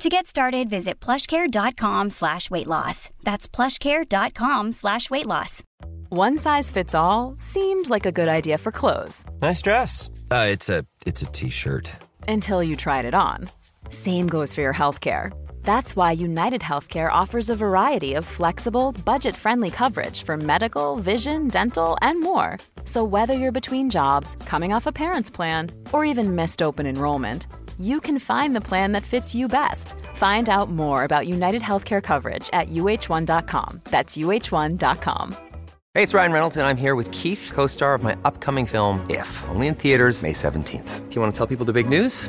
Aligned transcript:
To 0.00 0.08
get 0.08 0.26
started, 0.26 0.70
visit 0.70 0.98
plushcare.com 0.98 2.08
slash 2.08 2.50
weight 2.50 2.66
loss. 2.66 3.10
That's 3.22 3.46
plushcare.com 3.46 4.72
slash 4.72 5.10
weight 5.10 5.26
loss. 5.26 5.62
One 6.08 6.38
size 6.38 6.70
fits 6.70 6.94
all 6.94 7.34
seemed 7.36 7.90
like 7.90 8.06
a 8.06 8.12
good 8.12 8.28
idea 8.28 8.56
for 8.58 8.72
clothes 8.72 9.24
Nice 9.42 9.60
dress. 9.62 10.08
Uh, 10.30 10.46
it's 10.50 10.68
a 10.70 10.86
it's 11.06 11.20
a 11.22 11.26
t-shirt. 11.26 11.92
until 12.26 12.62
you 12.62 12.76
tried 12.76 13.04
it 13.04 13.14
on. 13.14 13.50
Same 13.90 14.26
goes 14.26 14.54
for 14.54 14.62
your 14.62 14.74
healthcare. 14.74 15.32
That's 15.62 15.94
why 15.94 16.12
United 16.12 16.62
Healthcare 16.62 17.12
offers 17.12 17.50
a 17.50 17.56
variety 17.56 18.14
of 18.14 18.24
flexible, 18.24 18.92
budget 19.04 19.36
friendly 19.36 19.70
coverage 19.70 20.22
for 20.22 20.36
medical, 20.38 20.96
vision, 20.96 21.48
dental, 21.48 21.98
and 22.00 22.22
more. 22.22 22.56
So, 22.84 23.04
whether 23.04 23.34
you're 23.34 23.52
between 23.52 23.90
jobs, 23.90 24.34
coming 24.46 24.72
off 24.72 24.86
a 24.86 24.92
parent's 24.92 25.30
plan, 25.30 25.70
or 25.92 26.04
even 26.06 26.34
missed 26.34 26.62
open 26.62 26.86
enrollment, 26.86 27.46
you 27.80 28.00
can 28.00 28.18
find 28.18 28.54
the 28.54 28.60
plan 28.60 28.92
that 28.92 29.04
fits 29.04 29.34
you 29.34 29.48
best. 29.48 29.94
Find 30.14 30.48
out 30.48 30.70
more 30.70 31.04
about 31.04 31.28
United 31.28 31.62
Healthcare 31.62 32.02
coverage 32.02 32.50
at 32.52 32.68
uh1.com. 32.68 33.80
That's 33.84 34.16
uh1.com. 34.16 35.36
Hey, 35.94 36.04
it's 36.04 36.14
Ryan 36.14 36.32
Reynolds, 36.32 36.56
and 36.56 36.66
I'm 36.66 36.76
here 36.76 36.94
with 36.94 37.10
Keith, 37.10 37.50
co 37.52 37.66
star 37.66 37.94
of 37.94 38.02
my 38.02 38.16
upcoming 38.24 38.66
film, 38.66 39.04
If, 39.08 39.28
only 39.48 39.66
in 39.66 39.74
theaters, 39.74 40.22
May 40.22 40.32
17th. 40.32 41.08
Do 41.08 41.14
you 41.14 41.20
want 41.20 41.34
to 41.34 41.38
tell 41.38 41.46
people 41.46 41.66
the 41.66 41.72
big 41.72 41.88
news? 41.88 42.28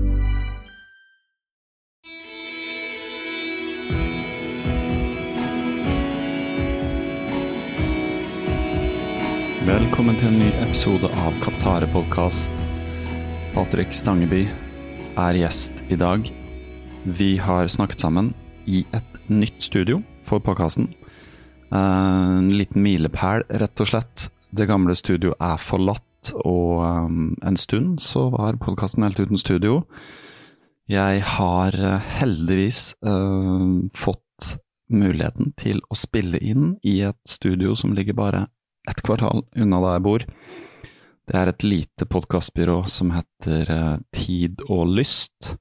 Velkommen 9.61 10.15
til 10.17 10.31
en 10.31 10.39
ny 10.41 10.47
episode 10.57 11.05
av 11.21 11.35
Kaptare 11.43 11.85
podkast. 11.93 12.63
Patrick 13.53 13.91
Stangeby 13.93 14.39
er 15.21 15.37
gjest 15.37 15.83
i 15.93 15.97
dag. 16.01 16.23
Vi 17.05 17.35
har 17.37 17.69
snakket 17.69 18.01
sammen 18.01 18.31
i 18.65 18.79
et 18.97 19.19
nytt 19.29 19.59
studio 19.61 19.99
for 20.25 20.41
podkasten. 20.41 20.87
En 21.77 22.47
liten 22.49 22.81
milepæl, 22.81 23.45
rett 23.61 23.83
og 23.85 23.91
slett. 23.91 24.23
Det 24.49 24.65
gamle 24.65 24.95
studioet 24.97 25.37
er 25.37 25.61
forlatt, 25.61 26.31
og 26.41 26.81
um, 26.81 27.19
en 27.45 27.59
stund 27.59 28.01
så 28.01 28.31
var 28.33 28.57
podkasten 28.63 29.05
helt 29.05 29.21
uten 29.21 29.37
studio. 29.37 29.83
Jeg 30.89 31.21
har 31.35 31.77
eh, 31.77 32.09
heldigvis 32.17 32.95
eh, 33.05 33.69
fått 33.93 34.49
muligheten 34.89 35.53
til 35.53 35.85
å 35.85 35.99
spille 36.01 36.41
inn 36.41 36.73
i 36.81 36.97
et 37.05 37.21
studio 37.29 37.77
som 37.77 37.93
ligger 37.93 38.17
bare 38.17 38.41
et 38.89 39.01
kvartal 39.05 39.43
unna 39.57 39.81
der 39.83 39.97
jeg 39.97 40.05
bor. 40.07 40.25
Det 41.29 41.37
er 41.37 41.51
et 41.51 41.63
lite 41.63 42.07
podkastbyrå 42.09 42.81
som 42.89 43.13
heter 43.13 43.69
eh, 43.71 43.97
Tid 44.15 44.63
og 44.67 44.89
Lyst, 44.97 45.53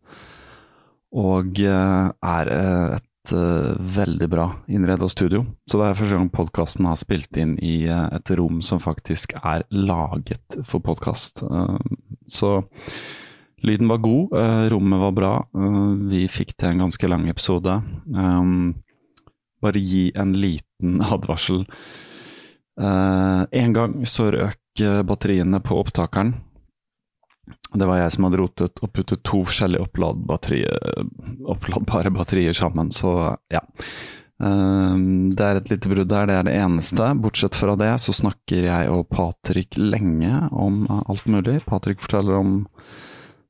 og 1.14 1.60
eh, 1.62 2.08
er 2.10 2.52
eh, 2.54 2.96
et 2.96 3.06
veldig 3.94 4.26
bra 4.32 4.46
innreda 4.72 5.06
studio. 5.12 5.44
Så 5.68 5.78
det 5.78 5.86
er 5.86 5.98
første 5.98 6.16
gang 6.16 6.30
podkasten 6.32 6.88
har 6.88 6.96
spilt 6.98 7.36
inn 7.38 7.52
i 7.62 7.84
et 7.86 8.32
rom 8.40 8.62
som 8.64 8.80
faktisk 8.82 9.36
er 9.38 9.62
laget 9.70 10.56
for 10.66 10.82
podkast. 10.82 11.44
så 12.26 12.50
lyden 13.62 13.92
var 13.92 14.00
god, 14.02 14.34
rommet 14.72 15.02
var 15.04 15.14
bra, 15.14 15.32
vi 16.10 16.24
fikk 16.32 16.56
til 16.56 16.72
en 16.72 16.86
ganske 16.86 17.12
lang 17.12 17.28
episode. 17.30 17.76
Bare 19.60 19.84
gi 19.84 20.06
en 20.16 20.34
liten 20.40 20.98
advarsel. 21.04 21.66
Uh, 22.80 23.44
en 23.50 23.74
gang 23.76 23.98
så 24.08 24.30
røk 24.32 24.82
uh, 24.82 25.02
batteriene 25.04 25.60
på 25.64 25.76
opptakeren. 25.82 26.34
Det 27.74 27.86
var 27.86 28.00
jeg 28.00 28.14
som 28.14 28.26
hadde 28.26 28.40
rotet 28.40 28.80
og 28.82 28.92
puttet 28.94 29.22
to 29.26 29.42
forskjellige 29.46 30.14
batterier, 30.26 31.04
oppladbare 31.50 32.10
batterier 32.14 32.56
sammen, 32.56 32.90
så 32.94 33.36
ja. 33.50 33.60
Det 34.40 35.44
er 35.44 35.58
et 35.58 35.68
lite 35.68 35.90
brudd 35.90 36.08
der, 36.08 36.26
det 36.26 36.34
er 36.38 36.46
det 36.48 36.54
eneste. 36.56 37.10
Bortsett 37.20 37.58
fra 37.58 37.74
det 37.78 37.90
så 38.00 38.14
snakker 38.16 38.66
jeg 38.66 38.90
og 38.90 39.04
Patrick 39.12 39.76
lenge 39.76 40.32
om 40.50 40.86
alt 40.88 41.26
mulig. 41.30 41.58
Patrick 41.66 42.00
forteller 42.02 42.38
om 42.38 42.54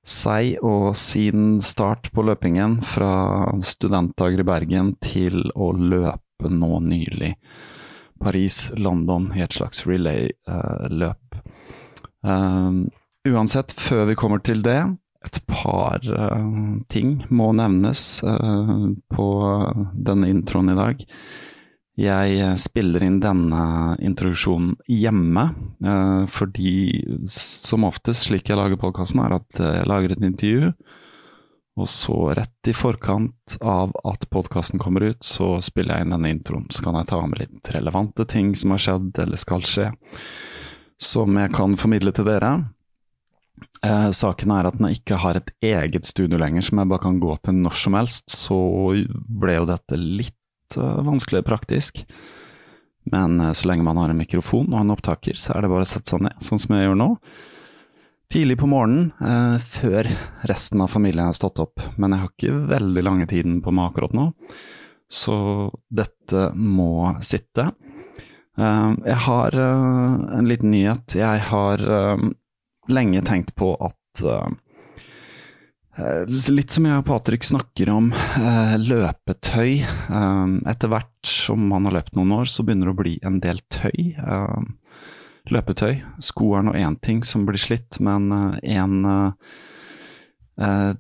seg 0.07 0.57
og 0.67 0.97
sin 0.99 1.61
start 1.63 2.11
på 2.15 2.25
løpingen 2.27 2.81
fra 2.87 3.13
studentdager 3.65 4.43
i 4.43 4.49
Bergen 4.49 4.95
til 5.05 5.47
å 5.55 5.71
løpe 5.77 6.51
nå 6.51 6.81
nylig. 6.85 7.35
Paris-London 8.21 9.31
i 9.37 9.45
et 9.45 9.57
slags 9.57 9.85
relay-løp. 9.89 11.39
Uh, 12.27 12.85
uansett, 13.29 13.73
før 13.73 14.07
vi 14.11 14.19
kommer 14.19 14.43
til 14.45 14.63
det, 14.65 14.81
et 15.25 15.39
par 15.49 16.05
uh, 16.05 16.81
ting 16.93 17.19
må 17.29 17.51
nevnes 17.57 18.05
uh, 18.25 18.91
på 19.13 19.29
denne 19.95 20.31
introen 20.33 20.73
i 20.73 20.79
dag. 20.79 21.07
Jeg 22.01 22.55
spiller 22.63 23.03
inn 23.05 23.19
denne 23.21 23.65
introduksjonen 24.01 24.71
hjemme, 24.89 25.43
fordi 26.33 27.03
som 27.29 27.85
oftest 27.85 28.31
slik 28.31 28.49
jeg 28.49 28.57
lager 28.57 28.81
podkasten, 28.81 29.21
er 29.21 29.35
at 29.37 29.61
jeg 29.61 29.89
lager 29.91 30.15
et 30.15 30.25
intervju, 30.25 30.71
og 31.79 31.89
så 31.89 32.17
rett 32.35 32.69
i 32.69 32.75
forkant 32.75 33.57
av 33.63 33.93
at 34.05 34.27
podkasten 34.33 34.81
kommer 34.83 35.13
ut, 35.13 35.23
så 35.25 35.61
spiller 35.65 35.97
jeg 35.97 36.07
inn 36.07 36.17
denne 36.17 36.33
introen. 36.35 36.67
Så 36.71 36.85
kan 36.85 36.99
jeg 36.99 37.09
ta 37.13 37.21
med 37.27 37.41
litt 37.45 37.71
relevante 37.75 38.27
ting 38.29 38.53
som 38.59 38.75
har 38.75 38.83
skjedd 38.83 39.23
eller 39.23 39.41
skal 39.41 39.65
skje, 39.67 39.91
som 41.01 41.39
jeg 41.41 41.53
kan 41.55 41.79
formidle 41.81 42.13
til 42.17 42.29
dere. 42.29 42.53
Eh, 43.87 44.11
saken 44.17 44.53
er 44.53 44.69
at 44.69 44.81
når 44.81 44.93
jeg 44.93 45.01
ikke 45.01 45.21
har 45.23 45.39
et 45.39 45.55
eget 45.65 46.09
studio 46.09 46.41
lenger 46.41 46.65
som 46.65 46.81
jeg 46.81 46.91
bare 46.91 47.05
kan 47.07 47.21
gå 47.23 47.37
til 47.45 47.57
når 47.63 47.79
som 47.81 47.97
helst, 47.97 48.29
så 48.33 48.59
ble 49.41 49.57
jo 49.57 49.71
dette 49.71 50.01
litt 50.01 50.77
eh, 50.77 51.01
vanskelig 51.07 51.45
praktisk. 51.49 52.03
Men 53.09 53.39
eh, 53.41 53.55
så 53.57 53.71
lenge 53.71 53.87
man 53.87 54.01
har 54.01 54.13
en 54.13 54.21
mikrofon 54.21 54.69
og 54.73 54.83
en 54.83 54.93
opptaker, 54.97 55.39
så 55.39 55.55
er 55.55 55.65
det 55.65 55.73
bare 55.73 55.87
å 55.87 55.93
sette 55.93 56.13
seg 56.13 56.27
ned, 56.27 56.37
sånn 56.45 56.61
som 56.61 56.77
jeg 56.77 56.89
gjør 56.89 57.01
nå. 57.01 57.11
Tidlig 58.31 58.61
på 58.61 58.69
morgenen, 58.71 59.11
eh, 59.21 59.59
før 59.59 60.07
resten 60.47 60.81
av 60.81 60.93
familien 60.93 61.27
har 61.27 61.35
stått 61.35 61.59
opp, 61.59 61.83
men 61.99 62.13
jeg 62.15 62.23
har 62.23 62.31
ikke 62.31 62.59
veldig 62.71 63.03
lange 63.03 63.27
tiden 63.27 63.57
på 63.65 63.73
meg 63.75 63.91
akkurat 63.91 64.15
nå, 64.15 64.27
så 65.11 65.39
dette 65.91 66.45
må 66.55 67.17
sitte. 67.27 67.73
Eh, 68.55 68.91
jeg 69.11 69.19
har 69.27 69.59
eh, 69.59 70.15
en 70.39 70.47
liten 70.47 70.71
nyhet. 70.71 71.17
Jeg 71.19 71.43
har 71.49 71.83
eh, 71.83 72.25
lenge 72.87 73.23
tenkt 73.27 73.57
på 73.59 73.75
at 73.83 74.23
eh, 74.23 74.51
Litt 76.01 76.73
som 76.73 76.87
jeg 76.87 76.97
og 76.97 77.05
Patrick 77.05 77.45
snakker 77.45 77.91
om 77.93 78.13
eh, 78.15 78.77
løpetøy. 78.81 79.73
Eh, 79.83 80.53
etter 80.71 80.89
hvert 80.93 81.27
som 81.27 81.67
man 81.69 81.89
har 81.89 81.99
løpt 81.99 82.15
noen 82.17 82.39
år, 82.39 82.49
så 82.49 82.65
begynner 82.65 82.89
det 82.89 82.95
å 82.95 83.01
bli 83.03 83.17
en 83.27 83.41
del 83.43 83.59
tøy. 83.75 84.15
Eh, 84.15 84.71
løpetøy. 85.51 86.01
Sko 86.23 86.55
er 86.59 86.67
nå 86.67 86.77
én 86.79 86.99
ting 87.03 87.25
som 87.27 87.47
blir 87.49 87.61
slitt, 87.61 88.01
men 88.05 88.31
en 88.61 88.97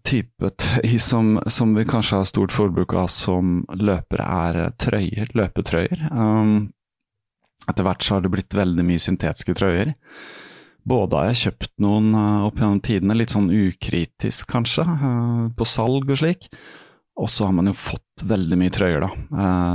type 0.08 0.50
tøy 0.64 0.98
som, 1.02 1.34
som, 1.52 1.74
vi 1.76 1.84
kanskje 1.84 2.22
har 2.22 2.28
stort 2.28 2.54
forbruk 2.54 2.94
av 2.96 3.10
som 3.12 3.60
løpere, 3.76 4.24
er 4.24 4.76
trøyer. 4.80 5.34
Løpetrøyer. 5.36 6.06
Um, 6.14 6.70
etter 7.68 7.84
hvert 7.84 8.04
så 8.04 8.16
har 8.16 8.24
det 8.24 8.32
blitt 8.32 8.56
veldig 8.56 8.86
mye 8.86 9.02
syntetiske 9.02 9.54
trøyer. 9.58 9.92
Både 10.88 11.18
har 11.18 11.30
jeg 11.30 11.42
kjøpt 11.44 11.74
noen 11.84 12.14
opp 12.16 12.60
gjennom 12.60 12.80
tidene, 12.84 13.18
litt 13.18 13.34
sånn 13.34 13.50
ukritisk 13.52 14.48
kanskje, 14.50 14.86
på 15.56 15.66
salg 15.68 16.08
og 16.08 16.20
slik. 16.22 16.48
Og 17.20 17.28
så 17.28 17.44
har 17.46 17.52
man 17.52 17.68
jo 17.68 17.76
fått 17.76 18.24
veldig 18.24 18.56
mye 18.60 18.72
trøyer 18.72 19.04
da, 19.04 19.10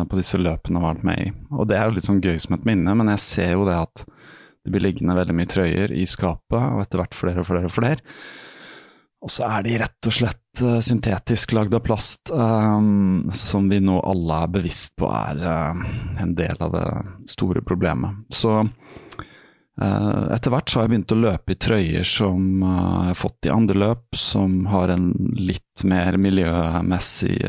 på 0.10 0.18
disse 0.18 0.40
løpene 0.42 0.80
jeg 0.80 0.82
har 0.82 0.96
vært 0.96 1.06
med 1.06 1.22
i. 1.22 1.34
Og 1.54 1.70
det 1.70 1.78
er 1.78 1.86
jo 1.86 1.98
litt 1.98 2.08
sånn 2.08 2.24
gøy 2.24 2.40
som 2.42 2.58
et 2.58 2.66
minne, 2.66 2.96
men 2.98 3.12
jeg 3.14 3.22
ser 3.26 3.54
jo 3.54 3.68
det 3.68 3.78
at 3.78 4.06
det 4.66 4.74
blir 4.74 4.88
liggende 4.88 5.14
veldig 5.14 5.38
mye 5.38 5.50
trøyer 5.52 5.94
i 5.94 6.08
skapet, 6.10 6.58
og 6.58 6.82
etter 6.82 7.04
hvert 7.04 7.16
flere 7.18 7.44
og 7.44 7.48
flere 7.48 7.70
og 7.70 7.76
flere. 7.76 8.02
Og 9.26 9.32
så 9.34 9.48
er 9.48 9.64
de 9.66 9.78
rett 9.82 10.08
og 10.10 10.14
slett 10.14 10.62
uh, 10.62 10.78
syntetisk 10.86 11.56
lagd 11.58 11.74
av 11.74 11.82
plast, 11.86 12.30
um, 12.30 13.26
som 13.34 13.70
vi 13.72 13.80
nå 13.82 13.98
alle 14.06 14.42
er 14.44 14.52
bevisst 14.54 14.94
på 15.02 15.10
er 15.10 15.42
uh, 15.42 15.86
en 16.22 16.36
del 16.38 16.62
av 16.62 16.76
det 16.76 16.90
store 17.34 17.64
problemet. 17.66 18.20
Så 18.30 18.60
uh, 18.62 20.26
etter 20.36 20.54
hvert 20.54 20.70
så 20.70 20.80
har 20.80 20.86
jeg 20.86 20.94
begynt 20.94 21.16
å 21.16 21.20
løpe 21.24 21.56
i 21.56 21.60
trøyer 21.68 22.06
som 22.06 22.62
jeg 22.62 23.10
har 23.10 23.18
fått 23.18 23.50
i 23.50 23.54
andre 23.56 23.82
løp, 23.88 24.06
som 24.20 24.60
har 24.70 24.94
en 24.94 25.10
litt 25.42 25.86
mer 25.90 26.22
miljømessig 26.22 27.40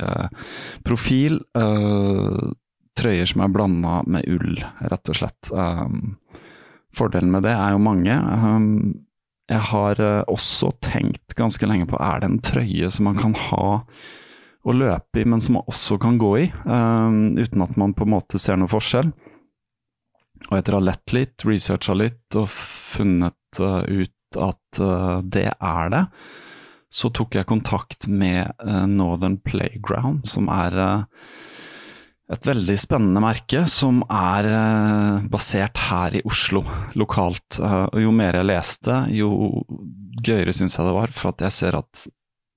profil. 0.85 1.43
trøyer 2.97 3.29
som 3.29 3.45
er 3.45 3.53
blanda 3.53 4.01
med 4.09 4.25
ull, 4.33 4.65
rett 4.81 5.13
og 5.13 5.21
slett. 5.21 5.53
Um, 5.53 6.17
fordelen 6.97 7.33
med 7.35 7.47
det 7.47 7.55
er 7.55 7.75
jo 7.75 7.83
mange. 7.83 8.15
Um, 8.17 8.71
jeg 9.51 9.63
har 9.71 10.01
uh, 10.03 10.23
også 10.33 10.73
tenkt 10.83 11.37
ganske 11.39 11.69
lenge 11.69 11.87
på 11.91 11.99
er 12.03 12.23
det 12.23 12.31
en 12.31 12.41
trøye 12.43 12.91
som 12.93 13.07
man 13.11 13.19
kan 13.21 13.37
ha 13.47 13.69
å 14.67 14.75
løpe 14.75 15.23
i, 15.23 15.27
men 15.29 15.43
som 15.43 15.61
man 15.61 15.69
også 15.71 15.99
kan 16.03 16.17
gå 16.19 16.33
i, 16.41 16.47
um, 16.67 17.37
uten 17.39 17.63
at 17.63 17.77
man 17.79 17.95
på 17.95 18.07
en 18.07 18.15
måte 18.17 18.41
ser 18.43 18.59
noe 18.59 18.71
forskjell. 18.71 19.13
Og 20.51 20.57
etter 20.59 20.75
å 20.75 20.81
ha 20.81 20.89
lett 20.89 21.15
litt, 21.15 21.47
researcha 21.47 21.95
litt 21.95 22.39
og 22.39 22.51
funnet 22.51 23.63
uh, 23.63 23.87
ut 23.87 24.41
at 24.43 24.83
uh, 24.83 25.23
det 25.23 25.53
er 25.55 25.95
det, 25.95 26.03
så 26.93 27.11
tok 27.15 27.37
jeg 27.37 27.49
kontakt 27.51 28.07
med 28.09 28.63
Northern 28.89 29.37
Playground, 29.45 30.23
som 30.31 30.47
er 30.55 30.77
et 32.33 32.47
veldig 32.49 32.75
spennende 32.81 33.23
merke 33.23 33.63
som 33.71 34.01
er 34.11 34.49
uh, 34.51 35.27
basert 35.31 35.79
her 35.87 36.17
i 36.19 36.23
Oslo, 36.27 36.65
lokalt. 36.99 37.61
Uh, 37.61 37.87
og 37.87 38.01
jo 38.03 38.15
mer 38.15 38.39
jeg 38.41 38.49
leste, 38.51 39.01
jo 39.15 39.31
gøyere 40.27 40.55
syns 40.57 40.79
jeg 40.79 40.89
det 40.89 40.97
var, 40.97 41.15
for 41.15 41.35
at 41.35 41.47
jeg 41.47 41.55
ser 41.55 41.79
at 41.79 42.07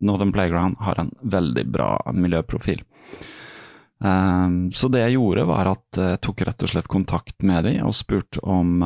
Northern 0.06 0.34
Playground 0.34 0.80
har 0.82 1.02
en 1.02 1.12
veldig 1.22 1.66
bra 1.70 1.92
miljøprofil. 2.16 2.82
Um, 4.00 4.72
så 4.72 4.88
det 4.90 5.04
jeg 5.04 5.18
gjorde, 5.18 5.46
var 5.50 5.74
at 5.76 6.02
jeg 6.02 6.22
tok 6.24 6.46
rett 6.48 6.66
og 6.66 6.72
slett 6.72 6.90
kontakt 6.90 7.44
med 7.46 7.68
dem 7.68 7.84
og 7.86 7.98
spurte 7.98 8.42
om 8.48 8.80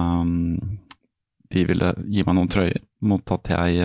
de 1.54 1.66
ville 1.70 1.92
gi 2.10 2.24
meg 2.26 2.36
noen 2.36 2.50
trøyer 2.50 2.82
mot 3.06 3.36
at 3.36 3.52
jeg 3.54 3.84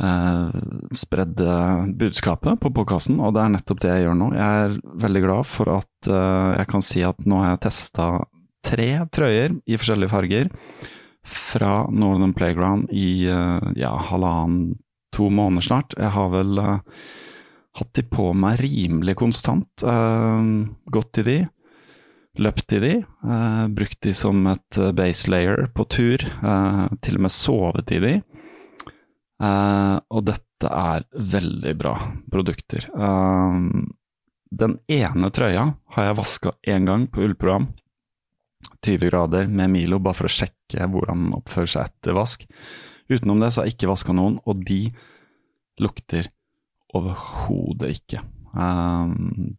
eh, 0.00 0.60
spredde 0.94 1.56
budskapet 1.98 2.60
på 2.62 2.72
podkasten, 2.74 3.20
og 3.20 3.34
det 3.36 3.44
er 3.44 3.54
nettopp 3.54 3.82
det 3.84 3.92
jeg 3.92 4.06
gjør 4.06 4.18
nå. 4.20 4.30
Jeg 4.36 4.64
er 4.64 4.78
veldig 5.06 5.24
glad 5.26 5.50
for 5.50 5.74
at 5.78 6.10
eh, 6.10 6.50
jeg 6.60 6.70
kan 6.72 6.84
si 6.84 7.04
at 7.06 7.26
nå 7.28 7.42
har 7.42 7.54
jeg 7.54 7.64
testa 7.68 8.08
tre 8.64 8.88
trøyer 9.12 9.58
i 9.68 9.78
forskjellige 9.78 10.12
farger 10.12 10.52
fra 11.24 11.84
Northern 11.92 12.34
Playground 12.36 12.90
i 12.92 13.26
eh, 13.30 13.70
ja, 13.80 13.94
halvannen, 14.10 14.74
to 15.14 15.30
måneder 15.30 15.62
snart. 15.62 15.94
Jeg 15.94 16.10
har 16.10 16.30
vel 16.32 16.58
uh, 16.58 17.02
hatt 17.78 17.90
de 17.94 18.02
på 18.10 18.32
meg 18.34 18.58
rimelig 18.64 19.14
konstant. 19.20 19.84
Uh, 19.86 20.66
gått 20.90 21.20
i 21.22 21.24
de, 21.28 21.36
løpt 22.42 22.74
i 22.74 22.80
de, 22.82 22.94
uh, 23.22 23.64
brukt 23.70 24.00
de 24.02 24.10
som 24.16 24.42
et 24.50 24.80
base 24.98 25.30
layer 25.30 25.68
på 25.70 25.86
tur. 25.86 26.26
til 26.98 27.20
og 27.20 27.22
med 27.28 27.30
sovet 27.30 27.94
i 27.94 28.02
de. 28.02 28.14
Uh, 29.44 29.98
og 30.14 30.24
dette 30.28 30.70
er 30.70 31.04
veldig 31.12 31.74
bra 31.76 31.94
produkter. 32.32 32.86
Uh, 32.94 33.84
den 34.54 34.78
ene 34.88 35.30
trøya 35.34 35.66
har 35.96 36.08
jeg 36.08 36.18
vaska 36.20 36.54
én 36.70 36.86
gang 36.88 37.08
på 37.10 37.24
ullprogram. 37.26 37.68
20 38.84 39.10
grader 39.10 39.48
med 39.50 39.72
Milo, 39.72 39.98
bare 40.00 40.16
for 40.16 40.28
å 40.28 40.32
sjekke 40.32 40.86
hvordan 40.88 41.26
den 41.26 41.36
oppfører 41.36 41.72
seg 41.72 41.90
etter 41.90 42.16
vask. 42.16 42.46
Utenom 43.10 43.42
det 43.42 43.50
så 43.52 43.60
har 43.60 43.68
jeg 43.68 43.76
ikke 43.76 43.90
vaska 43.90 44.14
noen, 44.16 44.38
og 44.48 44.62
de 44.64 44.86
lukter 45.82 46.30
overhodet 46.94 47.98
ikke. 47.98 48.22
Uh, 48.54 49.10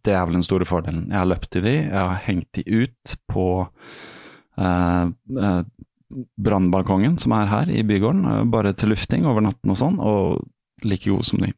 det 0.07 0.15
er 0.15 0.23
vel 0.23 0.39
den 0.39 0.47
store 0.47 0.67
fordelen. 0.69 1.09
Jeg 1.11 1.19
har 1.19 1.29
løpt 1.29 1.59
i 1.59 1.65
de, 1.67 1.75
jeg 1.83 1.99
har 1.99 2.23
hengt 2.25 2.49
de 2.57 2.65
ut 2.85 3.17
på 3.29 3.47
brannbalkongen 6.37 7.17
som 7.21 7.35
er 7.37 7.51
her 7.51 7.71
i 7.71 7.83
bygården, 7.87 8.25
eh, 8.31 8.43
bare 8.51 8.73
til 8.73 8.93
lufting 8.93 9.25
over 9.25 9.45
natten 9.45 9.73
og 9.73 9.79
sånn, 9.79 9.99
og 9.99 10.43
like 10.85 11.09
gode 11.09 11.27
som 11.27 11.41
ny. 11.43 11.51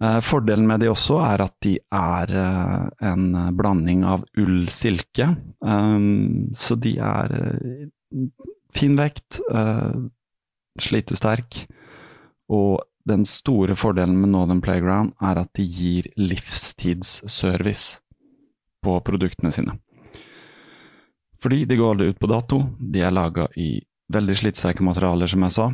Eh, 0.00 0.20
fordelen 0.24 0.66
med 0.68 0.80
de 0.80 0.88
også 0.88 1.18
er 1.26 1.44
at 1.44 1.56
de 1.64 1.76
er 1.78 2.34
eh, 2.42 2.86
en 3.10 3.56
blanding 3.56 4.04
av 4.04 4.24
ull-silke, 4.38 5.28
så 6.56 6.76
de 6.80 6.94
er 6.98 7.34
fin 8.74 8.96
vekt, 8.96 9.40
slitesterk, 10.80 11.66
og 12.50 12.80
den 13.06 13.24
store 13.28 13.76
fordelen 13.78 14.16
med 14.20 14.32
Northern 14.32 14.62
Playground 14.64 15.12
er 15.20 15.42
at 15.42 15.52
de 15.58 15.66
gir 15.66 16.08
livstidsservice 16.16 18.00
på 18.82 18.96
produktene 19.04 19.52
sine. 19.52 19.76
Fordi 21.40 21.64
de 21.64 21.76
går 21.76 21.94
aldri 21.94 22.10
ut 22.12 22.20
på 22.20 22.28
dato, 22.28 22.60
de 22.78 23.00
er 23.04 23.14
laga 23.14 23.46
i 23.56 23.78
veldig 24.12 24.36
slitsterke 24.42 24.84
materialer, 24.84 25.30
som 25.30 25.46
jeg 25.46 25.56
sa, 25.56 25.68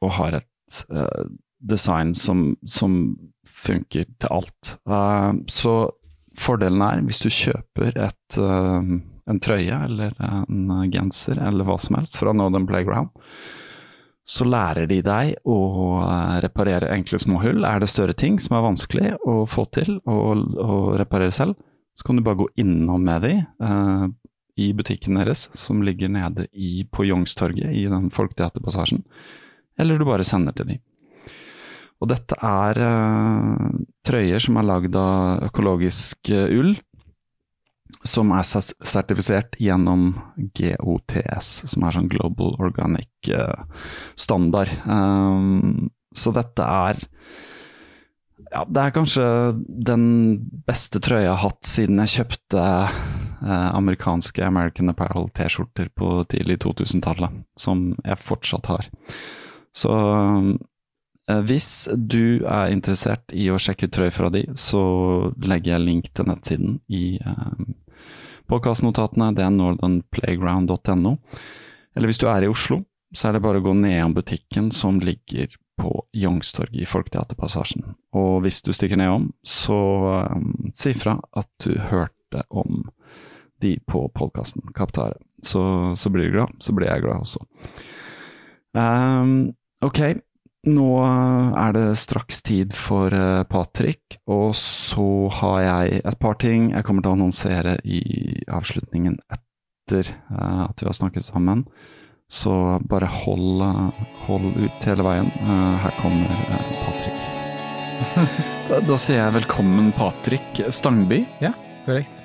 og 0.00 0.14
har 0.18 0.38
et 0.38 0.80
uh, 0.92 1.24
design 1.58 2.14
som, 2.18 2.52
som, 2.66 3.16
funker 3.44 4.06
til 4.20 4.32
alt. 4.32 4.76
Uh, 4.88 5.36
så 5.52 5.74
fordelen 6.40 6.82
er, 6.84 7.02
hvis 7.04 7.20
du 7.24 7.28
kjøper 7.32 7.98
et, 8.06 8.38
uh, 8.40 8.80
en 9.30 9.40
trøye 9.40 9.82
eller 9.86 10.16
en 10.20 10.88
genser 10.92 11.40
eller 11.40 11.66
hva 11.68 11.76
som 11.80 11.98
helst 11.98 12.18
fra 12.20 12.32
Northern 12.36 12.66
Playground, 12.68 13.12
så 14.24 14.46
lærer 14.48 14.88
de 14.88 15.02
deg 15.04 15.34
å 15.44 15.58
reparere 16.40 16.88
enkle 16.94 17.20
små 17.20 17.42
hull. 17.42 17.60
Er 17.68 17.82
det 17.82 17.90
større 17.92 18.16
ting 18.16 18.38
som 18.40 18.56
er 18.56 18.64
vanskelig 18.64 19.10
å 19.28 19.42
få 19.48 19.66
til 19.76 19.98
å 20.08 20.78
reparere 20.96 21.34
selv, 21.34 21.58
så 21.92 22.08
kan 22.08 22.16
du 22.16 22.24
bare 22.24 22.40
gå 22.40 22.46
innom 22.64 23.04
med 23.04 23.26
de 23.26 23.34
i 24.56 24.70
butikken 24.76 25.18
deres, 25.18 25.48
som 25.58 25.82
ligger 25.82 26.10
nede 26.12 26.46
i, 26.52 26.84
på 26.86 27.06
Youngstorget 27.08 27.74
i 27.74 27.84
den 27.90 28.10
Folketeaterpassasjen, 28.14 29.02
eller 29.78 29.98
du 29.98 30.06
bare 30.06 30.26
sender 30.26 30.54
til 30.54 30.74
dem. 30.74 30.82
Og 32.02 32.10
dette 32.10 32.36
er 32.44 32.80
uh, 32.84 33.68
trøyer 34.04 34.42
som 34.42 34.58
er 34.60 34.66
lagd 34.68 34.96
av 34.98 35.46
økologisk 35.48 36.30
uh, 36.34 36.46
ull, 36.52 36.74
som 38.04 38.32
er 38.36 38.44
sertifisert 38.44 39.56
gjennom 39.62 40.10
GOTS, 40.58 41.50
som 41.70 41.86
er 41.86 41.96
sånn 41.96 42.10
Global 42.12 42.58
Organic 42.60 43.30
uh, 43.32 43.64
Standard. 44.18 44.72
Um, 44.84 45.88
så 46.14 46.34
dette 46.34 46.66
er 46.66 47.00
ja, 48.54 48.62
det 48.70 48.82
er 48.82 48.92
kanskje 48.94 49.24
den 49.66 50.04
beste 50.68 51.00
trøya 51.02 51.24
jeg 51.24 51.32
har 51.32 51.42
hatt 51.42 51.66
siden 51.66 52.02
jeg 52.04 52.12
kjøpte 52.12 52.60
eh, 52.62 53.70
amerikanske 53.74 54.44
American 54.46 54.92
Apparel 54.92 55.26
T-skjorter 55.34 55.90
på 55.98 56.10
tidlig 56.30 56.60
2000-tallet, 56.62 57.42
som 57.58 57.88
jeg 58.04 58.22
fortsatt 58.22 58.70
har. 58.70 58.88
Så 59.74 59.90
eh, 59.90 61.42
hvis 61.50 61.68
du 61.98 62.46
er 62.46 62.70
interessert 62.70 63.34
i 63.34 63.48
å 63.50 63.58
sjekke 63.58 63.90
ut 63.90 63.96
trøy 63.98 64.12
fra 64.14 64.30
de, 64.30 64.46
så 64.54 64.84
legger 65.42 65.74
jeg 65.74 65.86
link 65.88 66.12
til 66.14 66.30
nettsiden 66.30 66.78
i 66.94 67.04
eh, 67.18 67.68
podkastnotatene. 68.50 69.32
Det 69.34 69.42
er 69.42 69.54
northernplayground.no. 69.56 71.16
Eller 71.94 72.10
hvis 72.10 72.22
du 72.22 72.28
er 72.30 72.46
i 72.46 72.54
Oslo, 72.54 72.84
så 73.14 73.28
er 73.28 73.36
det 73.36 73.44
bare 73.44 73.58
å 73.58 73.66
gå 73.66 73.74
nedom 73.82 74.14
butikken 74.14 74.70
som 74.74 75.02
ligger 75.02 75.50
på 75.80 75.90
Youngstorget 76.14 76.82
i 76.82 76.88
Folketeaterpassasjen. 76.88 77.94
Og 78.16 78.44
hvis 78.44 78.62
du 78.62 78.72
stikker 78.76 78.98
nedom, 79.00 79.30
så 79.46 79.78
um, 80.30 80.70
si 80.74 80.94
fra 80.98 81.18
at 81.36 81.50
du 81.64 81.74
hørte 81.90 82.44
om 82.50 82.84
de 83.62 83.76
på 83.88 84.06
podkasten 84.14 84.72
Kaptare. 84.76 85.18
Så, 85.42 85.94
så, 85.96 86.10
blir 86.10 86.28
du 86.28 86.38
glad, 86.38 86.54
så 86.60 86.74
blir 86.76 86.90
jeg 86.90 87.04
glad 87.04 87.24
også. 87.24 87.44
Um, 88.74 89.54
ok, 89.84 90.00
nå 90.68 90.88
er 91.04 91.74
det 91.76 91.86
straks 92.00 92.42
tid 92.44 92.74
for 92.76 93.14
uh, 93.14 93.44
Patrick, 93.48 94.18
og 94.26 94.54
så 94.58 95.08
har 95.40 95.58
jeg 95.64 96.00
et 96.04 96.20
par 96.20 96.38
ting 96.40 96.70
jeg 96.72 96.86
kommer 96.86 97.04
til 97.04 97.12
å 97.12 97.18
annonsere 97.18 97.76
i 97.84 98.00
avslutningen 98.48 99.18
etter 99.28 100.14
uh, 100.32 100.64
at 100.70 100.80
vi 100.80 100.88
har 100.88 100.96
snakket 100.96 101.28
sammen. 101.28 101.66
Så 102.32 102.80
bare 102.88 103.06
hold, 103.06 103.62
hold 104.26 104.56
ut 104.56 104.86
hele 104.88 105.04
veien. 105.06 105.30
Eh, 105.44 105.74
her 105.84 105.96
kommer 106.00 106.30
eh, 106.32 106.70
Patrick. 106.84 107.24
da, 108.68 108.80
da, 108.80 108.98
sier 108.98 109.20
jeg 109.20 109.34
velkommen, 109.36 109.92
Patrick 109.96 110.62
Stangby. 110.74 111.24
Ja, 111.44 111.52
korrekt. 111.84 112.22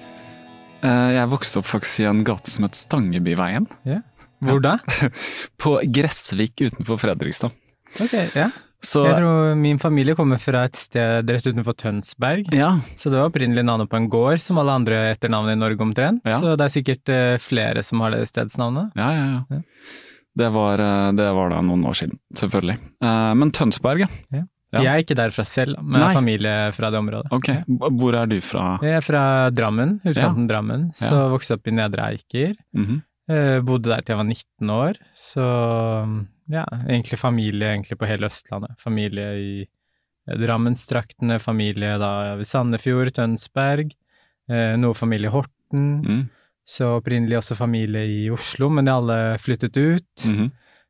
Eh, 0.80 1.10
jeg 1.18 1.32
vokste 1.34 1.60
opp 1.60 1.68
faktisk 1.68 2.06
i 2.06 2.08
en 2.10 2.24
gate 2.28 2.52
som 2.52 2.66
het 2.68 2.80
Stangebyveien. 2.80 3.68
Ja. 3.88 4.00
Hvor 4.40 4.64
da? 4.64 4.78
På 5.62 5.78
Gressvik 5.84 6.64
utenfor 6.64 7.02
Fredrikstad. 7.02 7.56
Ok, 8.00 8.16
ja. 8.38 8.48
Så, 8.80 9.04
jeg 9.04 9.18
tror 9.20 9.58
min 9.60 9.80
familie 9.82 10.16
kommer 10.16 10.40
fra 10.40 10.64
et 10.70 10.78
sted 10.80 11.28
rett 11.28 11.48
utenfor 11.48 11.76
Tønsberg. 11.76 12.48
Ja. 12.56 12.72
Så 12.96 13.12
det 13.12 13.20
var 13.20 13.28
opprinnelig 13.28 13.66
navnet 13.68 13.90
på 13.92 14.00
en 14.00 14.08
gård, 14.12 14.40
som 14.40 14.62
alle 14.62 14.78
andre 14.80 15.02
etternavn 15.14 15.52
i 15.52 15.58
Norge 15.60 15.84
omtrent. 15.84 16.22
Ja. 16.24 16.38
Så 16.40 16.56
det 16.56 16.68
er 16.68 16.76
sikkert 16.78 17.12
uh, 17.12 17.36
flere 17.44 17.84
som 17.84 18.00
har 18.06 18.16
det 18.16 18.24
stedsnavnet. 18.32 18.96
Ja, 18.96 19.10
ja, 19.18 19.42
ja. 19.52 19.62
Det 20.40 20.48
var, 20.56 20.80
eh, 20.80 21.10
det 21.18 21.26
var 21.36 21.50
da 21.52 21.60
noen 21.66 21.82
år 21.90 21.98
siden, 22.00 22.16
selvfølgelig. 22.38 22.78
Eh, 23.04 23.32
men 23.36 23.52
Tønsberg, 23.52 24.06
ja. 24.06 24.10
Ja. 24.32 24.46
Ja. 24.70 24.84
Jeg 24.86 24.90
er 24.92 25.04
ikke 25.04 25.18
derfra 25.18 25.44
selv, 25.50 25.80
men 25.82 25.98
Nei. 26.00 26.12
familie 26.14 26.54
fra 26.78 26.92
det 26.94 27.00
området. 27.02 27.32
Ok, 27.34 27.50
hvor 27.98 28.16
er 28.16 28.30
du 28.30 28.38
fra? 28.46 28.76
Jeg 28.86 29.00
er 29.00 29.04
fra 29.04 29.24
Drammen, 29.50 29.96
utkanten 30.06 30.46
Drammen, 30.48 30.92
så 30.94 31.10
Ja. 31.10 31.30
vokste 31.34 31.58
opp 31.58 31.68
i 31.68 31.74
Nedre 31.74 32.06
Eiker. 32.14 32.54
Mm 32.78 32.86
-hmm. 32.86 33.66
bodde 33.66 33.90
der 33.90 34.02
til 34.02 34.14
jeg 34.14 34.18
var 34.18 34.30
19 34.30 34.70
år, 34.70 34.94
så 35.18 36.28
ja, 36.50 36.64
egentlig 36.88 37.20
familie 37.22 37.70
egentlig 37.76 37.98
på 38.02 38.08
hele 38.10 38.30
Østlandet. 38.30 38.76
Familie 38.82 39.28
i 39.38 39.52
eh, 39.64 40.36
Drammenstraktene, 40.42 41.40
familie 41.44 41.96
da 42.02 42.36
ved 42.40 42.48
Sandefjord, 42.50 43.12
Tønsberg, 43.18 43.94
eh, 44.50 44.76
noe 44.82 44.98
familie 44.98 45.32
Horten. 45.34 45.88
Mm. 46.06 46.24
Så 46.70 46.86
opprinnelig 47.00 47.40
også 47.40 47.56
familie 47.58 48.04
i 48.06 48.30
Oslo, 48.34 48.70
men 48.70 48.86
de 48.86 48.94
alle 48.94 49.20
flyttet 49.42 49.78
ut. 49.78 50.26
Mhm. 50.26 50.50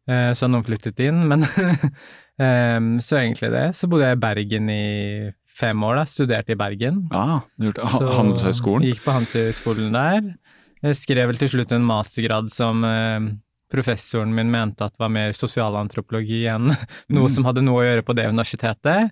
Eh, 0.10 0.32
Så 0.34 0.48
har 0.48 0.50
noen 0.56 0.66
flyttet 0.66 1.00
inn, 1.06 1.22
men 1.30 1.44
eh, 2.44 2.80
så 3.04 3.20
egentlig 3.20 3.52
det. 3.54 3.68
Så 3.78 3.88
bodde 3.92 4.08
jeg 4.10 4.18
i 4.18 4.24
Bergen 4.24 4.70
i 4.74 4.84
fem 5.60 5.84
år, 5.84 6.00
da. 6.02 6.06
Studerte 6.10 6.56
i 6.56 6.60
Bergen. 6.60 7.04
Ah, 7.12 7.42
du 7.60 7.68
gjorde 7.70 7.86
Handelshøyskolen? 8.16 8.88
Gikk 8.88 9.04
på 9.06 9.14
Handelshøyskolen 9.16 9.92
der. 9.96 10.32
Jeg 10.82 10.96
skrev 10.96 11.28
vel 11.28 11.40
til 11.42 11.52
slutt 11.52 11.74
en 11.76 11.84
mastergrad 11.88 12.48
som 12.54 12.84
eh, 12.88 13.30
professoren 13.72 14.34
min 14.36 14.50
mente 14.52 14.82
at 14.86 14.96
var 15.00 15.10
mer 15.14 15.32
sosialantropologi 15.38 16.44
enn 16.50 16.72
noe 17.14 17.28
Mm. 17.30 17.34
som 17.36 17.46
hadde 17.46 17.62
noe 17.66 17.84
å 17.84 17.88
gjøre 17.88 18.06
på 18.08 18.16
det 18.18 18.28
universitetet. 18.32 19.12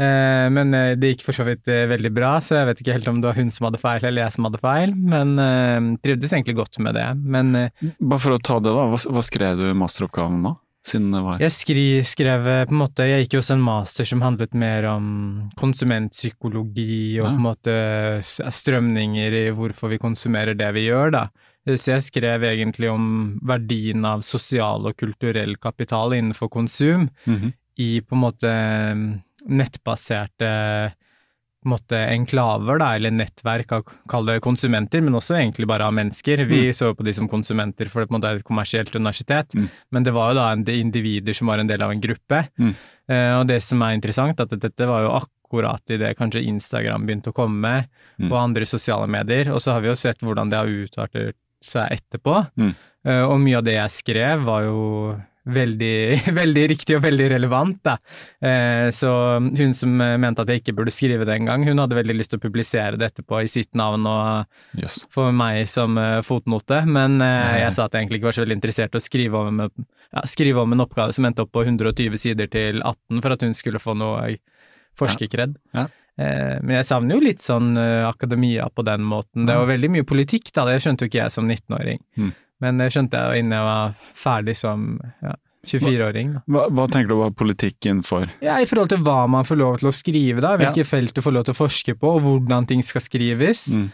Eh, 0.00 0.46
men 0.48 0.72
eh, 0.72 0.94
det 0.96 1.10
gikk 1.14 1.26
for 1.26 1.36
så 1.36 1.44
vidt 1.44 1.68
eh, 1.68 1.84
veldig 1.90 2.12
bra, 2.16 2.38
så 2.40 2.56
jeg 2.56 2.68
vet 2.70 2.80
ikke 2.80 2.94
helt 2.96 3.08
om 3.12 3.20
det 3.20 3.28
var 3.28 3.36
hun 3.36 3.50
som 3.52 3.66
hadde 3.68 3.80
feil 3.82 4.04
eller 4.08 4.22
jeg 4.24 4.32
som 4.38 4.46
hadde 4.48 4.60
feil, 4.62 4.94
men 4.96 5.34
eh, 5.38 5.90
trivdes 6.00 6.32
egentlig 6.32 6.56
godt 6.56 6.78
med 6.80 6.96
det. 6.96 7.08
Men 7.20 7.52
Bare 8.00 8.18
for 8.22 8.32
å 8.32 8.40
ta 8.40 8.56
det, 8.64 8.72
da. 8.72 8.88
Hva, 8.88 8.96
hva 9.12 9.22
skrev 9.26 9.60
du 9.60 9.68
i 9.68 9.76
masteroppgaven 9.76 10.42
da? 10.48 10.56
Det 10.80 10.96
Jeg 11.42 11.52
skri, 11.52 11.82
skrev 12.08 12.46
på 12.64 12.72
en 12.72 12.78
måte 12.80 13.04
Jeg 13.04 13.26
gikk 13.26 13.34
jo 13.36 13.40
også 13.42 13.52
en 13.52 13.60
master 13.66 14.06
som 14.08 14.22
handlet 14.24 14.54
mer 14.56 14.86
om 14.88 15.50
konsumentpsykologi 15.60 17.20
og 17.20 17.26
Ja. 17.26 17.30
på 17.30 17.36
en 17.36 17.44
måte 17.44 17.74
strømninger 18.24 19.36
i 19.42 19.50
hvorfor 19.52 19.90
vi 19.92 19.98
konsumerer 20.00 20.56
det 20.56 20.70
vi 20.74 20.86
gjør, 20.88 21.12
da. 21.12 21.26
Så 21.68 21.92
jeg 21.92 22.00
skrev 22.02 22.42
egentlig 22.42 22.88
om 22.90 23.38
verdien 23.46 24.04
av 24.08 24.20
sosial 24.24 24.86
og 24.88 24.96
kulturell 24.96 25.56
kapital 25.60 26.12
innenfor 26.16 26.48
konsum 26.50 27.10
Mhm. 27.26 27.52
i 27.78 28.00
på 28.00 28.12
en 28.16 28.20
måte 28.22 28.48
mm, 28.94 29.22
nettbaserte 29.48 30.92
på 31.60 31.68
en 31.68 31.72
måte 31.74 31.98
enklaver, 32.08 32.78
da, 32.80 32.94
eller 32.96 33.10
nettverk 33.12 33.72
av 33.76 33.82
kall 34.08 34.24
det 34.30 34.38
konsumenter, 34.40 35.02
men 35.04 35.12
også 35.18 35.36
egentlig 35.36 35.66
bare 35.68 35.84
av 35.84 35.92
mennesker. 35.92 36.46
Vi 36.48 36.70
så 36.72 36.94
på 36.96 37.04
de 37.04 37.12
som 37.12 37.28
konsumenter, 37.28 37.86
for 37.92 38.00
det 38.00 38.08
på 38.08 38.14
en 38.14 38.20
måte 38.22 38.30
er 38.30 38.36
et 38.40 38.44
kommersielt 38.48 38.94
universitet, 38.96 39.52
Mm. 39.54 39.68
men 39.92 40.02
det 40.02 40.14
var 40.14 40.30
jo 40.32 40.34
da 40.40 40.52
en, 40.52 40.64
de 40.64 40.80
individer 40.80 41.34
som 41.34 41.48
var 41.48 41.58
en 41.58 41.66
del 41.66 41.82
av 41.82 41.90
en 41.90 42.00
gruppe. 42.00 42.48
Mm. 42.58 42.74
Eh, 43.10 43.38
og 43.40 43.46
det 43.46 43.62
som 43.62 43.82
er 43.82 43.92
interessant, 43.94 44.40
at 44.40 44.48
dette 44.48 44.86
var 44.88 45.02
jo 45.02 45.20
akkurat 45.20 45.82
i 45.90 45.98
det 45.98 46.16
kanskje 46.16 46.46
Instagram 46.48 47.04
begynte 47.06 47.28
å 47.28 47.34
komme, 47.34 47.86
Mm. 48.18 48.32
og 48.32 48.38
andre 48.38 48.64
sosiale 48.64 49.06
medier, 49.06 49.52
og 49.52 49.60
så 49.60 49.72
har 49.72 49.80
vi 49.82 49.88
jo 49.88 49.94
sett 49.94 50.18
hvordan 50.20 50.48
det 50.50 50.56
har 50.56 50.66
utartet 50.66 51.34
seg 51.64 51.98
etterpå. 51.98 52.42
Mm. 52.60 52.70
Eh, 53.08 53.24
og 53.24 53.40
mye 53.40 53.58
av 53.60 53.66
det 53.66 53.76
jeg 53.78 53.96
skrev 53.96 54.46
var 54.46 54.66
jo 54.66 54.80
veldig, 55.50 55.94
veldig 56.40 56.64
riktig 56.74 56.98
og 56.98 57.04
veldig 57.06 57.28
relevant, 57.32 57.78
da. 57.86 57.96
Eh, 58.44 58.88
så 58.94 59.12
hun 59.40 59.72
som 59.76 59.94
eh, 60.04 60.16
mente 60.20 60.44
at 60.44 60.52
jeg 60.52 60.62
ikke 60.62 60.76
burde 60.80 60.94
skrive 60.94 61.26
det 61.28 61.38
engang, 61.38 61.64
hun 61.68 61.80
hadde 61.80 61.98
veldig 61.98 62.18
lyst 62.18 62.34
til 62.34 62.40
å 62.40 62.44
publisere 62.44 63.00
det 63.00 63.10
etterpå 63.10 63.40
i 63.44 63.50
sitt 63.50 63.72
navn 63.78 64.04
og 64.10 64.80
yes. 64.80 65.02
for 65.12 65.32
meg 65.36 65.64
som 65.72 65.96
fotnote, 66.26 66.82
men 66.88 67.20
jeg 67.24 67.72
sa 67.76 67.86
at 67.86 67.96
jeg 67.96 68.04
egentlig 68.04 68.20
ikke 68.20 68.30
var 68.30 68.38
så 68.38 68.44
veldig 68.44 68.60
interessert 68.60 68.94
i 68.94 69.00
å 69.00 69.04
skrive 69.04 69.44
om, 69.48 69.64
ja, 69.64 70.24
skrive 70.28 70.64
om 70.64 70.76
en 70.76 70.84
oppgave 70.84 71.16
som 71.16 71.28
endte 71.28 71.46
opp 71.46 71.54
på 71.56 71.64
120 71.64 72.20
sider 72.20 72.52
til 72.52 72.84
18 72.84 73.24
for 73.24 73.36
at 73.36 73.48
hun 73.48 73.56
skulle 73.56 73.82
få 73.82 73.96
noe 73.98 74.36
forskerkred. 74.98 75.56
Ja. 75.76 75.86
Eh, 75.86 75.99
men 76.62 76.74
jeg 76.76 76.86
savner 76.88 77.16
jo 77.16 77.24
litt 77.24 77.40
sånn 77.44 77.72
eh, 77.80 78.04
akademia 78.08 78.66
på 78.74 78.84
den 78.86 79.04
måten. 79.08 79.46
Det 79.48 79.56
var 79.56 79.68
veldig 79.70 79.90
mye 79.96 80.06
politikk, 80.08 80.50
da, 80.56 80.66
det 80.68 80.80
skjønte 80.84 81.06
jo 81.06 81.12
ikke 81.12 81.22
jeg 81.22 81.34
som 81.36 81.46
19-åring. 81.48 82.00
Mm. 82.20 82.32
Men 82.60 82.82
det 82.82 82.90
skjønte 82.92 83.16
jeg 83.16 83.30
jo 83.30 83.40
innen 83.44 83.56
jeg 83.56 83.68
var 83.70 83.94
ferdig 84.20 84.56
som 84.60 84.82
ja, 85.24 85.32
24-åring. 85.70 86.34
Hva, 86.48 86.66
hva 86.76 86.86
tenker 86.92 87.12
du 87.12 87.16
var 87.20 87.32
politikken 87.36 88.02
for? 88.04 88.28
Ja, 88.44 88.58
I 88.60 88.68
forhold 88.68 88.92
til 88.92 89.02
hva 89.04 89.22
man 89.32 89.48
får 89.48 89.60
lov 89.60 89.78
til 89.80 89.90
å 89.90 89.94
skrive, 89.96 90.42
da. 90.44 90.54
Hvilke 90.60 90.84
felt 90.88 91.16
du 91.16 91.22
får 91.24 91.36
lov 91.36 91.48
til 91.48 91.56
å 91.56 91.60
forske 91.60 91.96
på, 92.00 92.14
og 92.18 92.24
hvordan 92.26 92.68
ting 92.68 92.84
skal 92.84 93.04
skrives. 93.04 93.66
Mm. 93.76 93.88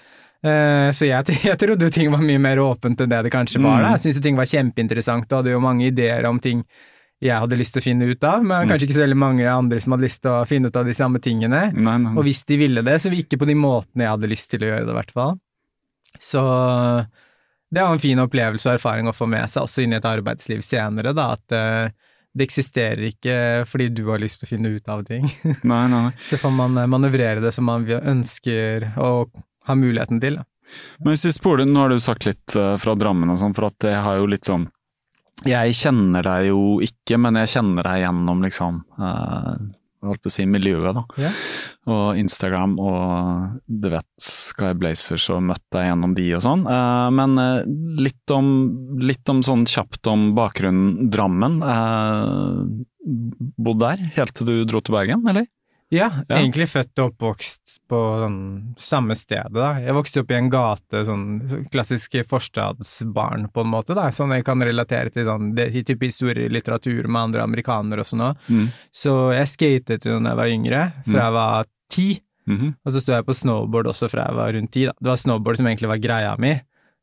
Eh, 0.47 0.91
Så 0.95 1.09
jeg, 1.09 1.39
jeg 1.51 1.59
trodde 1.63 1.93
ting 1.95 2.11
var 2.15 2.23
mye 2.23 2.43
mer 2.43 2.63
åpent 2.63 3.01
enn 3.03 3.11
det 3.11 3.23
det 3.27 3.35
kanskje 3.35 3.63
var. 3.63 3.81
da. 3.83 3.89
Mm. 3.89 3.97
Jeg 3.97 4.05
syntes 4.07 4.23
ting 4.27 4.39
var 4.39 4.51
kjempeinteressant, 4.51 5.31
og 5.31 5.41
hadde 5.43 5.55
jo 5.57 5.63
mange 5.63 5.89
ideer 5.91 6.27
om 6.31 6.43
ting 6.43 6.63
jeg 7.23 7.39
hadde 7.41 7.57
lyst 7.57 7.73
til 7.77 7.81
å 7.81 7.85
finne 7.87 8.09
ut 8.11 8.25
av, 8.29 8.43
men 8.45 8.67
Mm. 8.67 8.69
kanskje 8.71 8.87
ikke 8.89 8.97
så 8.99 9.05
veldig 9.07 9.17
mange 9.17 9.47
andre 9.49 9.81
som 9.81 9.93
hadde 9.97 10.05
lyst 10.05 10.21
til 10.23 10.31
å 10.31 10.47
finne 10.47 10.69
ut 10.69 10.77
av 10.77 10.85
de 10.85 10.93
samme 10.95 11.19
tingene. 11.25 11.73
Nei, 11.73 11.97
nei. 11.99 12.13
Og 12.17 12.25
hvis 12.25 12.45
de 12.45 12.57
ville 12.61 12.83
det, 12.85 12.99
så 13.01 13.09
ikke 13.11 13.39
på 13.41 13.47
de 13.49 13.55
måtene 13.57 14.05
jeg 14.05 14.13
hadde 14.13 14.29
lyst 14.29 14.51
til 14.51 14.61
å 14.61 14.69
gjøre 14.71 14.85
det, 14.85 14.93
i 14.93 14.99
hvert 15.01 15.15
fall. 15.17 15.39
Så 16.21 16.43
det 17.73 17.83
var 17.83 17.93
en 17.93 17.99
fin 18.03 18.19
opplevelse 18.23 18.69
og 18.71 18.77
erfaring 18.79 19.09
å 19.11 19.15
få 19.17 19.27
med 19.29 19.49
seg 19.51 19.65
også 19.67 19.83
inn 19.85 19.93
i 19.97 19.99
et 19.99 20.05
arbeidsliv 20.09 20.63
senere, 20.65 21.13
da, 21.17 21.33
at 21.35 21.53
eh, 21.57 21.89
det 22.37 22.47
eksisterer 22.51 23.01
ikke 23.11 23.37
fordi 23.67 23.89
du 23.97 24.05
har 24.11 24.21
lyst 24.23 24.43
til 24.43 24.47
å 24.47 24.53
finne 24.53 24.75
ut 24.77 24.89
av 24.93 25.03
ting. 25.09 25.25
nei, 25.65 25.87
nei, 25.89 26.03
nei. 26.11 26.13
Så 26.29 26.37
får 26.43 26.53
man 26.55 26.77
eh, 26.79 26.87
manøvrere 26.87 27.41
det 27.45 27.53
som 27.57 27.65
man 27.69 27.87
ønsker 27.89 28.93
og 29.01 29.33
har 29.67 29.81
muligheten 29.81 30.21
til. 30.23 30.37
Da. 30.43 30.45
Men 31.01 31.15
hvis 31.15 31.25
vi 31.29 31.33
spoler, 31.35 31.65
nå 31.67 31.81
har 31.87 31.89
du 31.95 31.99
sagt 32.03 32.27
litt 32.29 32.55
eh, 32.59 32.77
fra 32.83 32.95
Drammen 32.99 33.33
og 33.35 33.41
sånn, 33.41 33.55
for 33.57 33.71
at 33.73 33.79
det 33.83 33.97
har 33.97 34.21
jo 34.21 34.29
litt 34.31 34.45
sånn 34.47 34.69
Jeg 35.45 35.75
kjenner 35.77 36.25
deg 36.25 36.49
jo 36.49 36.61
ikke, 36.85 37.19
men 37.21 37.37
jeg 37.43 37.53
kjenner 37.59 37.85
deg 37.85 38.07
gjennom 38.07 38.41
liksom 38.47 38.79
uh, 38.97 39.59
holdt 40.07 40.23
på 40.25 40.31
å 40.31 40.33
si 40.33 40.47
miljøet, 40.49 40.97
da. 40.97 41.03
Ja. 41.21 41.33
Og 41.93 42.19
Instagram 42.19 42.77
og 42.83 43.61
du 43.67 43.89
vet 43.93 44.09
Sky 44.23 44.73
Blazers 44.79 45.29
og 45.35 45.45
møtt 45.51 45.65
deg 45.75 45.91
gjennom 45.91 46.15
de 46.17 46.27
og 46.39 46.45
sånn. 46.47 46.65
Uh, 46.69 47.09
men 47.15 47.37
uh, 47.41 47.61
litt 48.01 48.35
om, 48.35 48.49
litt 49.03 49.29
om 49.33 49.43
sånn 49.47 49.67
kjapt 49.71 50.09
om 50.11 50.31
bakgrunnen 50.39 51.11
Drammen. 51.13 51.61
Uh, 51.63 52.65
Bodd 53.07 53.83
der 53.85 54.03
helt 54.17 54.35
til 54.35 54.49
du 54.49 54.57
dro 54.67 54.81
til 54.83 54.97
Bergen, 54.97 55.23
eller? 55.31 55.47
Ja, 55.95 56.09
Ja. 56.29 56.37
egentlig 56.41 56.67
født 56.67 56.99
og 56.99 57.13
oppvokst 57.13 57.77
på 57.89 57.99
sånn, 58.21 58.75
samme 58.77 59.15
stedet. 59.15 59.53
Da. 59.55 59.75
Jeg 59.79 59.95
vokste 59.95 60.21
opp 60.25 60.31
i 60.31 60.35
en 60.35 60.51
gate, 60.51 61.05
sånn 61.07 61.69
klassisk 61.71 62.17
forstadsbarn 62.27 63.49
på 63.53 63.61
en 63.63 63.71
måte, 63.71 63.95
da. 63.95 64.09
sånn 64.11 64.35
jeg 64.35 64.45
kan 64.45 64.59
relatere 64.61 65.13
til 65.13 65.25
sånn, 65.27 65.55
det, 65.55 65.69
type 65.87 66.03
historielitteratur 66.09 67.07
med 67.07 67.23
andre 67.29 67.43
amerikanere 67.47 68.01
og 68.03 68.07
sånn. 68.11 68.37
Mm. 68.51 68.69
Så 68.93 69.33
jeg 69.37 69.47
skatet 69.53 70.05
jo 70.11 70.19
da 70.19 70.31
jeg 70.35 70.37
var 70.37 70.47
yngre, 70.57 70.93
fra 71.07 71.23
jeg 71.29 71.33
var 71.33 71.67
ti, 71.89 72.21
Mhm. 72.49 72.75
og 72.85 72.93
så 72.93 73.01
sto 73.01 73.13
jeg 73.13 73.25
på 73.27 73.35
snowboard 73.35 73.87
også 73.87 74.09
fra 74.11 74.27
jeg 74.27 74.35
var 74.37 74.53
rundt 74.53 74.71
ti. 74.73 74.85
Da. 74.87 74.93
Det 75.01 75.07
var 75.09 75.17
snowboard 75.17 75.57
som 75.57 75.67
egentlig 75.67 75.89
var 75.89 75.99
greia 75.99 76.37
mi. 76.39 76.61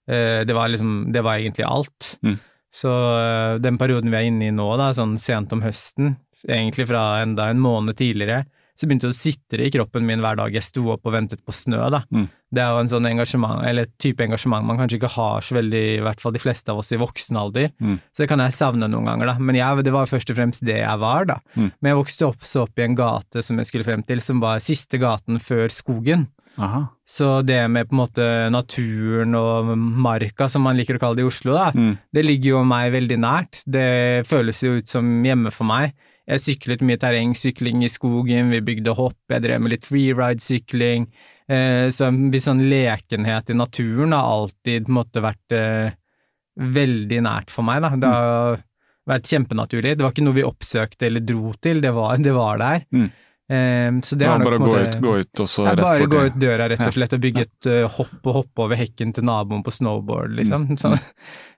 Eh, 0.08 0.44
Det 0.44 0.54
var 0.54 0.68
liksom, 0.68 1.12
det 1.14 1.24
var 1.24 1.38
egentlig 1.38 1.66
alt. 1.66 2.18
Mm. 2.24 2.40
Så 2.72 2.90
eh, 2.90 3.58
den 3.60 3.78
perioden 3.78 4.10
vi 4.12 4.18
er 4.18 4.28
inne 4.32 4.48
i 4.48 4.52
nå, 4.52 4.78
da, 4.78 4.92
sånn 4.92 5.18
sent 5.18 5.54
om 5.54 5.62
høsten, 5.62 6.18
egentlig 6.48 6.88
fra 6.88 7.22
enda 7.24 7.50
en 7.50 7.60
måned 7.60 7.96
tidligere, 7.96 8.46
så 8.74 8.88
begynte 8.90 9.06
det 9.06 9.14
å 9.14 9.18
sitre 9.18 9.66
i 9.68 9.72
kroppen 9.74 10.06
min 10.06 10.20
hver 10.24 10.36
dag 10.40 10.54
jeg 10.56 10.66
sto 10.66 10.88
opp 10.96 11.06
og 11.06 11.14
ventet 11.14 11.44
på 11.46 11.54
snø, 11.54 11.82
da. 11.94 12.00
Mm. 12.10 12.28
Det 12.54 12.62
er 12.62 12.70
jo 12.74 12.80
en 12.84 12.90
sånn 12.90 13.06
engasjement, 13.10 13.64
eller 13.66 13.86
type 14.02 14.22
engasjement 14.26 14.66
man 14.66 14.78
kanskje 14.78 14.98
ikke 15.00 15.12
har 15.16 15.42
så 15.46 15.56
veldig, 15.58 15.82
i 15.98 16.04
hvert 16.06 16.22
fall 16.22 16.34
de 16.34 16.42
fleste 16.42 16.70
av 16.74 16.82
oss 16.82 16.92
i 16.94 16.98
voksen 17.02 17.38
alder. 17.38 17.72
Mm. 17.82 18.00
Så 18.14 18.24
det 18.24 18.30
kan 18.30 18.42
jeg 18.42 18.54
savne 18.58 18.90
noen 18.90 19.06
ganger, 19.10 19.32
da. 19.34 19.36
Men 19.40 19.58
jeg, 19.58 19.86
det 19.86 19.94
var 19.94 20.10
først 20.10 20.30
og 20.34 20.38
fremst 20.38 20.66
det 20.66 20.80
jeg 20.82 21.02
var, 21.02 21.26
da. 21.30 21.40
Mm. 21.58 21.72
Men 21.82 21.92
jeg 21.94 22.00
vokste 22.02 22.28
opp 22.30 22.46
så 22.46 22.66
opp 22.68 22.78
i 22.82 22.86
en 22.86 22.96
gate 22.98 23.42
som 23.46 23.58
jeg 23.62 23.70
skulle 23.70 23.86
frem 23.88 24.06
til, 24.06 24.22
som 24.22 24.42
var 24.42 24.62
siste 24.62 24.98
gaten 25.02 25.38
før 25.42 25.70
skogen. 25.74 26.28
Aha. 26.62 26.84
Så 27.10 27.42
det 27.42 27.64
med 27.74 27.88
på 27.90 27.96
en 27.96 28.02
måte 28.04 28.26
naturen 28.54 29.34
og 29.38 29.72
marka, 29.78 30.46
som 30.50 30.62
man 30.66 30.78
liker 30.78 31.00
å 31.00 31.02
kalle 31.02 31.18
det 31.18 31.26
i 31.26 31.30
Oslo, 31.30 31.54
da, 31.58 31.72
Mm. 31.74 31.98
det 32.14 32.26
ligger 32.26 32.50
jo 32.58 32.64
meg 32.64 32.92
veldig 32.94 33.18
nært. 33.18 33.64
Det 33.66 34.26
føles 34.30 34.62
jo 34.62 34.78
ut 34.78 34.88
som 34.88 35.24
hjemme 35.26 35.52
for 35.52 35.66
meg. 35.66 35.94
Jeg 36.30 36.40
syklet 36.40 36.84
mye 36.88 37.00
terrengsykling 37.02 37.82
i 37.84 37.92
skogen, 37.92 38.52
vi 38.54 38.62
bygde 38.64 38.96
hopp, 38.96 39.20
jeg 39.32 39.44
drev 39.44 39.64
med 39.64 39.74
litt 39.74 39.88
freeride-sykling. 39.90 41.10
Eh, 41.52 41.90
så 41.92 42.08
en 42.08 42.30
viss 42.32 42.48
sånn 42.48 42.64
lekenhet 42.72 43.52
i 43.52 43.58
naturen 43.60 44.16
har 44.16 44.30
alltid 44.38 44.88
på 44.88 44.94
en 44.94 45.00
måte 45.02 45.24
vært 45.24 45.56
eh, 45.58 45.98
veldig 46.56 47.20
nært 47.26 47.52
for 47.52 47.68
meg, 47.68 47.84
da. 47.84 47.92
Det 48.00 48.14
har 48.14 48.64
vært 49.10 49.28
kjempenaturlig. 49.34 49.98
Det 49.98 50.06
var 50.06 50.16
ikke 50.16 50.26
noe 50.30 50.38
vi 50.40 50.48
oppsøkte 50.48 51.10
eller 51.10 51.26
dro 51.28 51.52
til, 51.60 51.84
det 51.84 51.92
var, 51.96 52.16
det 52.24 52.36
var 52.38 52.62
der. 52.62 52.88
Mm. 52.96 53.10
Eh, 53.54 53.90
så 54.02 54.18
det 54.18 54.26
ja, 54.26 54.38
nok 54.40 54.48
bare 54.48 54.60
gå 54.62 54.78
ut, 54.80 54.96
gå 55.04 55.14
ut 55.22 55.42
og 55.44 55.50
så 55.52 55.66
ja, 55.68 55.76
rett 55.78 55.86
bare 55.86 56.08
gå 56.10 56.22
ut 56.30 56.38
døra, 56.42 56.70
rett 56.72 56.86
og 56.88 56.96
slett, 56.96 57.14
og 57.14 57.22
bygge 57.22 57.44
et 57.46 57.68
uh, 57.70 57.98
hopp 58.00 58.30
og 58.32 58.38
hoppe 58.40 58.66
over 58.66 58.80
hekken 58.80 59.12
til 59.14 59.28
naboen 59.28 59.62
på 59.66 59.74
snowboard, 59.76 60.34
liksom. 60.40 60.72
Mm. 60.72 60.80
Sånn. 60.84 60.98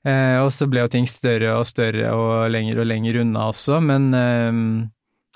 Uh, 0.05 0.41
og 0.43 0.51
så 0.55 0.67
ble 0.71 0.83
jo 0.83 0.91
ting 0.91 1.07
større 1.09 1.55
og 1.59 1.63
større 1.69 2.11
og 2.17 2.49
lenger 2.51 2.83
og 2.83 2.89
lenger 2.89 3.21
unna 3.23 3.47
også, 3.53 3.79
men 3.85 4.09
eh, 4.17 4.59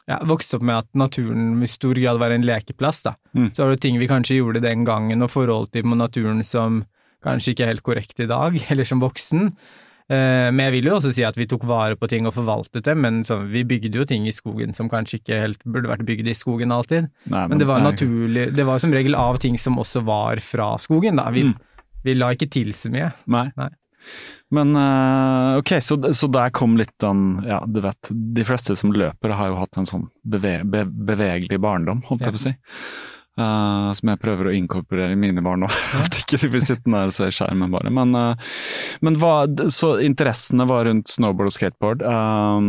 ja, 0.09 0.17
vokste 0.25 0.57
opp 0.57 0.65
med 0.65 0.81
at 0.81 0.89
naturen 0.97 1.51
i 1.61 1.69
stor 1.69 1.97
grad 2.01 2.19
var 2.21 2.33
en 2.33 2.45
lekeplass, 2.45 3.03
da. 3.05 3.13
Mm. 3.37 3.51
Så 3.53 3.63
var 3.63 3.75
det 3.75 3.83
ting 3.85 3.99
vi 4.01 4.09
kanskje 4.09 4.39
gjorde 4.39 4.63
den 4.65 4.87
gangen, 4.87 5.21
og 5.21 5.31
forhold 5.33 5.69
til 5.75 5.85
naturen 5.93 6.41
som 6.47 6.83
kanskje 7.25 7.53
ikke 7.53 7.65
er 7.65 7.71
helt 7.73 7.85
korrekt 7.85 8.23
i 8.23 8.29
dag, 8.29 8.57
eller 8.73 8.89
som 8.89 9.03
voksen. 9.03 9.53
Eh, 10.09 10.49
men 10.49 10.63
jeg 10.65 10.73
vil 10.79 10.89
jo 10.89 10.95
også 10.97 11.11
si 11.13 11.23
at 11.27 11.35
vi 11.37 11.45
tok 11.45 11.63
vare 11.69 11.95
på 11.99 12.07
ting 12.09 12.25
og 12.25 12.33
forvaltet 12.33 12.83
dem, 12.87 13.01
men 13.05 13.19
så, 13.27 13.37
vi 13.45 13.61
bygde 13.69 13.93
jo 14.01 14.05
ting 14.09 14.25
i 14.27 14.33
skogen 14.33 14.73
som 14.73 14.89
kanskje 14.89 15.19
ikke 15.21 15.37
helt 15.43 15.61
burde 15.69 15.91
vært 15.91 16.05
bygd 16.07 16.27
i 16.31 16.33
skogen 16.37 16.73
alltid. 16.73 17.11
Nei, 17.29 17.43
Men 17.51 17.61
det 17.61 17.67
var 17.69 17.83
naturlig, 17.85 18.47
det 18.57 18.65
var 18.65 18.81
som 18.81 18.93
regel 18.95 19.13
av 19.15 19.37
ting 19.43 19.57
som 19.61 19.77
også 19.77 20.01
var 20.07 20.41
fra 20.41 20.71
skogen, 20.81 21.21
da. 21.21 21.29
Vi, 21.35 21.43
Mm. 21.49 21.53
vi 22.03 22.13
la 22.17 22.31
ikke 22.33 22.49
til 22.49 22.73
så 22.73 22.89
mye. 22.89 23.11
Nei. 23.27 23.51
Nei. 23.59 23.69
Men 24.55 24.73
eh, 24.79 25.57
ok, 25.59 25.73
så, 25.83 25.97
så 26.15 26.29
der 26.31 26.49
kom 26.55 26.77
litt 26.79 26.93
den 27.03 27.43
Ja, 27.45 27.59
du 27.67 27.81
vet, 27.83 28.09
de 28.09 28.45
fleste 28.47 28.73
som 28.79 28.93
løper 28.95 29.33
har 29.35 29.51
jo 29.51 29.57
hatt 29.59 29.77
en 29.77 29.85
sånn 29.85 30.07
beve, 30.25 30.63
be, 30.63 30.85
bevegelig 30.87 31.59
barndom, 31.61 32.01
holdt 32.07 32.23
jeg 32.25 32.33
på 32.33 32.39
å 32.39 32.45
si. 32.47 32.53
Eh, 33.39 33.89
som 33.95 34.09
jeg 34.11 34.19
prøver 34.19 34.49
å 34.49 34.53
inkorporere 34.57 35.13
i 35.15 35.19
mine 35.19 35.39
barn 35.45 35.61
nå. 35.63 35.69
At 36.03 36.17
ikke 36.19 36.39
de 36.41 36.49
blir 36.51 36.63
sittende 36.63 36.99
der 36.99 37.11
og 37.11 37.15
se 37.15 37.29
skjermen 37.31 37.71
bare. 37.71 37.91
Men, 37.93 38.11
uh, 38.17 38.49
men 39.05 39.15
hva, 39.21 39.45
så 39.71 39.93
interessene 40.03 40.65
var 40.67 40.89
rundt 40.89 41.07
snowboard 41.13 41.51
og 41.51 41.55
skateboard. 41.55 42.03
Um, 42.03 42.67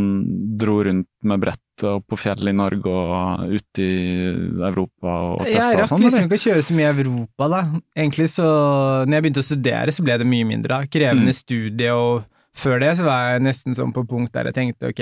dro 0.60 0.76
rundt 0.86 1.08
med 1.26 1.42
brett 1.42 1.84
og 1.88 2.04
på 2.06 2.18
fjellet 2.20 2.52
i 2.52 2.56
Norge 2.56 2.92
og 2.92 3.54
ute 3.56 3.82
i 3.82 4.24
Europa 4.68 5.14
og 5.32 5.46
Jeg 5.48 5.56
testa 5.56 5.72
og 5.72 5.78
rakk 5.80 5.88
sånn, 5.90 6.02
liksom 6.04 6.18
eller? 6.20 6.26
ikke 6.28 6.38
å 6.38 6.44
kjøre 6.44 6.64
så 6.68 6.76
mye 6.76 6.88
i 6.90 6.90
Europa, 7.02 7.48
da. 7.54 7.60
Egentlig 7.96 8.28
så 8.34 8.48
Når 9.08 9.16
jeg 9.16 9.24
begynte 9.26 9.42
å 9.44 9.48
studere, 9.50 9.94
så 9.96 10.04
ble 10.06 10.18
det 10.20 10.28
mye 10.28 10.48
mindre. 10.54 10.68
da. 10.82 10.90
Krevende 10.92 11.32
Mm. 11.32 11.38
studie, 11.40 11.90
og 11.96 12.24
før 12.60 12.80
det 12.84 12.92
så 12.98 13.04
var 13.08 13.30
jeg 13.32 13.42
nesten 13.48 13.74
sånn 13.78 13.94
på 13.96 14.04
punkt 14.06 14.32
der 14.36 14.50
jeg 14.50 14.58
tenkte 14.58 14.90
ok, 14.92 15.00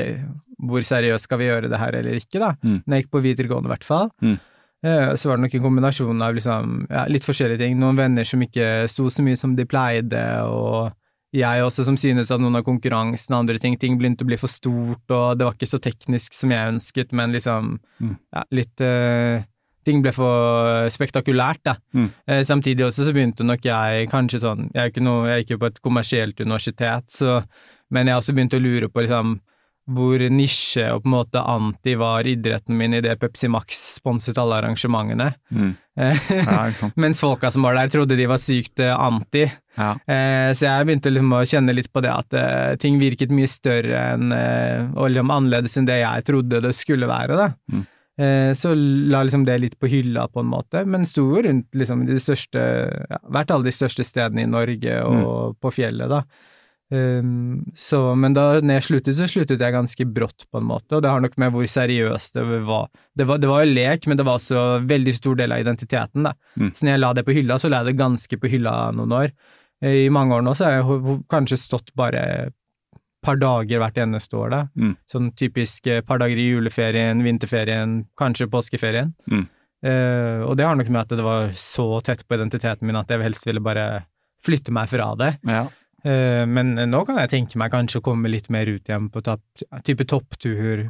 hvor 0.71 0.87
seriøst 0.87 1.27
skal 1.27 1.39
vi 1.43 1.49
gjøre 1.51 1.69
det 1.73 1.79
her 1.83 1.99
eller 1.99 2.21
ikke, 2.21 2.39
da. 2.39 2.53
Mm. 2.63 2.79
Når 2.87 2.95
jeg 2.97 3.05
gikk 3.05 3.11
på 3.17 3.25
videregående, 3.27 3.69
i 3.69 3.75
hvert 3.75 3.85
fall. 3.89 4.11
Mm. 4.23 4.39
Eh, 4.85 5.15
Så 5.15 5.29
var 5.29 5.37
det 5.37 5.47
nok 5.47 5.55
en 5.59 5.63
kombinasjon 5.67 6.23
av 6.23 6.35
liksom, 6.37 6.87
ja, 6.91 7.05
litt 7.11 7.27
forskjellige 7.27 7.59
ting. 7.59 7.79
Noen 7.81 7.97
venner 7.99 8.25
som 8.25 8.43
ikke 8.45 8.87
sto 8.89 9.09
så 9.11 9.25
mye 9.27 9.37
som 9.37 9.57
de 9.59 9.65
pleide, 9.67 10.23
og 10.47 10.93
jeg 11.35 11.61
også 11.65 11.85
som 11.85 11.97
synes 12.01 12.31
at 12.33 12.41
noen 12.41 12.57
av 12.57 12.65
konkurransen 12.65 13.35
og 13.35 13.43
andre 13.43 13.59
ting, 13.61 13.77
ting 13.77 13.99
begynte 13.99 14.25
å 14.25 14.29
bli 14.31 14.39
for 14.41 14.49
stort, 14.49 15.05
og 15.11 15.37
det 15.37 15.45
var 15.45 15.57
ikke 15.59 15.69
så 15.69 15.81
teknisk 15.83 16.33
som 16.33 16.55
jeg 16.55 16.75
ønsket, 16.75 17.13
men 17.13 17.33
liksom 17.37 17.79
Mm. 18.01 18.17
ja, 18.33 18.43
litt 18.53 18.81
uh, 18.81 19.43
Ting 19.85 20.03
ble 20.03 20.11
for 20.13 20.89
spektakulært, 20.93 21.63
da. 21.65 21.75
Mm. 21.97 22.11
Uh, 22.29 22.43
samtidig 22.45 22.85
også 22.85 23.07
så 23.07 23.13
begynte 23.15 23.45
nok 23.47 23.63
jeg 23.65 24.09
kanskje 24.11 24.41
sånn 24.43 24.71
Jeg, 24.75 24.93
gikk 24.93 25.51
jo 25.55 25.59
på 25.59 25.67
et 25.67 25.81
kommersielt 25.81 26.41
universitet, 26.41 27.05
så 27.09 27.43
Men 27.91 28.07
jeg 28.07 28.17
også 28.17 28.35
begynte 28.35 28.59
å 28.59 28.61
lure 28.63 28.89
på 28.89 29.01
liksom 29.01 29.41
hvor 29.89 30.21
nisje 30.31 30.85
og 30.93 31.03
på 31.05 31.09
en 31.09 31.15
måte 31.15 31.41
anti 31.41 31.95
var 31.97 32.27
idretten 32.29 32.77
min 32.77 32.93
idet 32.99 33.15
Pepsi 33.23 33.49
Max 33.49 33.79
sponset 33.97 34.37
alle 34.41 34.59
arrangementene. 34.63 35.33
Mm. 35.51 35.77
Eh, 35.99 36.15
Ja. 36.31 36.91
Mens 36.95 37.19
folka 37.19 37.49
som 37.51 37.65
var 37.67 37.75
der, 37.75 37.89
trodde 37.91 38.15
de 38.15 38.27
var 38.31 38.39
sykt 38.39 38.79
eh, 38.79 38.93
anti. 38.95 39.41
Ja. 39.75 39.97
Eh, 40.07 40.53
så 40.55 40.69
jeg 40.69 40.87
begynte 40.87 41.11
liksom 41.11 41.33
å 41.35 41.41
kjenne 41.43 41.75
litt 41.75 41.89
på 41.91 42.03
det 42.05 42.13
at 42.15 42.37
ting 42.79 43.01
virket 43.03 43.33
mye 43.35 43.49
større 43.51 44.05
enn 44.13 44.31
og 44.95 45.09
liksom 45.11 45.33
annerledes 45.35 45.75
enn 45.81 45.89
det 45.91 45.97
jeg 45.99 46.27
trodde 46.29 46.61
det 46.63 46.71
skulle 46.79 47.09
være. 47.11 47.35
da. 47.41 47.49
Mm. 47.73 47.83
Så 48.59 48.73
la 48.79 49.25
liksom 49.27 49.45
det 49.47 49.57
litt 49.63 49.75
på 49.79 49.91
hylla, 49.91 50.29
på 50.31 50.43
en 50.43 50.49
måte, 50.51 50.85
men 50.87 51.05
sto 51.07 51.23
jo 51.35 51.43
rundt 51.49 51.75
liksom 51.75 52.07
de 52.07 52.17
største 52.23 52.63
ja, 53.11 53.19
Vært 53.35 53.51
alle 53.55 53.67
de 53.69 53.75
største 53.75 54.07
stedene 54.07 54.43
i 54.43 54.51
Norge 54.51 54.97
og 55.07 55.59
på 55.63 55.71
fjellet, 55.81 56.11
da. 56.11 56.23
Um, 56.89 57.67
så, 57.77 57.99
men 58.17 58.33
da 58.33 58.63
når 58.65 58.79
jeg 58.79 58.87
sluttet, 58.87 59.17
så 59.19 59.27
sluttet 59.29 59.61
jeg 59.61 59.75
ganske 59.75 60.07
brått, 60.09 60.47
på 60.49 60.61
en 60.61 60.69
måte, 60.71 60.97
og 60.97 61.05
det 61.05 61.11
har 61.13 61.21
nok 61.21 61.37
med 61.41 61.53
hvor 61.53 61.67
seriøst 61.69 62.39
det 62.39 62.45
var. 62.65 62.89
Det 63.19 63.27
var, 63.29 63.43
det 63.43 63.51
var 63.51 63.65
jo 63.65 63.75
lek, 63.77 64.09
men 64.09 64.21
det 64.21 64.25
var 64.29 64.41
også 64.41 64.63
veldig 64.89 65.15
stor 65.17 65.37
del 65.41 65.53
av 65.53 65.65
identiteten, 65.65 66.31
da. 66.31 66.33
Mm. 66.57 66.71
Så 66.73 66.87
når 66.87 66.95
jeg 66.95 67.03
la 67.05 67.13
det 67.19 67.27
på 67.27 67.37
hylla, 67.37 67.59
så 67.61 67.71
la 67.73 67.83
jeg 67.83 67.91
det 67.91 68.01
ganske 68.01 68.41
på 68.41 68.53
hylla 68.55 68.77
noen 68.97 69.17
år. 69.21 69.35
Eh, 69.85 70.05
I 70.07 70.15
mange 70.15 70.39
år 70.39 70.47
nå 70.47 70.55
så 70.57 70.69
har 70.69 70.79
jeg 70.79 71.19
kanskje 71.31 71.61
stått 71.61 71.93
bare 71.99 72.25
et 72.49 72.57
par 73.25 73.37
dager 73.37 73.83
hvert 73.83 73.99
eneste 74.01 74.39
år, 74.39 74.51
da. 74.55 74.65
Mm. 74.79 74.97
Sånn 75.11 75.31
typisk 75.37 75.89
eh, 75.91 76.05
par 76.07 76.23
dager 76.23 76.41
i 76.41 76.51
juleferien, 76.55 77.21
vinterferien, 77.27 78.01
kanskje 78.19 78.49
påskeferien. 78.53 79.13
Mm. 79.31 79.47
Uh, 79.79 80.43
og 80.43 80.57
det 80.59 80.65
har 80.67 80.75
nok 80.75 80.89
med 80.91 81.05
at 81.05 81.13
det 81.15 81.23
var 81.23 81.53
så 81.55 82.01
tett 82.03 82.25
på 82.27 82.35
identiteten 82.35 82.89
min 82.89 82.97
at 82.99 83.13
jeg 83.15 83.23
helst 83.23 83.45
ville 83.47 83.63
bare 83.63 83.85
flytte 84.43 84.75
meg 84.75 84.91
fra 84.91 85.13
det. 85.19 85.37
Ja. 85.47 85.69
Eh, 86.05 86.45
men 86.47 86.77
nå 86.77 87.03
kan 87.07 87.19
jeg 87.23 87.33
tenke 87.33 87.59
meg 87.59 87.73
kanskje 87.75 88.03
å 88.03 88.07
komme 88.11 88.31
litt 88.31 88.49
mer 88.55 88.71
ut 88.71 88.87
igjen 88.87 89.09
på 89.11 89.23
type 89.87 90.07
topptur. 90.09 90.89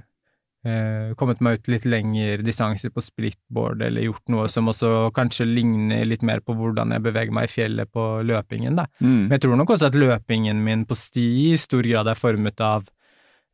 Eh, 0.66 1.14
kommet 1.14 1.40
meg 1.44 1.60
ut 1.60 1.68
litt 1.70 1.86
lengre 1.86 2.42
distanser 2.42 2.90
på 2.90 3.02
splitboard, 3.04 3.82
eller 3.86 4.08
gjort 4.08 4.32
noe 4.34 4.48
som 4.50 4.68
også 4.68 5.08
kanskje 5.16 5.46
ligner 5.46 6.02
litt 6.04 6.24
mer 6.26 6.42
på 6.42 6.56
hvordan 6.58 6.96
jeg 6.96 7.04
beveger 7.04 7.34
meg 7.34 7.46
i 7.46 7.52
fjellet 7.52 7.92
på 7.94 8.06
løpingen, 8.26 8.76
da. 8.80 8.88
Mm. 8.98 9.28
Men 9.28 9.36
jeg 9.36 9.46
tror 9.46 9.60
nok 9.60 9.74
også 9.76 9.92
at 9.92 9.98
løpingen 9.98 10.64
min 10.64 10.84
på 10.88 10.98
sti 10.98 11.28
i 11.52 11.58
stor 11.60 11.86
grad 11.86 12.10
er 12.10 12.18
formet 12.18 12.60
av 12.64 12.88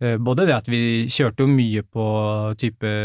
eh, 0.00 0.16
både 0.16 0.48
det 0.48 0.56
at 0.56 0.72
vi 0.72 0.82
kjørte 1.12 1.44
jo 1.44 1.52
mye 1.52 1.84
på 1.84 2.08
type 2.58 2.96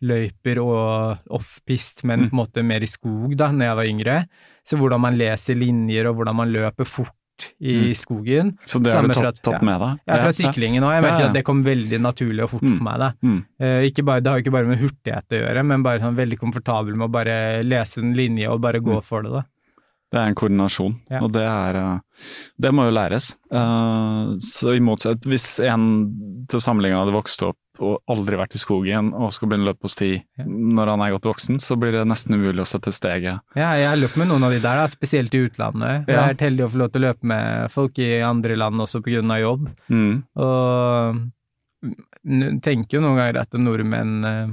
skogsløyper 0.00 0.58
og 0.62 1.18
off-pist, 1.30 2.04
men 2.04 2.20
Mm. 2.20 2.30
på 2.30 2.32
en 2.34 2.46
måte 2.46 2.64
mer 2.64 2.80
i 2.82 2.86
skog 2.86 3.36
da, 3.36 3.48
når 3.50 3.64
jeg 3.66 3.76
var 3.76 3.84
yngre. 3.84 4.26
Så 4.64 4.76
hvordan 4.78 5.00
man 5.00 5.16
leser 5.18 5.54
linjer 5.56 6.06
og 6.08 6.16
hvordan 6.16 6.36
man 6.36 6.52
løper 6.52 6.84
fort 6.86 7.12
i 7.60 7.92
Mm. 7.92 7.94
skogen. 7.94 8.58
Så 8.64 8.82
det 8.82 8.92
har 8.94 9.02
du 9.02 9.08
tatt, 9.12 9.42
tatt 9.42 9.62
med 9.62 9.78
deg? 9.80 9.98
Ja, 10.08 10.16
fra 10.22 10.32
syklingen 10.32 10.82
òg. 10.82 10.94
Jeg 10.94 11.02
merker 11.02 11.18
Ja, 11.18 11.20
ja. 11.20 11.26
at 11.28 11.34
det 11.34 11.44
kom 11.44 11.62
veldig 11.64 12.00
naturlig 12.00 12.42
og 12.44 12.50
fort 12.50 12.62
Mm. 12.62 12.76
for 12.78 12.84
meg. 12.84 12.98
da. 12.98 13.12
Eh, 13.60 14.02
bare, 14.04 14.20
det 14.20 14.26
har 14.30 14.38
jo 14.40 14.42
ikke 14.44 14.52
bare 14.52 14.66
med 14.66 14.78
hurtighet 14.78 15.28
å 15.28 15.40
gjøre, 15.44 15.64
men 15.66 15.82
bare 15.82 15.98
sånn 16.00 16.16
veldig 16.16 16.38
komfortabel 16.38 16.94
med 16.96 17.08
å 17.08 17.12
bare 17.12 17.62
lese 17.62 17.98
en 17.98 18.14
linje 18.14 18.48
og 18.48 18.60
bare 18.62 18.80
gå 18.80 19.02
for 19.04 19.22
det. 19.22 19.32
da. 19.32 19.42
Det 20.12 20.20
er 20.20 20.28
en 20.30 20.36
koordinasjon, 20.38 20.92
Ja. 21.10 21.20
og 21.24 21.32
det 21.34 21.42
er 21.42 21.76
eh, 21.76 21.98
Det 22.60 22.70
må 22.72 22.84
jo 22.86 22.94
læres. 22.94 23.36
Eh, 23.50 24.36
Så 24.38 24.76
i 24.76 24.80
motsatt, 24.80 25.26
hvis 25.26 25.58
en 25.66 26.44
til 26.48 26.60
sammenligning 26.60 26.98
hadde 27.00 27.12
vokst 27.16 27.42
opp 27.42 27.56
og 27.78 27.98
aldri 28.08 28.38
vært 28.40 28.54
i 28.56 28.58
skogen 28.58 29.10
og 29.12 29.32
skal 29.34 29.48
begynne 29.50 29.66
å 29.66 29.70
løpe 29.72 29.82
på 29.84 29.90
sti 29.92 30.10
Ja. 30.38 30.44
når 30.46 30.86
han 30.94 31.00
er 31.02 31.10
godt 31.18 31.26
voksen, 31.28 31.58
så 31.60 31.76
blir 31.76 31.92
det 31.92 32.06
nesten 32.06 32.34
umulig 32.38 32.62
å 32.62 32.68
sette 32.70 32.92
steget. 32.94 33.40
Ja, 33.56 33.72
jeg 33.76 33.88
har 33.90 33.96
løpt 33.96 34.16
med 34.16 34.28
noen 34.28 34.44
av 34.44 34.50
de 34.52 34.60
der, 34.60 34.76
da, 34.80 34.86
spesielt 34.86 35.34
i 35.34 35.42
utlandet. 35.48 36.06
Jeg 36.08 36.16
er 36.16 36.30
helt 36.32 36.40
heldig 36.40 36.64
å 36.64 36.70
få 36.70 36.78
lov 36.78 36.92
til 36.92 37.02
å 37.02 37.08
løpe 37.12 37.24
med 37.24 37.70
folk 37.72 37.98
i 37.98 38.20
andre 38.22 38.56
land 38.56 38.80
også 38.80 39.02
av 39.02 39.40
jobb. 39.40 39.68
Mm. 39.90 40.22
Og 40.36 41.32
tenker 42.62 42.96
jo 42.96 43.02
noen 43.04 43.18
ganger 43.18 43.40
at 43.42 43.52
nordmenn 43.60 44.24
eh, 44.24 44.46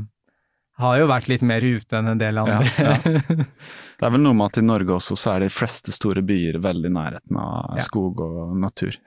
har 0.83 0.99
jo 1.01 1.07
vært 1.09 1.29
litt 1.31 1.43
mer 1.47 1.63
ute 1.65 1.97
enn 1.99 2.11
en 2.13 2.19
del 2.21 2.41
andre. 2.43 2.67
Ja, 2.77 2.97
Det 4.03 4.07
er 4.09 4.11
vel 4.17 4.23
noe 4.25 4.35
med 4.35 4.49
at 4.51 4.57
i 4.59 4.63
Norge 4.65 4.95
også 4.97 5.15
så 5.19 5.35
er 5.35 5.45
de 5.45 5.49
fleste 5.53 5.93
store 5.95 6.21
byer 6.27 6.57
veldig 6.63 6.89
i 6.89 6.93
nærheten 6.97 7.37
av 7.39 7.77
Ja. 7.77 7.83
skog 7.85 8.19
og 8.25 8.55
natur. 8.59 8.97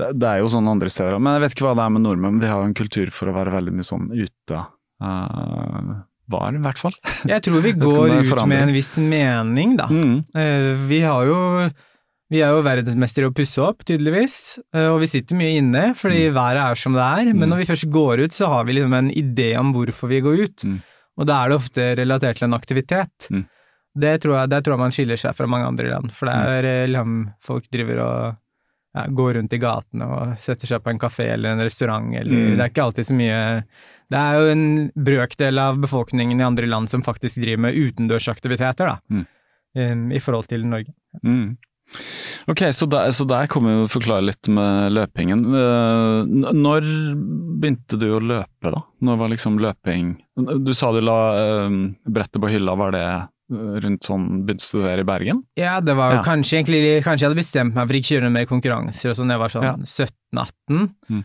Det, 0.00 0.08
det 0.16 0.28
er 0.30 0.40
jo 0.40 0.48
sånn 0.50 0.68
andre 0.70 0.90
steder 0.92 1.16
òg, 1.18 1.22
men 1.22 1.36
jeg 1.36 1.44
vet 1.44 1.54
ikke 1.56 1.66
hva 1.68 1.74
det 1.78 1.84
er 1.86 1.92
med 1.96 2.04
nordmenn. 2.06 2.40
Vi 2.42 2.48
har 2.50 2.62
jo 2.62 2.68
en 2.70 2.76
kultur 2.78 3.12
for 3.14 3.30
å 3.30 3.34
være 3.36 3.52
veldig 3.54 3.74
mye 3.76 3.86
sånn 3.86 4.08
ute. 4.16 4.62
Uh, 5.00 6.00
var, 6.30 6.54
i 6.56 6.62
hvert 6.64 6.80
fall. 6.80 6.96
Jeg 7.28 7.44
tror 7.46 7.62
vi 7.64 7.72
går 7.84 8.16
ut 8.22 8.32
med 8.48 8.64
en 8.64 8.74
viss 8.74 8.94
mening, 9.02 9.76
da. 9.80 9.88
Mm. 9.92 10.16
Uh, 10.34 10.72
Vi 10.90 11.00
har 11.04 11.28
jo 11.28 11.38
vi 12.30 12.40
er 12.42 12.52
jo 12.54 12.62
verdensmestere 12.62 13.26
i 13.26 13.30
å 13.30 13.34
pusse 13.34 13.58
opp, 13.62 13.84
tydeligvis, 13.84 14.58
eh, 14.74 14.86
og 14.86 15.00
vi 15.00 15.06
sitter 15.10 15.36
mye 15.36 15.56
inne 15.58 15.94
fordi 15.98 16.28
Mm. 16.30 16.34
været 16.34 16.70
er 16.70 16.74
som 16.76 16.92
det 16.94 17.02
er, 17.02 17.32
men 17.34 17.48
når 17.50 17.58
vi 17.64 17.70
først 17.72 17.90
går 17.90 18.20
ut, 18.24 18.30
så 18.32 18.46
har 18.48 18.64
vi 18.64 18.72
liksom 18.74 18.94
en 18.94 19.10
idé 19.10 19.56
om 19.58 19.72
hvorfor 19.74 20.08
vi 20.08 20.20
går 20.20 20.42
ut, 20.44 20.64
Mm. 20.64 20.82
og 21.18 21.26
da 21.26 21.44
er 21.44 21.48
det 21.48 21.58
ofte 21.58 21.96
relatert 21.96 22.36
til 22.38 22.44
en 22.48 22.54
aktivitet. 22.60 23.26
Mm. 23.30 23.46
Det 23.98 24.20
tror 24.22 24.38
jeg, 24.38 24.48
der 24.50 24.60
tror 24.62 24.72
jeg 24.74 24.78
man 24.78 24.90
skiller 24.92 25.18
seg 25.18 25.34
fra 25.34 25.46
mange 25.48 25.66
andre 25.66 25.90
land, 25.90 26.12
for 26.12 26.26
det 26.26 26.34
er 26.36 26.64
eh, 26.64 26.86
liksom 26.86 27.34
folk 27.42 27.64
driver 27.70 27.98
og 28.00 28.36
ja, 28.94 29.04
går 29.06 29.34
rundt 29.34 29.52
i 29.52 29.58
gatene 29.58 30.02
og 30.02 30.38
setter 30.38 30.66
seg 30.66 30.82
på 30.82 30.90
en 30.90 30.98
kafé 30.98 31.32
eller 31.32 31.50
en 31.52 31.60
restaurant, 31.60 32.14
eller 32.14 32.30
Mm. 32.32 32.56
det 32.56 32.60
er 32.60 32.70
ikke 32.70 32.84
alltid 32.86 33.04
så 33.06 33.14
mye 33.14 33.64
Det 34.10 34.18
er 34.18 34.34
jo 34.40 34.50
en 34.50 34.90
brøkdel 34.98 35.58
av 35.60 35.76
befolkningen 35.78 36.40
i 36.40 36.42
andre 36.44 36.66
land 36.66 36.88
som 36.88 37.00
faktisk 37.00 37.40
driver 37.42 37.58
med 37.60 37.74
utendørsaktiviteter, 37.76 38.86
da, 38.86 38.98
Mm. 39.10 39.26
eh, 39.76 40.16
i 40.16 40.18
forhold 40.18 40.48
til 40.48 40.64
Norge. 40.66 40.92
Mm. 41.24 41.56
Ok, 42.50 42.62
så 42.72 42.86
der, 42.90 43.10
så 43.16 43.24
der 43.28 43.48
kommer 43.50 43.74
vi 43.74 43.84
å 43.86 43.90
forklare 43.90 44.22
litt 44.28 44.48
med 44.52 44.92
løpingen. 44.94 45.42
Eh, 45.58 46.52
når 46.54 46.86
begynte 47.60 47.98
du 48.00 48.06
å 48.16 48.20
løpe, 48.22 48.70
da? 48.72 48.80
Når 49.04 49.18
var 49.20 49.32
liksom 49.32 49.58
løping 49.60 50.12
Du 50.64 50.70
sa 50.76 50.92
du 50.94 51.00
la 51.04 51.16
eh, 51.36 51.74
brettet 52.08 52.40
på 52.42 52.50
hylla, 52.52 52.76
var 52.78 52.94
det 52.94 53.02
eh, 53.04 53.26
rundt 53.84 54.06
sånn 54.06 54.28
Begynte 54.46 54.62
å 54.64 54.68
studere 54.70 55.02
i 55.04 55.08
Bergen? 55.08 55.42
Ja, 55.58 55.80
det 55.84 55.96
var 55.98 56.14
Ja. 56.20 56.22
kanskje 56.26 56.60
egentlig 56.60 57.02
Kanskje 57.04 57.26
jeg 57.26 57.30
hadde 57.32 57.40
bestemt 57.42 57.74
meg 57.74 57.88
for 57.90 57.98
ikke 57.98 58.06
å 58.08 58.14
kjøre 58.16 58.32
mer 58.38 58.46
konkurranser 58.46 59.10
og 59.12 59.18
sånn 59.18 59.34
jeg 59.34 59.42
var 59.42 59.54
sånn 59.56 59.68
Ja. 59.68 59.74
17-18, 59.82 60.88
Mm. 61.10 61.24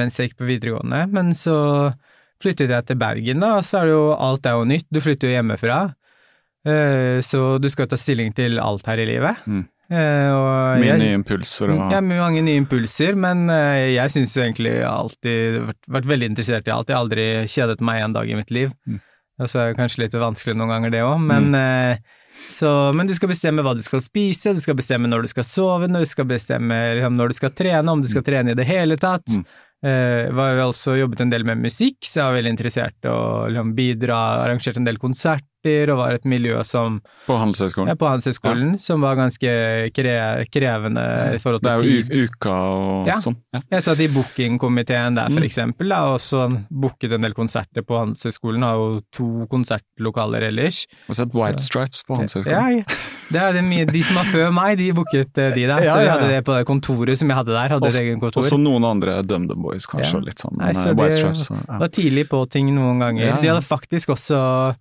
mens 0.00 0.16
jeg 0.16 0.30
gikk 0.30 0.38
på 0.40 0.46
videregående. 0.48 1.02
Men 1.12 1.34
så 1.36 1.92
flyttet 2.40 2.70
jeg 2.72 2.86
til 2.88 2.96
Bergen, 2.96 3.40
da, 3.44 3.58
så 3.60 3.82
er 3.82 3.84
det 3.90 3.92
jo 3.92 4.04
Alt 4.16 4.46
er 4.48 4.56
jo 4.56 4.64
nytt. 4.64 4.86
Du 4.90 5.00
flytter 5.04 5.28
jo 5.28 5.36
hjemmefra. 5.36 5.80
Så 7.24 7.40
du 7.60 7.68
skal 7.68 7.86
ta 7.86 7.96
stilling 8.00 8.32
til 8.36 8.58
alt 8.60 8.86
her 8.86 8.98
i 8.98 9.06
livet. 9.08 9.36
Mm. 9.46 9.66
Eh, 9.88 10.78
Mye 10.82 10.96
nye 11.00 11.16
impulser 11.16 11.72
og 11.72 11.94
Ja, 11.94 12.02
mange 12.04 12.42
nye 12.44 12.60
impulser, 12.60 13.16
men 13.16 13.46
eh, 13.52 13.94
jeg 13.94 14.12
syns 14.12 14.36
egentlig 14.36 14.74
jeg 14.74 14.84
har 14.84 15.06
alltid 15.06 15.60
vært, 15.70 15.82
vært 15.98 16.10
veldig 16.12 16.30
interessert 16.34 16.68
i 16.68 16.74
alt. 16.74 16.90
Jeg 16.90 16.98
har 16.98 17.06
aldri 17.06 17.28
kjedet 17.48 17.80
meg 17.88 18.04
en 18.04 18.16
dag 18.18 18.28
i 18.28 18.36
mitt 18.36 18.52
liv. 18.54 18.74
Mm. 18.86 19.00
Og 19.38 19.50
så 19.50 19.62
er 19.62 19.70
det 19.70 19.78
kanskje 19.78 20.02
litt 20.04 20.16
vanskelig 20.18 20.56
noen 20.58 20.74
ganger, 20.74 20.92
det 20.92 21.04
òg, 21.06 21.20
men 21.22 21.52
mm. 21.54 22.06
Så, 22.48 22.92
men 22.94 23.08
du 23.08 23.14
skal 23.16 23.32
bestemme 23.32 23.64
hva 23.66 23.74
du 23.74 23.82
skal 23.84 24.02
spise, 24.04 24.54
du 24.54 24.62
skal 24.62 24.76
bestemme 24.78 25.08
når 25.10 25.26
du 25.26 25.30
skal 25.32 25.46
sove, 25.46 25.88
når 25.90 26.04
du 26.04 26.10
skal 26.10 26.28
bestemme 26.28 26.76
liksom, 26.96 27.16
når 27.18 27.32
du 27.32 27.38
skal 27.38 27.54
trene, 27.56 27.90
om 27.90 28.02
du 28.02 28.08
skal 28.10 28.24
trene 28.26 28.54
i 28.54 28.58
det 28.58 28.66
hele 28.68 28.98
tatt. 29.00 29.26
Mm. 29.26 29.42
Eh, 29.88 30.30
jo 30.30 30.64
også 30.64 30.96
jobbet 30.98 31.22
en 31.22 31.32
del 31.34 31.44
med 31.46 31.60
musikk, 31.62 32.00
så 32.02 32.20
jeg 32.20 32.26
var 32.26 32.38
veldig 32.38 32.54
interessert 32.54 33.06
i 33.06 33.10
å 33.12 33.20
liksom, 33.50 33.74
bidra, 33.78 34.18
arrangerte 34.44 34.82
en 34.82 34.88
del 34.88 34.98
konserter, 35.02 35.44
og 35.92 35.98
var 36.00 36.14
et 36.16 36.24
miljø 36.28 36.58
som 36.64 37.00
På 37.26 37.36
Handelshøyskolen? 37.40 37.88
ja, 37.92 37.94
på 37.98 38.08
Handelshøyskolen, 38.08 38.78
som 38.80 39.00
var 39.04 39.16
ganske 39.16 39.52
kre 39.96 40.14
krevende 40.52 41.04
i 41.34 41.38
forhold 41.42 41.62
til 41.62 41.78
tid. 41.84 42.08
Det 42.08 42.14
er 42.14 42.20
jo 42.22 42.28
uka 42.28 42.54
og 42.54 43.06
Ja. 43.06 43.16
sånn. 43.22 43.36
Ja. 43.54 43.60
Jeg 43.70 43.82
satt 43.86 44.00
i 44.00 44.08
bookingkomiteen 44.08 45.14
der, 45.14 45.28
for 45.30 45.40
Mm. 45.40 45.48
eksempel, 45.48 45.88
da, 45.88 46.00
og 46.14 46.18
så 46.20 46.48
booket 46.70 47.12
en 47.12 47.22
del 47.22 47.34
konserter 47.34 47.82
på 47.82 47.98
Handelshøyskolen, 47.98 48.62
har 48.62 48.74
jo 48.74 49.00
to 49.12 49.46
konsertlokaler 49.50 50.42
ellers. 50.48 50.86
Jeg 50.90 51.06
har 51.08 51.14
sett 51.14 51.34
White 51.34 51.58
Så- 51.60 51.66
Stripes 51.68 52.02
på 52.08 52.16
Handelshøyskolen. 52.16 52.78
ja. 52.78 52.84
det 53.30 53.56
er 53.56 53.62
mye, 53.62 53.84
de 53.86 54.02
som 54.02 54.16
var 54.16 54.24
før 54.24 54.52
meg, 54.52 54.78
de 54.78 54.92
booket 54.92 55.36
eh, 55.38 55.50
de 55.54 55.66
der, 55.66 55.84
Ja, 55.84 55.94
så 55.94 55.98
vi 56.00 56.08
hadde 56.08 56.28
det 56.28 56.44
på 56.44 56.56
det 56.56 56.66
kontoret 56.66 57.16
som 57.18 57.28
jeg 57.28 57.36
hadde 57.36 57.52
der, 57.52 57.68
hadde 57.68 57.82
Også- 57.86 58.00
egen 58.00 58.20
kontor. 58.20 58.38
Og 58.40 58.44
så 58.44 58.58
noen 58.58 58.84
andre 58.84 59.22
DumDum 59.22 59.62
Boys, 59.62 59.86
kanskje, 59.86 60.12
Ja. 60.12 60.18
og 60.18 60.24
litt 60.24 60.38
sånn. 60.38 60.56
Nei, 60.58 60.72
så 60.72 60.88
eh, 60.90 60.94
White 60.94 61.08
det 61.08 61.36
Stripes 61.36 61.50
ja. 61.68 61.78
var 61.78 61.88
tidlig 61.88 62.28
på 62.28 62.48
ting 62.50 62.74
noen 62.74 62.98
ganger. 62.98 63.26
Ja, 63.26 63.36
De 63.40 63.48
hadde 63.48 63.62
faktisk 63.64 64.08
også 64.08 64.76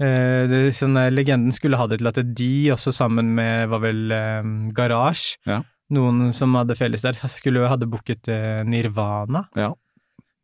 det, 0.00 0.60
sånn, 0.78 0.96
eh, 0.96 1.10
Legenden 1.12 1.52
skulle 1.52 1.76
ha 1.78 1.86
det 1.86 1.98
til 2.00 2.08
at 2.10 2.18
de, 2.34 2.50
også 2.72 2.92
sammen 2.96 3.34
med, 3.36 3.68
var 3.68 3.80
vel 3.84 4.10
eh, 4.12 4.42
Garage, 4.72 5.36
Ja. 5.46 5.60
noen 5.92 6.32
som 6.32 6.54
hadde 6.54 6.74
felles 6.78 7.02
der, 7.04 7.12
skulle 7.28 7.60
jo 7.60 7.68
hadde 7.68 7.86
booket 7.90 8.28
eh, 8.32 8.62
Nirvana. 8.64 9.44
Ja. 9.56 9.72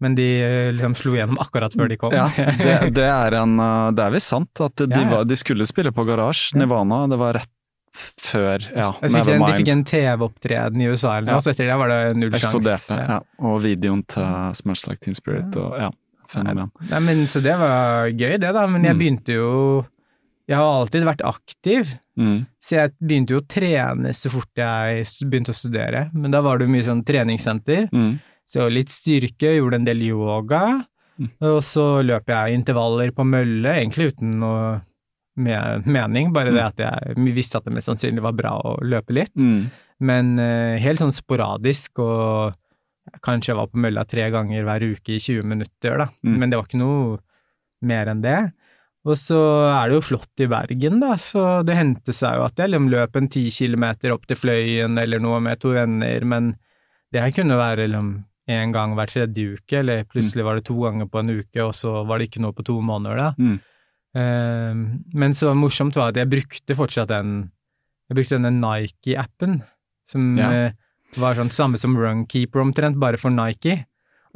Men 0.00 0.14
de 0.14 0.26
eh, 0.44 0.72
liksom 0.76 0.94
slo 0.94 1.16
gjennom 1.16 1.38
akkurat 1.42 1.72
før 1.74 1.88
de 1.90 1.96
kom. 1.98 2.12
Ja, 2.14 2.28
det, 2.36 2.92
det 2.98 3.06
er 3.10 3.34
en 3.40 3.56
eh, 3.58 3.90
Det 3.96 4.04
er 4.04 4.12
visst 4.14 4.30
sant 4.30 4.60
at 4.62 4.76
de. 4.84 5.00
Var, 5.10 5.24
de 5.26 5.34
skulle 5.40 5.66
spille 5.66 5.90
på 5.90 6.04
Garage. 6.06 6.52
Nirvana. 6.54 7.06
Det 7.10 7.18
var 7.18 7.34
rett 7.40 7.54
før 8.20 8.62
Ja, 8.76 8.92
Nevermind. 9.00 9.46
de 9.48 9.54
fikk 9.62 9.68
en 9.72 9.82
TV-opptreden 9.88 10.82
i 10.84 10.86
USA 10.92 11.16
eller 11.16 11.32
noe, 11.32 11.40
så 11.42 11.50
etter 11.50 11.66
det 11.66 11.78
var 11.80 11.88
det 11.90 12.00
null 12.20 12.34
Eksploderte. 12.36 12.84
sjanse. 12.84 12.98
Ja. 13.08 13.16
Og 13.48 13.62
videoen 13.64 14.02
til 14.12 14.28
Smash 14.60 14.86
Like 14.90 15.00
Teen 15.02 15.16
Spirit 15.16 15.56
og 15.58 15.72
ja, 15.80 15.88
fenomen. 16.28 16.70
Nei, 16.90 17.00
men 17.00 17.26
Så 17.26 17.42
det 17.42 17.56
var 17.58 18.08
gøy, 18.10 18.38
det, 18.40 18.52
da. 18.54 18.66
Men 18.66 18.84
jeg 18.84 18.94
Mm. 18.96 18.98
begynte 19.00 19.32
jo 19.34 19.86
Jeg 20.48 20.56
har 20.56 20.80
alltid 20.80 21.04
vært 21.04 21.20
aktiv. 21.28 21.88
Mm. 22.18 22.46
Så 22.58 22.70
jeg 22.78 22.92
begynte 23.04 23.34
jo 23.34 23.40
å 23.40 23.46
trene 23.46 24.14
så 24.16 24.30
fort 24.32 24.48
jeg 24.56 25.04
begynte 25.28 25.52
å 25.52 25.54
studere, 25.54 26.10
men 26.14 26.30
da 26.30 26.40
var 26.40 26.56
det 26.56 26.64
jo 26.66 26.72
mye 26.72 26.84
sånn 26.86 27.04
treningssenter. 27.04 27.90
Mm. 27.92 28.18
Så 28.48 28.64
litt 28.72 28.88
styrke, 28.88 29.52
gjorde 29.58 29.74
en 29.74 29.84
del 29.84 30.00
yoga, 30.08 30.86
Mm. 31.20 31.30
og 31.42 31.60
så 31.62 32.00
løp 32.02 32.24
jeg 32.28 32.54
intervaller 32.64 33.10
på 33.12 33.26
mølle, 33.28 33.74
egentlig 33.76 34.14
uten 34.14 34.38
noe 34.40 34.80
me- 35.36 35.82
mening, 35.84 36.32
bare 36.32 36.50
det 36.50 36.62
Mm. 36.62 36.66
at 36.66 36.76
jeg 36.78 37.34
visste 37.34 37.56
at 37.56 37.64
det 37.64 37.74
mest 37.74 37.88
sannsynlig 37.88 38.22
var 38.22 38.32
bra 38.32 38.58
å 38.64 38.78
løpe 38.80 39.10
litt. 39.12 39.34
Mm. 39.36 39.70
Men 40.00 40.38
eh, 40.38 40.78
helt 40.80 40.98
sånn 40.98 41.12
sporadisk, 41.12 41.98
og 41.98 42.54
kanskje 43.24 43.52
jeg 43.52 43.58
var 43.58 43.70
på 43.72 43.80
mølla 43.84 44.04
tre 44.08 44.28
ganger 44.34 44.64
hver 44.66 44.84
uke 44.92 45.16
i 45.16 45.20
20 45.22 45.44
minutter, 45.48 45.98
da. 46.04 46.08
Mm. 46.26 46.36
Men 46.38 46.50
det 46.50 46.58
var 46.60 46.68
ikke 46.68 46.80
noe 46.82 47.18
mer 47.88 48.10
enn 48.12 48.22
det. 48.24 48.38
Og 49.08 49.14
så 49.16 49.38
er 49.70 49.88
det 49.88 49.96
jo 50.00 50.04
flott 50.04 50.42
i 50.42 50.48
Bergen, 50.50 50.98
da, 51.00 51.14
så 51.16 51.62
det 51.64 51.76
hendte 51.78 52.12
seg 52.12 52.34
jo 52.36 52.46
at 52.48 52.58
jeg 52.60 52.72
liksom 52.72 52.88
løp 52.92 53.16
en 53.16 53.28
ti 53.32 53.44
kilometer 53.54 54.12
opp 54.12 54.26
til 54.28 54.36
Fløyen 54.36 54.98
eller 55.00 55.22
noe 55.22 55.38
med 55.40 55.60
to 55.62 55.70
venner, 55.76 56.26
men 56.28 56.56
det 57.14 57.22
her 57.22 57.32
kunne 57.32 57.56
være 57.56 57.86
liksom 57.88 58.10
en 58.48 58.72
gang 58.72 58.94
hver 58.96 59.10
tredje 59.12 59.54
uke, 59.58 59.78
eller 59.80 60.04
plutselig 60.08 60.44
var 60.44 60.58
det 60.58 60.66
to 60.68 60.76
ganger 60.80 61.08
på 61.12 61.20
en 61.22 61.32
uke, 61.38 61.60
og 61.64 61.74
så 61.76 62.02
var 62.08 62.18
det 62.20 62.28
ikke 62.30 62.42
noe 62.44 62.56
på 62.56 62.64
to 62.68 62.78
måneder, 62.84 63.20
da. 63.20 63.30
Mm. 63.38 63.58
Uh, 64.18 64.74
men 65.20 65.34
så 65.36 65.52
morsomt 65.56 65.96
var 65.98 66.10
at 66.14 66.16
jeg 66.16 66.30
brukte 66.32 66.74
fortsatt 66.74 67.10
den 67.12 67.50
Jeg 68.08 68.16
brukte 68.16 68.38
denne 68.38 68.54
Nike-appen, 68.56 69.58
som 70.08 70.30
Ja. 70.38 70.46
eh, 70.50 70.72
var 71.16 71.38
sånn 71.38 71.50
samme 71.54 71.78
som 71.80 71.96
Runkeeper 71.96 72.60
omtrent, 72.60 72.98
bare 73.00 73.16
for 73.20 73.30
Nike. 73.32 73.84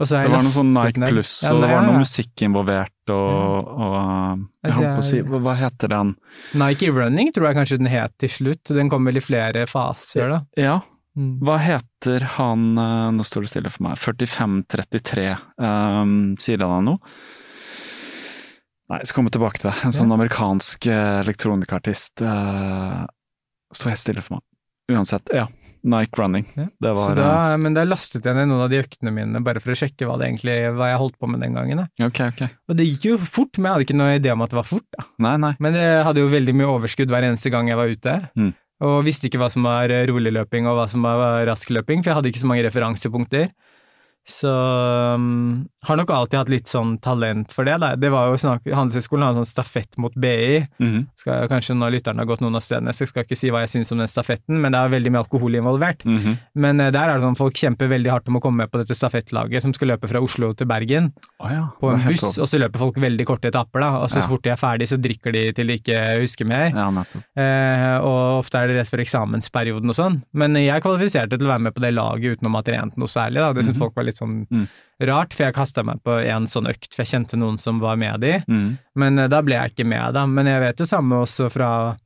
Det 0.02 0.08
var 0.08 0.40
noe 0.40 0.50
sånn 0.50 0.72
Nike 0.72 1.04
Pluss, 1.12 1.32
Ja, 1.44 1.50
og 1.52 1.60
det 1.62 1.68
var 1.68 1.84
noe 1.84 1.98
musikk 2.00 2.42
involvert, 2.42 3.10
og, 3.12 3.68
og 3.76 3.92
uh, 4.00 4.38
Jeg 4.64 4.74
holdt 4.78 4.94
på 4.96 5.02
å 5.02 5.04
si 5.06 5.20
Hva 5.44 5.52
heter 5.60 5.92
den? 5.92 6.14
Nike 6.58 6.88
Running 6.90 7.28
tror 7.36 7.50
jeg 7.50 7.58
kanskje 7.60 7.78
den 7.82 7.90
het 7.92 8.14
til 8.18 8.32
slutt. 8.32 8.72
Den 8.72 8.88
kom 8.90 9.04
vel 9.06 9.20
i 9.20 9.22
flere 9.22 9.66
faser, 9.70 10.32
da. 10.32 10.40
Ja, 10.58 10.80
Mm. 11.12 11.42
hva 11.44 11.58
heter 11.60 12.24
han 12.38 12.78
uh, 12.80 13.10
Nå 13.12 13.20
står 13.20 13.44
det 13.44 13.48
stille 13.50 13.68
for 13.68 13.84
meg. 13.84 13.98
4533. 14.00 15.26
Um, 15.60 16.14
sier 16.40 16.62
han 16.64 16.86
noe? 16.88 17.02
Nei, 18.88 18.98
jeg 19.02 19.10
skal 19.10 19.18
komme 19.18 19.32
tilbake 19.34 19.60
til 19.60 19.68
det. 19.70 19.74
En 19.84 19.92
sånn 19.92 20.12
amerikansk 20.16 20.88
elektronikartist. 20.92 22.24
Uh, 22.24 23.04
står 23.76 23.92
helt 23.92 24.02
stille 24.02 24.24
for 24.24 24.38
meg. 24.38 24.44
Uansett, 24.96 25.28
ja. 25.36 25.46
Nike 25.82 26.18
Running. 26.18 26.46
Ja. 26.54 26.66
Det 26.80 26.92
Så 26.94 27.08
var 27.08 27.16
da, 27.18 27.28
uh, 27.52 27.56
men 27.60 27.74
da 27.76 27.84
lastet 27.86 28.26
jeg 28.26 28.38
ned 28.38 28.50
noen 28.50 28.64
av 28.64 28.70
de 28.72 28.80
øktene 28.82 29.12
mine, 29.14 29.42
bare 29.44 29.62
for 29.62 29.74
å 29.74 29.78
sjekke 29.78 30.06
hva 30.08 30.18
det 30.20 30.28
egentlig 30.30 30.56
hva 30.76 30.90
jeg 30.92 31.00
holdt 31.02 31.18
på 31.18 31.30
med 31.30 31.42
den 31.42 31.58
gangen. 31.58 31.82
Da. 31.82 32.08
Ok, 32.08 32.20
ok. 32.28 32.42
Og 32.70 32.78
det 32.78 32.88
gikk 32.88 33.08
jo 33.10 33.18
fort, 33.22 33.58
men 33.58 33.68
jeg 33.68 33.76
hadde 33.76 33.88
ikke 33.88 33.98
noe 33.98 34.16
idé 34.20 34.32
om 34.34 34.44
at 34.46 34.54
det 34.54 34.60
var 34.60 34.68
fort. 34.68 34.88
da. 34.96 35.06
Nei, 35.26 35.36
nei. 35.42 35.52
Men 35.62 35.78
jeg 35.78 36.04
hadde 36.08 36.24
jo 36.24 36.32
veldig 36.32 36.56
mye 36.60 36.72
overskudd 36.76 37.12
hver 37.12 37.28
eneste 37.28 37.52
gang 37.54 37.70
jeg 37.72 37.80
var 37.80 37.92
ute. 37.92 38.16
Mm. 38.38 38.52
Og 38.82 38.96
visste 39.06 39.28
ikke 39.28 39.38
hva 39.38 39.50
som 39.52 39.66
var 39.66 39.92
rolig 40.10 40.32
løping 40.34 40.66
og 40.66 40.78
hva 40.78 40.88
som 40.90 41.04
var 41.06 41.44
rask 41.46 41.70
løping, 41.70 42.02
for 42.02 42.10
jeg 42.10 42.18
hadde 42.18 42.32
ikke 42.32 42.42
så 42.42 42.50
mange 42.50 42.64
referansepunkter. 42.66 43.52
Så 44.28 44.46
um, 45.16 45.66
har 45.82 45.96
nok 45.98 46.10
alltid 46.14 46.38
hatt 46.38 46.50
litt 46.52 46.70
sånn 46.70 46.92
talent 47.02 47.50
for 47.50 47.66
det. 47.66 47.74
Da. 47.82 47.88
Det 47.98 48.10
var 48.14 48.28
jo 48.30 48.36
snakk, 48.38 48.68
Handelshøyskolen 48.70 49.24
har 49.26 49.32
en 49.34 49.40
sånn 49.40 49.48
stafett 49.50 49.96
mot 49.98 50.14
BI. 50.14 50.60
Mm. 50.78 51.08
Skal, 51.18 51.48
kanskje 51.50 51.74
når 51.74 51.96
lytterne 51.96 52.22
har 52.22 52.28
gått 52.30 52.44
noen 52.44 52.54
av 52.54 52.62
stedene, 52.62 52.94
så 52.94 53.02
jeg 53.02 53.10
skal 53.10 53.26
ikke 53.26 53.38
si 53.40 53.50
hva 53.50 53.64
jeg 53.64 53.72
syns 53.74 53.90
om 53.94 53.98
den 53.98 54.10
stafetten, 54.12 54.60
men 54.62 54.70
det 54.76 54.78
er 54.78 54.92
veldig 54.94 55.10
mye 55.16 55.24
alkohol 55.24 55.58
involvert. 55.58 56.04
Mm. 56.06 56.36
Men 56.54 56.84
uh, 56.84 56.90
der 56.94 57.10
er 57.10 57.18
det 57.18 57.26
sånn 57.26 57.38
folk 57.40 57.58
kjemper 57.58 57.90
veldig 57.90 58.12
hardt 58.14 58.30
om 58.30 58.38
å 58.38 58.42
komme 58.44 58.62
med 58.62 58.70
på 58.70 58.78
dette 58.82 58.94
stafettlaget 58.94 59.66
som 59.66 59.74
skal 59.74 59.90
løpe 59.94 60.06
fra 60.12 60.22
Oslo 60.22 60.52
til 60.54 60.70
Bergen 60.70 61.10
oh, 61.42 61.50
ja. 61.50 61.64
på 61.82 61.90
en 61.90 62.06
buss, 62.06 62.38
og 62.38 62.46
så 62.46 62.62
løper 62.62 62.78
folk 62.84 63.02
veldig 63.02 63.26
korte 63.26 63.50
etapper, 63.50 63.82
da. 63.82 63.90
Og 64.04 64.06
så, 64.12 64.20
Ja. 64.22 64.26
så 64.28 64.36
fort 64.36 64.46
de 64.46 64.54
er 64.54 64.60
ferdig, 64.62 64.86
så 64.92 65.00
drikker 65.02 65.34
de 65.34 65.44
til 65.58 65.66
de 65.66 65.80
ikke 65.82 65.98
husker 66.22 66.46
mer. 66.46 66.70
Ja. 66.70 66.86
Eh, 67.42 67.96
og 68.06 68.38
ofte 68.44 68.60
er 68.62 68.70
det 68.70 68.78
rett 68.78 68.90
før 68.92 69.02
eksamensperioden 69.02 69.90
og 69.90 69.98
sånn. 69.98 70.20
Men 70.36 70.54
jeg 70.62 70.82
kvalifiserte 70.86 71.34
til 71.34 71.48
å 71.48 71.54
være 71.56 71.66
med 71.66 71.74
på 71.74 71.82
det 71.82 71.90
laget 71.96 72.38
uten 72.38 72.46
å 72.52 72.54
ha 72.54 72.62
trent 72.66 72.94
noe 73.00 73.10
særlig, 73.10 73.42
da. 73.42 73.52
Det 73.52 73.66
Mhm. 73.72 73.78
folk 73.82 73.96
var 73.96 74.04
litt 74.04 74.11
sånn 74.18 74.46
Mm. 74.50 74.66
rart, 75.08 75.32
for 75.34 75.44
jeg 75.44 75.54
kasta 75.54 75.82
meg 75.84 76.02
på 76.04 76.18
en 76.26 76.44
sånn 76.46 76.68
økt, 76.70 76.92
for 76.94 77.02
jeg 77.04 77.12
kjente 77.14 77.38
noen 77.38 77.58
som 77.58 77.80
var 77.80 77.96
med 77.96 78.20
de. 78.20 78.42
Mm. 78.48 78.78
Men 78.96 79.18
eh, 79.18 79.28
da 79.28 79.40
ble 79.42 79.54
jeg 79.56 79.72
ikke 79.72 79.86
med, 79.88 80.14
da. 80.14 80.26
Men 80.26 80.46
jeg 80.46 80.60
vet 80.60 80.78
jo 80.78 80.84
samme 80.86 81.22
også 81.24 81.50
fra, 81.50 81.96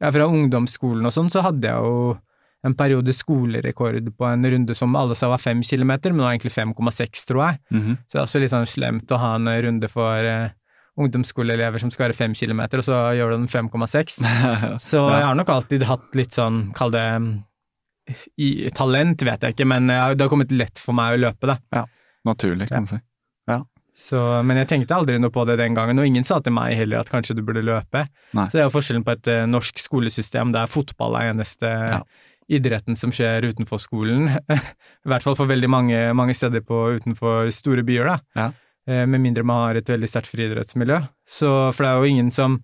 ja, 0.00 0.10
fra 0.10 0.26
ungdomsskolen 0.28 1.06
og 1.06 1.12
sånn, 1.12 1.30
så 1.30 1.42
hadde 1.42 1.62
jeg 1.68 1.74
jo 1.74 2.18
en 2.66 2.74
periode 2.74 3.12
skolerekord 3.14 4.08
på 4.18 4.26
en 4.26 4.42
runde 4.50 4.74
som 4.74 4.94
alle 4.96 5.14
sa 5.14 5.28
var 5.28 5.38
fem 5.38 5.60
kilometer, 5.62 6.10
men 6.10 6.18
det 6.18 6.24
var 6.26 6.34
egentlig 6.34 6.54
5,6, 6.56 7.26
tror 7.28 7.42
jeg. 7.46 7.58
Mhm. 7.70 7.98
Så 8.08 8.12
det 8.12 8.20
er 8.20 8.24
også 8.26 8.40
litt 8.42 8.50
sånn 8.50 8.66
slemt 8.66 9.12
å 9.14 9.18
ha 9.22 9.34
en 9.36 9.46
runde 9.46 9.88
for 9.92 10.24
uh, 10.26 10.48
ungdomsskoleelever 10.98 11.78
som 11.78 11.90
skal 11.92 12.08
være 12.08 12.16
fem 12.16 12.34
kilometer, 12.34 12.80
og 12.80 12.84
så 12.88 13.00
gjør 13.14 13.34
du 13.34 13.36
den 13.44 13.50
5,6. 13.52 14.16
Så 14.88 15.02
jeg 15.12 15.26
har 15.26 15.36
nok 15.36 15.48
alltid 15.52 15.84
hatt 15.86 16.14
litt 16.16 16.32
sånn, 16.32 16.72
kall 16.74 16.90
det 16.94 17.04
i, 18.36 18.70
talent, 18.74 19.22
vet 19.26 19.42
jeg 19.42 19.56
ikke, 19.56 19.66
men 19.68 19.90
eh, 19.90 20.12
det 20.14 20.26
har 20.26 20.32
kommet 20.32 20.54
lett 20.54 20.78
for 20.82 20.96
meg 20.96 21.16
å 21.16 21.22
løpe, 21.28 21.50
da. 21.50 21.58
Ja, 21.74 21.84
Naturlig, 22.26 22.68
kan 22.70 22.82
man 22.82 22.90
si. 22.90 23.00
Så, 23.96 24.18
men 24.44 24.58
jeg 24.60 24.68
tenkte 24.68 24.92
aldri 24.92 25.14
noe 25.16 25.32
på 25.32 25.46
det 25.48 25.54
den 25.56 25.72
gangen, 25.76 25.96
og 25.96 26.04
ingen 26.04 26.24
sa 26.26 26.36
til 26.44 26.52
meg 26.52 26.74
heller 26.76 27.00
at 27.00 27.08
kanskje 27.08 27.32
du 27.38 27.40
burde 27.46 27.62
løpe. 27.64 28.02
Nei. 28.36 28.44
Så 28.50 28.58
det 28.58 28.60
er 28.60 28.66
jo 28.66 28.74
forskjellen 28.74 29.04
på 29.06 29.14
et 29.14 29.30
uh, 29.32 29.46
norsk 29.48 29.80
skolesystem 29.80 30.52
der 30.52 30.68
fotball 30.68 31.16
er 31.16 31.30
eneste 31.30 31.70
Ja. 31.70 32.02
idretten 32.58 32.98
som 32.98 33.14
skjer 33.14 33.46
utenfor 33.48 33.80
skolen. 33.80 34.28
I 35.06 35.08
hvert 35.08 35.24
fall 35.24 35.38
for 35.38 35.48
veldig 35.48 35.70
mange, 35.72 36.02
mange 36.12 36.36
steder 36.36 36.60
på, 36.66 36.82
utenfor 37.00 37.48
store 37.56 37.86
byer, 37.88 38.10
da. 38.12 38.18
Ja. 38.36 38.50
Uh, 38.84 39.06
Med 39.08 39.24
mindre 39.30 39.46
man 39.48 39.62
har 39.64 39.80
et 39.80 39.88
veldig 39.88 40.12
sterkt 40.12 40.28
friidrettsmiljø. 40.34 41.00
Så, 41.24 41.54
for 41.72 41.86
det 41.86 41.94
er 41.94 41.96
jo 42.04 42.12
ingen 42.18 42.28
som 42.34 42.60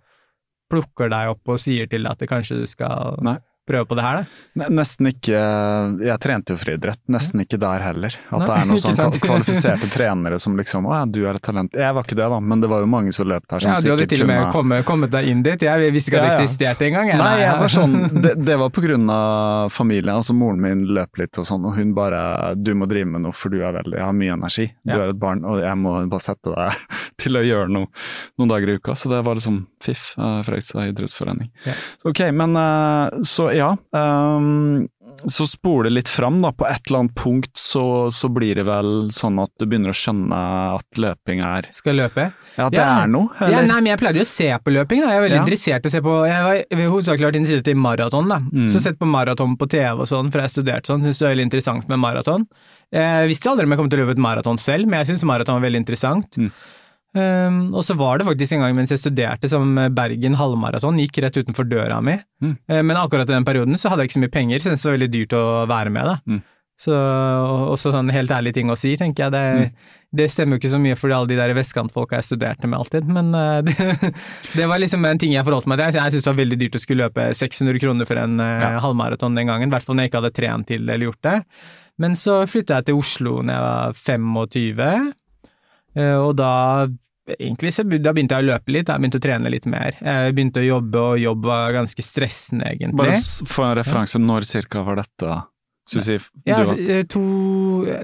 plukker 0.73 1.09
deg 1.13 1.33
opp 1.33 1.49
og 1.49 1.65
sier 1.65 1.89
til 1.89 2.05
deg 2.05 2.13
at 2.13 2.21
det 2.21 2.29
kanskje 2.29 2.61
du 2.61 2.69
skal 2.69 3.17
Nei. 3.25 3.39
Prøve 3.69 3.87
på 3.89 3.95
det 3.99 4.03
her, 4.05 4.17
da. 4.23 4.25
Ne- 4.61 4.69
Nesten 4.83 5.07
ikke 5.13 5.39
Jeg 6.03 6.19
trente 6.21 6.55
jo 6.55 6.59
friidrett, 6.61 6.99
nesten 7.13 7.43
ikke 7.45 7.59
der 7.63 7.85
heller. 7.85 8.15
At 8.31 8.43
Nei, 8.43 8.47
det 8.47 8.55
er 8.57 8.69
noen 8.71 8.83
sånn 8.99 9.19
kvalifiserte 9.23 9.89
trenere 9.93 10.39
som 10.43 10.57
liksom 10.59 10.87
Å 10.91 10.95
ja, 10.97 11.03
du 11.07 11.21
er 11.29 11.39
et 11.39 11.45
talent. 11.47 11.73
Jeg 11.79 11.95
var 11.95 12.05
ikke 12.07 12.19
det, 12.19 12.27
da, 12.33 12.41
men 12.41 12.61
det 12.65 12.71
var 12.73 12.83
jo 12.83 12.89
mange 12.91 13.13
som 13.15 13.29
løp 13.31 13.47
der 13.51 13.63
som 13.63 13.71
Ja, 13.73 13.77
du 13.83 13.91
hadde 13.93 14.09
til 14.11 14.25
og 14.25 14.31
med 14.33 14.49
kommet, 14.55 14.85
kommet 14.89 15.13
deg 15.15 15.29
inn 15.31 15.43
dit. 15.47 15.63
Jeg 15.63 15.93
visste 15.95 16.11
ikke 16.13 16.21
at 16.21 16.27
Ja, 16.27 16.33
det 16.33 16.39
ja. 16.41 16.43
eksisterte 16.47 16.89
engang. 16.89 17.13
jeg. 17.13 17.21
Nei, 17.23 17.37
jeg 17.45 17.61
var 17.63 17.73
sånn 17.77 17.97
det, 18.27 18.35
det 18.47 18.59
var 18.65 18.73
på 18.75 18.85
grunn 18.85 19.07
av 19.15 19.71
familien. 19.73 20.15
Altså 20.19 20.35
Moren 20.37 20.61
min 20.63 20.85
løp 20.99 21.23
litt 21.23 21.39
og 21.39 21.47
sånn, 21.49 21.65
og 21.71 21.77
hun 21.79 21.95
bare 21.97 22.23
Du 22.59 22.73
må 22.79 22.89
drive 22.91 23.07
med 23.15 23.25
noe, 23.29 23.33
for 23.37 23.53
du 23.55 23.61
er 23.63 23.73
veldig, 23.79 24.01
har 24.03 24.13
mye 24.17 24.35
energi. 24.37 24.69
Du 24.85 24.95
er 24.97 25.09
et 25.13 25.21
barn, 25.23 25.45
og 25.47 25.61
jeg 25.63 25.79
må 25.79 25.95
bare 26.11 26.25
sette 26.27 26.51
deg 26.53 26.83
til 27.23 27.39
å 27.39 27.45
gjøre 27.47 27.71
noe 27.73 27.87
noen 28.41 28.51
dager 28.51 28.75
i 28.75 28.77
uka. 28.81 28.97
Så 28.99 29.09
det 29.13 29.23
var 29.27 29.39
liksom 29.39 29.63
fiff 29.83 30.13
uh, 30.19 30.41
Fredrikstad 30.47 30.91
idrettsforening. 30.93 31.51
Ok, 32.09 32.21
men 32.35 32.57
eh, 32.59 33.23
så 33.29 33.49
ja. 33.55 33.77
um, 33.93 34.89
så 35.29 35.45
spole 35.47 35.91
litt 35.93 36.09
fram, 36.11 36.41
da. 36.43 36.51
På 36.57 36.65
et 36.67 36.81
eller 36.89 37.03
annet 37.05 37.15
punkt 37.19 37.53
så, 37.59 37.83
så 38.11 38.31
blir 38.33 38.57
det 38.59 38.65
vel 38.67 39.09
sånn 39.15 39.37
at 39.43 39.51
du 39.61 39.67
begynner 39.69 39.93
å 39.93 39.97
skjønne 39.97 40.39
at 40.79 40.99
løping 40.99 41.43
er 41.47 41.69
Skal 41.75 41.99
løpe. 42.01 42.29
Ja, 42.57 42.67
at 42.67 42.73
det 42.75 42.81
Ja. 42.83 43.03
er 43.05 43.11
noe, 43.13 43.29
Ja, 43.41 43.47
eller? 43.47 43.67
nei, 43.69 43.77
men 43.81 43.91
jeg 43.93 44.01
pleide 44.01 44.17
jo 44.23 44.27
å 44.27 44.31
se 44.33 44.49
på 44.65 44.73
løping, 44.75 45.01
da. 45.05 45.13
Jeg 45.13 45.19
er 45.21 45.25
veldig 45.29 45.39
Ja. 45.39 45.45
interessert 45.45 45.85
i 45.87 45.89
å 45.89 45.95
se 45.95 46.01
på 46.01 46.17
Jeg 46.27 46.43
var 46.43 46.83
har 46.83 46.91
hovedsakelig 46.95 47.29
vært 47.29 47.41
interessert 47.43 47.69
i 47.69 47.75
maraton, 47.75 48.29
da. 48.29 48.39
Mm. 48.41 48.69
Så 48.73 48.81
sett 48.81 48.99
på 48.99 49.07
maraton 49.07 49.57
på 49.57 49.69
TV 49.69 50.01
og 50.01 50.07
sånn, 50.09 50.31
for 50.33 50.39
jeg 50.41 50.49
har 50.49 50.55
studert 50.57 50.87
sånn. 50.87 51.03
Syntes 51.03 51.19
det 51.19 51.27
var 51.29 51.35
veldig 51.37 51.49
interessant 51.51 51.89
med 51.89 51.99
maraton. 51.99 52.47
Jeg 52.93 53.29
visste 53.29 53.49
aldri 53.51 53.65
om 53.65 53.71
jeg 53.71 53.79
kom 53.79 53.89
til 53.91 53.99
å 54.01 54.07
løpe 54.07 54.17
et 54.19 54.19
maraton 54.27 54.59
selv, 54.59 54.87
men 54.87 55.05
jeg 55.05 55.15
syns 55.15 55.25
maraton 55.25 55.61
var 55.61 55.69
veldig 55.69 55.81
interessant. 55.87 56.31
Mm. 56.37 56.51
Um, 57.13 57.75
og 57.77 57.83
så 57.85 57.93
var 57.99 58.17
det 58.23 58.25
faktisk 58.25 58.55
en 58.57 58.63
gang 58.65 58.77
mens 58.79 58.89
jeg 58.95 59.03
studerte 59.03 59.51
som 59.53 59.75
Bergen 59.93 60.39
halvmaraton, 60.41 60.97
gikk 61.03 61.19
rett 61.25 61.37
utenfor 61.37 61.69
døra 61.69 61.99
mi. 62.05 62.15
Mm. 62.41 62.55
Uh, 62.71 62.81
Men 62.81 62.97
akkurat 62.97 63.29
i 63.29 63.35
den 63.37 63.45
perioden 63.45 63.77
så 63.77 63.93
hadde 63.93 64.07
jeg 64.07 64.13
ikke 64.13 64.21
så 64.21 64.25
mye 64.25 64.37
penger, 64.39 64.63
så 64.65 64.73
det 64.73 64.81
var 64.87 64.97
veldig 64.97 65.11
dyrt 65.19 65.37
å 65.37 65.45
være 65.69 65.93
med, 65.93 66.09
da. 66.09 66.17
Mm. 66.25 66.41
Så 66.83 66.95
også 67.71 67.93
sånn 67.95 68.09
helt 68.11 68.33
ærlig 68.35 68.55
ting 68.57 68.71
å 68.73 68.75
si, 68.81 68.95
tenker 68.99 69.29
jeg. 69.29 69.35
Det, 69.37 69.93
det 70.19 70.25
stemmer 70.33 70.57
jo 70.57 70.63
ikke 70.63 70.73
så 70.73 70.81
mye 70.83 70.97
for 70.99 71.13
alle 71.15 71.31
de 71.31 71.37
der 71.39 71.53
vestkantfolka 71.55 72.17
jeg 72.19 72.27
studerte 72.33 72.67
med 72.67 72.81
alltid, 72.81 73.07
men 73.13 73.29
uh, 73.37 73.61
det, 73.69 73.77
det 74.57 74.67
var 74.73 74.81
liksom 74.83 75.05
en 75.07 75.21
ting 75.21 75.37
jeg 75.37 75.45
forholdt 75.47 75.69
meg 75.71 75.79
til. 75.79 76.01
Jeg 76.01 76.17
syntes 76.17 76.25
det 76.27 76.33
var 76.33 76.41
veldig 76.41 76.59
dyrt 76.65 76.81
å 76.81 76.83
skulle 76.83 77.07
løpe 77.07 77.29
600 77.39 77.79
kroner 77.85 78.09
for 78.09 78.19
en 78.25 78.41
uh, 78.41 78.49
Ja. 78.65 78.73
halvmaraton 78.83 79.37
den 79.39 79.53
gangen, 79.53 79.69
i 79.71 79.77
hvert 79.77 79.85
fall 79.87 80.01
når 80.01 80.09
jeg 80.09 80.15
ikke 80.15 80.23
hadde 80.25 80.37
trent 80.41 80.71
til 80.73 80.83
eller 80.89 81.07
gjort 81.11 81.29
det. 81.29 81.37
Men 82.03 82.17
så 82.19 82.41
flytta 82.49 82.81
jeg 82.81 82.89
til 82.89 82.99
Oslo 83.05 83.39
når 83.45 83.53
jeg 83.55 83.65
var 83.69 83.99
25, 84.01 85.13
eh, 86.01 86.17
og 86.19 86.33
da 86.41 86.53
Egentlig 87.39 87.71
så 87.77 87.85
da 88.03 88.11
begynte 88.13 88.35
jeg 88.35 88.43
å 88.43 88.49
løpe 88.51 88.73
litt, 88.75 88.89
jeg 88.91 88.99
begynte 88.99 89.19
å 89.21 89.23
trene 89.23 89.51
litt 89.53 89.67
mer. 89.71 89.95
Jeg 90.03 90.35
begynte 90.35 90.59
å 90.59 90.67
jobbe, 90.67 90.99
og 91.13 91.21
jobb 91.23 91.45
var 91.47 91.73
ganske 91.77 92.03
stressende, 92.03 92.67
egentlig. 92.75 92.99
Bare 92.99 93.13
for 93.15 93.47
få 93.55 93.67
en 93.71 93.77
referanse, 93.79 94.19
når 94.19 94.49
cirka 94.49 94.83
var 94.83 94.97
dette? 95.05 95.37
Du 95.93 96.01
sier 96.01 96.21
ja, 96.47 96.61
eh, 96.75 97.03
to 97.11 97.21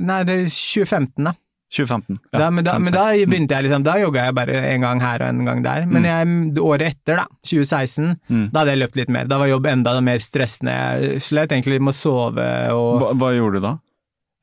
Nei, 0.02 0.22
det 0.26 0.34
er 0.34 0.48
2015, 0.50 1.24
da. 1.24 1.32
2015? 1.70 2.16
da, 2.32 2.46
men 2.50 2.64
da, 2.64 2.72
5, 2.78 2.82
men 2.86 2.92
da. 2.94 3.02
Mm. 3.12 3.28
begynte 3.30 3.54
jeg 3.58 3.64
liksom, 3.66 3.82
da 3.84 3.94
jogga 4.00 4.22
jeg 4.24 4.34
bare 4.38 4.54
en 4.70 4.80
gang 4.86 5.00
her 5.04 5.20
og 5.22 5.28
en 5.28 5.44
gang 5.50 5.62
der. 5.66 5.84
Men 5.86 6.06
jeg, 6.08 6.38
året 6.64 6.86
etter, 6.94 7.16
da, 7.20 7.26
2016, 7.44 8.14
Mm. 8.30 8.46
da 8.52 8.60
hadde 8.62 8.72
jeg 8.76 8.82
løpt 8.84 8.96
litt 9.02 9.08
mer. 9.10 9.26
Da 9.28 9.38
var 9.38 9.50
jobb 9.50 9.66
enda 9.66 10.00
mer 10.00 10.18
stressende. 10.24 10.72
Jeg 11.02 11.20
slet 11.26 11.50
egentlig 11.52 11.80
med 11.80 11.92
å 11.92 11.98
sove 11.98 12.48
og 12.72 13.00
Hva, 13.02 13.12
hva 13.18 13.32
gjorde 13.36 13.60
du 13.60 13.66
da? 13.66 13.74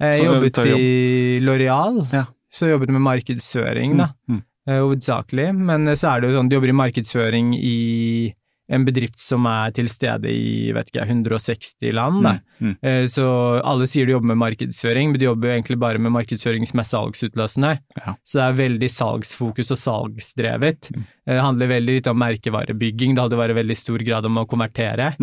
Jeg 0.05 0.25
jobbet 0.27 0.59
jobb. 0.59 0.77
i 0.77 1.39
Loreal, 1.41 2.07
Ja. 2.11 2.25
så 2.51 2.67
jobbet 2.69 2.89
med 2.89 3.01
markedsføring, 3.01 3.97
da, 3.97 4.09
Mm. 4.29 4.37
eh, 4.37 4.43
hovedsakelig. 4.67 5.51
Men 5.55 5.85
så 5.95 6.15
er 6.15 6.21
det 6.21 6.31
jo 6.31 6.39
sånn, 6.39 6.49
du 6.49 6.55
jobber 6.57 6.73
i 6.73 6.79
markedsføring 6.83 7.53
i 7.59 8.33
en 8.73 8.81
bedrift 8.81 9.19
som 9.21 9.45
er 9.45 9.69
til 9.77 9.85
stede 9.93 10.25
i 10.25 10.71
vet 10.73 10.87
ikke, 10.89 11.03
160 11.05 11.91
land. 11.93 12.23
Mm. 12.25 12.39
Mm. 12.65 12.71
Eh, 12.81 13.03
Så 13.05 13.25
alle 13.61 13.85
sier 13.85 14.07
de 14.07 14.15
jobber 14.15 14.31
med 14.33 14.39
markedsføring, 14.41 15.11
men 15.11 15.19
de 15.21 15.27
jobber 15.27 15.51
jo 15.51 15.53
egentlig 15.53 15.77
bare 15.77 16.01
med 16.01 16.11
markedsføring 16.15 16.65
som 16.65 16.81
er 16.81 16.87
salgsutløsende. 16.89 17.75
Ja. 17.99 18.15
Så 18.25 18.39
det 18.39 18.47
er 18.47 18.57
veldig 18.63 18.89
salgsfokus 18.89 19.69
og 19.69 19.77
salgsdrevet. 19.83 20.89
Mm. 20.95 21.03
Eh, 21.27 21.35
Det 21.35 21.41
handler 21.45 21.67
veldig 21.75 21.95
litt 21.99 22.07
om 22.09 22.17
merkevarebygging, 22.17 23.13
det 23.13 23.21
hadde 23.21 23.37
vært 23.37 23.55
veldig 23.61 23.77
stor 23.77 23.99
grad 23.99 24.25
om 24.25 24.37
å 24.41 24.47
konvertere. 24.49 25.13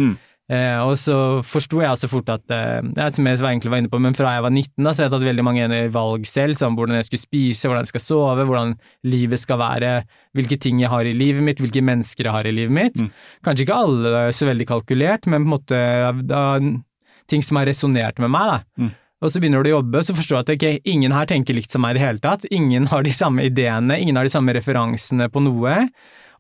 Eh, 0.51 0.79
og 0.83 0.97
så 0.99 1.17
forsto 1.47 1.79
jeg 1.81 1.99
så 2.01 2.09
fort 2.11 2.29
at, 2.33 2.43
eh, 2.51 2.83
som 3.15 3.29
jeg 3.29 3.39
egentlig 3.39 3.71
var 3.73 3.81
inne 3.81 3.93
på, 3.93 4.01
men 4.03 4.17
fra 4.19 4.35
jeg 4.35 4.45
var 4.45 4.53
19 4.53 4.85
da, 4.85 4.91
så 4.91 5.03
har 5.03 5.07
jeg 5.07 5.15
tatt 5.15 5.29
veldig 5.29 5.45
mange 5.47 5.69
valg 5.95 6.27
selv, 6.29 6.59
som 6.59 6.77
hvordan 6.77 6.99
jeg 6.99 7.09
skulle 7.09 7.23
spise, 7.23 7.69
hvordan 7.71 7.87
jeg 7.87 7.93
skal 7.95 8.05
sove, 8.05 8.47
hvordan 8.49 8.75
livet 9.09 9.41
skal 9.41 9.61
være, 9.63 9.93
hvilke 10.37 10.59
ting 10.61 10.83
jeg 10.83 10.91
har 10.93 11.07
i 11.09 11.15
livet 11.17 11.47
mitt, 11.47 11.63
hvilke 11.63 11.85
mennesker 11.85 12.29
jeg 12.29 12.37
har 12.37 12.49
i 12.49 12.55
livet 12.55 12.75
mitt. 12.75 12.99
Mm. 12.99 13.13
Kanskje 13.47 13.69
ikke 13.69 13.83
alle 13.87 14.25
så 14.35 14.49
veldig 14.51 14.67
kalkulert, 14.69 15.31
men 15.31 15.45
på 15.45 15.47
en 15.47 15.55
måte 15.55 15.85
da, 16.27 16.43
ting 17.31 17.47
som 17.47 17.61
har 17.61 17.71
resonnert 17.71 18.21
med 18.21 18.35
meg. 18.35 18.51
da. 18.51 18.83
Mm. 18.83 18.91
Og 19.23 19.31
så 19.31 19.39
begynner 19.39 19.63
du 19.63 19.71
å 19.71 19.77
jobbe, 19.79 20.01
og 20.01 20.09
så 20.09 20.17
forstår 20.19 20.35
du 20.35 20.43
at 20.43 20.57
ok, 20.57 20.67
ingen 20.91 21.15
her 21.15 21.29
tenker 21.31 21.55
likt 21.55 21.71
som 21.71 21.85
meg 21.85 21.95
i 21.95 22.01
det 22.01 22.03
hele 22.03 22.23
tatt. 22.23 22.49
Ingen 22.51 22.89
har 22.91 23.07
de 23.07 23.15
samme 23.15 23.47
ideene, 23.47 24.01
ingen 24.03 24.19
har 24.19 24.27
de 24.27 24.35
samme 24.35 24.55
referansene 24.57 25.31
på 25.31 25.45
noe. 25.45 25.77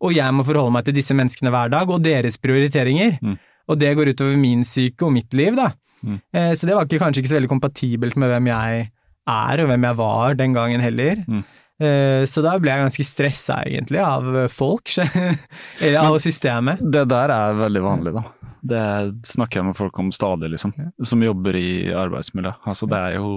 Og 0.02 0.16
jeg 0.16 0.34
må 0.34 0.42
forholde 0.42 0.74
meg 0.74 0.88
til 0.88 0.96
disse 0.96 1.14
menneskene 1.14 1.52
hver 1.54 1.70
dag, 1.70 1.90
og 1.94 2.02
deres 2.02 2.40
prioriteringer. 2.42 3.20
Mm. 3.22 3.38
Og 3.70 3.78
det 3.80 3.94
går 3.98 4.12
utover 4.12 4.38
min 4.40 4.64
syke 4.66 5.06
og 5.06 5.14
mitt 5.14 5.34
liv, 5.36 5.56
da. 5.58 5.70
Mm. 6.02 6.18
Eh, 6.34 6.52
så 6.58 6.66
det 6.66 6.76
var 6.76 6.88
ikke, 6.88 7.00
kanskje 7.02 7.22
ikke 7.22 7.32
så 7.32 7.38
veldig 7.38 7.52
kompatibelt 7.52 8.18
med 8.18 8.32
hvem 8.32 8.50
jeg 8.50 8.86
er, 9.30 9.62
og 9.62 9.70
hvem 9.70 9.88
jeg 9.88 10.00
var 10.00 10.38
den 10.38 10.56
gangen 10.56 10.82
heller. 10.82 11.22
Mm. 11.28 11.42
Eh, 11.82 12.22
så 12.28 12.44
da 12.44 12.56
ble 12.60 12.72
jeg 12.72 12.84
ganske 12.86 13.06
stressa, 13.06 13.62
egentlig, 13.66 14.02
av 14.02 14.28
folk, 14.52 14.94
eller 15.82 16.00
av 16.02 16.18
systemet. 16.22 16.82
Det 16.82 17.06
der 17.10 17.34
er 17.34 17.58
veldig 17.62 17.84
vanlig, 17.86 18.14
da. 18.18 18.26
Det 18.62 18.84
snakker 19.26 19.58
jeg 19.58 19.68
med 19.70 19.78
folk 19.78 19.96
om 19.98 20.12
stadig, 20.14 20.52
liksom. 20.52 20.74
Som 21.02 21.24
jobber 21.24 21.56
i 21.58 21.90
arbeidsmiljø. 21.98 22.54
Altså, 22.68 22.86
det 22.90 23.00
er 23.08 23.18
jo 23.18 23.34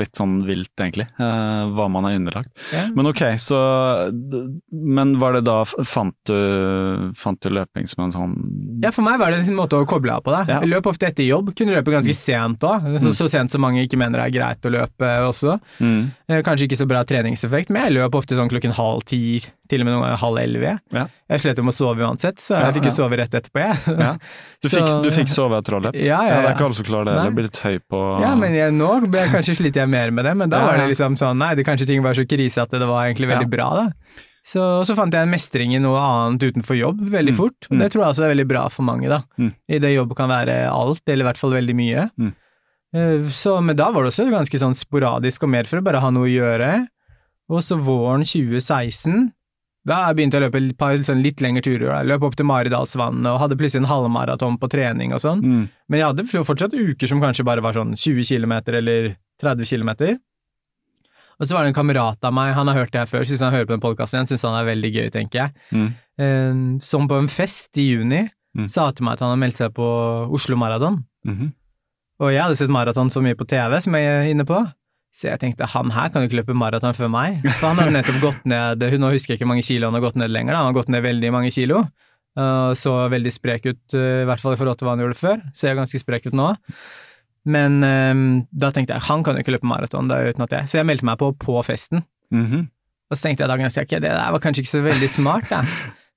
litt 0.00 0.16
sånn 0.18 0.40
vilt, 0.48 0.72
egentlig, 0.80 1.06
eh, 1.20 1.70
hva 1.76 1.86
man 1.92 2.08
er 2.10 2.16
underlagt. 2.18 2.50
Ja. 2.74 2.86
Men 2.96 3.06
ok, 3.12 3.22
så 3.40 3.60
Men 4.72 5.18
var 5.20 5.34
det 5.36 5.44
da 5.46 5.60
Fant 5.64 6.14
du, 6.28 7.12
fant 7.18 7.40
du 7.42 7.50
løping 7.52 7.86
som 7.90 8.04
en 8.06 8.12
sånn 8.14 8.34
Ja, 8.84 8.90
for 8.94 9.04
meg 9.06 9.18
var 9.20 9.32
det 9.34 9.42
en 9.44 9.56
måte 9.58 9.78
å 9.78 9.86
koble 9.88 10.12
av 10.14 10.22
på 10.24 10.32
det. 10.34 10.42
Ja. 10.52 10.60
Jeg 10.64 10.70
løp 10.72 10.86
ofte 10.90 11.08
etter 11.10 11.26
jobb, 11.26 11.52
kunne 11.58 11.74
løpe 11.76 11.92
ganske 11.92 12.14
sent 12.16 12.64
òg. 12.66 12.86
Så, 13.04 13.12
så 13.18 13.28
sent 13.32 13.52
som 13.52 13.60
mange 13.64 13.82
ikke 13.84 13.98
mener 14.00 14.20
det 14.22 14.28
er 14.30 14.36
greit 14.38 14.66
å 14.68 14.72
løpe 14.72 15.10
også. 15.28 15.58
mm. 15.80 16.00
Eh, 16.30 16.42
Kanskje 16.46 16.66
ikke 16.68 16.78
så 16.80 16.86
bra 16.88 17.02
treningseffekt, 17.04 17.70
men 17.74 17.84
jeg 17.88 17.96
løp 17.98 18.14
ofte 18.16 18.36
sånn 18.38 18.48
klokken 18.50 18.72
halv 18.76 19.04
ti, 19.10 19.40
til 19.70 19.82
og 19.82 19.86
med 19.86 19.94
noen 19.94 20.04
ganger 20.06 20.20
halv 20.24 20.38
elleve. 20.42 20.72
Ja. 20.96 21.04
Jeg 21.30 21.42
slet 21.44 21.60
jo 21.60 21.64
med 21.66 21.74
å 21.74 21.78
sove 21.78 22.02
uansett, 22.06 22.40
så 22.42 22.56
jeg 22.56 22.64
Ja, 22.64 22.72
fikk 22.74 22.86
jo 22.88 22.90
ja. 22.90 22.96
sove 22.96 23.18
rett 23.20 23.34
etterpå, 23.38 23.60
jeg. 23.66 23.98
Ja. 24.00 24.14
Du, 24.60 24.68
Så- 24.68 24.76
fikk, 24.76 25.02
du 25.04 25.08
fikk 25.14 25.30
sove 25.32 25.56
etter 25.56 25.72
å 25.72 25.78
ha 25.78 25.84
løpt? 25.86 26.00
Ja, 26.04 26.18
ja, 26.28 26.40
Det 26.42 26.48
er 26.50 26.54
ikke 26.56 26.66
alle 26.66 26.76
som 26.76 26.84
klarer 26.84 27.06
det. 27.08 27.14
Du 27.16 27.28
Det 27.30 27.34
blir 27.38 27.46
litt 27.48 27.60
høy 27.64 27.78
på 27.88 28.00
Ja, 28.20 28.32
men 28.36 28.52
jeg, 28.58 28.74
nå 28.76 28.88
ble 29.08 29.22
jeg, 29.22 29.30
kanskje 29.32 29.54
sliter 29.56 29.80
jeg 29.86 29.89
mer 29.90 30.10
med 30.14 30.24
det, 30.24 30.34
men 30.36 30.48
da 30.50 30.60
Ja, 30.62 30.66
var 30.70 30.78
det 30.80 30.88
liksom 30.94 31.16
sånn, 31.18 31.38
nei, 31.42 31.54
det 31.58 31.66
kanskje 31.66 31.86
ting 31.90 32.02
var 32.02 32.14
så 32.14 32.26
krise 32.28 32.62
at 32.62 32.70
det 32.70 32.86
var 32.86 33.04
egentlig 33.08 33.28
veldig 33.28 33.48
Ja. 33.50 33.54
bra, 33.56 33.68
da. 33.74 33.86
Så, 34.42 34.60
og 34.80 34.86
så 34.88 34.94
fant 34.96 35.12
jeg 35.12 35.20
en 35.22 35.30
mestring 35.34 35.74
i 35.76 35.78
noe 35.82 35.98
annet 36.00 36.40
utenfor 36.48 36.78
jobb 36.78 37.00
veldig 37.12 37.34
Mm. 37.34 37.36
fort, 37.36 37.66
og 37.70 37.76
Mm. 37.76 37.78
det 37.82 37.90
tror 37.92 38.02
jeg 38.04 38.10
også 38.14 38.24
er 38.24 38.34
veldig 38.34 38.48
bra 38.48 38.68
for 38.68 38.82
mange, 38.82 39.08
da. 39.08 39.22
Mm. 39.38 39.52
I 39.68 39.78
det 39.78 39.94
jobb 39.94 40.14
kan 40.16 40.28
være 40.30 40.70
alt, 40.72 41.02
eller 41.06 41.24
i 41.24 41.28
hvert 41.28 41.38
fall 41.38 41.52
veldig 41.52 41.74
mye. 41.76 42.10
Mm. 42.18 42.32
Eh, 42.94 43.28
Så, 43.30 43.60
men 43.62 43.76
da 43.76 43.90
var 43.92 44.02
det 44.02 44.12
også 44.12 44.30
ganske 44.30 44.58
sånn 44.58 44.74
sporadisk 44.74 45.42
og 45.44 45.50
mer 45.50 45.64
for 45.64 45.78
å 45.78 45.84
bare 45.84 46.00
ha 46.00 46.10
noe 46.10 46.26
å 46.26 46.32
gjøre. 46.32 46.86
Og 47.50 47.60
så 47.62 47.76
våren 47.78 48.24
2016, 48.24 49.32
da 49.86 50.12
begynte 50.12 50.36
jeg 50.36 50.42
å 50.42 50.46
løpe 50.48 50.60
et 50.60 50.76
par 50.78 50.96
sånn 51.06 51.22
litt 51.24 51.40
lengre 51.40 51.62
turer. 51.64 51.88
Jeg 51.88 52.08
løp 52.10 52.22
opp 52.28 52.36
til 52.36 52.46
Maridalsvannet 52.46 53.26
og 53.30 53.38
hadde 53.40 53.56
plutselig 53.56 53.82
en 53.84 53.88
halvmaraton 53.90 54.58
på 54.60 54.68
trening 54.68 55.14
og 55.16 55.22
sånn. 55.22 55.40
Mm. 55.40 55.62
Men 55.88 55.98
jeg 56.02 56.06
hadde 56.10 56.44
fortsatt 56.44 56.76
uker 56.76 57.08
som 57.08 57.22
kanskje 57.22 57.46
bare 57.48 57.64
var 57.64 57.72
sånn 57.72 57.94
20 57.96 58.28
km 58.28 58.52
eller 58.76 59.14
30 59.40 59.64
km. 59.64 60.18
Og 61.40 61.48
så 61.48 61.56
var 61.56 61.64
det 61.64 61.72
en 61.72 61.78
kamerat 61.78 62.20
av 62.28 62.34
meg, 62.36 62.52
han 62.52 62.68
har 62.68 62.76
hørt 62.82 62.92
det 62.92 63.00
her 63.00 63.08
før, 63.08 63.24
syns 63.24 63.40
han 63.40 63.54
hører 63.54 63.64
på 63.70 63.72
den 63.72 63.80
podkasten 63.80 64.18
igjen, 64.18 64.28
syns 64.28 64.44
han 64.44 64.58
er 64.58 64.68
veldig 64.68 64.90
gøy, 64.92 65.06
tenker 65.14 65.40
jeg. 65.40 65.54
Mm. 65.72 65.88
Eh, 66.20 66.60
Som 66.84 67.08
på 67.08 67.16
en 67.16 67.32
fest 67.32 67.76
i 67.80 67.88
juni 67.94 68.28
Mm. 68.50 68.66
sa 68.68 68.90
til 68.90 69.04
meg 69.06 69.12
at 69.14 69.20
han 69.22 69.30
hadde 69.30 69.40
meldt 69.44 69.58
seg 69.60 69.74
på 69.76 69.86
Oslo 70.34 70.56
Maraton. 70.56 71.04
-hmm. 71.24 71.52
Og 72.20 72.32
jeg 72.32 72.42
hadde 72.42 72.56
sett 72.56 72.68
maraton 72.68 73.08
så 73.08 73.22
mye 73.22 73.34
på 73.34 73.46
TV 73.46 73.80
som 73.80 73.94
jeg 73.94 74.04
er 74.04 74.30
inne 74.30 74.44
på. 74.44 74.72
Så 75.12 75.26
jeg 75.26 75.40
tenkte 75.42 75.66
han 75.66 75.90
her 75.90 76.08
kan 76.12 76.22
jo 76.22 76.28
ikke 76.30 76.38
løpe 76.42 76.54
maraton 76.54 76.94
før 76.94 77.10
meg. 77.10 77.40
For 77.58 77.72
han 77.72 77.80
hadde 77.82 77.96
nettopp 77.96 78.20
gått 78.22 78.44
ned 78.46 78.84
Nå 79.02 79.10
husker 79.10 79.34
jeg 79.34 79.40
ikke 79.40 79.48
mange 79.50 79.64
kilo 79.66 79.88
han 79.90 79.96
har 79.98 80.04
gått 80.04 80.18
ned 80.20 80.30
lenger, 80.30 80.54
da. 80.54 80.60
han 80.62 80.70
har 80.70 80.76
gått 80.78 80.92
ned 80.94 81.02
veldig 81.02 81.32
mange 81.34 81.50
kilo. 81.54 81.84
Uh, 82.38 82.70
så 82.78 82.92
veldig 83.10 83.32
sprek 83.34 83.64
ut, 83.66 83.80
uh, 83.98 84.22
i 84.22 84.26
hvert 84.28 84.40
fall 84.40 84.54
i 84.54 84.58
forhold 84.60 84.78
til 84.78 84.86
hva 84.86 84.94
han 84.94 85.02
gjorde 85.02 85.18
før. 85.18 85.40
Ser 85.56 85.74
ganske 85.74 85.98
sprek 85.98 86.28
ut 86.30 86.36
nå. 86.38 86.52
Men 87.50 87.80
um, 87.82 88.26
da 88.52 88.70
tenkte 88.74 88.94
jeg 88.94 89.06
han 89.08 89.24
kan 89.26 89.34
jo 89.38 89.42
ikke 89.42 89.56
løpe 89.56 89.66
maraton, 89.68 90.10
uten 90.12 90.44
at 90.46 90.52
jeg 90.54 90.68
Så 90.70 90.78
jeg 90.78 90.86
meldte 90.86 91.08
meg 91.08 91.18
på 91.18 91.32
på 91.40 91.56
festen. 91.66 92.04
Mhm. 92.34 92.68
Og 93.10 93.18
så 93.18 93.26
tenkte 93.26 93.42
jeg 93.42 93.50
dagen 93.50 93.66
etter 93.66 93.82
ok, 93.82 93.96
det 93.98 94.12
der 94.14 94.30
var 94.30 94.38
kanskje 94.44 94.62
ikke 94.62 94.70
så 94.70 94.80
veldig 94.84 95.08
smart, 95.10 95.48
da. 95.50 95.64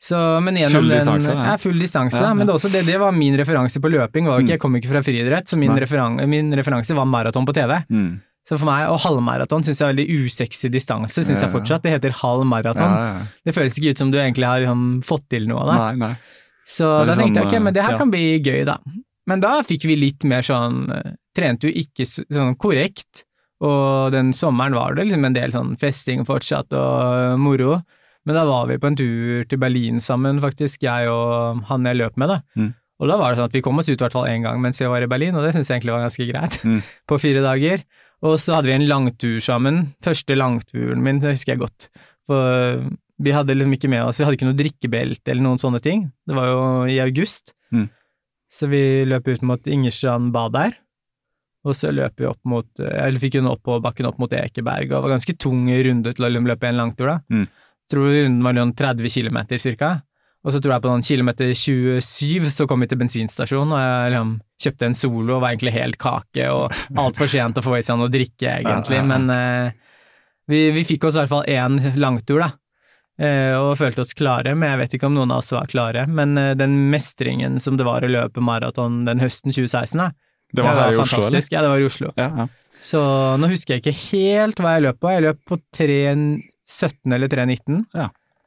Så, 0.03 0.17
men 0.43 0.59
Full 0.69 0.91
distanse, 0.91 1.31
den, 1.31 1.39
Ja, 1.47 1.55
full 1.57 1.79
distanse. 1.79 2.19
Ja, 2.19 2.27
ja. 2.27 2.33
Men 2.37 2.45
det, 2.45 2.53
også 2.53 2.69
det, 2.69 2.83
det 2.85 2.99
var 3.01 3.15
min 3.15 3.37
referanse 3.39 3.79
på 3.81 3.89
løping. 3.89 4.27
Var 4.27 4.37
Mm. 4.37 4.43
ikke, 4.43 4.53
jeg 4.53 4.59
kom 4.61 4.75
ikke 4.75 4.91
fra 4.91 5.01
friidrett, 5.01 5.47
så 5.47 5.57
min, 5.57 5.71
referan, 5.79 6.19
min 6.29 6.51
referanse 6.53 6.93
var 6.93 7.07
maraton 7.09 7.47
på 7.47 7.55
TV. 7.55 7.79
Mm. 7.89 8.21
Så 8.43 8.57
for 8.59 8.67
meg, 8.67 8.89
og 8.91 8.99
halvmaraton 8.99 9.63
syns 9.63 9.79
jeg 9.79 9.87
er 9.87 9.93
veldig 9.93 10.25
usexy 10.25 10.67
distanse, 10.73 11.23
syns 11.23 11.39
Ja, 11.39 11.45
jeg 11.47 11.53
fortsatt. 11.53 11.83
Det 11.85 11.93
heter 11.93 12.11
halv 12.19 12.43
Ja, 12.43 12.49
maraton. 12.51 12.91
ja, 12.91 13.05
ja. 13.13 13.25
Det 13.45 13.53
føles 13.55 13.77
ikke 13.79 13.93
ut 13.95 14.01
som 14.03 14.11
du 14.11 14.17
egentlig 14.19 14.45
har 14.49 14.59
liksom, 14.59 15.01
fått 15.07 15.29
til 15.31 15.47
noe 15.47 15.61
av 15.63 15.69
det. 15.71 15.77
Nei, 15.79 16.07
nei. 16.07 16.15
Så 16.67 16.89
da 17.07 17.15
tenkte 17.15 17.39
jeg 17.41 17.47
ok, 17.47 17.55
men 17.63 17.73
det 17.75 17.83
her 17.83 17.97
kan 17.99 18.11
bli 18.11 18.25
gøy, 18.43 18.65
da. 18.67 18.77
Men 19.27 19.39
da 19.39 19.53
fikk 19.63 19.85
vi 19.87 19.95
litt 19.95 20.23
mer 20.27 20.43
sånn 20.43 20.89
eh, 20.91 21.13
Trente 21.33 21.65
jo 21.69 21.73
ikke 21.81 22.05
sånn 22.05 22.53
korrekt, 22.61 23.23
og 23.63 24.11
den 24.13 24.33
sommeren 24.37 24.75
var 24.75 24.93
det 24.93 25.05
liksom 25.07 25.23
en 25.25 25.33
del 25.33 25.51
sånn 25.55 25.71
festing 25.81 26.25
fortsatt 26.27 26.75
og 26.77 27.39
moro. 27.41 27.79
Men 28.27 28.35
da 28.37 28.43
var 28.45 28.67
vi 28.69 28.77
på 28.77 28.87
en 28.91 28.95
tur 28.99 29.47
til 29.49 29.57
Berlin 29.59 29.97
sammen, 30.03 30.37
faktisk, 30.43 30.83
jeg 30.85 31.07
og 31.09 31.63
han 31.71 31.87
jeg 31.89 31.97
løp 31.97 32.19
med, 32.21 32.29
da. 32.35 32.37
Mm. 32.59 32.69
Og 33.01 33.09
da 33.09 33.17
var 33.19 33.31
det 33.33 33.39
sånn 33.41 33.49
at 33.49 33.55
vi 33.57 33.63
kom 33.65 33.79
oss 33.81 33.89
ut 33.89 33.95
i 33.97 34.03
hvert 34.03 34.13
fall 34.13 34.29
én 34.29 34.45
gang 34.45 34.61
mens 34.63 34.77
vi 34.79 34.85
var 34.87 35.01
i 35.03 35.09
Berlin, 35.09 35.33
og 35.35 35.43
det 35.43 35.55
syns 35.55 35.67
jeg 35.71 35.79
egentlig 35.81 35.95
var 35.95 36.05
ganske 36.05 36.27
greit, 36.29 36.59
Mm. 36.63 36.81
på 37.09 37.19
fire 37.19 37.41
dager. 37.43 37.83
Og 38.23 38.37
så 38.39 38.55
hadde 38.55 38.71
vi 38.71 38.75
en 38.77 38.87
langtur 38.87 39.39
sammen. 39.43 39.87
Første 40.03 40.35
langturen 40.37 41.03
min, 41.03 41.19
det 41.19 41.33
husker 41.33 41.53
jeg 41.53 41.63
godt. 41.65 41.89
For 42.29 42.85
vi 43.23 43.33
hadde 43.35 43.55
liksom 43.55 43.75
ikke 43.75 43.91
med 43.91 44.05
oss, 44.05 44.19
vi 44.19 44.27
hadde 44.27 44.37
ikke 44.39 44.47
noe 44.47 44.59
drikkebelte 44.59 45.33
eller 45.33 45.45
noen 45.45 45.61
sånne 45.61 45.81
ting. 45.83 46.07
Det 46.27 46.37
var 46.37 46.47
jo 46.49 46.61
i 46.91 47.01
august. 47.03 47.53
Mm. 47.75 47.89
Så 48.53 48.69
vi 48.71 48.81
løp 49.09 49.27
ut 49.27 49.43
mot 49.49 49.67
Ingerstrand 49.67 50.31
bad 50.33 50.55
der, 50.55 50.77
og 51.63 51.75
så 51.77 51.93
løp 51.95 52.19
vi 52.19 52.27
opp 52.27 52.41
mot 52.49 52.67
Eller 52.83 53.21
fikk 53.21 53.37
hun 53.39 53.47
opp 53.47 53.61
på 53.63 53.77
bakken 53.81 54.09
opp 54.09 54.17
mot 54.19 54.33
Ekeberg, 54.35 54.89
og 54.89 54.97
det 54.97 55.03
var 55.05 55.13
ganske 55.15 55.35
tung 55.39 55.67
runde 55.87 56.11
til 56.15 56.27
å 56.27 56.31
løpe 56.33 56.67
en 56.69 56.79
langtur, 56.79 57.11
da. 57.11 57.19
Mm. 57.31 57.45
Tror 57.91 58.09
runden 58.11 58.43
var 58.45 58.57
noen 58.57 58.73
30 58.77 59.11
km 59.11 59.39
cirka. 59.59 59.93
Og 60.43 60.51
så 60.51 60.59
tror 60.59 60.73
jeg 60.75 60.83
på 60.83 60.89
noen 60.91 61.05
kilometer 61.07 61.53
27 61.55 62.49
så 62.51 62.65
kom 62.67 62.83
vi 62.83 62.89
til 62.91 62.99
bensinstasjonen, 62.99 63.71
og 63.71 63.79
jeg 63.79 64.11
liksom 64.11 64.33
kjøpte 64.65 64.89
en 64.89 64.97
Solo 64.97 65.37
og 65.37 65.43
var 65.43 65.53
egentlig 65.53 65.75
helt 65.75 65.97
kake 66.01 66.49
og 66.51 66.75
altfor 66.99 67.31
sent 67.31 67.59
å 67.59 67.63
få 67.63 67.77
i 67.77 67.85
seg 67.85 67.99
noe 67.99 68.11
drikke, 68.11 68.57
egentlig. 68.59 68.99
Ja, 68.99 69.03
ja, 69.03 69.05
ja. 69.05 69.11
Men 69.13 69.31
eh, 69.31 69.95
vi, 70.51 70.65
vi 70.75 70.83
fikk 70.87 71.07
oss 71.07 71.15
i 71.15 71.23
hvert 71.23 71.31
fall 71.31 71.47
én 71.47 71.79
langtur, 71.95 72.43
da. 72.43 72.51
Eh, 73.23 73.53
og 73.55 73.77
følte 73.77 74.01
oss 74.01 74.15
klare, 74.17 74.55
men 74.57 74.73
jeg 74.73 74.81
vet 74.81 74.95
ikke 74.97 75.07
om 75.07 75.15
noen 75.15 75.31
av 75.31 75.43
oss 75.43 75.53
var 75.55 75.69
klare. 75.71 76.03
Men 76.09 76.35
eh, 76.39 76.55
den 76.59 76.75
mestringen 76.91 77.59
som 77.63 77.77
det 77.79 77.87
var 77.87 78.03
å 78.03 78.11
løpe 78.11 78.43
maraton 78.43 79.03
den 79.07 79.21
høsten 79.23 79.53
2016, 79.53 80.01
da, 80.01 80.09
Det 80.53 80.65
var 80.65 80.81
her 80.81 80.97
i 80.97 80.99
Oslo, 81.01 81.21
eller? 81.29 81.45
Ja, 81.53 81.61
det 81.63 81.71
var 81.71 81.83
i 81.83 81.87
Oslo. 81.87 82.11
Ja, 82.19 82.27
ja. 82.43 82.49
Så 82.83 82.99
nå 83.39 83.47
husker 83.47 83.77
jeg 83.77 83.83
ikke 83.83 83.95
helt 84.11 84.59
hva 84.59 84.75
jeg 84.75 84.83
løp 84.89 84.99
på. 84.99 85.11
Jeg 85.13 85.23
løp 85.23 85.39
på 85.47 85.57
3.17 85.77 87.15
eller 87.15 87.31
3.19. 87.31 87.85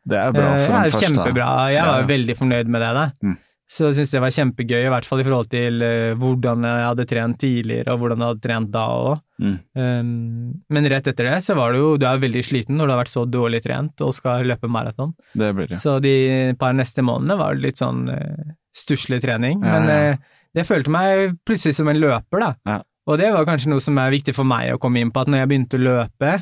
Det 0.06 0.22
er 0.22 0.32
bra 0.34 0.46
Eh, 0.54 0.62
for 0.62 0.72
den 0.76 0.88
første. 0.90 1.04
Kjempebra. 1.04 1.50
Jeg 1.74 1.84
var 1.90 2.00
ja. 2.00 2.08
veldig 2.08 2.36
fornøyd 2.38 2.72
med 2.72 2.84
det. 2.84 2.94
da. 2.94 3.06
Mm. 3.22 3.36
Så 3.66 3.88
jeg 3.88 3.96
syntes 3.96 4.12
det 4.14 4.20
var 4.22 4.30
kjempegøy, 4.30 4.82
i 4.86 4.90
hvert 4.92 5.06
fall 5.08 5.20
i 5.20 5.24
forhold 5.26 5.48
til 5.50 5.82
eh, 5.82 6.12
hvordan 6.14 6.66
jeg 6.68 6.84
hadde 6.86 7.06
trent 7.10 7.38
tidligere, 7.42 7.94
og 7.96 7.98
hvordan 7.98 8.22
jeg 8.22 8.30
hadde 8.30 8.44
trent 8.44 8.70
da 8.70 8.84
òg. 8.94 9.16
Mm. 9.42 9.56
Um, 9.74 10.52
men 10.70 10.86
rett 10.92 11.10
etter 11.10 11.26
det 11.28 11.40
så 11.44 11.52
var 11.58 11.74
du 11.74 11.80
jo 11.82 11.88
Du 12.00 12.06
er 12.08 12.22
veldig 12.22 12.40
sliten 12.46 12.78
når 12.78 12.88
du 12.88 12.92
har 12.94 13.00
vært 13.02 13.12
så 13.12 13.26
dårlig 13.28 13.58
trent 13.66 14.00
og 14.06 14.14
skal 14.14 14.46
løpe 14.46 14.70
maraton. 14.70 15.16
Det 15.34 15.50
blir 15.58 15.68
det. 15.72 15.80
Så 15.82 15.98
de 16.00 16.54
par 16.60 16.78
neste 16.78 17.02
månedene 17.04 17.36
var 17.42 17.58
litt 17.58 17.82
sånn 17.82 18.06
uh, 18.06 18.54
stusslig 18.76 19.18
trening. 19.26 19.58
Ja, 19.66 19.74
men 19.74 19.90
ja. 19.90 19.98
eh, 20.14 20.36
jeg 20.60 20.70
følte 20.70 20.94
meg 20.94 21.34
plutselig 21.48 21.74
som 21.80 21.90
en 21.90 21.98
løper, 22.00 22.46
da. 22.46 22.52
Ja. 22.70 22.78
Og 23.10 23.18
det 23.18 23.28
var 23.34 23.46
kanskje 23.50 23.70
noe 23.74 23.82
som 23.82 23.98
er 24.02 24.14
viktig 24.14 24.34
for 24.34 24.46
meg 24.48 24.72
å 24.74 24.80
komme 24.82 25.02
inn 25.02 25.10
på, 25.14 25.22
at 25.22 25.30
når 25.30 25.42
jeg 25.42 25.50
begynte 25.50 25.78
å 25.78 25.84
løpe, 25.84 26.32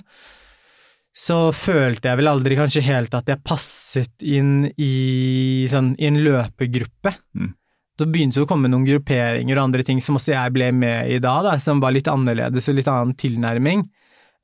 så 1.14 1.36
følte 1.54 2.10
jeg 2.10 2.18
vel 2.18 2.30
aldri 2.30 2.56
kanskje 2.58 2.82
helt 2.88 3.12
at 3.14 3.28
jeg 3.30 3.42
passet 3.46 4.24
inn 4.26 4.64
i, 4.74 5.66
sånn, 5.70 5.92
i 5.94 6.08
en 6.08 6.18
løpegruppe. 6.24 7.12
Mm. 7.38 7.52
Så 7.94 8.08
begynte 8.10 8.40
det 8.40 8.46
å 8.48 8.50
komme 8.50 8.70
noen 8.70 8.86
grupperinger 8.88 9.60
og 9.60 9.68
andre 9.68 9.84
ting 9.86 10.00
som 10.02 10.18
også 10.18 10.34
jeg 10.34 10.54
ble 10.56 10.72
med 10.74 11.12
i 11.14 11.20
da, 11.22 11.36
da 11.46 11.54
som 11.62 11.78
var 11.82 11.94
litt 11.94 12.10
annerledes 12.10 12.66
og 12.70 12.80
litt 12.80 12.90
annen 12.90 13.14
tilnærming. 13.18 13.86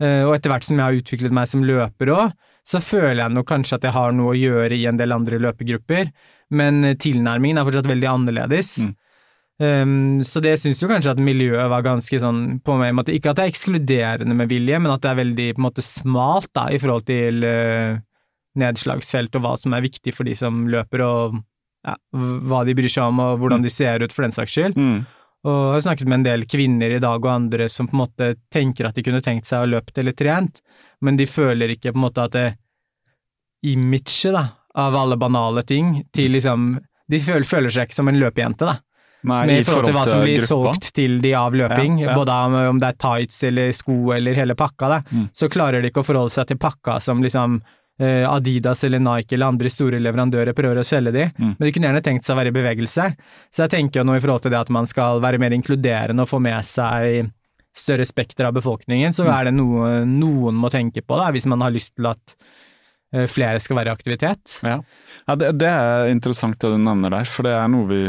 Uh, 0.00 0.28
og 0.28 0.37
etter 0.37 0.54
hvert 0.54 0.64
som 0.64 0.78
jeg 0.78 0.87
har 0.87 1.00
utviklet 1.00 1.35
meg 1.35 1.50
som 1.50 1.66
løper 1.66 2.14
òg, 2.14 2.37
så 2.70 2.78
føler 2.85 3.24
jeg 3.24 3.35
nok 3.35 3.48
kanskje 3.50 3.80
at 3.80 3.88
jeg 3.88 3.96
har 3.96 4.14
noe 4.14 4.30
å 4.33 4.38
gjøre 4.38 4.78
i 4.78 4.87
en 4.87 5.00
del 5.00 5.16
andre 5.16 5.40
løpegrupper, 5.42 6.12
men 6.54 6.85
eh, 6.85 6.96
tilnærmingen 7.00 7.59
er 7.59 7.66
fortsatt 7.66 7.88
veldig 7.88 8.09
annerledes. 8.11 8.74
Mm. 8.85 8.92
Um, 9.61 10.23
så 10.25 10.40
det 10.40 10.55
syns 10.57 10.79
jo 10.81 10.88
kanskje 10.88 11.12
at 11.12 11.18
miljøet 11.20 11.68
var 11.68 11.85
ganske 11.85 12.16
sånn 12.23 12.61
på 12.64 12.79
meg, 12.81 12.94
måte, 12.96 13.12
ikke 13.12 13.35
at 13.35 13.40
det 13.40 13.44
er 13.44 13.53
ekskluderende 13.53 14.37
med 14.38 14.49
vilje, 14.49 14.79
men 14.81 14.94
at 14.94 15.03
det 15.05 15.11
er 15.11 15.18
veldig 15.18 15.49
på 15.53 15.61
en 15.61 15.66
måte 15.66 15.85
smalt 15.85 16.49
da, 16.57 16.70
i 16.73 16.81
forhold 16.81 17.05
til 17.11 17.44
uh, 17.44 18.01
nedslagsfelt 18.61 19.37
og 19.37 19.44
hva 19.44 19.55
som 19.61 19.77
er 19.77 19.85
viktig 19.85 20.14
for 20.16 20.29
de 20.29 20.37
som 20.38 20.64
løper, 20.73 21.05
og 21.05 21.37
ja, 21.85 21.96
hva 22.49 22.62
de 22.64 22.77
bryr 22.77 22.92
seg 22.92 23.12
om 23.12 23.20
og 23.25 23.40
hvordan 23.40 23.64
de 23.64 23.73
ser 23.73 24.01
ut 24.05 24.16
for 24.16 24.25
den 24.25 24.37
saks 24.37 24.57
skyld. 24.57 24.81
Mm. 24.81 25.05
Og 25.49 25.57
jeg 25.57 25.77
har 25.77 25.85
snakket 25.87 26.09
med 26.09 26.18
en 26.18 26.27
del 26.27 26.42
kvinner 26.49 26.92
i 26.92 27.01
dag 27.01 27.20
og 27.20 27.33
andre 27.33 27.68
som 27.73 27.88
på 27.88 27.96
en 27.96 28.03
måte 28.03 28.33
tenker 28.53 28.88
at 28.88 28.96
de 28.96 29.05
kunne 29.05 29.23
tenkt 29.25 29.49
seg 29.49 29.64
å 29.64 29.70
løpt 29.77 30.01
eller 30.01 30.16
trent, 30.16 30.61
men 31.01 31.16
de 31.20 31.29
føler 31.29 31.73
ikke 31.77 31.94
på 31.94 32.01
en 32.01 32.05
måte 32.09 32.27
at 32.29 32.37
det 32.37 32.49
imaget 33.64 34.37
da, 34.37 34.44
av 34.81 34.96
alle 34.96 35.16
banale 35.20 35.64
ting 35.68 35.99
til 36.14 36.33
liksom 36.33 36.79
De 37.11 37.18
føler, 37.18 37.42
føler 37.42 37.73
seg 37.75 37.88
ikke 37.88 37.96
som 37.96 38.09
en 38.09 38.20
løpejente, 38.20 38.68
da. 38.68 38.77
Nei, 39.22 39.46
Med 39.46 39.61
i 39.61 39.64
forhold 39.64 39.85
til 39.87 39.94
hva 39.94 40.04
som 40.09 40.22
blir 40.22 40.38
gruppa. 40.38 40.46
solgt 40.72 40.92
til 40.96 41.18
de 41.20 41.35
av 41.35 41.52
løping, 41.52 41.98
Ja, 42.00 42.09
ja. 42.11 42.14
både 42.16 42.30
om, 42.70 42.78
det 42.80 42.88
er 42.88 42.96
tights 42.96 43.42
eller 43.44 43.72
sko 43.72 44.12
eller 44.16 44.35
hele 44.35 44.54
pakka, 44.54 44.88
da, 44.88 45.00
Mm. 45.12 45.28
så 45.35 45.48
klarer 45.50 45.83
de 45.83 45.90
ikke 45.90 46.00
å 46.00 46.06
forholde 46.06 46.30
seg 46.30 46.46
til 46.48 46.56
pakka 46.56 47.00
som 47.00 47.20
liksom 47.22 47.61
eh, 48.00 48.24
Adidas 48.24 48.83
eller 48.85 48.98
Nike 48.98 49.35
eller 49.35 49.46
andre 49.52 49.68
store 49.68 49.98
leverandører 50.00 50.54
prøver 50.56 50.78
å 50.80 50.85
selge 50.88 51.12
de, 51.12 51.24
Mm. 51.38 51.56
men 51.59 51.66
de 51.68 51.72
kunne 51.72 51.85
gjerne 51.92 52.02
tenkt 52.02 52.24
seg 52.24 52.35
å 52.35 52.38
være 52.40 52.48
i 52.48 52.56
bevegelse. 52.62 53.14
Så 53.52 53.68
jeg 53.68 53.70
tenker 53.70 54.00
jo 54.00 54.04
nå 54.04 54.16
i 54.16 54.20
forhold 54.20 54.40
til 54.40 54.50
det 54.52 54.61
at 54.61 54.70
man 54.70 54.87
skal 54.87 55.20
være 55.20 55.38
mer 55.38 55.50
inkluderende 55.50 56.20
og 56.22 56.28
få 56.30 56.40
med 56.40 56.64
seg 56.64 57.30
større 57.76 58.06
spekter 58.09 58.46
av 58.46 58.54
befolkningen, 58.54 59.12
så 59.12 59.26
Mm. 59.26 59.35
er 59.38 59.44
det 59.44 59.52
noe 59.54 60.04
noen 60.06 60.54
må 60.54 60.70
tenke 60.70 61.02
på, 61.06 61.14
da, 61.18 61.30
hvis 61.30 61.44
man 61.46 61.61
har 61.61 61.70
lyst 61.70 61.94
til 61.94 62.06
at 62.06 62.35
flere 63.31 63.59
skal 63.61 63.77
være 63.81 63.90
i 63.90 63.96
aktivitet. 63.96 64.59
Ja, 64.62 64.77
ja 65.27 65.35
det, 65.37 65.53
det 65.59 65.68
er 65.68 66.11
interessant 66.12 66.59
det 66.62 66.70
du 66.70 66.79
nevner 66.79 67.11
der, 67.11 67.25
for 67.27 67.42
det 67.49 67.55
er 67.59 67.68
noe 67.73 67.88
vi 67.90 68.03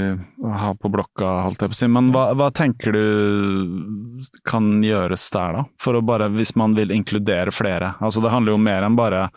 har 0.62 0.76
på 0.78 0.92
blokka, 0.94 1.32
holdt 1.48 1.62
jeg 1.66 1.72
på 1.74 1.78
å 1.78 1.80
si. 1.82 1.88
Men 1.90 2.12
hva, 2.14 2.28
hva 2.38 2.52
tenker 2.54 2.94
du 2.94 4.22
kan 4.48 4.68
gjøres 4.84 5.26
der, 5.34 5.58
da? 5.60 5.64
For 5.82 5.98
å 5.98 6.04
bare, 6.06 6.30
hvis 6.36 6.54
man 6.60 6.76
vil 6.78 6.94
inkludere 6.94 7.54
flere. 7.56 7.96
Altså 8.02 8.22
det 8.24 8.32
handler 8.34 8.56
jo 8.56 8.62
mer 8.62 8.86
enn 8.88 8.98
bare 9.00 9.28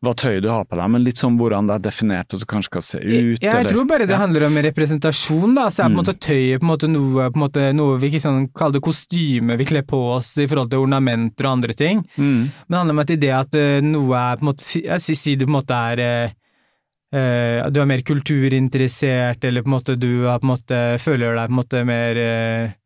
hva 0.00 0.14
tøy 0.16 0.38
du 0.40 0.48
har 0.48 0.64
på 0.64 0.78
deg, 0.78 0.88
men 0.94 1.02
litt 1.04 1.18
sånn 1.20 1.34
hvordan 1.36 1.66
det 1.68 1.74
er 1.76 1.82
definert 1.84 2.32
og 2.32 2.40
så 2.40 2.46
kanskje 2.48 2.70
skal 2.70 2.84
se 2.86 2.98
ut, 3.02 3.42
jeg 3.42 3.50
eller 3.52 3.68
tror 3.68 3.84
bare 3.84 4.06
det 4.08 4.14
Ja. 4.16 4.20
handler 4.22 4.46
om 4.46 4.56
representasjon, 4.64 5.54
da. 5.54 5.66
Så 5.68 5.82
er 5.84 5.88
på 5.88 5.90
en 5.90 5.92
Mm. 5.92 6.00
måte 6.00 6.14
tøyet 6.18 6.60
på 6.60 6.64
en 6.64 6.70
måte 6.72 6.88
noe, 6.88 7.26
på 7.30 7.36
en 7.36 7.44
måte 7.44 7.74
noe 7.76 7.98
vi 8.00 8.08
ikke 8.08 8.22
sånn, 8.24 8.48
kaller 8.54 8.80
det 8.80 8.82
kostyme 8.82 9.58
vi 9.58 9.64
kler 9.66 9.82
på 9.84 10.00
oss 10.16 10.38
i 10.38 10.46
forhold 10.46 10.70
til 10.70 10.80
ornamenter 10.80 11.44
og 11.44 11.52
andre 11.52 11.74
ting. 11.76 12.00
Mm. 12.16 12.48
Men 12.48 12.70
det 12.70 12.78
handler 12.78 12.96
om 12.96 12.98
at 13.04 13.06
det 13.20 13.30
at 13.30 13.54
eh, 13.54 13.80
noe 13.84 14.16
er 14.16 14.36
på 14.36 14.40
en 14.40 14.48
måte 14.54 14.64
Jeg 14.84 15.18
si 15.18 15.36
du 15.38 15.46
på 15.46 15.50
en 15.50 15.58
måte 15.58 15.76
er 15.76 16.02
eh, 16.04 17.66
Du 17.70 17.80
er 17.82 17.88
mer 17.88 18.02
kulturinteressert, 18.06 19.44
eller 19.44 19.64
på 19.64 19.70
en 19.70 19.76
måte 19.76 19.96
du 19.98 20.26
er, 20.26 20.38
på 20.38 20.46
en 20.46 20.52
måte 20.54 20.82
føler 21.02 21.34
deg 21.38 21.48
på 21.48 21.54
en 21.54 21.60
måte 21.60 21.82
mer 21.88 22.20
uh, 22.20 22.76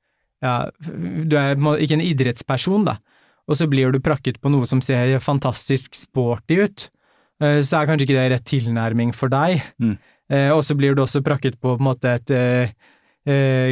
Ja, 0.44 0.54
du 0.80 1.36
er 1.36 1.54
en 1.54 1.64
måte 1.64 1.84
ikke 1.84 1.98
en 1.98 2.04
idrettsperson, 2.04 2.88
da. 2.88 2.98
Og 3.44 3.58
så 3.60 3.68
blir 3.68 3.92
du 3.92 4.00
prakket 4.00 4.40
på 4.40 4.52
noe 4.52 4.66
som 4.68 4.80
ser 4.84 5.12
fantastisk 5.20 5.96
sporty 5.96 6.62
ut. 6.64 6.88
uh, 7.44 7.60
Så 7.60 7.78
er 7.78 7.90
kanskje 7.90 8.08
ikke 8.08 8.18
det 8.18 8.26
rett 8.32 8.48
tilnærming 8.48 9.12
for 9.16 9.32
deg. 9.32 9.62
Mm. 9.78 9.96
Og 10.56 10.62
så 10.64 10.72
blir 10.72 10.94
du 10.96 11.02
også 11.02 11.20
prakket 11.20 11.58
på 11.60 11.74
på 11.74 11.76
en 11.76 11.84
måte 11.84 12.14
et 12.16 12.30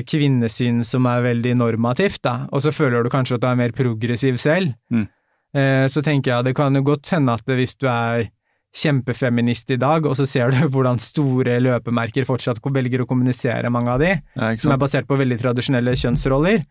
kvinnesyn 0.04 0.82
som 0.84 1.06
er 1.08 1.22
veldig 1.24 1.54
normativt, 1.56 2.20
da, 2.24 2.34
og 2.52 2.60
så 2.60 2.68
føler 2.76 3.02
du 3.02 3.08
kanskje 3.10 3.38
at 3.38 3.42
du 3.42 3.46
er 3.48 3.56
mer 3.56 3.72
progressiv 3.72 4.36
selv. 4.36 4.74
Mm. 4.92 5.06
Eh, 5.54 5.86
så 5.92 6.00
tenker 6.04 6.32
jeg 6.32 6.44
det 6.48 6.54
kan 6.56 6.74
jo 6.74 6.80
godt 6.86 7.10
hende 7.12 7.34
at 7.36 7.44
hvis 7.44 7.74
du 7.76 7.88
er 7.92 8.30
kjempefeminist 8.72 9.68
i 9.74 9.76
dag, 9.76 10.06
og 10.08 10.14
så 10.16 10.24
ser 10.28 10.52
du 10.54 10.62
hvordan 10.72 11.00
store 11.02 11.58
løpemerker 11.60 12.24
fortsatt 12.28 12.60
velger 12.72 13.02
å 13.04 13.08
kommunisere 13.10 13.68
mange 13.72 13.90
av 13.92 14.00
de, 14.00 14.14
Ja, 14.38 14.54
som 14.56 14.72
er 14.72 14.80
basert 14.80 15.08
på 15.10 15.18
veldig 15.20 15.36
tradisjonelle 15.42 15.92
kjønnsroller, 16.00 16.62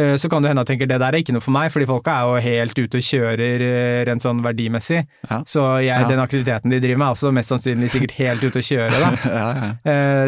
eh, 0.00 0.14
så 0.16 0.30
kan 0.32 0.40
det 0.40 0.48
hende 0.48 0.64
at 0.64 0.70
du 0.70 0.72
tenker 0.72 0.88
det 0.88 0.96
der 1.02 1.12
er 1.12 1.20
ikke 1.20 1.34
noe 1.36 1.44
for 1.44 1.52
meg, 1.52 1.68
fordi 1.74 1.88
folka 1.90 2.14
er 2.22 2.30
jo 2.30 2.40
helt 2.46 2.80
ute 2.80 3.02
og 3.02 3.04
kjører 3.10 3.66
eh, 3.68 3.98
rent 4.08 4.24
sånn 4.24 4.40
verdimessig. 4.46 5.02
Ja. 5.28 5.42
Så 5.44 5.66
jeg, 5.84 5.92
Ja. 5.92 6.08
den 6.08 6.24
aktiviteten 6.24 6.72
de 6.72 6.80
driver 6.80 7.02
med 7.04 7.10
er 7.10 7.18
også 7.18 7.34
mest 7.36 7.52
sannsynlig 7.52 7.92
sikkert 7.92 8.16
helt 8.16 8.48
ute 8.48 8.62
å 8.62 8.64
kjøre, 8.64 8.96
da. 9.04 9.76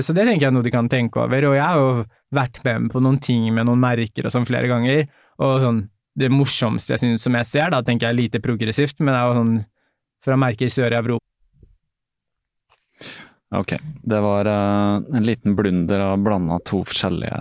Så 0.05 0.13
det 0.13 0.29
tenker 0.29 0.45
jeg 0.45 0.53
er 0.53 0.57
noe 0.59 0.69
de 0.69 0.75
kan 0.77 0.93
tenke 0.93 1.25
over, 1.25 1.49
og 1.49 1.57
jeg 1.57 1.65
har 1.65 1.81
jo 1.81 2.05
vært 2.37 2.61
med 2.69 2.91
på 2.93 3.01
noen 3.01 3.17
ting 3.23 3.49
med 3.55 3.65
noen 3.65 3.81
merker 3.81 4.27
og 4.29 4.33
sånn 4.35 4.45
flere 4.45 4.69
ganger, 4.69 5.07
og 5.41 5.57
sånn 5.65 5.83
det 6.15 6.31
morsomste 6.31 6.95
jeg 6.95 7.03
synes 7.03 7.25
som 7.27 7.35
jeg 7.39 7.47
ser, 7.51 7.71
da 7.75 7.83
tenker 7.83 8.11
jeg 8.11 8.21
lite 8.21 8.41
progressivt, 8.43 9.01
men 9.01 9.13
det 9.15 9.21
er 9.21 9.27
jo 9.29 9.39
sånn 9.41 9.55
fra 10.25 10.37
merker 10.41 10.71
i 10.71 10.73
Sør-Europa. 10.73 11.21
Ok, 13.55 13.77
det 14.03 14.21
var 14.25 14.49
uh, 14.51 15.03
en 15.15 15.27
liten 15.27 15.55
blunder 15.55 16.01
av 16.03 16.19
blande 16.25 16.57
to 16.67 16.81
forskjellige 16.89 17.37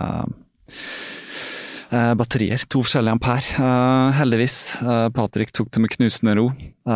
uh, 1.90 2.12
batterier. 2.18 2.62
To 2.70 2.82
forskjellige 2.84 3.16
ampere. 3.16 3.46
Uh, 3.58 4.12
heldigvis, 4.14 4.58
uh, 4.84 5.08
Patrick 5.14 5.50
tok 5.56 5.72
det 5.74 5.82
med 5.82 5.90
knusende 5.96 6.36
ro. 6.38 6.46
Å 6.86 6.92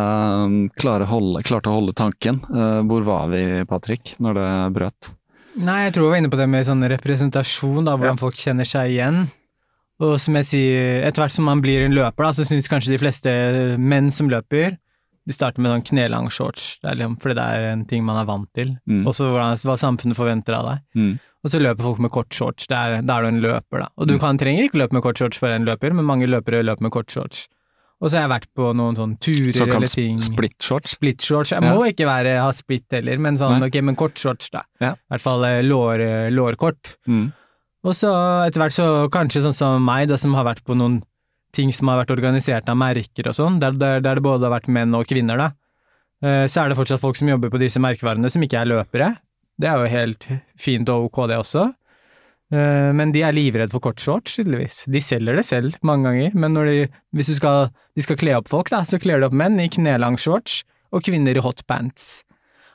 holde, 1.09 1.43
klarte 1.47 1.71
å 1.71 1.77
holde 1.79 1.95
tanken. 1.97 2.39
Hvor 2.87 3.03
var 3.07 3.27
vi, 3.33 3.43
Patrick, 3.67 4.13
når 4.23 4.37
det 4.37 4.49
brøt? 4.77 5.11
Nei, 5.59 5.81
jeg 5.87 5.95
tror 5.95 6.05
jeg 6.05 6.13
var 6.13 6.21
inne 6.21 6.31
på 6.31 6.39
det 6.39 6.47
med 6.53 6.67
sånn 6.67 6.85
representasjon, 6.93 7.83
da, 7.87 7.97
hvordan 7.97 8.15
Ja. 8.15 8.21
folk 8.21 8.37
kjenner 8.39 8.67
seg 8.69 8.93
igjen. 8.93 9.17
Og 9.99 10.19
som 10.23 10.35
jeg 10.39 10.45
sier, 10.47 11.01
etter 11.03 11.21
hvert 11.25 11.31
som 11.35 11.45
man 11.49 11.61
blir 11.61 11.81
en 11.83 11.91
løper, 11.95 12.23
da, 12.23 12.31
så 12.31 12.45
syns 12.47 12.69
kanskje 12.71 12.93
de 12.95 12.99
fleste 13.01 13.31
menn 13.77 14.09
som 14.15 14.29
løper, 14.31 14.77
de 15.27 15.33
starter 15.35 15.59
med 15.61 15.73
sånn 15.73 15.83
knelang 15.91 16.29
shorts, 16.31 16.79
liksom, 16.87 17.17
fordi 17.21 17.35
det 17.35 17.43
er 17.43 17.65
en 17.73 17.83
ting 17.85 18.03
man 18.07 18.17
er 18.17 18.25
vant 18.25 18.47
til. 18.55 18.77
Mm. 18.89 19.03
Og 19.05 19.13
så 19.13 19.27
hva 19.35 19.75
samfunnet 19.77 20.15
forventer 20.17 20.55
av 20.55 20.65
deg. 20.71 20.79
Mm. 20.95 21.11
Og 21.43 21.51
så 21.51 21.59
løper 21.61 21.83
folk 21.85 21.99
med 21.99 22.11
kort 22.11 22.33
shorts, 22.33 22.65
det 22.67 22.75
er, 22.79 23.01
da 23.05 23.17
er 23.19 23.27
du 23.27 23.27
en 23.27 23.41
løper, 23.43 23.79
da. 23.83 23.89
Og 23.97 24.07
du 24.07 24.13
Mm. 24.15 24.19
kan, 24.19 24.37
trenger 24.37 24.63
ikke 24.69 24.79
løpe 24.79 24.93
med 24.93 25.03
kort 25.03 25.17
shorts 25.19 25.37
for 25.37 25.49
en 25.49 25.65
løper, 25.67 25.93
men 25.93 26.05
mange 26.05 26.25
løpere 26.27 26.63
løper 26.63 26.81
med 26.81 26.91
kort 26.91 27.11
shorts. 27.11 27.47
Og 28.01 28.09
så 28.09 28.15
har 28.17 28.29
jeg 28.29 28.31
vært 28.41 28.47
på 28.55 28.73
noen 28.73 28.95
sånne 28.95 29.19
turer 29.19 29.51
så 29.51 29.67
eller 29.67 29.85
ting. 29.85 30.19
sp- 30.23 30.31
split 30.33 30.55
shorts? 30.63 30.91
Split 30.95 31.19
shorts. 31.21 31.49
Jeg 31.51 31.61
Ja. 31.61 31.75
må 31.75 31.83
ikke 31.85 32.07
være, 32.07 32.39
ha 32.39 32.49
split 32.51 32.85
heller, 32.91 33.17
men 33.19 33.35
sånn, 33.35 33.59
Nei. 33.59 33.67
ok, 33.67 33.81
men 33.83 33.95
kort 33.97 34.15
shorts, 34.17 34.49
da. 34.49 34.61
Ja. 34.79 34.91
I 34.93 35.11
hvert 35.17 35.21
fall 35.21 35.43
eh, 35.43 35.61
lår, 35.61 35.99
eh, 35.99 36.29
lårkort. 36.31 36.95
Mm. 37.07 37.33
Og 37.87 37.95
så 37.95 38.09
etter 38.45 38.59
hvert 38.59 38.75
så 38.75 38.87
kanskje 39.13 39.43
sånn 39.45 39.55
som 39.55 39.85
meg, 39.85 40.09
da, 40.11 40.17
som 40.19 40.33
har 40.35 40.47
vært 40.49 40.65
på 40.67 40.75
noen 40.75 40.99
ting 41.55 41.71
som 41.73 41.87
har 41.89 42.01
vært 42.01 42.11
organisert 42.13 42.67
av 42.69 42.77
merker 42.77 43.29
og 43.31 43.37
sånn, 43.37 43.57
der, 43.61 43.77
der, 43.79 44.01
der 44.05 44.19
det 44.19 44.25
både 44.25 44.45
har 44.45 44.53
vært 44.57 44.67
menn 44.69 44.93
og 44.97 45.07
kvinner, 45.09 45.39
da. 45.39 45.47
Eh, 46.21 46.45
Så 46.51 46.61
er 46.61 46.69
det 46.69 46.77
fortsatt 46.77 47.01
folk 47.01 47.17
som 47.17 47.31
jobber 47.31 47.49
på 47.49 47.61
disse 47.61 47.79
merkevarene 47.81 48.29
som 48.29 48.43
ikke 48.43 48.59
er 48.61 48.69
løpere. 48.69 49.07
Det 49.59 49.67
er 49.71 49.79
jo 49.79 49.93
helt 49.93 50.27
fint 50.59 50.91
og 50.91 51.07
ok, 51.07 51.21
det 51.31 51.39
også. 51.39 51.63
Eh, 52.51 52.91
Men 52.93 53.13
de 53.15 53.23
er 53.25 53.33
livredd 53.33 53.71
for 53.71 53.79
kortshorts, 53.79 54.35
tydeligvis. 54.37 54.83
De 54.91 55.01
selger 55.01 55.39
det 55.39 55.45
selv 55.47 55.79
mange 55.81 56.09
ganger, 56.11 56.35
men 56.35 56.59
de, 56.59 56.87
hvis 57.15 57.31
skal, 57.39 57.71
de 57.95 58.05
skal 58.05 58.19
kle 58.19 58.35
opp 58.37 58.51
folk, 58.51 58.69
da, 58.69 58.83
så 58.83 58.99
kler 59.01 59.19
de 59.23 59.29
opp 59.31 59.39
menn 59.39 59.57
i 59.63 59.69
knelang 59.71 60.19
shorts 60.19 60.61
og 60.91 61.03
kvinner 61.07 61.37
i 61.37 61.41
hotpants. 61.41 62.25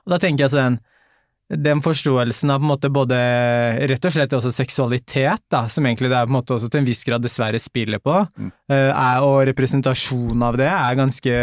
Og 0.07 0.17
da 0.17 0.19
tenker 0.23 0.47
jeg 0.49 0.55
sånn, 0.57 0.81
den 1.53 1.83
forståelsen 1.85 2.51
av 2.51 2.63
på 2.63 2.65
en 2.65 2.71
måte 2.71 2.91
både 2.93 3.17
rett 3.91 4.07
og 4.09 4.15
slett 4.15 4.33
også 4.33 4.53
seksualitet, 4.55 5.43
da, 5.53 5.67
som 5.69 5.85
egentlig 5.85 6.09
det 6.09 6.17
er 6.17 6.29
på 6.29 6.33
en 6.33 6.39
måte 6.39 6.57
også 6.57 6.71
til 6.73 6.81
en 6.81 6.89
viss 6.89 7.05
grad 7.05 7.25
dessverre 7.25 7.61
spiller 7.61 8.01
på, 8.01 8.17
mm. 8.33 8.53
er, 8.73 9.25
og 9.25 9.43
representasjonen 9.51 10.47
av 10.47 10.57
det, 10.61 10.71
er 10.71 11.01
ganske 11.01 11.35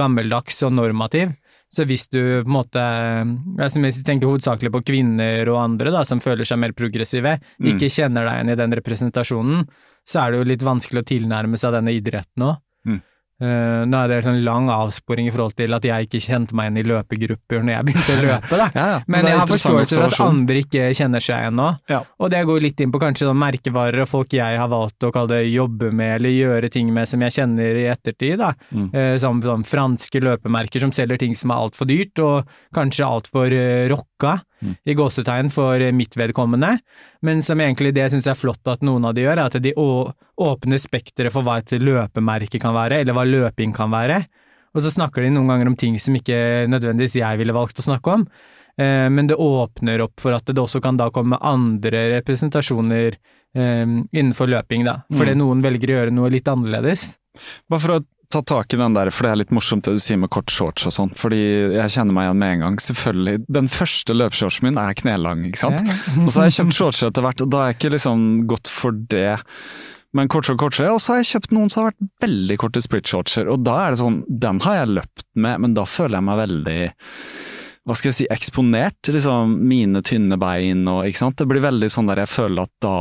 gammeldags 0.00 0.58
og 0.66 0.74
normativ. 0.76 1.36
Så 1.70 1.86
hvis 1.86 2.08
du 2.10 2.18
på 2.42 2.48
en 2.48 2.56
måte, 2.56 2.82
jeg 2.82 3.82
Hvis 3.84 4.00
jeg 4.00 4.06
tenker 4.08 4.26
hovedsakelig 4.26 4.72
på 4.74 4.82
kvinner 4.90 5.46
og 5.52 5.60
andre 5.62 5.92
da, 5.94 6.02
som 6.04 6.18
føler 6.18 6.44
seg 6.44 6.58
mer 6.58 6.74
progressive, 6.74 7.38
ikke 7.62 7.86
kjenner 7.86 8.26
deg 8.26 8.34
igjen 8.34 8.50
i 8.50 8.58
den 8.58 8.74
representasjonen, 8.80 9.68
så 10.02 10.24
er 10.24 10.32
det 10.32 10.40
jo 10.40 10.48
litt 10.50 10.66
vanskelig 10.66 11.04
å 11.04 11.06
tilnærme 11.06 11.60
seg 11.60 11.76
denne 11.76 11.94
idretten 11.94 12.48
òg. 12.48 12.58
Mm. 12.88 13.00
Uh, 13.40 13.86
nå 13.88 13.96
er 14.04 14.10
det 14.12 14.18
en 14.28 14.42
lang 14.44 14.66
avsporing 14.68 15.30
i 15.30 15.32
forhold 15.32 15.54
til 15.56 15.72
at 15.72 15.86
jeg 15.88 16.08
ikke 16.08 16.20
kjente 16.20 16.56
meg 16.56 16.68
igjen 16.68 16.80
i 16.82 16.84
løpegrupper 16.90 17.62
når 17.64 17.72
jeg 17.72 17.86
begynte 17.88 18.16
å 18.16 18.24
løpe, 18.26 18.58
da. 18.60 18.66
Ja, 18.80 18.84
ja, 18.90 18.98
men 19.08 19.28
jeg 19.28 19.38
har 19.40 19.48
forståelse 19.48 19.96
for 19.96 20.06
at 20.10 20.20
andre 20.26 20.60
ikke 20.60 20.90
kjenner 20.96 21.24
seg 21.24 21.46
igjen 21.46 21.56
nå. 21.56 21.70
Ja. 21.90 22.02
Og 22.20 22.32
det 22.34 22.42
går 22.50 22.60
litt 22.66 22.82
inn 22.84 22.92
på 22.92 23.00
kanskje 23.00 23.30
sånn 23.30 23.40
merkevarer 23.40 24.04
og 24.04 24.10
folk 24.10 24.36
jeg 24.36 24.60
har 24.60 24.68
valgt 24.70 25.08
å 25.08 25.12
kalle 25.14 25.40
det 25.40 25.54
jobbe 25.54 25.88
med 25.88 26.18
eller 26.18 26.36
gjøre 26.36 26.72
ting 26.72 26.92
med 26.94 27.08
som 27.08 27.24
jeg 27.24 27.36
kjenner 27.38 27.80
i 27.80 27.88
ettertid, 27.90 28.36
da. 28.42 28.52
Mm. 28.70 28.90
Uh, 28.92 29.14
som 29.22 29.40
sånn 29.44 29.64
franske 29.66 30.22
løpemerker 30.22 30.84
som 30.84 30.92
selger 30.94 31.24
ting 31.24 31.32
som 31.38 31.54
er 31.54 31.64
altfor 31.64 31.88
dyrt 31.88 32.20
og 32.24 32.54
kanskje 32.76 33.08
altfor 33.08 33.56
uh, 33.56 33.88
rocka, 33.90 34.36
Mm. 34.60 34.74
i 34.84 34.94
gåsetegn 34.94 35.48
for 35.50 35.80
mitt 35.96 36.16
vedkommende, 36.20 36.74
men 37.22 37.40
som 37.42 37.60
egentlig 37.64 37.94
det 37.96 38.10
jeg 38.10 38.20
er 38.28 38.36
flott 38.36 38.68
at 38.68 38.82
noen 38.84 39.06
av 39.08 39.14
de 39.16 39.22
gjør, 39.22 39.38
er 39.38 39.46
at 39.48 39.56
de 39.62 39.72
åpner 39.74 40.80
spekteret 40.80 41.32
for 41.32 41.42
hva 41.46 41.58
et 41.62 41.72
løpemerke 41.80 42.60
kan 42.60 42.74
være, 42.76 43.00
eller 43.00 43.16
hva 43.16 43.24
løping 43.24 43.72
kan 43.72 43.90
være. 43.90 44.26
Og 44.74 44.84
så 44.84 44.92
snakker 44.92 45.24
de 45.24 45.32
noen 45.34 45.48
ganger 45.48 45.72
om 45.72 45.76
ting 45.76 45.96
som 45.98 46.14
ikke 46.14 46.68
nødvendigvis 46.70 47.16
jeg 47.22 47.40
ville 47.40 47.56
valgt 47.56 47.80
å 47.80 47.86
snakke 47.88 48.12
om, 48.18 48.26
eh, 48.78 49.08
men 49.08 49.26
det 49.26 49.36
åpner 49.40 50.04
opp 50.04 50.20
for 50.20 50.36
at 50.36 50.44
det 50.44 50.60
også 50.60 50.82
kan 50.84 50.96
da 51.00 51.08
komme 51.10 51.40
andre 51.40 52.20
representasjoner 52.20 53.16
eh, 53.56 53.86
innenfor 54.12 54.46
løping, 54.46 54.84
da. 54.84 55.00
Fordi 55.10 55.34
Mm. 55.34 55.38
noen 55.40 55.62
velger 55.62 55.88
å 55.90 55.96
gjøre 55.98 56.12
noe 56.14 56.30
litt 56.30 56.44
annerledes. 56.46 57.18
Bare 57.68 57.80
for 57.80 57.96
å 57.96 58.04
ta 58.30 58.42
tak 58.46 58.74
i 58.74 58.78
den 58.78 58.94
der, 58.94 59.10
for 59.10 59.26
det 59.26 59.30
er 59.32 59.38
litt 59.40 59.52
morsomt 59.54 59.86
det 59.86 59.96
du 59.96 60.02
sier 60.02 60.18
med 60.20 60.30
kort 60.32 60.52
shorts 60.54 60.86
og 60.86 60.94
sånn, 60.94 61.12
fordi 61.18 61.40
jeg 61.74 61.94
kjenner 61.96 62.14
meg 62.14 62.28
igjen 62.28 62.40
med 62.42 62.54
en 62.54 62.64
gang. 62.64 62.80
Selvfølgelig, 62.84 63.44
den 63.58 63.70
første 63.72 64.16
løpeshortsen 64.16 64.68
min 64.68 64.80
er 64.80 64.98
knelang, 64.98 65.44
ikke 65.48 65.62
sant. 65.64 65.80
Ja, 65.82 65.96
og 66.22 66.30
så 66.30 66.42
har 66.42 66.50
jeg 66.50 66.58
kjøpt 66.60 66.76
shorts 66.78 67.02
etter 67.06 67.26
hvert, 67.26 67.42
og 67.42 67.50
da 67.50 67.62
har 67.62 67.72
jeg 67.72 67.80
ikke 67.80 67.94
liksom 67.96 68.26
gått 68.50 68.70
for 68.70 69.00
det. 69.12 69.38
Men 70.16 70.30
kortere 70.30 70.56
og 70.56 70.62
kortere, 70.62 70.90
og 70.94 71.02
så 71.02 71.14
har 71.14 71.22
jeg 71.22 71.30
kjøpt 71.32 71.54
noen 71.54 71.70
som 71.70 71.82
har 71.82 71.92
vært 71.92 72.26
veldig 72.26 72.58
korte 72.62 72.82
split-shortser, 72.86 73.50
og 73.50 73.64
da 73.66 73.78
er 73.84 73.94
det 73.94 74.02
sånn, 74.02 74.20
den 74.46 74.62
har 74.66 74.78
jeg 74.80 74.92
løpt 75.00 75.26
med, 75.34 75.64
men 75.66 75.74
da 75.78 75.86
føler 75.88 76.18
jeg 76.18 76.28
meg 76.30 76.40
veldig 76.44 76.78
hva 77.88 77.96
skal 77.96 78.10
jeg 78.10 78.18
si, 78.18 78.26
eksponert, 78.30 79.08
liksom 79.08 79.54
mine 79.66 80.02
tynne 80.06 80.36
bein 80.38 80.84
og 80.90 81.08
ikke 81.08 81.22
sant. 81.22 81.38
Det 81.40 81.46
blir 81.48 81.64
veldig 81.64 81.88
sånn 81.90 82.10
der 82.10 82.20
jeg 82.22 82.30
føler 82.30 82.68
at 82.68 82.72
da 82.84 82.96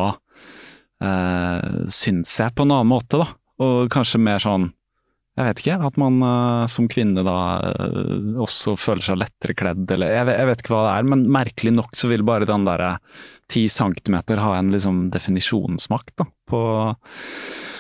eh, 1.03 1.85
syns 1.93 2.31
jeg 2.39 2.55
på 2.55 2.65
en 2.65 2.73
annen 2.73 2.89
måte, 2.89 3.19
da. 3.19 3.27
Og 3.59 3.89
kanskje 3.91 4.21
mer 4.23 4.39
sånn 4.41 4.69
jeg 5.39 5.47
vet 5.47 5.61
ikke, 5.63 5.75
at 5.87 5.97
man 6.01 6.17
eh, 6.27 6.65
som 6.71 6.87
kvinne 6.91 7.23
da 7.23 7.35
eh, 7.71 8.35
også 8.43 8.73
føler 8.79 9.05
seg 9.05 9.21
lettere 9.21 9.55
kledd, 9.57 9.85
eller 9.95 10.11
jeg, 10.11 10.27
vet- 10.27 10.39
jeg 10.41 10.49
vet 10.51 10.63
ikke 10.65 10.73
hva 10.75 10.81
det 10.85 10.93
er, 10.97 11.09
men 11.13 11.25
merkelig 11.31 11.73
nok 11.77 11.95
så 11.95 12.11
vil 12.11 12.25
bare 12.27 12.47
den 12.49 12.67
derre 12.67 12.93
ti 13.49 13.63
centimeter 13.71 14.41
ha 14.43 14.57
en 14.59 14.73
liksom 14.75 15.05
definisjonsmakt 15.15 16.13
da, 16.21 16.27
på 16.51 16.59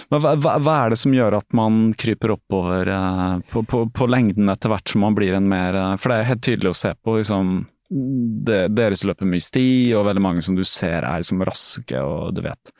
hva, 0.09 0.17
hva, 0.41 0.55
hva 0.65 0.75
er 0.87 0.93
det 0.95 0.97
som 0.97 1.13
gjør 1.13 1.35
at 1.37 1.45
man 1.53 1.91
kryper 1.99 2.31
oppover 2.33 2.89
eh, 2.95 3.35
på, 3.51 3.61
på, 3.69 3.83
på 3.93 4.07
lengden 4.09 4.49
etter 4.49 4.71
hvert 4.73 4.89
som 4.89 5.03
man 5.05 5.17
blir 5.19 5.35
en 5.37 5.49
mer 5.51 5.75
eh, 5.77 5.91
For 6.01 6.09
det 6.09 6.17
er 6.23 6.29
helt 6.31 6.45
tydelig 6.47 6.71
å 6.73 6.79
se 6.79 6.95
på, 6.97 7.19
liksom 7.19 7.51
det, 7.89 8.63
Deres 8.77 9.03
løper 9.05 9.29
mye 9.29 9.41
sti, 9.41 9.67
og 9.97 10.07
veldig 10.09 10.21
mange 10.25 10.41
som 10.45 10.57
du 10.57 10.63
ser 10.65 11.05
er 11.05 11.23
som 11.25 11.41
raske, 11.45 12.01
og 12.01 12.33
du 12.37 12.43
vet 12.45 12.73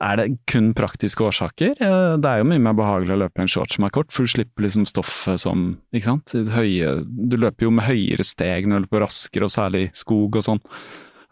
er 0.00 0.16
det 0.20 0.26
kun 0.46 0.70
praktiske 0.78 1.24
årsaker? 1.26 1.74
Det 1.78 2.28
er 2.30 2.38
jo 2.42 2.46
mye 2.46 2.62
mer 2.62 2.76
behagelig 2.78 3.16
å 3.16 3.20
løpe 3.24 3.40
i 3.40 3.44
en 3.46 3.50
shorts 3.50 3.74
som 3.78 3.86
er 3.88 3.90
kort, 3.94 4.12
for 4.14 4.22
du 4.28 4.30
slipper 4.30 4.62
liksom 4.66 4.86
stoffet 4.86 5.40
som 5.42 5.64
Ikke 5.92 6.06
sant? 6.12 6.34
Høye, 6.54 6.92
du 7.06 7.36
løper 7.36 7.66
jo 7.66 7.72
med 7.74 7.88
høyere 7.88 8.22
steg 8.26 8.68
når 8.70 8.84
du 8.84 8.86
løper 8.86 9.02
raskere, 9.08 9.48
og 9.48 9.54
særlig 9.54 9.88
skog 9.98 10.38
og 10.38 10.46
sånn. 10.46 10.62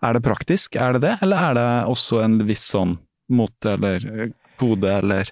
Er 0.02 0.18
det 0.18 0.24
praktisk, 0.26 0.76
er 0.76 0.96
det 0.96 1.04
det, 1.06 1.14
eller 1.24 1.36
er 1.50 1.54
det 1.60 1.68
også 1.92 2.20
en 2.24 2.40
viss 2.48 2.66
sånn 2.74 2.96
mote 3.32 3.72
eller 3.78 4.02
eh, 4.06 4.34
kode 4.60 4.90
eller 4.98 5.30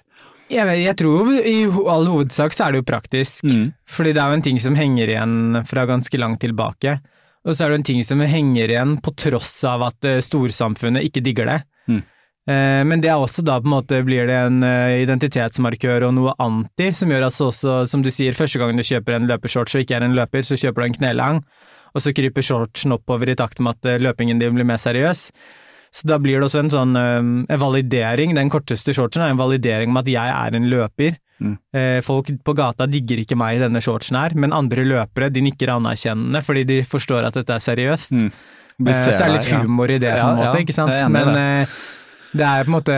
Jeg, 0.49 0.65
vet, 0.67 0.79
jeg 0.83 0.95
tror 0.99 1.29
i 1.35 1.57
all 1.89 2.07
hovedsak 2.11 2.53
så 2.53 2.67
er 2.67 2.71
det 2.75 2.81
jo 2.83 2.87
praktisk, 2.89 3.43
Mm. 3.49 3.73
fordi 3.89 4.13
det 4.13 4.21
er 4.21 4.29
jo 4.31 4.39
en 4.39 4.41
ting 4.47 4.59
som 4.61 4.75
henger 4.75 5.09
igjen 5.11 5.63
fra 5.65 5.85
ganske 5.89 6.17
langt 6.21 6.39
tilbake. 6.41 6.99
Og 7.45 7.53
så 7.55 7.65
er 7.65 7.69
det 7.69 7.79
en 7.79 7.87
ting 7.91 8.03
som 8.03 8.19
henger 8.25 8.69
igjen 8.73 8.95
på 9.01 9.11
tross 9.17 9.63
av 9.69 9.83
at 9.91 10.05
eh, 10.05 10.19
storsamfunnet 10.21 11.03
ikke 11.05 11.23
digger 11.25 11.45
det. 11.51 11.59
Mm. 11.89 12.03
Eh, 12.45 12.83
Men 12.85 13.01
det 13.01 13.09
er 13.09 13.17
også 13.17 13.41
da 13.45 13.57
på 13.57 13.65
en 13.65 13.73
måte 13.73 14.03
blir 14.05 14.27
det 14.29 14.37
en 14.37 14.61
eh, 14.63 15.01
identitetsmarkør 15.01 16.05
og 16.09 16.13
noe 16.13 16.35
anti, 16.41 16.91
som 16.93 17.09
gjør 17.09 17.27
at 17.27 17.33
så 17.33 17.49
også, 17.49 17.77
som 17.89 18.03
du 18.05 18.11
sier, 18.13 18.37
første 18.37 18.61
gang 18.61 18.77
du 18.77 18.85
kjøper 18.85 19.17
en 19.17 19.25
løpeshorts 19.31 19.73
og 19.75 19.85
ikke 19.85 19.97
er 19.97 20.05
en 20.05 20.17
løper, 20.17 20.45
så 20.45 20.57
kjøper 20.61 20.83
du 20.83 20.85
en 20.85 20.97
knelang, 20.99 21.43
og 21.95 22.03
så 22.05 22.13
kryper 22.13 22.45
shortsen 22.45 22.93
oppover 22.93 23.31
i 23.33 23.37
takt 23.39 23.61
med 23.65 23.79
at 23.79 23.89
eh, 23.89 24.01
løpingen 24.03 24.41
din 24.41 24.53
blir 24.57 24.67
mer 24.67 24.77
seriøs. 24.81 25.31
Så 25.95 26.09
da 26.11 26.19
blir 26.19 26.37
det 26.37 26.49
også 26.49 26.59
en 26.65 26.69
sånn 26.73 26.97
en 26.99 27.59
validering, 27.61 28.33
den 28.35 28.49
korteste 28.51 28.91
shortsen 28.93 29.23
er 29.23 29.31
en 29.31 29.39
validering 29.39 29.93
om 29.93 30.01
at 30.01 30.09
jeg 30.11 30.27
er 30.27 30.57
en 30.57 30.65
løper. 30.67 31.15
Mm. 31.39 31.53
Folk 32.03 32.33
på 32.43 32.55
gata 32.55 32.83
digger 32.91 33.21
ikke 33.21 33.37
meg 33.39 33.55
i 33.55 33.61
denne 33.63 33.79
shortsen 33.79 34.17
her, 34.19 34.35
men 34.35 34.51
andre 34.51 34.83
løpere 34.83 35.29
de 35.31 35.45
nikker 35.45 35.71
anerkjennende 35.71 36.41
fordi 36.43 36.65
de 36.67 36.81
forstår 36.83 37.29
at 37.29 37.39
dette 37.39 37.55
er 37.55 37.63
seriøst. 37.63 38.11
Mm. 38.11 38.27
Så 38.91 39.15
er 39.15 39.21
det 39.23 39.37
litt 39.37 39.51
humor 39.55 39.87
i 39.87 40.01
det, 40.03 40.11
på 40.19 40.27
en 40.33 40.41
måte, 40.41 40.65
ikke 40.65 40.75
sant. 40.75 40.99
Men 41.15 41.31
det. 42.35 42.45
er 42.45 42.67
på 42.67 42.71
en 42.71 42.77
måte 42.77 42.95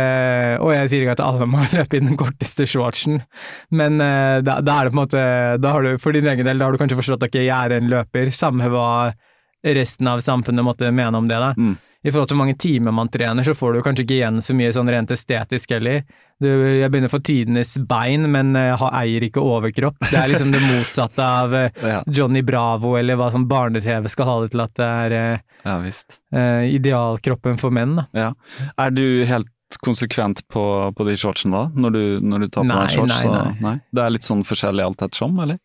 Og 0.63 0.73
jeg 0.73 0.89
sier 0.91 1.05
ikke 1.05 1.15
at 1.17 1.23
alle 1.25 1.47
må 1.49 1.63
løpe 1.77 1.99
i 1.99 2.03
den 2.03 2.19
korteste 2.19 2.67
shortsen, 2.69 3.21
men 3.69 4.01
eh, 4.03 4.39
da, 4.45 4.59
da 4.65 4.79
er 4.79 4.88
det 4.88 4.93
på 4.93 4.97
en 4.97 5.03
måte 5.03 5.23
da 5.61 5.73
har 5.75 5.85
du, 5.85 5.97
For 6.01 6.15
din 6.15 6.27
egen 6.27 6.47
del 6.47 6.59
da 6.59 6.67
har 6.67 6.75
du 6.75 6.81
kanskje 6.81 6.99
forstått 6.99 7.27
at 7.27 7.31
ok, 7.31 7.41
jeg 7.45 7.55
er 7.55 7.77
en 7.77 7.91
løper, 7.91 8.31
samme 8.35 8.69
hva 8.73 8.89
resten 9.67 10.07
av 10.07 10.21
samfunnet 10.23 10.65
måtte 10.65 10.91
mene 10.93 11.17
om 11.17 11.27
det. 11.27 11.38
da. 11.41 11.53
Mm. 11.57 11.75
I 12.05 12.11
forhold 12.13 12.29
til 12.29 12.37
hvor 12.37 12.45
mange 12.45 12.57
timer 12.61 12.93
man 12.93 13.09
trener, 13.09 13.43
så 13.43 13.55
får 13.57 13.73
du 13.73 13.81
kanskje 13.85 14.03
ikke 14.05 14.15
igjen 14.19 14.37
så 14.45 14.53
mye 14.55 14.69
sånn 14.75 14.89
rent 14.93 15.11
estetisk 15.11 15.71
heller. 15.73 16.03
Du, 16.39 16.45
jeg 16.47 16.91
begynner 16.93 17.09
å 17.09 17.15
få 17.15 17.19
tidenes 17.25 17.71
bein, 17.89 18.27
men 18.31 18.53
jeg 18.53 18.75
har, 18.77 18.91
eier 19.01 19.25
ikke 19.25 19.41
overkropp. 19.41 19.97
Det 20.05 20.13
er 20.21 20.29
liksom 20.29 20.51
det 20.53 20.61
motsatte 20.61 21.25
av 21.25 21.55
eh, 21.57 21.71
Ja, 21.93 22.03
Johnny 22.05 22.43
Bravo, 22.45 22.93
eller 22.99 23.17
hva 23.17 23.31
som 23.33 23.47
barne-TV 23.49 24.07
skal 24.13 24.29
ha 24.29 24.35
det 24.43 24.51
til 24.53 24.61
at 24.67 24.75
det 24.77 24.87
er 25.07 25.15
eh, 25.17 25.45
ja 25.65 25.77
visst. 25.81 26.19
eh, 26.31 26.67
idealkroppen 26.77 27.57
for 27.59 27.73
menn. 27.73 27.97
Da. 27.99 28.07
Ja. 28.13 28.29
Er 28.85 28.93
du 28.93 29.03
helt 29.27 29.49
konsekvent 29.83 30.45
på, 30.47 30.61
på 30.95 31.03
de 31.09 31.17
shortsene 31.19 31.51
da, 31.57 31.65
når 31.75 31.91
du, 31.97 32.03
når 32.23 32.45
du 32.45 32.47
tar 32.47 32.61
på 32.63 32.69
Nei, 32.69 32.83
deg 32.85 32.93
shorts? 32.95 33.17
nei, 33.25 33.33
så- 33.33 33.63
nei. 33.65 33.73
Det 33.91 34.03
er 34.05 34.13
litt 34.15 34.23
sånn 34.29 34.45
forskjellig 34.47 34.85
alt 34.85 35.01
ettersom, 35.09 35.35
eller? 35.43 35.57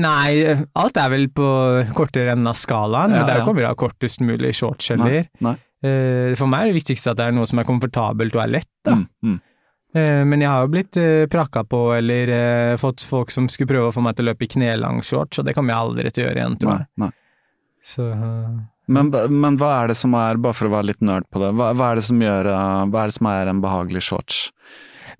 Nei, 0.00 0.56
alt 0.80 0.96
er 1.00 1.10
vel 1.12 1.26
på 1.34 1.46
kortere 1.96 2.32
enden 2.34 2.48
av 2.50 2.56
skalaen. 2.58 3.12
Ja, 3.12 3.20
men 3.20 3.28
det 3.28 3.34
er 3.34 3.42
jo 3.42 3.46
ikke 3.50 3.58
bra 3.60 3.74
kortest 3.78 4.22
mulig 4.24 4.54
shorts 4.56 4.88
heller. 4.94 5.26
Nei. 5.44 5.54
Eh, 5.84 6.32
For 6.36 6.48
meg 6.50 6.66
er 6.66 6.72
det 6.72 6.80
viktigste 6.82 7.12
at 7.12 7.20
det 7.20 7.28
er 7.30 7.36
noe 7.36 7.48
som 7.48 7.60
er 7.62 7.68
komfortabelt 7.68 8.36
og 8.36 8.42
er 8.44 8.52
lett. 8.58 8.70
Da. 8.86 8.96
Mm, 8.98 9.06
mm. 9.24 9.38
Eh, 9.96 10.22
Men 10.28 10.44
jeg 10.44 10.50
har 10.52 10.66
jo 10.66 10.72
blitt 10.74 10.96
eh, 11.00 11.24
prakka 11.32 11.64
på, 11.68 11.80
eller 11.96 12.76
fått 12.80 13.04
folk 13.08 13.32
som 13.34 13.48
skulle 13.50 13.72
prøve 13.72 13.88
å 13.90 13.94
få 13.96 14.04
meg 14.04 14.16
til 14.18 14.26
å 14.28 14.30
løpe 14.32 14.46
i 14.46 14.52
knelang 14.52 15.00
shorts, 15.06 15.40
og 15.40 15.48
det 15.48 15.56
kommer 15.56 15.74
jeg 15.74 15.86
aldri 15.88 16.12
til 16.14 16.24
å 16.24 16.28
gjøre 16.28 16.42
igjen, 16.44 16.58
tror 16.60 16.76
jeg. 16.76 16.86
nei. 17.04 17.10
Så 17.80 18.06
Men, 18.90 19.08
men 19.40 19.56
hva 19.56 19.70
er 19.82 19.92
det 19.92 19.96
som 19.96 20.14
er, 20.18 20.36
bare 20.42 20.56
for 20.58 20.68
å 20.68 20.72
være 20.74 20.90
litt 20.90 21.00
nerd 21.00 21.24
på 21.32 21.40
det, 21.42 21.52
hva, 21.56 21.70
hva 21.78 21.92
er 21.92 22.00
det 22.00 22.04
som 22.08 22.20
gjør, 22.20 22.48
hva 22.90 23.02
er 23.04 23.10
det 23.12 23.16
som 23.16 23.28
er 23.30 23.50
en 23.52 23.60
behagelig 23.62 24.02
shorts? 24.08 24.40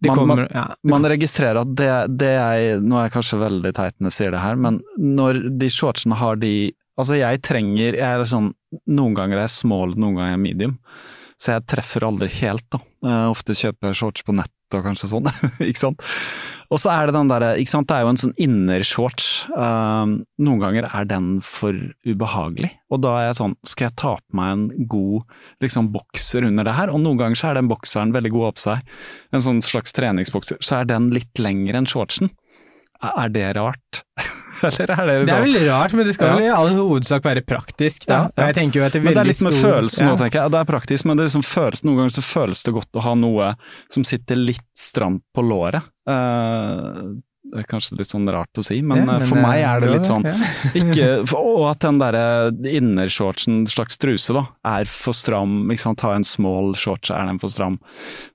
Man- 0.08 0.16
kommer 0.16 0.36
man- 0.36 0.48
ja, 0.54 0.64
Man 0.94 1.02
registrerer 1.12 1.60
at 1.60 1.74
det, 1.76 1.90
det 2.16 2.30
jeg, 2.32 2.80
nå 2.82 2.96
er 2.96 3.08
jeg 3.08 3.12
kanskje 3.18 3.40
veldig 3.42 3.72
teit 3.76 3.94
når 4.00 4.08
jeg 4.10 4.16
sier 4.16 4.30
det 4.32 4.40
her, 4.40 4.56
men 4.56 4.80
når 4.96 5.42
de 5.60 5.68
shortsene 5.68 6.16
har 6.16 6.36
de, 6.40 6.52
altså 6.96 7.18
jeg 7.20 7.42
trenger, 7.42 7.98
jeg 8.00 8.02
er 8.20 8.24
sånn, 8.24 8.52
noen 8.88 9.14
ganger 9.18 9.36
er 9.42 9.46
jeg 9.48 9.56
small, 9.58 9.92
noen 9.96 10.16
ganger 10.16 10.30
er 10.32 10.36
jeg 10.38 10.44
medium, 10.46 10.78
så 11.40 11.54
jeg 11.56 11.66
treffer 11.72 12.04
aldri 12.04 12.28
helt 12.40 12.64
da. 12.72 12.80
Jeg 13.08 13.30
ofte 13.32 13.54
kjøper 13.56 13.88
jeg 13.92 13.96
shorts 14.00 14.24
på 14.26 14.34
nett 14.36 14.76
og 14.76 14.84
kanskje 14.84 15.08
sånn, 15.10 15.28
ikke 15.70 15.80
sant? 15.84 16.02
Og 16.70 16.78
så 16.78 16.92
er 16.92 17.08
det 17.08 17.16
den 17.16 17.30
der, 17.30 17.44
ikke 17.58 17.72
sant, 17.72 17.88
det 17.90 17.96
er 17.96 18.04
jo 18.04 18.10
en 18.12 18.20
sånn 18.20 18.34
innershorts. 18.38 19.28
Um, 19.50 20.20
noen 20.38 20.60
ganger 20.62 20.86
er 20.86 21.08
den 21.10 21.40
for 21.42 21.74
ubehagelig, 22.06 22.70
og 22.94 23.02
da 23.02 23.16
er 23.18 23.26
jeg 23.28 23.40
sånn, 23.40 23.56
skal 23.66 23.88
jeg 23.88 23.98
ta 23.98 24.12
på 24.20 24.38
meg 24.38 24.52
en 24.54 24.86
god 24.92 25.64
liksom 25.66 25.90
bokser 25.94 26.46
under 26.46 26.68
det 26.68 26.76
her? 26.78 26.92
Og 26.94 27.02
noen 27.02 27.18
ganger 27.18 27.40
så 27.40 27.50
er 27.50 27.58
den 27.58 27.70
bokseren 27.70 28.14
veldig 28.14 28.34
god 28.36 28.44
å 28.44 28.52
ha 28.52 28.54
på 28.54 28.64
seg, 28.68 28.94
en 29.34 29.46
sånn 29.48 29.64
slags 29.66 29.96
treningsbokser, 29.98 30.62
så 30.62 30.78
er 30.80 30.92
den 30.92 31.10
litt 31.14 31.42
lengre 31.42 31.82
enn 31.82 31.90
shortsen. 31.90 32.30
Er 33.02 33.34
det 33.34 33.48
rart? 33.56 34.04
Eller 34.68 34.92
er 34.94 35.06
det 35.06 35.14
Det 35.14 35.22
er 35.22 35.30
sånn? 35.32 35.46
veldig 35.46 35.62
rart, 35.68 35.94
men 35.96 36.06
det 36.10 36.14
skal 36.16 36.34
vel 36.36 36.46
i 36.46 36.50
all 36.54 36.72
hovedsak 36.76 37.24
være 37.30 37.44
praktisk, 37.46 38.06
da. 38.10 38.20
Jeg 38.36 38.58
tenker 38.58 38.80
jo 38.80 38.86
at 38.86 38.92
det 38.96 39.00
er 39.00 39.08
Men 39.08 39.16
det 39.16 39.24
er 39.24 39.30
litt 39.32 39.42
med 39.46 39.56
stor- 39.56 39.70
følelsen 39.70 40.10
nå, 40.10 40.18
tenker 40.20 40.42
jeg. 40.42 40.54
Det 40.56 40.60
er 40.60 40.68
praktisk, 40.74 41.08
men 41.10 41.16
det 41.20 41.28
liksom 41.30 41.46
føles, 41.46 41.84
noen 41.86 42.02
ganger 42.02 42.16
så 42.18 42.26
føles 42.26 42.62
det 42.66 42.76
godt 42.76 43.00
å 43.00 43.06
ha 43.08 43.16
noe 43.18 43.54
som 43.88 44.06
sitter 44.06 44.38
litt 44.40 44.66
stramt 44.78 45.24
på 45.34 45.44
låret. 45.46 45.82
Uh, 46.08 47.16
det 47.50 47.62
er 47.64 47.66
kanskje 47.66 47.96
litt 47.98 48.10
sånn 48.12 48.28
rart 48.30 48.58
å 48.60 48.62
si, 48.62 48.76
men, 48.84 49.00
Ja, 49.00 49.04
men 49.08 49.24
for 49.26 49.38
eh, 49.40 49.42
meg 49.42 49.62
er 49.64 49.80
det 49.82 49.88
litt 49.90 50.06
sånn 50.06 50.22
ikke, 50.80 51.06
Og 51.34 51.64
at 51.70 51.80
den 51.82 51.98
derre 51.98 52.52
innershortsen, 52.68 53.64
slags 53.70 53.98
truse, 53.98 54.34
da, 54.36 54.44
er 54.76 54.86
for 54.90 55.16
stram. 55.16 55.64
ikke 55.72 55.82
sant, 55.82 55.98
Ta 56.00 56.12
en 56.14 56.26
small 56.26 56.74
shorts, 56.78 57.10
er 57.10 57.26
den 57.26 57.40
for 57.42 57.50
stram. 57.52 57.78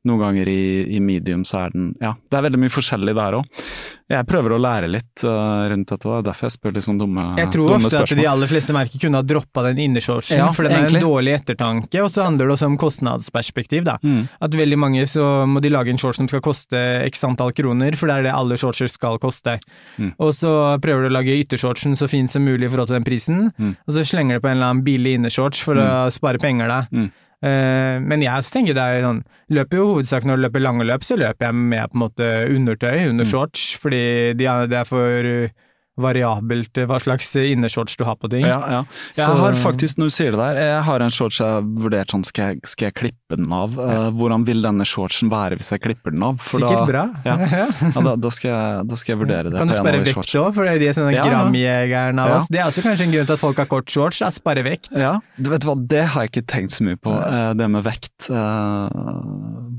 Noen 0.09 0.19
ganger 0.26 0.51
i, 0.51 0.59
i 0.97 0.99
medium 0.99 1.45
så 1.47 1.65
er 1.67 1.76
den 1.78 1.93
Ja, 2.03 2.15
det 2.32 2.39
er 2.41 2.47
veldig 2.49 2.61
mye 2.65 2.73
forskjellig 2.73 3.15
der 3.15 3.39
òg. 3.39 3.63
Jeg 4.06 4.28
prøver 4.30 4.53
å 4.53 4.58
lære 4.62 4.86
litt 4.86 5.24
uh, 5.26 5.66
rundt 5.72 5.89
dette, 5.89 6.06
det 6.06 6.18
er 6.20 6.26
derfor 6.28 6.45
jeg 6.45 6.53
spør 6.53 6.74
litt 6.76 6.86
sånn 6.86 6.99
dumme, 7.01 7.24
Jeg 7.39 7.49
tror 7.56 7.72
ofte 7.74 7.88
ofte 7.89 8.01
at 8.03 8.20
de 8.20 8.28
aller 8.30 8.51
fleste 8.51 8.76
merker 8.76 9.01
kunne 9.01 9.18
ha 9.18 9.26
droppa 9.26 9.64
den 9.66 9.80
innershortsen, 9.82 10.38
Ja, 10.38 10.51
for 10.53 10.68
den 10.68 10.76
er 10.78 10.86
en 10.86 11.01
dårlig 11.01 11.34
ettertanke. 11.39 12.03
Og 12.06 12.12
så 12.14 12.22
handler 12.28 12.45
det 12.45 12.53
også 12.53 12.70
om 12.70 12.76
kostnadsperspektiv, 12.78 13.88
da. 13.88 13.95
Mm. 14.06 14.28
At 14.45 14.60
veldig 14.62 14.78
mange 14.78 15.08
så 15.10 15.26
må 15.49 15.64
de 15.66 15.74
lage 15.74 15.89
en 15.89 15.97
shorts 15.97 16.22
som 16.22 16.30
skal 16.30 16.43
koste 16.45 16.78
x 17.10 17.26
antall 17.26 17.49
kroner, 17.58 17.97
for 17.97 18.12
det 18.12 18.20
er 18.20 18.28
det 18.30 18.36
alle 18.38 18.60
shortser 18.62 18.91
skal 18.93 19.18
koste. 19.24 19.58
Mm. 19.97 20.14
Og 20.22 20.36
så 20.38 20.53
prøver 20.86 21.08
du 21.08 21.10
å 21.10 21.16
lage 21.18 21.39
yttershortsen 21.41 21.97
så 21.97 22.06
fin 22.12 22.30
som 22.30 22.45
mulig 22.45 22.70
i 22.70 22.74
forhold 22.76 22.93
til 22.93 22.99
den 22.99 23.10
prisen, 23.10 23.43
Mm. 23.58 23.76
og 23.88 23.93
så 23.95 24.03
slenger 24.06 24.38
du 24.38 24.41
på 24.45 24.49
en 24.51 24.58
eller 24.58 24.70
annen 24.70 24.84
billig 24.86 25.16
innershorts 25.18 25.62
for 25.66 25.80
å 25.82 26.12
spare 26.14 26.38
penger, 26.38 26.68
da. 26.70 27.08
Eh, 27.46 28.00
men 28.02 28.24
jeg 28.26 28.48
tenker 28.50 28.74
det 28.78 28.82
er 28.82 29.04
sånn 29.06 29.24
Løper 29.54 29.78
jo 29.78 29.88
hovedsak 29.91 30.24
når 30.26 30.39
du 30.39 30.43
løper 30.48 30.64
lange 30.64 30.86
løp, 30.88 31.04
så 31.06 31.18
løper 31.20 31.46
jeg 31.46 31.54
med 31.56 31.91
på 31.91 32.00
en 32.00 32.02
måte 32.02 32.30
undertøy 32.50 33.10
under 33.12 33.26
Mm. 33.26 33.30
shorts, 33.30 33.66
fordi 33.78 34.34
det 34.34 34.48
er 34.74 34.88
for 34.89 35.52
variabelt 35.98 36.78
uh, 36.78 36.86
hva 36.89 36.98
slags 37.00 37.30
innershorts 37.39 37.96
du 37.98 38.04
har 38.08 38.16
på 38.20 38.30
ting. 38.32 38.46
Ja, 38.46 38.60
ja. 38.70 38.82
Jeg 39.16 39.26
Så- 39.26 39.38
har 39.39 39.54
faktisk, 39.54 39.98
når 39.98 40.10
du 40.12 40.16
sier 40.16 40.32
det 40.36 40.39
der, 40.41 40.60
jeg 40.60 40.84
har 40.84 41.00
en 41.06 41.10
shorts 41.14 41.39
jeg 41.39 41.48
har 41.48 41.62
vurdert 41.62 42.12
sånn, 42.12 42.26
skal 42.26 42.54
jeg, 42.54 42.60
skal 42.66 42.86
jeg 42.89 42.93
klippe 43.00 43.38
den 43.38 43.52
av? 43.56 43.78
Eh, 43.80 44.10
hvordan 44.12 44.46
vil 44.46 44.62
denne 44.62 44.84
shortsen 44.86 45.30
være 45.32 45.56
hvis 45.60 45.72
jeg 45.72 45.82
klipper 45.82 46.12
den 46.12 46.24
av? 46.24 46.38
For 46.43 46.60
Sikkert 46.60 46.82
da, 46.82 46.86
bra. 46.86 47.04
Ja, 47.26 47.38
ja 47.96 48.02
da, 48.02 48.16
da, 48.16 48.30
skal 48.30 48.52
jeg, 48.52 48.88
da 48.91 48.96
skal 49.00 49.16
jeg 49.16 49.22
vurdere 49.24 49.50
det. 49.52 49.58
Kan 49.58 49.68
du 49.72 49.74
spare 49.78 50.04
vekt 50.04 50.36
òg, 50.36 50.52
for 50.54 50.66
de 50.66 50.88
er 50.91 50.93
sånne 50.98 51.14
Ja, 51.16 51.24
ja. 51.26 51.32
gramjegerne 51.46 52.20
av 52.22 52.30
Ja. 52.30 52.36
oss. 52.41 52.48
Det 52.52 52.60
er 52.60 52.68
også 52.70 52.84
kanskje 52.86 53.08
en 53.08 53.16
grunn 53.16 53.26
til 53.32 53.34
at 53.39 53.39
folk 53.39 53.58
har 53.64 53.66
kort 53.72 53.89
shorts, 53.89 54.22
er 54.22 54.36
spare 54.36 54.64
vekt. 54.68 54.91
Ja, 54.96 55.20
du 55.39 55.50
vet 55.50 55.64
hva, 55.64 55.76
det 55.88 56.04
har 56.14 56.26
jeg 56.28 56.32
ikke 56.36 56.46
tenkt 56.48 56.76
så 56.76 56.84
mye 56.84 56.98
på, 57.00 57.16
eh, 57.16 57.54
det 57.56 57.70
med 57.72 57.84
vekt. 57.88 58.30
Eh, 58.30 58.89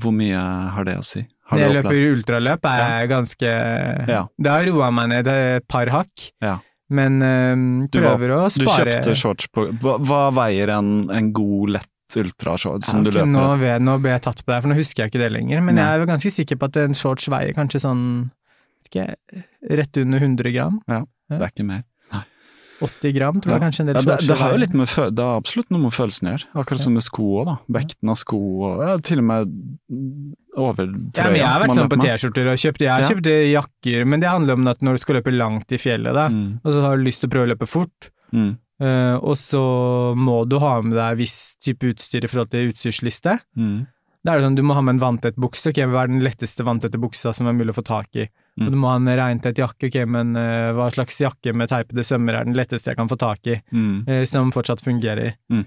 hvor 0.01 0.13
mye 0.13 0.41
har 0.73 0.83
det 0.87 0.97
å 0.97 1.03
si? 1.05 1.25
Jeg 1.55 1.71
løper 1.77 1.99
ultraløp, 2.11 2.65
er 2.65 2.79
ja. 2.79 3.05
ganske 3.07 3.51
Ja. 4.07 4.23
Det 4.37 4.51
har 4.51 4.65
roa 4.67 4.89
meg 4.91 5.09
ned 5.09 5.27
et 5.27 5.67
par 5.67 5.87
hakk, 5.87 6.31
Ja. 6.43 6.57
men 6.89 7.19
øhm, 7.21 7.87
prøver 7.91 8.29
var- 8.35 8.49
å 8.49 8.57
Du 8.57 8.65
kjøpte 8.65 9.15
shorts 9.15 9.47
på 9.47 9.69
Hva, 9.79 9.97
hva 9.99 10.31
veier 10.33 10.69
en, 10.77 11.09
en 11.09 11.31
god, 11.31 11.69
lett 11.77 11.87
ultrashorts 12.17 12.85
som 12.87 13.03
du 13.03 13.11
løper? 13.11 13.27
nå, 13.27 13.79
nå 13.79 13.97
ble 14.01 14.09
jeg 14.15 14.21
tatt 14.23 14.43
på 14.45 14.53
det, 14.53 14.61
for 14.61 14.69
nå 14.69 14.75
husker 14.75 15.03
jeg 15.03 15.11
ikke 15.11 15.19
det 15.23 15.31
lenger. 15.31 15.61
Men 15.61 15.75
Nei. 15.75 15.83
jeg 15.83 15.93
er 15.93 15.99
jo 15.99 16.05
ganske 16.11 16.31
sikker 16.31 16.55
på 16.57 16.65
at 16.65 16.77
en 16.77 16.93
shorts 16.93 17.27
veier 17.27 17.53
kanskje 17.53 17.81
sånn 17.83 18.31
ikke, 18.87 19.15
rett 19.69 19.97
under 19.97 20.19
100 20.19 20.51
gram. 20.53 20.81
Ja, 20.87 21.03
Det 21.29 21.41
er 21.41 21.47
ikke 21.51 21.65
mer. 21.67 21.83
80 22.81 23.13
gram, 23.15 23.39
tror 23.41 23.53
jeg 23.53 23.61
Ja. 23.61 23.65
kanskje 23.67 23.79
en 23.79 23.87
del 23.87 23.95
Ja, 23.95 24.17
det, 24.21 24.37
har 24.37 24.51
jo 24.51 24.57
litt 24.61 24.73
med 24.77 24.87
det 24.87 25.23
er 25.23 25.37
absolutt 25.41 25.69
noe 25.73 25.81
med 25.81 25.93
følelsen 25.95 26.27
å 26.27 26.31
gjøre, 26.35 26.45
akkurat 26.61 26.79
som 26.83 26.93
med 26.93 27.03
sko 27.03 27.23
òg, 27.41 27.45
da. 27.49 27.55
Vekten 27.79 28.09
av 28.13 28.17
sko 28.21 28.39
og 28.67 28.83
ja, 28.85 28.97
til 29.01 29.17
og 29.23 29.23
med 29.23 29.55
overtrøya. 30.57 31.17
Ja, 31.17 31.25
men 31.31 31.39
jeg 31.39 31.47
har 31.47 31.63
vært 31.63 31.75
sånn 31.77 31.89
på. 31.91 31.99
T-skjorter 32.03 32.51
og 32.51 32.61
kjøpt 32.61 32.81
Jeg 32.85 32.89
har 32.91 33.01
Ja. 33.01 33.09
kjøpt 33.09 33.27
eh, 33.27 33.51
jakker, 33.53 34.05
men 34.05 34.19
det 34.19 34.29
handler 34.29 34.53
om 34.53 34.67
at 34.67 34.79
når 34.81 34.93
du 34.93 34.97
skal 35.01 35.15
løpe 35.21 35.33
langt 35.33 35.71
i 35.71 35.77
fjellet, 35.77 36.13
da, 36.13 36.27
Mm, 36.29 36.59
og 36.63 36.71
så 36.73 36.81
har 36.81 36.97
du 36.97 37.03
lyst 37.03 37.21
til 37.21 37.29
å 37.29 37.33
prøve 37.33 37.47
å 37.47 37.53
løpe 37.55 37.67
fort, 37.67 38.09
mm, 38.33 38.57
eh, 38.81 39.15
og 39.17 39.35
så 39.37 40.15
må 40.15 40.47
du 40.47 40.59
ha 40.59 40.81
med 40.81 40.97
deg 40.97 41.17
viss 41.17 41.55
type 41.63 41.81
utstyr 41.81 42.23
i 42.23 42.27
forhold 42.27 42.49
til 42.51 42.71
utstyrsliste. 42.71 43.39
mm, 43.57 43.87
Da 44.27 44.33
er 44.35 44.41
det 44.41 44.47
sånn, 44.49 44.57
du 44.59 44.65
må 44.67 44.75
ha 44.75 44.81
med 44.83 44.97
en 44.97 44.99
vanntett 44.99 45.37
bukse, 45.39 45.71
ok, 45.71 45.77
hva 45.87 46.01
er 46.03 46.09
den 46.11 46.19
letteste 46.19 46.65
vanntette 46.67 46.99
buksa 46.99 47.31
som 47.31 47.47
er 47.47 47.53
mulig 47.55 47.71
å 47.71 47.77
få 47.77 47.83
tak 47.87 48.17
i? 48.19 48.25
Mm. 48.59 48.65
Og 48.65 48.73
du 48.73 48.77
må 48.81 48.89
ha 48.91 48.97
en 48.99 49.07
regntett 49.07 49.61
jakke, 49.61 49.87
ok, 49.87 49.95
men 50.03 50.33
uh, 50.35 50.73
hva 50.75 50.89
slags 50.91 51.21
jakke 51.23 51.53
med 51.55 51.69
teipede 51.71 52.03
sømmer 52.03 52.35
er 52.35 52.49
den 52.49 52.57
letteste 52.57 52.91
jeg 52.91 52.99
kan 52.99 53.07
få 53.07 53.15
tak 53.21 53.47
i, 53.47 53.55
mm. 53.71 53.93
uh, 54.09 54.23
som 54.27 54.49
fortsatt 54.51 54.83
fungerer? 54.83 55.37
Mm. 55.47 55.61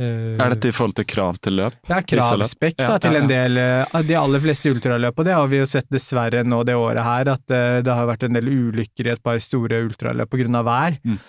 Uh, 0.00 0.40
Er 0.42 0.56
dette 0.56 0.72
i 0.72 0.74
forhold 0.74 0.96
til 0.98 1.06
krav 1.06 1.38
til 1.38 1.60
løp? 1.60 1.76
Det 1.86 1.94
er 2.00 2.08
kravspekk 2.16 2.80
da, 2.80 2.96
til 3.04 3.18
en 3.20 3.30
del 3.30 3.60
av 3.62 4.08
de 4.08 4.16
aller 4.18 4.42
fleste 4.42 4.72
ultraløp, 4.74 5.14
og 5.14 5.28
det 5.28 5.36
har 5.36 5.52
vi 5.52 5.60
jo 5.60 5.68
sett 5.70 5.86
dessverre 5.94 6.42
nå 6.42 6.64
det 6.66 6.74
året 6.80 7.06
her, 7.06 7.30
at 7.36 7.44
det 7.46 7.94
har 7.94 8.08
vært 8.10 8.26
en 8.26 8.40
del 8.40 8.50
ulykker 8.50 9.06
i 9.06 9.12
et 9.14 9.22
par 9.22 9.38
store 9.44 9.84
ultraløp 9.84 10.32
på 10.32 10.40
grunn 10.40 10.58
av 10.58 10.66
vær. 10.66 10.98
Mm. 11.06 11.20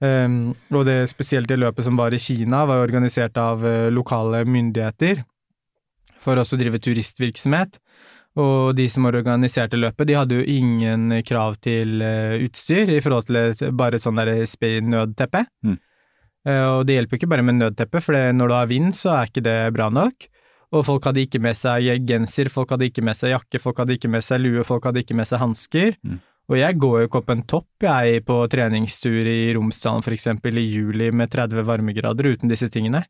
Um, 0.00 0.38
og 0.72 0.86
det 0.88 1.02
spesielt 1.10 1.50
det 1.50 1.60
løpet 1.60 1.84
som 1.84 2.00
var 2.00 2.16
i 2.16 2.22
Kina, 2.22 2.62
var 2.64 2.80
jo 2.80 2.86
organisert 2.86 3.36
av 3.36 3.66
lokale 3.92 4.46
myndigheter 4.48 5.20
for 6.20 6.40
også 6.40 6.58
å 6.58 6.60
drive 6.60 6.80
turistvirksomhet. 6.82 7.78
Og 8.38 8.76
de 8.78 8.86
som 8.88 9.08
organiserte 9.08 9.78
løpet, 9.78 10.06
de 10.06 10.18
hadde 10.18 10.38
jo 10.38 10.46
ingen 10.46 11.16
krav 11.26 11.56
til 11.64 11.98
eh, 12.04 12.38
utstyr 12.46 12.92
i 12.94 13.00
forhold 13.02 13.26
til 13.26 13.72
bare 13.74 13.98
et 13.98 14.04
sånn 14.04 14.20
der 14.20 14.36
nødteppe. 14.86 15.46
Mm. 15.66 15.78
Eh, 16.46 16.66
og 16.76 16.84
det 16.86 16.96
hjelper 17.00 17.16
jo 17.16 17.20
ikke 17.20 17.32
bare 17.34 17.46
med 17.46 17.58
nødteppe, 17.58 18.04
for 18.04 18.14
når 18.14 18.52
du 18.52 18.54
har 18.54 18.70
vind, 18.70 18.94
så 18.94 19.16
er 19.16 19.32
ikke 19.32 19.44
det 19.48 19.58
bra 19.74 19.90
nok. 19.90 20.30
Og 20.70 20.86
folk 20.86 21.08
hadde 21.08 21.24
ikke 21.24 21.42
med 21.42 21.58
seg 21.58 22.06
genser, 22.06 22.48
folk 22.54 22.70
hadde 22.70 22.86
ikke 22.86 23.02
med 23.02 23.18
seg 23.18 23.34
jakke, 23.34 23.58
folk 23.58 23.80
hadde 23.82 23.96
ikke 23.98 24.10
med 24.12 24.22
seg 24.22 24.44
lue, 24.44 24.66
folk 24.66 24.86
hadde 24.86 25.02
ikke 25.02 25.16
med 25.18 25.26
seg 25.26 25.42
hansker. 25.42 25.96
Mm. 26.06 26.20
Og 26.50 26.58
jeg 26.58 26.78
går 26.82 26.96
jo 26.98 27.08
ikke 27.08 27.20
opp 27.20 27.32
en 27.34 27.42
topp, 27.46 27.68
jeg, 27.86 28.22
på 28.26 28.36
treningstur 28.50 29.26
i 29.26 29.52
Romsdalen 29.54 30.06
for 30.06 30.14
eksempel 30.14 30.58
i 30.58 30.66
juli 30.66 31.10
med 31.14 31.30
30 31.30 31.66
varmegrader 31.66 32.30
uten 32.30 32.50
disse 32.50 32.70
tingene. 32.70 33.04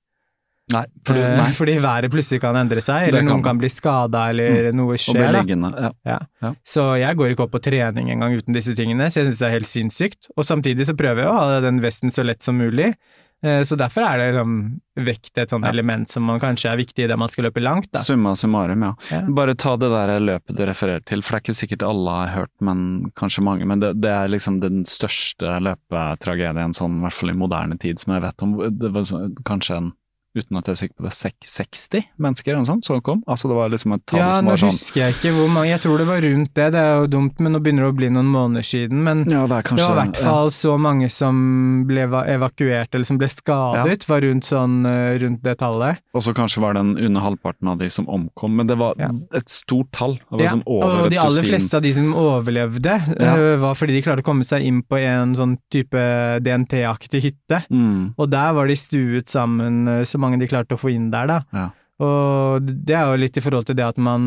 Nei, 0.72 0.84
fordi, 1.06 1.20
Eh, 1.20 1.36
nei. 1.36 1.50
Fordi 1.56 1.76
været 1.82 2.10
plutselig 2.12 2.40
kan 2.40 2.56
endre 2.56 2.80
seg, 2.80 3.08
eller 3.08 3.20
kan. 3.22 3.28
noen 3.32 3.42
kan. 3.44 3.58
bli 3.58 3.68
skada, 3.68 4.28
eller 4.30 4.72
noe 4.72 4.92
Og 4.92 4.96
bli 4.96 4.98
skjer. 4.98 5.32
liggende. 5.38 5.72
Ja. 5.78 5.90
Ja. 6.06 6.18
Ja. 6.42 6.52
Så 6.64 6.88
jeg 7.00 7.16
går 7.16 7.30
ikke 7.34 7.46
opp 7.48 7.52
på 7.56 7.62
trening 7.62 8.10
engang 8.10 8.36
uten 8.38 8.52
disse 8.54 8.74
tingene, 8.74 9.10
så 9.10 9.20
jeg 9.24 9.30
syns 9.32 9.38
det 9.38 9.48
er 9.48 9.56
helt 9.58 9.66
sinnssykt. 9.70 10.30
Og 10.36 10.44
samtidig 10.44 10.86
så 10.86 10.96
prøver 10.96 11.24
jeg 11.24 11.28
å 11.32 11.38
ha 11.38 11.60
den 11.60 11.80
vesten 11.80 12.10
så 12.10 12.24
lett 12.24 12.42
som 12.42 12.56
mulig. 12.58 12.94
Eh, 13.42 13.62
Så 13.64 13.74
derfor 13.74 14.02
er 14.04 14.18
det 14.18 14.34
liksom, 14.34 14.80
vekt 15.00 15.38
et 15.38 15.48
sånt 15.48 15.64
element 15.64 16.06
som 16.10 16.22
man 16.22 16.38
kanskje 16.38 16.68
er 16.70 16.76
viktig 16.76 17.06
idet 17.06 17.16
man 17.16 17.26
skal 17.32 17.44
løpe 17.46 17.62
langt. 17.62 17.88
Da. 17.90 17.98
Summa 18.04 18.34
summarum, 18.36 18.82
ja. 18.84 19.20
Bare 19.32 19.54
ta 19.56 19.76
det 19.80 19.88
der 19.88 20.20
løpet 20.20 20.54
du 20.58 20.66
refererer 20.68 21.00
til, 21.08 21.22
for 21.22 21.38
det 21.38 21.40
er 21.40 21.44
ikke 21.48 21.56
sikkert 21.56 21.82
alle 21.88 22.10
har 22.10 22.28
hørt, 22.36 22.50
men 22.60 23.10
kanskje 23.16 23.42
mange. 23.42 23.64
Men 23.64 23.80
det, 23.80 23.94
det 24.02 24.10
er 24.10 24.28
liksom 24.28 24.60
den 24.60 24.84
største 24.84 25.56
løpetragedien, 25.64 26.74
sånn 26.76 26.98
i 27.00 27.06
hvert 27.06 27.16
fall 27.16 27.30
i 27.32 27.38
moderne 27.40 27.78
tid, 27.80 27.98
som 27.98 28.12
jeg 28.14 28.22
vet 28.26 28.42
om. 28.44 28.54
Det 28.78 28.92
var 28.92 29.02
så, 29.08 29.22
kanskje 29.48 29.76
en 29.80 29.92
uten 30.36 30.56
at 30.58 30.66
jeg 30.66 30.72
er 30.72 30.80
sikker 30.80 30.96
på 31.00 31.04
det, 31.08 31.12
sek- 31.12 31.48
60 31.50 32.04
mennesker 32.22 32.52
eller 32.52 32.62
noe 32.62 32.70
sånt 32.70 32.84
som 32.86 33.00
kom. 33.00 33.22
Altså 33.26 33.48
det 33.50 33.56
var 33.56 33.68
liksom 33.72 33.94
et 33.96 34.04
tall 34.06 34.20
Ja, 34.20 34.32
som 34.32 34.46
var 34.46 34.56
sånn 34.60 34.70
Ja, 34.70 34.74
nå 34.74 34.78
husker 34.78 35.00
jeg 35.00 35.14
ikke 35.16 35.32
hvor 35.34 35.48
mange, 35.50 35.70
jeg 35.72 35.80
tror 35.82 35.98
det 35.98 36.06
var 36.06 36.20
rundt 36.22 36.54
det, 36.54 36.66
det 36.72 36.80
er 36.80 36.94
jo 37.00 37.06
dumt, 37.10 37.40
men 37.40 37.52
nå 37.52 37.60
begynner 37.64 37.82
det 37.86 37.90
å 37.90 37.96
bli 37.98 38.10
noen 38.14 38.30
måneder 38.30 38.62
siden. 38.62 39.02
Men 39.02 39.24
Ja, 39.26 39.46
det 39.46 39.56
er 39.58 39.62
det 39.76 39.82
var 39.82 39.90
i 39.90 40.08
hvert 40.10 40.16
fall 40.22 40.50
så 40.54 40.76
mange 40.78 41.10
som 41.10 41.84
ble 41.88 42.06
evakuert 42.06 42.94
eller 42.94 43.04
som 43.04 43.18
ble 43.18 43.28
skadet, 43.28 44.06
var 44.08 44.20
rundt 44.22 44.44
sånn 44.46 44.86
eh, 44.86 45.18
rundt 45.22 45.42
det 45.42 45.56
tallet. 45.58 45.98
Og 46.14 46.22
så 46.22 46.32
kanskje 46.36 46.60
var 46.62 46.74
det 46.74 46.80
en 46.84 46.96
under 46.98 47.20
halvparten 47.20 47.68
av 47.68 47.78
de 47.78 47.90
som 47.90 48.06
omkom, 48.08 48.54
men 48.56 48.66
det 48.66 48.78
var 48.78 48.94
Ja. 48.98 49.10
et 49.34 49.48
stort 49.48 49.90
tall. 49.92 50.14
Det 50.14 50.30
var 50.30 50.38
Ja, 50.40 50.44
liksom 50.54 50.62
og 50.66 51.10
de 51.10 51.16
aller 51.18 51.42
dusin. 51.42 51.50
fleste 51.50 51.74
av 51.74 51.82
de 51.82 51.92
som 51.92 52.12
overlevde, 52.14 52.94
Ja. 53.18 53.34
eh, 53.36 53.56
var 53.58 53.74
fordi 53.74 53.94
de 53.98 54.02
klarte 54.02 54.22
å 54.22 54.24
komme 54.24 54.44
seg 54.44 54.62
inn 54.62 54.82
på 54.82 54.96
en 54.98 55.34
sånn 55.34 55.58
type 55.70 55.98
DNT-aktig 56.44 57.20
hytte. 57.22 57.64
Mm, 57.70 58.14
Og 58.18 58.30
der 58.30 58.52
var 58.52 58.66
de 58.66 58.74
stuet 58.76 59.28
sammen, 59.28 59.88
eh, 59.88 60.04
så 60.20 60.26
mange 60.26 60.40
de 60.40 60.50
klarte 60.50 60.76
å 60.76 60.80
få 60.80 60.92
inn 60.92 61.08
der, 61.14 61.30
da. 61.30 61.42
ja. 61.56 61.68
Og 62.00 62.64
det 62.64 62.94
er 62.96 63.10
jo 63.10 63.18
litt 63.20 63.36
i 63.36 63.42
forhold 63.44 63.66
til 63.68 63.76
det 63.76 63.84
at 63.84 63.98
man, 64.00 64.22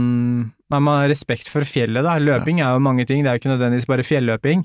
man 0.69 0.89
har 0.91 1.07
respekt 1.09 1.47
for 1.49 1.65
fjellet, 1.65 2.05
da. 2.05 2.19
Løping 2.21 2.61
er 2.61 2.75
jo 2.75 2.83
mange 2.85 3.07
ting, 3.09 3.23
det 3.23 3.31
er 3.31 3.39
jo 3.39 3.41
ikke 3.41 3.53
nødvendigvis 3.55 3.89
bare 3.89 4.05
fjelløping. 4.05 4.61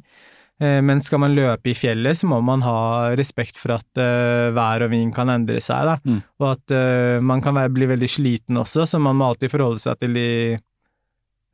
Eh, 0.61 0.81
Men 0.85 1.01
skal 1.01 1.23
man 1.23 1.37
løpe 1.37 1.71
i 1.73 1.77
fjellet, 1.79 2.19
så 2.19 2.29
må 2.29 2.41
man 2.45 2.65
ha 2.67 3.15
respekt 3.19 3.57
for 3.61 3.79
at 3.79 4.01
uh, 4.03 4.51
vær 4.57 4.85
og 4.85 4.93
vind 4.93 5.15
kan 5.17 5.31
endre 5.33 5.63
seg, 5.65 5.89
da. 5.89 5.97
Mm. 6.05 6.21
Og 6.43 6.49
at 6.51 6.75
uh, 6.75 7.25
man 7.25 7.41
kan 7.45 7.57
være, 7.57 7.73
bli 7.79 7.89
veldig 7.95 8.11
sliten 8.11 8.61
også, 8.61 8.85
så 8.91 9.01
man 9.01 9.17
må 9.17 9.31
alltid 9.31 9.55
forholde 9.55 9.81
seg 9.83 10.01
til 10.03 10.19
de 10.19 10.29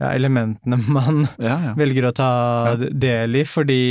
ja, 0.00 0.10
elementene 0.10 0.80
man 0.96 1.26
ja, 1.38 1.58
ja. 1.68 1.74
velger 1.78 2.10
å 2.10 2.16
ta 2.16 2.30
del 2.80 3.42
i, 3.44 3.46
fordi 3.46 3.82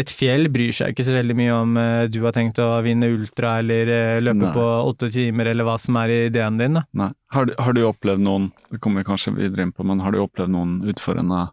et 0.00 0.10
fjell 0.14 0.48
bryr 0.52 0.72
seg 0.76 0.92
ikke 0.94 1.04
så 1.06 1.14
veldig 1.16 1.36
mye 1.38 1.54
om 1.56 1.76
eh, 1.80 2.06
du 2.12 2.20
har 2.24 2.34
tenkt 2.36 2.58
å 2.62 2.68
vinne 2.84 3.08
ultra 3.12 3.56
eller 3.62 3.90
eh, 3.94 4.20
løpe 4.24 4.42
Nei. 4.46 4.52
på 4.54 4.66
åtte 4.88 5.10
timer 5.14 5.50
eller 5.52 5.66
hva 5.68 5.74
som 5.82 5.96
er 6.00 6.14
ideen 6.28 6.58
din. 6.60 6.78
Da. 6.78 6.84
Nei. 7.02 7.10
Har, 7.34 7.46
du- 7.50 7.54
har 7.58 7.76
du 7.76 7.82
opplevd 7.88 8.22
noen, 8.24 8.50
det 8.72 8.80
kommer 8.84 9.02
vi 9.04 9.08
kanskje 9.10 9.34
videre 9.36 9.66
inn 9.68 9.74
på, 9.76 9.84
men 9.86 10.00
har 10.04 10.14
du 10.14 10.22
opplevd 10.22 10.54
noen 10.54 10.78
utførende 10.92 11.48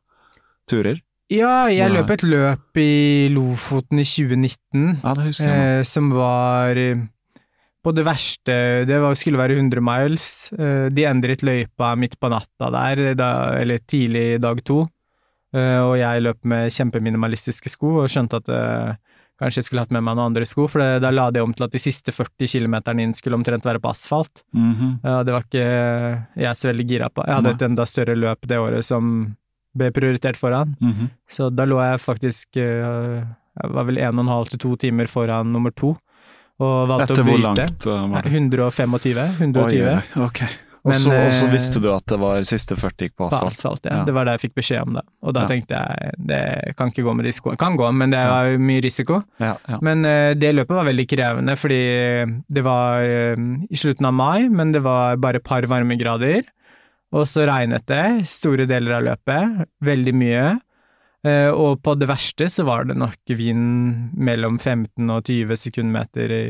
turer? 0.71 1.01
Ja, 1.33 1.65
jeg 1.73 1.89
Nei. 1.89 1.97
løp 1.97 2.11
et 2.13 2.23
løp 2.23 2.77
i 2.77 3.27
Lofoten 3.33 3.97
i 3.97 4.05
2019 4.05 4.99
Ja, 5.01 5.13
det 5.17 5.23
husker 5.31 5.49
jeg 5.49 5.79
eh, 5.79 5.85
som 5.89 6.11
var 6.13 6.77
eh, 6.77 6.99
på 7.85 7.93
det 7.97 8.03
verste 8.05 8.53
Det 8.89 8.99
var, 9.01 9.13
skulle 9.17 9.37
være 9.41 9.57
100 9.57 9.81
miles. 9.85 10.27
Eh, 10.57 10.87
de 10.93 11.03
endret 11.09 11.41
løypa 11.45 11.91
midt 11.97 12.15
på 12.21 12.29
natta 12.33 12.69
der, 12.73 13.01
da, 13.17 13.29
eller 13.59 13.81
tidlig 13.89 14.39
dag 14.41 14.61
to. 14.65 14.83
Eh, 15.55 15.79
og 15.79 15.95
jeg 15.97 16.23
løp 16.25 16.39
med 16.43 16.71
kjempeminimalistiske 16.75 17.71
sko, 17.71 17.93
og 18.03 18.09
skjønte 18.11 18.41
at 18.41 18.49
eh, 18.51 18.95
kanskje 19.39 19.61
jeg 19.61 19.67
skulle 19.69 19.83
hatt 19.85 19.91
med 19.95 20.03
meg 20.03 20.15
noen 20.17 20.29
andre 20.33 20.45
sko, 20.47 20.65
for 20.71 20.79
det, 20.83 21.01
da 21.03 21.09
la 21.11 21.29
det 21.31 21.41
om 21.43 21.53
til 21.55 21.65
at 21.67 21.71
de 21.75 21.79
siste 21.79 22.11
40 22.15 22.47
kilometerne 22.53 23.03
inn 23.03 23.13
skulle 23.15 23.35
omtrent 23.39 23.63
være 23.67 23.79
på 23.83 23.89
asfalt. 23.91 24.43
Mhm. 24.55 24.99
Ja, 25.03 25.23
det 25.27 25.33
var 25.35 25.43
ikke 25.47 25.65
jeg 26.43 26.55
så 26.59 26.69
veldig 26.71 26.87
gira 26.87 27.09
på. 27.11 27.23
Jeg 27.27 27.35
hadde 27.39 27.55
et 27.55 27.65
enda 27.69 27.85
større 27.87 28.15
løp 28.19 28.47
det 28.47 28.59
året 28.59 28.83
som 28.87 29.35
ble 29.75 29.89
prioritert 29.91 30.37
foran, 30.39 30.75
Mhm. 30.79 31.09
så 31.27 31.49
da 31.53 31.65
lå 31.67 31.79
jeg 31.83 31.99
faktisk 31.99 32.57
eh, 32.57 33.23
Jeg 33.55 33.71
var 33.71 33.85
vel 33.87 33.97
en 33.99 34.19
og 34.19 34.25
en 34.25 34.31
halv 34.33 34.49
til 34.51 34.59
to 34.59 34.75
timer 34.75 35.07
foran 35.07 35.47
nummer 35.53 35.71
to, 35.71 35.93
og 36.59 36.87
valgte 36.89 37.11
Etter 37.13 37.21
å 37.21 37.25
hvor 37.27 37.37
bryte. 37.39 37.55
langt 37.55 37.85
uh, 37.87 38.07
var 38.11 38.21
det? 38.23 38.31
125, 38.31 39.37
120 39.39 39.63
Oi, 39.63 39.95
oi, 39.95 40.01
ok. 40.25 40.41
Og 40.43 40.64
Men, 40.85 40.97
så 41.01 41.13
og 41.17 41.31
så 41.33 41.47
eh, 41.47 41.51
visste 41.55 41.81
du 41.81 41.87
at 41.89 42.05
det 42.11 42.17
var 42.21 42.43
siste 42.45 42.75
40 42.77 43.07
gikk 43.07 43.15
på 43.15 43.23
på 43.23 43.29
asfalt? 43.31 43.51
asfalt. 43.51 43.87
ja. 43.89 43.95
Ja. 43.97 44.03
Det 44.05 44.13
var 44.13 44.27
da 44.27 44.35
jeg 44.35 44.43
fikk 44.43 44.55
beskjed 44.59 44.83
om 44.85 44.97
det. 44.99 45.03
Og 45.25 45.33
da 45.33 45.41
Ja. 45.45 45.49
tenkte 45.49 45.79
jeg 45.79 46.11
det 46.31 46.75
kan 46.77 46.91
ikke 46.93 47.05
gå 47.07 47.15
med 47.17 47.25
de 47.25 47.31
skoene. 47.33 47.57
Kan 47.57 47.77
gå, 47.79 47.87
men 47.91 48.13
det 48.13 48.21
var 48.29 48.51
jo 48.51 48.59
mye 48.61 48.83
risiko. 48.85 49.23
Ja. 49.41 49.55
Men 49.81 50.05
uh, 50.05 50.33
det 50.37 50.53
løpet 50.53 50.77
var 50.77 50.85
veldig 50.85 51.07
krevende, 51.09 51.55
fordi 51.57 51.81
det 52.53 52.63
var 52.63 53.01
uh, 53.01 53.47
i 53.65 53.75
slutten 53.81 54.05
av 54.05 54.13
mai, 54.13 54.47
men 54.49 54.71
det 54.71 54.83
var 54.85 55.17
bare 55.17 55.41
et 55.41 55.47
par 55.47 55.65
varmegrader. 55.65 56.43
Og 57.15 57.25
så 57.25 57.47
regnet 57.47 57.85
det 57.87 58.27
store 58.27 58.65
deler 58.69 58.97
av 58.99 59.03
løpet, 59.09 59.65
veldig 59.81 60.13
mye. 60.13 60.45
Uh, 61.25 61.49
og 61.49 61.81
på 61.81 61.95
det 61.97 62.07
verste 62.11 62.45
så 62.51 62.65
var 62.67 62.85
det 62.85 62.97
nok 63.01 63.17
vind 63.33 64.13
mellom 64.13 64.59
15 64.59 65.09
og 65.09 65.23
20 65.25 65.57
sekundmeter 65.57 66.29
i 66.29 66.45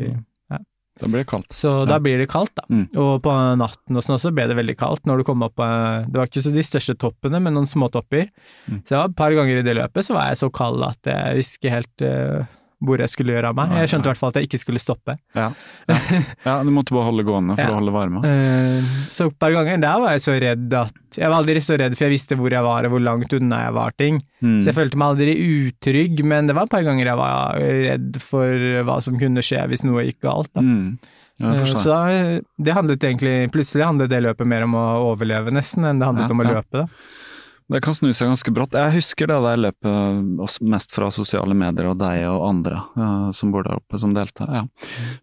Da 1.00 1.08
blir 1.12 1.24
det 1.24 1.28
kaldt. 1.28 1.50
Så 1.52 1.72
Ja. 1.82 1.86
da 1.86 2.00
blir 2.00 2.18
det 2.18 2.30
kaldt, 2.32 2.54
da. 2.56 2.64
Mm. 2.72 2.86
Og 2.96 3.22
på 3.22 3.32
natten 3.60 3.98
og 3.98 4.04
sånn 4.06 4.16
også 4.16 4.34
ble 4.34 4.48
det 4.48 4.56
veldig 4.56 4.78
kaldt 4.80 5.04
når 5.06 5.18
du 5.18 5.24
kom 5.28 5.42
opp 5.44 5.60
eh, 5.60 6.06
Det 6.08 6.16
var 6.16 6.28
ikke 6.30 6.44
så 6.46 6.54
de 6.56 6.64
største 6.64 6.96
toppene, 6.98 7.42
men 7.42 7.54
noen 7.54 7.68
småtopper. 7.68 8.30
Mm. 8.70 8.80
Så 8.86 8.90
det 8.94 8.98
var 8.98 9.10
et 9.10 9.16
par 9.20 9.32
ganger 9.36 9.60
i 9.60 9.66
det 9.68 9.76
løpet 9.76 10.06
så 10.08 10.14
var 10.16 10.30
jeg 10.32 10.38
så 10.40 10.50
kald 10.56 10.84
at 10.88 11.02
jeg 11.04 11.36
visste 11.36 11.60
ikke 11.60 11.74
helt 11.76 12.02
eh, 12.02 12.46
hvor 12.84 13.00
jeg 13.00 13.12
skulle 13.12 13.36
gjøre 13.36 13.52
av 13.54 13.58
meg. 13.58 13.72
Jeg 13.80 13.92
skjønte 13.94 14.10
i 14.10 14.12
hvert 14.12 14.20
fall 14.20 14.34
at 14.34 14.40
jeg 14.40 14.50
ikke 14.50 14.60
skulle 14.62 14.82
stoppe. 14.84 15.16
Ja, 15.38 15.48
ja. 15.92 15.98
ja 16.44 16.56
du 16.66 16.72
måtte 16.76 16.96
bare 16.96 17.08
holde 17.10 17.26
gående 17.28 17.56
for 17.58 17.64
Ja. 17.64 17.72
å 17.72 17.80
holde 17.80 17.94
varme. 17.96 18.22
Eh, 18.28 18.94
så 19.12 19.30
et 19.30 19.40
par 19.40 19.56
ganger 19.56 19.82
der 19.82 20.04
var 20.04 20.16
jeg 20.16 20.24
så 20.26 20.38
redd 20.42 20.78
at 20.82 21.02
Jeg 21.16 21.32
var 21.32 21.38
aldri 21.40 21.62
så 21.64 21.78
redd, 21.80 21.94
for 21.96 22.06
jeg 22.10 22.12
visste 22.18 22.36
hvor 22.36 22.52
jeg 22.52 22.66
var 22.66 22.86
og 22.88 22.92
hvor 22.92 23.04
langt 23.04 23.32
unna 23.38 23.62
jeg 23.64 23.76
var 23.78 23.94
ting. 23.96 24.18
Mm. 24.44 24.58
Så 24.60 24.72
jeg 24.72 24.76
følte 24.76 25.00
meg 25.00 25.14
aldri 25.14 25.36
utrygg, 25.40 26.24
men 26.28 26.50
det 26.50 26.56
var 26.58 26.68
et 26.68 26.74
par 26.76 26.84
ganger 26.84 27.08
jeg 27.08 27.22
var 27.22 27.62
redd 27.62 28.18
for 28.20 28.66
hva 28.90 28.98
som 29.06 29.20
kunne 29.22 29.44
skje 29.46 29.62
hvis 29.72 29.86
noe 29.88 30.04
gikk 30.10 30.20
galt. 30.28 30.52
Da. 30.52 30.66
Mm. 30.66 30.98
Eh. 31.40 31.64
Så 31.72 31.88
da, 31.88 32.02
det 32.64 32.76
handlet 32.76 33.04
egentlig 33.04 33.52
Plutselig 33.52 33.84
handlet 33.88 34.12
det 34.12 34.22
løpet 34.24 34.48
mer 34.48 34.64
om 34.68 34.76
å 34.80 34.86
overleve, 35.14 35.52
nesten, 35.56 35.88
enn 35.88 36.00
det 36.00 36.08
handlet 36.08 36.32
om 36.32 36.44
å 36.44 36.48
løpe. 36.48 36.84
Da. 36.84 36.88
Det 37.66 37.80
kan 37.82 37.96
snu 37.98 38.12
seg 38.14 38.30
ganske 38.30 38.52
brått. 38.54 38.76
Jeg 38.78 38.94
husker 38.94 39.30
det 39.32 39.38
der 39.42 39.58
løpet 39.58 40.58
mest 40.70 40.92
fra 40.94 41.08
sosiale 41.14 41.56
medier 41.58 41.88
og 41.90 41.98
deg 41.98 42.22
og 42.30 42.44
andre 42.46 42.82
uh, 42.94 43.32
som 43.34 43.50
bor 43.54 43.66
der 43.66 43.80
oppe, 43.80 43.98
som 43.98 44.14
delte. 44.14 44.46
Ja. 44.46 44.62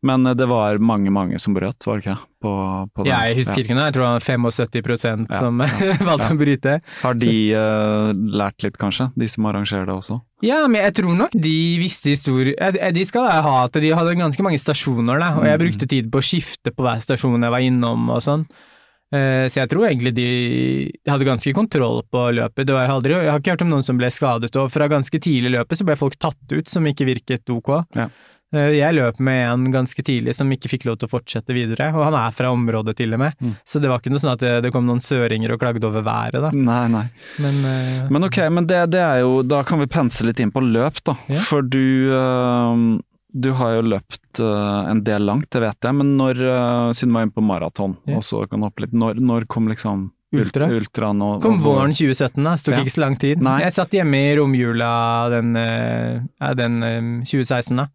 Men 0.03 0.26
uh, 0.26 0.32
det 0.34 0.49
var 0.51 0.80
mange, 0.82 1.12
mange 1.14 1.38
som 1.38 1.55
brøt, 1.55 1.86
var 1.86 2.01
det 2.01 2.09
ikke? 2.09 2.16
På, 2.43 2.53
på 2.90 3.05
den. 3.05 3.12
Jeg 3.12 3.36
husker 3.38 3.62
ikke 3.62 3.76
noe, 3.78 3.84
jeg 3.86 3.95
tror 3.95 4.09
det 4.09 4.14
var 4.16 4.24
75 4.26 5.28
Ja, 5.30 5.38
som 5.38 5.62
valgte 6.09 6.32
å 6.34 6.40
bryte. 6.40 6.74
Har 7.05 7.14
de 7.22 7.36
uh, 7.55 8.11
lært 8.11 8.66
litt, 8.66 8.80
kanskje? 8.80 9.12
De 9.14 9.30
som 9.30 9.47
arrangerer 9.47 9.86
det 9.86 9.95
også? 9.95 10.18
Ja, 10.43 10.64
men 10.66 10.82
jeg 10.82 10.97
tror 10.99 11.14
nok 11.14 11.36
de 11.38 11.55
visste 11.78 12.11
eh, 12.11 12.90
De 12.90 13.05
skal 13.07 13.28
ha 13.47 13.55
at 13.68 13.78
de 13.78 13.95
hadde 13.95 14.18
ganske 14.18 14.43
mange 14.43 14.59
stasjoner, 14.59 15.22
da, 15.22 15.30
og 15.38 15.47
jeg 15.47 15.55
Mm. 15.55 15.62
brukte 15.62 15.86
tid 15.86 16.11
på 16.11 16.18
å 16.18 16.24
skifte 16.26 16.74
på 16.74 16.82
hver 16.82 16.99
stasjon 16.99 17.43
jeg 17.47 17.55
var 17.55 17.62
innom 17.62 18.11
og 18.11 18.18
sånn. 18.24 18.43
Eh, 19.12 19.46
Så 19.52 19.60
jeg 19.60 19.68
tror 19.68 19.86
egentlig 19.90 20.14
de 20.16 20.28
hadde 21.08 21.26
ganske 21.28 21.52
kontroll 21.54 22.02
på 22.10 22.26
løpet. 22.32 22.66
Det 22.66 22.72
var, 22.74 22.86
jeg, 22.86 22.94
aldri, 22.96 23.12
jeg 23.20 23.30
har 23.32 23.40
ikke 23.42 23.54
hørt 23.56 23.62
om 23.66 23.72
noen 23.76 23.84
som 23.84 23.98
ble 24.00 24.08
skadet, 24.10 24.56
og 24.56 24.70
fra 24.72 24.88
ganske 24.88 25.20
tidlig 25.20 25.52
i 25.52 25.56
løpet 25.58 25.78
så 25.82 25.84
ble 25.88 25.96
folk 26.00 26.16
tatt 26.18 26.52
ut 26.56 26.68
som 26.68 26.86
ikke 26.88 27.04
virket 27.08 27.50
ok. 27.52 27.72
Ja. 27.98 28.08
Eh, 28.54 28.72
Jeg 28.76 28.94
løp 28.96 29.20
med 29.20 29.42
en 29.48 29.68
ganske 29.72 30.02
tidlig 30.04 30.34
som 30.36 30.50
ikke 30.52 30.68
fikk 30.68 30.84
lov 30.84 30.98
til 31.00 31.08
å 31.08 31.12
fortsette 31.12 31.54
videre, 31.56 31.90
og 31.96 32.04
han 32.04 32.14
er 32.20 32.30
fra 32.36 32.50
området 32.52 32.96
til 32.98 33.12
og 33.14 33.20
med, 33.20 33.32
Mm. 33.40 33.54
så 33.64 33.80
det 33.80 33.88
var 33.88 33.98
ikke 34.00 34.10
noe 34.12 34.20
sånn 34.20 34.32
at 34.34 34.40
det, 34.40 34.62
det 34.64 34.72
kom 34.72 34.84
noen 34.86 35.00
søringer 35.00 35.52
og 35.52 35.60
klagde 35.60 35.84
over 35.88 36.02
været, 36.04 36.40
da. 36.40 36.50
Nei, 36.52 36.88
nei. 36.88 37.06
Men, 37.40 37.54
uh, 37.64 38.08
Men 38.10 38.24
ok, 38.28 38.38
men 38.52 38.66
det, 38.66 38.90
det 38.92 39.00
er 39.00 39.20
jo 39.24 39.42
Da 39.42 39.62
kan 39.62 39.78
vi 39.80 39.86
pense 39.86 40.20
litt 40.24 40.40
inn 40.40 40.52
på 40.52 40.60
løp, 40.60 41.00
da. 41.04 41.16
Ja. 41.28 41.36
For 41.38 41.62
du 41.62 42.12
eh, 42.12 43.00
Du 43.33 43.51
har 43.57 43.76
jo 43.78 43.83
løpt 43.95 44.41
uh, 44.45 44.85
en 44.91 45.03
del 45.07 45.24
langt, 45.24 45.49
det 45.55 45.62
vet 45.64 45.87
jeg, 45.89 45.95
men 45.97 46.11
når 46.18 46.41
uh, 46.45 46.91
Siden 46.93 47.12
du 47.12 47.16
var 47.16 47.24
inne 47.26 47.33
på 47.37 47.45
maraton, 47.45 47.95
Ja. 48.07 48.18
og 48.18 48.26
så 48.28 48.43
kan 48.49 48.61
du 48.61 48.66
hoppe 48.68 48.85
litt, 48.85 48.93
når, 48.93 49.20
når 49.24 49.47
kom 49.49 49.68
liksom 49.72 50.11
Ultra? 50.33 50.68
ultraen 50.72 51.18
nå, 51.20 51.30
Kom 51.45 51.59
våren 51.64 51.93
2017, 51.93 52.39
da. 52.45 52.53
Det 52.57 52.64
tok 52.64 52.76
Ja. 52.76 52.83
ikke 52.85 52.95
så 52.97 53.01
lang 53.05 53.16
tid. 53.20 53.41
Nei. 53.45 53.59
Jeg 53.64 53.72
satt 53.76 53.91
hjemme 53.93 54.16
i 54.16 54.37
romjula 54.39 54.93
den, 55.33 55.51
eh, 55.57 56.20
ja, 56.41 56.53
den 56.57 56.78
eh, 56.83 57.01
2016, 57.28 57.76
da. 57.76 57.89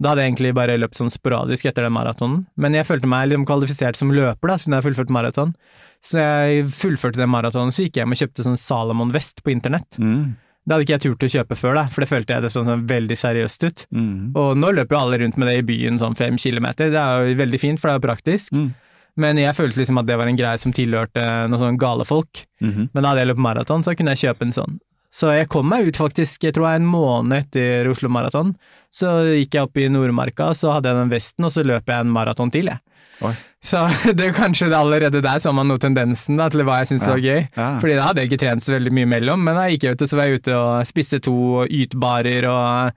Da 0.00 0.08
hadde 0.14 0.22
jeg 0.24 0.32
egentlig 0.32 0.54
bare 0.56 0.78
løpt 0.80 0.96
sånn 0.98 1.10
sporadisk 1.12 1.66
etter 1.68 1.84
den 1.84 1.92
maratonen, 1.92 2.46
men 2.56 2.72
jeg 2.74 2.86
følte 2.88 3.06
meg 3.10 3.28
liksom 3.28 3.44
kvalifisert 3.46 3.96
som 4.00 4.10
løper, 4.10 4.48
da, 4.48 4.56
siden 4.56 4.74
jeg 4.74 4.82
har 4.82 4.86
fullført 4.90 5.10
maraton. 5.12 5.54
Så 6.02 6.16
jeg 6.18 6.64
fullførte 6.72 7.20
den 7.20 7.28
maratonen, 7.28 7.70
så 7.70 7.84
gikk 7.84 7.98
jeg 7.98 8.06
hjem 8.06 8.14
og 8.16 8.20
kjøpte 8.22 8.46
sånn 8.46 8.56
Salomon-vest 8.56 9.42
på 9.44 9.52
internett. 9.52 9.98
Mm, 10.00 10.36
Det 10.66 10.74
hadde 10.74 10.84
ikke 10.84 10.96
jeg 10.98 11.04
turt 11.06 11.24
å 11.24 11.30
kjøpe 11.32 11.56
før, 11.56 11.74
da, 11.74 11.84
for 11.88 12.04
det 12.04 12.08
følte 12.10 12.34
jeg 12.36 12.44
det 12.44 12.50
sånn, 12.52 12.84
veldig 12.86 13.16
seriøst 13.16 13.64
ut. 13.66 13.86
mm, 13.96 14.36
Og 14.36 14.56
nå 14.60 14.70
løper 14.76 14.96
jo 14.96 15.00
alle 15.00 15.18
rundt 15.22 15.38
med 15.40 15.48
det 15.48 15.56
i 15.62 15.66
byen, 15.66 15.98
sånn 15.98 16.16
fem 16.18 16.36
kilometer. 16.38 16.90
Det 16.92 17.00
er 17.00 17.30
jo 17.30 17.38
veldig 17.40 17.60
fint, 17.60 17.80
for 17.80 17.88
det 17.88 17.94
er 17.94 18.00
jo 18.00 18.06
praktisk. 18.08 18.52
Mm. 18.52 18.68
Men 19.16 19.40
jeg 19.40 19.56
følte 19.56 19.80
liksom 19.80 19.98
at 19.98 20.06
det 20.06 20.18
var 20.20 20.28
en 20.30 20.38
greie 20.38 20.58
som 20.60 20.72
tilhørte 20.72 21.24
noen 21.50 21.58
sånne 21.64 21.80
gale 21.80 22.04
folk. 22.06 22.44
mhm. 22.60 22.90
Men 22.92 23.02
da 23.02 23.08
hadde 23.10 23.24
jeg 23.24 23.32
løpt 23.32 23.44
maraton, 23.48 23.82
så 23.82 23.96
kunne 23.96 24.14
jeg 24.14 24.28
kjøpe 24.28 24.46
en 24.46 24.52
sånn. 24.52 24.78
Så 25.10 25.32
jeg 25.34 25.48
kom 25.50 25.66
meg 25.66 25.88
ut 25.88 25.96
faktisk, 25.98 26.44
jeg 26.46 26.54
tror 26.54 26.68
jeg 26.70 26.80
en 26.80 26.86
måned 26.86 27.34
etter 27.34 27.88
Oslo 27.90 28.08
Maraton. 28.08 28.54
Så 28.94 29.08
gikk 29.34 29.56
jeg 29.56 29.66
opp 29.66 29.76
i 29.76 29.88
Nordmarka, 29.90 30.52
så 30.54 30.76
hadde 30.76 30.86
jeg 30.92 31.00
den 31.00 31.10
vesten, 31.10 31.44
og 31.44 31.50
så 31.50 31.64
løp 31.66 31.90
jeg 31.90 32.04
en 32.04 32.12
maraton 32.14 32.52
til, 32.54 32.70
jeg. 32.70 32.78
Oi. 33.22 33.32
Så 33.62 33.82
det 34.16 34.26
er 34.30 34.32
kanskje 34.36 34.70
allerede 34.72 35.20
der 35.24 35.38
så 35.42 35.52
man 35.52 35.68
noe 35.68 35.78
tendensen 35.82 36.38
da, 36.40 36.48
til 36.48 36.62
hva 36.64 36.78
jeg 36.80 36.92
syntes 36.92 37.06
Ja. 37.08 37.12
var 37.12 37.24
gøy. 37.26 37.40
Ja. 37.56 37.68
Fordi 37.82 37.96
da 37.98 38.06
hadde 38.08 38.22
jeg 38.24 38.30
ikke 38.32 38.40
trent 38.46 38.64
så 38.64 38.72
veldig 38.76 38.92
mye 38.96 39.10
mellom, 39.16 39.44
men 39.44 39.58
da 39.60 39.66
gikk 39.68 39.84
jeg 39.88 39.98
ut, 39.98 40.02
og 40.06 40.08
så 40.12 40.16
var 40.20 40.30
jeg 40.30 40.40
ute 40.40 40.56
og 40.56 40.86
spiste 40.88 41.20
to 41.26 41.36
ytbarer 41.68 42.48
og 42.48 42.92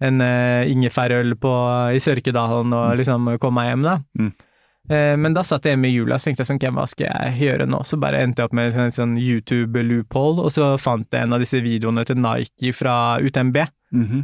en 0.00 0.20
uh, 0.22 0.62
ingefærøl 0.70 1.34
på, 1.42 1.52
i 1.92 1.98
Sørkedalen 2.00 2.72
og 2.72 2.92
liksom 3.00 3.32
kom 3.42 3.56
meg 3.58 3.72
hjem, 3.72 3.82
da. 3.88 3.96
Mm. 4.18 4.28
Eh, 4.88 5.16
Men 5.20 5.34
da 5.36 5.42
satt 5.44 5.66
jeg 5.66 5.74
hjemme 5.74 5.88
i 5.90 5.96
jula 5.98 6.16
og 6.16 6.22
tenkte 6.24 6.40
jeg 6.40 6.48
sånn, 6.48 6.62
hva 6.72 6.86
skal 6.88 7.10
jeg 7.10 7.34
gjøre 7.42 7.66
nå? 7.68 7.82
Så 7.84 7.98
bare 8.00 8.22
endte 8.24 8.40
jeg 8.40 8.48
opp 8.48 8.54
med 8.56 8.72
en 8.78 8.94
sånn 8.94 9.18
YouTube-loophole, 9.20 10.46
og 10.46 10.54
så 10.54 10.70
fant 10.80 11.04
jeg 11.12 11.26
en 11.26 11.34
av 11.36 11.42
disse 11.42 11.60
videoene 11.60 12.06
til 12.08 12.16
Nike 12.22 12.72
fra 12.72 12.94
UTMB. 13.20 13.58
Mhm. 13.92 14.22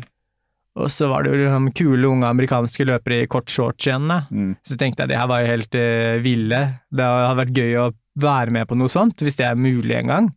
Og 0.75 0.91
så 0.91 1.07
var 1.07 1.23
det 1.23 1.31
jo 1.31 1.39
liksom 1.39 1.69
kule 1.79 2.09
unge 2.11 2.27
amerikanske 2.27 2.87
løpere 2.89 3.23
i 3.23 3.29
kort 3.31 3.51
shorts 3.53 3.87
igjen. 3.87 4.11
Mm. 4.11 4.55
Så 4.67 4.79
tenkte 4.79 5.05
jeg 5.05 5.13
det 5.13 5.21
her 5.21 5.29
var 5.31 5.45
jo 5.45 5.53
helt 5.53 5.77
uh, 5.79 6.23
ville. 6.25 6.63
Det 6.91 7.07
hadde 7.07 7.37
vært 7.45 7.61
gøy 7.61 7.77
å 7.79 7.93
være 8.25 8.55
med 8.55 8.67
på 8.71 8.79
noe 8.79 8.91
sånt, 8.91 9.23
hvis 9.23 9.39
det 9.39 9.47
er 9.47 9.61
mulig 9.61 9.95
en 10.01 10.11
gang. 10.11 10.33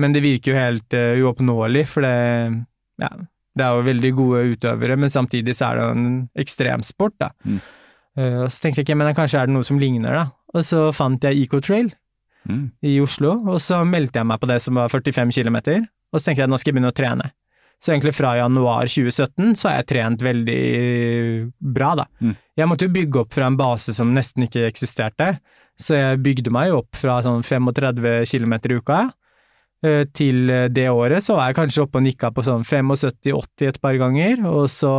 Men 0.00 0.16
det 0.16 0.24
virker 0.24 0.54
jo 0.54 0.56
helt 0.60 0.96
uh, 0.96 1.12
uoppnåelig, 1.20 1.84
for 1.92 2.06
det, 2.06 2.14
ja, 3.04 3.12
det 3.58 3.66
er 3.66 3.76
jo 3.76 3.88
veldig 3.90 4.12
gode 4.16 4.42
utøvere, 4.54 4.96
men 4.96 5.12
samtidig 5.12 5.56
så 5.58 5.68
er 5.68 5.76
det 5.76 5.84
jo 5.84 5.94
en 5.98 6.10
ekstremsport, 6.40 7.18
da. 7.20 7.32
Mm. 7.44 7.60
Uh, 8.16 8.38
og 8.46 8.48
så 8.48 8.64
tenkte 8.64 8.80
jeg 8.80 8.88
ikke, 8.88 9.00
men 9.02 9.12
kanskje 9.18 9.42
er 9.42 9.50
det 9.50 9.58
noe 9.58 9.66
som 9.66 9.80
ligner, 9.82 10.16
da. 10.22 10.26
Og 10.56 10.64
så 10.66 10.86
fant 10.96 11.28
jeg 11.28 11.44
Ecotrail 11.44 11.92
Mm. 12.48 12.70
i 12.80 12.94
Oslo, 13.02 13.34
og 13.52 13.58
så 13.60 13.82
meldte 13.84 14.16
jeg 14.16 14.24
meg 14.24 14.40
på 14.40 14.48
det 14.48 14.60
som 14.64 14.78
var 14.80 14.88
45 14.88 15.32
km, 15.36 15.58
og 15.60 16.16
så 16.16 16.30
tenkte 16.30 16.40
jeg 16.40 16.48
nå 16.50 16.58
skal 16.60 16.70
jeg 16.70 16.76
begynne 16.78 16.92
å 16.92 16.96
trene. 16.96 17.26
Så 17.80 17.94
egentlig 17.94 18.12
fra 18.12 18.34
januar 18.36 18.88
2017 18.90 19.54
så 19.56 19.70
har 19.70 19.78
jeg 19.78 19.88
trent 19.88 20.24
veldig 20.24 20.60
bra, 21.76 21.94
da. 22.02 22.04
Mm. 22.20 22.34
Jeg 22.60 22.68
måtte 22.68 22.84
jo 22.88 22.92
bygge 22.92 23.22
opp 23.22 23.32
fra 23.32 23.48
en 23.48 23.56
base 23.56 23.94
som 23.96 24.12
nesten 24.12 24.44
ikke 24.44 24.66
eksisterte, 24.68 25.30
så 25.80 25.96
jeg 25.96 26.20
bygde 26.20 26.52
meg 26.52 26.68
jo 26.68 26.82
opp 26.82 26.98
fra 27.00 27.22
sånn 27.24 27.40
35 27.46 28.28
km 28.28 28.54
i 28.60 28.76
uka. 28.76 29.00
Eh, 29.80 30.04
Til 30.12 30.52
det 30.68 30.88
året 30.92 31.24
så 31.24 31.38
var 31.38 31.48
jeg 31.48 31.56
kanskje 31.62 31.86
oppe 31.86 32.02
og 32.02 32.04
nikka 32.04 32.28
på 32.36 32.44
sånn 32.44 32.66
75-80 32.68 33.70
et 33.70 33.80
par 33.80 33.96
ganger, 33.96 34.44
og 34.44 34.68
så 34.68 34.92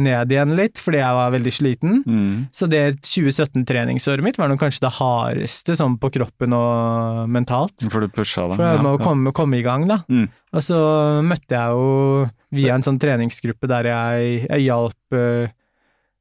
ned 0.00 0.32
igjen 0.32 0.54
litt 0.56 0.80
fordi 0.80 1.00
jeg 1.02 1.16
var 1.18 1.32
veldig 1.34 1.52
sliten. 1.52 1.98
Mm. 2.08 2.34
Så 2.54 2.68
det 2.70 2.82
2017-treningsåret 3.04 4.24
mitt 4.24 4.38
var 4.40 4.48
nok 4.48 4.62
kanskje 4.62 4.86
det 4.86 4.92
hardeste 4.96 5.76
sånn 5.78 5.98
på 6.00 6.12
kroppen 6.14 6.56
og 6.56 7.30
mentalt. 7.32 7.84
For 7.92 8.04
du 8.04 8.12
pusha 8.12 8.46
det. 8.48 8.56
For 8.56 8.66
jeg 8.70 8.84
må 8.84 8.94
ja, 8.94 9.00
ja. 9.00 9.04
komme, 9.04 9.34
komme 9.36 9.60
i 9.60 9.64
gang, 9.66 9.86
da. 9.90 10.00
Mm. 10.08 10.28
Og 10.52 10.64
så 10.64 10.78
møtte 11.26 11.58
jeg 11.58 11.76
jo 11.76 12.28
via 12.56 12.76
en 12.76 12.84
sånn 12.84 13.00
treningsgruppe 13.02 13.68
der 13.70 13.88
jeg, 13.88 14.36
jeg 14.44 14.66
hjalp 14.66 15.16
eh, 15.16 15.52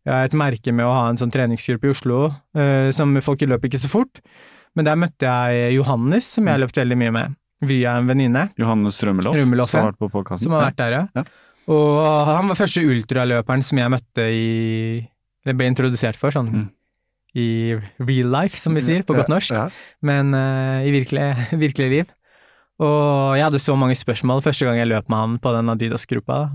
Jeg 0.07 0.13
har 0.15 0.29
et 0.29 0.39
merke 0.39 0.73
med 0.73 0.87
å 0.87 0.95
ha 0.95 1.03
en 1.11 1.19
sånn 1.19 1.33
treningsgruppe 1.33 1.87
i 1.89 1.93
Oslo, 1.93 2.23
eh, 2.57 2.89
som 2.95 3.13
folk 3.23 3.43
løp 3.47 3.67
ikke 3.69 3.81
så 3.81 3.91
fort. 3.91 4.23
Men 4.75 4.87
der 4.87 4.99
møtte 4.99 5.27
jeg 5.27 5.75
Johannes, 5.75 6.27
som 6.27 6.47
jeg 6.47 6.55
har 6.55 6.63
løpt 6.63 6.79
veldig 6.79 6.97
mye 6.97 7.13
med, 7.15 7.37
via 7.67 7.95
en 7.99 8.07
venninne. 8.09 8.47
Johannes 8.59 8.97
Rømmeloff, 9.03 9.37
som 9.69 9.83
har 9.83 9.91
vært 9.91 10.01
på 10.01 10.09
podkasten. 10.11 10.47
Som 10.47 10.55
har 10.57 10.71
vært 10.71 10.79
der, 10.79 10.95
ja. 10.95 11.03
Ja. 11.21 11.25
Og 11.69 12.25
han 12.27 12.47
var 12.49 12.57
første 12.57 12.81
ultraløperen 12.81 13.61
som 13.63 13.77
jeg 13.77 13.91
møtte 13.93 14.25
i 14.33 15.07
Eller 15.45 15.57
ble 15.57 15.67
introdusert 15.71 16.15
for, 16.17 16.29
sånn 16.33 16.49
Mm. 16.51 16.69
i 17.33 17.73
real 17.99 18.27
life, 18.29 18.57
som 18.57 18.73
vi 18.75 18.81
sier 18.81 19.03
på 19.07 19.15
godt 19.15 19.29
norsk, 19.31 19.51
Ja. 19.55 19.69
men 20.01 20.33
uh, 20.35 20.81
i 20.85 20.91
virkelig, 20.91 21.35
virkelig 21.65 21.89
liv. 21.89 22.09
Og 22.81 23.37
jeg 23.37 23.45
hadde 23.45 23.59
så 23.61 23.75
mange 23.77 23.95
spørsmål 23.95 24.41
første 24.43 24.65
gang 24.65 24.77
jeg 24.77 24.89
løp 24.91 25.07
med 25.09 25.17
han 25.17 25.37
på 25.39 25.53
den 25.55 25.69
Adidas-gruppa. 25.69 26.51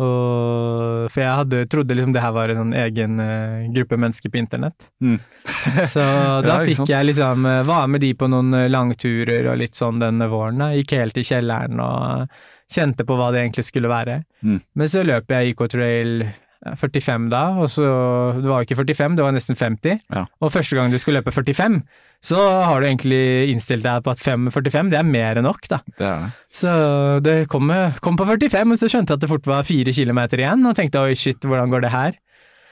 Og, 0.00 1.08
for 1.12 1.20
jeg 1.20 1.36
hadde, 1.36 1.64
trodde 1.68 1.94
liksom 1.96 2.12
det 2.14 2.22
her 2.24 2.32
var 2.32 2.48
en 2.52 2.60
sånn 2.62 2.76
egen 2.80 3.20
uh, 3.20 3.66
gruppe 3.74 3.98
mennesker 4.00 4.32
på 4.32 4.40
internett. 4.40 4.88
Mm. 5.04 5.18
så 5.94 6.04
da 6.46 6.60
Ja, 6.60 6.64
fikk 6.68 6.88
jeg 6.90 7.10
liksom 7.12 7.44
uh, 7.48 7.60
være 7.68 7.88
med 7.94 8.04
de 8.04 8.12
på 8.16 8.28
noen 8.32 8.56
langturer 8.72 9.50
og 9.52 9.60
litt 9.60 9.76
sånn 9.78 10.00
denne 10.02 10.28
våren. 10.32 10.60
Da. 10.62 10.70
Gikk 10.76 10.96
helt 10.98 11.20
i 11.20 11.26
kjelleren 11.28 11.80
og 11.84 12.40
kjente 12.70 13.06
på 13.06 13.16
hva 13.18 13.30
det 13.34 13.44
egentlig 13.44 13.66
skulle 13.68 13.90
være. 13.90 14.22
Mm. 14.46 14.60
Men 14.78 14.92
så 14.92 15.02
løp 15.06 15.32
jeg 15.32 15.52
IK 15.52 15.64
Trail 15.72 16.22
eh, 16.26 16.76
45 16.78 17.26
da, 17.32 17.42
og 17.62 17.70
så 17.72 17.88
Det 18.36 18.46
var 18.46 18.62
jo 18.62 18.68
ikke 18.68 18.78
45, 18.82 19.18
det 19.18 19.26
var 19.26 19.34
nesten 19.36 19.58
50. 19.58 20.06
Ja. 20.12 20.24
Og 20.40 20.52
første 20.54 20.78
gang 20.78 20.92
du 20.92 20.98
skulle 21.00 21.20
løpe 21.20 21.34
45, 21.34 21.80
så 22.22 22.40
har 22.68 22.80
du 22.80 22.86
egentlig 22.86 23.50
innstilt 23.50 23.86
deg 23.86 24.04
på 24.04 24.12
at 24.12 24.20
5,45 24.20 24.90
det 24.92 24.98
er 25.00 25.08
mer 25.08 25.40
enn 25.40 25.48
nok, 25.48 25.68
da. 25.72 25.80
Det 25.96 26.00
det. 26.04 26.32
Så 26.52 26.72
det 27.24 27.36
kom, 27.52 27.70
kom 28.04 28.18
på 28.20 28.28
45, 28.28 28.74
og 28.74 28.80
så 28.80 28.90
skjønte 28.92 29.14
jeg 29.14 29.20
at 29.20 29.24
det 29.24 29.30
fort 29.32 29.48
var 29.48 29.68
fire 29.68 29.94
kilometer 29.96 30.42
igjen, 30.42 30.66
og 30.68 30.76
tenkte 30.76 31.06
oi 31.06 31.16
shit, 31.16 31.40
hvordan 31.40 31.72
går 31.72 31.86
det 31.86 31.94
her? 31.94 32.18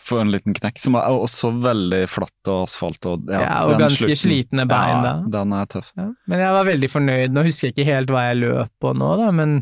For 0.04 0.22
en 0.22 0.30
liten 0.32 0.54
knekk, 0.56 0.78
som 0.80 0.96
er 0.96 1.08
også 1.10 1.50
veldig 1.62 2.04
flatt 2.10 2.50
og 2.52 2.68
asfalt 2.68 3.08
og 3.10 3.26
Ja, 3.32 3.64
og 3.66 3.74
ganske 3.80 4.06
ganske 4.06 4.20
slitne 4.20 4.64
bein, 4.68 5.00
ja, 5.00 5.00
da. 5.08 5.32
Den 5.38 5.56
er 5.56 5.68
tøff. 5.70 5.90
Ja, 5.98 6.10
men 6.30 6.44
jeg 6.44 6.54
var 6.54 6.68
veldig 6.68 6.90
fornøyd. 6.92 7.34
Nå 7.34 7.44
husker 7.48 7.68
jeg 7.68 7.76
ikke 7.76 7.88
helt 7.90 8.12
hva 8.14 8.28
jeg 8.28 8.40
løp 8.44 8.72
på 8.82 8.94
nå, 8.96 9.10
da, 9.20 9.32
men 9.34 9.58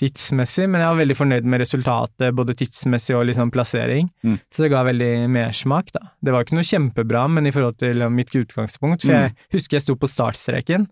tidsmessig, 0.00 0.66
men 0.68 0.82
jeg 0.82 0.90
var 0.92 0.98
veldig 1.00 1.16
fornøyd 1.16 1.46
med 1.48 1.62
resultatet, 1.62 2.34
både 2.36 2.54
tidsmessig 2.58 3.16
og 3.16 3.24
liksom 3.30 3.50
plassering. 3.54 4.10
Mm. 4.26 4.36
Så 4.52 4.64
det 4.64 4.70
ga 4.74 4.82
veldig 4.84 5.10
mersmak, 5.32 5.88
da. 5.94 6.02
Det 6.20 6.34
var 6.34 6.44
ikke 6.44 6.58
noe 6.58 6.68
kjempebra, 6.68 7.24
men 7.32 7.48
i 7.48 7.52
forhold 7.54 7.78
til 7.80 8.04
mitt 8.12 8.34
utgangspunkt, 8.36 9.02
for 9.06 9.12
Mm. 9.12 9.22
jeg 9.22 9.34
husker 9.56 9.76
jeg 9.78 9.82
sto 9.86 9.96
på 9.96 10.10
startstreken, 10.12 10.86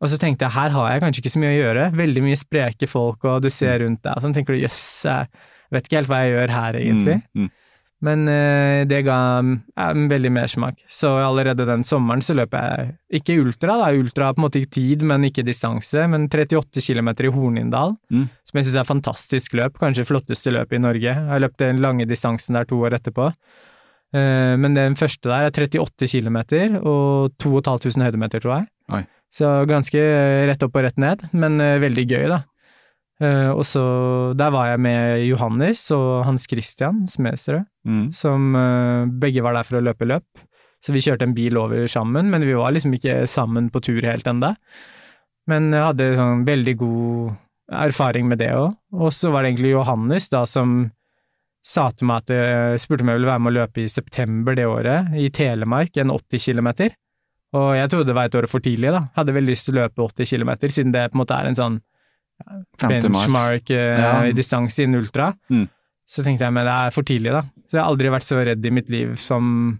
og 0.00 0.08
så 0.08 0.16
tenkte 0.18 0.46
jeg 0.48 0.52
her 0.56 0.70
har 0.70 0.92
jeg 0.92 1.02
kanskje 1.02 1.20
ikke 1.20 1.34
så 1.36 1.40
mye 1.42 1.52
å 1.52 1.60
gjøre, 1.60 1.92
veldig 1.92 2.22
mye 2.24 2.36
spreke 2.40 2.88
folk, 2.88 3.24
og 3.24 3.42
du 3.42 3.50
ser 3.50 3.80
rundt 3.84 4.02
deg, 4.02 4.14
og 4.16 4.22
sånn 4.22 4.32
tenker 4.34 4.56
du 4.56 4.64
jøss, 4.64 5.04
jeg 5.04 5.28
vet 5.70 5.84
ikke 5.84 5.96
helt 6.00 6.08
hva 6.08 6.22
jeg 6.24 6.32
gjør 6.34 6.50
her 6.56 6.72
egentlig. 6.80 7.22
Mm, 7.34 7.42
mm. 7.44 7.50
Men 8.02 8.22
eh, 8.32 8.86
det 8.88 9.02
ga 9.04 9.16
ja, 9.44 9.86
en 9.90 10.06
veldig 10.08 10.30
mersmak. 10.32 10.78
Så 10.88 11.10
allerede 11.20 11.66
den 11.68 11.82
sommeren 11.84 12.22
så 12.24 12.32
løp 12.38 12.54
jeg 12.56 12.94
ikke 13.20 13.36
ultra, 13.42 13.74
da. 13.76 13.90
Ultra 13.92 14.30
på 14.32 14.40
en 14.40 14.46
måte 14.46 14.62
i 14.62 14.68
tid, 14.72 15.02
men 15.04 15.26
ikke 15.28 15.44
distanse. 15.44 16.06
Men 16.08 16.24
38 16.32 16.80
km 16.86 17.10
i 17.28 17.32
Hornindal, 17.34 17.96
Mm. 18.10 18.28
som 18.48 18.56
jeg 18.58 18.64
syns 18.70 18.76
er 18.76 18.80
et 18.86 18.92
fantastisk 18.94 19.52
løp. 19.60 19.76
Kanskje 19.78 20.06
flotteste 20.08 20.50
løpet 20.56 20.78
i 20.78 20.82
Norge. 20.86 21.12
Jeg 21.12 21.40
løpt 21.44 21.58
den 21.60 21.82
lange 21.84 22.06
distansen 22.08 22.56
der 22.56 22.64
to 22.64 22.80
år 22.80 22.96
etterpå. 22.96 23.32
Eh, 24.14 24.56
men 24.56 24.74
den 24.74 24.96
første 24.98 25.28
der 25.28 25.46
er 25.46 25.52
38 25.52 26.08
km 26.08 26.38
og 26.82 27.30
2500 27.38 28.08
høydemeter, 28.08 28.40
tror 28.42 28.56
jeg. 28.58 28.66
Oi. 28.96 29.04
Så 29.30 29.46
ganske 29.70 30.00
eh, 30.00 30.46
rett 30.48 30.62
opp 30.66 30.74
og 30.74 30.82
rett 30.88 30.96
ned, 30.98 31.28
men 31.32 31.60
eh, 31.62 31.76
veldig 31.78 32.06
gøy, 32.10 32.24
da. 32.32 32.40
Eh, 33.20 33.50
og 33.52 33.64
så 33.68 33.82
Der 34.36 34.50
var 34.50 34.66
jeg 34.70 34.80
med 34.80 35.26
Johannes 35.28 35.82
og 35.92 36.24
Hans 36.24 36.46
Christian 36.48 37.06
Smedsrød 37.06 37.66
Mm. 37.86 38.12
som 38.12 38.54
eh, 38.56 39.06
begge 39.20 39.42
var 39.42 39.54
der 39.54 39.64
for 39.64 39.78
å 39.78 39.84
løpe 39.84 40.04
løp. 40.08 40.24
Så 40.84 40.92
vi 40.92 41.00
kjørte 41.00 41.22
en 41.24 41.34
bil 41.34 41.56
over 41.56 41.86
sammen, 41.88 42.30
men 42.30 42.40
vi 42.44 42.52
var 42.56 42.72
liksom 42.72 42.92
ikke 42.96 43.26
sammen 43.28 43.70
på 43.70 43.80
tur 43.82 44.00
helt 44.02 44.26
enda. 44.26 44.54
Men 45.48 45.70
jeg 45.72 45.82
hadde 45.84 46.16
sånn 46.16 46.44
veldig 46.46 46.76
god 46.76 47.36
erfaring 47.70 48.28
med 48.28 48.38
det 48.38 48.50
òg. 48.52 48.76
Og 48.92 49.12
så 49.12 49.30
var 49.32 49.42
det 49.42 49.52
egentlig 49.54 49.72
Johannes 49.74 50.28
da 50.28 50.44
som 50.44 50.90
sa 51.62 51.90
til 51.90 52.06
meg 52.08 52.22
at 52.22 52.32
jeg 52.32 52.80
spurte 52.80 53.02
om 53.04 53.08
jeg 53.08 53.18
ville 53.20 53.32
være 53.32 53.40
med 53.44 53.52
å 53.52 53.58
løpe 53.60 53.82
i 53.84 53.88
september 53.92 54.54
det 54.56 54.64
året, 54.68 55.12
i 55.16 55.28
Telemark, 55.28 55.96
en 56.00 56.10
80 56.10 56.38
km. 56.40 56.68
Og 57.52 57.74
jeg 57.76 57.90
trodde 57.90 58.06
det 58.06 58.14
var 58.14 58.24
et 58.30 58.34
år 58.34 58.48
for 58.48 58.60
tidlig, 58.60 58.92
da. 58.92 59.08
Hadde 59.16 59.34
veldig 59.34 59.52
lyst 59.52 59.66
til 59.68 59.76
å 59.76 59.82
løpe 59.84 60.04
80 60.06 60.24
km, 60.36 60.52
siden 60.68 60.92
det 60.92 61.10
på 61.10 61.16
en 61.18 61.24
måte 61.24 61.36
er 61.36 61.46
en 61.50 61.54
sånn 61.58 61.80
50 61.80 61.80
miles. 61.80 61.89
Benchmark 62.80 63.70
eh, 63.70 64.00
Ja. 64.00 64.14
i 64.26 64.32
distanse 64.36 64.84
innen 64.84 65.00
ultra. 65.02 65.32
Mm. 65.50 65.68
Så 66.10 66.24
tenkte 66.26 66.44
jeg, 66.46 66.52
men 66.56 66.66
det 66.66 66.74
er 66.74 66.90
for 66.94 67.06
tidlig, 67.06 67.30
da. 67.36 67.44
Så 67.70 67.78
jeg 67.78 67.84
har 67.84 67.92
aldri 67.92 68.10
vært 68.10 68.26
så 68.26 68.40
redd 68.42 68.66
i 68.66 68.74
mitt 68.74 68.90
liv 68.90 69.14
som 69.20 69.78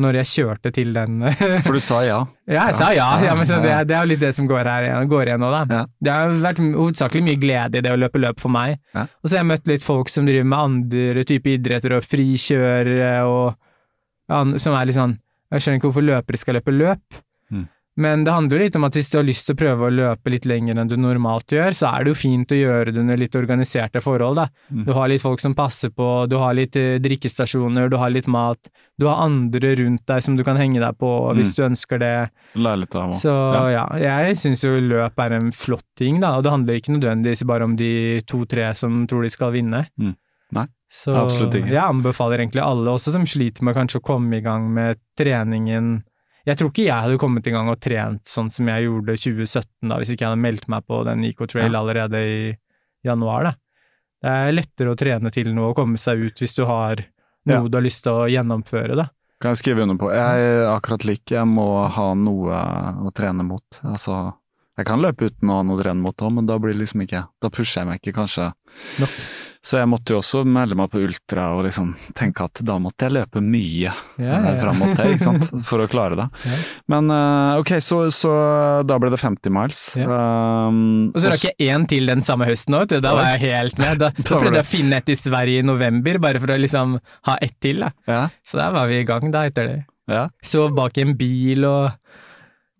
når 0.00 0.16
jeg 0.22 0.28
kjørte 0.30 0.70
til 0.72 0.94
den 0.94 1.18
For 1.66 1.76
du 1.76 1.80
sa 1.84 1.98
ja. 2.06 2.20
Ja, 2.48 2.68
jeg 2.70 2.76
sa 2.78 2.86
ja, 2.96 3.08
ja 3.20 3.34
men 3.36 3.48
så 3.48 3.58
det, 3.60 3.74
det 3.90 3.96
er 3.96 4.06
jo 4.06 4.10
litt 4.14 4.22
det 4.22 4.30
som 4.32 4.46
går 4.48 4.64
her 4.70 4.86
går 5.10 5.28
igjen 5.28 5.42
nå, 5.42 5.50
da. 5.52 5.62
Ja. 5.68 5.82
Det 6.00 6.14
har 6.14 6.38
vært 6.46 6.62
hovedsakelig 6.62 7.24
mye 7.26 7.40
glede 7.42 7.82
i 7.82 7.84
det 7.84 7.92
å 7.92 7.98
løpe 8.00 8.22
løp 8.22 8.40
for 8.40 8.52
meg. 8.54 8.78
Ja. 8.96 9.04
Og 9.20 9.28
så 9.28 9.36
har 9.36 9.42
jeg 9.42 9.50
møtt 9.50 9.68
litt 9.68 9.84
folk 9.84 10.08
som 10.12 10.28
driver 10.28 10.48
med 10.48 10.58
andre 10.58 11.26
typer 11.28 11.58
idretter 11.58 11.98
og 11.98 12.06
frikjørere 12.08 13.12
og 13.28 14.56
som 14.62 14.72
er 14.78 14.88
litt 14.88 14.96
sånn 14.96 15.18
Jeg 15.52 15.60
skjønner 15.60 15.80
ikke 15.80 15.88
hvorfor 15.90 16.04
løpere 16.06 16.38
skal 16.40 16.56
løpe 16.56 16.72
løp. 16.72 17.20
Men 18.00 18.22
det 18.24 18.32
handler 18.32 18.56
jo 18.56 18.64
litt 18.64 18.76
om 18.78 18.84
at 18.88 18.94
hvis 18.96 19.10
du 19.12 19.18
har 19.18 19.24
lyst 19.28 19.44
til 19.44 19.52
å 19.52 19.58
prøve 19.60 19.84
å 19.84 19.92
løpe 19.92 20.30
litt 20.32 20.46
lenger 20.48 20.78
enn 20.80 20.88
du 20.88 20.94
normalt 20.96 21.52
gjør, 21.52 21.74
så 21.76 21.90
er 21.92 22.04
det 22.06 22.14
jo 22.14 22.16
fint 22.22 22.48
å 22.48 22.56
gjøre 22.56 22.92
det 22.94 23.00
under 23.02 23.18
litt 23.20 23.34
organiserte 23.36 24.00
forhold, 24.00 24.38
da. 24.40 24.46
Mm. 24.72 24.84
Du 24.86 24.92
har 24.96 25.10
litt 25.12 25.20
folk 25.20 25.40
som 25.44 25.52
passer 25.54 25.90
på, 25.92 26.06
du 26.30 26.38
har 26.40 26.54
litt 26.56 26.74
eh, 26.80 26.96
drikkestasjoner, 27.04 27.90
du 27.92 27.98
har 28.00 28.08
litt 28.14 28.26
mat, 28.32 28.70
du 28.96 29.04
har 29.10 29.20
andre 29.26 29.74
rundt 29.76 30.06
deg 30.08 30.22
som 30.24 30.38
du 30.38 30.42
kan 30.46 30.56
henge 30.56 30.80
deg 30.80 30.96
på 30.96 31.10
hvis 31.36 31.52
Mm. 31.52 31.56
du 31.58 31.62
ønsker 31.68 31.98
det. 32.00 32.14
Lære 32.56 32.80
litt 32.80 32.96
av 32.96 33.12
Så 33.12 33.34
ja, 33.74 33.84
jeg 34.24 34.36
syns 34.40 34.64
jo 34.64 34.72
løp 34.80 35.18
er 35.20 35.32
en 35.36 35.50
flott 35.52 35.84
ting, 36.00 36.20
da, 36.24 36.36
og 36.38 36.44
det 36.44 36.52
handler 36.54 36.80
ikke 36.80 36.96
nødvendigvis 36.96 37.44
bare 37.44 37.64
om 37.68 37.76
de 37.76 38.22
to-tre 38.24 38.74
som 38.74 39.06
tror 39.06 39.22
de 39.22 39.28
skal 39.36 39.52
vinne. 39.52 39.84
Mm. 40.00 40.14
Nei, 40.52 40.66
Så 40.92 41.12
absolutt 41.16 41.54
ikke. 41.60 41.68
jeg 41.72 41.80
anbefaler 41.84 42.40
egentlig 42.40 42.60
alle, 42.64 42.88
også 42.92 43.12
som 43.12 43.24
sliter 43.28 43.62
med 43.64 43.74
kanskje 43.76 44.00
å 44.00 44.04
komme 44.04 44.36
i 44.36 44.40
gang 44.44 44.72
med 44.72 44.96
treningen. 45.18 46.04
Jeg 46.46 46.58
tror 46.58 46.70
ikke 46.72 46.84
jeg 46.88 47.02
hadde 47.06 47.18
kommet 47.22 47.46
i 47.46 47.52
gang 47.54 47.68
og 47.70 47.78
trent 47.80 48.24
sånn 48.26 48.48
som 48.50 48.66
jeg 48.66 48.86
gjorde 48.88 49.14
2017, 49.14 49.88
da, 49.88 49.98
hvis 50.00 50.10
ikke 50.14 50.24
jeg 50.24 50.30
hadde 50.32 50.42
meldt 50.42 50.68
meg 50.72 50.86
på 50.90 51.04
den 51.06 51.24
IK 51.28 51.44
Trail 51.52 51.70
Ja. 51.72 51.78
allerede 51.80 52.18
i 52.26 52.56
januar, 53.06 53.44
da. 53.44 53.52
Det 54.22 54.30
er 54.30 54.52
lettere 54.56 54.90
å 54.94 54.98
trene 54.98 55.30
til 55.34 55.52
noe 55.54 55.70
og 55.70 55.76
komme 55.76 55.98
seg 55.98 56.18
ut 56.26 56.42
hvis 56.42 56.54
du 56.58 56.64
har 56.66 56.96
noe 57.46 57.54
Ja. 57.62 57.68
du 57.68 57.76
har 57.78 57.82
lyst 57.86 58.02
til 58.04 58.12
å 58.12 58.26
gjennomføre, 58.30 58.96
da. 58.96 59.08
Kan 59.40 59.50
jeg 59.54 59.58
skrive 59.62 59.82
under 59.82 59.96
på. 59.98 60.10
Jeg 60.14 60.38
er 60.38 60.66
akkurat 60.70 61.04
lik, 61.04 61.24
jeg 61.30 61.46
må 61.46 61.88
ha 61.90 62.14
noe 62.14 62.50
å 63.06 63.10
trene 63.12 63.42
mot. 63.42 63.64
Altså, 63.82 64.34
jeg 64.82 64.90
kan 64.90 65.02
løpe 65.04 65.30
uten 65.30 65.50
å 65.54 65.60
ha 65.60 65.68
noe 65.70 65.82
renn 65.86 66.02
mot 66.02 66.26
òg, 66.26 66.34
men 66.36 66.50
da 66.50 66.58
blir 66.62 66.74
det 66.76 66.82
liksom 66.84 67.06
ikke 67.06 67.24
Da 67.42 67.50
pusher 67.54 67.82
jeg 67.82 67.88
meg 67.92 68.02
ikke 68.02 68.18
kanskje 68.20 68.50
No. 69.02 69.06
Så 69.62 69.76
jeg 69.78 69.86
måtte 69.86 70.10
jo 70.14 70.18
også 70.18 70.40
melde 70.48 70.74
meg 70.74 70.88
på 70.90 70.98
ultra 71.04 71.44
og 71.54 71.60
liksom 71.68 71.92
tenke 72.18 72.42
at 72.48 72.62
da 72.66 72.78
måtte 72.82 73.06
jeg 73.06 73.14
løpe 73.14 73.38
mye 73.44 73.92
Ja, 73.92 73.92
ja, 74.18 74.38
eh, 74.40 74.46
ja. 74.48 74.54
fram 74.58 74.80
mot 74.80 74.90
det, 74.98 75.04
ikke 75.12 75.22
sant, 75.22 75.44
for 75.68 75.84
å 75.84 75.86
klare 75.92 76.16
det. 76.18 76.24
Ja. 76.48 76.56
Men 76.90 77.12
eh, 77.14 77.60
ok, 77.60 77.70
så, 77.84 77.98
så 78.16 78.32
da 78.88 78.96
ble 78.98 79.12
det 79.14 79.20
50 79.22 79.54
miles. 79.54 79.82
Um, 80.02 81.12
Og 81.14 81.20
så 81.22 81.30
rakk 81.30 81.46
jeg 81.52 81.70
én 81.70 81.86
til 81.92 82.10
den 82.10 82.24
samme 82.26 82.48
høsten 82.48 82.74
òg, 82.80 82.96
da 83.04 83.14
var 83.14 83.30
jeg 83.36 83.44
helt 83.52 83.78
med. 83.78 83.98
Da, 84.02 84.10
da 84.16 84.24
prøvde 84.40 84.56
jeg 84.58 84.66
å 84.66 84.72
finne 84.72 84.98
et 84.98 85.14
i 85.14 85.18
Sverige 85.20 85.62
i 85.62 85.68
november, 85.68 86.18
bare 86.26 86.42
for 86.42 86.56
å 86.56 86.58
liksom 86.58 86.96
ha 87.28 87.38
ett 87.44 87.54
til, 87.62 87.84
da. 87.86 87.92
ja, 88.10 88.22
Så 88.42 88.58
der 88.58 88.74
var 88.74 88.90
vi 88.90 88.98
i 89.04 89.06
gang 89.06 89.30
da, 89.30 89.44
etter 89.46 89.68
det. 89.68 89.78
ja. 90.10 90.24
Sov 90.42 90.72
bak 90.74 90.98
en 90.98 91.14
bil 91.20 91.68
og 91.68 91.92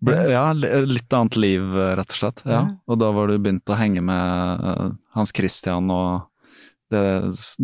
Ble, 0.03 0.17
ja, 0.33 0.43
litt 0.53 1.15
annet 1.15 1.37
liv, 1.39 1.63
rett 1.99 2.11
og 2.11 2.17
slett. 2.17 2.43
Ja. 2.49 2.65
Og 2.91 2.99
da 2.99 3.11
var 3.15 3.31
du 3.31 3.37
begynt 3.39 3.71
å 3.71 3.77
henge 3.79 4.03
med 4.03 4.67
eh, 4.67 4.93
Hans 5.15 5.31
Christian 5.35 5.87
og 5.93 6.25
det, 6.93 7.03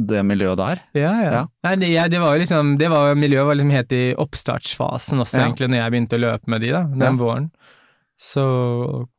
det 0.10 0.22
miljøet 0.26 0.60
der. 0.60 0.84
Ja, 0.98 1.12
ja. 1.22 1.42
Nei, 1.68 1.76
det, 1.82 1.92
jeg, 1.94 2.14
det 2.14 2.22
var 2.24 2.36
jo 2.36 2.44
liksom 2.44 2.72
det 2.80 2.90
var, 2.92 3.12
Miljøet 3.20 3.50
var 3.50 3.60
liksom 3.60 3.76
helt 3.76 3.94
i 3.94 4.04
oppstartsfasen 4.24 5.22
også, 5.22 5.44
egentlig, 5.44 5.70
når 5.70 5.84
jeg 5.84 5.96
begynte 5.96 6.18
å 6.18 6.24
løpe 6.24 6.54
med 6.54 6.66
de, 6.66 6.72
da, 6.74 6.86
den 7.04 7.20
våren. 7.20 7.52
Så 8.20 8.44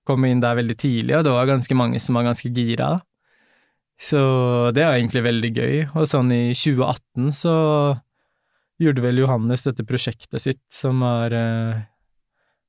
kom 0.09 0.27
jeg 0.27 0.37
inn 0.37 0.43
der 0.43 0.59
veldig 0.59 0.77
tidlig, 0.81 1.14
og 1.16 1.25
det 1.25 1.37
var 1.37 1.49
ganske 1.49 1.77
mange 1.79 2.01
som 2.03 2.18
var 2.18 2.27
ganske 2.27 2.51
gira. 2.57 2.97
da. 2.97 3.05
Så 4.01 4.21
det 4.77 4.85
var 4.85 4.97
egentlig 4.97 5.23
veldig 5.25 5.51
gøy. 5.57 5.77
Og 5.93 6.09
sånn 6.09 6.33
i 6.33 6.43
2018 6.57 7.33
så 7.37 7.55
gjorde 8.81 9.05
vel 9.05 9.21
Johannes 9.21 9.66
dette 9.68 9.85
prosjektet 9.89 10.41
sitt, 10.41 10.62
som 10.73 11.03
eh, 11.05 11.83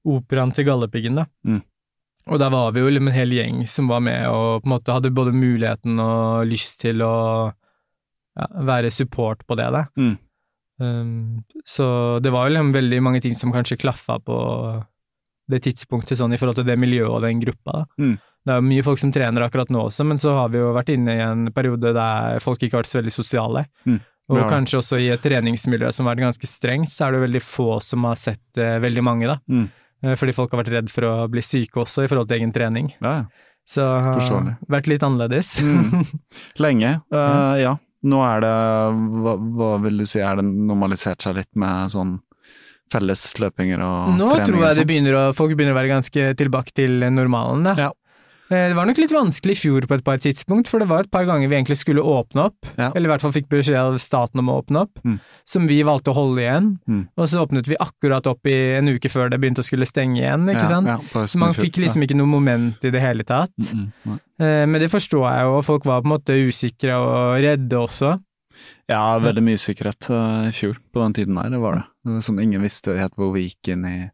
operaen 0.08 0.54
til 0.56 0.68
Galdhøpiggen, 0.68 1.20
da. 1.22 1.28
Mm. 1.48 1.62
Og 2.32 2.40
der 2.40 2.52
var 2.54 2.74
vi 2.74 2.84
jo 2.84 2.90
liksom 2.92 3.10
en 3.10 3.16
hel 3.16 3.34
gjeng 3.34 3.62
som 3.70 3.90
var 3.90 4.04
med 4.06 4.28
og 4.30 4.62
på 4.62 4.70
en 4.70 4.74
måte 4.76 4.94
hadde 4.94 5.14
både 5.14 5.34
muligheten 5.34 5.98
og 6.00 6.46
lyst 6.50 6.84
til 6.84 7.02
å 7.02 7.14
ja, 7.50 8.48
være 8.68 8.92
support 8.94 9.42
på 9.48 9.58
det, 9.60 9.70
da. 9.74 9.86
Mm. 9.98 10.14
Um, 10.82 11.44
så 11.68 12.20
det 12.24 12.32
var 12.34 12.48
jo 12.48 12.56
liksom 12.56 12.72
veldig 12.74 13.02
mange 13.06 13.22
ting 13.22 13.36
som 13.38 13.54
kanskje 13.54 13.80
klaffa 13.82 14.18
på 14.22 14.38
det 15.52 15.62
tidspunktet, 15.66 16.18
sånn 16.18 16.34
i 16.34 16.40
forhold 16.40 16.62
til 16.62 16.70
det 16.70 16.78
miljøet 16.80 17.12
og 17.12 17.26
den 17.26 17.42
gruppa. 17.42 17.82
da. 17.82 18.06
Mm. 18.06 18.16
Det 18.42 18.54
er 18.54 18.62
jo 18.62 18.70
mye 18.70 18.86
folk 18.86 19.02
som 19.02 19.12
trener 19.14 19.46
akkurat 19.46 19.70
nå 19.74 19.84
også, 19.90 20.06
men 20.08 20.22
så 20.22 20.34
har 20.38 20.54
vi 20.54 20.62
jo 20.62 20.72
vært 20.74 20.94
inne 20.94 21.18
i 21.18 21.26
en 21.26 21.52
periode 21.54 21.92
der 21.94 22.40
folk 22.42 22.62
ikke 22.62 22.78
har 22.78 22.86
vært 22.86 22.94
så 22.94 23.02
veldig 23.02 23.14
sosiale. 23.14 23.66
Mm. 23.86 24.00
Og 24.32 24.48
kanskje 24.48 24.80
også 24.80 24.98
i 25.02 25.10
et 25.12 25.22
treningsmiljø 25.22 25.90
som 25.92 26.08
har 26.08 26.16
vært 26.16 26.30
ganske 26.30 26.48
strengt, 26.48 26.94
så 26.94 27.06
er 27.06 27.12
det 27.12 27.20
jo 27.20 27.26
veldig 27.26 27.42
få 27.44 27.68
som 27.84 28.08
har 28.08 28.18
sett 28.20 28.62
eh, 28.62 28.78
veldig 28.82 29.04
mange, 29.04 29.28
da. 29.28 29.38
Mm. 29.52 29.66
Eh, 30.04 30.16
fordi 30.18 30.34
folk 30.36 30.52
har 30.54 30.64
vært 30.64 30.74
redd 30.74 30.92
for 30.94 31.08
å 31.08 31.14
bli 31.32 31.44
syke 31.46 31.84
også 31.84 32.06
i 32.06 32.10
forhold 32.12 32.30
til 32.32 32.40
egen 32.42 32.54
trening. 32.56 32.92
Ja. 33.02 33.24
Så 33.70 33.86
har 33.86 34.56
vært 34.72 34.90
litt 34.90 35.04
annerledes. 35.06 35.60
Mm. 35.62 36.04
Lenge. 36.66 36.96
eh, 37.14 37.56
ja. 37.62 37.78
Nå 38.02 38.18
er 38.26 38.42
det 38.42 38.54
hva, 39.22 39.36
hva 39.38 39.72
vil 39.84 40.02
du 40.02 40.08
si, 40.10 40.18
er 40.26 40.40
det 40.40 40.46
normalisert 40.50 41.22
seg 41.22 41.36
litt 41.38 41.52
med 41.62 41.92
sånn 41.94 42.16
fellesløpinger 42.92 43.82
og 43.86 44.16
Nå 44.18 44.30
trening? 44.34 44.48
tror 44.50 44.64
jeg 44.66 44.80
det 44.82 44.86
begynner 44.90 45.18
å, 45.20 45.22
folk 45.38 45.54
begynner 45.56 45.76
å 45.76 45.80
være 45.80 45.92
ganske 45.94 46.26
tilbake 46.40 46.74
til 46.76 47.06
normalen, 47.14 47.64
da. 47.70 47.76
Ja. 47.78 47.92
Eh, 48.52 48.68
Det 48.68 48.76
var 48.76 48.86
nok 48.86 48.98
litt 49.00 49.12
vanskelig 49.16 49.54
i 49.56 49.60
fjor 49.62 49.86
på 49.88 49.96
et 49.96 50.04
par 50.04 50.18
tidspunkt, 50.20 50.68
for 50.68 50.80
det 50.84 50.88
var 50.90 51.06
et 51.06 51.12
par 51.12 51.24
ganger 51.26 51.48
vi 51.48 51.56
egentlig 51.56 51.78
skulle 51.80 52.04
åpne 52.04 52.46
opp, 52.50 52.58
Ja. 52.78 52.92
eller 52.94 53.08
i 53.08 53.12
hvert 53.14 53.22
fall 53.22 53.32
fikk 53.32 53.48
beskjed 53.48 53.78
av 53.80 53.96
staten 53.98 54.40
om 54.40 54.50
å 54.50 54.58
åpne 54.62 54.82
opp, 54.82 55.00
Mm. 55.06 55.20
som 55.46 55.68
vi 55.68 55.82
valgte 55.84 56.12
å 56.12 56.14
holde 56.16 56.42
igjen. 56.42 56.80
Mm. 56.88 57.08
Og 57.18 57.28
så 57.30 57.40
åpnet 57.48 57.66
vi 57.68 57.78
akkurat 57.80 58.28
opp 58.28 58.46
i 58.46 58.76
en 58.78 58.88
uke 58.90 59.08
før 59.10 59.30
det 59.30 59.40
begynte 59.40 59.60
å 59.64 59.64
skulle 59.64 59.86
stenge 59.88 60.18
igjen, 60.20 60.50
ikke 60.50 60.68
Ja, 60.68 60.68
sant. 60.68 60.88
ja, 60.88 60.98
så 61.26 61.38
man 61.40 61.54
fikk 61.54 61.78
liksom 61.78 62.04
ikke 62.04 62.16
noe 62.18 62.28
moment 62.28 62.84
i 62.84 62.90
det 62.92 63.02
hele 63.02 63.24
tatt. 63.24 63.56
Mm, 63.74 63.92
mm, 64.06 64.20
Eh, 64.42 64.66
Men 64.66 64.82
det 64.82 64.90
forstår 64.92 65.30
jeg 65.30 65.42
jo, 65.46 65.58
og 65.58 65.64
folk 65.66 65.84
var 65.86 66.02
på 66.02 66.06
en 66.12 66.18
måte 66.20 66.34
usikre 66.48 66.96
og 66.98 67.40
redde 67.44 67.78
også. 67.78 68.20
Ja, 68.90 69.20
veldig 69.20 69.44
mye 69.44 69.58
sikkerhet 69.58 70.10
eh, 70.10 70.48
i 70.50 70.52
fjor 70.52 70.78
på 70.94 71.02
den 71.04 71.14
tiden 71.14 71.36
der, 71.36 71.50
det 71.50 71.60
var 71.62 71.76
det. 71.76 71.84
det 72.06 72.14
var 72.14 72.22
som 72.22 72.40
ingen 72.40 72.62
visste 72.62 72.98
helt 72.98 73.14
hvor 73.16 73.32
vi 73.34 73.48
gikk 73.48 73.70
inn 73.74 73.86
i 73.86 74.12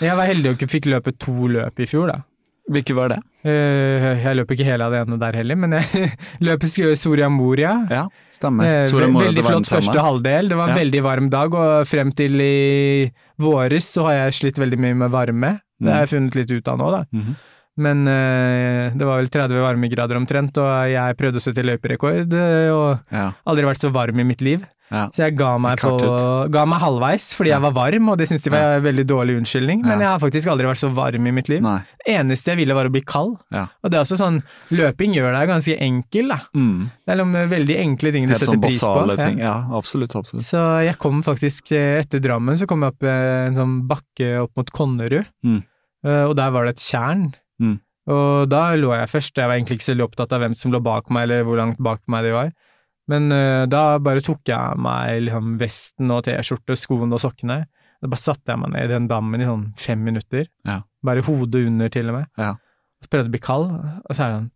Jeg 0.00 0.16
var 0.16 0.26
heldig 0.26 0.46
og 0.50 0.58
ikke 0.58 0.70
fikk 0.70 0.86
løpe 0.86 1.12
to 1.18 1.32
løp 1.48 1.78
i 1.80 1.84
fjor, 1.86 2.06
da. 2.08 2.22
Hvilke 2.68 2.94
var 2.96 3.08
det? 3.14 3.18
Eh, 3.48 4.22
Jeg 4.24 4.36
løp 4.36 4.50
ikke 4.52 4.66
hele 4.68 4.84
av 4.84 4.92
det 4.92 5.00
ene 5.06 5.18
der 5.20 5.36
heller, 5.40 5.56
men 5.56 5.72
jeg 5.78 6.12
gjøre 6.44 6.96
Soria 7.00 7.28
Moria. 7.32 7.86
Ja, 7.90 8.02
stemmer. 8.34 8.66
Eh, 8.68 8.82
Soria 8.84 9.08
Moria, 9.08 9.28
veldig 9.30 9.40
det 9.40 9.44
var 9.46 9.54
flott 9.56 9.68
den 9.70 9.76
første 9.78 10.04
halvdel. 10.04 10.48
Det 10.52 10.56
var 10.58 10.68
en 10.68 10.76
Ja. 10.76 10.82
veldig 10.82 11.02
varm 11.06 11.30
dag, 11.30 11.54
og 11.54 11.86
frem 11.88 12.12
til 12.14 12.40
i 12.40 13.12
våres 13.40 13.88
så 13.94 14.04
har 14.08 14.18
jeg 14.28 14.32
slitt 14.42 14.58
veldig 14.60 14.78
mye 14.78 14.94
med 15.04 15.10
varme. 15.14 15.60
Det 15.80 15.92
har 15.92 16.04
jeg 16.04 16.12
funnet 16.16 16.34
litt 16.34 16.50
ut 16.50 16.68
av 16.68 16.78
nå, 16.78 16.90
da. 16.90 17.04
Mhm. 17.14 17.36
Men 17.78 18.08
eh, 18.10 18.90
det 18.98 19.06
var 19.06 19.20
vel 19.20 19.28
30 19.30 19.60
varmegrader 19.62 20.16
omtrent, 20.18 20.56
og 20.58 20.90
jeg 20.90 21.14
prøvde 21.16 21.38
å 21.38 21.44
sette 21.44 21.62
løyperekord, 21.62 22.32
og 22.74 22.98
Ja, 23.14 23.28
aldri 23.46 23.64
vært 23.68 23.78
så 23.84 23.92
varm 23.94 24.18
i 24.18 24.24
mitt 24.26 24.40
liv. 24.42 24.64
Ja. 24.90 25.04
Så 25.12 25.24
jeg 25.26 25.36
ga 25.36 25.50
meg, 25.58 25.78
på, 25.78 25.92
ga 26.50 26.62
meg 26.66 26.80
halvveis 26.80 27.26
fordi 27.36 27.50
Ja. 27.50 27.56
jeg 27.58 27.62
var 27.66 27.72
varm, 27.76 28.08
og 28.08 28.18
det 28.18 28.28
syntes 28.30 28.44
de 28.46 28.50
var 28.54 28.76
en 28.78 28.82
veldig 28.84 29.04
dårlig 29.06 29.36
unnskyldning. 29.40 29.82
Men 29.84 30.00
jeg 30.00 30.08
har 30.08 30.18
faktisk 30.22 30.48
aldri 30.48 30.66
vært 30.70 30.80
så 30.82 30.90
varm 30.94 31.26
i 31.26 31.30
mitt 31.32 31.48
liv. 31.48 31.60
Nei. 31.62 31.80
Eneste 32.08 32.52
jeg 32.54 32.60
ville 32.62 32.74
var 32.74 32.88
å 32.88 32.92
bli 32.92 33.02
kald. 33.04 33.36
Ja. 33.52 33.66
Og 33.84 33.90
det 33.90 33.98
er 33.98 34.04
også 34.06 34.16
sånn, 34.20 34.42
løping 34.72 35.12
gjør 35.14 35.32
deg 35.36 35.48
ganske 35.48 35.78
enkel, 35.80 36.28
da. 36.28 36.38
Mm. 36.56 36.90
Det 37.06 37.12
er 37.14 37.20
noen 37.24 37.50
veldig 37.50 37.76
enkle 37.84 38.12
ting 38.12 38.24
du 38.28 38.32
Helt 38.32 38.40
setter 38.40 38.54
sånn 38.56 38.62
pris 38.62 38.80
på. 38.80 39.16
ting. 39.16 39.38
Ja, 39.44 39.56
absolutt, 39.76 40.14
absolutt. 40.16 40.44
Så 40.48 40.62
jeg 40.84 40.96
kom 40.98 41.22
faktisk, 41.22 41.72
eh, 41.72 42.00
etter 42.00 42.20
Drammen, 42.20 42.56
så 42.56 42.66
kom 42.66 42.80
jeg 42.82 42.92
opp 42.96 43.02
eh, 43.02 43.46
en 43.48 43.54
sånn 43.54 43.76
bakke 43.88 44.42
opp 44.42 44.56
mot 44.56 44.70
Konnerud, 44.70 45.26
Mm. 45.44 45.62
Eh, 46.06 46.24
og 46.30 46.36
der 46.36 46.50
var 46.54 46.64
det 46.64 46.76
et 46.76 46.82
tjern. 46.84 47.34
Mm. 47.60 47.80
Og 48.08 48.48
da 48.48 48.70
lå 48.78 48.94
jeg 48.96 49.08
først, 49.10 49.34
jeg 49.36 49.48
var 49.50 49.56
egentlig 49.58 49.76
ikke 49.80 49.84
så 49.88 49.92
veldig 49.96 50.06
opptatt 50.08 50.32
av 50.32 50.40
hvem 50.40 50.54
som 50.56 50.72
lå 50.72 50.80
bak 50.80 51.10
meg, 51.10 51.24
eller 51.28 51.42
hvor 51.44 51.58
langt 51.58 51.76
bak 51.82 52.00
meg 52.08 52.24
de 52.24 52.30
var. 52.32 52.52
Men 53.08 53.32
uh, 53.32 53.64
da 53.70 53.82
bare 54.04 54.20
tok 54.24 54.42
jeg 54.50 54.78
meg 54.84 55.22
liksom, 55.26 55.54
vesten 55.60 56.12
og 56.14 56.24
T-skjorte, 56.26 56.76
skoene 56.76 57.16
og 57.16 57.22
sokkene. 57.24 57.62
Da 57.98 58.10
bare 58.10 58.20
satte 58.20 58.52
jeg 58.52 58.60
meg 58.62 58.74
ned 58.74 58.84
i 58.84 58.92
den 58.94 59.08
dammen 59.10 59.42
i 59.42 59.48
sånn 59.48 59.64
fem 59.80 60.02
minutter. 60.06 60.46
Ja. 60.68 60.82
Bare 61.04 61.24
hodet 61.26 61.64
under, 61.66 61.88
til 61.94 62.10
og 62.12 62.20
med. 62.20 62.28
Ja. 62.38 62.52
Så 63.02 63.08
prøvde 63.10 63.26
jeg 63.26 63.32
å 63.32 63.36
bli 63.36 63.42
kald, 63.46 63.72
og 63.74 64.12
så 64.14 64.22
er 64.24 64.30
det 64.32 64.38
sånn 64.38 64.48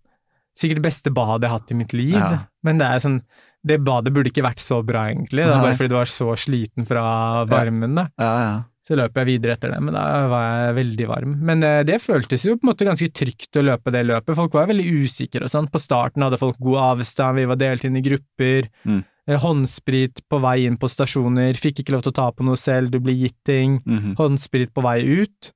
Sikkert 0.53 0.83
det 0.83 0.85
beste 0.85 1.09
badet 1.17 1.47
jeg 1.47 1.49
har 1.49 1.61
hatt 1.63 1.71
i 1.73 1.77
mitt 1.79 1.93
liv, 1.97 2.13
Ja. 2.13 2.43
men 2.63 2.77
det 2.77 2.85
er 2.85 2.99
sånn 3.01 3.23
Det 3.65 3.79
badet 3.81 4.13
burde 4.13 4.29
ikke 4.29 4.43
vært 4.45 4.61
så 4.61 4.83
bra, 4.85 5.07
egentlig. 5.09 5.47
Er 5.47 5.63
bare 5.63 5.77
fordi 5.79 5.89
du 5.89 5.95
var 5.97 6.11
så 6.11 6.35
sliten 6.37 6.85
fra 6.85 7.45
varmen, 7.49 7.95
da. 7.97 8.09
Ja, 8.21 8.33
ja. 8.43 8.57
Så 8.93 8.99
løp 8.99 9.15
jeg 9.17 9.29
videre 9.31 9.55
etter 9.57 9.71
det, 9.73 9.79
men 9.81 9.97
da 9.97 10.03
var 10.29 10.43
jeg 10.67 10.75
veldig 10.77 11.07
varm. 11.09 11.31
Men 11.49 11.65
eh, 11.65 11.79
det 11.89 11.97
føltes 12.05 12.45
jo 12.45 12.59
på 12.59 12.67
en 12.67 12.71
måte 12.75 12.85
ganske 12.85 13.09
trygt 13.17 13.57
å 13.57 13.65
løpe 13.65 13.95
det 13.95 14.03
løpet. 14.05 14.37
Folk 14.37 14.59
var 14.59 14.69
veldig 14.69 14.85
usikre 15.01 15.47
og 15.47 15.53
sånn. 15.55 15.71
På 15.73 15.81
starten 15.81 16.27
hadde 16.27 16.41
folk 16.41 16.61
god 16.61 16.83
avstand, 16.91 17.41
vi 17.41 17.49
var 17.49 17.57
delt 17.63 17.87
inn 17.89 17.97
i 17.97 18.05
grupper. 18.05 18.69
Mm. 18.85 19.01
Eh, 19.31 19.41
Håndsprit 19.41 20.21
på 20.29 20.43
vei 20.45 20.59
inn 20.67 20.77
på 20.77 20.91
stasjoner, 20.93 21.57
fikk 21.57 21.81
ikke 21.81 21.97
lov 21.97 22.05
til 22.05 22.13
å 22.13 22.19
ta 22.21 22.29
på 22.37 22.45
noe 22.45 22.61
selv, 22.61 22.93
du 22.93 23.01
blir 23.01 23.17
gitt 23.17 23.39
ting. 23.49 23.81
Mhm. 23.87 24.13
Håndsprit 24.21 24.75
på 24.77 24.85
vei 24.85 25.01
ut. 25.23 25.53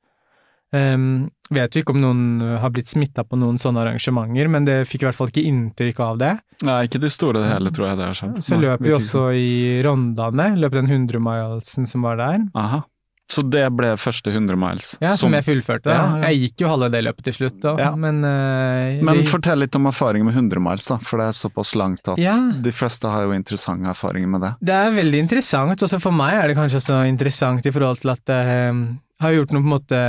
Um, 0.75 1.29
vet 1.55 1.77
jo 1.77 1.85
ikke 1.85 1.95
om 1.95 2.01
noen 2.03 2.41
har 2.61 2.73
blitt 2.75 2.89
smitta 2.91 3.23
på 3.25 3.39
noen 3.39 3.57
sånne 3.61 3.85
arrangementer, 3.85 4.49
men 4.51 4.65
det 4.67 4.81
fikk 4.91 5.05
i 5.05 5.07
hvert 5.07 5.17
fall 5.19 5.31
ikke 5.31 5.45
inntrykk 5.47 6.01
av 6.03 6.19
det. 6.19 6.33
Nei, 6.67 6.81
ikke 6.89 7.01
det 7.05 7.13
store 7.15 7.45
det 7.45 7.53
hele, 7.53 7.71
tror 7.71 7.87
jeg 7.91 8.01
det 8.01 8.09
har 8.09 8.19
skjedd. 8.19 8.41
Så 8.49 8.59
løp 8.59 8.83
vi 8.83 8.97
også 8.97 9.23
i 9.39 9.55
Rondane, 9.87 10.49
løp 10.59 10.75
den 10.75 10.91
100-milesen 10.91 11.87
som 11.87 12.03
var 12.09 12.19
der. 12.19 12.49
Aha. 12.59 12.83
Så 13.29 13.43
det 13.51 13.65
ble 13.75 13.89
første 13.99 14.31
100 14.31 14.55
miles. 14.61 14.93
Ja, 15.03 15.11
som, 15.19 15.35
jeg 15.35 15.43
fullførte. 15.43 15.91
Ja, 15.91 16.05
ja. 16.21 16.29
Jeg 16.31 16.45
gikk 16.45 16.63
jo 16.63 16.69
halve 16.71 16.89
det 16.95 17.01
løpet 17.09 17.27
til 17.27 17.35
slutt, 17.41 17.57
da, 17.65 17.73
Ja. 17.81 17.89
men 17.99 18.21
uh, 18.23 19.03
Men 19.03 19.25
fortell 19.27 19.59
litt 19.65 19.75
om 19.75 19.89
erfaringen 19.91 20.29
med 20.29 20.37
100 20.39 20.63
miles, 20.63 20.87
da, 20.87 20.99
for 21.03 21.19
det 21.19 21.27
er 21.33 21.37
såpass 21.41 21.75
langt 21.75 22.07
at 22.13 22.21
de 22.63 22.73
fleste 22.73 23.11
har 23.11 23.27
jo 23.27 23.35
interessante 23.35 23.91
erfaringer 23.91 24.31
med 24.31 24.47
det. 24.47 24.53
Det 24.71 24.77
er 24.79 24.95
veldig 24.95 25.25
interessant. 25.27 25.83
Også 25.83 25.99
for 26.01 26.15
meg 26.15 26.39
er 26.39 26.49
det 26.53 26.57
kanskje 26.61 26.79
også 26.79 27.01
interessant 27.11 27.67
i 27.67 27.75
forhold 27.75 27.99
til 28.05 28.15
at 28.15 28.31
jeg 28.31 28.77
har 29.25 29.33
gjort 29.33 29.53
noen 29.57 29.65
på 29.65 29.71
en 29.71 29.75
måte 29.75 30.01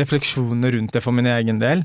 refleksjoner 0.00 0.72
rundt 0.78 0.92
det 0.96 1.02
for 1.04 1.12
min 1.16 1.26
egen 1.26 1.58
del. 1.62 1.84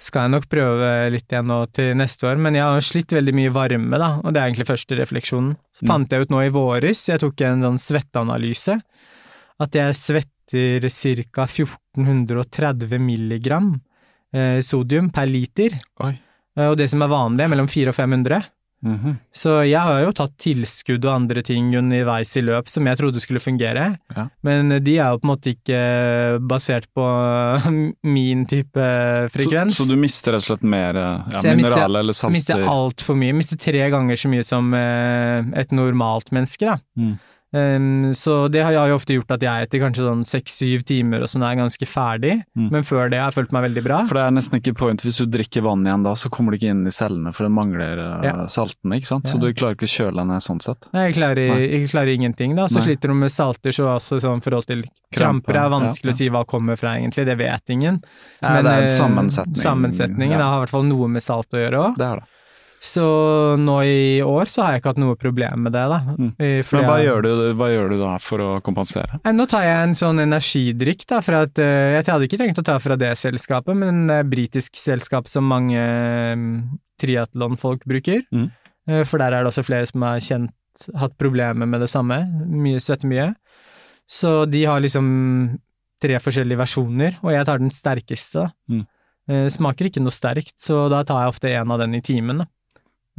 Skal 0.00 0.24
jeg 0.26 0.32
nok 0.32 0.46
prøve 0.48 0.90
litt 1.12 1.28
igjen 1.28 1.50
nå 1.50 1.58
til 1.76 1.90
neste 2.00 2.24
år, 2.30 2.38
men 2.40 2.56
jeg 2.56 2.64
har 2.64 2.80
slitt 2.84 3.12
veldig 3.12 3.34
mye 3.36 3.50
varme, 3.52 3.98
da, 4.00 4.14
og 4.24 4.32
det 4.32 4.40
er 4.40 4.48
egentlig 4.48 4.70
første 4.70 4.96
refleksjonen. 4.96 5.58
Fant 5.86 6.12
jeg 6.12 6.24
ut 6.24 6.32
nå 6.32 6.40
i 6.46 6.52
våres, 6.54 7.02
jeg 7.10 7.20
tok 7.20 7.42
en 7.44 7.66
sånn 7.66 7.80
svetteanalyse, 7.84 8.78
at 9.60 9.76
jeg 9.76 9.96
svetter 9.98 10.88
ca. 10.90 11.44
1430 11.46 12.98
milligram 13.02 13.74
eh, 14.34 14.60
sodium 14.64 15.10
per 15.14 15.26
liter, 15.30 15.76
Oi. 16.04 16.14
eh, 16.58 16.70
og 16.70 16.78
det 16.80 16.88
som 16.92 17.02
er 17.04 17.12
vanlig 17.12 17.44
er 17.46 17.52
mellom 17.52 17.68
400 17.70 17.92
og 17.92 18.00
500. 18.00 18.48
Mhm. 18.80 19.18
Så 19.36 19.58
jeg 19.68 19.76
har 19.76 19.98
jo 20.06 20.12
tatt 20.16 20.38
tilskudd 20.40 21.04
og 21.04 21.12
andre 21.12 21.42
ting 21.44 21.66
underveis 21.76 22.30
i 22.40 22.42
løp 22.46 22.70
som 22.72 22.86
jeg 22.88 22.96
trodde 22.96 23.20
skulle 23.20 23.42
fungere, 23.44 23.98
Ja. 24.16 24.24
men 24.42 24.70
de 24.82 24.94
er 24.96 25.10
jo 25.12 25.18
på 25.20 25.26
en 25.28 25.32
måte 25.34 25.52
ikke 25.52 25.80
basert 26.48 26.86
på 26.96 27.04
min 28.16 28.46
type 28.48 28.86
frekvens. 29.34 29.76
Så, 29.76 29.84
så 29.84 29.90
du 29.92 30.00
mister 30.00 30.32
rett 30.32 30.40
og 30.46 30.48
slett 30.48 30.64
mer 30.64 30.96
eh, 30.96 31.34
ja, 31.36 31.42
jeg 31.50 31.60
mineraler 31.60 32.00
eller 32.06 32.16
salter? 32.16 32.32
Mister 32.38 32.64
altfor 32.72 33.20
mye. 33.20 33.36
Mister 33.36 33.60
tre 33.60 33.84
ganger 33.92 34.16
så 34.16 34.32
mye 34.32 34.46
som 34.48 34.72
eh, 34.72 35.44
et 35.60 35.76
normalt 35.76 36.32
menneske, 36.32 36.64
da. 36.72 36.78
Mm. 36.96 37.18
Um, 37.52 38.12
så 38.14 38.48
det 38.48 38.62
har 38.62 38.72
jo 38.76 38.94
ofte 38.94 39.14
gjort 39.16 39.32
at 39.34 39.42
jeg 39.42 39.66
etter 39.66 39.80
kanskje 39.82 40.04
sånn 40.06 40.20
seks-syv 40.28 40.84
timer 40.86 41.24
og 41.24 41.30
sånn 41.32 41.42
er 41.42 41.56
ganske 41.58 41.86
ferdig, 41.88 42.36
Mm. 42.56 42.70
men 42.70 42.82
før 42.86 43.10
det 43.10 43.18
har 43.18 43.30
jeg 43.32 43.38
følt 43.42 43.52
meg 43.52 43.64
veldig 43.64 43.82
bra. 43.82 43.98
For 44.06 44.14
det 44.14 44.22
er 44.22 44.30
nesten 44.36 44.60
ikke 44.60 44.74
point, 44.78 45.00
hvis 45.02 45.18
du 45.18 45.26
drikker 45.26 45.62
vann 45.66 45.82
igjen 45.84 46.04
da, 46.04 46.12
så 46.14 46.30
kommer 46.30 46.52
du 46.52 46.58
ikke 46.58 46.70
inn 46.70 46.86
i 46.86 46.90
cellene, 46.94 47.32
for 47.34 47.44
det 47.48 47.50
mangler 47.52 47.98
eh, 47.98 48.22
Ja. 48.28 48.46
saltene, 48.46 48.94
ikke 49.00 49.06
sant? 49.10 49.26
Så 49.26 49.40
du 49.40 49.52
klarer 49.52 49.74
ikke 49.74 49.88
å 49.90 49.94
kjøle 49.98 50.16
deg 50.22 50.26
ned 50.30 50.42
sånn 50.46 50.60
sett. 50.62 50.86
Nei, 50.94 51.06
jeg 51.10 51.14
klarer, 51.18 51.48
Nei. 51.48 51.66
jeg 51.70 51.90
klarer 51.90 52.14
ingenting, 52.14 52.54
da. 52.54 52.66
Så 52.70 52.78
Nei. 52.78 52.86
sliter 52.86 53.08
du 53.08 53.14
med 53.14 53.30
salter, 53.30 53.70
så 53.74 53.90
også 53.98 54.20
sånn 54.22 54.42
forhold 54.42 54.66
til 54.66 54.82
Krampe, 55.10 55.50
kramper 55.50 55.56
er 55.58 55.70
vanskelig 55.70 56.12
ja. 56.12 56.14
å 56.14 56.20
si 56.22 56.28
hva 56.30 56.44
kommer 56.46 56.78
fra, 56.78 56.94
egentlig. 56.94 57.26
Det 57.26 57.36
vet 57.36 57.66
ingen. 57.74 58.02
Ja, 58.42 58.62
det 58.62 58.70
er 58.70 58.76
en 58.78 58.82
eh, 58.84 58.94
sammensetning. 58.94 59.56
Sammensetningen 59.58 60.38
Ja. 60.38 60.44
har 60.50 60.58
i 60.62 60.66
hvert 60.66 60.70
fall 60.70 60.84
noe 60.84 61.08
med 61.08 61.22
salt 61.22 61.50
å 61.50 61.58
gjøre 61.58 61.78
òg. 61.90 61.96
Det 61.98 62.06
er 62.06 62.14
det. 62.22 62.24
Så 62.80 63.04
nå 63.60 63.74
i 63.84 64.22
år 64.24 64.48
så 64.48 64.62
har 64.64 64.72
jeg 64.72 64.80
ikke 64.80 64.92
hatt 64.94 65.00
noe 65.02 65.16
problem 65.20 65.66
med 65.66 65.74
det, 65.76 65.82
da. 65.92 65.98
Mm. 66.16 66.30
Eh, 66.40 66.70
Men 66.72 66.86
hva 66.88 66.96
gjør, 67.02 67.26
du, 67.26 67.32
hva 67.58 67.66
gjør 67.68 67.92
du 67.92 67.96
da 68.00 68.12
for 68.24 68.40
å 68.40 68.50
kompensere? 68.64 69.18
Nå 69.36 69.44
tar 69.52 69.66
jeg 69.66 69.82
en 69.84 69.96
sånn 69.98 70.22
energidrikk, 70.24 71.04
da, 71.10 71.18
for 71.24 71.42
at 71.42 71.60
eh, 71.60 71.98
Jeg 71.98 72.06
hadde 72.08 72.28
ikke 72.30 72.38
trengt 72.40 72.62
å 72.62 72.64
ta 72.64 72.78
fra 72.80 72.96
det 73.00 73.12
selskapet, 73.20 73.76
men 73.76 74.06
det 74.08 74.22
et 74.22 74.30
britisk 74.32 74.80
selskap 74.80 75.28
som 75.28 75.44
mange 75.50 75.76
um, 75.76 76.46
triatlonfolk 77.00 77.84
bruker. 77.88 78.24
Mm. 78.32 78.48
Eh, 78.88 79.02
for 79.04 79.20
der 79.20 79.36
er 79.36 79.44
det 79.44 79.52
også 79.52 79.66
flere 79.66 79.88
som 79.90 80.06
har 80.06 80.22
kjent 80.24 80.86
hatt 80.96 81.18
problemer 81.20 81.68
med 81.68 81.82
det 81.84 81.90
samme. 81.92 82.22
Mye 82.48 82.80
svette 82.80 83.08
mye. 83.10 83.34
Så 84.08 84.46
de 84.48 84.62
har 84.64 84.80
liksom 84.80 85.10
tre 86.00 86.16
forskjellige 86.22 86.58
versjoner, 86.62 87.18
og 87.20 87.34
jeg 87.34 87.44
tar 87.44 87.60
den 87.60 87.72
sterkeste. 87.74 88.46
Mm. 88.72 88.86
Eh, 89.30 89.50
smaker 89.52 89.90
ikke 89.90 90.02
noe 90.02 90.14
sterkt, 90.14 90.56
så 90.64 90.86
da 90.90 91.02
tar 91.04 91.26
jeg 91.26 91.34
ofte 91.34 91.52
en 91.52 91.76
av 91.76 91.84
den 91.84 91.98
i 91.98 92.02
timen. 92.04 92.40
da. 92.42 92.48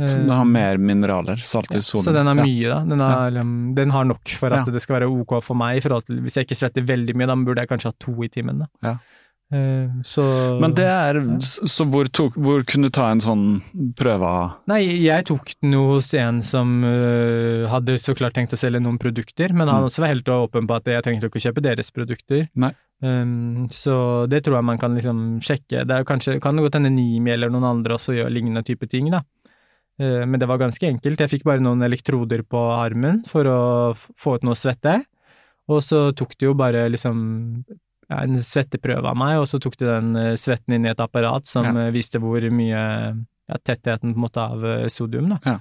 Så 0.07 0.19
Eh, 0.19 0.25
Den 0.25 0.29
har 0.29 0.45
mer 0.45 0.77
mineraler, 0.77 1.37
salt 1.45 1.71
ja, 1.71 1.81
solen 1.81 2.05
så 2.05 2.13
den 2.13 2.27
har 2.27 2.35
mye, 2.35 2.67
da. 2.69 2.79
Den 2.85 2.99
har, 2.99 3.31
ja. 3.31 3.43
den 3.75 3.91
har 3.91 4.05
nok 4.05 4.29
for 4.29 4.47
at 4.53 4.65
Ja. 4.67 4.71
det 4.73 4.81
skal 4.81 4.99
være 5.01 5.09
ok 5.11 5.41
for 5.43 5.55
meg, 5.55 5.77
i 5.77 5.79
til 5.81 6.21
hvis 6.21 6.35
jeg 6.35 6.47
ikke 6.47 6.57
svetter 6.57 6.85
veldig 6.85 7.15
mye, 7.15 7.27
da 7.27 7.35
burde 7.35 7.61
jeg 7.61 7.69
kanskje 7.69 7.91
ha 7.91 7.93
to 7.99 8.13
i 8.23 8.27
timen, 8.29 8.59
da. 8.59 8.67
Ja. 8.81 8.97
Eh, 9.53 9.89
så 10.07 10.23
Men 10.61 10.73
det 10.73 10.85
er, 10.87 11.17
så 11.41 11.83
hvor, 11.91 12.07
tok, 12.07 12.35
hvor 12.39 12.63
kunne 12.63 12.87
du 12.87 12.89
ta 12.95 13.09
en 13.11 13.19
sånn 13.19 13.61
prøve 13.99 14.53
Nei, 14.71 15.03
jeg 15.03 15.25
tok 15.27 15.51
den 15.61 15.73
jo 15.73 15.81
hos 15.97 16.13
en 16.13 16.41
som 16.41 16.83
uh, 16.85 17.67
hadde 17.67 17.97
så 17.99 18.15
klart 18.15 18.33
tenkt 18.37 18.53
å 18.55 18.59
selge 18.61 18.79
noen 18.79 18.97
produkter, 18.97 19.51
men 19.51 19.67
han 19.67 19.81
Mm. 19.83 19.89
også 19.89 19.99
var 19.99 20.07
helt 20.13 20.29
åpen 20.31 20.67
på 20.67 20.75
at 20.77 20.85
jeg 20.85 21.03
trengte 21.03 21.27
ikke 21.27 21.41
å 21.41 21.45
kjøpe 21.51 21.61
deres 21.61 21.91
produkter. 21.91 22.47
Nei. 22.55 22.71
Um, 23.03 23.67
så 23.67 24.25
det 24.29 24.43
tror 24.45 24.55
jeg 24.59 24.63
man 24.63 24.77
kan 24.77 24.95
liksom 24.95 25.41
sjekke. 25.41 25.83
Det 25.85 25.91
er 25.97 26.03
kanskje, 26.05 26.39
kan 26.39 26.55
det 26.55 26.63
godt 26.63 26.75
hende 26.79 26.91
Nimi 26.95 27.31
eller 27.33 27.49
noen 27.49 27.65
andre 27.65 27.95
også 27.95 28.13
gjør 28.15 28.31
lignende 28.31 28.63
type 28.63 28.87
ting, 28.87 29.09
da. 29.11 29.23
Eh, 29.99 30.25
men 30.25 30.39
det 30.39 30.47
var 30.49 30.57
ganske 30.61 30.87
enkelt. 30.87 31.19
Jeg 31.19 31.29
fikk 31.29 31.43
bare 31.47 31.59
noen 31.63 31.81
elektroder 31.85 32.43
på 32.47 32.61
armen 32.75 33.23
for 33.27 33.43
å 33.49 33.59
få 34.17 34.35
ut 34.39 34.43
noe 34.47 34.55
svette, 34.57 35.01
og 35.69 35.81
så 35.85 36.09
tok 36.17 36.37
de 36.37 36.45
jo 36.49 36.53
bare 36.57 36.87
liksom 36.91 37.19
en 38.11 38.35
svetteprøve 38.43 39.07
av 39.07 39.15
meg, 39.15 39.37
og 39.39 39.47
så 39.47 39.59
tok 39.63 39.77
de 39.79 39.85
den 39.87 40.15
eh, 40.19 40.33
svetten 40.35 40.75
inn 40.75 40.85
i 40.85 40.91
et 40.91 40.99
apparat 40.99 41.45
som 41.47 41.63
Ja. 41.65 41.87
eh, 41.87 41.91
viste 41.95 42.19
hvor 42.19 42.41
mye 42.51 42.81
ja, 43.47 43.57
tettheten 43.63 44.13
på 44.13 44.17
en 44.19 44.25
måte 44.25 44.41
av 44.43 44.65
sodium 44.89 45.29
da, 45.29 45.39
Ja. 45.45 45.59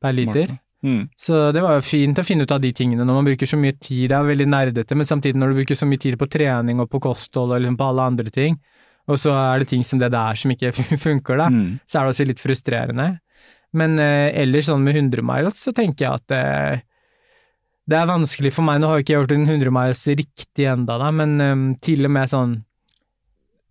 per 0.00 0.12
liter. 0.12 0.58
Mm. 0.82 1.08
Så 1.18 1.52
det 1.52 1.60
var 1.60 1.74
jo 1.76 1.82
fint 1.84 2.16
å 2.18 2.24
finne 2.24 2.42
ut 2.46 2.52
av 2.52 2.60
de 2.62 2.72
tingene 2.72 3.04
når 3.04 3.14
man 3.18 3.24
bruker 3.26 3.44
så 3.46 3.58
mye 3.60 3.74
tid. 3.78 4.08
Det 4.08 4.16
er 4.16 4.24
veldig 4.24 4.46
nerdete, 4.48 4.96
men 4.96 5.04
samtidig 5.04 5.36
når 5.36 5.48
du 5.52 5.58
bruker 5.60 5.76
så 5.76 5.86
mye 5.86 6.00
tid 6.00 6.16
på 6.18 6.28
trening 6.30 6.80
og 6.80 6.88
på 6.88 7.00
kosthold 7.04 7.52
og 7.52 7.60
liksom 7.60 7.76
på 7.76 7.88
alle 7.90 8.06
andre 8.08 8.30
ting, 8.32 8.56
og 9.10 9.18
så 9.20 9.34
er 9.34 9.58
det 9.58 9.68
ting 9.68 9.82
som 9.84 9.98
det 9.98 10.10
der 10.14 10.34
som 10.40 10.50
ikke 10.54 10.72
funker, 11.06 11.36
da. 11.36 11.48
Mm. 11.52 11.80
Så 11.86 11.98
er 11.98 12.06
det 12.06 12.14
også 12.14 12.26
litt 12.30 12.40
frustrerende. 12.40 13.08
Men 13.76 13.98
eh, 14.02 14.28
ellers 14.42 14.66
sånn 14.66 14.82
med 14.82 14.96
100 14.98 15.22
miles, 15.26 15.60
så 15.62 15.72
tenker 15.76 16.06
jeg 16.06 16.20
at 16.22 16.34
eh, 16.34 16.80
det 17.90 17.98
er 17.98 18.08
vanskelig 18.10 18.52
for 18.54 18.66
meg. 18.66 18.80
Nå 18.82 18.90
har 18.90 18.98
jeg 18.98 19.06
ikke 19.08 19.16
gjort 19.18 19.34
en 19.36 19.46
100 19.48 19.74
miles 19.74 20.02
riktig 20.20 20.66
enda, 20.70 20.96
da, 21.02 21.10
men 21.14 21.36
eh, 21.44 21.54
til 21.82 22.06
og 22.08 22.14
med 22.16 22.30
sånn 22.32 22.56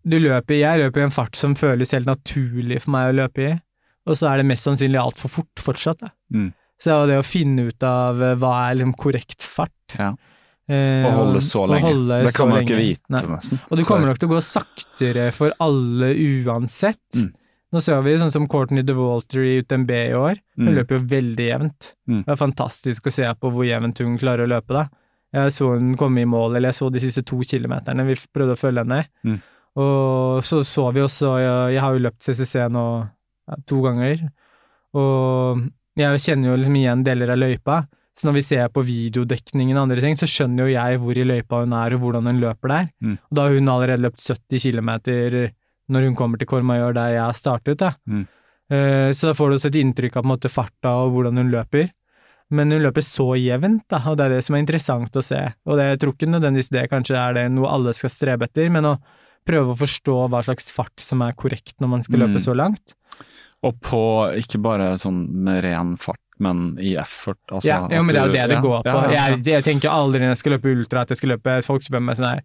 Du 0.08 0.16
løper 0.20 0.56
Jeg 0.56 0.80
løper 0.80 1.02
i 1.02 1.08
en 1.10 1.14
fart 1.14 1.36
som 1.36 1.58
føles 1.60 1.92
helt 1.96 2.08
naturlig 2.08 2.80
for 2.86 2.96
meg 2.96 3.10
å 3.12 3.18
løpe 3.20 3.44
i, 3.44 3.52
og 4.08 4.16
så 4.18 4.32
er 4.32 4.40
det 4.42 4.48
mest 4.50 4.66
sannsynlig 4.66 4.98
altfor 5.02 5.30
fort 5.30 5.62
fortsatt. 5.62 6.00
Da. 6.02 6.14
Mm. 6.34 6.50
Så 6.80 6.88
det 6.88 6.96
er 6.96 7.00
jo 7.04 7.10
det 7.12 7.20
å 7.20 7.28
finne 7.28 7.68
ut 7.68 7.84
av 7.86 8.24
eh, 8.24 8.38
hva 8.40 8.54
er 8.70 8.80
liksom 8.80 8.96
korrekt 8.98 9.44
fart. 9.44 9.98
Ja. 10.00 10.14
Eh, 10.70 11.04
Å 11.04 11.12
holde 11.18 11.42
så 11.44 11.66
lenge. 11.68 11.82
holde 11.90 12.22
det 12.28 12.34
kan 12.38 12.50
man 12.50 12.62
jo 12.62 12.68
ikke 12.68 12.80
vite, 12.80 13.06
Nei. 13.12 13.24
nesten. 13.34 13.60
Og 13.68 13.80
det 13.80 13.86
kommer 13.90 14.08
nok 14.10 14.22
til 14.22 14.30
å 14.30 14.36
gå 14.36 14.42
saktere 14.46 15.28
for 15.36 15.54
alle 15.66 16.14
uansett. 16.14 17.02
Mm. 17.18 17.30
Nå 17.72 17.82
ser 17.86 18.00
vi 18.02 18.16
sånn 18.18 18.32
som 18.34 18.48
Courtney 18.50 18.82
DeWalter 18.82 19.44
i 19.46 19.60
UTMB 19.62 19.92
i 19.94 20.14
år, 20.18 20.40
hun 20.58 20.68
Mm. 20.72 20.76
løper 20.80 20.98
jo 20.98 21.06
veldig 21.12 21.46
jevnt. 21.52 21.94
Mm. 22.10 22.24
Det 22.26 22.32
er 22.34 22.40
fantastisk 22.48 23.06
å 23.06 23.12
se 23.14 23.24
på 23.40 23.52
hvor 23.54 23.66
jevnt 23.68 24.00
hun 24.00 24.18
klarer 24.18 24.48
å 24.48 24.50
løpe, 24.50 24.74
da. 24.74 24.88
Jeg 25.32 25.52
så 25.54 25.76
hun 25.78 25.96
komme 25.96 26.22
i 26.22 26.26
mål, 26.26 26.56
eller 26.58 26.70
jeg 26.72 26.80
så 26.80 26.90
de 26.92 27.00
siste 27.00 27.22
to 27.24 27.38
kilometerne, 27.46 28.06
vi 28.08 28.16
prøvde 28.34 28.56
å 28.58 28.58
følge 28.58 28.82
henne. 28.82 29.06
Mm. 29.24 29.38
Og 29.78 30.42
så 30.44 30.64
så 30.66 30.92
vi 30.92 31.02
også, 31.06 31.36
jeg, 31.40 31.74
jeg 31.76 31.82
har 31.82 31.94
jo 31.94 32.04
løpt 32.08 32.24
CCC 32.26 32.56
nå 32.74 32.86
ja, 33.48 33.56
to 33.68 33.82
ganger, 33.86 34.32
og 34.98 35.70
jeg 36.00 36.22
kjenner 36.26 36.50
jo 36.52 36.58
liksom 36.58 36.76
igjen 36.80 37.04
deler 37.06 37.34
av 37.36 37.38
løypa. 37.44 37.84
Så 38.18 38.28
når 38.28 38.34
vi 38.40 38.42
ser 38.44 38.68
på 38.74 38.82
videodekningen 38.84 39.78
og 39.78 39.86
andre 39.86 40.02
ting, 40.04 40.16
så 40.20 40.28
skjønner 40.28 40.66
jo 40.68 40.74
jeg 40.74 41.00
hvor 41.00 41.16
i 41.16 41.24
løypa 41.28 41.62
hun 41.64 41.76
er 41.78 41.94
og 41.96 42.02
hvordan 42.04 42.26
hun 42.28 42.42
løper 42.42 42.68
der. 42.74 42.90
Mm. 43.06 43.14
Og 43.30 43.38
da 43.38 43.46
har 43.46 43.56
hun 43.56 43.72
allerede 43.72 44.04
løpt 44.04 44.20
70 44.26 44.60
km 44.66 44.90
når 45.90 46.06
hun 46.10 46.16
kommer 46.16 46.38
til 46.42 46.48
Courmayeur 46.48 46.94
der 46.94 47.16
jeg 47.16 47.36
startet, 47.40 47.78
da. 47.82 47.94
Mm. 48.08 48.28
Eh, 48.72 49.12
Så 49.18 49.28
da 49.30 49.34
får 49.34 49.50
du 49.50 49.56
også 49.58 49.72
et 49.72 49.80
inntrykk 49.82 50.18
av 50.18 50.24
på 50.24 50.28
en 50.30 50.34
måte 50.38 50.50
farta 50.54 50.92
og 51.04 51.14
hvordan 51.16 51.38
hun 51.42 51.52
løper. 51.52 51.90
Men 52.52 52.72
hun 52.74 52.82
løper 52.82 53.02
så 53.06 53.36
jevnt, 53.38 53.84
da, 53.90 54.00
og 54.10 54.18
det 54.18 54.26
er 54.26 54.30
det 54.38 54.44
som 54.46 54.56
er 54.58 54.64
interessant 54.64 55.14
å 55.14 55.22
se. 55.22 55.40
Og 55.70 55.78
det, 55.78 55.84
jeg 55.92 56.00
tror 56.02 56.14
ikke 56.16 56.30
nødvendigvis 56.34 56.72
det 56.74 56.88
kanskje 56.90 57.18
er 57.18 57.34
det 57.38 57.44
noe 57.54 57.70
alle 57.70 57.94
skal 57.94 58.10
strebe 58.10 58.48
etter, 58.50 58.70
men 58.74 58.86
å 58.90 58.96
prøve 59.46 59.74
å 59.74 59.78
forstå 59.78 60.16
hva 60.30 60.42
slags 60.46 60.72
fart 60.74 60.98
som 61.02 61.22
er 61.22 61.34
korrekt 61.38 61.76
når 61.80 61.88
man 61.90 62.02
skal 62.06 62.20
Mm. 62.20 62.26
løpe 62.26 62.42
så 62.42 62.56
langt. 62.58 62.96
Og 63.64 63.78
på 63.82 64.02
ikke 64.40 64.62
bare 64.62 64.94
sånn 64.98 65.28
med 65.30 65.64
ren 65.64 65.96
fart, 65.98 66.18
men 66.40 66.78
i 66.80 66.96
effort. 66.96 67.38
Altså, 67.52 67.68
ja, 67.68 67.88
ja, 67.92 68.02
men 68.02 68.16
det 68.16 68.22
er 68.22 68.28
jo 68.28 68.34
det 68.34 68.48
det 68.50 68.62
går 68.64 68.84
på. 68.84 68.88
ja, 68.88 69.12
ja. 69.12 69.28
Jeg, 69.36 69.44
jeg 69.46 69.64
tenker 69.66 69.90
aldri 69.90 70.22
når 70.22 70.34
jeg 70.34 70.38
skal 70.38 70.52
løpe 70.54 70.72
ultra 70.74 71.02
at 71.02 71.10
jeg 71.10 71.18
skal 71.18 71.30
løpe 71.36 71.58
folk 71.66 71.84
spør 71.84 72.02
meg 72.02 72.16
sånn 72.18 72.30
her 72.32 72.42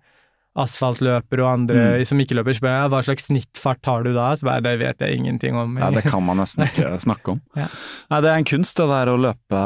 asfaltløpere 0.57 1.42
og 1.44 1.50
andre 1.52 1.84
Mm. 1.98 2.05
som 2.07 2.18
ikke 2.22 2.36
løper, 2.38 2.55
spør 2.55 2.74
jeg 2.82 2.90
hva 2.92 3.02
slags 3.05 3.26
snittfart 3.30 3.84
har 3.86 4.02
du 4.05 4.12
da? 4.14 4.32
Så 4.38 4.46
bare 4.46 4.62
det 4.62 4.78
vet 4.78 4.98
jeg 5.02 5.18
ingenting 5.18 5.57
om. 5.57 5.76
Ja, 5.78 5.90
det 5.90 6.05
kan 6.05 6.22
man 6.24 6.38
nesten 6.38 6.64
ikke 6.68 6.92
snakke 7.02 7.32
om. 7.34 7.40
Ja. 7.57 7.66
Nei, 8.11 8.20
det 8.20 8.30
er 8.30 8.36
en 8.38 8.44
kunst 8.44 8.76
det 8.78 8.86
der 8.88 9.11
å 9.11 9.16
løpe 9.18 9.62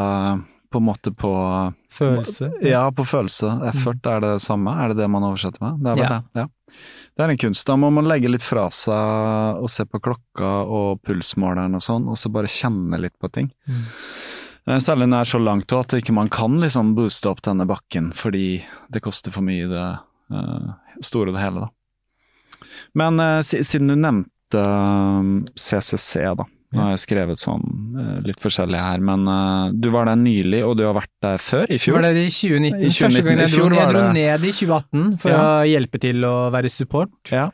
på 0.71 0.81
en 0.81 0.85
måte 0.85 1.13
på 1.17 1.33
Følelse. 1.99 2.51
Ja, 2.63 2.85
på 2.95 3.03
følelse. 3.09 3.49
Effort 3.67 4.05
er 4.07 4.21
det 4.21 4.35
samme, 4.45 4.71
er 4.79 4.93
det 4.93 4.99
det 5.01 5.09
man 5.11 5.25
oversetter 5.27 5.59
med? 5.65 5.81
Det 5.83 5.91
er 5.91 5.97
vel 5.97 6.05
Ja. 6.05 6.09
det, 6.09 6.43
ja. 6.43 6.47
Det 7.17 7.25
er 7.25 7.31
en 7.33 7.39
kunst. 7.41 7.67
Da 7.67 7.75
må 7.77 7.91
man 7.91 8.05
legge 8.07 8.29
litt 8.31 8.43
fra 8.45 8.69
seg 8.71 9.59
og 9.65 9.69
se 9.73 9.85
på 9.85 9.99
klokka 9.99 10.51
og 10.69 11.01
pulsmåleren 11.03 11.75
og 11.75 11.81
sånn, 11.83 12.07
og 12.07 12.15
så 12.21 12.31
bare 12.31 12.47
kjenne 12.47 13.01
litt 13.01 13.17
på 13.19 13.33
ting. 13.33 13.51
Mm. 13.67 13.83
Eh, 14.69 14.79
Særlig 14.79 15.09
når 15.09 15.17
det 15.17 15.25
er 15.27 15.33
så 15.33 15.41
langt 15.43 15.67
òg 15.75 15.81
at 15.81 15.97
ikke 16.03 16.13
man 16.15 16.29
kan 16.29 16.61
liksom 16.61 16.95
booste 16.95 17.27
opp 17.33 17.41
denne 17.43 17.67
bakken 17.67 18.13
fordi 18.15 18.63
det 18.93 19.03
koster 19.03 19.33
for 19.33 19.41
mye 19.43 19.67
det 19.67 19.99
store 21.05 21.33
det 21.35 21.43
hele, 21.43 21.67
da. 21.67 21.73
Men 22.99 23.21
eh, 23.21 23.41
siden 23.43 23.93
du 23.93 23.97
nevnte 23.99 24.63
eh, 24.63 25.35
CCC, 25.55 26.25
da. 26.39 26.47
Nå 26.69 26.83
har 26.85 26.91
jeg 26.93 27.01
skrevet 27.07 27.41
sånn 27.41 27.63
eh, 27.97 28.17
litt 28.27 28.43
forskjellig 28.45 28.77
her, 28.77 29.01
men 29.01 29.23
uh, 29.25 29.71
du 29.73 29.89
var 29.95 30.05
der 30.11 30.19
nylig, 30.21 30.61
og 30.67 30.75
du 30.77 30.83
har 30.85 30.99
vært 30.99 31.15
der 31.25 31.41
før, 31.41 31.65
i 31.73 31.79
fjor? 31.81 31.97
var 31.97 32.11
det 32.13 32.27
i 32.27 32.29
2019. 32.29 32.83
I 32.83 32.91
2019. 32.93 32.99
Første 32.99 33.23
gang 33.25 33.41
jeg 33.41 33.53
dro, 33.55 33.69
jeg 33.79 33.93
dro 33.95 34.03
ned 34.19 34.45
i 34.45 34.53
2018 34.59 35.07
for 35.23 35.33
Ja. 35.33 35.39
å 35.41 35.71
hjelpe 35.71 36.03
til 36.03 36.29
å 36.29 36.35
være 36.53 36.73
support. 36.73 37.33
Ja. 37.33 37.47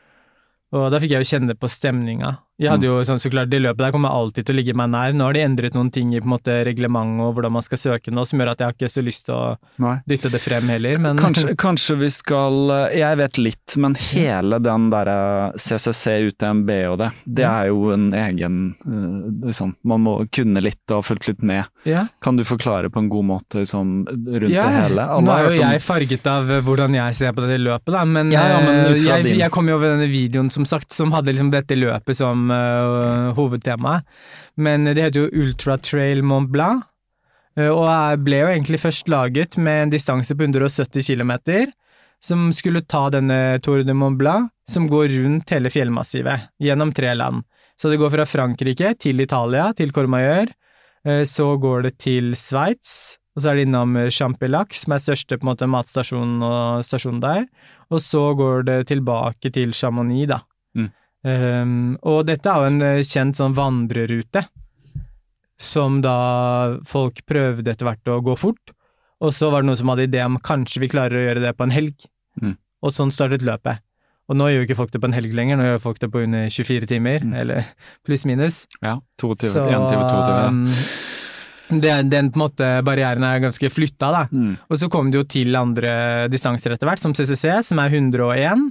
Og 0.75 0.89
da 0.91 0.99
fikk 0.99 1.15
jeg 1.15 1.23
jo 1.23 1.31
kjenne 1.31 1.55
på 1.55 1.71
stemninga. 1.71 2.33
Jeg 2.63 2.71
hadde 2.71 2.87
jo 2.87 3.01
sånn 3.03 3.19
så 3.19 3.31
klart, 3.33 3.49
Det 3.51 3.59
løpet 3.59 3.83
der 3.83 3.91
kommer 3.91 4.13
alltid 4.15 4.47
til 4.47 4.55
å 4.55 4.59
ligge 4.61 4.75
meg 4.79 4.91
nær. 4.93 5.13
Nå 5.17 5.25
har 5.27 5.35
de 5.35 5.41
endret 5.43 5.75
noen 5.75 5.89
ting 5.91 6.13
i 6.15 6.21
på 6.21 6.29
en 6.29 6.35
måte 6.37 6.55
reglementet 6.69 7.25
og 7.27 7.35
hvordan 7.35 7.53
man 7.57 7.65
skal 7.67 7.81
søke 7.83 8.13
nå, 8.15 8.23
som 8.25 8.39
gjør 8.39 8.53
at 8.53 8.61
jeg 8.63 8.69
har 8.69 8.77
ikke 8.77 8.91
så 8.95 9.03
lyst 9.03 9.25
til 9.27 9.35
å 9.35 9.57
Nei. 9.83 9.97
dytte 10.07 10.31
det 10.31 10.41
frem 10.41 10.69
heller, 10.71 11.01
men 11.03 11.19
Kanskje, 11.19 11.55
kanskje 11.65 11.97
vi 11.99 12.11
skal 12.15 12.71
eh, 12.71 12.95
Jeg 13.01 13.19
vet 13.19 13.41
litt, 13.43 13.75
men 13.83 13.97
hele 13.99 14.61
den 14.63 14.87
derre 14.93 15.17
CCC 15.59 16.15
UTMB 16.31 16.71
og 16.93 16.99
det, 17.03 17.11
det 17.41 17.45
er 17.49 17.73
jo 17.73 17.91
en 17.95 18.07
egen 18.15 18.61
eh, 18.87 19.49
liksom, 19.49 19.75
Man 19.83 20.05
må 20.07 20.15
kunne 20.31 20.63
litt 20.63 20.83
og 20.95 21.01
ha 21.03 21.07
fulgt 21.11 21.29
litt 21.33 21.43
med. 21.43 21.67
ja. 21.89 22.07
Kan 22.25 22.39
du 22.39 22.45
forklare 22.47 22.89
på 22.89 23.03
en 23.03 23.09
god 23.13 23.27
måte 23.33 23.65
liksom, 23.65 24.07
rundt 24.07 24.55
Ja, 24.55 24.69
det 24.71 24.79
hele? 24.85 25.09
Alle 25.11 25.27
Nå 25.27 25.35
er 25.35 25.43
jo 25.49 25.51
om- 25.51 25.59
jeg 25.75 25.83
farget 25.83 26.27
av 26.31 26.51
eh, 26.55 26.63
hvordan 26.65 26.95
jeg 26.95 27.19
ser 27.19 27.35
på 27.35 27.43
dette 27.45 27.59
løpet, 27.61 27.91
da, 27.93 28.05
men, 28.05 28.31
Ja, 28.33 28.61
men 28.63 28.95
eh, 28.95 29.03
jeg, 29.03 29.35
jeg 29.43 29.51
kom 29.51 29.69
jo 29.69 29.77
over 29.81 29.97
denne 29.97 30.09
videoen 30.11 30.51
som 30.55 30.65
sagt, 30.69 30.93
som 30.95 31.11
hadde 31.13 31.35
liksom 31.35 31.51
dette 31.53 31.75
løpet 31.77 32.17
som 32.23 32.45
eh, 32.55 33.31
hovedtemaet. 33.37 34.09
Men 34.57 34.89
det 34.91 35.03
heter 35.03 35.25
jo 35.25 35.45
Ultra 35.45 35.79
Trail 35.79 36.23
Mont 36.23 36.51
Blanc, 36.51 36.85
eh, 37.59 37.71
og 37.71 38.25
ble 38.25 38.43
jo 38.43 38.51
egentlig 38.53 38.83
først 38.83 39.11
laget 39.13 39.59
med 39.59 39.83
en 39.83 39.95
distanse 39.95 40.35
på 40.35 40.47
170 40.49 41.03
km, 41.05 41.35
som 42.25 42.49
skulle 42.57 42.87
ta 42.89 43.09
denne 43.13 43.61
Tour 43.61 43.83
de 43.85 43.95
Mont 43.95 44.19
Blanc, 44.19 44.51
som 44.71 44.89
går 44.89 45.11
rundt 45.19 45.51
hele 45.53 45.71
fjellmassivet, 45.71 46.51
gjennom 46.63 46.95
tre 46.95 47.13
land. 47.15 47.45
Så 47.77 47.91
det 47.91 47.99
går 48.01 48.13
fra 48.15 48.25
Frankrike 48.25 48.95
til 49.03 49.21
Italia, 49.21 49.73
til 49.77 49.91
Courmayeur, 49.93 50.49
Eh, 51.05 51.25
så 51.29 51.55
går 51.61 51.85
det 51.89 51.99
til 52.03 52.33
Sveits, 52.39 53.19
og 53.35 53.43
så 53.43 53.51
er 53.51 53.59
det 53.59 53.67
innom 53.69 53.97
Champillac, 54.15 54.73
som 54.79 54.95
er 54.95 55.03
største 55.03 55.37
på 55.37 55.45
en 55.45 55.51
måte 55.53 55.69
matstasjonen 55.69 56.45
og 56.47 56.87
stasjonen 56.87 57.21
der, 57.25 57.47
og 57.93 58.01
så 58.01 58.31
går 58.39 58.65
det 58.71 58.79
tilbake 58.93 59.53
til 59.53 59.75
Chamonix, 59.77 60.31
da. 60.31 60.41
Um, 61.25 61.95
og 62.05 62.27
dette 62.29 62.51
er 62.53 62.61
jo 62.61 62.69
en 62.69 62.83
eh, 62.85 62.99
kjent 63.09 63.39
sånn 63.39 63.55
vandrerute, 63.57 64.43
som 65.57 66.01
da 66.05 66.17
folk 66.89 67.23
prøvde 67.29 67.71
etter 67.73 67.87
hvert 67.89 68.11
å 68.13 68.19
gå 68.27 68.35
fort, 68.37 68.75
og 69.25 69.33
så 69.33 69.49
var 69.53 69.63
det 69.63 69.71
noen 69.71 69.79
som 69.81 69.93
hadde 69.93 70.09
idé 70.09 70.21
om 70.27 70.37
kanskje 70.43 70.83
vi 70.83 70.91
klarer 70.93 71.17
å 71.17 71.25
gjøre 71.29 71.45
det 71.47 71.55
på 71.57 71.65
en 71.69 71.75
helg, 71.75 71.95
Mm. 72.43 72.57
og 72.83 72.91
sånn 72.91 73.13
startet 73.15 73.45
løpet. 73.47 73.79
Og 74.29 74.37
nå 74.37 74.49
gjør 74.51 74.59
jo 74.59 74.67
ikke 74.67 74.77
folk 74.77 74.91
det 74.91 75.01
på 75.01 75.07
en 75.07 75.15
helg 75.15 75.33
lenger, 75.33 75.57
nå 75.57 75.65
gjør 75.69 75.81
folk 75.85 75.99
det 76.01 76.09
på 76.11 76.23
under 76.25 76.49
24 76.51 76.87
timer, 76.91 77.21
Mm. 77.23 77.35
eller 77.41 77.65
pluss-minus. 78.05 78.67
Ja, 78.83 78.99
22, 79.23 79.53
Så, 79.53 79.63
1 79.65 79.89
time, 79.89 80.09
22, 80.11 80.35
ja. 80.35 80.49
um, 80.49 81.81
det, 81.81 82.11
den 82.11 82.31
på 82.33 82.37
en 82.41 82.45
måte 82.45 82.83
barrieren 82.85 83.23
er 83.25 83.39
ganske 83.41 83.71
flytta, 83.71 84.11
da. 84.13 84.25
Mm. 84.33 84.59
Og 84.69 84.77
så 84.77 84.91
kom 84.91 85.11
det 85.11 85.21
jo 85.23 85.25
til 85.25 85.55
andre 85.57 86.29
distanser 86.29 86.75
etter 86.75 86.91
hvert, 86.91 86.99
som 87.01 87.15
CCC, 87.15 87.63
som 87.65 87.79
er 87.79 87.89
101, 87.95 88.43
eh, 88.43 88.71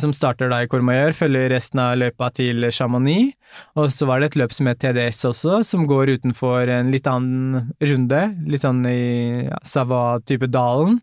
som 0.00 0.12
starter 0.14 0.48
da 0.48 0.62
i 0.62 0.68
Courmayeur, 0.70 1.12
følger 1.16 1.50
resten 1.52 1.80
av 1.82 1.96
løypa 2.00 2.30
til 2.36 2.68
Chamonix. 2.72 3.34
Og 3.76 3.90
så 3.92 4.06
var 4.08 4.20
det 4.20 4.30
et 4.30 4.38
løp 4.40 4.54
som 4.56 4.70
het 4.70 4.80
TDS 4.80 5.24
også, 5.28 5.60
som 5.66 5.86
går 5.90 6.14
utenfor 6.18 6.70
en 6.70 6.92
litt 6.94 7.08
annen 7.10 7.72
runde, 7.82 8.22
litt 8.48 8.64
sånn 8.64 8.82
i 8.88 9.48
ja, 9.48 9.60
Savoie-type 9.66 10.48
dalen. 10.52 11.00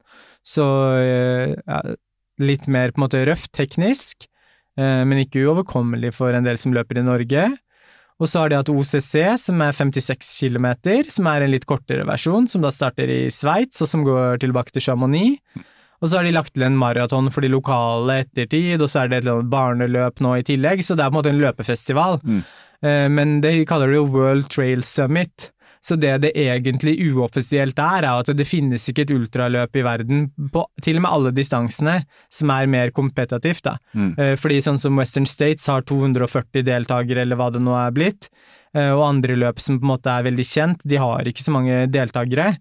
Så 0.48 0.66
eh, 0.98 1.56
ja, 1.60 1.80
litt 2.40 2.68
mer 2.72 2.94
på 2.94 3.02
en 3.02 3.06
måte 3.06 3.24
røft 3.28 3.52
teknisk, 3.58 4.30
eh, 4.80 5.02
men 5.06 5.26
ikke 5.26 5.44
uoverkommelig 5.46 6.16
for 6.18 6.34
en 6.34 6.48
del 6.48 6.60
som 6.62 6.74
løper 6.76 7.02
i 7.02 7.06
Norge. 7.06 7.50
Og 8.20 8.28
så 8.28 8.42
har 8.42 8.52
de 8.52 8.58
hatt 8.60 8.72
OCC, 8.72 9.14
som 9.40 9.62
er 9.64 9.76
56 9.76 10.34
km, 10.42 10.68
som 11.08 11.28
er 11.32 11.46
en 11.46 11.54
litt 11.54 11.68
kortere 11.68 12.04
versjon, 12.08 12.50
som 12.52 12.64
da 12.64 12.72
starter 12.74 13.12
i 13.12 13.22
Sveits, 13.32 13.80
og 13.84 13.88
som 13.88 14.04
går 14.08 14.42
tilbake 14.44 14.76
til 14.76 14.90
Chamonix. 14.90 15.40
Og 16.00 16.08
så 16.08 16.18
har 16.18 16.24
de 16.24 16.32
lagt 16.32 16.54
til 16.56 16.64
en 16.64 16.78
maraton 16.80 17.30
for 17.34 17.44
de 17.44 17.52
lokale 17.52 18.22
ettertid, 18.24 18.82
og 18.82 18.88
så 18.88 19.04
er 19.04 19.12
det 19.12 19.18
et 19.20 19.26
eller 19.26 19.42
annet 19.42 19.52
barneløp 19.52 20.22
nå 20.24 20.38
i 20.40 20.48
tillegg, 20.48 20.84
så 20.86 20.96
det 20.96 21.04
er 21.06 21.12
på 21.12 21.18
en 21.18 21.20
måte 21.20 21.34
en 21.34 21.42
løpefestival. 21.44 22.20
Mm. 22.24 22.42
Eh, 22.82 23.08
Men 23.10 23.40
det 23.42 23.68
kaller 23.68 23.92
det 23.92 24.00
jo 24.00 24.10
World 24.14 24.50
Trail 24.50 24.84
Summit. 24.84 25.52
Så 25.82 25.96
det 25.96 26.18
det 26.20 26.34
egentlig 26.36 26.98
uoffisielt 27.08 27.78
er, 27.80 28.04
er 28.04 28.20
at 28.20 28.32
det 28.36 28.48
finnes 28.48 28.84
ikke 28.92 29.06
et 29.06 29.14
ultraløp 29.16 29.78
i 29.80 29.84
verden, 29.86 30.26
på 30.52 30.66
til 30.84 31.00
og 31.00 31.06
med 31.06 31.12
alle 31.12 31.32
distansene, 31.32 32.02
som 32.30 32.52
er 32.52 32.68
mer 32.68 32.92
kompetativt, 32.92 33.64
da. 33.64 33.78
Mm. 33.96 34.12
Eh, 34.20 34.36
Fordi 34.36 34.60
sånn 34.66 34.80
som 34.80 35.00
Western 35.00 35.26
States 35.26 35.68
har 35.72 35.82
240 35.88 36.66
deltakere, 36.68 37.24
eller 37.24 37.40
hva 37.40 37.52
det 37.52 37.64
nå 37.64 37.76
er 37.80 37.96
blitt, 37.96 38.28
eh, 38.76 38.92
og 38.92 39.08
andre 39.08 39.36
løp 39.40 39.60
som 39.60 39.80
på 39.80 39.88
en 39.88 39.94
måte 39.96 40.12
er 40.12 40.28
veldig 40.28 40.48
kjent, 40.52 40.84
de 40.84 41.00
har 41.00 41.24
ikke 41.24 41.48
så 41.48 41.56
mange 41.56 41.88
deltakere. 41.88 42.58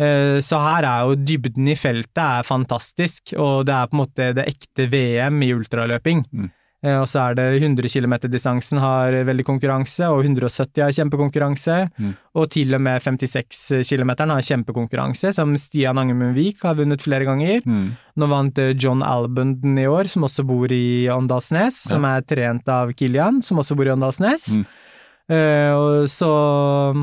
Eh, 0.00 0.38
Så 0.40 0.56
her 0.58 0.86
er 0.88 1.02
jo 1.10 1.18
dybden 1.18 1.68
i 1.68 1.76
feltet 1.76 2.22
er 2.24 2.46
fantastisk, 2.46 3.34
og 3.36 3.66
det 3.68 3.74
er 3.76 3.90
på 3.90 3.98
en 3.98 4.02
måte 4.04 4.30
det 4.38 4.48
ekte 4.48 4.88
VM 4.90 5.42
i 5.44 5.52
ultraløping. 5.52 6.24
Mm. 6.32 6.48
Eh, 6.82 6.96
Og 6.96 7.04
så 7.06 7.20
er 7.28 7.34
det 7.36 7.60
100 7.60 7.90
km-distansen 7.92 8.80
har 8.80 9.12
veldig 9.28 9.44
konkurranse, 9.44 10.08
og 10.08 10.24
170 10.24 10.80
har 10.80 10.94
kjempekonkurranse. 10.96 11.90
Mm. 12.00 12.14
Og 12.40 12.48
til 12.50 12.72
og 12.74 12.80
med 12.80 13.02
56 13.02 13.84
km 13.84 14.10
har 14.32 14.40
kjempekonkurranse, 14.40 15.34
som 15.36 15.52
Stian 15.60 15.98
Angemundvik 16.00 16.62
har 16.64 16.74
vunnet 16.80 17.02
flere 17.04 17.26
ganger. 17.28 17.60
Mm. 17.66 17.90
Nå 18.16 18.26
vant 18.32 18.58
eh, 18.58 18.72
John 18.72 19.02
Albunden 19.02 19.76
i 19.78 19.84
år, 19.84 20.08
som 20.08 20.24
også 20.24 20.46
bor 20.48 20.72
i 20.72 21.06
Åndalsnes, 21.12 21.84
som 21.90 22.04
er 22.08 22.22
trent 22.22 22.66
av 22.68 22.94
Kilian, 22.96 23.42
som 23.42 23.58
også 23.60 23.76
bor 23.76 23.84
i 23.84 23.92
Åndalsnes. 23.92 24.54
Mm. 24.56 24.64
Eh, 25.30 25.70
og 25.78 26.08
så 26.10 26.28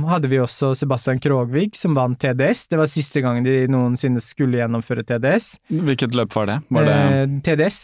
hadde 0.10 0.28
vi 0.28 0.40
også 0.44 0.74
Sebastian 0.76 1.20
Krogvig, 1.24 1.70
som 1.80 1.94
vant 1.96 2.18
TDS. 2.20 2.66
Det 2.68 2.78
var 2.82 2.90
siste 2.92 3.22
gangen 3.24 3.46
de 3.48 3.68
noensinne 3.72 4.20
skulle 4.24 4.60
gjennomføre 4.60 5.06
TDS. 5.08 5.54
Hvilket 5.72 6.12
løp 6.18 6.36
var 6.36 6.46
det? 6.52 6.58
Var 6.70 6.90
det 6.90 6.98
Eh, 6.98 7.28
TDS, 7.48 7.80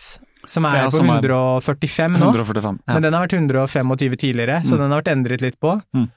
som 0.45 0.65
er 0.67 0.75
Ja, 0.81 0.85
på 0.89 0.97
som 0.97 1.09
er 1.09 1.21
145 1.23 2.19
nå. 2.19 2.33
145? 2.33 2.79
Ja. 2.87 2.93
Men 2.93 3.01
den 3.03 3.13
har 3.13 3.25
vært 3.27 3.37
125 3.39 4.17
tidligere, 4.19 4.59
så 4.65 4.75
Mm. 4.75 4.79
den 4.83 4.91
har 4.91 5.01
vært 5.01 5.13
endret 5.15 5.41
litt 5.41 5.59
på. 5.61 5.81
Mm. 5.95 6.09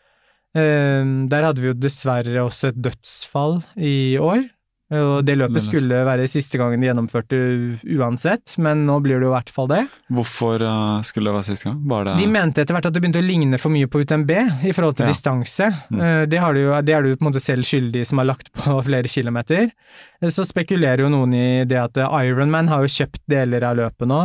Eh, 0.56 1.28
der 1.28 1.42
hadde 1.44 1.60
vi 1.60 1.68
jo 1.68 1.74
dessverre 1.74 2.42
også 2.42 2.68
et 2.68 2.82
dødsfall 2.82 3.62
i 3.78 4.16
år. 4.18 4.48
Og 4.94 5.24
det 5.26 5.34
løpet 5.34 5.64
skulle 5.64 5.96
være 6.06 6.28
siste 6.30 6.60
gangen 6.60 6.78
de 6.78 6.86
gjennomførte 6.86 7.38
uansett, 7.98 8.54
men 8.62 8.84
nå 8.86 9.00
blir 9.02 9.18
det 9.18 9.26
jo 9.26 9.32
i 9.32 9.34
hvert 9.34 9.50
fall 9.50 9.66
det. 9.72 9.80
Hvorfor 10.14 10.62
eh, 10.62 11.00
skulle 11.08 11.30
det 11.32 11.34
være 11.34 11.46
siste 11.48 11.66
gang? 11.66 11.80
Var 11.90 12.04
det 12.06 12.14
De 12.20 12.28
mente 12.30 12.62
etter 12.62 12.76
hvert 12.76 12.86
at 12.86 12.94
det 12.94 13.02
begynte 13.02 13.18
å 13.22 13.26
ligne 13.26 13.58
for 13.58 13.74
mye 13.74 13.88
på 13.90 14.04
UTMB 14.04 14.30
i 14.70 14.72
forhold 14.76 14.96
til 15.00 15.08
Ja. 15.08 15.10
distanse. 15.10 15.70
Mm. 15.90 16.00
Eh, 16.00 16.26
Det, 16.30 16.38
har 16.38 16.54
du 16.54 16.60
jo, 16.62 16.80
det 16.86 16.94
er 16.94 17.02
du 17.02 17.16
på 17.16 17.26
en 17.26 17.32
måte 17.32 17.42
selv 17.42 17.66
skyldig 17.66 18.06
som 18.06 18.18
har 18.22 18.30
lagt 18.30 18.52
på 18.54 18.78
flere 18.88 19.08
kilometer. 19.10 19.70
Eh, 20.22 20.28
Så 20.30 20.46
spekulerer 20.46 21.02
jo 21.02 21.08
noen 21.10 21.34
i 21.34 21.64
det 21.64 21.78
at 21.82 21.96
Ironman 22.22 22.68
har 22.68 22.82
jo 22.86 22.94
kjøpt 23.02 23.22
deler 23.26 23.64
av 23.66 23.76
løpet 23.82 24.06
nå, 24.06 24.22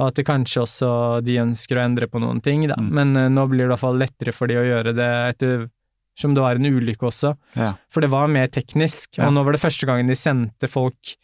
og 0.00 0.06
at 0.08 0.14
det 0.16 0.26
kanskje 0.26 0.62
også 0.66 1.22
de 1.22 1.38
ønsker 1.38 1.76
å 1.78 1.84
endre 1.84 2.06
på 2.08 2.18
noen 2.18 2.42
ting, 2.42 2.66
da. 2.66 2.74
Mm. 2.74 2.90
Men 2.90 3.34
nå 3.34 3.46
blir 3.48 3.62
det 3.66 3.70
i 3.70 3.74
hvert 3.76 3.86
fall 3.86 3.98
lettere 4.00 4.32
for 4.34 4.46
de 4.50 4.56
å 4.56 4.64
gjøre 4.66 4.94
det 4.96 5.10
etter 5.36 5.68
som 6.18 6.34
det 6.34 6.42
var 6.42 6.56
en 6.58 6.66
ulykke 6.66 7.06
også. 7.08 7.34
Ja. 7.56 7.74
For 7.92 8.00
det 8.04 8.10
var 8.12 8.28
mer 8.28 8.46
teknisk, 8.52 9.16
Ja. 9.18 9.26
og 9.28 9.34
nå 9.34 9.44
var 9.44 9.52
det 9.52 9.60
første 9.62 9.86
gangen 9.86 10.08
de 10.10 10.14
sendte 10.18 10.68
folk 10.68 11.16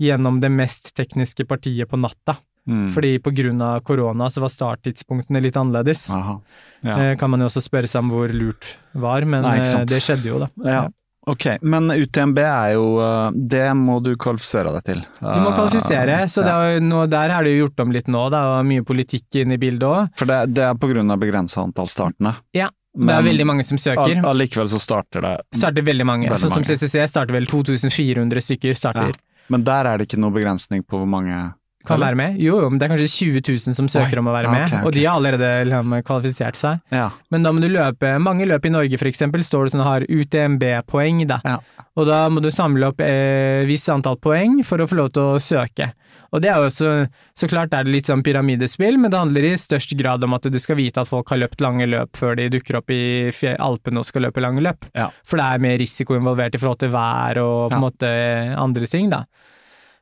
gjennom 0.00 0.40
det 0.40 0.50
mest 0.52 0.92
tekniske 0.94 1.46
partiet 1.48 1.88
på 1.88 1.96
natta. 1.98 2.36
Mm. 2.68 2.90
Fordi 2.90 3.18
på 3.22 3.30
grunn 3.30 3.62
av 3.62 3.80
korona 3.86 4.26
så 4.28 4.40
var 4.42 4.50
starttidspunktene 4.50 5.40
litt 5.40 5.54
annerledes. 5.56 6.08
Aha. 6.12 6.40
Ja. 6.82 6.96
Eh, 7.12 7.16
Kan 7.16 7.30
man 7.30 7.40
jo 7.40 7.46
også 7.46 7.62
spørre 7.62 7.86
seg 7.88 8.02
om 8.02 8.10
hvor 8.10 8.28
lurt 8.34 8.72
var, 8.92 9.22
men 9.24 9.42
Nei, 9.46 9.60
eh, 9.60 9.84
det 9.86 10.00
skjedde 10.02 10.26
jo, 10.32 10.38
da. 10.42 10.48
Ja. 10.66 10.88
Ok, 11.26 11.44
men 11.62 11.88
UTMB 11.90 12.38
er 12.38 12.74
jo 12.76 13.00
eh, 13.02 13.30
Det 13.34 13.64
må 13.74 13.96
du 14.02 14.12
kvalifisere 14.14 14.70
deg 14.76 14.84
til. 14.86 15.00
Du 15.18 15.40
må 15.42 15.54
kvalifisere, 15.56 16.20
så 16.30 16.44
det 16.46 16.52
er, 16.54 16.80
nå, 16.80 17.06
der 17.10 17.30
er 17.34 17.42
det 17.46 17.54
jo 17.56 17.64
gjort 17.66 17.80
om 17.86 17.94
litt 17.94 18.06
nå, 18.10 18.26
det 18.30 18.38
er 18.38 18.62
mye 18.68 18.84
politikk 18.86 19.40
inne 19.42 19.54
i 19.54 19.62
bildet 19.62 19.86
òg. 19.88 20.12
For 20.18 20.26
det, 20.30 20.54
det 20.54 20.66
er 20.68 20.74
på 20.78 20.90
grunn 20.92 21.10
av 21.10 21.18
begrensa 21.22 21.62
antall 21.64 21.86
startene. 21.90 22.34
Ja, 22.54 22.68
det 22.96 23.14
er 23.14 23.22
veldig 23.22 23.46
mange 23.46 23.64
som 23.64 23.76
søker. 23.78 24.16
all- 24.16 24.24
Allikevel 24.32 24.68
så 24.72 24.80
starter 24.80 25.20
det 25.20 25.34
Starter 25.54 25.82
veldig 25.82 26.06
mange. 26.06 26.28
Veldig 26.30 26.50
mange. 26.50 26.64
som. 26.64 26.76
CCC 26.76 27.06
starter 27.08 27.32
vel 27.36 27.46
2400 27.46 28.40
stykker 28.40 28.74
starter. 28.74 29.12
Men 29.48 29.62
der 29.64 29.84
er 29.86 29.98
det 29.98 30.08
ikke 30.08 30.18
noe 30.20 30.30
begrensning 30.32 30.82
på 30.82 30.98
hvor 30.98 31.06
mange 31.06 31.54
Kan 31.86 31.96
eller? 31.96 32.12
være 32.12 32.20
med. 32.20 32.40
Jo, 32.42 32.58
jo, 32.62 32.70
men 32.70 32.80
det 32.80 32.86
er 32.86 32.92
kanskje 32.94 33.10
20 33.12 33.42
000 33.46 33.76
som 33.78 33.90
søker 33.92 34.18
Oi, 34.18 34.22
om 34.22 34.30
å 34.30 34.34
være 34.34 34.52
med, 34.52 34.64
okay, 34.66 34.78
okay. 34.80 34.86
og 34.88 34.96
de 34.96 35.04
har 35.06 35.20
allerede 35.20 35.50
liksom, 35.70 35.96
kvalifisert 36.06 36.60
seg. 36.60 36.82
Ja. 36.94 37.08
Men 37.34 37.46
da 37.46 37.52
må 37.54 37.62
du 37.62 37.68
løpe 37.70 38.16
Mange 38.22 38.46
løp 38.48 38.66
i 38.66 38.72
Norge 38.72 38.98
for 39.00 39.10
eksempel 39.10 39.44
står 39.46 39.66
det 39.66 39.76
sånn 39.76 39.86
har 39.86 40.06
UTMB-poeng, 40.10 41.22
da. 41.30 41.40
Ja. 41.46 41.60
Og 41.96 42.08
da 42.08 42.26
må 42.32 42.42
du 42.44 42.50
samle 42.52 42.90
opp 42.90 43.00
eh, 43.04 43.64
visst 43.68 43.88
antall 43.92 44.18
poeng 44.20 44.58
for 44.66 44.82
å 44.82 44.88
få 44.88 44.98
lov 44.98 45.14
til 45.16 45.36
å 45.36 45.40
søke. 45.42 45.92
Og 46.34 46.42
det 46.42 46.50
er 46.50 46.60
jo 46.60 46.68
også, 46.68 46.90
så 47.38 47.48
klart 47.48 47.74
er 47.76 47.86
det 47.86 47.94
litt 47.94 48.10
sånn 48.10 48.24
pyramidespill, 48.26 48.98
men 49.00 49.12
det 49.12 49.20
handler 49.20 49.46
i 49.46 49.54
størst 49.60 49.94
grad 49.98 50.24
om 50.26 50.34
at 50.36 50.48
du 50.52 50.58
skal 50.60 50.78
vite 50.80 51.00
at 51.00 51.08
folk 51.10 51.30
har 51.32 51.40
løpt 51.40 51.62
lange 51.64 51.86
løp 51.88 52.18
før 52.18 52.36
de 52.36 52.50
dukker 52.52 52.80
opp 52.80 52.92
i 52.92 53.30
Alpene 53.54 54.02
og 54.02 54.08
skal 54.08 54.26
løpe 54.26 54.42
lange 54.44 54.64
løp. 54.64 54.88
Ja. 54.96 55.08
For 55.26 55.40
det 55.40 55.46
er 55.46 55.64
mer 55.64 55.78
risiko 55.80 56.18
involvert 56.18 56.56
i 56.56 56.60
forhold 56.60 56.82
til 56.82 56.92
vær 56.94 57.40
og 57.42 57.70
på 57.70 57.78
en 57.78 57.86
måte 57.86 58.12
andre 58.58 58.90
ting, 58.90 59.08
da. 59.12 59.24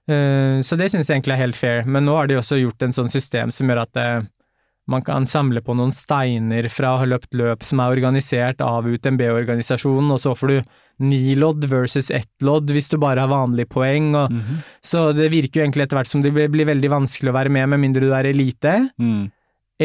Eh, 0.09 0.61
Så 0.61 0.77
det 0.77 0.91
synes 0.91 1.09
jeg 1.09 1.17
egentlig 1.21 1.35
er 1.39 1.45
helt 1.47 1.57
fair, 1.57 1.85
men 1.87 2.05
nå 2.05 2.15
har 2.17 2.27
de 2.27 2.35
også 2.37 2.59
gjort 2.61 2.83
en 2.83 2.93
sånn 2.93 3.09
system 3.09 3.51
som 3.51 3.69
gjør 3.69 3.83
at 3.87 3.97
eh, 3.97 4.23
man 4.87 5.01
kan 5.01 5.25
samle 5.25 5.63
på 5.65 5.73
noen 5.75 5.93
steiner 5.97 6.69
fra 6.69 6.91
å 6.95 6.99
ha 7.01 7.07
løpt 7.09 7.33
løp 7.33 7.63
som 7.65 7.81
er 7.81 7.95
organisert 7.95 8.61
av 8.61 8.85
UTMB-organisasjonen, 8.85 10.11
og 10.13 10.21
så 10.21 10.35
får 10.37 10.49
du 10.49 10.59
ni 11.09 11.35
lodd 11.35 11.65
versus 11.71 12.11
ett 12.13 12.29
lodd 12.45 12.69
hvis 12.71 12.91
du 12.93 12.99
bare 13.01 13.25
har 13.25 13.29
vanlige 13.33 13.67
poeng, 13.73 14.15
og 14.15 14.31
Mhm. 14.31 14.59
så 14.85 15.15
det 15.17 15.31
virker 15.33 15.61
jo 15.61 15.65
egentlig 15.65 15.85
etter 15.87 15.97
hvert 15.97 16.07
som 16.07 16.21
det 16.23 16.35
blir 16.35 16.49
blir 16.53 16.67
veldig 16.67 16.91
vanskelig 16.91 17.31
å 17.33 17.39
være 17.41 17.51
med 17.51 17.69
med 17.71 17.81
mindre 17.81 18.01
du 18.01 18.13
er 18.13 18.25
elite, 18.29 18.91
Mm. 19.01 19.31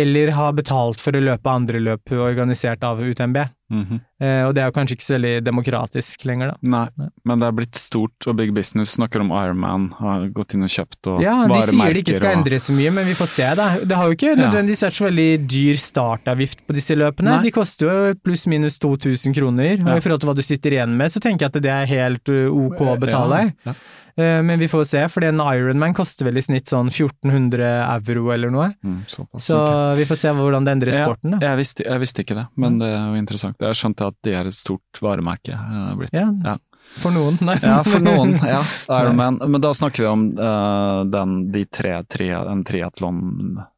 Eller 0.02 0.32
har 0.38 0.54
betalt 0.58 1.00
for 1.04 1.12
å 1.18 1.22
løpe 1.24 1.52
andre 1.52 1.80
løp 1.84 2.12
organisert 2.16 2.84
av 2.84 3.00
UTMB. 3.04 3.38
Mhm. 3.70 4.00
Eh, 4.20 4.44
Og 4.48 4.56
det 4.56 4.64
er 4.64 4.72
jo 4.72 4.74
kanskje 4.74 4.96
ikke 4.98 5.06
så 5.06 5.14
veldig 5.20 5.44
demokratisk 5.46 6.24
lenger, 6.26 6.48
da. 6.52 6.56
Nei, 6.64 6.88
Nei. 6.98 7.08
men 7.24 7.40
det 7.40 7.48
er 7.48 7.52
blitt 7.60 7.76
stort 7.78 8.26
og 8.28 8.36
big 8.40 8.52
business. 8.56 8.96
Snakker 8.98 9.22
om 9.22 9.30
Ironman, 9.30 9.92
har 10.00 10.26
gått 10.34 10.56
inn 10.58 10.64
og 10.66 10.70
kjøpt 10.74 11.08
og 11.12 11.22
Ja, 11.22 11.36
de 11.48 11.62
sier 11.62 11.94
det 11.94 12.02
ikke 12.04 12.16
skal 12.18 12.32
og- 12.32 12.38
endre 12.40 12.58
så 12.58 12.74
mye, 12.74 12.92
men 12.92 13.06
vi 13.06 13.14
får 13.14 13.28
se, 13.30 13.56
da. 13.56 13.68
Det 13.78 13.96
har 13.96 14.08
jo 14.10 14.16
ikke 14.16 14.36
nødvendigvis 14.40 14.84
vært 14.88 14.98
så 14.98 15.06
veldig 15.12 15.48
dyr 15.48 15.78
startavgift 15.78 16.66
på 16.68 16.74
disse 16.74 16.98
løpene. 16.98 17.30
Nei. 17.36 17.44
De 17.44 17.52
koster 17.52 17.86
jo 17.86 18.14
pluss-minus 18.26 18.80
2000 18.80 19.36
kroner, 19.38 19.78
og 19.86 19.96
i 19.98 20.02
forhold 20.02 20.20
til 20.22 20.30
hva 20.30 20.36
du 20.36 20.42
sitter 20.42 20.72
igjen 20.72 20.98
med, 20.98 21.08
så 21.14 21.22
tenker 21.22 21.46
jeg 21.46 21.54
at 21.54 21.62
det 21.62 21.72
er 21.72 21.86
helt 21.86 22.26
uh, 22.28 22.50
ok 22.50 22.80
å 22.82 23.00
betale. 23.00 23.54
Ja, 23.66 23.72
ja. 23.72 23.74
Eh, 24.20 24.42
Men 24.44 24.60
vi 24.60 24.68
får 24.68 24.84
se, 24.90 25.02
for 25.10 25.24
en 25.24 25.40
Ironman 25.40 25.94
koster 25.98 26.28
vel 26.28 26.38
i 26.38 26.44
snitt 26.44 26.68
sånn 26.72 26.90
1400 26.92 27.70
euro 27.96 28.32
eller 28.36 28.52
noe. 28.54 28.70
Mm, 28.84 29.02
såpass, 29.08 29.46
Så 29.48 29.58
okay. 29.60 29.98
vi 30.02 30.06
får 30.10 30.20
se 30.24 30.34
hvordan 30.36 30.66
det 30.68 30.72
endrer 30.78 30.98
sporten, 30.98 31.32
da. 31.36 31.40
Ja, 31.44 31.54
jeg, 31.54 31.62
visste, 31.64 31.86
jeg 31.88 32.00
visste 32.04 32.26
ikke 32.26 32.36
det, 32.42 32.48
men 32.60 32.80
det 32.82 32.90
er 32.94 33.06
jo 33.14 33.20
interessant. 33.22 33.60
Jeg 33.64 33.80
skjønte 33.80 34.08
at 34.12 34.18
det 34.28 34.34
er 34.36 34.50
et 34.52 34.58
stort 34.58 35.02
varemerke. 35.06 35.54
eh, 35.56 35.94
blitt. 36.00 36.14
Ja, 36.14 36.28
Ja. 36.46 36.58
for 36.98 37.12
noen. 37.14 37.38
Nei. 37.46 37.58
Ja, 37.64 37.84
for 37.86 38.00
noen. 38.02 38.34
ja, 38.42 38.64
Ironman. 38.90 39.40
Men 39.46 39.62
da 39.62 39.70
snakker 39.78 40.04
vi 40.04 40.10
om 40.10 40.24
uh, 40.40 41.04
den, 41.06 41.52
de 41.54 41.66
tre, 41.66 42.00
tre 42.10 42.32
en 42.40 42.64
triatlon, 42.66 43.20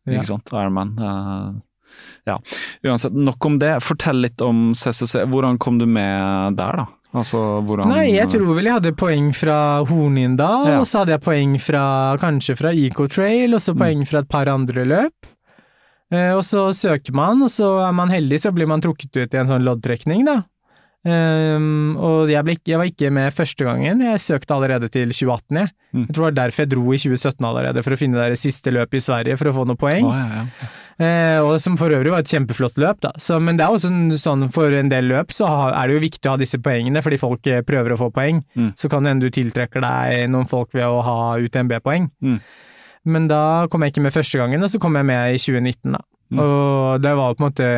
Ja. 0.08 0.14
ikke 0.20 0.26
sant? 0.30 0.50
Ironman. 0.54 0.94
Uh, 0.98 1.60
ja, 2.26 2.38
uansett. 2.88 3.12
Nok 3.14 3.46
om 3.46 3.58
det. 3.60 3.74
Fortell 3.84 4.22
litt 4.24 4.40
om 4.42 4.72
CCC. 4.74 5.26
Hvordan 5.28 5.58
kom 5.60 5.78
du 5.82 5.86
med 5.86 6.56
der, 6.56 6.78
da? 6.86 6.86
Altså, 7.12 7.40
hvordan 7.68 7.90
Nei, 7.92 8.06
jeg 8.16 8.30
tror 8.32 8.54
vel 8.56 8.70
jeg 8.70 8.78
hadde 8.78 8.94
poeng 8.96 9.32
fra 9.36 9.58
Hornindal, 9.90 10.68
Ja. 10.70 10.80
og 10.80 10.88
så 10.88 11.02
hadde 11.02 11.18
jeg 11.18 11.24
poeng 11.26 11.58
fra 11.60 11.84
kanskje 12.22 12.56
fra 12.56 12.72
Ecotrail, 12.72 13.54
og 13.54 13.60
så 13.60 13.76
poeng 13.76 14.06
fra 14.08 14.20
et 14.24 14.30
par 14.32 14.48
andre 14.48 14.86
løp. 14.88 15.28
Eh, 16.12 16.32
og 16.36 16.44
så 16.44 16.70
søker 16.76 17.14
man, 17.16 17.42
og 17.44 17.50
så 17.52 17.88
er 17.88 17.92
man 17.96 18.10
heldig, 18.12 18.40
så 18.40 18.52
blir 18.56 18.68
man 18.68 18.82
trukket 18.84 19.12
ut 19.16 19.34
i 19.36 19.38
en 19.42 19.48
sånn 19.48 19.64
loddtrekning, 19.68 20.26
da. 20.28 20.42
Um, 21.02 21.96
og 21.98 22.30
jeg, 22.30 22.44
ble, 22.46 22.54
jeg 22.62 22.78
var 22.78 22.86
ikke 22.86 23.10
med 23.10 23.34
første 23.34 23.66
gangen, 23.66 24.04
jeg 24.06 24.22
søkte 24.22 24.54
allerede 24.54 24.86
til 24.94 25.10
2018, 25.10 25.58
jeg. 25.58 25.72
Mm. 25.96 26.04
Jeg 26.06 26.14
tror 26.14 26.22
det 26.22 26.28
var 26.28 26.36
derfor 26.44 26.62
jeg 26.62 26.70
dro 26.76 26.84
i 26.94 27.00
2017 27.02 27.48
allerede, 27.50 27.84
for 27.84 27.96
å 27.96 27.98
finne 27.98 28.28
det 28.30 28.38
siste 28.40 28.74
løpet 28.76 29.00
i 29.00 29.04
Sverige 29.08 29.38
for 29.40 29.50
å 29.50 29.56
få 29.56 29.66
noen 29.66 29.80
poeng. 29.82 30.06
Oh, 30.06 30.14
ja, 30.14 30.44
ja. 30.44 30.70
Eh, 31.02 31.40
og 31.42 31.56
som 31.64 31.78
for 31.80 31.94
øvrig 31.94 32.12
var 32.14 32.22
et 32.22 32.30
kjempeflott 32.30 32.78
løp, 32.82 33.00
da. 33.02 33.12
Så, 33.22 33.40
men 33.42 33.58
det 33.58 33.66
er 33.66 33.74
også 33.74 33.90
en, 33.90 34.18
sånn, 34.22 34.46
for 34.54 34.74
en 34.78 34.92
del 34.92 35.08
løp 35.10 35.34
så 35.34 35.48
er 35.72 35.90
det 35.90 35.96
jo 35.96 36.04
viktig 36.04 36.30
å 36.30 36.36
ha 36.36 36.42
disse 36.42 36.60
poengene, 36.62 37.02
fordi 37.02 37.18
folk 37.22 37.48
eh, 37.50 37.64
prøver 37.66 37.96
å 37.96 38.00
få 38.04 38.12
poeng. 38.14 38.44
Mm. 38.54 38.74
Så 38.78 38.92
kan 38.92 39.02
det 39.02 39.16
hende 39.16 39.30
du 39.30 39.34
tiltrekker 39.34 39.82
deg 39.82 40.28
noen 40.32 40.50
folk 40.52 40.76
ved 40.78 40.86
å 40.86 41.02
ha 41.06 41.18
UTMB-poeng. 41.42 42.10
Mm. 42.22 42.38
Men 43.12 43.28
da 43.32 43.44
kom 43.72 43.82
jeg 43.82 43.96
ikke 43.96 44.06
med 44.06 44.14
første 44.14 44.38
gangen, 44.38 44.62
og 44.62 44.70
så 44.70 44.82
kom 44.82 45.00
jeg 45.00 45.10
med 45.10 45.34
i 45.34 45.42
2019, 45.42 45.96
da. 45.98 46.04
Mm. 46.32 46.40
Og 46.40 47.02
det 47.04 47.12
var 47.18 47.34
på 47.36 47.42
en 47.44 47.50
måte 47.50 47.72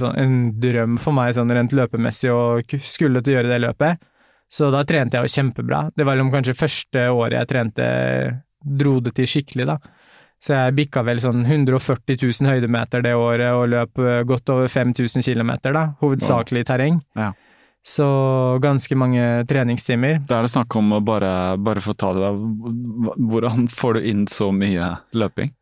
sånn, 0.00 0.16
en 0.20 0.34
drøm 0.60 0.98
for 1.00 1.16
meg 1.16 1.30
sånn 1.36 1.52
rent 1.56 1.72
løpemessig 1.72 2.32
å 2.34 2.42
skulle 2.84 3.22
til 3.22 3.32
å 3.32 3.38
gjøre 3.38 3.54
det 3.54 3.62
løpet. 3.64 4.02
Så 4.50 4.68
da 4.74 4.82
trente 4.86 5.16
jeg 5.16 5.24
jo 5.24 5.34
kjempebra. 5.38 5.86
Det 5.96 6.04
var 6.04 6.18
liksom 6.18 6.34
kanskje 6.34 6.58
første 6.58 7.06
året 7.14 7.38
jeg 7.38 7.50
trente, 7.54 7.86
dro 8.60 8.98
det 9.04 9.14
til 9.16 9.30
skikkelig, 9.30 9.70
da. 9.70 9.78
Så 10.42 10.52
jeg 10.52 10.74
bikka 10.76 11.04
vel 11.06 11.20
sånn 11.22 11.44
140 11.46 12.18
000 12.20 12.50
høydemeter 12.52 13.04
det 13.04 13.14
året 13.16 13.54
og 13.56 13.68
løp 13.72 14.00
eh, 14.02 14.22
godt 14.28 14.50
over 14.52 14.68
5000 14.68 15.24
km, 15.24 15.54
da. 15.72 15.86
Hovedsakelig 16.02 16.66
terreng. 16.68 17.00
Ja. 17.16 17.32
Så 17.84 18.06
ganske 18.64 18.96
mange 18.96 19.44
treningstimer. 19.48 20.22
Da 20.28 20.38
er 20.38 20.46
det 20.46 20.54
snakk 20.54 20.72
om 20.80 20.94
å 20.96 21.02
bare, 21.04 21.56
bare 21.60 21.82
få 21.84 21.92
ta 21.96 22.14
det 22.16 22.24
der. 22.24 22.38
Hvordan 23.32 23.68
får 23.72 23.98
du 23.98 24.08
inn 24.08 24.24
så 24.30 24.48
mye 24.56 24.94
løping? 25.12 25.52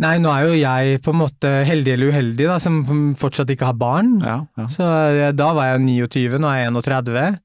Nei, 0.00 0.14
nå 0.22 0.30
er 0.32 0.46
jo 0.48 0.56
jeg 0.56 1.00
på 1.04 1.12
en 1.12 1.20
måte 1.20 1.48
heldig 1.68 1.92
eller 1.92 2.14
uheldig, 2.14 2.46
da, 2.48 2.56
som 2.62 2.80
fortsatt 3.20 3.50
ikke 3.52 3.68
har 3.68 3.76
barn. 3.78 4.14
Ja, 4.24 4.38
ja. 4.56 4.66
Så 4.72 4.86
eh, 4.86 5.30
da 5.36 5.50
var 5.56 5.74
jeg 5.74 5.84
29, 5.84 6.38
nå 6.40 6.48
er 6.48 6.62
jeg 6.64 6.72
31. 6.78 7.38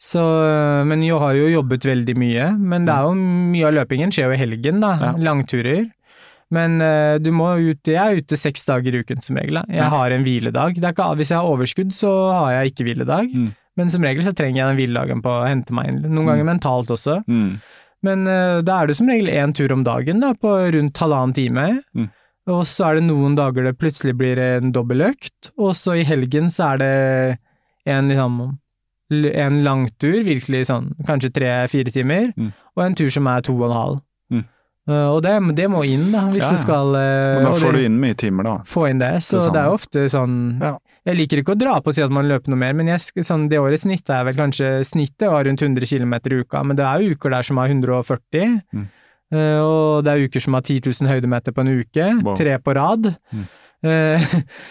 Så, 0.00 0.20
eh, 0.48 0.82
men 0.88 1.02
jeg 1.04 1.18
har 1.20 1.34
jo 1.36 1.48
jobbet 1.52 1.84
veldig 1.84 2.16
mye. 2.16 2.50
Men 2.58 2.86
det 2.88 2.94
er 2.94 3.08
jo 3.08 3.14
mye 3.20 3.66
av 3.68 3.74
løpingen 3.82 4.12
skjer 4.14 4.30
jo 4.30 4.36
i 4.36 4.40
helgen, 4.40 4.80
da. 4.80 4.94
Ja. 5.00 5.10
Langturer. 5.28 5.90
Men 6.50 6.80
eh, 6.82 7.18
du 7.22 7.30
må 7.36 7.52
ut, 7.60 7.84
jeg 7.86 8.00
er 8.00 8.16
ute 8.18 8.38
seks 8.40 8.64
dager 8.66 8.94
i 8.96 9.02
uken 9.04 9.20
som 9.22 9.36
regel. 9.38 9.60
Da. 9.60 9.64
Jeg 9.68 9.84
Ja. 9.84 9.90
har 9.92 10.10
en 10.10 10.24
hviledag. 10.24 10.80
Det 10.80 10.94
ikke, 10.96 11.10
hvis 11.20 11.30
jeg 11.30 11.38
har 11.38 11.46
overskudd, 11.46 11.92
så 11.94 12.10
har 12.32 12.52
jeg 12.56 12.72
ikke 12.72 12.86
hviledag. 12.88 13.28
Mm. 13.30 13.50
Men 13.76 13.90
som 13.90 14.02
regel 14.02 14.24
så 14.26 14.32
trenger 14.34 14.56
jeg 14.64 14.66
den 14.66 14.80
hviledagen 14.80 15.22
på 15.22 15.30
å 15.30 15.46
hente 15.46 15.72
meg 15.72 15.88
inn. 15.92 16.00
Noen 16.02 16.26
ganger 16.26 16.44
mentalt 16.48 16.90
også. 16.90 17.20
Mm. 17.28 17.60
Men 18.02 18.26
uh, 18.26 18.62
da 18.64 18.80
er 18.82 18.86
det 18.88 18.96
som 18.96 19.06
regel 19.08 19.28
én 19.28 19.52
tur 19.54 19.70
om 19.72 19.84
dagen 19.84 20.20
da, 20.20 20.32
på 20.34 20.48
rundt 20.74 20.96
halvannen 20.98 21.34
time. 21.36 21.82
Mm. 21.94 22.08
Og 22.50 22.64
så 22.66 22.88
er 22.88 22.94
det 22.98 23.04
noen 23.06 23.36
dager 23.36 23.62
det 23.68 23.76
plutselig 23.78 24.16
blir 24.18 24.40
en 24.40 24.72
dobbeløkt, 24.72 25.52
og 25.60 25.76
så 25.76 25.94
i 26.00 26.04
helgen 26.08 26.48
så 26.50 26.72
er 26.72 26.78
det 26.82 27.38
en 27.86 28.08
liksom 28.10 28.58
en 29.10 29.62
langtur, 29.64 30.22
virkelig 30.24 30.66
sånn 30.70 30.92
kanskje 31.06 31.32
tre-fire 31.34 31.90
timer, 31.92 32.32
Mm. 32.36 32.52
og 32.76 32.84
en 32.84 32.94
tur 32.94 33.10
som 33.10 33.26
er 33.26 33.40
to 33.42 33.52
og 33.56 33.70
en 33.70 33.76
halv. 33.76 34.00
Mm. 34.32 34.44
Uh, 34.88 35.08
og 35.14 35.22
det, 35.22 35.32
det 35.56 35.66
må 35.70 35.82
inn, 35.86 36.10
da, 36.12 36.22
hvis 36.30 36.42
Ja, 36.46 36.50
du 36.50 36.56
skal 36.56 36.86
uh, 36.94 37.34
Men 37.40 37.44
da 37.44 37.50
får 37.52 37.72
det- 37.72 37.80
du 37.80 37.84
inn 37.86 37.98
mye 38.00 38.14
timer, 38.16 38.42
da. 38.44 38.54
få 38.64 38.88
inn 38.90 38.98
det, 38.98 39.10
så 39.22 39.38
det 39.52 39.60
er 39.60 39.68
ofte 39.70 40.06
sånn 40.10 40.60
Ja. 40.60 40.78
Jeg 41.06 41.16
liker 41.16 41.38
ikke 41.42 41.54
å 41.54 41.58
dra 41.58 41.80
på 41.80 41.88
og 41.88 41.94
si 41.94 42.02
at 42.02 42.10
man 42.10 42.26
løper 42.28 42.48
noe 42.48 42.58
mer, 42.60 42.74
men 42.74 42.86
jeg, 42.86 42.98
sånn, 43.24 43.48
det 43.48 43.58
årets 43.58 43.82
snitt 43.86 44.08
er 44.10 44.22
vel 44.24 44.34
kanskje 44.34 44.84
Snittet 44.84 45.30
var 45.30 45.44
rundt 45.44 45.62
100 45.62 45.86
km 45.88 46.12
i 46.14 46.40
uka, 46.44 46.62
men 46.64 46.76
det 46.76 46.84
er 46.84 47.00
jo 47.00 47.14
uker 47.14 47.30
der 47.30 47.42
som 47.42 47.56
har 47.56 47.68
140. 47.68 48.62
Mm. 48.74 48.88
Uh, 49.32 49.60
og 49.62 50.04
det 50.04 50.12
er 50.12 50.28
uker 50.28 50.40
som 50.40 50.54
har 50.54 50.62
10 50.62 50.80
000 50.84 51.08
høydemeter 51.08 51.52
på 51.52 51.60
en 51.60 51.80
uke, 51.80 52.22
Wow. 52.24 52.34
tre 52.36 52.58
på 52.58 52.74
rad. 52.74 53.16
Mm. 53.32 53.46
Eh, 53.82 54.18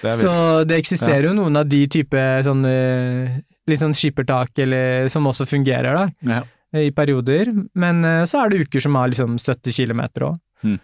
Det 0.03 0.13
så 0.21 0.63
det 0.67 0.77
eksisterer 0.77 1.23
jo 1.29 1.33
noen 1.33 1.57
av 1.57 1.67
de 1.67 1.87
type 1.87 2.43
sånn 2.45 2.63
eh, 2.65 3.39
litt 3.69 3.81
sånn 3.83 3.95
skippertak 3.97 4.57
eller 4.65 5.07
som 5.13 5.27
også 5.29 5.45
fungerer, 5.49 5.95
da 5.95 6.35
Ja. 6.35 6.43
i 6.75 6.91
perioder, 6.93 7.49
men 7.75 8.03
eh, 8.05 8.23
så 8.29 8.43
er 8.45 8.49
det 8.53 8.65
uker 8.67 8.81
som 8.85 8.95
har 8.99 9.09
liksom 9.09 9.37
70 9.41 9.73
km 9.73 10.01
òg. 10.27 10.37
Mm. 10.63 10.79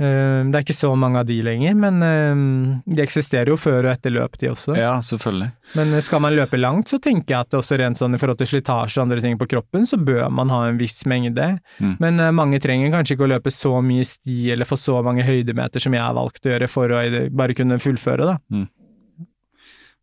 Det 0.00 0.56
er 0.56 0.62
ikke 0.64 0.72
så 0.72 0.88
mange 0.96 1.20
av 1.20 1.26
de 1.28 1.34
lenger, 1.44 1.74
men 1.76 1.98
eh, 2.00 2.94
de 2.96 3.02
eksisterer 3.04 3.50
jo 3.52 3.58
før 3.60 3.84
og 3.84 3.90
etter 3.92 4.14
løp, 4.14 4.38
de 4.40 4.48
også. 4.48 4.72
ja, 4.78 4.94
selvfølgelig. 5.04 5.50
Men 5.76 5.92
eh, 5.92 6.00
skal 6.06 6.22
man 6.24 6.32
løpe 6.38 6.56
langt, 6.56 6.88
så 6.88 6.96
tenker 7.04 7.34
jeg 7.34 7.40
at 7.44 7.56
også 7.58 7.76
rent 7.76 8.00
sånn 8.00 8.16
i 8.16 8.20
forhold 8.22 8.40
til 8.40 8.48
slitasje 8.48 8.96
og 8.96 9.04
andre 9.04 9.20
ting 9.20 9.36
på 9.36 9.44
kroppen, 9.52 9.84
så 9.84 9.98
bør 10.00 10.30
man 10.32 10.48
ha 10.48 10.62
en 10.70 10.80
viss 10.80 11.02
mengde. 11.04 11.50
Mm. 11.84 11.94
Men 12.00 12.16
eh, 12.24 12.32
mange 12.32 12.62
trenger 12.64 12.94
kanskje 12.96 13.18
ikke 13.18 13.28
å 13.28 13.32
løpe 13.34 13.52
så 13.52 13.74
mye 13.84 14.06
sti 14.08 14.38
eller 14.56 14.64
få 14.70 14.80
så 14.80 15.02
mange 15.04 15.26
høydemeter 15.28 15.84
som 15.84 15.92
jeg 15.92 16.00
har 16.06 16.16
valgt 16.16 16.48
å 16.48 16.54
gjøre 16.54 16.70
for 16.72 16.96
å 16.96 17.02
eh, 17.04 17.28
bare 17.28 17.58
kunne 17.60 17.76
fullføre, 17.82 18.24
da. 18.32 18.38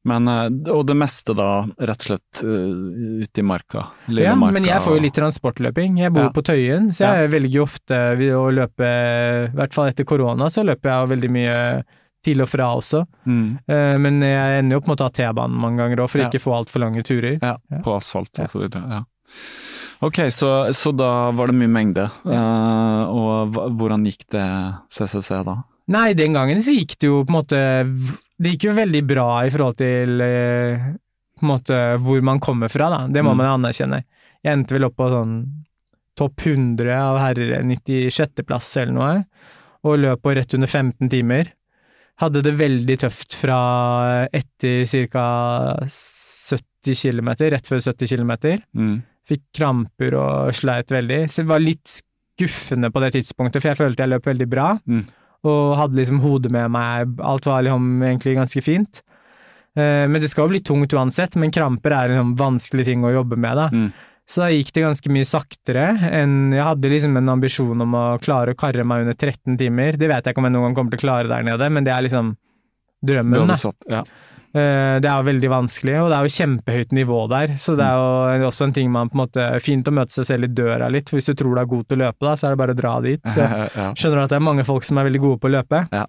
Men, 0.08 0.28
eh, 0.32 0.72
og 0.72 0.86
det 0.88 0.96
meste 0.96 1.36
da, 1.36 1.48
rett 1.80 2.00
og 2.06 2.08
slett 2.08 2.42
uh, 2.48 3.22
ute 3.26 3.42
i 3.44 3.46
marka? 3.46 3.84
Lille 4.08 4.24
Ja, 4.30 4.36
marka, 4.40 4.54
men 4.56 4.68
jeg 4.70 4.80
får 4.86 4.96
jo 4.98 5.04
litt 5.04 5.18
transportløping. 5.20 5.98
Jeg 6.00 6.14
bor 6.16 6.30
Ja. 6.30 6.34
på 6.36 6.44
Tøyen, 6.48 6.90
så 6.96 7.12
jeg 7.12 7.32
velger 7.34 7.60
jo 7.60 7.64
ofte 7.68 8.02
å 8.40 8.48
løpe, 8.54 8.88
i 9.52 9.56
hvert 9.58 9.74
fall 9.76 9.90
etter 9.92 10.08
korona, 10.08 10.48
så 10.54 10.64
løper 10.68 10.94
jeg 10.94 11.12
veldig 11.16 11.32
mye 11.36 11.58
til 12.24 12.42
og 12.42 12.50
fra 12.50 12.72
også. 12.76 13.06
mm, 13.28 13.60
Eh, 13.70 13.98
Men 13.98 14.20
jeg 14.22 14.60
ender 14.64 14.76
jo 14.78 14.82
en 14.82 14.90
måte 14.90 15.04
å 15.06 15.10
ta 15.10 15.10
T-banen 15.10 15.56
mange 15.60 15.78
ganger 15.78 15.98
òg, 16.06 16.10
for 16.10 16.20
Ja. 16.22 16.30
ikke 16.30 16.42
få 16.44 16.56
altfor 16.58 16.80
lange 16.82 17.04
turer. 17.04 17.40
ja, 17.42 17.58
Ja. 17.72 17.82
på 17.84 17.96
asfalt 17.96 18.40
og 18.40 18.48
så 18.50 18.60
videre. 18.64 18.84
Ja. 18.90 19.04
Ok, 20.02 20.16
så, 20.30 20.70
så 20.74 20.92
da 20.96 21.32
var 21.32 21.48
det 21.48 21.56
mye 21.56 21.68
mengde. 21.74 22.10
Uh, 22.26 23.04
og 23.10 23.54
hvordan 23.78 24.06
gikk 24.06 24.26
det 24.30 24.46
CCC 24.90 25.44
da? 25.44 25.64
Nei, 25.90 26.14
den 26.14 26.34
gangen 26.34 26.58
så 26.62 26.72
gikk 26.76 26.98
det 27.00 27.08
jo 27.08 27.24
på 27.24 27.30
en 27.32 27.40
måte 27.42 27.60
Det 28.39 28.51
gikk 28.53 28.68
jo 28.69 28.73
veldig 28.77 29.01
bra 29.09 29.27
i 29.47 29.49
forhold 29.53 29.77
til 29.80 30.22
eh, 30.22 30.84
på 31.38 31.45
en 31.45 31.51
måte 31.51 31.77
hvor 32.03 32.22
man 32.26 32.39
kommer 32.43 32.69
fra, 32.69 32.89
da. 32.93 32.99
Det 33.07 33.23
må 33.26 33.31
Mm. 33.34 33.38
man 33.38 33.53
anerkjenne. 33.59 34.03
Jeg 34.43 34.53
endte 34.53 34.73
vel 34.77 34.85
opp 34.85 34.95
på 34.97 35.09
sånn 35.09 35.35
topp 36.18 36.41
100 36.45 36.93
av 36.97 37.18
herrer, 37.22 37.64
96.-plass 37.65 38.72
eller 38.81 38.93
noe, 38.93 39.26
og 39.85 39.99
løp 40.01 40.22
på 40.26 40.34
rett 40.38 40.53
under 40.57 40.68
15 40.68 41.09
timer. 41.09 41.51
Hadde 42.22 42.41
det 42.41 42.55
veldig 42.57 42.95
tøft 43.03 43.35
fra 43.38 44.27
etter 44.34 44.85
ca. 45.11 45.26
70 45.88 46.95
km, 46.95 47.30
rett 47.51 47.68
før 47.69 47.81
70 47.84 48.07
km. 48.15 48.31
Mm. 48.77 48.95
Fikk 49.27 49.43
kramper 49.59 50.15
og 50.18 50.53
sleit 50.55 50.89
veldig. 50.93 51.26
Så 51.30 51.43
det 51.43 51.49
var 51.51 51.59
litt 51.64 51.85
skuffende 51.99 52.89
på 52.93 53.01
det 53.03 53.11
tidspunktet, 53.18 53.61
for 53.61 53.69
jeg 53.73 53.77
følte 53.81 54.05
jeg 54.05 54.14
løp 54.14 54.26
veldig 54.30 54.47
bra. 54.49 54.68
Mm. 54.88 55.03
Og 55.45 55.77
hadde 55.77 55.99
liksom 55.99 56.22
hodet 56.23 56.51
med 56.51 56.72
meg, 56.73 57.18
alt 57.22 57.45
var 57.45 57.61
liksom 57.65 58.01
egentlig 58.01 58.35
ganske 58.39 58.64
fint. 58.65 59.01
Eh, 59.77 60.07
Men 60.09 60.22
det 60.22 60.31
skal 60.31 60.47
jo 60.47 60.55
bli 60.55 60.64
tungt 60.65 60.93
uansett, 60.97 61.35
men 61.38 61.53
kramper 61.53 61.93
er 61.93 62.11
en 62.11 62.23
sånn 62.23 62.38
vanskelig 62.39 62.85
ting 62.85 63.05
å 63.05 63.14
jobbe 63.14 63.38
med, 63.38 63.57
da. 63.57 63.68
Mm. 63.69 63.91
Så 64.27 64.41
da 64.43 64.49
gikk 64.51 64.73
det 64.76 64.84
ganske 64.84 65.11
mye 65.14 65.23
saktere 65.23 65.85
enn 66.11 66.51
Jeg 66.51 66.65
hadde 66.65 66.89
liksom 66.91 67.15
en 67.15 67.30
ambisjon 67.31 67.80
om 67.85 67.93
å 67.95 68.01
klare 68.19 68.51
å 68.51 68.57
karre 68.59 68.84
meg 68.84 69.05
under 69.05 69.15
13 69.15 69.55
timer. 69.57 69.95
Det 69.95 70.09
vet 70.09 70.26
jeg 70.26 70.34
ikke 70.35 70.41
om 70.43 70.49
jeg 70.49 70.55
noen 70.57 70.65
gang 70.68 70.76
kommer 70.76 70.91
til 70.91 70.99
å 70.99 71.05
klare 71.05 71.31
der 71.31 71.45
nede, 71.47 71.69
men 71.72 71.88
det 71.88 71.93
er 71.93 72.03
liksom 72.03 72.34
drømmen, 73.07 73.47
da. 73.47 73.55
satt, 73.55 73.88
ja. 73.88 74.01
Eh, 74.56 74.99
Det 75.03 75.10
er 75.10 75.18
jo 75.19 75.28
veldig 75.28 75.49
vanskelig, 75.52 75.95
og 76.02 76.10
det 76.10 76.18
er 76.18 76.28
jo 76.28 76.36
kjempehøyt 76.38 76.94
nivå 76.95 77.18
der, 77.30 77.56
så 77.60 77.76
det 77.78 77.86
er 77.86 78.40
jo 78.41 78.48
også 78.48 78.64
en 78.69 78.74
ting 78.74 78.91
man 78.91 79.10
på 79.11 79.18
en 79.19 79.24
måte 79.26 79.48
Fint 79.61 79.88
å 79.88 79.91
møte 79.94 80.15
seg 80.15 80.26
selv 80.26 80.48
i 80.48 80.53
døra 80.56 80.88
litt, 80.90 81.10
for 81.10 81.18
hvis 81.19 81.28
du 81.30 81.34
tror 81.38 81.56
du 81.56 81.61
er 81.61 81.65
god 81.74 81.88
til 81.88 81.98
å 81.99 82.06
løpe, 82.07 82.22
da, 82.26 82.36
så 82.40 82.48
er 82.48 82.56
det 82.56 82.61
bare 82.64 82.74
å 82.76 82.80
dra 82.80 82.94
dit. 83.02 83.22
Så 83.28 83.44
skjønner 83.99 84.15
du 84.18 84.24
at 84.24 84.30
det 84.32 84.40
er 84.40 84.45
mange 84.48 84.64
folk 84.65 84.84
som 84.88 84.98
er 84.98 85.10
veldig 85.10 85.22
gode 85.26 85.40
på 85.44 85.49
å 85.52 85.56
løpe, 85.57 85.84
Ja. 85.91 86.06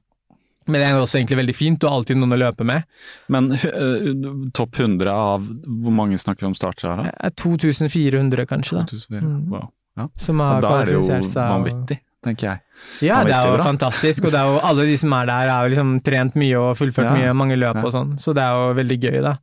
men 0.68 0.80
det 0.80 0.86
er 0.86 0.96
jo 0.96 1.02
også 1.04 1.18
egentlig 1.18 1.38
veldig 1.42 1.56
fint, 1.56 1.80
du 1.80 1.86
har 1.88 1.96
alltid 1.98 2.16
noen 2.20 2.36
å 2.36 2.40
løpe 2.44 2.64
med. 2.64 2.84
Men 3.28 3.50
uh, 3.52 4.50
topp 4.54 4.78
100 4.80 5.08
av 5.12 5.44
Hvor 5.66 5.92
mange 5.92 6.16
snakker 6.20 6.46
vi 6.46 6.50
om 6.52 6.54
startere 6.54 6.94
her, 6.94 7.02
da? 7.10 7.12
Er 7.28 7.30
2400, 7.36 8.46
kanskje, 8.46 8.78
da, 8.78 8.84
2004. 8.86 9.24
Mm. 9.24 9.48
Wow. 9.50 9.68
Ja. 9.98 10.04
som 10.14 10.38
har 10.38 10.60
Og 10.60 10.62
da 10.62 10.74
er 10.78 10.84
det 10.86 10.92
jo 10.94 11.00
kvalifisert 11.08 11.50
vanvittig, 11.50 11.96
tenker 12.28 12.50
jeg. 12.52 12.60
Ja, 13.08 13.22
det 13.26 13.34
er 13.34 13.48
jo 13.50 13.58
fantastisk, 13.64 14.28
og 14.28 14.34
det 14.34 14.38
er 14.40 14.52
jo 14.52 14.60
alle 14.68 14.84
de 14.86 14.96
som 15.00 15.12
er 15.18 15.26
der, 15.26 15.48
er 15.50 15.64
jo 15.66 15.72
liksom 15.74 15.94
trent 16.06 16.36
mye 16.38 16.58
og 16.60 16.76
fullført 16.78 17.08
Ja. 17.10 17.14
mye, 17.16 17.34
mange 17.34 17.56
løp 17.58 17.80
Ja. 17.80 17.86
og 17.88 17.92
sånn, 17.96 18.12
så 18.22 18.34
det 18.36 18.44
er 18.44 18.52
jo 18.60 18.74
veldig 18.78 18.98
gøy, 19.02 19.18
da. 19.24 19.36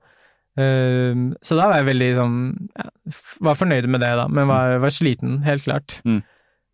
Uh, 0.55 1.33
så 1.43 1.57
da 1.59 1.65
var 1.67 1.81
jeg 1.81 1.89
veldig 1.89 2.07
sånn 2.15 2.35
ja, 2.79 2.85
Var 3.43 3.55
fornøyd 3.59 3.89
med 3.91 3.99
det, 4.05 4.13
da, 4.15 4.29
men 4.31 4.47
var, 4.47 4.77
var 4.79 4.93
sliten, 4.95 5.41
helt 5.43 5.65
klart. 5.67 5.97
Mm. 6.07 6.21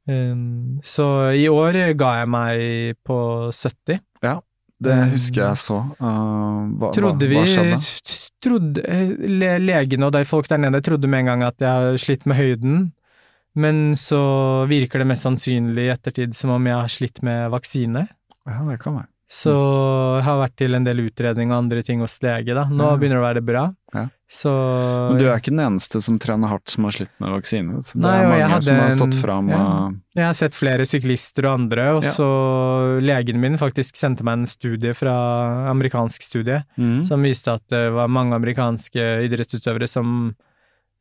Ehm, 0.09 0.79
så 0.85 1.05
i 1.37 1.47
år 1.49 1.77
ga 1.97 2.11
jeg 2.21 2.29
meg 2.29 2.95
på 3.05 3.17
70. 3.53 3.99
Ja, 4.23 4.39
Det 4.81 4.95
Mm. 4.97 5.11
husker 5.13 5.41
jeg 5.45 5.57
så. 5.61 5.75
Uh, 6.01 6.65
hva, 6.77 6.91
Trodde 6.93 7.27
vi 7.29 7.35
hva 7.37 7.45
skjedde? 7.45 7.77
trodde, 8.41 8.81
le, 9.29 9.51
Legene 9.61 10.07
og 10.07 10.11
de 10.15 10.23
folk 10.25 10.47
der 10.49 10.57
nede 10.57 10.81
trodde 10.81 11.07
med 11.07 11.19
en 11.19 11.25
gang 11.29 11.43
at 11.43 11.57
jeg 11.61 11.69
har 11.69 11.97
slitt 12.01 12.25
med 12.25 12.37
høyden, 12.37 12.91
men 13.55 13.95
så 13.99 14.21
virker 14.69 15.01
det 15.03 15.09
mest 15.11 15.27
sannsynlig 15.27 15.87
i 15.87 15.93
ettertid 15.93 16.35
som 16.37 16.53
om 16.55 16.67
jeg 16.67 16.77
har 16.77 16.91
slitt 16.91 17.21
med 17.25 17.49
vaksine. 17.51 18.07
Ja, 18.47 18.61
det 18.67 18.79
kan 18.81 18.95
være. 19.01 19.11
Så 19.31 19.51
jeg 20.17 20.25
har 20.25 20.39
vært 20.41 20.57
til 20.59 20.75
en 20.75 20.83
del 20.83 21.05
utredning 21.05 21.53
og 21.53 21.61
andre 21.61 21.83
ting 21.87 22.01
hos 22.03 22.17
lege, 22.19 22.51
da. 22.51 22.65
Nå 22.67 22.89
Ja. 22.89 22.97
begynner 22.99 23.15
det 23.15 23.23
å 23.23 23.29
være 23.29 23.43
bra. 23.47 23.61
Ja. 23.95 24.09
Så 24.27 24.51
Men 25.09 25.19
du 25.19 25.25
er 25.29 25.39
ikke 25.39 25.51
den 25.55 25.63
eneste 25.63 26.01
som 26.01 26.17
trener 26.19 26.47
hardt 26.47 26.67
som 26.67 26.83
har 26.83 26.91
slitt 26.91 27.11
med 27.19 27.31
vaksine. 27.31 27.79
Det 27.81 27.95
Nei, 27.95 28.17
er 28.23 28.27
mange 28.27 28.61
som 28.61 28.75
har 28.75 28.89
stått 28.89 29.15
fram 29.21 29.49
ja. 29.51 29.57
og 29.59 29.95
Jeg 30.15 30.25
har 30.25 30.33
sett 30.33 30.55
flere 30.55 30.85
syklister 30.87 31.47
og 31.47 31.59
andre, 31.61 31.95
og 31.95 32.03
så 32.03 32.99
legen 32.99 33.39
min 33.39 33.57
faktisk 33.57 33.95
sendte 33.95 34.23
meg 34.23 34.39
en 34.39 34.47
studie 34.47 34.93
fra 34.93 35.69
amerikansk 35.71 36.23
studie 36.23 36.63
mm. 36.77 37.05
som 37.07 37.23
viste 37.23 37.51
at 37.55 37.63
det 37.71 37.91
var 37.91 38.07
mange 38.11 38.35
amerikanske 38.35 39.27
idrettsutøvere 39.27 39.87
som 39.87 40.35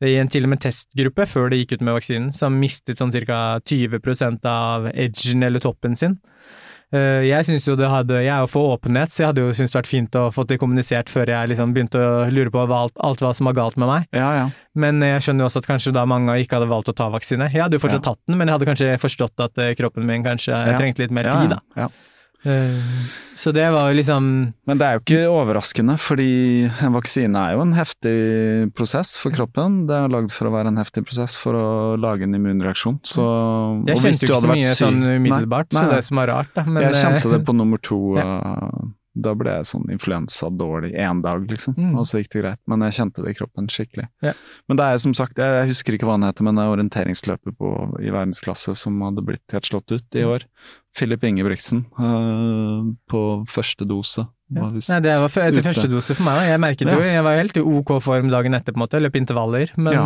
i 0.01 0.15
en 0.17 0.27
til 0.31 0.43
og 0.47 0.49
med 0.49 0.59
testgruppe 0.63 1.27
før 1.29 1.49
de 1.51 1.59
gikk 1.61 1.73
ut 1.77 1.81
med 1.85 1.93
vaksinen, 1.99 2.31
som 2.33 2.57
mistet 2.59 2.97
sånn 2.97 3.11
ca. 3.13 3.59
20% 3.65 4.45
av 4.49 4.87
edgen 4.93 5.43
eller 5.43 5.59
toppen 5.63 5.95
sin. 5.95 6.19
Eh, 6.93 7.23
Jeg 7.23 7.45
jo 7.69 7.75
det 7.79 7.87
hadde, 7.87 8.17
jeg 8.19 8.27
er 8.33 8.41
jo 8.43 8.47
for 8.51 8.73
åpenhet, 8.77 9.07
så 9.13 9.21
jeg 9.23 9.27
hadde 9.29 9.41
jo 9.45 9.53
syntes 9.55 9.71
det 9.71 9.79
vært 9.79 9.87
fint 9.87 10.11
å 10.19 10.25
få 10.35 10.43
det 10.47 10.57
kommunisert 10.59 11.07
før 11.07 11.25
jeg 11.31 11.47
liksom 11.53 11.71
begynte 11.73 11.95
å 12.01 12.25
lure 12.29 12.51
på 12.51 12.65
alt, 12.67 12.91
alt 12.99 13.21
hva 13.23 13.31
som 13.33 13.45
var 13.47 13.53
galt 13.55 13.77
med 13.77 13.87
meg. 13.87 14.07
Ja, 14.11 14.31
ja. 14.35 14.49
Men 14.75 14.99
jeg 14.99 15.21
skjønner 15.23 15.45
jo 15.45 15.47
også 15.51 15.61
at 15.63 15.69
kanskje 15.71 15.93
da 15.95 16.03
mange 16.05 16.35
ikke 16.43 16.57
hadde 16.59 16.67
valgt 16.67 16.89
å 16.91 16.95
ta 16.97 17.07
vaksine. 17.13 17.47
Jeg 17.53 17.61
hadde 17.63 17.79
jo 17.79 17.83
fortsatt 17.85 18.03
Ja. 18.03 18.11
tatt 18.11 18.19
den, 18.27 18.37
men 18.37 18.47
jeg 18.47 18.57
hadde 18.57 18.67
kanskje 18.67 18.99
forstått 18.99 19.39
at 19.39 19.57
eh, 19.57 19.73
kroppen 19.75 20.05
min 20.05 20.23
kanskje 20.23 20.51
Ja. 20.51 20.77
trengte 20.77 20.99
litt 20.99 21.11
mer 21.11 21.23
ja, 21.23 21.39
tid, 21.39 21.51
ja, 21.77 21.87
da. 21.87 21.89
Så 22.41 23.51
det 23.53 23.67
var 23.69 23.91
jo 23.91 23.97
liksom 23.99 24.27
Men 24.65 24.79
det 24.79 24.85
er 24.85 24.95
jo 24.97 25.01
ikke 25.03 25.19
overraskende, 25.29 25.93
fordi 26.01 26.65
en 26.81 26.95
vaksine 26.95 27.37
er 27.37 27.55
jo 27.55 27.61
en 27.65 27.75
heftig 27.77 28.15
prosess 28.77 29.13
for 29.21 29.33
kroppen. 29.35 29.83
Det 29.89 29.97
er 29.97 30.13
lagd 30.13 30.33
for 30.33 30.49
å 30.49 30.53
være 30.55 30.71
en 30.73 30.79
heftig 30.81 31.05
prosess 31.05 31.37
for 31.37 31.57
å 31.57 31.67
lage 32.01 32.25
en 32.25 32.37
immunreaksjon. 32.37 32.97
Så, 33.05 33.25
Jeg 33.89 34.01
kjente 34.01 34.25
jo 34.25 34.31
ikke 34.31 34.41
så 34.41 34.55
mye 34.55 34.73
sånn 34.79 35.03
umiddelbart, 35.05 35.69
nei, 35.75 35.83
så 35.83 35.85
nei. 35.85 35.99
det 35.99 36.07
som 36.09 36.23
er 36.23 36.33
rart, 36.33 36.51
da. 36.57 36.65
Men, 36.65 36.87
jeg 36.89 36.97
kjente 36.97 37.29
eh, 37.29 37.35
det 37.37 37.43
på 37.45 37.57
nummer 37.57 37.81
to. 37.81 38.01
Ja. 38.21 38.37
Uh, 39.15 39.21
Da 39.21 39.33
ble 39.35 39.49
jeg 39.57 39.65
sånn 39.65 39.89
influensa 39.91 40.49
dårlig 40.55 40.93
én 40.95 41.21
dag, 41.21 41.43
liksom. 41.49 41.75
Mm. 41.77 41.97
Og 41.99 42.05
så 42.07 42.21
gikk 42.21 42.29
det 42.31 42.41
greit. 42.43 42.59
Men 42.67 42.79
jeg 42.87 42.93
kjente 42.93 43.23
det 43.25 43.31
i 43.31 43.37
kroppen 43.37 43.67
skikkelig. 43.67 44.07
Ja. 44.23 44.33
Men 44.69 44.77
det 44.77 44.85
er 44.85 44.97
som 45.03 45.13
sagt, 45.13 45.37
jeg, 45.37 45.51
jeg 45.59 45.67
husker 45.67 45.93
ikke 45.97 46.05
hva 46.07 46.15
han 46.15 46.23
heter, 46.23 46.43
men 46.43 46.55
det 46.55 46.63
er 46.63 46.75
orienteringsløpet 46.77 47.57
på, 47.57 47.71
i 47.99 48.09
verdensklasse 48.09 48.75
som 48.75 49.01
hadde 49.01 49.21
blitt 49.27 49.51
helt 49.51 49.65
slått 49.67 49.91
ut 49.91 50.07
Mm. 50.11 50.19
i 50.21 50.23
år. 50.23 50.43
Philip 50.95 51.23
Ingebrigtsen 51.23 51.85
uh, 51.99 52.91
på 53.11 53.21
første 53.47 53.85
dose. 53.87 54.25
Ja. 54.51 54.67
Nei, 54.71 54.99
det 55.03 55.13
var 55.21 55.29
etter 55.31 55.63
første 55.63 55.87
dose 55.91 56.15
for 56.15 56.23
meg. 56.27 56.47
Jeg 56.49 56.59
merket 56.59 56.87
Ja. 56.91 56.95
jo, 56.97 57.03
jeg 57.07 57.23
var 57.23 57.37
helt 57.39 57.55
i 57.57 57.61
ok 57.63 57.93
form 58.03 58.29
dagen 58.29 58.53
etter, 58.53 58.73
på 58.73 58.79
en 58.81 58.83
måte. 58.87 58.99
Løp 58.99 59.15
intervaller, 59.15 59.71
men 59.77 59.93
Ja. 59.93 60.03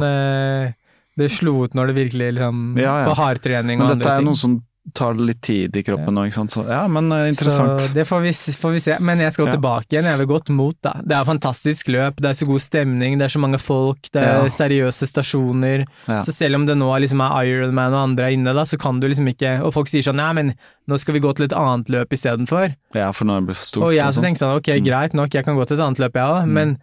eh, 0.66 0.74
det 1.18 1.32
slo 1.32 1.64
ut 1.64 1.74
når 1.74 1.88
det 1.88 1.96
virkelig 1.96 2.34
liksom 2.38 2.78
Ja, 2.78 3.00
ja. 3.02 3.06
På 3.10 3.16
hardtrening 3.16 3.80
og 3.82 3.88
Men 3.88 3.92
andre 3.92 4.04
dette 4.04 4.12
er 4.14 4.18
ting. 4.20 4.26
noe 4.26 4.36
som 4.36 4.64
tar 4.94 5.14
litt 5.18 5.42
tid 5.42 5.76
i 5.76 5.82
kroppen 5.84 6.14
nå, 6.14 6.28
ikke 6.28 6.34
sant. 6.38 6.52
Så 6.54 6.62
ja, 6.70 6.84
men 6.88 7.12
eh, 7.12 7.28
interessant. 7.32 7.80
Så 7.82 7.94
det 7.96 8.04
får 8.08 8.22
vi, 8.22 8.32
får 8.62 8.72
vi 8.76 8.80
se. 8.80 8.98
Men 9.02 9.20
jeg 9.20 9.34
skal 9.34 9.48
Ja. 9.48 9.56
tilbake 9.58 9.90
igjen. 9.90 10.06
Jeg 10.06 10.18
vil 10.20 10.28
godt 10.28 10.50
mot, 10.50 10.76
da. 10.86 10.94
Det 11.02 11.12
er 11.18 11.26
fantastisk 11.26 11.88
løp, 11.90 12.16
det 12.22 12.30
er 12.30 12.38
så 12.38 12.46
god 12.46 12.62
stemning, 12.62 13.18
det 13.18 13.26
er 13.26 13.34
så 13.34 13.40
mange 13.42 13.58
folk, 13.60 13.98
det 14.14 14.22
er 14.24 14.44
Ja. 14.44 14.50
seriøse 14.54 15.08
stasjoner. 15.10 15.86
Ja. 16.08 16.20
Så 16.22 16.32
selv 16.32 16.56
om 16.56 16.66
det 16.68 16.78
nå 16.78 16.92
liksom 17.02 17.20
er 17.26 17.46
Ironman 17.50 17.94
og 17.94 18.04
andre 18.10 18.26
er 18.30 18.38
inne, 18.38 18.54
da, 18.54 18.62
så 18.64 18.78
kan 18.80 19.00
du 19.00 19.08
liksom 19.08 19.28
ikke 19.34 19.62
Og 19.66 19.74
folk 19.74 19.88
sier 19.88 20.04
sånn 20.04 20.16
nei, 20.22 20.34
men 20.34 20.54
nå 20.88 21.00
skal 21.00 21.14
vi 21.16 21.20
gå 21.20 21.34
til 21.36 21.46
et 21.46 21.54
annet 21.54 21.88
løp 21.90 22.10
istedenfor. 22.14 22.76
Ja, 22.94 23.12
for 23.12 23.26
nå 23.26 23.34
er 23.38 23.42
det 23.42 23.48
blitt 23.48 23.58
for 23.58 23.66
stort. 23.66 23.84
Og 23.84 23.94
jeg 23.94 24.04
og 24.04 24.10
også 24.12 24.20
sånn. 24.22 24.24
tenker 24.24 24.40
sånn, 24.46 24.58
ok, 24.58 24.70
Mm. 24.80 24.86
greit 24.86 25.14
nok, 25.14 25.30
jeg 25.34 25.46
kan 25.46 25.56
gå 25.58 25.66
til 25.68 25.78
et 25.80 25.84
annet 25.84 25.98
løp, 26.00 26.14
jeg 26.14 26.24
òg, 26.24 26.48
men 26.48 26.78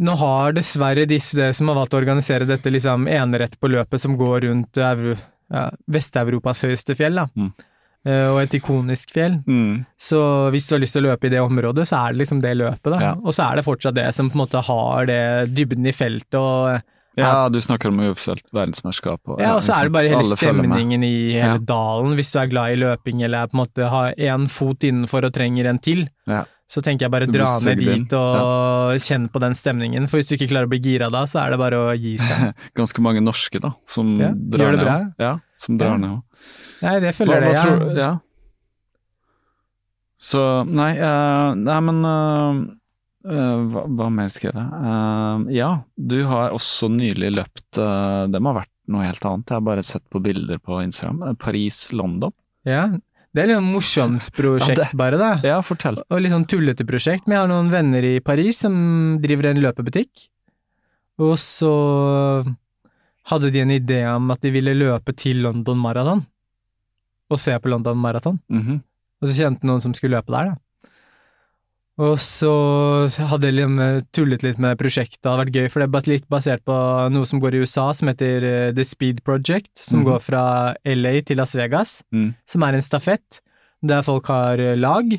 nå 0.00 0.16
har 0.18 0.52
dessverre 0.52 1.06
disse 1.06 1.54
som 1.54 1.68
har 1.68 1.76
valgt 1.76 1.92
å 1.94 2.00
organisere 2.02 2.46
dette 2.46 2.64
liksom 2.72 3.06
enerett 3.06 3.54
på 3.60 3.68
løpet 3.70 4.00
som 4.00 4.16
går 4.16 4.42
rundt 4.48 4.72
ja, 5.52 5.70
Vest-Europas 5.90 6.62
høyeste 6.66 6.96
fjell, 6.98 7.14
da. 7.20 7.26
Mm. 7.36 7.50
Eh, 8.06 8.26
og 8.32 8.38
et 8.40 8.54
ikonisk 8.56 9.10
fjell. 9.12 9.34
Mm. 9.46 9.84
Så 10.00 10.20
hvis 10.54 10.68
du 10.68 10.76
har 10.76 10.80
lyst 10.80 10.96
til 10.96 11.04
å 11.04 11.10
løpe 11.10 11.26
i 11.28 11.32
det 11.34 11.40
området, 11.44 11.84
så 11.90 11.98
er 12.06 12.14
det 12.14 12.22
liksom 12.22 12.40
det 12.40 12.54
løpet, 12.56 12.88
da. 12.94 13.00
Ja. 13.00 13.12
Og 13.20 13.34
så 13.36 13.44
er 13.50 13.56
det 13.60 13.66
fortsatt 13.66 13.94
det 13.98 14.06
som 14.16 14.30
på 14.30 14.38
en 14.38 14.44
måte 14.46 14.62
har 14.64 15.10
det 15.10 15.20
dybden 15.54 15.86
i 15.86 15.92
feltet 15.92 16.38
og 16.40 16.80
Ja, 17.18 17.48
du 17.52 17.58
snakker 17.60 17.90
om 17.90 17.98
uoffisielt 18.00 18.46
verdensmesterskap. 18.54 19.20
Og, 19.28 19.40
Ja, 19.42 19.56
og 19.56 19.62
så 19.66 19.74
er 19.74 19.88
det 19.90 19.92
bare 19.92 20.08
hele 20.08 20.36
stemningen 20.38 21.02
i 21.04 21.32
hele 21.34 21.58
Ja. 21.58 21.58
dalen. 21.58 22.14
Hvis 22.16 22.30
du 22.32 22.38
er 22.38 22.46
glad 22.46 22.70
i 22.72 22.76
løping 22.80 23.22
eller 23.26 23.46
på 23.50 23.58
en 23.58 23.66
måte 23.66 23.88
har 23.90 24.14
én 24.16 24.48
fot 24.48 24.78
innenfor 24.86 25.26
og 25.26 25.32
trenger 25.34 25.66
en 25.68 25.78
til, 25.78 26.08
Ja. 26.26 26.44
Så 26.70 26.78
tenker 26.86 27.06
jeg 27.08 27.10
bare 27.12 27.26
dra 27.26 27.48
ned 27.66 27.80
dit 27.82 28.12
og 28.14 29.00
kjenne 29.02 29.26
på 29.34 29.40
den 29.42 29.56
stemningen. 29.58 30.04
For 30.10 30.20
hvis 30.20 30.28
du 30.30 30.36
ikke 30.36 30.46
klarer 30.52 30.68
å 30.68 30.70
bli 30.70 30.78
gira 30.84 31.08
da, 31.10 31.24
så 31.26 31.40
er 31.42 31.50
det 31.54 31.58
bare 31.58 31.80
å 31.82 31.92
gi 31.98 32.12
seg. 32.22 32.52
Ganske 32.78 33.02
mange 33.02 33.22
norske, 33.24 33.58
da, 33.62 33.72
som 33.90 34.12
Ja, 34.22 34.30
drar 34.34 34.76
det 34.76 34.78
ned. 34.78 34.84
bra. 34.86 34.96
Ja, 35.18 35.32
som 35.58 35.78
drar 35.80 35.96
Ja. 35.96 36.02
ned. 36.04 36.20
Nei, 36.80 36.92
det 37.02 37.10
Hva, 37.10 37.16
følger 37.18 37.42
hva 37.42 37.48
det, 37.50 37.56
tror 37.60 37.82
ja. 37.90 37.96
Ja. 38.00 38.10
Så 40.20 40.40
Nei, 40.68 40.92
uh, 41.00 41.54
nei 41.56 41.78
men 41.86 42.00
uh, 42.04 42.60
uh, 43.24 43.60
hva, 43.72 43.84
hva 43.98 44.08
mer 44.12 44.28
skrev 44.32 44.52
jeg? 44.56 45.54
Ja, 45.56 45.70
du 45.96 46.18
har 46.28 46.52
også 46.56 46.90
nylig 46.92 47.32
løpt 47.38 47.80
Det 47.80 48.40
må 48.40 48.52
ha 48.52 48.60
vært 48.62 48.72
noe 48.90 49.06
helt 49.06 49.24
annet. 49.24 49.46
Jeg 49.50 49.54
har 49.60 49.66
bare 49.68 49.84
sett 49.86 50.02
på 50.10 50.18
bilder 50.24 50.58
på 50.58 50.80
Instagram. 50.82 51.36
Paris-London. 51.40 52.32
ja. 52.68 52.88
Det 53.32 53.42
er 53.44 53.46
litt 53.46 53.56
sånn 53.60 53.72
morsomt 53.72 54.30
prosjekt, 54.34 54.78
Ja, 54.78 54.84
det- 54.90 54.96
bare, 54.98 55.16
da. 55.18 55.40
Ja, 55.46 55.60
fortell. 55.62 56.00
Og 56.10 56.20
litt 56.20 56.32
sånn 56.32 56.46
tullete 56.50 56.84
prosjekt. 56.84 57.28
Men 57.28 57.36
jeg 57.36 57.42
har 57.44 57.48
noen 57.52 57.70
venner 57.70 58.02
i 58.02 58.18
Paris 58.20 58.58
som 58.58 59.18
driver 59.22 59.46
en 59.50 59.60
løpebutikk. 59.62 60.28
Og 61.20 61.36
så 61.38 61.70
hadde 63.30 63.52
de 63.52 63.60
en 63.60 63.68
idé 63.70 64.00
om 64.16 64.30
at 64.32 64.40
de 64.40 64.50
ville 64.50 64.74
løpe 64.74 65.14
til 65.16 65.42
London 65.44 65.78
Marathon. 65.78 66.24
Og 67.30 67.38
se 67.38 67.52
på 67.62 67.70
London 67.70 67.96
Marathon. 67.96 68.40
Mhm. 68.50 68.82
Og 69.22 69.28
så 69.28 69.36
kjente 69.44 69.62
noen 69.68 69.80
som 69.80 69.92
skulle 69.94 70.16
løpe 70.18 70.32
der, 70.32 70.44
da. 70.50 70.54
Og 72.00 72.14
så 72.22 72.50
hadde 73.28 73.50
jeg 73.50 73.58
liksom 73.58 73.80
tullet 74.16 74.44
litt 74.46 74.60
med 74.62 74.78
prosjektet, 74.80 75.20
det 75.20 75.28
hadde 75.28 75.42
vært 75.44 75.56
gøy, 75.58 75.66
for 75.72 75.82
det 75.84 75.88
er 76.00 76.08
litt 76.14 76.28
basert 76.32 76.62
på 76.64 76.76
noe 77.12 77.28
som 77.28 77.42
går 77.42 77.58
i 77.58 77.60
USA, 77.60 77.90
som 77.96 78.08
heter 78.08 78.46
eh, 78.48 78.72
The 78.72 78.86
Speed 78.88 79.20
Project, 79.26 79.68
som 79.84 80.00
Mhm. 80.00 80.06
går 80.08 80.20
fra 80.24 80.42
LA 80.86 81.20
til 81.22 81.36
Las 81.36 81.52
Vegas, 81.54 82.02
Mm. 82.12 82.34
som 82.46 82.62
er 82.62 82.72
en 82.74 82.80
stafett, 82.80 83.40
der 83.84 84.00
folk 84.02 84.26
har 84.28 84.58
eh, 84.58 84.76
lag, 84.76 85.12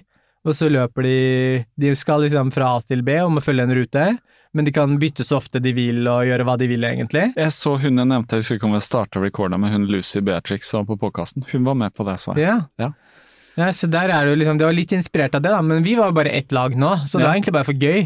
og 0.43 0.53
så 0.57 0.69
løper 0.71 1.03
de 1.03 1.65
De 1.77 1.93
skal 1.95 2.21
liksom 2.21 2.51
fra 2.51 2.77
A 2.77 2.81
til 2.81 3.03
B 3.03 3.09
og 3.21 3.31
må 3.31 3.41
følge 3.45 3.61
en 3.61 3.75
rute, 3.77 4.17
men 4.53 4.65
de 4.65 4.71
kan 4.71 4.97
bytte 4.97 5.23
så 5.23 5.37
ofte 5.37 5.61
de 5.61 5.71
vil 5.73 6.07
og 6.07 6.25
gjøre 6.25 6.43
hva 6.43 6.57
de 6.57 6.67
vil, 6.67 6.81
egentlig. 6.83 7.33
Jeg 7.37 7.51
så 7.51 7.77
hun 7.79 7.95
jeg 7.97 8.07
nevnte, 8.07 8.31
jeg 8.35 8.41
husker 8.41 8.55
ikke 8.57 8.65
om 8.65 8.73
vi 8.73 8.79
starta 8.79 9.21
recorda 9.21 9.57
med 9.59 9.71
hun 9.71 9.85
Lucy 9.87 10.19
Beatrix 10.19 10.73
var 10.73 10.83
på 10.85 10.97
påkasten. 10.99 11.45
Hun 11.51 11.63
var 11.63 11.75
med 11.75 11.93
på 11.93 12.03
det, 12.05 12.19
sa 12.19 12.33
jeg. 12.33 12.47
Ja. 12.47 12.59
Ja. 12.79 12.89
Ja, 13.59 13.67
så 13.75 13.87
der 13.91 14.11
er 14.15 14.25
det 14.29 14.37
liksom, 14.39 14.57
det 14.61 14.65
var 14.67 14.75
litt 14.77 14.93
inspirert 14.95 15.35
av 15.35 15.41
det, 15.43 15.51
da, 15.51 15.61
men 15.61 15.83
vi 15.83 15.95
var 15.99 16.13
bare 16.15 16.31
ett 16.31 16.51
lag 16.55 16.75
nå, 16.79 16.91
så 17.05 17.19
det 17.19 17.25
var 17.27 17.35
egentlig 17.35 17.53
bare 17.57 17.67
for 17.67 17.73
gøy. 17.75 18.05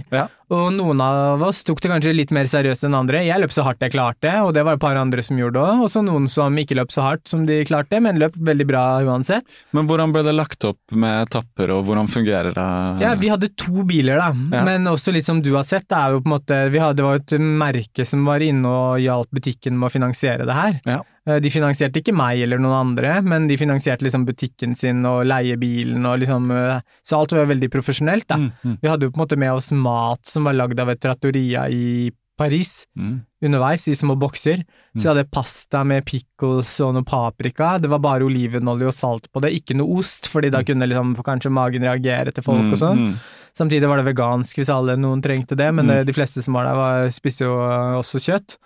Og 0.53 0.67
noen 0.75 0.99
av 1.01 1.41
oss 1.41 1.63
tok 1.65 1.79
det 1.81 1.89
kanskje 1.89 2.11
litt 2.13 2.31
mer 2.35 2.45
seriøst 2.45 2.85
enn 2.85 2.93
andre. 2.93 3.23
Jeg 3.25 3.41
løp 3.41 3.53
så 3.55 3.63
hardt 3.65 3.81
jeg 3.81 3.93
klarte, 3.95 4.29
og 4.45 4.51
det 4.53 4.61
var 4.67 4.77
et 4.77 4.83
par 4.83 4.99
andre 5.01 5.23
som 5.25 5.39
gjorde 5.41 5.57
det 5.57 5.63
òg. 5.65 5.81
Og 5.87 5.89
så 5.89 6.03
noen 6.05 6.27
som 6.29 6.53
ikke 6.61 6.77
løp 6.77 6.93
så 6.93 7.01
hardt 7.07 7.25
som 7.31 7.47
de 7.49 7.63
klarte, 7.65 7.97
men 8.03 8.19
løp 8.21 8.37
veldig 8.37 8.67
bra 8.69 8.83
uansett. 9.07 9.47
Men 9.73 9.89
hvordan 9.89 10.13
ble 10.13 10.21
det 10.27 10.35
lagt 10.37 10.67
opp 10.69 10.77
med 10.93 11.25
etapper, 11.25 11.73
og 11.73 11.87
hvordan 11.89 12.11
fungerer 12.13 12.53
det? 12.53 12.67
Ja, 13.01 13.15
vi 13.17 13.31
hadde 13.33 13.49
to 13.57 13.81
biler, 13.89 14.21
da, 14.21 14.29
Ja. 14.59 14.63
men 14.69 14.85
også 14.85 15.11
litt 15.15 15.25
som 15.25 15.41
du 15.41 15.53
har 15.55 15.63
sett, 15.65 15.87
det 15.89 15.97
er 15.97 16.11
jo 16.13 16.21
på 16.21 16.29
en 16.29 16.37
måte 16.37 16.61
vi 16.69 16.79
hadde, 16.79 16.95
Det 16.95 17.03
var 17.03 17.15
et 17.15 17.33
merke 17.41 18.05
som 18.07 18.23
var 18.23 18.39
inne 18.39 18.65
og 18.69 18.99
hjalp 19.03 19.27
butikken 19.33 19.75
med 19.77 19.89
å 19.89 19.91
finansiere 19.91 20.45
det 20.45 20.53
her. 20.55 20.79
Ja. 20.85 21.01
Eh, 21.27 21.39
De 21.39 21.49
finansierte 21.49 21.97
ikke 21.99 22.13
meg 22.15 22.39
eller 22.45 22.57
noen 22.61 22.93
andre, 22.93 23.21
men 23.25 23.47
de 23.49 23.57
finansierte 23.57 24.05
liksom 24.05 24.25
butikken 24.27 24.75
sin 24.77 25.03
og 25.09 25.25
leiebilen 25.25 26.05
og 26.05 26.19
liksom 26.21 26.51
eh, 26.53 26.81
Så 27.03 27.17
alt 27.17 27.33
var 27.33 27.47
veldig 27.49 27.69
profesjonelt, 27.73 28.27
da. 28.27 28.35
Mm, 28.37 28.51
mm, 28.63 28.77
Vi 28.81 28.87
hadde 28.89 29.01
jo 29.07 29.11
på 29.11 29.17
en 29.19 29.25
måte 29.25 29.37
med 29.37 29.51
oss 29.51 29.71
mat 29.71 30.23
som 30.35 30.45
var 30.47 30.57
lagd 30.59 30.79
av 30.83 30.91
et 30.91 31.01
trattoria 31.01 31.65
i 31.71 32.11
Paris, 32.35 32.81
mm. 32.99 33.13
underveis, 33.47 33.85
i 33.87 33.93
små 33.95 34.17
bokser. 34.19 34.65
Så 34.91 35.05
jeg 35.05 35.11
hadde 35.13 35.29
pasta 35.31 35.85
med 35.87 36.03
pickles 36.03 36.73
og 36.83 36.91
noe 36.97 37.07
paprika. 37.07 37.77
Det 37.79 37.87
var 37.87 38.01
bare 38.03 38.27
olivenolje 38.27 38.89
og 38.91 38.95
salt 38.97 39.29
på 39.31 39.39
det, 39.45 39.53
ikke 39.55 39.77
noe 39.79 40.01
ost, 40.01 40.27
fordi 40.33 40.49
da 40.51 40.59
kunne 40.67 40.87
liksom 40.91 41.13
kanskje 41.23 41.53
magen 41.55 41.87
reagere 41.87 42.33
til 42.35 42.43
folk 42.43 42.73
og 42.73 42.81
sånn. 42.81 42.99
Mm, 42.99 43.13
mm. 43.15 43.41
Samtidig 43.55 43.87
var 43.87 44.01
det 44.01 44.09
vegansk 44.09 44.59
hvis 44.59 44.73
alle 44.73 44.97
noen 44.99 45.23
trengte 45.23 45.55
det, 45.55 45.69
men 45.71 45.87
Mm. 45.87 45.93
eh, 45.95 46.03
de 46.03 46.17
fleste 46.17 46.43
som 46.43 46.57
var 46.59 46.67
der, 46.67 46.75
var, 46.75 47.07
spiste 47.15 47.47
jo 47.47 47.55
eh, 47.55 47.95
også 48.01 48.19
kjøtt. 48.19 48.57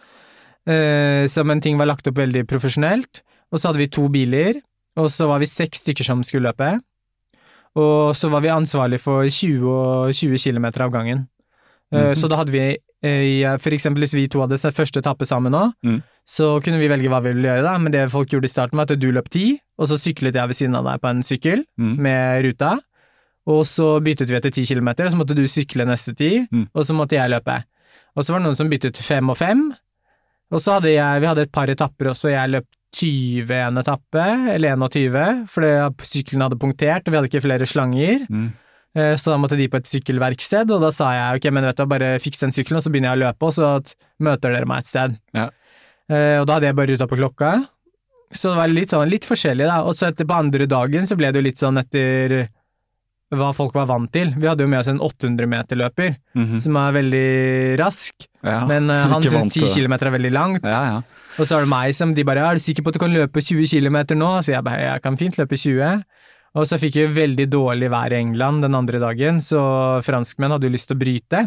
Eh, 0.66 1.30
så 1.30 1.46
men 1.46 1.62
ting 1.62 1.78
var 1.78 1.86
lagt 1.92 2.10
opp 2.10 2.18
veldig 2.18 2.48
profesjonelt. 2.50 3.22
Og 3.54 3.60
så 3.62 3.70
hadde 3.70 3.84
vi 3.86 3.88
to 3.94 4.10
biler, 4.10 4.64
og 4.98 5.14
så 5.14 5.28
var 5.30 5.46
vi 5.46 5.46
seks 5.46 5.86
stykker 5.86 6.06
som 6.10 6.26
skulle 6.26 6.50
løpe. 6.50 6.80
Og 7.78 8.16
så 8.18 8.30
var 8.34 8.42
vi 8.42 8.50
ansvarlig 8.50 9.00
for 9.02 9.30
20, 9.30 9.62
og 9.70 10.14
20 10.14 10.42
km 10.42 10.66
av 10.82 10.90
gangen. 10.92 11.28
Eh, 11.92 12.10
Mhm. 12.12 12.16
Så 12.16 12.30
da 12.30 12.36
hadde 12.38 12.52
vi 12.52 12.78
eh, 13.02 13.58
for 13.58 13.72
eksempel 13.72 14.04
hvis 14.04 14.14
vi 14.14 14.28
to 14.28 14.40
hadde 14.42 14.58
sett 14.60 14.76
første 14.76 15.00
etappe 15.02 15.26
sammen 15.26 15.52
nå, 15.52 15.74
Mm. 15.84 16.04
så 16.28 16.62
kunne 16.62 16.78
vi 16.80 16.88
velge 16.88 17.08
hva 17.10 17.22
vi 17.24 17.32
ville 17.34 17.48
gjøre, 17.50 17.64
da. 17.64 17.78
Men 17.78 17.92
det 17.92 18.12
folk 18.12 18.30
gjorde 18.30 18.46
i 18.46 18.54
starten, 18.54 18.76
var 18.78 18.84
at 18.92 19.00
du 19.00 19.12
løp 19.12 19.30
ti, 19.30 19.60
og 19.80 19.88
så 19.88 19.96
syklet 19.98 20.34
jeg 20.36 20.48
ved 20.48 20.56
siden 20.56 20.76
av 20.76 20.84
deg 20.86 21.02
på 21.02 21.10
en 21.10 21.22
sykkel 21.24 21.64
Mm. 21.80 21.98
med 21.98 22.44
ruta. 22.46 22.80
Og 23.48 23.64
så 23.66 24.00
byttet 24.04 24.28
vi 24.30 24.36
etter 24.36 24.52
ti 24.54 24.66
kilometer, 24.66 25.06
og 25.06 25.12
så 25.14 25.18
måtte 25.18 25.34
du 25.36 25.44
sykle 25.48 25.86
neste 25.88 26.16
ti, 26.16 26.46
Mm. 26.52 26.68
og 26.76 26.84
så 26.84 26.94
måtte 26.94 27.16
jeg 27.18 27.32
løpe. 27.32 27.64
Og 28.16 28.24
så 28.24 28.32
var 28.34 28.40
det 28.40 28.46
noen 28.46 28.56
som 28.56 28.70
byttet 28.70 28.98
fem 28.98 29.30
og 29.30 29.38
fem, 29.38 29.74
og 30.52 30.60
så 30.60 30.74
hadde 30.80 30.94
jeg, 30.94 31.22
vi 31.22 31.28
hadde 31.28 31.42
et 31.42 31.52
par 31.52 31.68
etapper 31.68 32.10
også, 32.12 32.30
jeg 32.30 32.50
løp 32.52 32.66
20 32.94 33.50
en 33.68 33.78
etappe, 33.78 34.50
eller 34.54 34.76
21, 34.76 35.48
fordi 35.48 35.72
sykkelen 36.04 36.42
hadde 36.42 36.60
punktert, 36.60 37.08
og 37.08 37.12
vi 37.14 37.18
hadde 37.18 37.30
ikke 37.30 37.42
flere 37.48 37.66
slanger. 37.66 38.28
Mm. 38.30 38.52
Eh, 38.98 39.16
Så 39.16 39.32
da 39.32 39.38
måtte 39.38 39.58
de 39.58 39.68
på 39.70 39.78
et 39.78 39.86
sykkelverksted, 39.90 40.72
og 40.74 40.82
da 40.82 40.92
sa 40.92 41.12
jeg 41.14 41.40
ok, 41.40 41.52
men 41.54 41.68
vet 41.70 41.78
du, 41.78 41.86
bare 41.86 42.14
fiks 42.20 42.40
den 42.42 42.52
sykkelen, 42.56 42.80
og 42.80 42.84
så 42.86 42.92
begynner 42.94 43.14
jeg 43.14 43.20
å 43.20 43.24
løpe, 43.28 43.50
og 43.50 43.54
så 43.54 43.74
møter 44.20 44.56
dere 44.56 44.66
meg 44.70 44.80
et 44.84 44.88
sted. 44.92 45.20
Ja. 45.38 45.50
Eh, 46.10 46.40
Og 46.42 46.48
da 46.48 46.58
hadde 46.58 46.66
jeg 46.72 46.76
bare 46.76 46.94
ruta 46.94 47.08
på 47.08 47.20
klokka. 47.20 47.52
Så 48.32 48.52
det 48.52 48.58
var 48.58 48.70
litt 48.70 48.90
sånn, 48.94 49.10
litt 49.10 49.26
forskjellig 49.26 49.66
da, 49.66 49.82
og 49.82 49.96
så 49.98 50.10
etter 50.10 50.26
på 50.26 50.38
andre 50.38 50.66
dagen 50.70 51.06
så 51.10 51.18
ble 51.18 51.32
det 51.32 51.42
jo 51.42 51.46
litt 51.48 51.62
sånn 51.62 51.80
etter 51.82 52.50
hva 53.30 53.52
folk 53.54 53.76
var 53.78 53.86
vant 53.90 54.10
til. 54.14 54.34
Vi 54.38 54.48
hadde 54.50 54.66
jo 54.66 54.70
med 54.70 54.80
oss 54.82 54.90
en 54.90 55.00
800 55.02 55.46
meter 55.50 55.78
løper, 55.78 56.16
-hmm. 56.36 56.58
som 56.60 56.76
er 56.78 56.92
veldig 56.94 57.80
rask, 57.80 58.14
Ja, 58.44 58.66
men 58.66 58.90
uh, 58.90 58.96
han 59.14 59.22
syns 59.22 59.54
10 59.54 59.70
km 59.70 59.94
er 59.94 60.12
veldig 60.18 60.32
langt. 60.32 60.64
Ja, 60.64 60.84
ja. 60.86 61.02
Og 61.38 61.46
så 61.46 61.58
er 61.58 61.62
det 61.62 61.70
meg 61.70 61.94
som 61.96 62.14
de 62.14 62.24
bare 62.24 62.40
er 62.40 62.54
du 62.54 62.60
sikker 62.60 62.84
på 62.84 62.90
at 62.90 62.94
du 62.94 63.00
kan 63.00 63.14
løpe 63.14 63.42
20 63.42 63.68
km 63.68 64.18
nå? 64.18 64.42
Så 64.42 64.52
jeg 64.54 64.64
bare 64.64 64.82
jeg 64.82 65.02
kan 65.02 65.18
fint 65.18 65.38
løpe 65.38 65.56
20. 65.58 66.04
Og 66.58 66.66
så 66.66 66.80
fikk 66.82 66.98
vi 66.98 67.08
veldig 67.14 67.46
dårlig 67.52 67.90
vær 67.94 68.14
i 68.14 68.20
England 68.24 68.66
den 68.66 68.78
andre 68.78 69.02
dagen, 69.02 69.42
så 69.46 69.62
franskmenn 70.06 70.56
hadde 70.56 70.70
jo 70.70 70.74
lyst 70.74 70.90
til 70.90 70.98
å 70.98 71.02
bryte. 71.04 71.44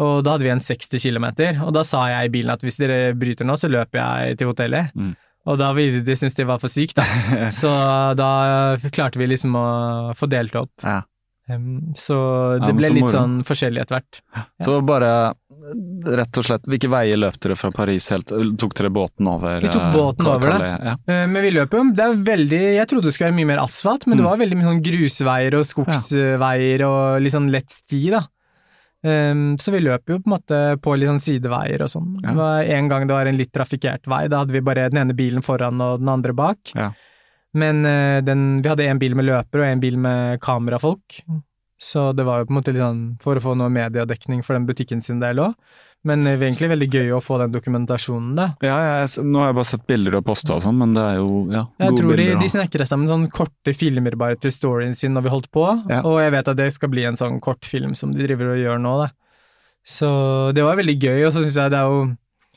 Og 0.00 0.22
da 0.24 0.34
hadde 0.34 0.46
vi 0.46 0.52
en 0.54 0.62
60 0.64 1.02
km, 1.02 1.26
og 1.66 1.74
da 1.76 1.82
sa 1.84 2.06
jeg 2.08 2.30
i 2.30 2.32
bilen 2.32 2.54
at 2.54 2.62
hvis 2.64 2.80
dere 2.80 3.12
bryter 3.18 3.44
nå, 3.44 3.58
så 3.60 3.68
løper 3.68 4.00
jeg 4.00 4.40
til 4.40 4.48
hotellet. 4.48 4.94
Mm. 4.96 5.12
Og 5.48 5.56
da 5.60 5.70
ville 5.76 6.00
de 6.04 6.16
synes 6.16 6.36
det 6.36 6.46
var 6.48 6.60
for 6.60 6.72
sykt, 6.72 6.98
da. 7.00 7.04
Så 7.60 7.70
da 8.16 8.30
klarte 8.92 9.20
vi 9.20 9.28
liksom 9.30 9.56
å 9.56 9.68
få 10.16 10.28
delt 10.28 10.56
opp. 10.56 10.72
Ja. 10.84 11.00
Um, 11.50 11.92
Så 11.96 12.16
det 12.60 12.68
ja, 12.68 12.76
ble 12.76 12.88
så 12.90 12.96
litt 12.96 13.12
sånn 13.12 13.38
forskjellig 13.48 13.82
etter 13.82 13.98
hvert. 13.98 14.20
Så 14.62 14.76
bare 14.86 15.32
rett 16.20 16.38
og 16.40 16.44
slett, 16.46 16.64
hvilke 16.70 16.88
veier 16.90 17.18
løp 17.20 17.36
dere 17.42 17.56
fra 17.58 17.70
Paris 17.74 18.08
helt 18.12 18.30
Tok 18.58 18.74
dere 18.78 18.90
båten 18.94 19.28
over? 19.30 19.60
Vi 19.60 19.68
tok 19.70 19.82
eh, 19.82 19.92
båten 19.94 20.26
over 20.30 20.54
det. 20.56 20.70
Ja. 20.90 20.94
Eh, 21.06 21.26
Men 21.30 21.42
vi 21.44 21.50
løper 21.54 21.78
jo, 21.80 21.84
det 21.94 22.04
er 22.06 22.18
veldig 22.30 22.60
Jeg 22.78 22.88
trodde 22.90 23.08
det 23.10 23.14
skulle 23.16 23.30
være 23.30 23.38
mye 23.40 23.50
mer 23.52 23.62
asfalt, 23.64 24.06
men 24.06 24.16
det 24.18 24.24
Mm. 24.24 24.30
var 24.30 24.40
veldig 24.42 24.56
mye 24.60 24.68
sånn 24.70 24.82
grusveier 24.88 25.54
og 25.60 25.64
skogsveier 25.68 26.84
og 26.88 27.20
litt 27.22 27.32
sånn 27.36 27.50
lett 27.52 27.70
sti, 27.70 28.02
da. 28.10 28.22
Um, 29.02 29.56
så 29.56 29.72
vi 29.72 29.80
løper 29.80 30.12
jo 30.12 30.18
på 30.20 30.28
en 30.28 30.34
måte 30.34 30.56
på 30.84 30.92
litt 30.98 31.08
sånn 31.08 31.22
sideveier 31.24 31.80
og 31.86 31.88
sånn. 31.88 32.18
Ja. 32.20 32.30
Det 32.30 32.36
var 32.36 32.64
en 32.76 32.88
gang 32.90 33.06
det 33.08 33.14
var 33.16 33.26
en 33.30 33.38
litt 33.38 33.52
trafikkert 33.52 34.04
vei, 34.06 34.26
da 34.28 34.42
hadde 34.42 34.52
vi 34.52 34.60
bare 34.60 34.90
den 34.92 35.00
ene 35.06 35.14
bilen 35.16 35.40
foran 35.42 35.80
og 35.80 36.00
den 36.02 36.08
andre 36.12 36.34
bak. 36.36 36.58
Ja. 36.76 36.90
Men 37.56 37.80
eh, 37.88 38.20
den, 38.22 38.60
vi 38.62 38.68
hadde 38.68 38.84
en 38.86 38.98
bil 39.00 39.14
med 39.16 39.24
løper 39.26 39.62
og 39.64 39.66
en 39.70 39.80
bil 39.80 39.96
med 39.98 40.38
kamerafolk, 40.44 41.22
så 41.80 42.10
det 42.12 42.26
var 42.28 42.42
jo 42.42 42.48
på 42.48 42.52
en 42.52 42.58
måte 42.60 42.72
litt 42.74 42.82
sånn 42.84 43.04
for 43.24 43.38
å 43.40 43.42
få 43.44 43.54
noe 43.56 43.70
mediedekning 43.72 44.42
for 44.44 44.52
den 44.58 44.66
butikken 44.68 45.00
sin 45.02 45.20
del 45.22 45.40
òg. 45.40 45.54
Men 46.04 46.22
det 46.24 46.34
var 46.40 46.46
egentlig 46.48 46.68
veldig 46.72 46.86
gøy 46.94 47.10
å 47.12 47.20
få 47.20 47.36
den 47.42 47.52
dokumentasjonen, 47.52 48.30
da. 48.38 48.46
Ja, 48.64 48.76
jeg, 49.04 49.24
nå 49.28 49.40
har 49.42 49.50
jeg 49.50 49.56
bare 49.58 49.68
sett 49.68 49.82
bilder 49.88 50.14
og 50.16 50.24
posta 50.24 50.54
og 50.56 50.62
sånn, 50.64 50.78
men 50.80 50.94
det 50.96 51.02
er 51.04 51.18
jo 51.18 51.26
ja, 51.52 51.66
Jeg 51.82 51.90
gode 51.92 52.00
tror 52.00 52.16
de, 52.22 52.26
de 52.40 52.48
snekrer 52.48 52.88
sammen 52.88 53.08
sånne 53.10 53.28
korte 53.36 53.74
filmer 53.76 54.16
bare 54.16 54.38
til 54.40 54.52
storyen 54.54 54.96
sin 54.96 55.12
når 55.16 55.26
vi 55.26 55.32
holdt 55.34 55.50
på, 55.52 55.66
Ja. 55.92 56.00
og 56.08 56.16
jeg 56.22 56.32
vet 56.36 56.48
at 56.48 56.56
det 56.56 56.70
skal 56.72 56.88
bli 56.94 57.04
en 57.04 57.18
sånn 57.20 57.36
kortfilm 57.44 57.92
som 57.96 58.14
de 58.16 58.24
driver 58.24 58.54
og 58.54 58.62
gjør 58.62 58.80
nå, 58.80 58.94
da. 59.04 59.10
Så 59.84 60.08
det 60.56 60.64
var 60.64 60.76
veldig 60.80 60.96
gøy, 61.00 61.20
og 61.26 61.32
så 61.36 61.44
syns 61.44 61.56
jeg 61.56 61.72
det 61.72 61.78
er 61.80 61.88
jo 61.92 62.00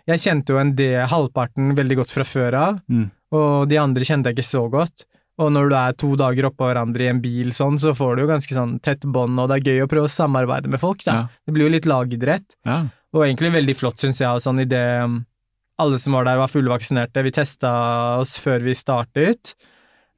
Jeg 0.08 0.20
kjente 0.20 0.52
jo 0.52 0.58
en 0.60 0.74
del, 0.76 1.06
halvparten 1.08 1.70
veldig 1.78 1.96
godt 2.02 2.12
fra 2.12 2.24
før 2.28 2.54
av, 2.60 2.80
Mm. 2.92 3.06
og 3.32 3.68
de 3.72 3.78
andre 3.80 4.04
kjente 4.08 4.28
jeg 4.32 4.36
ikke 4.36 4.50
så 4.52 4.64
godt. 4.72 5.06
Og 5.42 5.50
når 5.50 5.72
du 5.72 5.76
er 5.80 5.96
to 5.98 6.12
dager 6.20 6.46
oppå 6.50 6.68
hverandre 6.70 7.08
i 7.08 7.10
en 7.10 7.22
bil 7.24 7.50
sånn, 7.56 7.80
så 7.82 7.96
får 7.98 8.16
du 8.16 8.24
jo 8.24 8.30
ganske 8.30 8.54
sånn 8.54 8.76
tett 8.86 9.06
bånd, 9.10 9.40
og 9.42 9.50
det 9.50 9.60
er 9.60 9.72
gøy 9.72 9.86
å 9.86 9.90
prøve 9.90 10.10
å 10.10 10.14
samarbeide 10.14 10.70
med 10.70 10.82
folk, 10.82 11.02
da. 11.08 11.16
Ja. 11.24 11.24
Det 11.48 11.56
blir 11.56 11.66
jo 11.66 11.74
litt 11.74 11.90
lagidrett. 11.90 12.46
Ja. 12.70 12.84
Og 13.14 13.26
egentlig 13.26 13.54
veldig 13.56 13.76
flott, 13.80 14.02
syns 14.02 14.22
jeg, 14.22 14.44
sånn 14.46 14.62
i 14.62 14.68
det 14.70 14.84
um, 15.02 15.24
alle 15.82 15.98
som 16.02 16.14
var 16.18 16.28
der 16.28 16.38
var 16.42 16.52
fullvaksinerte. 16.54 17.24
Vi 17.26 17.34
testa 17.34 17.72
oss 18.22 18.36
før 18.42 18.62
vi 18.66 18.76
startet. 18.78 19.56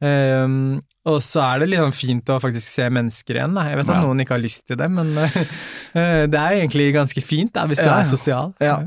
Um, 0.04 0.82
og 1.08 1.22
så 1.24 1.40
er 1.46 1.62
det 1.62 1.70
litt 1.70 1.80
sånn 1.80 1.96
fint 1.96 2.32
å 2.34 2.40
faktisk 2.42 2.68
se 2.68 2.88
mennesker 2.92 3.38
igjen. 3.40 3.56
Da. 3.56 3.68
Jeg 3.70 3.80
vet 3.80 3.90
at 3.90 3.96
Ja. 3.96 4.02
noen 4.04 4.24
ikke 4.24 4.36
har 4.36 4.44
lyst 4.44 4.66
til 4.68 4.80
det, 4.82 4.90
men 4.92 5.14
eh, 5.22 6.26
det 6.28 6.40
er 6.40 6.58
egentlig 6.58 6.90
ganske 6.96 7.24
fint 7.24 7.54
da, 7.56 7.68
hvis 7.70 7.84
du 7.84 7.88
ja. 7.88 8.00
er 8.02 8.10
sosial. 8.10 8.52
Ja. 8.60 8.80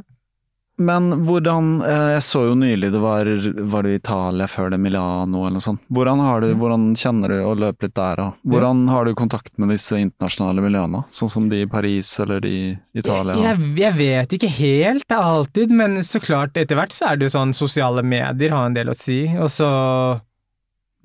Men 0.78 1.10
hvordan 1.26 1.80
eh, 1.82 2.08
Jeg 2.14 2.22
så 2.22 2.44
jo 2.46 2.54
nylig 2.58 2.92
det 2.94 3.00
var, 3.02 3.28
var 3.72 3.86
det 3.86 3.94
i 3.96 3.98
Italia 3.98 4.46
før 4.50 4.70
det 4.70 4.78
Milano 4.82 5.42
eller 5.42 5.58
noe 5.58 5.64
sånt. 5.64 5.82
Hvordan, 5.90 6.22
har 6.22 6.44
du, 6.44 6.52
hvordan 6.58 6.92
kjenner 6.98 7.34
du 7.34 7.38
å 7.42 7.54
løpe 7.58 7.88
litt 7.88 7.96
der? 7.98 8.22
òg? 8.22 8.36
hvordan 8.48 8.84
har 8.92 9.08
du 9.08 9.14
kontakt 9.18 9.56
med 9.58 9.72
disse 9.74 9.98
internasjonale 9.98 10.62
miljøene? 10.62 11.02
Sånn 11.12 11.32
som 11.32 11.48
de 11.50 11.64
i 11.64 11.70
Paris 11.70 12.12
eller 12.22 12.44
de 12.44 12.54
i 12.54 13.00
Italia? 13.02 13.36
Jeg, 13.42 13.72
jeg 13.80 13.96
vet 13.98 14.36
ikke 14.38 14.52
helt, 14.58 15.16
alltid, 15.18 15.74
men 15.74 15.98
så 16.06 16.20
klart, 16.22 16.56
etter 16.56 16.78
hvert 16.78 16.94
så 16.94 17.10
er 17.10 17.18
det 17.18 17.28
jo 17.28 17.34
sånn 17.34 17.54
sosiale 17.56 18.04
medier 18.06 18.54
har 18.54 18.70
en 18.70 18.76
del 18.76 18.92
å 18.92 18.96
si, 18.96 19.24
og 19.34 19.50
så 19.52 19.68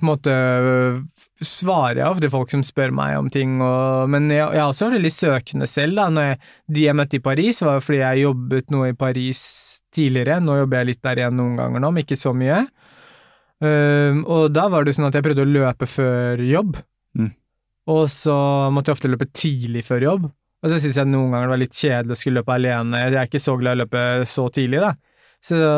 på 0.04 0.06
en 0.06 0.10
måte 0.10 0.34
svarer 1.42 1.98
jeg 2.02 2.08
ofte 2.12 2.30
folk 2.30 2.52
som 2.54 2.62
spør 2.64 2.92
meg 2.94 3.18
om 3.18 3.30
ting, 3.34 3.56
og, 3.64 4.10
men 4.14 4.30
jeg, 4.30 4.44
jeg 4.44 4.62
har 4.62 4.70
også 4.70 4.86
vært 4.88 5.00
veldig 5.00 5.12
søkende 5.16 5.68
selv, 5.68 5.98
da. 5.98 6.06
Når 6.14 6.28
jeg, 6.30 6.38
de 6.78 6.84
jeg 6.86 6.96
møtte 7.00 7.18
i 7.18 7.24
Paris, 7.26 7.62
var 7.66 7.82
fordi 7.84 8.02
jeg 8.04 8.22
jobbet 8.28 8.70
noe 8.76 8.92
i 8.92 8.98
Paris 8.98 9.42
tidligere, 9.94 10.40
nå 10.42 10.60
jobber 10.62 10.82
jeg 10.84 10.92
litt 10.92 11.02
der 11.06 11.22
igjen 11.24 11.36
noen 11.40 11.58
ganger 11.60 11.84
nå, 11.84 11.92
men 11.94 12.06
ikke 12.06 12.18
så 12.20 12.32
mye. 12.38 12.62
Um, 13.64 14.24
og 14.28 14.50
da 14.52 14.66
var 14.72 14.84
det 14.84 14.94
sånn 14.98 15.08
at 15.08 15.16
jeg 15.16 15.24
prøvde 15.24 15.46
å 15.46 15.52
løpe 15.54 15.88
før 15.90 16.42
jobb, 16.44 16.78
Mm. 17.14 17.30
og 17.94 18.08
så 18.10 18.34
måtte 18.74 18.90
jeg 18.90 18.98
ofte 18.98 19.10
løpe 19.12 19.28
tidlig 19.38 19.84
før 19.86 20.02
jobb. 20.02 20.24
Og 20.64 20.72
så 20.72 20.80
syns 20.82 20.96
jeg 20.98 21.06
noen 21.12 21.30
ganger 21.30 21.46
det 21.46 21.52
var 21.54 21.62
litt 21.62 21.78
kjedelig 21.78 22.16
å 22.16 22.18
skulle 22.18 22.40
løpe 22.42 22.56
alene, 22.56 23.02
jeg 23.04 23.14
er 23.20 23.28
ikke 23.28 23.42
så 23.44 23.54
glad 23.60 23.76
i 23.76 23.78
å 23.78 23.82
løpe 23.84 24.04
så 24.32 24.48
tidlig, 24.56 24.80
da. 24.82 24.94
Så 25.44 25.60
da 25.60 25.74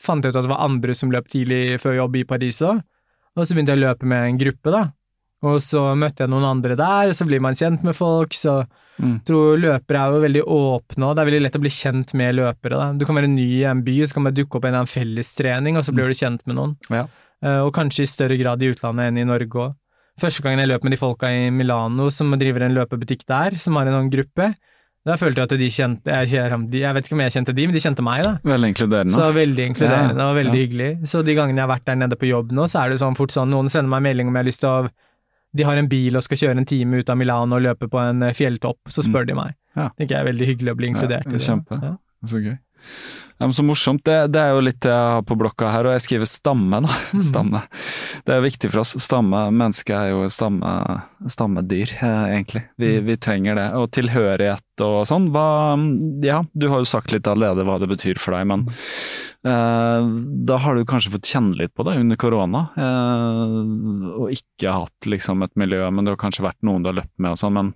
fant 0.00 0.24
jeg 0.24 0.32
ut 0.32 0.38
at 0.38 0.46
det 0.46 0.52
var 0.54 0.64
andre 0.64 0.94
som 0.94 1.10
løp 1.12 1.28
tidlig 1.28 1.80
før 1.82 1.98
jobb 1.98 2.16
i 2.16 2.24
Paris 2.24 2.62
òg, 2.64 2.80
og 3.36 3.44
så 3.46 3.54
begynte 3.54 3.74
jeg 3.74 3.82
å 3.82 3.84
løpe 3.84 4.08
med 4.08 4.28
en 4.30 4.38
gruppe, 4.40 4.72
da. 4.74 4.82
Og 5.46 5.60
så 5.62 5.82
møtte 5.94 6.24
jeg 6.24 6.32
noen 6.32 6.44
andre 6.48 6.74
der, 6.78 7.12
så 7.14 7.26
blir 7.28 7.40
man 7.44 7.54
kjent 7.54 7.84
med 7.86 7.94
folk, 7.96 8.34
så 8.34 8.64
Mm. 8.98 9.20
tror 9.22 9.60
løpere 9.62 9.94
er 9.94 10.10
jo 10.10 10.20
veldig 10.24 10.42
åpne, 10.42 11.06
og 11.06 11.14
det 11.14 11.22
er 11.22 11.26
veldig 11.30 11.42
lett 11.44 11.54
å 11.56 11.60
bli 11.62 11.70
kjent 11.70 12.14
med 12.18 12.34
løpere, 12.34 12.74
da. 12.74 12.92
Du 12.98 13.04
kan 13.06 13.14
være 13.14 13.28
ny 13.30 13.60
i 13.60 13.64
en 13.70 13.84
by, 13.86 14.00
så 14.02 14.14
kan 14.14 14.24
man 14.24 14.34
dukke 14.34 14.56
opp 14.58 14.64
i 14.64 14.72
en 14.74 14.90
fellestrening, 14.90 15.76
og 15.78 15.84
så 15.86 15.94
blir 15.94 16.08
du 16.10 16.14
kjent 16.18 16.42
med 16.48 16.56
noen. 16.56 16.72
Ja. 16.90 17.04
Eh, 17.40 17.60
og 17.62 17.72
kanskje 17.76 18.02
i 18.02 18.10
større 18.10 18.36
grad 18.36 18.60
i 18.60 18.72
utlandet 18.72 19.06
enn 19.06 19.18
i 19.22 19.24
Norge 19.28 19.54
òg. 19.54 19.76
Første 20.18 20.42
gangen 20.42 20.58
jeg 20.58 20.66
løp 20.72 20.82
med 20.82 20.90
de 20.90 20.98
folka 20.98 21.30
i 21.30 21.48
Milano 21.54 22.10
som 22.10 22.34
driver 22.34 22.62
en 22.66 22.74
løpebutikk 22.74 23.22
der, 23.30 23.54
som 23.62 23.76
har 23.78 23.86
en 23.86 23.94
annen 24.00 24.10
gruppe, 24.10 24.56
da 25.06 25.14
følte 25.14 25.38
jeg 25.38 25.46
at 25.46 25.58
de 25.60 25.68
kjente 25.70 26.04
jeg, 26.26 26.50
jeg 26.82 26.94
vet 26.94 27.06
ikke 27.06 27.14
om 27.14 27.22
jeg 27.22 27.32
kjente 27.38 27.54
de, 27.54 27.66
men 27.68 27.72
de 27.78 27.80
kjente 27.86 28.02
meg, 28.02 28.24
da. 28.26 28.32
Veldig 28.42 28.72
inkluderende. 28.74 29.14
Så 29.14 29.28
veldig 29.32 29.68
inkluderende 29.70 30.18
Ja, 30.18 30.26
og 30.32 30.36
veldig 30.42 30.58
ja. 30.58 30.66
hyggelig. 30.66 31.06
Så 31.06 31.22
de 31.24 31.36
gangene 31.38 31.62
jeg 31.62 31.68
har 31.68 31.76
vært 31.78 31.86
der 31.86 31.94
nede 32.02 32.18
på 32.18 32.26
jobb 32.26 32.50
nå, 32.50 32.66
så 32.66 32.82
er 32.82 32.90
det 32.90 32.98
sånn 32.98 33.14
fort 33.16 33.30
sånn, 33.30 33.48
noen 33.54 33.70
sender 33.70 33.88
meg 33.94 34.02
melding 34.02 34.26
om 34.26 34.34
jeg 34.34 34.42
har 34.42 34.50
lyst 34.50 34.60
til 34.66 34.68
å 34.74 34.90
De 35.56 35.64
har 35.64 35.76
en 35.80 35.88
bil 35.88 36.16
og 36.18 36.22
skal 36.22 36.36
kjøre 36.42 36.58
en 36.60 36.66
time 36.68 37.00
ut 37.00 37.08
av 37.08 37.16
Milano 37.16 37.56
og 37.56 37.62
løpe 37.64 37.88
på 37.88 37.98
en 38.02 38.22
eh, 38.22 38.34
fjelltopp, 38.36 38.78
så 38.92 39.02
spør 39.06 39.24
de 39.30 39.34
meg. 39.38 39.54
Ja. 39.76 39.88
Det 39.96 40.10
er 40.12 40.24
veldig 40.28 40.46
hyggelig 40.50 40.72
å 40.74 40.76
bli 40.76 40.90
inkludert 40.92 41.24
Ja, 41.24 41.30
i 41.30 41.38
det. 41.38 41.44
kjempe. 41.46 41.78
Ja. 41.82 41.94
Så 42.26 42.40
gøy. 42.42 42.56
Ja, 43.38 43.46
så 43.54 43.62
morsomt. 43.62 44.02
Det, 44.04 44.16
det 44.34 44.40
er 44.42 44.54
jo 44.56 44.62
litt 44.66 44.80
det 44.82 44.90
jeg 44.90 45.12
har 45.14 45.22
på 45.26 45.36
blokka 45.38 45.68
her, 45.70 45.86
og 45.86 45.94
jeg 45.94 46.04
skriver 46.06 46.26
stamme, 46.30 46.80
da. 46.84 46.94
Mm. 47.18 47.22
Stamme. 47.24 47.60
Det 48.26 48.34
er 48.34 48.42
viktig 48.44 48.68
for 48.72 48.82
oss. 48.82 48.90
Stamme, 49.00 49.44
Mennesket 49.54 49.94
er 49.96 50.10
jo 50.10 50.24
stamme, 50.30 50.70
stammedyr, 51.30 51.92
eh, 52.02 52.24
egentlig. 52.34 52.64
Vi, 52.78 52.90
Mm. 52.98 53.06
vi 53.06 53.16
trenger 53.16 53.54
det. 53.56 53.68
Og 53.78 53.86
tilhørighet 53.94 54.82
og 54.84 55.06
sånn. 55.08 55.30
Hva 55.34 55.46
Ja, 56.26 56.42
du 56.54 56.68
har 56.68 56.82
jo 56.82 56.88
sagt 56.90 57.10
litt 57.14 57.26
allerede 57.30 57.64
hva 57.66 57.78
det 57.80 57.88
betyr 57.90 58.18
for 58.20 58.36
deg, 58.36 58.46
men 58.50 58.66
eh, 58.68 60.10
da 60.46 60.58
har 60.62 60.74
du 60.76 60.84
kanskje 60.84 61.14
fått 61.14 61.30
kjenne 61.32 61.56
litt 61.58 61.74
på 61.74 61.86
det 61.88 61.96
under 62.02 62.16
korona. 62.20 62.64
Eh, 62.76 64.12
og 64.18 64.30
ikke 64.34 64.74
hatt 64.74 65.08
liksom 65.08 65.42
et 65.46 65.54
miljø, 65.58 65.82
men 65.90 66.04
det 66.04 66.14
har 66.14 66.22
kanskje 66.26 66.44
vært 66.46 66.60
noen 66.66 66.82
du 66.84 66.90
har 66.92 66.98
løpt 67.00 67.14
med 67.18 67.32
og 67.34 67.40
sånn. 67.40 67.56
Men 67.58 67.72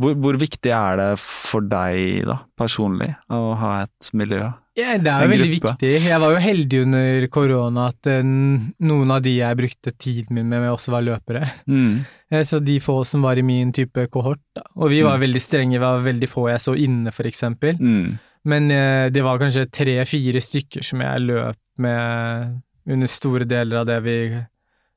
hvor, 0.00 0.14
hvor 0.18 0.38
viktig 0.40 0.72
er 0.74 0.96
det 1.02 1.10
for 1.22 1.60
deg 1.66 2.24
da, 2.30 2.40
personlig, 2.58 3.12
å 3.30 3.54
ha 3.60 3.82
et 3.84 4.10
miljø? 4.16 4.52
Ja, 4.76 4.96
det 4.98 5.06
er 5.06 5.22
jo 5.22 5.30
veldig 5.30 5.48
gruppe. 5.60 5.72
viktig. 5.78 5.90
Jeg 6.08 6.20
var 6.20 6.32
jo 6.34 6.40
heldig 6.42 6.78
under 6.82 7.26
korona 7.30 7.86
at 7.92 8.06
eh, 8.10 8.22
noen 8.24 9.10
av 9.14 9.22
de 9.22 9.36
jeg 9.36 9.56
brukte 9.60 9.92
tiden 10.02 10.34
min 10.34 10.48
med, 10.50 10.64
også 10.72 10.90
var 10.90 11.04
løpere. 11.06 11.44
Mm. 11.70 12.04
Eh, 12.30 12.42
Så 12.42 12.58
de 12.64 12.80
få 12.82 13.04
som 13.06 13.22
var 13.22 13.38
i 13.38 13.42
min 13.46 13.70
type 13.72 14.08
kohort, 14.10 14.40
da. 14.56 14.62
Og 14.76 14.90
vi 14.90 15.02
var 15.02 15.16
Mm. 15.18 15.22
veldig 15.28 15.42
strenge, 15.42 15.70
vi 15.78 15.78
var 15.78 16.02
veldig 16.02 16.28
få 16.28 16.48
jeg 16.50 16.58
så 16.60 16.74
inne, 16.76 17.12
for 17.12 17.22
eksempel. 17.24 17.78
Mm. 17.78 18.18
Men 18.46 18.70
eh, 18.70 19.10
det 19.10 19.22
var 19.22 19.38
kanskje 19.38 19.70
tre-fire 19.70 20.40
stykker 20.42 20.82
som 20.84 21.00
jeg 21.00 21.20
løp 21.22 21.56
med 21.78 22.60
under 22.86 23.06
store 23.06 23.44
deler 23.48 23.78
av 23.80 23.86
det 23.86 24.02
vi 24.02 24.18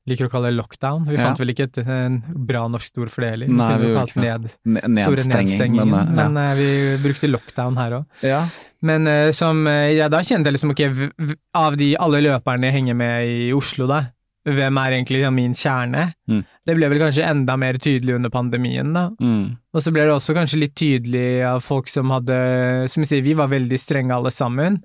liker 0.08 0.28
å 0.28 0.32
kalle 0.32 0.50
lockdown. 0.56 1.06
Vi 1.08 1.14
Ja. 1.16 1.26
fant 1.28 1.38
vel 1.40 1.52
ikke 1.54 1.66
et 1.68 1.78
en 1.84 2.18
bra 2.48 2.66
norsk 2.68 2.98
ord 2.98 3.10
for 3.14 3.22
det 3.24 3.30
heller. 3.36 3.48
Nei, 3.48 3.68
kunne 3.68 3.80
vi 3.80 3.88
gjorde 3.92 4.00
kalt 4.00 4.14
det. 4.14 4.22
ned, 4.24 4.88
Nedstenging, 4.96 5.76
men, 5.76 5.94
eh, 5.94 6.12
men 6.18 6.36
uh, 6.36 6.54
vi 6.58 6.68
brukte 7.02 7.30
lockdown 7.30 7.76
her 7.76 7.90
òg. 8.00 8.06
ja. 8.22 8.28
ja. 8.28 8.42
Men 8.80 9.08
uh, 9.10 9.30
som 9.34 9.64
ja, 9.66 10.06
Da 10.08 10.20
kjente 10.22 10.46
jeg 10.46 10.54
liksom 10.54 10.70
ok, 10.70 10.82
v- 10.94 11.10
v- 11.18 11.34
av 11.58 11.76
de 11.76 11.96
alle 11.98 12.20
løperne 12.22 12.68
jeg 12.68 12.76
henger 12.76 12.94
med 12.94 13.26
i 13.26 13.48
Oslo, 13.52 13.88
da, 13.90 14.04
hvem 14.46 14.78
er 14.78 14.94
egentlig 14.94 15.20
ja, 15.24 15.30
min 15.34 15.52
kjerne? 15.58 16.12
Mm. 16.30 16.44
Det 16.64 16.76
ble 16.78 16.88
vel 16.92 17.00
kanskje 17.02 17.26
enda 17.26 17.56
mer 17.58 17.74
tydelig 17.82 18.14
under 18.14 18.30
pandemien, 18.30 18.92
da. 18.94 19.08
Mm. 19.20 19.56
Og 19.74 19.82
så 19.82 19.90
ble 19.92 20.06
det 20.06 20.14
også 20.14 20.32
kanskje 20.36 20.60
litt 20.62 20.76
tydelig 20.78 21.42
av 21.44 21.60
folk 21.66 21.88
som 21.90 22.08
hadde 22.14 22.88
Som 22.88 23.02
jeg 23.02 23.08
sier, 23.10 23.22
vi 23.26 23.34
var 23.34 23.48
veldig 23.50 23.78
strenge 23.82 24.14
alle 24.14 24.30
sammen, 24.30 24.78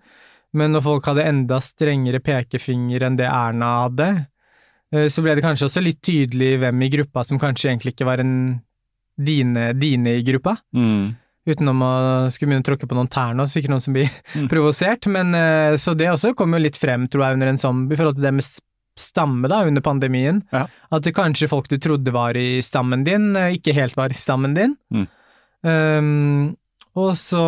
men 0.54 0.72
når 0.74 0.84
folk 0.86 1.06
hadde 1.06 1.24
enda 1.30 1.58
strengere 1.62 2.20
pekefinger 2.22 3.02
enn 3.08 3.16
det 3.18 3.26
Erna 3.30 3.70
hadde, 3.88 4.10
så 5.10 5.24
ble 5.26 5.34
det 5.36 5.44
kanskje 5.46 5.66
også 5.70 5.82
litt 5.82 6.02
tydelig 6.06 6.56
hvem 6.62 6.82
i 6.86 6.90
gruppa 6.94 7.24
som 7.26 7.40
kanskje 7.42 7.72
egentlig 7.72 7.94
ikke 7.96 8.06
var 8.06 8.22
en 8.22 8.34
dine, 9.18 9.72
dine 9.78 10.18
i 10.20 10.24
gruppa. 10.26 10.56
Mm. 10.76 11.16
Utenom 11.50 11.82
å 11.84 11.94
skulle 12.32 12.52
begynne 12.54 12.64
å 12.64 12.68
tråkke 12.70 12.88
på 12.88 12.96
noen 12.98 13.10
tær 13.12 13.34
nå, 13.36 13.44
sikkert 13.52 13.74
noen 13.74 13.84
som 13.84 13.94
blir 13.98 14.08
Mm. 14.38 14.48
provosert. 14.52 15.08
Men 15.12 15.34
eh, 15.38 15.76
så 15.82 15.94
det 15.98 16.08
også 16.12 16.32
kom 16.38 16.54
jo 16.56 16.62
litt 16.64 16.78
frem, 16.80 17.08
tror 17.12 17.26
jeg, 17.28 17.40
under 17.40 17.52
en 17.52 17.60
zombie, 17.62 17.94
i 17.96 18.00
forhold 18.00 18.16
til 18.20 18.28
det 18.30 18.34
med 18.38 18.48
stamme 19.00 19.50
da, 19.50 19.64
under 19.66 19.82
pandemien. 19.82 20.44
Ja. 20.54 20.68
At 20.94 21.04
det 21.06 21.16
kanskje 21.18 21.50
folk 21.50 21.68
du 21.72 21.80
trodde 21.82 22.14
var 22.14 22.38
i 22.38 22.62
stammen 22.66 23.04
din, 23.06 23.32
eh, 23.36 23.56
ikke 23.58 23.74
helt 23.74 23.98
var 23.98 24.14
i 24.14 24.18
stammen 24.18 24.54
din. 24.58 24.78
Mm. 24.94 25.08
Um, 25.64 26.56
og 27.00 27.14
så 27.18 27.42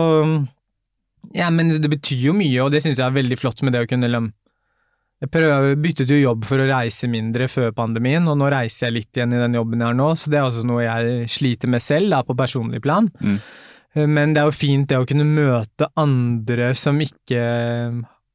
Ja, 1.36 1.50
men 1.52 1.70
det 1.82 1.90
betyr 1.92 2.30
jo 2.30 2.34
mye, 2.38 2.62
og 2.64 2.72
det 2.72 2.84
syns 2.86 3.00
jeg 3.02 3.06
er 3.06 3.16
veldig 3.16 3.38
flott 3.42 3.62
med 3.66 3.74
det 3.76 3.82
å 3.84 3.90
kunne 3.90 4.08
liksom 4.08 4.30
Jeg 5.24 5.32
prøver, 5.32 5.76
byttet 5.80 6.10
jo 6.12 6.18
jobb 6.20 6.44
for 6.46 6.60
å 6.60 6.68
reise 6.68 7.08
mindre 7.08 7.48
før 7.48 7.72
pandemien, 7.76 8.26
og 8.28 8.36
nå 8.38 8.50
reiser 8.52 8.90
jeg 8.90 8.94
litt 8.98 9.16
igjen 9.20 9.34
i 9.34 9.40
den 9.40 9.56
jobben 9.56 9.80
jeg 9.80 9.88
har 9.88 9.96
nå, 9.96 10.10
så 10.20 10.30
det 10.30 10.42
er 10.42 10.48
også 10.50 10.66
noe 10.68 10.84
jeg 10.84 11.30
sliter 11.32 11.72
med 11.72 11.82
selv, 11.82 12.10
da, 12.12 12.20
på 12.28 12.36
personlig 12.38 12.82
plan. 12.84 13.08
Mm. 13.24 13.38
Men 14.12 14.34
det 14.36 14.42
er 14.42 14.50
jo 14.50 14.58
fint 14.60 14.90
det 14.92 14.98
å 15.00 15.08
kunne 15.08 15.24
møte 15.24 15.88
andre 15.96 16.74
som 16.76 17.00
ikke 17.00 17.40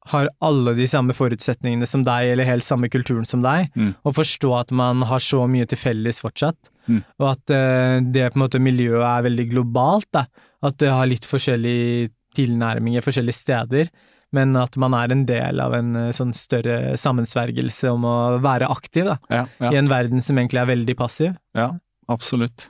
har 0.09 0.29
alle 0.41 0.73
de 0.73 0.87
samme 0.89 1.13
forutsetningene 1.13 1.85
som 1.85 2.01
deg, 2.03 2.31
eller 2.33 2.47
helt 2.49 2.65
samme 2.65 2.89
kulturen 2.89 3.27
som 3.29 3.43
deg, 3.45 3.69
Mm. 3.77 3.93
og 4.03 4.15
forstå 4.17 4.59
at 4.59 4.71
man 4.71 5.03
har 5.05 5.19
så 5.21 5.45
mye 5.47 5.67
til 5.69 5.77
felles 5.77 6.19
fortsatt, 6.25 6.57
Mm. 6.89 7.03
og 7.19 7.27
at 7.29 7.49
eh, 7.53 7.99
det 8.09 8.33
på 8.33 8.37
en 8.41 8.47
måte 8.47 8.59
miljøet 8.59 9.05
er 9.05 9.29
veldig 9.29 9.49
globalt, 9.53 10.07
da. 10.11 10.25
at 10.63 10.77
det 10.77 10.89
har 10.89 11.05
litt 11.05 11.25
forskjellige 11.29 12.09
tilnærminger 12.35 13.01
forskjellige 13.05 13.37
steder, 13.37 13.89
men 14.31 14.55
at 14.55 14.77
man 14.79 14.93
er 14.95 15.11
en 15.11 15.25
del 15.27 15.59
av 15.59 15.73
en 15.75 15.95
eh, 16.07 16.11
sånn 16.15 16.33
større 16.37 16.97
sammensvergelse 16.97 17.91
om 17.91 18.05
å 18.07 18.15
være 18.43 18.69
aktiv 18.71 19.05
da, 19.11 19.17
Ja, 19.29 19.45
ja, 19.59 19.71
i 19.73 19.79
en 19.79 19.89
verden 19.91 20.21
som 20.23 20.37
egentlig 20.39 20.61
er 20.61 20.69
veldig 20.71 20.95
passiv. 20.99 21.35
ja, 21.57 21.71
absolutt. 22.07 22.69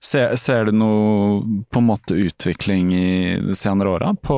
Ser, 0.00 0.36
ser 0.38 0.68
du 0.68 0.72
noe 0.78 1.64
på 1.66 1.80
en 1.80 1.88
måte 1.88 2.14
utvikling 2.14 2.92
i 2.94 3.08
de 3.42 3.56
senere 3.58 3.90
åra 3.96 4.12
på 4.14 4.36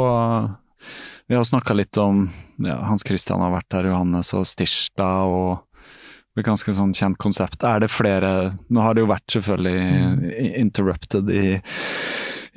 Vi 1.29 1.35
har 1.37 1.45
snakka 1.45 1.75
litt 1.77 1.99
om 2.01 2.23
ja, 2.65 2.79
Hans 2.89 3.05
Christian 3.05 3.43
har 3.45 3.53
vært 3.53 3.69
der, 3.75 3.89
Johannes 3.91 4.33
og 4.33 4.47
Stirstad 4.49 5.29
og 5.29 6.39
er 6.41 6.45
ganske 6.47 6.73
sånn 6.77 6.93
kjent 6.97 7.17
konsept. 7.21 7.63
Er 7.65 7.81
det 7.85 7.89
flere 7.93 8.31
Nå 8.73 8.81
har 8.85 8.95
det 8.97 9.05
jo 9.05 9.11
vært 9.13 9.29
selvfølgelig 9.37 10.33
i- 10.41 10.51
interrupted 10.61 11.29
i, 11.33 11.45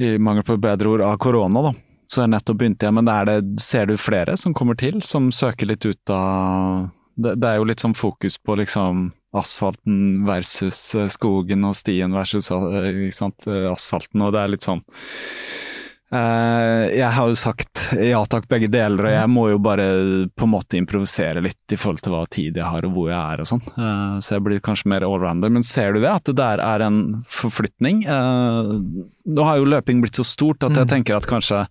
i 0.03 0.17
mangel 0.19 0.43
på 0.47 0.57
bedre 0.61 0.93
ord 0.95 1.01
av 1.07 1.17
korona, 1.19 1.61
da. 1.69 1.73
Så 2.09 2.23
jeg 2.23 2.33
nettopp 2.33 2.57
begynte 2.59 2.87
igjen. 2.87 2.97
Men 2.99 3.09
det, 3.29 3.61
ser 3.61 3.89
du 3.89 3.97
flere 4.01 4.37
som 4.37 4.55
kommer 4.57 4.77
til, 4.79 5.01
som 5.05 5.29
søker 5.35 5.69
litt 5.69 5.85
ut 5.85 6.13
av 6.13 6.89
det, 7.19 7.35
det, 7.35 7.47
er 7.49 7.59
jo 7.59 7.67
litt 7.67 7.83
sånn 7.83 7.97
fokus 7.97 8.37
på 8.39 8.55
liksom 8.61 9.09
asfalten 9.35 10.23
versus 10.25 10.77
eh, 10.97 11.09
skogen 11.11 11.67
og 11.67 11.75
stien 11.77 12.15
versus 12.15 12.47
ikke 12.49 13.13
sant, 13.13 13.49
asfalten, 13.69 14.23
og 14.23 14.31
det 14.33 14.41
er 14.41 14.53
litt 14.55 14.65
sånn 14.65 14.81
jeg 16.09 17.09
har 17.13 17.27
jo 17.29 17.35
sagt 17.37 17.83
ja 17.93 18.23
takk, 18.25 18.47
begge 18.49 18.65
deler, 18.71 19.05
og 19.05 19.13
jeg 19.13 19.29
må 19.29 19.43
jo 19.51 19.59
bare 19.61 19.85
på 20.33 20.47
en 20.47 20.51
måte 20.55 20.79
improvisere 20.79 21.43
litt 21.45 21.73
i 21.73 21.77
forhold 21.77 22.01
til 22.01 22.15
hva 22.15 22.23
tid 22.31 22.57
jeg 22.57 22.65
har 22.65 22.87
og 22.87 22.95
hvor 22.95 23.11
jeg 23.11 23.19
er 23.19 23.43
og 23.43 23.49
sånn. 23.51 23.61
Uh, 23.75 24.17
så 24.17 24.35
jeg 24.35 24.45
blir 24.47 24.63
kanskje 24.65 24.89
mer 24.89 25.05
allrounder. 25.05 25.53
Men 25.53 25.65
ser 25.67 25.93
du 25.93 26.01
det, 26.01 26.09
at 26.09 26.25
det 26.25 26.37
der 26.39 26.63
er 26.65 26.85
en 26.87 26.99
forflytning? 27.29 28.03
Uh, 28.09 28.73
nå 29.29 29.45
har 29.45 29.61
jo 29.61 29.69
løping 29.69 30.01
blitt 30.01 30.17
så 30.17 30.25
stort 30.25 30.65
at 30.65 30.73
jeg 30.73 30.89
mm. 30.89 30.93
tenker 30.95 31.19
at 31.19 31.29
kanskje 31.29 31.63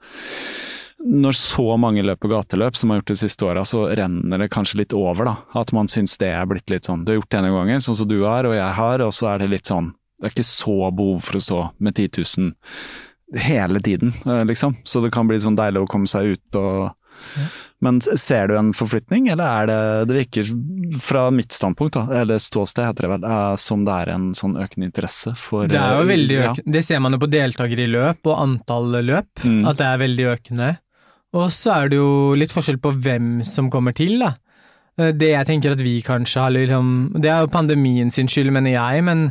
når 0.98 1.36
så 1.38 1.76
mange 1.78 2.02
løper 2.02 2.30
gateløp 2.32 2.76
som 2.76 2.90
har 2.90 2.98
gjort 2.98 3.12
det 3.12 3.20
siste 3.20 3.46
åra, 3.46 3.62
så 3.66 3.84
renner 3.86 4.42
det 4.42 4.50
kanskje 4.50 4.80
litt 4.80 4.94
over, 4.96 5.28
da. 5.28 5.34
At 5.60 5.70
man 5.76 5.90
syns 5.90 6.16
det 6.18 6.32
er 6.34 6.48
blitt 6.50 6.70
litt 6.72 6.88
sånn 6.88 7.04
Du 7.06 7.12
har 7.12 7.20
gjort 7.20 7.30
det 7.30 7.42
en 7.42 7.54
gang, 7.54 7.82
sånn 7.82 7.98
som 8.00 8.10
du 8.10 8.18
har 8.24 8.48
og 8.48 8.56
jeg 8.56 8.72
har, 8.78 9.04
og 9.06 9.14
så 9.14 9.32
er 9.32 9.44
det 9.44 9.52
litt 9.52 9.70
sånn 9.70 9.92
Det 10.18 10.26
er 10.26 10.34
ikke 10.34 10.48
så 10.50 10.78
behov 10.90 11.22
for 11.26 11.38
å 11.38 11.44
stå 11.44 11.60
med 11.78 11.94
10 11.94 12.18
000 12.18 12.50
hele 13.36 13.80
tiden, 13.80 14.12
eh, 14.26 14.44
liksom. 14.44 14.76
Så 14.84 15.00
det 15.04 15.12
kan 15.12 15.28
bli 15.28 15.40
sånn 15.40 15.58
deilig 15.58 15.84
å 15.84 15.90
komme 15.90 16.08
seg 16.10 16.36
ut 16.36 16.60
og 16.60 16.90
ja. 17.34 17.48
Men 17.80 18.00
ser 18.00 18.48
du 18.50 18.56
en 18.58 18.72
forflytning, 18.74 19.28
eller 19.30 19.44
er 19.44 19.68
det 19.70 20.08
Det 20.08 20.16
virker 20.16 20.48
fra 20.98 21.28
mitt 21.34 21.54
standpunkt, 21.54 21.94
da, 21.94 22.20
eller 22.20 22.40
ståsted 22.42 22.88
heter 22.88 23.06
det 23.06 23.12
vel, 23.12 23.26
eh, 23.28 23.54
som 23.60 23.84
det 23.86 23.94
er 24.02 24.12
en 24.14 24.28
sånn 24.34 24.56
økende 24.58 24.88
interesse 24.88 25.34
for 25.38 25.70
Det 25.70 25.78
er 25.78 25.98
jo 26.00 26.06
eh, 26.06 26.10
veldig 26.10 26.40
økende. 26.42 26.66
Ja. 26.66 26.74
Det 26.78 26.84
ser 26.86 27.02
man 27.04 27.14
jo 27.14 27.22
på 27.22 27.30
deltakere 27.30 27.86
i 27.86 27.90
løp 27.90 28.30
og 28.30 28.38
antall 28.38 28.98
løp, 29.06 29.30
mm. 29.44 29.62
at 29.70 29.78
det 29.78 29.86
er 29.86 30.02
veldig 30.02 30.28
økende. 30.34 30.72
Og 31.38 31.50
så 31.54 31.74
er 31.76 31.92
det 31.92 32.00
jo 32.00 32.12
litt 32.38 32.54
forskjell 32.54 32.80
på 32.82 32.94
hvem 32.98 33.32
som 33.46 33.70
kommer 33.70 33.94
til, 33.94 34.18
da. 34.24 34.34
Det 34.98 35.28
jeg 35.30 35.46
tenker 35.46 35.76
at 35.76 35.82
vi 35.84 36.00
kanskje 36.02 36.40
har 36.42 36.50
liksom 36.50 36.86
Det 37.22 37.28
er 37.30 37.44
jo 37.44 37.50
pandemien 37.52 38.08
sin 38.10 38.26
skyld, 38.26 38.50
mener 38.50 38.72
jeg, 38.72 39.04
men 39.06 39.28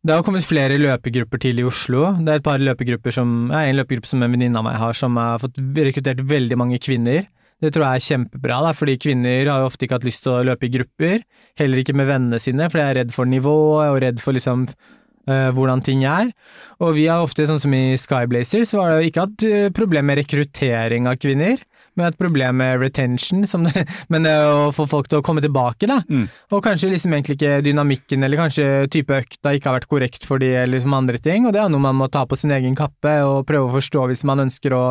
det 0.00 0.14
har 0.14 0.24
kommet 0.24 0.46
flere 0.48 0.78
løpegrupper 0.80 1.42
til 1.42 1.58
i 1.60 1.64
Oslo. 1.68 2.06
Det 2.24 2.32
er 2.32 2.40
et 2.40 2.46
par 2.46 2.62
løpegrupper 2.62 3.12
som, 3.12 3.50
ja, 3.52 3.66
en 3.68 3.76
løpegruppe 3.76 4.08
som 4.08 4.22
en 4.24 4.32
venninne 4.32 4.56
av 4.56 4.64
meg 4.64 4.78
har, 4.80 4.96
som 4.96 5.18
har 5.20 5.42
fått 5.42 5.60
rekruttert 5.76 6.22
veldig 6.30 6.56
mange 6.56 6.78
kvinner. 6.80 7.26
Det 7.60 7.74
tror 7.74 7.84
jeg 7.84 8.00
er 8.00 8.06
kjempebra, 8.06 8.62
da, 8.64 8.70
fordi 8.72 8.94
kvinner 9.02 9.50
har 9.50 9.60
jo 9.60 9.68
ofte 9.68 9.84
ikke 9.84 9.98
hatt 9.98 10.06
lyst 10.08 10.24
til 10.24 10.38
å 10.38 10.46
løpe 10.48 10.64
i 10.64 10.72
grupper. 10.72 11.20
Heller 11.60 11.82
ikke 11.82 11.96
med 12.00 12.08
vennene 12.08 12.40
sine, 12.40 12.70
for 12.72 12.80
de 12.80 12.86
er 12.86 12.98
redd 13.02 13.12
for 13.12 13.28
nivået 13.28 13.92
og 13.92 14.00
redd 14.06 14.22
for 14.24 14.32
liksom 14.32 14.64
uh, 14.70 15.50
hvordan 15.52 15.84
ting 15.84 16.06
er. 16.08 16.32
Og 16.80 16.94
vi 16.96 17.04
har 17.12 17.20
ofte, 17.20 17.44
sånn 17.50 17.60
som 17.60 17.76
i 17.76 17.98
Skyblazer, 18.00 18.64
så 18.64 18.80
har 18.80 18.94
det 18.94 19.10
ikke 19.10 19.26
hatt 19.26 19.44
uh, 19.44 19.68
problem 19.76 20.08
med 20.08 20.22
rekruttering 20.22 21.12
av 21.12 21.20
kvinner 21.20 21.60
med 22.00 22.12
et 22.12 22.20
problem 22.20 22.58
med 22.60 22.80
retention, 22.82 23.44
det, 23.66 23.84
men 24.12 24.26
det 24.26 24.34
å 24.46 24.70
få 24.74 24.86
folk 24.90 25.10
til 25.10 25.20
å 25.20 25.24
komme 25.26 25.42
tilbake, 25.44 25.88
da. 25.90 26.00
Mm. 26.08 26.26
Og 26.50 26.64
kanskje 26.64 26.92
liksom 26.92 27.14
egentlig 27.16 27.38
ikke 27.38 27.60
dynamikken, 27.66 28.26
eller 28.26 28.40
kanskje 28.40 28.66
type 28.92 29.20
økta 29.20 29.54
ikke 29.56 29.70
har 29.70 29.78
vært 29.80 29.90
korrekt 29.90 30.26
for 30.28 30.42
de, 30.42 30.52
eller 30.62 30.78
liksom 30.78 30.96
andre 30.96 31.20
ting, 31.22 31.46
og 31.46 31.56
det 31.56 31.62
er 31.62 31.72
noe 31.72 31.84
man 31.84 31.98
må 32.00 32.10
ta 32.12 32.24
på 32.28 32.38
sin 32.38 32.54
egen 32.56 32.76
kappe 32.78 33.16
og 33.26 33.44
prøve 33.48 33.68
å 33.68 33.76
forstå 33.78 34.06
hvis 34.10 34.24
man 34.28 34.46
ønsker 34.46 34.76
å 34.76 34.84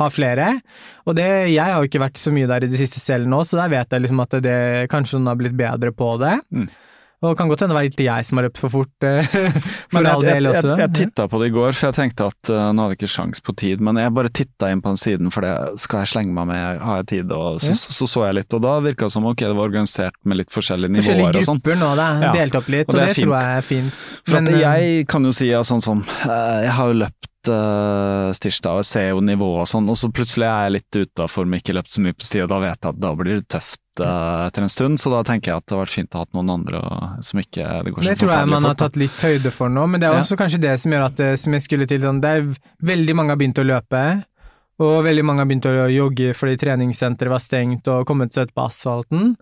ha 0.00 0.10
flere. 0.12 0.54
Og 1.08 1.16
det, 1.18 1.28
jeg 1.52 1.62
har 1.62 1.78
jo 1.78 1.90
ikke 1.90 2.02
vært 2.02 2.20
så 2.20 2.32
mye 2.34 2.48
der 2.50 2.66
i 2.66 2.70
det 2.72 2.80
siste 2.80 3.02
selv 3.02 3.30
nå, 3.30 3.42
så 3.44 3.60
der 3.62 3.72
vet 3.72 3.92
jeg 3.92 4.04
liksom 4.04 4.24
at 4.24 4.40
det, 4.44 4.58
kanskje 4.92 5.20
noen 5.20 5.32
har 5.32 5.40
blitt 5.40 5.58
bedre 5.58 5.94
på 5.94 6.14
det. 6.22 6.38
Mm. 6.54 6.68
Og 7.24 7.32
det 7.32 7.38
kan 7.40 7.48
godt 7.48 7.64
hende 7.64 7.72
det 7.72 7.78
var 7.78 7.86
litt 7.86 8.02
jeg 8.04 8.26
som 8.28 8.38
har 8.38 8.46
løpt 8.46 8.60
for 8.60 8.72
fort, 8.72 9.06
eh, 9.06 9.28
for 9.92 10.04
også. 10.04 10.26
Jeg, 10.28 10.42
jeg, 10.44 10.78
jeg 10.82 10.90
titta 10.98 11.26
på 11.30 11.40
det 11.40 11.48
i 11.48 11.54
går, 11.54 11.72
for 11.72 11.88
jeg 11.88 11.96
tenkte 11.96 12.28
at 12.28 12.50
uh, 12.52 12.68
nå 12.76 12.84
hadde 12.84 12.94
jeg 12.94 13.00
ikke 13.00 13.12
sjans 13.14 13.44
på 13.44 13.54
tid, 13.64 13.84
men 13.84 14.00
jeg 14.00 14.12
bare 14.18 14.32
titta 14.40 14.70
inn 14.72 14.82
på 14.84 14.92
den 14.92 15.00
siden, 15.00 15.32
for 15.34 15.46
det 15.46 15.80
skal 15.80 16.04
jeg 16.04 16.12
slenge 16.12 16.36
meg 16.36 16.50
med, 16.52 16.82
har 16.84 17.00
jeg 17.00 17.08
tid? 17.14 17.34
Og 17.34 17.62
så, 17.64 17.72
ja. 17.72 17.80
så, 17.80 17.96
så, 17.96 18.10
så 18.10 18.26
jeg 18.28 18.38
litt, 18.40 18.56
og 18.58 18.64
da 18.66 18.76
virka 18.84 19.08
det 19.08 19.16
som 19.16 19.28
ok, 19.30 19.44
det 19.46 19.52
var 19.54 19.70
organisert 19.70 20.18
med 20.28 20.42
litt 20.42 20.52
forskjellige 20.54 20.96
nivåer 20.98 21.08
forskjellige 21.08 21.44
og 21.44 21.48
sånn. 21.50 21.62
Forskjellige 21.64 21.80
grupper 21.80 21.80
nå, 21.80 21.92
da. 22.00 22.08
Ja. 22.28 22.32
Delt 22.40 22.58
opp 22.60 22.72
litt, 22.76 22.88
og, 22.88 22.94
og 22.94 23.00
det, 23.00 23.06
det 23.10 23.20
tror 23.22 23.36
jeg 23.38 23.60
er 23.60 23.68
fint. 23.72 24.08
For 24.24 24.38
men, 24.38 24.50
at 24.50 24.66
jeg 24.66 25.06
kan 25.14 25.30
jo 25.30 25.36
si 25.36 25.52
ja, 25.52 25.62
sånn 25.64 25.84
som 25.84 26.02
uh, 26.04 26.58
Jeg 26.64 26.74
har 26.76 26.92
jo 26.92 26.98
løpt 27.06 27.30
tirsdag, 27.44 28.78
og 28.80 28.86
ser 28.88 29.10
jo 29.10 29.18
nivået 29.20 29.66
og 29.66 29.68
sånn, 29.68 29.88
og 29.92 29.98
så 30.00 30.08
plutselig 30.08 30.46
er 30.48 30.62
jeg 30.64 30.72
litt 30.78 30.98
utafor 31.02 31.44
med 31.44 31.60
ikke 31.60 31.74
løpt 31.76 31.92
så 31.92 32.00
mye 32.00 32.16
på 32.16 32.24
sti, 32.24 32.40
og 32.40 32.48
da 32.48 32.60
vet 32.62 32.78
jeg 32.78 32.94
at 32.94 33.02
da 33.04 33.10
blir 33.18 33.34
det 33.36 33.48
tøft 33.52 33.83
etter 34.02 34.64
en 34.66 34.72
stund, 34.72 35.00
så 35.00 35.12
da 35.12 35.22
tenker 35.26 35.52
jeg 35.52 35.62
at 35.62 35.66
det 35.68 35.76
har 35.76 35.84
vært 35.84 35.94
fint 35.94 36.16
å 36.16 36.24
ha 36.24 36.28
noen 36.34 36.52
andre 36.56 36.82
som 37.22 37.38
ikke 37.38 37.62
det 37.86 37.94
går 37.94 38.02
så 38.02 38.10
Det 38.10 38.20
tror 38.24 38.34
jeg 38.34 38.50
man 38.50 38.68
har 38.68 38.78
tatt 38.80 38.98
litt 38.98 39.24
høyde 39.28 39.52
for 39.54 39.70
nå, 39.70 39.86
men 39.86 40.02
det 40.02 40.08
er 40.08 40.18
også 40.18 40.34
ja. 40.34 40.42
kanskje 40.42 40.62
det 40.66 40.76
som 40.82 40.94
gjør 40.94 41.08
at 41.08 41.18
det, 41.20 41.32
som 41.40 41.54
jeg 41.54 41.66
skulle 41.66 41.88
til, 41.90 42.02
sånn, 42.02 42.22
det 42.24 42.32
er 42.38 42.48
veldig 42.94 43.18
mange 43.20 43.36
har 43.36 43.40
begynt 43.40 43.62
å 43.62 43.66
løpe. 43.68 44.04
Og 44.82 45.04
veldig 45.06 45.22
mange 45.22 45.44
har 45.44 45.46
begynt 45.46 45.68
å 45.70 45.86
jogge 45.92 46.32
fordi 46.34 46.58
treningssenteret 46.58 47.30
var 47.30 47.42
stengt 47.42 47.86
og 47.92 48.02
kommet 48.08 48.34
seg 48.34 48.48
ut 48.48 48.56
på 48.56 48.64
asfalten. 48.66 49.36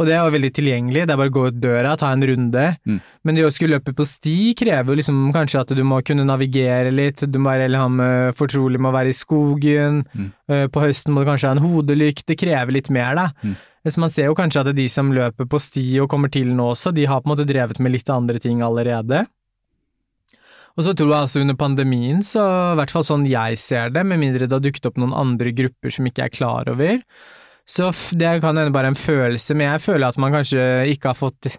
Og 0.00 0.08
det 0.08 0.14
er 0.16 0.22
jo 0.24 0.32
veldig 0.32 0.50
tilgjengelig, 0.56 1.04
det 1.06 1.14
er 1.14 1.18
bare 1.20 1.30
å 1.30 1.34
gå 1.36 1.42
ut 1.52 1.58
døra, 1.60 1.92
ta 2.00 2.10
en 2.14 2.24
runde. 2.26 2.64
Mm. 2.88 3.00
Men 3.22 3.36
det 3.36 3.44
å 3.46 3.50
skulle 3.52 3.76
løpe 3.76 3.94
på 3.96 4.06
sti 4.08 4.36
krever 4.58 4.98
liksom 4.98 5.26
kanskje 5.34 5.60
at 5.60 5.74
du 5.76 5.82
må 5.86 6.00
kunne 6.06 6.24
navigere 6.26 6.90
litt, 6.94 7.24
du 7.28 7.38
må 7.38 7.52
være 7.52 7.68
liksom, 7.70 8.00
fortrolig 8.38 8.80
med 8.80 8.90
å 8.90 8.96
være 8.96 9.12
i 9.12 9.18
skogen, 9.18 10.00
mm. 10.08 10.30
uh, 10.50 10.64
på 10.72 10.86
høsten 10.86 11.14
må 11.14 11.22
du 11.22 11.28
kanskje 11.28 11.52
ha 11.52 11.58
en 11.58 11.62
hodelykt, 11.62 12.24
det 12.30 12.40
krever 12.40 12.78
litt 12.78 12.90
mer, 12.94 13.20
da. 13.20 13.28
Mm. 13.44 13.54
Så 13.82 13.98
man 13.98 14.12
ser 14.14 14.28
jo 14.28 14.38
kanskje 14.38 14.62
at 14.62 14.76
de 14.76 14.86
som 14.90 15.10
løper 15.14 15.48
på 15.50 15.58
sti 15.58 15.84
og 16.02 16.10
kommer 16.12 16.30
til 16.30 16.52
nå 16.54 16.68
også, 16.72 16.92
de 16.94 17.06
har 17.10 17.22
på 17.22 17.28
en 17.28 17.32
måte 17.34 17.46
drevet 17.48 17.80
med 17.82 17.94
litt 17.96 18.10
andre 18.14 18.38
ting 18.42 18.62
allerede. 18.62 19.24
Og 20.72 20.86
så 20.86 20.94
tror 20.96 21.10
jeg 21.10 21.18
altså 21.26 21.42
under 21.42 21.58
pandemien, 21.58 22.22
så 22.24 22.42
i 22.72 22.76
hvert 22.78 22.92
fall 22.94 23.04
sånn 23.04 23.26
jeg 23.28 23.58
ser 23.60 23.90
det, 23.92 24.06
med 24.08 24.22
mindre 24.22 24.46
det 24.46 24.56
har 24.56 24.64
dukket 24.64 24.86
opp 24.88 25.00
noen 25.02 25.12
andre 25.16 25.52
grupper 25.56 25.92
som 25.92 26.06
ikke 26.08 26.28
er 26.28 26.32
klar 26.32 26.70
over, 26.72 27.02
så 27.68 27.90
det 28.18 28.38
kan 28.42 28.58
hende 28.58 28.74
bare 28.74 28.90
en 28.90 28.98
følelse, 28.98 29.54
men 29.54 29.68
jeg 29.74 29.84
føler 29.84 30.08
at 30.08 30.18
man 30.20 30.34
kanskje 30.34 30.64
ikke 30.94 31.12
har 31.12 31.18
fått 31.18 31.52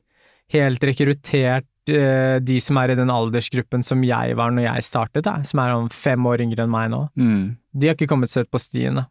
helt 0.53 0.83
rekruttert 0.83 1.69
uh, 1.93 2.37
de 2.43 2.57
som 2.61 2.79
er 2.81 2.93
i 2.93 2.97
den 2.99 3.13
aldersgruppen 3.13 3.85
som 3.85 4.03
jeg 4.05 4.35
var 4.39 4.53
når 4.53 4.67
jeg 4.67 4.89
startet, 4.89 5.23
da, 5.27 5.39
som 5.47 5.61
er 5.63 5.75
om 5.77 5.89
fem 5.93 6.25
år 6.29 6.43
yngre 6.45 6.65
enn 6.65 6.73
meg 6.73 6.91
nå. 6.93 7.05
Mm. 7.15 7.43
De 7.71 7.89
har 7.89 7.97
ikke 7.97 8.09
kommet 8.11 8.33
seg 8.33 8.47
ut 8.47 8.53
på 8.53 8.61
stien, 8.61 8.99
da. 9.01 9.07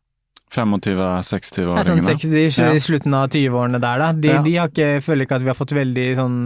25-26-åringene? 0.52 1.80
Ja, 1.80 1.88
sånn 1.88 2.04
60, 2.04 2.36
i 2.36 2.46
ja. 2.48 2.70
slutten 2.82 3.16
av 3.16 3.28
20-årene 3.32 3.80
der, 3.82 4.04
da. 4.04 4.12
De, 4.12 4.30
ja. 4.30 4.44
de, 4.44 4.54
har 4.60 4.72
ikke, 4.72 5.02
føler 5.04 5.26
ikke 5.26 5.40
at 5.40 5.44
vi 5.46 5.52
har 5.52 5.58
fått 5.58 5.76
veldig 5.76 6.06
sånn 6.18 6.38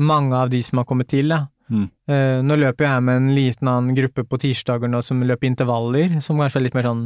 mange 0.00 0.36
av 0.36 0.52
de 0.52 0.62
som 0.64 0.80
har 0.80 0.88
kommet 0.88 1.10
til, 1.12 1.32
da. 1.32 1.44
Mm. 1.70 1.86
Uh, 2.10 2.38
nå 2.42 2.56
løper 2.58 2.88
jeg 2.88 3.06
med 3.06 3.20
en 3.20 3.32
liten 3.36 3.68
annen 3.70 3.94
gruppe 3.94 4.24
på 4.26 4.40
tirsdager 4.42 4.90
nå 4.90 5.02
som 5.06 5.22
løper 5.22 5.50
intervaller, 5.50 6.18
som 6.24 6.40
kanskje 6.40 6.58
er 6.58 6.66
litt 6.66 6.78
mer 6.78 6.88
sånn 6.88 7.04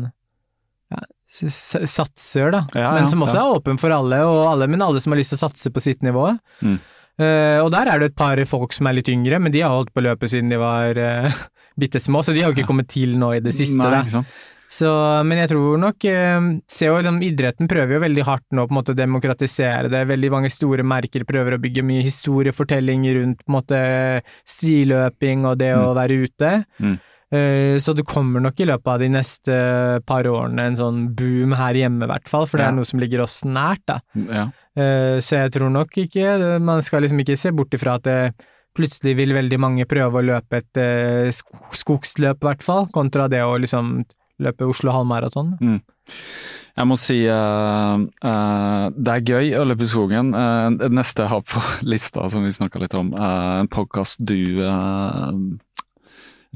ja, 0.95 1.03
satser, 1.28 2.53
da, 2.55 2.62
ja, 2.77 2.95
men 2.95 3.09
som 3.11 3.24
også 3.24 3.41
er 3.41 3.59
åpen 3.59 3.81
for 3.81 3.93
alle, 3.93 4.20
alle, 4.23 4.69
men 4.70 4.85
alle 4.85 5.03
som 5.03 5.12
har 5.12 5.20
lyst 5.20 5.35
til 5.35 5.41
å 5.41 5.45
satse 5.47 5.73
på 5.74 5.82
sitt 5.85 6.05
nivå. 6.07 6.31
Mm. 6.65 6.78
Uh, 7.15 7.61
og 7.62 7.69
der 7.70 7.91
er 7.91 8.01
det 8.01 8.11
et 8.11 8.19
par 8.19 8.41
folk 8.51 8.74
som 8.74 8.89
er 8.91 8.97
litt 8.99 9.11
yngre, 9.12 9.39
men 9.43 9.55
de 9.55 9.62
har 9.62 9.74
holdt 9.74 9.93
på 9.95 10.03
løpet 10.03 10.32
siden 10.32 10.51
de 10.51 10.59
var 10.61 10.99
uh, 10.99 11.45
bitte 11.81 12.03
små, 12.03 12.24
så 12.24 12.35
de 12.35 12.43
har 12.43 12.51
jo 12.51 12.57
ikke 12.57 12.70
kommet 12.70 12.91
til 12.91 13.16
nå 13.20 13.35
i 13.36 13.43
det 13.45 13.55
siste. 13.55 13.78
Nei, 13.81 14.03
da. 14.11 14.24
Så, 14.70 14.91
men 15.28 15.39
jeg 15.43 15.51
tror 15.53 15.78
nok 15.81 16.05
eh, 16.09 16.47
se 16.70 16.89
jo, 16.89 16.97
liksom, 16.99 17.20
Idretten 17.23 17.69
prøver 17.70 17.97
jo 17.97 18.05
veldig 18.05 18.27
hardt 18.27 18.47
nå 18.57 18.66
på 18.66 18.74
en 18.74 18.78
måte 18.81 18.95
å 18.95 18.99
demokratisere 18.99 19.91
det. 19.93 20.05
Veldig 20.11 20.31
mange 20.32 20.53
store 20.53 20.86
merker 20.86 21.27
prøver 21.28 21.57
å 21.57 21.62
bygge 21.62 21.85
mye 21.86 22.05
historiefortelling 22.07 23.05
rundt 23.19 23.43
på 23.45 23.53
en 23.53 23.59
måte 23.59 23.81
stiløping 24.49 25.45
og 25.51 25.59
det 25.61 25.74
mm. 25.74 25.82
å 25.82 25.93
være 25.99 26.23
ute. 26.24 26.55
Mm. 26.81 26.97
Uh, 27.35 27.77
så 27.82 27.95
det 27.97 28.07
kommer 28.07 28.43
nok 28.43 28.61
i 28.61 28.66
løpet 28.69 28.91
av 28.93 29.01
de 29.03 29.11
neste 29.11 29.55
par 30.07 30.27
årene 30.31 30.69
en 30.69 30.77
sånn 30.78 30.99
boom 31.19 31.55
her 31.59 31.74
hjemme, 31.78 32.07
i 32.07 32.11
hvert 32.12 32.28
fall, 32.31 32.47
for 32.47 32.61
det 32.61 32.69
ja. 32.69 32.73
er 32.73 32.77
noe 32.77 32.89
som 32.89 33.01
ligger 33.03 33.24
oss 33.24 33.41
nært, 33.49 33.82
da. 33.91 34.01
Ja. 34.15 34.49
Uh, 34.78 35.16
så 35.23 35.45
jeg 35.45 35.55
tror 35.55 35.70
nok 35.70 35.93
ikke 36.03 36.59
Man 36.59 36.81
skal 36.82 37.05
liksom 37.05 37.20
ikke 37.23 37.36
se 37.39 37.53
bort 37.55 37.74
ifra 37.77 37.93
at 38.01 38.09
det 38.09 38.19
plutselig 38.74 39.12
vil 39.20 39.31
veldig 39.36 39.59
mange 39.62 39.85
prøve 39.86 40.19
å 40.19 40.27
løpe 40.27 40.59
et 40.59 40.78
skogsløp, 41.78 42.41
i 42.43 42.49
hvert 42.49 42.65
fall, 42.66 42.89
kontra 42.91 43.28
det 43.31 43.45
å 43.47 43.53
liksom 43.62 44.01
løpe 44.43 44.66
Oslo 44.69 44.94
halvmaraton. 44.94 45.55
Mm. 45.61 45.81
Jeg 46.74 46.90
må 46.90 46.97
si 46.98 47.20
uh, 47.31 48.01
uh, 48.02 48.86
det 48.90 49.12
er 49.12 49.28
gøy 49.28 49.52
å 49.61 49.66
løpe 49.69 49.86
i 49.86 49.90
skogen. 49.90 50.32
Uh, 50.35 50.74
neste 50.90 51.23
jeg 51.23 51.31
har 51.31 51.44
på 51.47 51.62
lista, 51.93 52.27
som 52.32 52.47
vi 52.47 52.55
snakka 52.55 52.82
litt 52.82 52.97
om, 52.98 53.12
en 53.15 53.70
podkast 53.70 54.24
du 54.27 54.59
uh, 54.65 55.31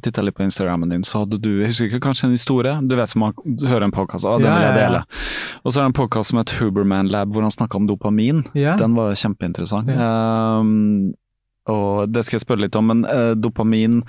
titta 0.02 0.22
litt 0.22 0.36
på 0.38 0.44
Instagrammen 0.46 0.90
din, 0.90 1.04
så 1.06 1.24
hadde 1.24 1.40
du 1.42 1.50
jeg 1.60 1.70
husker 1.72 1.88
ikke, 1.88 2.02
kanskje 2.08 2.28
en 2.28 2.34
historie? 2.34 2.74
Du 2.86 2.94
vet 2.98 3.10
som 3.10 3.24
man 3.26 3.38
hører 3.62 3.88
en 3.88 3.94
podkast, 3.94 4.26
ah, 4.26 4.38
den 4.38 4.46
ja, 4.46 4.56
vil 4.58 4.66
jeg 4.66 4.76
dele. 4.78 5.00
Ja, 5.02 5.06
ja. 5.06 5.60
Og 5.62 5.72
så 5.72 5.80
er 5.80 5.86
det 5.86 5.92
en 5.92 5.96
podkast 5.98 6.32
som 6.32 6.38
heter 6.40 6.60
Huberman 6.62 7.10
Lab, 7.10 7.32
hvor 7.34 7.46
han 7.46 7.54
snakka 7.54 7.80
om 7.80 7.88
dopamin. 7.90 8.44
Den 8.54 8.98
var 8.98 9.16
kjempeinteressant. 9.18 9.90
Og 11.68 12.08
det 12.12 12.24
skal 12.24 12.38
jeg 12.38 12.46
spørre 12.46 12.64
litt 12.66 12.78
om, 12.78 12.92
men 12.92 13.04
dopamin 13.38 14.02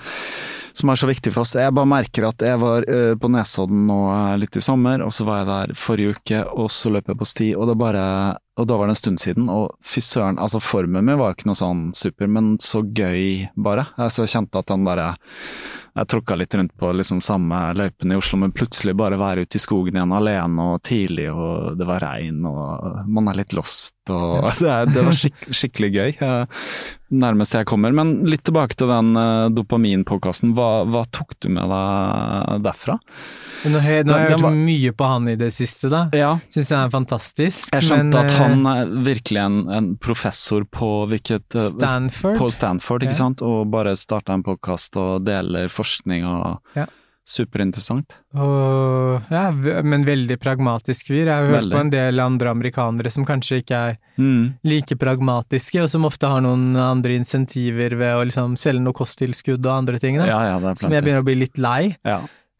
som 0.72 0.90
er 0.90 0.98
så 0.98 1.08
viktig 1.08 1.32
for 1.34 1.44
oss. 1.44 1.56
Jeg 1.58 1.74
bare 1.74 1.88
merker 1.88 2.26
at 2.28 2.42
jeg 2.44 2.58
var 2.60 2.86
uh, 2.88 3.14
på 3.20 3.30
Nesodden 3.32 3.86
nå 3.88 3.98
uh, 4.08 4.36
litt 4.40 4.56
i 4.56 4.62
sommer, 4.64 5.02
og 5.04 5.12
så 5.14 5.26
var 5.28 5.42
jeg 5.42 5.50
der 5.50 5.74
forrige 5.78 6.16
uke, 6.16 6.44
og 6.50 6.70
så 6.72 6.92
løp 6.94 7.10
jeg 7.10 7.20
på 7.20 7.28
sti, 7.28 7.50
og, 7.56 7.72
bare, 7.80 8.04
og 8.60 8.70
da 8.70 8.78
var 8.78 8.88
det 8.88 8.96
en 8.96 9.02
stund 9.02 9.22
siden, 9.22 9.50
og 9.52 9.74
fy 9.84 10.02
søren, 10.04 10.40
altså 10.42 10.62
formen 10.62 11.06
min 11.06 11.20
var 11.20 11.36
ikke 11.36 11.50
noe 11.50 11.58
sånn 11.58 11.90
super, 11.96 12.30
men 12.30 12.54
så 12.62 12.82
gøy, 12.84 13.50
bare. 13.56 13.90
Altså, 13.98 14.24
jeg 14.24 14.34
kjente 14.36 14.62
at 14.62 14.70
den 14.72 14.88
derre 14.88 15.12
jeg 16.00 16.08
tråkka 16.14 16.36
litt 16.40 16.54
rundt 16.56 16.72
på 16.80 16.90
liksom 16.96 17.20
samme 17.24 17.58
løypene 17.76 18.16
i 18.16 18.20
Oslo, 18.20 18.38
men 18.40 18.54
plutselig 18.56 18.94
bare 18.96 19.18
være 19.20 19.44
ute 19.44 19.58
i 19.60 19.62
skogen 19.62 19.98
igjen 19.98 20.14
alene 20.16 20.68
og 20.74 20.82
tidlig, 20.88 21.28
og 21.32 21.76
det 21.76 21.88
var 21.88 22.00
regn 22.06 22.40
og 22.48 23.04
man 23.10 23.28
er 23.28 23.42
litt 23.42 23.52
lost 23.56 23.92
og 24.10 24.48
Det, 24.64 24.76
det 24.94 25.02
var 25.06 25.14
skik 25.14 25.44
skikkelig 25.54 25.90
gøy. 25.94 26.08
Nærmest 27.20 27.54
jeg 27.54 27.66
kommer. 27.68 27.92
Men 27.94 28.24
litt 28.26 28.42
tilbake 28.46 28.74
til 28.78 28.88
den 28.90 29.12
dopaminpåkasten. 29.54 30.52
Hva, 30.56 30.82
hva 30.90 31.04
tok 31.14 31.36
du 31.42 31.48
med 31.52 31.68
deg 31.70 32.64
derfra? 32.64 32.96
Nå 33.70 33.82
har, 33.84 34.02
nå 34.08 34.14
har 34.16 34.24
jeg 34.24 34.38
hørt 34.40 34.56
mye 34.64 34.92
på 34.96 35.08
han 35.10 35.28
i 35.30 35.36
det 35.38 35.50
siste, 35.54 35.90
da. 35.92 36.04
Ja. 36.16 36.32
Syns 36.54 36.70
jeg 36.72 36.78
er 36.80 36.92
fantastisk. 36.94 37.70
Jeg 37.76 37.86
skjønte 37.86 38.16
men, 38.16 38.24
at 38.24 38.32
eh, 38.34 38.40
han 38.40 38.66
er 38.72 38.92
virkelig 39.10 39.42
en, 39.42 39.58
en 39.78 39.88
professor 40.00 40.64
på 40.66 40.90
hvilket 41.12 41.58
eh, 41.60 41.68
Stanford. 41.76 42.38
På 42.40 42.50
Stanford, 42.54 43.06
ikke 43.06 43.14
Ja. 43.14 43.20
sant. 43.20 43.44
Og 43.46 43.68
bare 43.70 43.94
starta 44.00 44.34
en 44.34 44.46
podkast 44.46 44.96
og 44.98 45.26
deler 45.28 45.68
forskning 45.70 45.89
og 46.24 46.60
Ja. 46.76 46.86
Superinteressant. 47.30 48.16
Og, 48.34 49.22
ja, 49.30 49.50
men 49.86 50.02
veldig 50.06 50.34
pragmatisk 50.42 51.12
fyr. 51.12 51.28
Jeg 51.28 51.30
har 51.30 51.46
hørt 51.46 51.60
Veldig. 51.60 51.76
på 51.76 51.80
en 51.84 51.90
del 51.92 52.18
andre 52.24 52.50
amerikanere 52.50 53.12
som 53.12 53.24
kanskje 53.28 53.60
ikke 53.62 53.76
er 53.90 53.98
Mm. 54.18 54.54
like 54.64 54.96
pragmatiske, 54.98 55.80
og 55.82 55.88
som 55.88 56.02
ofte 56.04 56.26
har 56.26 56.40
noen 56.40 56.74
andre 56.76 57.14
insentiver 57.20 57.94
ved 57.96 58.14
å 58.16 58.24
liksom 58.26 58.56
selge 58.58 58.82
noe 58.82 58.92
kosttilskudd 58.92 59.64
og 59.64 59.72
andre 59.78 59.98
ting, 60.00 60.16
da, 60.18 60.26
Ja, 60.26 60.58
ja, 60.58 60.74
som 60.74 60.90
jeg 60.90 61.02
begynner 61.04 61.22
å 61.22 61.24
bli 61.24 61.36
litt 61.36 61.56
lei. 61.56 61.96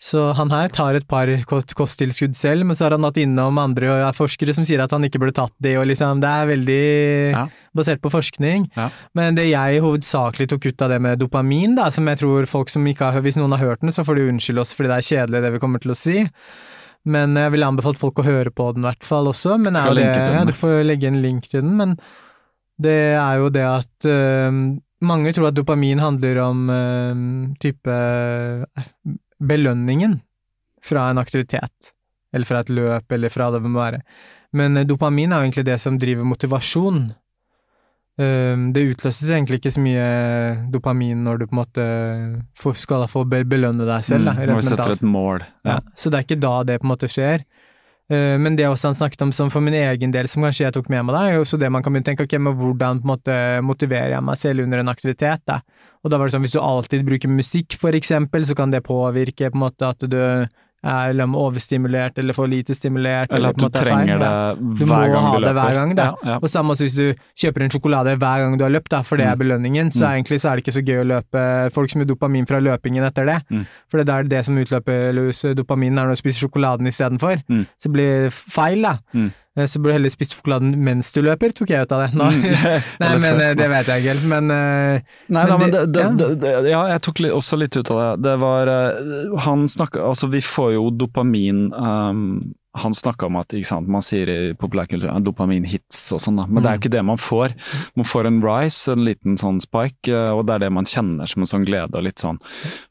Så 0.00 0.30
han 0.32 0.48
her 0.48 0.70
tar 0.72 0.96
et 0.96 1.04
par 1.06 1.28
kost 1.44 1.74
kosttilskudd 1.76 2.32
selv, 2.38 2.64
men 2.64 2.74
så 2.78 2.86
har 2.86 2.94
han 2.96 3.04
hatt 3.04 3.18
innom 3.20 3.58
andre 3.60 3.90
er 4.08 4.14
forskere 4.16 4.54
som 4.56 4.64
sier 4.64 4.80
at 4.80 4.94
han 4.96 5.04
ikke 5.04 5.20
burde 5.20 5.34
tatt 5.36 5.52
de, 5.60 5.74
og 5.76 5.84
liksom, 5.90 6.22
det 6.22 6.30
er 6.30 6.46
veldig 6.48 6.78
Ja. 7.36 7.42
basert 7.76 8.00
på 8.00 8.08
forskning. 8.14 8.64
Ja. 8.78 8.86
Men 9.14 9.34
det 9.36 9.44
jeg 9.50 9.82
hovedsakelig 9.84 10.48
tok 10.54 10.70
ut 10.70 10.82
av 10.86 10.88
det 10.94 11.00
med 11.04 11.18
dopamin, 11.20 11.76
da, 11.76 11.90
som 11.92 12.08
jeg 12.08 12.16
tror 12.22 12.48
folk 12.48 12.70
som 12.72 12.86
ikke 12.88 13.12
har 13.12 13.20
Hvis 13.20 13.36
noen 13.36 13.52
har 13.52 13.60
hørt 13.60 13.80
den, 13.84 13.92
så 13.92 14.02
får 14.02 14.16
de 14.16 14.28
unnskylde 14.32 14.60
oss 14.64 14.72
fordi 14.72 14.88
det 14.88 14.96
er 14.96 15.08
kjedelig 15.10 15.42
det 15.44 15.52
vi 15.52 15.58
kommer 15.66 15.78
til 15.84 15.92
å 15.92 15.96
si. 16.00 16.24
Men 17.04 17.36
jeg 17.36 17.52
ville 17.52 17.66
anbefalt 17.68 17.98
folk 18.00 18.16
å 18.20 18.24
høre 18.24 18.50
på 18.50 18.72
den 18.74 18.84
i 18.84 18.88
hvert 18.88 19.04
fall 19.04 19.28
også. 19.28 19.58
Men 19.60 19.74
Skal 19.74 19.94
det, 20.00 20.14
den. 20.16 20.32
ja, 20.32 20.44
du 20.48 20.52
får 20.56 20.80
legge 20.84 21.08
en 21.08 21.20
link 21.20 21.44
til 21.48 21.60
den, 21.60 21.76
men 21.76 21.98
det 22.80 23.16
er 23.20 23.36
jo 23.36 23.50
det 23.52 23.64
at 23.68 24.08
øh, 24.08 24.52
mange 25.04 25.32
tror 25.36 25.48
at 25.48 25.56
dopamin 25.60 26.00
handler 26.00 26.40
om 26.48 26.70
øh, 26.72 27.54
type 27.60 28.00
belønningen 29.40 30.20
fra 30.84 31.08
en 31.10 31.20
aktivitet, 31.20 31.92
eller 32.32 32.46
fra 32.48 32.60
et 32.64 32.70
løp, 32.72 33.12
eller 33.12 33.32
fra 33.32 33.50
det 33.54 33.62
må 33.64 33.74
være. 33.80 34.02
Men 34.56 34.76
eh, 34.76 34.86
dopamin 34.88 35.32
er 35.32 35.40
jo 35.42 35.48
egentlig 35.50 35.66
det 35.68 35.80
som 35.82 35.98
driver 36.00 36.24
motivasjon. 36.28 37.10
Det 38.20 38.82
utløses 38.84 39.30
egentlig 39.32 39.60
ikke 39.62 39.70
så 39.72 39.80
mye 39.80 40.06
dopamin 40.68 41.22
når 41.24 41.38
du 41.40 41.44
på 41.48 41.54
en 41.54 41.60
måte 41.62 41.84
skal 42.76 43.06
få 43.08 43.22
belønne 43.24 43.86
deg 43.88 44.04
selv, 44.04 44.26
Mm, 44.26 44.36
da, 44.36 44.46
Når 44.50 44.58
vi 44.58 44.66
setter 44.66 44.92
et 44.92 45.02
mål. 45.08 45.40
Ja. 45.64 45.70
Ja. 45.70 45.80
Så 45.96 46.10
det 46.10 46.18
er 46.18 46.26
ikke 46.26 46.40
da 46.42 46.50
det 46.68 46.76
på 46.82 46.84
en 46.84 46.90
måte 46.92 47.08
skjer. 47.08 47.46
Eh, 48.10 48.36
Men 48.38 48.56
det 48.58 48.66
også 48.66 48.90
han 48.90 48.98
snakket 48.98 49.22
om 49.22 49.32
som 49.32 49.50
for 49.50 49.62
min 49.62 49.76
egen 49.78 50.10
del, 50.10 50.28
som 50.28 50.42
kanskje 50.42 50.66
jeg 50.66 50.74
tok 50.74 50.88
med 50.90 51.04
meg 51.06 51.14
da, 51.14 51.22
er 51.28 51.38
også 51.38 51.58
det 51.60 51.70
man 51.70 51.82
kan 51.82 51.94
begynne 51.94 52.08
å 52.08 52.10
tenke, 52.10 52.26
ok, 52.26 52.38
men 52.42 52.56
hvordan 52.58 53.02
på 53.02 53.06
en 53.06 53.12
måte 53.12 53.36
motiverer 53.62 54.16
jeg 54.16 54.26
meg 54.26 54.40
selv 54.40 54.64
under 54.64 54.82
en 54.82 54.90
aktivitet, 54.90 55.44
da? 55.46 55.60
Og 56.02 56.10
da 56.10 56.18
var 56.18 56.26
det 56.26 56.34
sånn, 56.34 56.42
hvis 56.46 56.56
du 56.56 56.62
alltid 56.64 57.04
bruker 57.06 57.30
musikk 57.30 57.76
for 57.78 57.94
eksempel, 57.94 58.46
så 58.48 58.56
kan 58.58 58.72
det 58.72 58.82
påvirke 58.86 59.50
på 59.52 59.58
en 59.60 59.64
måte 59.66 59.92
at 59.92 60.02
du 60.10 60.18
er 60.82 61.12
liksom 61.12 61.34
overstimulert 61.36 62.18
eller 62.18 62.32
for 62.32 62.46
lite 62.48 62.74
stimulert. 62.74 63.30
Eller 63.30 63.50
at 63.50 63.56
du 63.56 63.68
trenger 63.68 64.18
det 64.18 64.28
hver 64.30 64.54
trenger 64.56 64.64
du 64.64 64.70
det 64.70 64.78
Du 64.78 64.84
må 64.86 64.94
gang 65.12 65.26
ha 65.26 65.32
det 65.34 65.40
løper. 65.42 65.58
hver 65.60 65.74
gang, 65.74 65.94
da. 65.94 66.04
Ja, 66.04 66.30
ja. 66.32 66.36
Og 66.40 66.48
samme 66.48 66.74
hvis 66.74 66.96
du 66.96 67.14
kjøper 67.36 67.62
en 67.66 67.70
sjokolade 67.70 68.16
hver 68.16 68.44
gang 68.44 68.56
du 68.58 68.64
har 68.64 68.70
løpt, 68.72 68.88
da, 68.90 69.02
for 69.02 69.16
det 69.16 69.26
er 69.26 69.34
Mm. 69.36 69.38
belønningen, 69.42 69.86
så 69.90 70.06
Mm. 70.08 70.12
egentlig 70.24 70.40
så 70.40 70.50
er 70.50 70.56
det 70.56 70.64
ikke 70.64 70.78
så 70.80 70.84
gøy 70.86 71.00
å 71.04 71.06
løpe 71.06 71.72
folk 71.72 71.90
som 71.90 72.00
gir 72.00 72.06
dopamin 72.08 72.46
fra 72.48 72.60
løpingen 72.60 73.04
etter 73.04 73.26
det. 73.26 73.42
Mm. 73.50 73.66
For 73.90 74.02
det 74.02 74.08
er 74.08 74.22
det 74.22 74.44
som 74.44 74.56
utløper 74.56 75.54
dopamin 75.54 75.98
er 75.98 76.06
når 76.06 76.16
du 76.16 76.22
spiser 76.22 76.48
sjokoladen 76.48 76.86
istedenfor. 76.86 77.42
Mm. 77.48 77.66
Så 77.78 77.92
blir 77.92 78.24
det 78.24 78.32
feil, 78.32 78.80
da. 78.82 78.98
Mm. 79.14 79.32
Eh, 79.58 79.66
Så 79.66 79.80
burde 79.80 79.94
du 79.94 79.98
heller 79.98 80.12
spist 80.14 80.36
sjokoladen 80.36 80.76
mens 80.78 81.10
du 81.12 81.22
løper, 81.26 81.50
tok 81.56 81.72
jeg 81.72 81.82
ut 81.88 81.92
av 81.96 82.04
det. 82.04 82.10
Nå. 82.18 82.28
Mm. 82.30 82.44
Nei, 83.02 83.10
men 83.24 83.40
eh, 83.42 83.54
det 83.58 83.66
vet 83.72 83.90
jeg 83.90 84.04
ikke 84.04 84.14
helt. 84.14 84.28
Men 84.30 84.54
eh, 84.54 85.10
Nei 85.34 85.44
da, 85.50 85.58
men 85.58 85.74
det, 85.74 85.82
det- 85.94 86.06
ja. 86.06 86.30
det, 86.44 86.54
ja, 86.70 86.84
jeg 86.94 87.02
tok 87.06 87.24
også 87.34 87.58
litt 87.60 87.76
ut 87.80 87.90
av 87.90 88.00
det. 88.04 88.12
Det 88.28 88.36
var 88.44 88.70
Han 89.46 89.66
snakka 89.68 90.06
Altså, 90.06 90.30
vi 90.30 90.40
får 90.44 90.72
jo 90.76 90.86
dopamin 90.94 91.66
um, 91.74 92.22
Han 92.78 92.94
snakka 92.94 93.26
om 93.26 93.36
at 93.40 93.52
sant, 93.66 93.88
man 93.90 94.04
sier 94.06 94.30
i 94.30 94.38
populærkultur 94.58 95.10
dopamin-hits 95.26 96.04
og 96.14 96.22
sånn. 96.22 96.38
Men 96.46 96.62
det 96.62 96.70
er 96.70 96.76
jo 96.78 96.82
ikke 96.84 96.92
det 96.94 97.02
man 97.08 97.18
får. 97.18 97.56
Man 97.98 98.06
får 98.06 98.28
en 98.30 98.38
rise, 98.44 98.92
en 98.94 99.02
liten 99.08 99.34
sånn 99.40 99.58
spike, 99.60 100.14
og 100.30 100.44
det 100.46 100.54
er 100.54 100.62
det 100.68 100.72
man 100.78 100.86
kjenner 100.86 101.26
som 101.30 101.42
en 101.42 101.50
sånn 101.50 101.66
glede 101.66 101.98
og 101.98 102.06
litt 102.06 102.22
sånn. 102.22 102.38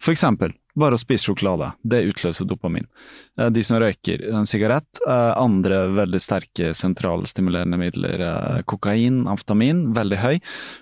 For 0.03 0.11
eksempel, 0.11 0.51
bare 0.79 0.97
å 0.97 1.01
spise 1.01 1.27
sjokolade. 1.29 1.71
Det 1.83 2.01
utløser 2.09 2.47
dopamin. 2.49 2.87
Eh, 3.39 3.49
De 3.53 3.63
som 3.63 3.79
røyker 3.81 4.23
en 4.33 4.47
sigarett, 4.49 5.01
eh, 5.07 5.33
andre 5.39 5.83
veldig 5.97 6.21
sterke 6.23 6.71
sentralstimulerende 6.77 7.77
midler, 7.79 8.19
eh, 8.25 8.61
kokain, 8.69 9.25
amfetamin, 9.29 9.93
veldig 9.95 10.19
høy. 10.23 10.35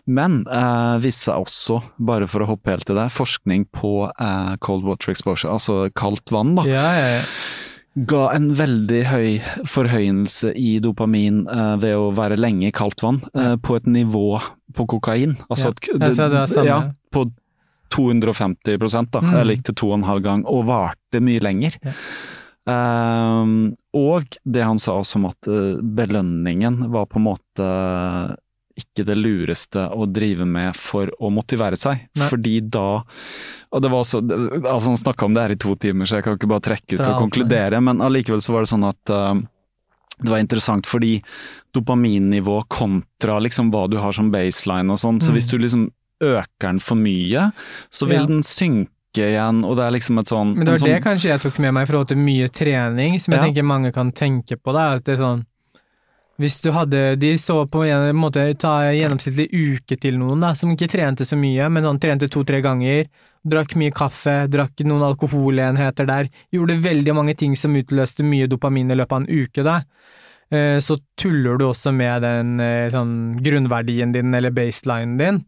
Men 0.07 0.43
eh, 0.47 0.97
viste 1.03 1.27
seg 1.31 1.43
også, 1.45 1.81
bare 1.99 2.27
for 2.29 2.45
å 2.45 2.51
hoppe 2.53 2.73
helt 2.75 2.85
til 2.89 2.95
det, 2.99 3.09
forskning 3.15 3.67
på 3.75 3.93
eh, 4.09 4.55
cold 4.63 4.85
water 4.87 5.11
exposure, 5.13 5.51
altså 5.51 5.89
kaldt 5.97 6.31
vann, 6.31 6.55
da, 6.59 6.63
ja, 6.69 6.85
ja, 6.97 7.07
ja. 7.17 7.23
ga 8.07 8.27
en 8.35 8.51
veldig 8.59 9.01
høy 9.09 9.39
forhøyelse 9.65 10.51
i 10.57 10.77
dopamin 10.83 11.43
eh, 11.49 11.73
ved 11.81 11.95
å 11.97 12.11
være 12.17 12.37
lenge 12.39 12.69
i 12.69 12.75
kaldt 12.75 13.01
vann, 13.05 13.21
eh, 13.33 13.55
på 13.57 13.77
et 13.79 13.87
nivå 13.89 14.39
på 14.77 14.85
kokain. 14.97 15.37
Altså 15.49 15.71
Ja, 15.87 15.97
det 16.03 16.15
samme. 16.51 16.65
ja, 16.67 16.79
på 17.13 17.25
250 17.89 19.11
da, 19.11 19.22
Mm. 19.22 19.34
eller 19.39 19.55
gikk 19.55 19.64
til 19.65 19.76
to 19.76 19.88
og 19.91 19.99
en 19.99 20.03
halv 20.09 20.23
gang, 20.23 20.45
og 20.45 20.65
varte 20.65 21.22
mye 21.22 21.39
lenger. 21.39 21.77
Ja. 21.84 21.93
Um, 22.68 23.76
og 23.95 24.26
det 24.43 24.64
han 24.68 24.77
sa 24.77 24.97
også 24.99 25.15
om 25.22 25.26
at 25.30 25.47
eh, 25.47 25.77
belønningen 25.80 26.89
var 26.91 27.05
på 27.07 27.15
en 27.22 27.27
måte 27.30 27.68
ikke 28.77 29.05
det 29.07 29.15
lureste 29.18 29.88
å 29.89 30.05
drive 30.05 30.45
med 30.45 30.76
for 30.77 31.09
å 31.23 31.31
motivere 31.34 31.80
seg. 31.80 32.03
Nei. 32.19 32.27
Fordi 32.30 32.57
da 32.69 33.01
Og 33.72 33.81
det 33.81 33.89
var 33.89 34.03
så 34.05 34.19
Altså, 34.22 34.91
han 34.91 34.99
snakka 34.99 35.26
om 35.26 35.34
det 35.34 35.41
her 35.47 35.55
i 35.55 35.55
to 35.64 35.76
timer, 35.76 36.05
så 36.05 36.18
jeg 36.19 36.23
kan 36.27 36.38
ikke 36.38 36.51
bare 36.51 36.65
trekke 36.68 36.99
ut 36.99 37.07
og 37.07 37.22
konkludere, 37.23 37.81
men 37.81 38.03
allikevel 38.03 38.43
så 38.43 38.53
var 38.53 38.61
det 38.68 38.69
sånn 38.76 38.85
at 38.88 39.09
eh, 39.15 39.41
det 40.19 40.30
var 40.34 40.39
interessant 40.41 40.85
fordi 40.89 41.22
dopaminnivå 41.73 42.64
kontra 42.73 43.39
liksom 43.39 43.72
hva 43.72 43.88
du 43.89 43.97
har 44.01 44.11
som 44.18 44.31
baseline 44.34 44.89
og 44.91 44.97
sånn, 44.97 45.19
så 45.22 45.30
Mm. 45.31 45.35
hvis 45.38 45.49
du 45.51 45.57
liksom 45.57 45.91
øker 46.22 46.68
den 46.68 46.80
for 46.80 46.95
mye, 46.95 47.52
så 47.91 48.07
vil 48.07 48.19
Ja. 48.22 48.26
den 48.26 48.41
synke 48.44 48.88
igjen, 49.18 49.64
og 49.65 49.77
det 49.77 49.84
er 49.85 49.91
liksom 49.91 50.19
et 50.19 50.27
sånn 50.27 50.56
Men 50.56 50.65
det 50.65 50.72
var 50.73 50.77
var 50.77 50.88
det 50.88 51.03
sånn, 51.03 51.03
kanskje 51.03 51.30
jeg 51.30 51.39
tok 51.41 51.60
med 51.60 51.73
meg 51.73 51.88
i 51.88 51.91
forhold 51.91 52.07
til 52.07 52.18
mye 52.18 52.48
trening, 52.49 53.19
som 53.19 53.34
jeg 53.34 53.41
Ja. 53.41 53.45
tenker 53.48 53.64
mange 53.65 53.91
kan 53.94 54.11
tenke 54.11 54.57
på. 54.57 54.73
Da, 54.73 54.94
at 54.95 55.03
det 55.06 55.19
er 55.19 55.23
sånn 55.23 55.45
Hvis 56.39 56.61
du 56.61 56.72
hadde 56.72 57.18
De 57.18 57.34
så 57.34 57.65
på 57.68 57.81
en 57.84 58.15
måte 58.15 58.56
ta 58.60 58.84
gjennomsnittlig 58.94 59.49
uke 59.52 59.99
til 59.99 60.19
noen 60.19 60.39
da, 60.39 60.53
som 60.53 60.69
ikke 60.69 60.88
trente 60.88 61.26
så 61.26 61.35
mye, 61.35 61.68
men 61.72 61.84
han 61.84 61.98
trente 61.98 62.30
to-tre 62.30 62.61
ganger, 62.61 63.07
drakk 63.44 63.73
mye 63.76 63.89
kaffe, 63.91 64.48
drakk 64.48 64.76
noen 64.85 65.02
alkoholenheter 65.02 66.06
der, 66.06 66.30
gjorde 66.53 66.77
veldig 66.80 67.15
mange 67.15 67.35
ting 67.35 67.56
som 67.56 67.73
utløste 67.73 68.23
mye 68.23 68.45
dopamin 68.48 68.91
i 68.91 68.95
løpet 68.95 69.11
av 69.11 69.22
en 69.22 69.27
uke, 69.27 69.64
da. 69.64 69.81
Eh, 70.52 70.77
Så 70.80 70.99
tuller 71.18 71.57
du 71.57 71.65
også 71.65 71.91
med 71.91 72.22
den 72.22 72.60
eh, 72.60 72.89
sånn 72.91 73.41
grunnverdien 73.41 74.14
din, 74.14 74.31
eller 74.35 74.52
baselinen 74.52 75.18
din. 75.18 75.45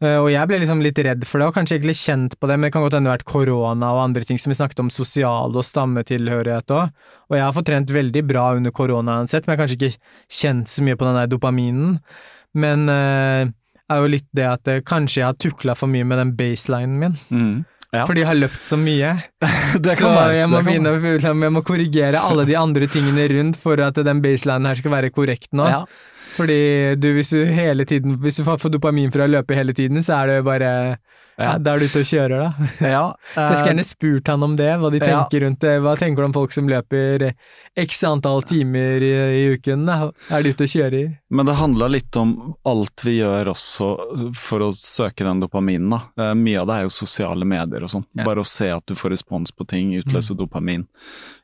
Eh, 0.00 0.16
Og 0.16 0.30
jeg 0.32 0.48
ble 0.48 0.60
liksom 0.62 0.80
litt 0.84 0.98
redd 1.04 1.26
for 1.28 1.40
det, 1.42 1.50
og 1.50 1.56
kanskje 1.56 1.76
egentlig 1.76 1.98
kjent 2.00 2.36
på 2.40 2.48
det, 2.48 2.56
men 2.56 2.68
det 2.68 2.72
kan 2.74 2.84
godt 2.84 2.96
hende 2.96 3.10
det 3.10 3.12
har 3.12 3.20
vært 3.20 3.28
korona 3.28 3.92
og 3.94 4.02
andre 4.06 4.24
ting 4.24 4.40
som 4.40 4.52
vi 4.52 4.56
snakket 4.56 4.80
om, 4.80 4.90
sosial 4.92 5.52
og 5.52 5.66
stammetilhørighet 5.66 6.72
òg. 6.72 6.92
Og 7.30 7.36
jeg 7.36 7.44
har 7.44 7.56
fått 7.56 7.68
trent 7.68 7.92
veldig 7.94 8.24
bra 8.26 8.50
under 8.56 8.72
korona 8.74 9.20
uansett, 9.20 9.46
men 9.46 9.54
jeg 9.54 9.58
har 9.58 9.64
kanskje 9.66 9.78
ikke 9.80 10.14
kjent 10.40 10.72
så 10.72 10.86
mye 10.86 10.96
på 10.98 11.08
den 11.08 11.18
der 11.20 11.30
dopaminen. 11.30 11.98
Men 12.56 12.88
eh, 12.90 13.50
er 13.90 14.00
jo 14.00 14.14
litt 14.16 14.28
det 14.36 14.46
at 14.48 14.70
eh, 14.70 14.80
kanskje 14.86 15.20
jeg 15.20 15.28
har 15.28 15.36
tukla 15.38 15.76
for 15.78 15.90
mye 15.90 16.06
med 16.06 16.20
den 16.22 16.32
baselinen 16.38 16.96
min, 17.02 17.18
mm, 17.28 17.54
ja. 17.92 18.04
fordi 18.08 18.24
jeg 18.24 18.30
har 18.30 18.38
løpt 18.40 18.64
så 18.66 18.78
mye. 18.80 19.12
det 19.84 19.98
så 20.00 20.14
jeg 20.32 20.50
må 20.50 20.62
begynne 20.66 20.96
jeg 21.20 21.54
må 21.54 21.62
korrigere 21.66 22.22
alle 22.22 22.46
de 22.48 22.56
andre 22.58 22.88
tingene 22.90 23.28
rundt 23.34 23.60
for 23.60 23.80
at 23.84 24.00
den 24.00 24.24
baselinen 24.24 24.70
her 24.70 24.80
skal 24.80 24.96
være 24.96 25.12
korrekt 25.14 25.52
nå. 25.52 25.68
Ja. 25.68 25.84
Fordi 26.40 26.60
du, 26.96 27.10
hvis 27.12 27.34
du 27.34 27.44
hele 27.44 27.84
tiden 27.84 28.16
Hvis 28.22 28.40
du 28.40 28.46
får 28.48 28.72
dopamin 28.72 29.12
fra 29.12 29.26
å 29.26 29.30
løpe 29.30 29.56
hele 29.58 29.74
tiden, 29.76 30.00
så 30.02 30.22
er 30.22 30.30
det 30.30 30.44
bare 30.46 30.70
ja. 31.40 31.52
Ja. 31.52 31.58
Da 31.58 31.72
er 31.74 31.78
du 31.80 31.86
ute 31.88 32.02
og 32.04 32.08
kjører, 32.10 32.42
da. 32.44 32.68
Ja, 32.84 33.04
Så 33.34 33.46
jeg 33.48 33.58
skulle 33.58 33.72
gjerne 33.72 33.86
spurt 33.88 34.28
han 34.28 34.42
om 34.46 34.56
det, 34.60 34.70
hva 34.78 34.90
de 34.92 35.00
Ja. 35.00 35.06
tenker 35.24 35.46
rundt 35.46 35.60
det. 35.64 35.74
Hva 35.80 35.96
tenker 35.98 36.22
du 36.22 36.28
om 36.28 36.32
folk 36.36 36.52
som 36.52 36.68
løper 36.68 37.32
x 37.80 38.02
antall 38.04 38.42
timer 38.44 39.00
i, 39.02 39.12
i 39.40 39.42
uken? 39.56 39.86
Da? 39.88 40.10
Er 40.30 40.42
de 40.44 40.52
ute 40.52 40.66
og 40.68 40.72
kjører? 40.74 41.16
Men 41.30 41.46
det 41.46 41.54
handla 41.56 41.88
litt 41.88 42.16
om 42.20 42.54
alt 42.68 43.02
vi 43.06 43.18
gjør 43.20 43.50
også 43.54 43.88
for 44.36 44.66
å 44.66 44.70
søke 44.76 45.24
den 45.24 45.40
dopaminen. 45.40 45.90
Da. 45.96 46.00
Eh, 46.30 46.34
Mye 46.34 46.60
av 46.60 46.66
det 46.70 46.76
er 46.76 46.86
jo 46.88 46.92
sosiale 46.94 47.46
medier 47.48 47.82
og 47.86 47.90
sånn. 47.92 48.04
Ja. 48.18 48.24
Bare 48.26 48.42
å 48.44 48.46
se 48.46 48.68
at 48.70 48.84
du 48.90 48.94
får 48.98 49.14
respons 49.16 49.50
på 49.56 49.66
ting, 49.70 49.94
utløser 50.02 50.36
dopamin. 50.38 50.86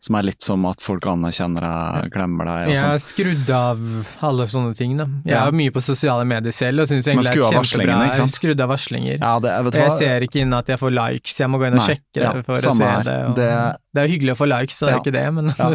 Som 0.03 0.19
er 0.19 0.27
litt 0.29 0.43
som 0.45 0.65
at 0.69 0.83
folk 0.85 1.07
anerkjenner 1.09 1.65
deg, 1.65 2.11
glemmer 2.15 2.45
deg 2.51 2.69
og 2.69 2.75
Jeg 2.75 2.83
har 2.85 2.99
sånn. 2.99 3.07
skrudd 3.07 3.51
av 3.57 3.81
alle 4.29 4.47
sånne 4.51 4.77
ting, 4.77 4.97
da. 5.01 5.07
Jeg 5.25 5.33
Ja. 5.35 5.47
er 5.47 5.53
mye 5.53 5.71
på 5.73 5.83
sosiale 5.83 6.25
medier 6.27 6.53
selv 6.53 6.81
og 6.85 6.89
syns 6.91 7.07
egentlig 7.09 7.33
det 7.33 7.39
er 7.39 7.63
kjempebra. 7.63 8.29
Skrudd 8.37 8.61
av 8.61 8.69
varslinger. 8.69 9.19
Ja, 9.21 9.39
det, 9.41 9.51
vet 9.65 9.73
du 9.73 9.79
hva, 9.81 9.86
jeg 9.87 9.97
ser 10.01 10.27
ikke 10.27 10.41
inn 10.45 10.53
at 10.57 10.67
jeg 10.73 10.79
får 10.83 10.93
likes, 10.97 11.39
jeg 11.41 11.49
må 11.53 11.59
gå 11.63 11.67
inn 11.71 11.79
og 11.79 11.83
Nei, 11.83 11.89
sjekke 11.95 12.23
ja, 12.23 12.33
for 12.47 12.55
å 12.57 12.77
se 12.77 12.93
det. 13.09 13.17
Og, 13.31 13.35
Det- 13.37 13.77
det, 13.97 14.03
er 14.03 14.09
jo 14.09 14.13
hyggelig 14.13 14.33
å 14.35 14.37
få 14.37 14.47
likes, 14.51 14.77
så 14.77 14.87
det 14.87 14.93
er 14.93 14.99
ikke 15.01 15.13
det, 15.17 15.25
men 15.33 15.47
Ja. 15.57 15.69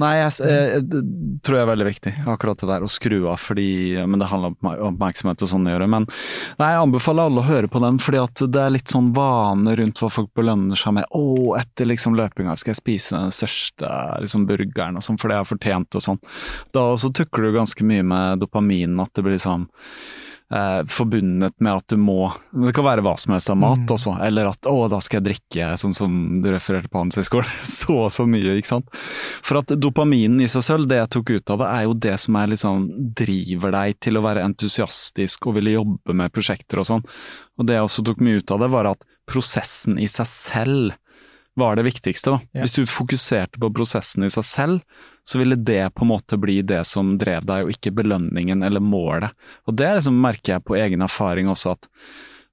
Nei, 0.00 0.12
jeg, 0.16 0.26
s- 0.32 0.40
eh, 0.40 0.80
det 0.80 1.00
tror 1.44 1.58
jeg 1.58 1.64
er 1.66 1.70
veldig 1.74 1.86
viktig, 1.90 2.12
akkurat 2.26 2.56
det 2.62 2.68
der 2.70 2.80
å 2.86 2.88
skru 2.88 3.18
av, 3.28 3.36
fordi 3.42 3.66
Men 4.06 4.18
det 4.22 4.28
handler 4.30 4.54
om 4.54 4.70
oppmerksomhet 4.96 5.42
og 5.44 5.48
sånn 5.50 5.66
å 5.68 5.74
gjøre. 5.74 5.88
Men 5.88 6.06
nei, 6.58 6.70
jeg 6.72 6.80
anbefaler 6.86 7.26
alle 7.28 7.42
å 7.42 7.48
høre 7.50 7.68
på 7.68 7.80
den, 7.84 7.98
fordi 7.98 8.22
at 8.22 8.34
det 8.52 8.62
er 8.62 8.70
litt 8.70 8.88
sånn 8.88 9.12
vane 9.12 9.76
rundt 9.76 10.00
hva 10.00 10.10
folk 10.10 10.30
belønner 10.34 10.76
seg 10.80 10.94
med. 10.94 11.04
Å, 11.12 11.56
etter 11.60 11.86
liksom 11.90 12.16
løpinga 12.16 12.56
skal 12.56 12.72
jeg 12.72 12.80
spise 12.82 13.18
den 13.18 13.30
største 13.34 13.90
liksom 14.22 14.46
burgeren 14.48 14.96
og 14.96 15.02
sånn, 15.04 15.18
for 15.20 15.28
det 15.28 15.36
har 15.36 15.44
fortjent 15.44 15.94
og 15.98 16.02
sånn. 16.02 16.18
Da 16.72 16.80
også 16.94 17.12
tukler 17.12 17.50
du 17.52 17.58
ganske 17.58 17.84
mye 17.84 18.02
med 18.06 18.40
dopamin, 18.40 18.96
at 19.02 19.12
det 19.14 19.24
blir 19.26 19.36
sånn 19.42 19.68
eh, 20.52 20.80
forbundet 20.90 21.54
med 21.62 21.72
at 21.72 21.86
du 21.92 21.96
må 22.00 22.32
Det 22.52 22.74
kan 22.76 22.86
være 22.86 23.04
hva 23.04 23.14
som 23.20 23.34
helst 23.34 23.50
av 23.52 23.58
mat 23.60 23.90
også, 23.92 24.16
eller 24.26 24.50
at 24.50 24.68
å, 24.70 24.86
da 24.92 25.00
skal 25.04 25.20
jeg 25.20 25.26
drikke, 25.28 25.70
sånn 25.80 25.96
som 25.96 26.18
du 26.42 26.50
refererte 26.52 26.90
på 26.92 27.00
Handelshøyskolen, 27.00 27.56
så 27.78 27.98
og 28.06 28.12
så 28.14 28.26
mye, 28.30 28.58
ikke 28.60 28.72
sant. 28.74 28.92
For 29.46 29.60
at 29.62 29.74
dopaminen 29.80 30.42
i 30.44 30.50
seg 30.50 30.66
selv, 30.66 30.90
det 30.90 31.00
jeg 31.00 31.12
tok 31.16 31.34
ut 31.36 31.54
av 31.54 31.62
det, 31.62 31.72
er 31.72 31.88
jo 31.88 31.98
det 32.08 32.16
som 32.22 32.38
er 32.40 32.52
liksom 32.52 32.86
driver 33.16 33.74
deg 33.78 33.98
til 34.06 34.20
å 34.20 34.24
være 34.26 34.44
entusiastisk 34.46 35.48
og 35.48 35.58
ville 35.58 35.76
jobbe 35.78 36.16
med 36.16 36.34
prosjekter 36.34 36.82
og 36.82 36.90
sånn. 36.90 37.04
Og 37.56 37.68
det 37.68 37.78
jeg 37.78 37.88
også 37.88 38.06
tok 38.06 38.22
mye 38.24 38.42
ut 38.42 38.54
av 38.54 38.62
det, 38.62 38.72
var 38.72 38.92
at 38.92 39.10
prosessen 39.26 39.98
i 39.98 40.08
seg 40.10 40.28
selv 40.30 40.94
var 41.56 41.76
det 41.78 41.86
viktigste, 41.86 42.34
da. 42.36 42.40
Ja. 42.52 42.64
Hvis 42.64 42.74
du 42.76 42.82
fokuserte 42.84 43.60
på 43.62 43.70
prosessen 43.72 44.26
i 44.26 44.30
seg 44.32 44.44
selv, 44.44 45.02
så 45.26 45.40
ville 45.40 45.56
det 45.56 45.86
på 45.96 46.04
en 46.04 46.10
måte 46.12 46.36
bli 46.38 46.58
det 46.62 46.82
som 46.86 47.14
drev 47.18 47.46
deg, 47.48 47.64
og 47.64 47.72
ikke 47.72 47.94
belønningen 47.96 48.62
eller 48.66 48.84
målet. 48.84 49.32
Og 49.66 49.76
det 49.80 49.88
liksom 49.96 50.18
merker 50.20 50.56
jeg 50.58 50.66
på 50.68 50.76
egen 50.76 51.02
erfaring 51.06 51.48
også, 51.48 51.72
at 51.78 51.88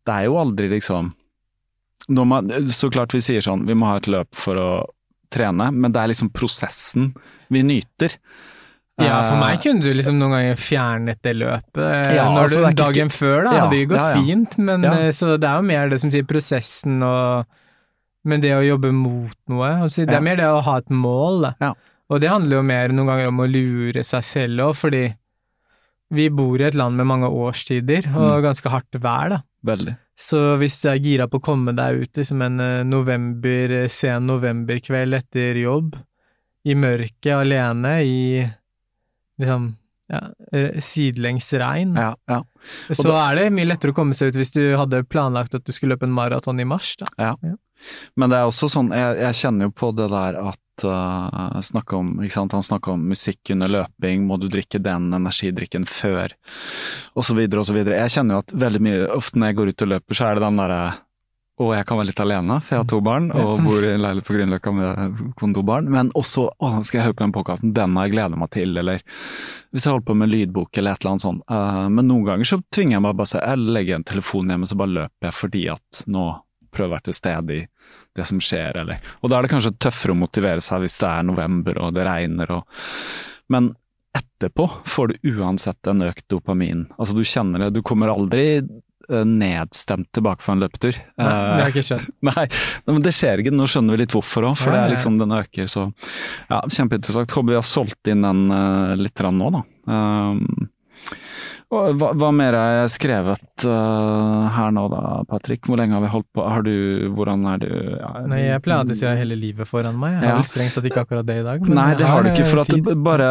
det 0.08 0.16
er 0.16 0.30
jo 0.30 0.40
aldri 0.40 0.70
liksom 0.72 1.12
når 2.12 2.26
man, 2.28 2.50
Så 2.68 2.90
klart 2.92 3.14
vi 3.16 3.22
sier 3.24 3.40
sånn, 3.44 3.62
vi 3.68 3.76
må 3.80 3.88
ha 3.88 4.00
et 4.02 4.10
løp 4.12 4.36
for 4.36 4.60
å 4.60 4.72
trene, 5.32 5.70
men 5.72 5.94
det 5.94 6.02
er 6.02 6.10
liksom 6.12 6.34
prosessen 6.36 7.14
vi 7.54 7.62
nyter. 7.64 8.18
Ja, 9.02 9.22
for 9.26 9.40
meg 9.40 9.56
Eh, 9.58 9.62
kunne 9.64 9.82
du 9.82 9.94
liksom 9.96 10.20
noen 10.20 10.36
ganger 10.36 10.60
fjernet 10.60 11.22
det 11.26 11.32
løpet 11.40 11.80
eh, 11.82 12.16
Ja, 12.20 12.28
når 12.30 12.44
altså, 12.44 12.60
du, 12.60 12.66
det 12.68 12.78
dagen 12.78 13.08
ikke- 13.10 13.18
før, 13.18 13.38
da. 13.48 13.54
Ja, 13.56 13.62
hadde 13.64 13.78
det 13.80 13.88
gått 13.90 14.04
ja, 14.04 14.10
ja. 14.10 14.22
fint, 14.22 14.58
men 14.60 14.86
eh, 14.86 15.10
så 15.12 15.32
det 15.40 15.50
er 15.50 15.56
jo 15.56 15.68
mer 15.72 15.90
det 15.90 16.00
som 16.04 16.12
sier 16.14 16.28
prosessen 16.30 17.00
og 17.08 17.48
Men 18.26 18.42
det 18.44 18.54
å 18.56 18.62
jobbe 18.64 18.92
mot 18.96 19.36
noe, 19.52 19.70
altså, 19.84 20.06
det 20.08 20.16
er 20.16 20.22
mer 20.24 20.38
det 20.40 20.46
å 20.48 20.62
ha 20.64 20.78
et 20.80 20.90
mål, 20.90 21.42
da. 21.42 21.54
Ja. 21.60 21.74
Og 22.10 22.22
det 22.24 22.30
handler 22.32 22.58
jo 22.60 22.64
mer 22.68 22.94
noen 22.94 23.10
ganger 23.10 23.28
om 23.32 23.42
å 23.44 23.48
lure 23.52 24.04
seg 24.08 24.24
selv 24.24 24.64
òg, 24.70 24.76
fordi 24.80 25.04
vi 26.14 26.28
bor 26.30 26.62
i 26.62 26.68
et 26.68 26.76
land 26.78 26.96
med 27.00 27.08
mange 27.10 27.28
årstider 27.28 28.06
og 28.14 28.38
Mm. 28.38 28.44
ganske 28.46 28.70
hardt 28.70 29.00
vær, 29.02 29.30
da. 29.30 29.42
Veldig. 29.66 29.98
Så 30.16 30.58
hvis 30.62 30.80
du 30.84 30.90
er 30.90 31.00
gira 31.00 31.28
på 31.28 31.40
å 31.40 31.44
komme 31.44 31.74
deg 31.76 32.04
ut 32.04 32.14
liksom 32.20 32.42
en 32.46 32.60
eh, 32.62 32.84
november, 32.84 33.88
sen 33.90 34.28
novemberkveld 34.28 35.14
etter 35.18 35.56
jobb, 35.64 35.96
i 36.66 36.76
mørket, 36.76 37.34
alene, 37.34 37.96
i 38.06 38.46
liksom 39.42 39.76
ja, 40.12 40.20
eh, 40.54 40.80
sidelengs 40.80 41.50
regn, 41.60 41.96
Ja, 41.98 42.14
ja. 42.30 42.42
så 42.92 43.12
er 43.18 43.36
det 43.36 43.48
mye 43.56 43.66
lettere 43.68 43.92
å 43.92 43.96
komme 43.98 44.14
seg 44.14 44.30
ut 44.32 44.36
hvis 44.40 44.54
du 44.54 44.62
hadde 44.78 45.04
planlagt 45.10 45.56
at 45.56 45.66
du 45.66 45.72
skulle 45.74 45.96
løpe 45.96 46.04
en 46.08 46.14
maraton 46.16 46.60
i 46.62 46.68
mars, 46.68 46.96
da. 47.00 47.08
Men 48.16 48.32
det 48.32 48.40
er 48.40 48.50
også 48.50 48.70
sånn, 48.72 48.92
jeg, 48.96 49.18
jeg 49.22 49.40
kjenner 49.42 49.70
jo 49.70 49.76
på 49.84 49.92
det 49.98 50.10
der 50.14 50.40
at 50.42 50.86
uh, 50.88 51.62
snakke 51.62 51.98
om, 52.00 52.12
ikke 52.24 52.38
sant? 52.38 52.56
Han 52.58 52.66
snakka 52.66 52.96
om 52.96 53.08
musikk 53.12 53.54
under 53.56 53.72
løping, 53.72 54.28
må 54.28 54.40
du 54.42 54.50
drikke 54.52 54.82
den 54.84 55.12
energidrikken 55.14 55.88
før, 55.90 56.36
og 57.14 57.26
så 57.26 57.38
og 57.38 57.66
så 57.68 57.76
videre. 57.76 58.02
Jeg 58.02 58.18
kjenner 58.18 58.38
jo 58.38 58.44
at 58.46 58.54
veldig 58.66 58.84
mye, 58.84 59.02
ofte 59.16 59.40
når 59.40 59.52
jeg 59.52 59.60
går 59.60 59.74
ut 59.74 59.86
og 59.86 59.92
løper, 59.96 60.18
så 60.18 60.30
er 60.30 60.38
det 60.38 60.48
den 60.48 60.62
derre 60.62 60.84
å, 61.62 61.68
jeg 61.76 61.86
kan 61.86 62.00
være 62.00 62.10
litt 62.10 62.22
alene, 62.24 62.56
for 62.66 62.74
jeg 62.74 62.82
har 62.82 62.88
to 62.90 63.00
barn 63.06 63.28
og 63.38 63.60
bor 63.62 63.84
i 63.86 63.92
en 63.94 64.02
leilighet 64.02 64.26
på 64.26 64.34
Grünerløkka 64.34 64.72
med 64.74 65.20
kondobarn. 65.38 65.90
Men 65.94 66.10
også 66.18 66.48
å, 66.50 66.72
skal 66.82 67.00
jeg 67.00 67.06
høre 67.08 67.18
på 67.20 67.26
den 67.28 67.36
podkasten, 67.36 67.76
den 67.78 67.98
har 68.00 68.08
jeg 68.08 68.16
gleda 68.16 68.40
meg 68.42 68.50
til, 68.56 68.74
eller 68.82 69.04
hvis 69.04 69.86
jeg 69.86 69.94
holder 69.94 70.08
på 70.08 70.16
med 70.18 70.32
lydbok 70.32 70.80
eller 70.82 70.96
et 70.96 71.04
eller 71.04 71.12
annet 71.14 71.26
sånt. 71.28 71.44
Uh, 71.50 71.86
men 71.94 72.10
noen 72.10 72.26
ganger 72.32 72.50
så 72.50 72.60
tvinger 72.74 72.98
jeg 72.98 73.06
meg 73.06 73.20
bare 73.20 73.30
å 73.30 73.34
si 73.34 73.44
jeg 73.44 73.68
legger 73.78 74.00
en 74.00 74.08
telefon 74.10 74.50
hjemme, 74.54 74.70
så 74.70 74.80
bare 74.82 74.96
løper 74.98 75.30
jeg 75.30 75.38
fordi 75.44 75.64
at 75.76 76.02
nå 76.16 76.26
prøver 76.74 76.88
jeg 76.88 76.92
å 76.92 76.96
være 76.98 77.08
til 77.10 77.18
stede 77.20 77.60
i 77.60 77.62
det 78.14 78.26
som 78.30 78.42
skjer, 78.44 78.82
eller 78.84 79.14
Og 79.22 79.32
da 79.32 79.38
er 79.38 79.46
det 79.46 79.54
kanskje 79.54 79.76
tøffere 79.82 80.14
å 80.14 80.20
motivere 80.20 80.62
seg 80.62 80.84
hvis 80.84 81.00
det 81.02 81.10
er 81.10 81.26
november 81.26 81.80
og 81.82 81.96
det 81.96 82.06
regner 82.08 82.52
og 82.60 82.84
Men 83.54 83.74
etterpå 84.14 84.68
får 84.86 85.14
du 85.14 85.34
uansett 85.34 85.90
en 85.90 86.06
økt 86.06 86.28
dopamin. 86.30 86.86
Altså 86.98 87.16
du 87.18 87.24
kjenner 87.26 87.66
det, 87.66 87.70
du 87.74 87.82
kommer 87.86 88.12
aldri 88.14 88.46
eh, 88.60 89.24
nedstemt 89.26 90.12
tilbake 90.14 90.46
fra 90.46 90.54
en 90.54 90.62
løpetur. 90.62 91.00
Nei, 91.18 91.26
det 91.26 91.32
har 91.34 91.64
Eh, 91.64 91.72
ikke 91.74 91.86
skjønt. 91.88 92.12
Nei, 92.30 92.46
men 92.92 93.06
det 93.06 93.16
skjer 93.18 93.42
ikke. 93.42 93.56
Nå 93.58 93.66
skjønner 93.72 93.98
vi 93.98 94.04
litt 94.04 94.14
hvorfor 94.14 94.52
òg, 94.52 94.60
for 94.62 94.70
Ja, 94.70 94.84
det 94.84 94.84
er 94.84 94.94
liksom 94.94 95.18
den 95.22 95.34
øker, 95.34 95.70
så 95.72 95.88
ja, 95.90 96.62
kjempeinteressant. 96.62 97.34
Håper 97.34 97.56
vi 97.56 97.58
har 97.58 97.66
solgt 97.68 98.14
inn 98.14 98.28
den 98.28 98.46
uh, 98.54 98.94
litt 99.00 99.26
nå, 99.34 99.50
da. 99.58 99.64
Um, 99.90 100.70
hva, 102.00 102.10
hva 102.18 102.30
mer 102.36 102.56
er 102.58 102.72
jeg 102.82 102.92
skrevet 102.96 103.66
uh, 103.68 104.50
her 104.56 104.74
nå 104.76 104.86
da, 104.92 105.02
Patrick? 105.30 105.66
Hvor 105.68 105.80
lenge 105.80 105.98
har 105.98 106.04
vi 106.04 106.12
holdt 106.14 106.28
på? 106.36 106.46
Har 106.46 106.66
du, 106.66 106.74
hvordan 107.16 107.46
er 107.54 107.62
du 107.64 107.70
ja, 107.72 108.12
Nei, 108.30 108.42
jeg 108.48 108.64
pleier 108.66 108.84
alltid 108.84 108.96
å 108.96 109.00
si 109.00 109.06
jeg 109.06 109.12
har 109.12 109.22
hele 109.22 109.38
livet 109.40 109.70
foran 109.70 109.98
meg. 110.00 110.18
Jeg 110.18 110.24
har 110.24 110.34
Ja. 110.34 110.42
vel 110.42 110.50
strengt 110.50 110.78
tatt 110.78 110.90
ikke 110.90 111.06
akkurat 111.06 111.28
det 111.30 111.40
i 111.42 111.46
dag. 111.48 111.66
men 111.66 111.78
Nei, 111.80 111.90
det 112.00 112.10
har 112.10 112.24
du 112.24 112.32
ikke, 112.32 112.48
for 112.50 112.64
at 112.64 112.74
du 112.74 112.82
det 112.84 112.98
bare 113.04 113.30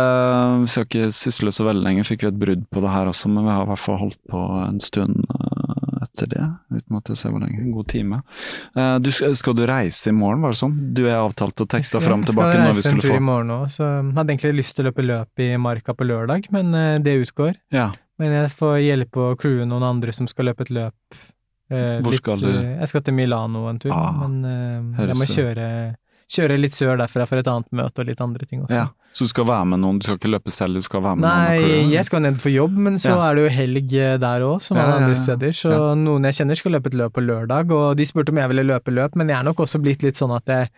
Vi 0.62 0.70
skal 0.74 0.88
ikke 0.88 1.10
sysle 1.16 1.54
så 1.54 1.66
veldig 1.68 1.86
lenge, 1.86 2.06
fikk 2.08 2.26
vi 2.26 2.32
et 2.32 2.40
brudd 2.42 2.66
på 2.72 2.82
det 2.84 2.92
her 2.92 3.10
også, 3.12 3.30
men 3.32 3.46
vi 3.46 3.54
har 3.54 3.66
i 3.66 3.70
hvert 3.72 3.84
fall 3.84 4.00
holdt 4.02 4.20
på 4.32 4.42
en 4.62 4.80
stund 4.82 5.22
eh, 5.28 6.02
etter 6.02 6.30
det, 6.32 6.46
uten 6.74 6.98
at 6.98 7.12
jeg 7.12 7.20
ser 7.20 7.32
hvor 7.32 7.42
lenge. 7.44 7.60
En 7.62 7.72
god 7.76 7.88
time. 7.88 8.20
Uh, 8.76 8.96
du, 8.98 9.10
skal 9.12 9.54
du 9.56 9.64
reise 9.68 10.10
i 10.10 10.16
morgen, 10.16 10.42
var 10.42 10.54
det 10.54 10.60
sånn? 10.60 10.74
Du 10.96 11.04
er 11.06 11.20
avtalt 11.20 11.62
og 11.62 11.70
teksta 11.70 12.02
fram 12.02 12.24
tilbake 12.26 12.58
når 12.58 12.74
vi 12.74 12.82
skulle 12.82 12.82
Jeg 12.82 12.82
skal 12.82 12.98
reise 12.98 13.06
en 13.06 13.06
tur 13.06 13.20
i 13.20 13.26
morgen 13.30 13.54
òg, 13.54 13.66
så 13.72 13.86
jeg 13.86 14.14
hadde 14.18 14.34
egentlig 14.34 14.54
lyst 14.58 14.76
til 14.76 14.84
å 14.84 14.90
løpe 14.90 15.06
løp 15.06 15.42
i 15.42 15.50
Marka 15.62 15.94
på 15.96 16.06
lørdag, 16.08 16.48
men 16.54 16.74
eh, 16.74 16.98
det 17.02 17.18
utgår. 17.22 17.54
Ja, 17.74 17.90
Men 18.20 18.32
jeg 18.36 18.50
får 18.58 18.76
hjelpe 18.84 19.22
å 19.32 19.36
crewe 19.40 19.64
noen 19.66 19.82
andre 19.88 20.12
som 20.12 20.28
skal 20.30 20.50
løpe 20.50 20.66
et 20.66 20.70
løp. 20.70 20.94
eh, 21.72 22.00
Hvor 22.04 22.12
litt, 22.12 22.20
skal 22.20 22.40
du? 22.42 22.48
eh, 22.50 22.78
Jeg 22.80 22.88
skal 22.88 23.00
til 23.06 23.14
Milano 23.14 23.66
en 23.70 23.78
tur, 23.78 23.90
Ah, 23.92 24.12
men 24.26 24.44
eh, 24.44 25.06
jeg 25.06 25.16
må 25.16 25.24
kjøre, 25.24 25.68
kjøre 26.28 26.58
litt 26.60 26.72
sør 26.76 26.98
derfra 27.00 27.26
for 27.28 27.38
et 27.40 27.46
annet 27.48 27.70
møte 27.72 28.00
og 28.00 28.06
litt 28.06 28.20
andre 28.20 28.44
ting 28.46 28.62
også. 28.62 28.74
ja. 28.76 28.88
Så 29.12 29.24
du 29.26 29.28
skal 29.28 29.44
være 29.44 29.66
med 29.68 29.80
noen, 29.82 29.98
du 30.00 30.04
skal 30.06 30.16
ikke 30.16 30.30
løpe 30.32 30.50
selv, 30.50 30.74
du 30.80 30.80
skal 30.80 31.02
være 31.04 31.16
med 31.20 31.26
Nei, 31.28 31.58
noen? 31.60 31.90
jeg 31.92 32.04
skal 32.08 32.22
ned 32.24 32.38
for 32.40 32.48
jobb, 32.48 32.72
men 32.80 32.94
så 32.96 33.10
Ja. 33.12 33.30
er 33.30 33.34
det 33.36 33.42
jo 33.44 33.50
helg 33.56 33.92
eh, 33.92 34.16
der 34.16 34.40
òg, 34.40 34.62
som 34.62 34.78
alle 34.78 34.88
ja, 34.88 34.96
andre 35.04 35.16
steder. 35.20 35.52
Så 35.52 35.68
noen 36.00 36.24
jeg 36.24 36.32
kjenner 36.38 36.56
skal 36.56 36.72
løpe 36.72 36.86
et 36.88 36.94
løp 36.96 37.12
på 37.12 37.20
lørdag, 37.20 37.70
og 37.70 37.96
de 37.98 38.04
spurte 38.08 38.30
om 38.32 38.36
jeg 38.40 38.48
ville 38.48 38.64
løpe 38.64 38.88
løp, 38.90 39.14
men 39.14 39.28
jeg 39.28 39.36
er 39.38 39.42
nok 39.44 39.58
også 39.60 39.82
blitt 39.82 40.02
litt 40.02 40.16
sånn 40.16 40.32
at 40.34 40.46
jeg 40.46 40.70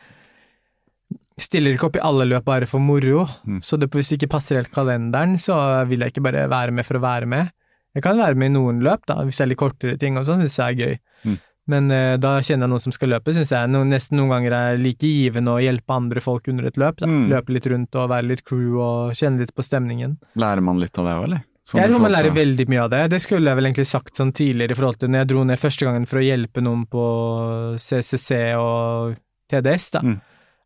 stiller 1.40 1.74
ikke 1.74 1.88
opp 1.88 1.98
i 1.98 2.04
alle 2.04 2.26
løp 2.30 2.44
bare 2.46 2.68
for 2.70 2.82
moro. 2.82 3.24
Mm. 3.46 3.60
Så 3.64 3.78
det, 3.80 3.90
hvis 3.94 4.12
det 4.12 4.20
ikke 4.20 4.34
passer 4.36 4.60
helt 4.60 4.72
kalenderen, 4.74 5.36
så 5.40 5.56
vil 5.90 6.04
jeg 6.04 6.14
ikke 6.14 6.24
bare 6.28 6.46
være 6.50 6.74
med 6.74 6.86
for 6.86 7.00
å 7.00 7.04
være 7.04 7.30
med. 7.30 7.50
Jeg 7.94 8.02
kan 8.02 8.18
være 8.18 8.38
med 8.38 8.50
i 8.50 8.54
noen 8.56 8.80
løp, 8.82 9.04
da, 9.06 9.20
hvis 9.22 9.38
det 9.38 9.44
er 9.44 9.50
litt 9.52 9.60
kortere 9.60 9.98
ting 9.98 10.18
og 10.18 10.26
sånn, 10.26 10.42
syns 10.42 10.58
jeg 10.58 10.74
er 10.74 10.80
gøy. 10.80 10.96
Mm. 11.24 11.36
Men 11.72 11.88
uh, 11.94 12.14
da 12.20 12.34
kjenner 12.44 12.66
jeg 12.66 12.72
noen 12.74 12.82
som 12.82 12.94
skal 12.94 13.14
løpe, 13.14 13.32
syns 13.32 13.54
jeg 13.54 13.70
no, 13.72 13.80
nesten 13.88 14.18
noen 14.18 14.34
ganger 14.34 14.56
er 14.58 14.82
like 14.82 15.08
givende 15.08 15.54
å 15.54 15.62
hjelpe 15.62 15.96
andre 15.96 16.22
folk 16.24 16.50
under 16.52 16.68
et 16.68 16.78
løp. 16.80 17.00
Mm. 17.00 17.26
Løpe 17.32 17.54
litt 17.56 17.68
rundt 17.70 17.98
og 18.00 18.10
være 18.12 18.28
litt 18.32 18.44
crew 18.46 18.76
og 18.82 19.14
kjenne 19.18 19.42
litt 19.42 19.54
på 19.56 19.64
stemningen. 19.64 20.18
Lærer 20.40 20.64
man 20.64 20.82
litt 20.82 20.98
av 21.00 21.08
det 21.08 21.16
òg, 21.16 21.26
eller? 21.30 21.44
Sånn 21.64 21.80
jeg 21.80 21.88
tror 21.88 22.02
man 22.04 22.12
lærer 22.12 22.34
veldig 22.36 22.66
mye 22.68 22.82
av 22.82 22.90
det. 22.92 23.00
Det 23.14 23.22
skulle 23.24 23.48
jeg 23.48 23.56
vel 23.56 23.70
egentlig 23.70 23.88
sagt 23.88 24.18
sånn 24.20 24.34
tidligere 24.36 24.74
i 24.74 24.76
forhold 24.76 24.98
til 25.00 25.08
når 25.08 25.22
jeg 25.22 25.30
dro 25.30 25.44
ned 25.48 25.62
første 25.62 25.86
gangen 25.88 26.04
for 26.10 26.20
å 26.20 26.24
hjelpe 26.26 26.64
noen 26.66 26.82
på 26.92 27.04
CCC 27.80 28.40
og 28.60 29.14
TDS, 29.48 29.86
da. 29.94 30.02
Mm. 30.04 30.18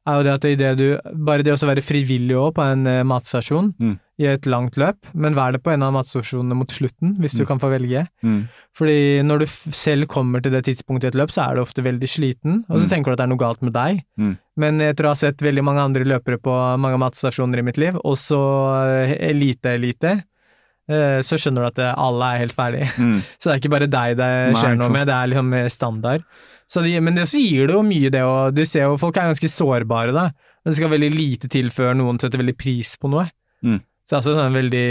Er 0.09 0.19
jo 0.19 0.25
det 0.25 0.35
at 0.39 0.45
det 0.59 0.69
du 0.79 0.85
Bare 1.29 1.43
det 1.45 1.53
å 1.53 1.69
være 1.69 1.83
frivillig 1.85 2.37
òg 2.39 2.55
på 2.57 2.65
en 2.65 2.87
eh, 2.89 3.03
matstasjon 3.05 3.75
Mm. 3.79 3.97
i 4.19 4.25
et 4.27 4.47
langt 4.51 4.75
løp, 4.81 4.97
men 5.15 5.35
vær 5.37 5.53
det 5.55 5.61
på 5.63 5.71
en 5.71 5.83
av 5.87 5.93
matstasjonene 5.95 6.57
mot 6.59 6.67
slutten, 6.75 7.13
hvis 7.23 7.37
du 7.39 7.45
Mm. 7.45 7.47
kan 7.47 7.59
få 7.63 7.69
velge. 7.71 8.07
Mm. 8.25 8.49
Fordi 8.75 9.23
når 9.23 9.39
du 9.39 9.47
selv 9.47 10.09
kommer 10.09 10.43
til 10.43 10.51
det 10.53 10.65
tidspunktet 10.67 11.05
i 11.05 11.09
et 11.13 11.15
løp, 11.21 11.31
så 11.31 11.45
er 11.51 11.55
du 11.55 11.61
ofte 11.63 11.85
veldig 11.85 12.09
sliten, 12.09 12.65
og 12.69 12.81
så 12.81 12.87
Mm. 12.87 12.91
tenker 12.91 13.05
du 13.05 13.13
at 13.13 13.19
det 13.19 13.27
er 13.29 13.33
noe 13.35 13.39
galt 13.45 13.63
med 13.63 13.73
deg. 13.75 14.03
Mm. 14.19 14.39
Men 14.57 14.81
etter 14.81 15.05
å 15.05 15.09
ha 15.09 15.15
sett 15.15 15.37
veldig 15.39 15.63
mange 15.63 15.85
andre 15.85 16.05
løpere 16.05 16.39
på 16.43 16.79
mange 16.79 16.99
matstasjoner 16.99 17.59
i 17.59 17.63
mitt 17.63 17.77
liv, 17.79 17.95
også 18.05 18.41
elite-elite, 19.21 20.13
eh, 20.89 21.21
så 21.23 21.39
skjønner 21.39 21.63
du 21.67 21.67
at 21.71 21.79
eh, 21.79 21.95
alle 21.97 22.25
er 22.35 22.43
helt 22.45 22.57
ferdige. 22.57 22.89
Mm. 22.99 23.19
Så 23.39 23.51
det 23.51 23.55
er 23.55 23.61
ikke 23.63 23.75
bare 23.77 23.91
deg 23.93 24.17
det 24.19 24.31
skjer 24.57 24.75
Nei, 24.75 24.81
noe 24.83 24.95
med, 24.95 25.07
det 25.07 25.15
er 25.15 25.31
liksom 25.33 25.71
standard. 25.71 26.25
Så 26.69 26.83
det, 26.85 26.99
men 27.03 27.15
det 27.17 27.25
så 27.31 27.41
gir 27.41 27.67
det 27.71 27.75
jo 27.79 27.83
mye 27.87 28.11
det, 28.13 28.23
og 28.29 28.55
du 28.55 28.65
ser 28.69 28.85
jo 28.85 28.99
folk 29.01 29.17
er 29.17 29.31
ganske 29.33 29.49
sårbare 29.49 30.13
da. 30.13 30.27
Det 30.69 30.75
skal 30.77 30.91
veldig 30.93 31.11
lite 31.15 31.49
til 31.49 31.71
før 31.73 31.95
noen 31.97 32.19
setter 32.21 32.43
veldig 32.43 32.59
pris 32.61 32.97
på 33.01 33.09
noe. 33.09 33.31
Mm. 33.65 33.79
Så 34.09 34.13
det 34.13 34.17
er 34.17 34.21
også 34.23 34.35
sånn 34.39 34.55
veldig 34.57 34.83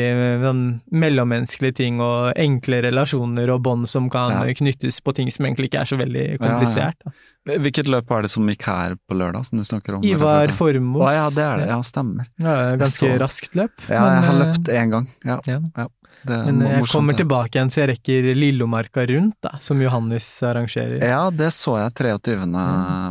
sånn 0.43 0.59
mellommenneskelige 0.93 1.75
ting 1.79 2.01
og 2.05 2.33
enkle 2.37 2.83
relasjoner 2.85 3.49
og 3.49 3.63
bånd 3.65 3.87
som 3.89 4.09
kan 4.13 4.29
Ja. 4.31 4.53
knyttes 4.53 4.99
på 5.01 5.13
ting 5.17 5.31
som 5.33 5.45
egentlig 5.47 5.69
ikke 5.71 5.81
er 5.81 5.89
så 5.89 5.97
veldig 5.97 6.25
Ja, 6.25 6.31
ja. 6.33 6.37
komplisert. 6.37 6.97
da. 7.05 7.11
Hvilket 7.57 7.87
løp 7.87 8.11
er 8.11 8.21
det 8.23 8.29
som 8.29 8.45
gikk 8.47 8.61
her 8.67 8.95
på 9.09 9.15
lørdag, 9.17 9.45
som 9.45 9.57
du 9.57 9.63
snakker 9.63 9.95
om? 9.95 10.03
Ivar 10.03 10.47
Formos. 10.49 11.01
Å 11.09 11.13
ja, 11.13 11.29
det 11.29 11.45
er 11.45 11.57
det. 11.57 11.67
Ja, 11.67 11.79
stemmer. 11.81 12.25
Ja, 12.37 12.75
ganske 12.77 13.17
raskt 13.19 13.55
løp. 13.55 13.71
Ja, 13.89 14.03
jeg 14.05 14.23
har 14.23 14.33
men, 14.33 14.41
eh, 14.41 14.53
løpt 14.53 14.67
én 14.73 14.89
gang. 14.91 15.07
Ja. 15.25 15.87
Det 16.26 16.38
Men 16.45 16.60
jeg 16.68 16.80
morsomt, 16.80 16.91
kommer 16.98 17.14
tilbake 17.18 17.52
igjen 17.56 17.69
så 17.72 17.81
jeg 17.85 17.89
rekker 17.95 18.35
Lillomarka 18.35 19.06
rundt, 19.07 19.35
da, 19.41 19.57
som 19.60 19.80
Johannes 19.81 20.27
arrangerer. 20.44 21.02
Ja, 21.03 21.30
det 21.30 21.52
så 21.53 21.77
jeg 21.77 21.94
23., 21.94 22.52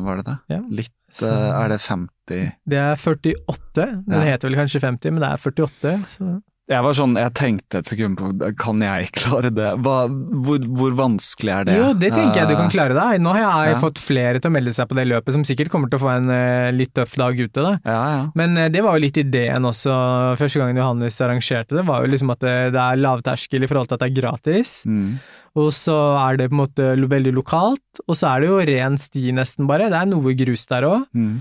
var 0.04 0.16
det 0.16 0.24
det? 0.26 0.38
Ja. 0.48 0.60
Litt 0.70 0.92
Så- 1.12 1.30
eh, 1.30 1.64
Er 1.64 1.68
det 1.68 1.80
50 1.80 2.52
Det 2.66 2.78
er 2.78 2.96
48. 2.96 4.04
Den 4.04 4.20
Ja. 4.20 4.20
heter 4.32 4.48
vel 4.50 4.58
kanskje 4.58 4.80
50, 4.80 5.10
men 5.12 5.20
det 5.20 5.30
er 5.30 5.36
48. 5.36 6.04
Så. 6.08 6.42
Jeg 6.66 6.82
var 6.82 6.94
sånn, 6.98 7.12
jeg 7.14 7.30
tenkte 7.38 7.78
et 7.78 7.86
sekund 7.86 8.16
på 8.18 8.28
kan 8.58 8.80
jeg 8.82 9.10
klare 9.20 9.52
det? 9.54 9.68
Hva, 9.86 10.08
hvor, 10.10 10.64
hvor 10.80 10.96
vanskelig 10.98 11.52
er 11.54 11.68
det? 11.68 11.76
Jo, 11.78 11.92
det 11.94 12.10
tenker 12.10 12.40
jeg 12.40 12.48
du 12.50 12.54
kan 12.58 12.66
Eh, 12.66 12.72
klare 12.74 12.96
deg. 12.96 13.20
Nå 13.22 13.34
har 13.36 13.42
jeg 13.68 13.76
Ja. 13.76 13.80
fått 13.84 14.00
flere 14.02 14.40
til 14.42 14.50
å 14.50 14.54
melde 14.56 14.72
seg 14.74 14.88
på 14.90 14.96
det 14.98 15.04
løpet, 15.06 15.30
som 15.36 15.44
sikkert 15.46 15.70
kommer 15.70 15.88
til 15.92 16.00
å 16.00 16.02
få 16.02 16.10
en 16.16 16.26
uh, 16.32 16.72
litt 16.74 16.90
tøff 16.98 17.14
dag 17.20 17.38
ute. 17.38 17.54
da. 17.62 17.76
Ja, 17.86 18.00
ja. 18.16 18.20
Men 18.34 18.58
uh, 18.58 18.66
det 18.74 18.82
var 18.82 18.98
jo 18.98 19.04
litt 19.06 19.16
ideen 19.22 19.62
også, 19.70 19.94
første 20.42 20.58
gangen 20.64 20.82
Johannes 20.82 21.20
arrangerte 21.22 21.78
det, 21.78 21.86
var 21.86 22.02
jo 22.02 22.10
liksom 22.16 22.34
at 22.34 22.42
det, 22.42 22.56
det 22.74 22.82
er 22.82 22.98
lavterskel 23.04 23.62
i 23.62 23.70
forhold 23.70 23.86
til 23.92 24.00
at 24.00 24.02
det 24.02 24.10
er 24.10 24.18
gratis. 24.20 24.74
Mm. 24.90 25.18
Og 25.62 25.70
så 25.72 25.94
er 26.26 26.36
det 26.42 26.50
på 26.50 26.58
en 26.58 26.64
måte 26.66 26.90
veldig 27.08 27.32
lokalt, 27.38 28.02
og 28.10 28.18
så 28.18 28.34
er 28.34 28.42
det 28.42 28.50
jo 28.50 28.58
ren 28.74 28.98
sti 29.00 29.30
nesten 29.38 29.70
bare. 29.70 29.86
Det 29.94 30.02
er 30.02 30.10
noe 30.10 30.34
grus 30.36 30.66
der 30.66 30.82
òg, 30.90 31.06
Mm. 31.14 31.38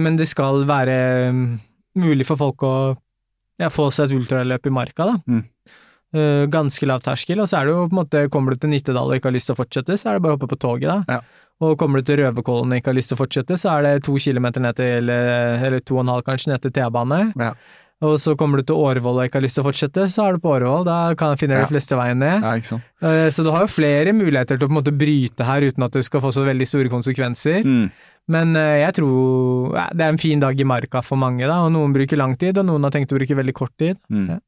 men 0.00 0.16
det 0.16 0.28
skal 0.32 0.64
være 0.64 0.96
mm, 1.34 1.60
mulig 2.00 2.24
for 2.26 2.40
folk 2.40 2.64
å 2.66 2.74
ja, 3.62 3.72
få 3.72 3.88
seg 3.94 4.10
et 4.10 4.20
ultraløp 4.20 4.68
i 4.68 4.74
marka, 4.74 5.10
da. 5.12 5.18
Mm. 5.26 5.44
Uh, 6.16 6.44
ganske 6.48 6.86
lav 6.88 7.02
terskel, 7.04 7.40
og 7.42 7.48
så 7.50 7.58
er 7.58 7.66
det 7.66 7.74
jo 7.74 7.86
på 7.88 7.96
en 7.96 7.98
måte, 7.98 8.20
kommer 8.32 8.54
du 8.54 8.62
til 8.62 8.70
Nittedal 8.72 9.10
og 9.10 9.18
ikke 9.18 9.28
har 9.28 9.36
lyst 9.36 9.50
til 9.50 9.56
å 9.56 9.60
fortsette, 9.60 9.96
så 9.98 10.10
er 10.10 10.16
det 10.16 10.24
bare 10.24 10.36
å 10.36 10.38
hoppe 10.38 10.48
på 10.52 10.60
toget, 10.62 10.86
da. 10.88 11.18
Ja. 11.18 11.42
Og 11.66 11.78
kommer 11.80 12.00
du 12.00 12.08
til 12.08 12.20
Røverkollen 12.20 12.72
og 12.72 12.78
ikke 12.78 12.92
har 12.92 12.98
lyst 12.98 13.10
til 13.12 13.16
å 13.16 13.22
fortsette, 13.22 13.56
så 13.60 13.72
er 13.72 13.86
det 13.86 14.04
to 14.04 14.14
kilometer 14.20 14.60
ned 14.60 14.76
til, 14.76 14.92
eller, 15.00 15.56
eller 15.66 15.84
to 15.84 15.96
og 15.96 16.04
en 16.04 16.12
halv 16.12 16.26
kanskje, 16.26 16.52
ned 16.52 16.64
til 16.64 16.74
T-bane. 16.76 17.20
Ja. 17.40 17.52
Og 18.04 18.18
så 18.20 18.34
kommer 18.36 18.60
du 18.60 18.66
til 18.68 18.76
Årvoll 18.76 19.22
og 19.22 19.24
ikke 19.24 19.38
har 19.38 19.44
lyst 19.46 19.56
til 19.56 19.64
å 19.64 19.68
fortsette, 19.70 20.02
så 20.12 20.26
er 20.26 20.36
du 20.36 20.42
på 20.44 20.50
Årvoll, 20.52 20.84
da 20.84 21.14
kan, 21.16 21.32
jeg 21.32 21.48
du 21.48 21.54
Ja. 21.54 21.64
de 21.64 21.70
fleste 21.72 21.96
veien 21.96 22.18
ned. 22.20 22.42
ja. 22.42 22.78
Eh, 23.00 23.30
Så 23.30 23.42
du 23.42 23.50
har 23.50 23.60
jo 23.64 23.66
flere 23.72 24.12
muligheter 24.12 24.58
til 24.58 24.66
å 24.66 24.68
på 24.68 24.76
en 24.76 24.82
måte 24.82 24.92
bryte 24.96 25.44
her 25.44 25.62
uten 25.62 25.82
at 25.82 25.92
det 25.92 26.04
skal 26.04 26.20
få 26.20 26.28
så 26.28 26.44
veldig 26.44 26.66
store 26.68 26.90
konsekvenser. 26.92 27.64
Mm. 27.64 27.90
Men 28.28 28.56
eh, 28.56 28.84
jeg 28.84 28.94
tror 29.00 29.74
ja, 29.76 29.88
det 29.94 30.00
er 30.04 30.08
en 30.12 30.18
fin 30.18 30.40
dag 30.40 30.60
i 30.60 30.64
marka 30.64 31.02
for 31.02 31.16
mange, 31.16 31.46
da, 31.46 31.62
og 31.64 31.72
noen 31.72 31.94
bruker 31.94 32.16
lang 32.18 32.36
tid, 32.36 32.58
og 32.58 32.66
noen 32.66 32.82
har 32.84 32.90
tenkt 32.90 33.12
å 33.12 33.18
bruke 33.18 33.34
veldig 33.34 33.54
kort 33.54 33.72
tid. 33.78 33.96
Mm. 34.12 34.40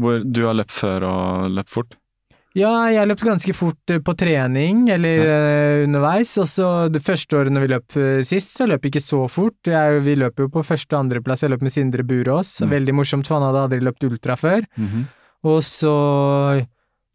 Hvor 0.00 0.24
du 0.24 0.46
har 0.46 0.54
løpt 0.54 0.72
før 0.74 1.02
og 1.06 1.50
løpt 1.54 1.70
fort? 1.70 1.96
Ja, 2.56 2.88
jeg 2.90 3.06
løpt 3.10 3.22
ganske 3.26 3.52
fort 3.54 3.90
eh, 3.92 3.98
på 4.00 4.14
trening 4.18 4.88
eller 4.90 5.20
eh, 5.20 5.82
underveis, 5.84 6.32
og 6.40 6.46
så 6.48 6.68
det 6.90 7.02
første 7.04 7.36
året 7.36 7.52
når 7.52 7.60
vi 7.66 7.68
løp 7.74 7.96
eh, 8.00 8.22
sist, 8.26 8.54
så 8.56 8.66
løp 8.66 8.82
jeg 8.88 8.94
ikke 8.94 9.04
så 9.04 9.20
fort. 9.30 9.58
Jeg, 9.68 10.00
vi 10.06 10.16
løp 10.16 10.40
jo 10.40 10.48
på 10.48 10.64
første- 10.66 10.96
og 10.96 11.04
andreplass, 11.04 11.44
jeg 11.44 11.52
løp 11.52 11.62
med 11.62 11.74
Sindre 11.74 12.02
Burås, 12.08 12.60
Mm. 12.64 12.70
veldig 12.72 12.94
morsomt, 12.94 13.26
for 13.28 13.38
han 13.38 13.46
hadde 13.50 13.62
aldri 13.68 13.80
løpt 13.84 14.04
ultra 14.08 14.34
før. 14.36 14.64
Mhm. 14.78 15.04
Og 15.44 15.60
så 15.62 15.94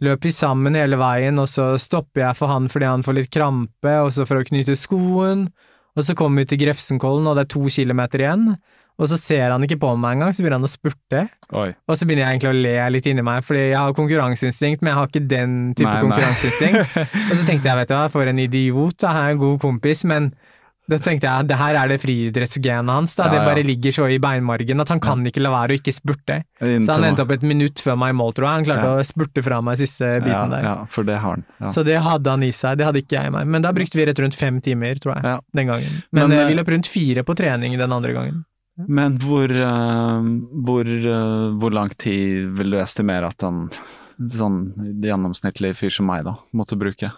løp 0.03 0.21
vi 0.23 0.31
sammen 0.31 0.75
hele 0.75 0.97
veien, 0.99 1.39
og 1.39 1.47
så 1.47 1.73
stopper 1.79 2.21
jeg 2.27 2.35
for 2.39 2.47
han 2.51 2.69
fordi 2.71 2.85
han 2.85 3.03
får 3.03 3.13
litt 3.17 3.31
krampe, 3.33 3.93
og 4.03 4.11
så 4.11 4.25
for 4.27 4.37
å 4.39 4.45
knyte 4.47 4.75
skoen, 4.79 5.47
og 5.95 6.03
så 6.03 6.15
kommer 6.15 6.43
vi 6.43 6.45
til 6.53 6.61
Grefsenkollen, 6.65 7.27
og 7.27 7.35
det 7.37 7.45
er 7.45 7.51
to 7.53 7.65
kilometer 7.69 8.19
igjen, 8.23 8.57
og 8.99 9.07
så 9.09 9.17
ser 9.17 9.49
han 9.51 9.63
ikke 9.65 9.79
på 9.81 9.89
meg 9.97 10.17
engang, 10.17 10.33
så 10.33 10.43
begynner 10.43 10.59
han 10.61 10.69
å 10.69 10.71
spurte, 10.71 11.23
Oi. 11.51 11.69
og 11.89 11.97
så 11.97 12.05
begynner 12.05 12.27
jeg 12.27 12.37
egentlig 12.37 12.51
å 12.53 12.61
le 12.61 12.75
litt 12.93 13.05
inni 13.09 13.23
meg, 13.25 13.43
fordi 13.43 13.63
jeg 13.71 13.79
har 13.79 13.93
konkurranseinstinkt, 13.97 14.81
men 14.85 14.91
jeg 14.93 14.99
har 14.99 15.07
ikke 15.11 15.27
den 15.27 15.53
type 15.73 15.89
Nei, 15.89 15.93
nei. 15.97 16.07
konkurranseinstinkt. 16.07 16.97
og 17.31 17.35
så 17.37 17.45
tenkte 17.49 17.69
jeg, 17.71 17.77
vet 17.81 17.89
du 17.89 17.95
hva, 17.97 18.07
for 18.13 18.29
en 18.29 18.39
idiot, 18.39 18.97
da 19.01 19.13
har 19.17 19.29
jeg 19.31 19.37
en 19.39 19.43
god 19.47 19.59
kompis, 19.65 20.05
men 20.05 20.31
da 20.91 20.97
tenkte 20.99 21.23
jeg, 21.31 21.47
det 21.47 21.55
her 21.57 21.77
er 21.79 21.87
det 21.93 21.97
friidrettsgenet 22.03 22.91
hans, 22.91 23.13
da. 23.15 23.29
Ja, 23.29 23.37
det 23.37 23.43
bare 23.47 23.63
ligger 23.63 23.93
så 23.95 24.07
i 24.11 24.17
beinmargen 24.19 24.83
at 24.83 24.89
han 24.91 24.99
kan 24.99 25.21
ikke 25.29 25.39
la 25.39 25.53
være 25.53 25.77
å 25.77 25.79
ikke 25.79 25.93
spurte. 25.95 26.41
Inntil 26.59 26.83
Så 26.89 26.97
han 26.97 27.05
endte 27.07 27.23
opp 27.23 27.31
et 27.31 27.45
minutt 27.47 27.79
før 27.79 27.95
meg 28.01 28.11
i 28.11 28.17
mål, 28.19 28.33
tror 28.35 28.49
jeg. 28.49 28.57
Han 28.59 28.67
klarte 28.67 28.89
Ja. 28.89 28.97
å 28.99 29.07
spurte 29.07 29.43
fra 29.45 29.61
meg 29.63 29.79
siste 29.79 30.09
biten 30.25 30.51
der. 30.51 30.67
Ja, 30.67 30.75
for 30.91 31.07
det 31.07 31.15
har 31.23 31.37
han. 31.37 31.45
Ja. 31.61 31.71
Så 31.71 31.85
det 31.87 32.01
hadde 32.03 32.29
han 32.35 32.43
i 32.43 32.51
seg, 32.51 32.77
det 32.81 32.85
hadde 32.89 32.99
ikke 32.99 33.15
jeg 33.15 33.31
i 33.31 33.35
meg. 33.37 33.47
Men 33.47 33.61
da 33.63 33.71
brukte 33.71 33.95
vi 33.95 34.05
rett 34.11 34.19
rundt 34.19 34.35
fem 34.35 34.59
timer, 34.61 34.99
tror 34.99 35.15
jeg, 35.15 35.23
Ja. 35.23 35.39
den 35.55 35.67
gangen. 35.71 36.03
Men, 36.11 36.27
Men, 36.27 36.31
eh, 36.37 36.43
eh, 36.43 36.47
vi 36.51 36.59
løp 36.59 36.67
rundt 36.75 36.87
fire 36.91 37.23
på 37.23 37.35
trening 37.39 37.77
den 37.79 37.91
andre 37.91 38.11
gangen. 38.13 38.43
Men 38.77 39.19
hvor, 39.21 39.51
eh, 39.51 40.29
hvor, 40.65 40.87
eh, 40.87 41.49
hvor 41.61 41.73
lang 41.75 41.91
tid 42.01 42.47
vil 42.57 42.71
du 42.73 42.77
estimere 42.81 43.29
at 43.29 43.43
en 43.45 43.67
sånn 44.33 44.57
gjennomsnittlig 45.03 45.75
fyr 45.77 45.93
som 45.93 46.07
meg 46.09 46.23
da, 46.25 46.35
måtte 46.57 46.77
bruke? 46.79 47.11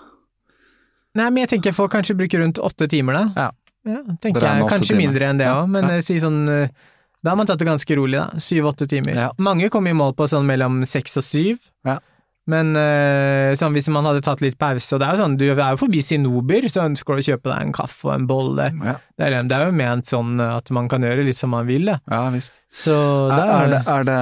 Nei, 1.15 1.30
men 1.30 1.45
jeg 1.45 1.53
tenker 1.53 1.72
jeg 1.72 1.77
får 1.77 1.91
kanskje 1.94 2.18
bruke 2.19 2.41
rundt 2.41 2.60
åtte 2.60 2.90
timer, 2.91 3.14
da. 3.22 3.23
Ja. 3.36 3.52
Ja, 3.86 4.02
tenker 4.19 4.41
jeg. 4.41 4.65
Kanskje 4.68 4.95
timer. 4.95 5.03
mindre 5.06 5.27
enn 5.30 5.38
det 5.40 5.45
Ja, 5.45 5.60
òg, 5.61 5.69
men 5.69 5.84
ja. 5.86 5.98
eh, 5.99 6.02
si 6.02 6.15
sånn 6.18 6.40
Da 6.49 7.30
har 7.32 7.38
man 7.38 7.45
tatt 7.45 7.60
det 7.61 7.68
ganske 7.69 7.95
rolig, 7.98 8.18
da. 8.19 8.40
Syv-åtte 8.41 8.88
timer. 8.90 9.15
Ja. 9.15 9.30
Mange 9.41 9.69
kommer 9.73 9.90
i 9.94 9.98
mål 9.98 10.14
på 10.18 10.27
sånn 10.30 10.45
mellom 10.45 10.84
seks 10.86 11.15
og 11.18 11.23
syv. 11.26 11.57
Ja. 11.86 11.99
Men 12.47 12.76
eh, 12.77 13.55
sånn, 13.57 13.73
hvis 13.73 13.88
man 13.89 14.05
hadde 14.05 14.22
tatt 14.22 14.41
litt 14.43 14.57
pause, 14.61 14.91
og 14.93 14.99
det 15.01 15.07
er 15.07 15.15
jo 15.15 15.22
sånn, 15.23 15.38
du 15.41 15.45
er 15.49 15.72
jo 15.73 15.80
forbi 15.81 16.01
Sinober, 16.05 16.67
så 16.69 16.84
ønsker 16.85 17.17
du 17.17 17.22
å 17.23 17.26
kjøpe 17.26 17.49
deg 17.49 17.63
en 17.65 17.72
kaffe 17.73 18.05
og 18.05 18.13
en 18.19 18.27
bolle. 18.30 18.67
Ja, 18.85 18.93
Det 19.17 19.26
er, 19.31 19.43
det 19.49 19.55
er 19.57 19.65
jo 19.65 19.72
ment 19.80 20.05
sånn 20.05 20.38
at 20.43 20.69
man 20.76 20.88
kan 20.91 21.01
gjøre 21.01 21.23
litt 21.26 21.39
som 21.39 21.49
man 21.55 21.65
vil, 21.65 21.85
Det. 21.89 21.97
ja 22.11 22.30
visst. 22.30 22.53
Så 22.76 22.93
Er, 23.31 23.49
er, 23.55 23.67
det, 23.72 23.80
er 23.88 24.03
det 24.03 24.17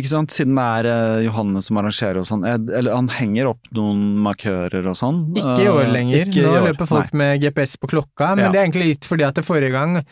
Ikke 0.00 0.10
sant, 0.10 0.32
siden 0.34 0.56
det 0.58 0.64
er 0.66 0.88
eh, 0.90 1.24
Johannes 1.28 1.68
som 1.70 1.78
arrangerer 1.80 2.18
og 2.18 2.26
sånn, 2.26 2.44
er- 2.44 2.76
eller 2.80 2.96
han 2.98 3.08
henger 3.14 3.52
opp 3.54 3.70
noen 3.72 4.02
markører 4.26 4.84
og 4.90 4.96
sånn? 4.98 5.22
Ikke 5.38 5.62
i 5.64 5.68
år 5.70 5.84
Eh, 5.86 5.92
lenger. 5.94 6.26
ikke 6.26 6.42
Nå 6.44 6.56
år, 6.58 6.66
løper 6.72 6.90
folk 6.90 7.14
nei. 7.14 7.18
med 7.24 7.40
GPS 7.46 7.76
på 7.80 7.88
klokka, 7.94 8.34
men 8.36 8.46
Ja. 8.46 8.52
det 8.52 8.58
er 8.60 8.66
egentlig 8.68 8.88
litt 8.96 9.04
fordi 9.08 9.24
at 9.24 9.34
det 9.40 9.44
forrige 9.46 9.70
gang 9.72 10.02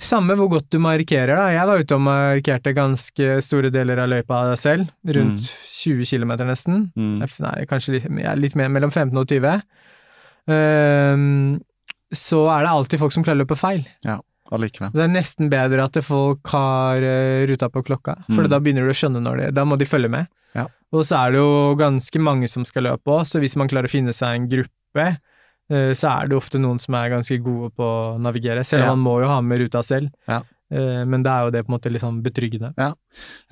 Samme 0.00 0.32
hvor 0.38 0.48
godt 0.54 0.70
du 0.72 0.78
markerer, 0.80 1.34
da. 1.36 1.48
Jeg 1.52 1.66
var 1.68 1.82
ute 1.82 1.96
og 1.98 2.00
markerte 2.06 2.72
ganske 2.76 3.26
store 3.44 3.68
deler 3.74 4.00
av 4.00 4.08
løypa 4.08 4.40
selv. 4.56 4.88
Rundt 5.04 5.44
20 5.82 6.06
km 6.08 6.32
nesten. 6.48 6.86
Mm. 6.96 7.20
Nei, 7.44 7.54
kanskje 7.68 7.98
litt, 7.98 8.06
litt 8.40 8.56
mer, 8.56 8.70
mellom 8.72 8.90
15 8.94 9.12
og 9.20 9.28
20. 9.28 9.60
Um, 10.50 11.60
så 12.16 12.40
er 12.50 12.64
det 12.64 12.72
alltid 12.72 13.00
folk 13.02 13.12
som 13.14 13.22
klarer 13.26 13.38
å 13.38 13.44
løpe 13.44 13.58
feil. 13.60 13.84
Ja, 14.06 14.18
Allikevel. 14.50 14.90
Det 14.96 15.04
er 15.04 15.12
nesten 15.12 15.46
bedre 15.52 15.84
at 15.86 15.94
folk 16.02 16.48
har 16.50 17.04
eh, 17.06 17.44
ruta 17.46 17.68
på 17.70 17.84
klokka, 17.86 18.16
for 18.32 18.42
Mm. 18.42 18.48
da 18.50 18.58
begynner 18.58 18.82
du 18.82 18.90
å 18.90 18.96
skjønne 18.98 19.20
når 19.22 19.36
de 19.44 19.50
Da 19.54 19.62
må 19.64 19.76
de 19.78 19.86
følge 19.86 20.10
med. 20.10 20.26
Ja. 20.56 20.64
Og 20.92 21.04
så 21.06 21.20
er 21.20 21.30
det 21.30 21.38
jo 21.38 21.76
ganske 21.78 22.18
mange 22.18 22.48
som 22.50 22.64
skal 22.66 22.82
løpe 22.88 23.06
òg, 23.14 23.28
så 23.30 23.38
hvis 23.38 23.54
man 23.54 23.68
klarer 23.70 23.86
å 23.86 23.92
finne 23.92 24.10
seg 24.12 24.34
en 24.34 24.48
gruppe, 24.50 25.06
så 25.94 26.08
er 26.10 26.28
det 26.30 26.36
ofte 26.36 26.58
noen 26.58 26.80
som 26.82 26.94
er 26.98 27.10
ganske 27.12 27.36
gode 27.42 27.70
på 27.78 27.84
å 27.86 28.18
navigere, 28.20 28.64
selv 28.66 28.84
Ja. 28.84 28.92
om 28.92 28.98
man 28.98 29.06
må 29.12 29.20
jo 29.22 29.28
ha 29.30 29.40
med 29.40 29.60
ruta 29.62 29.82
selv. 29.86 30.10
Ja. 30.26 30.40
Eh, 30.72 31.04
Men 31.04 31.22
det 31.24 31.30
er 31.30 31.44
jo 31.46 31.50
det 31.50 31.64
på 31.66 31.72
en 31.72 31.74
måte 31.80 31.90
litt 31.90 32.02
sånn 32.02 32.20
betryggende. 32.22 32.68
Jeg 32.78 32.94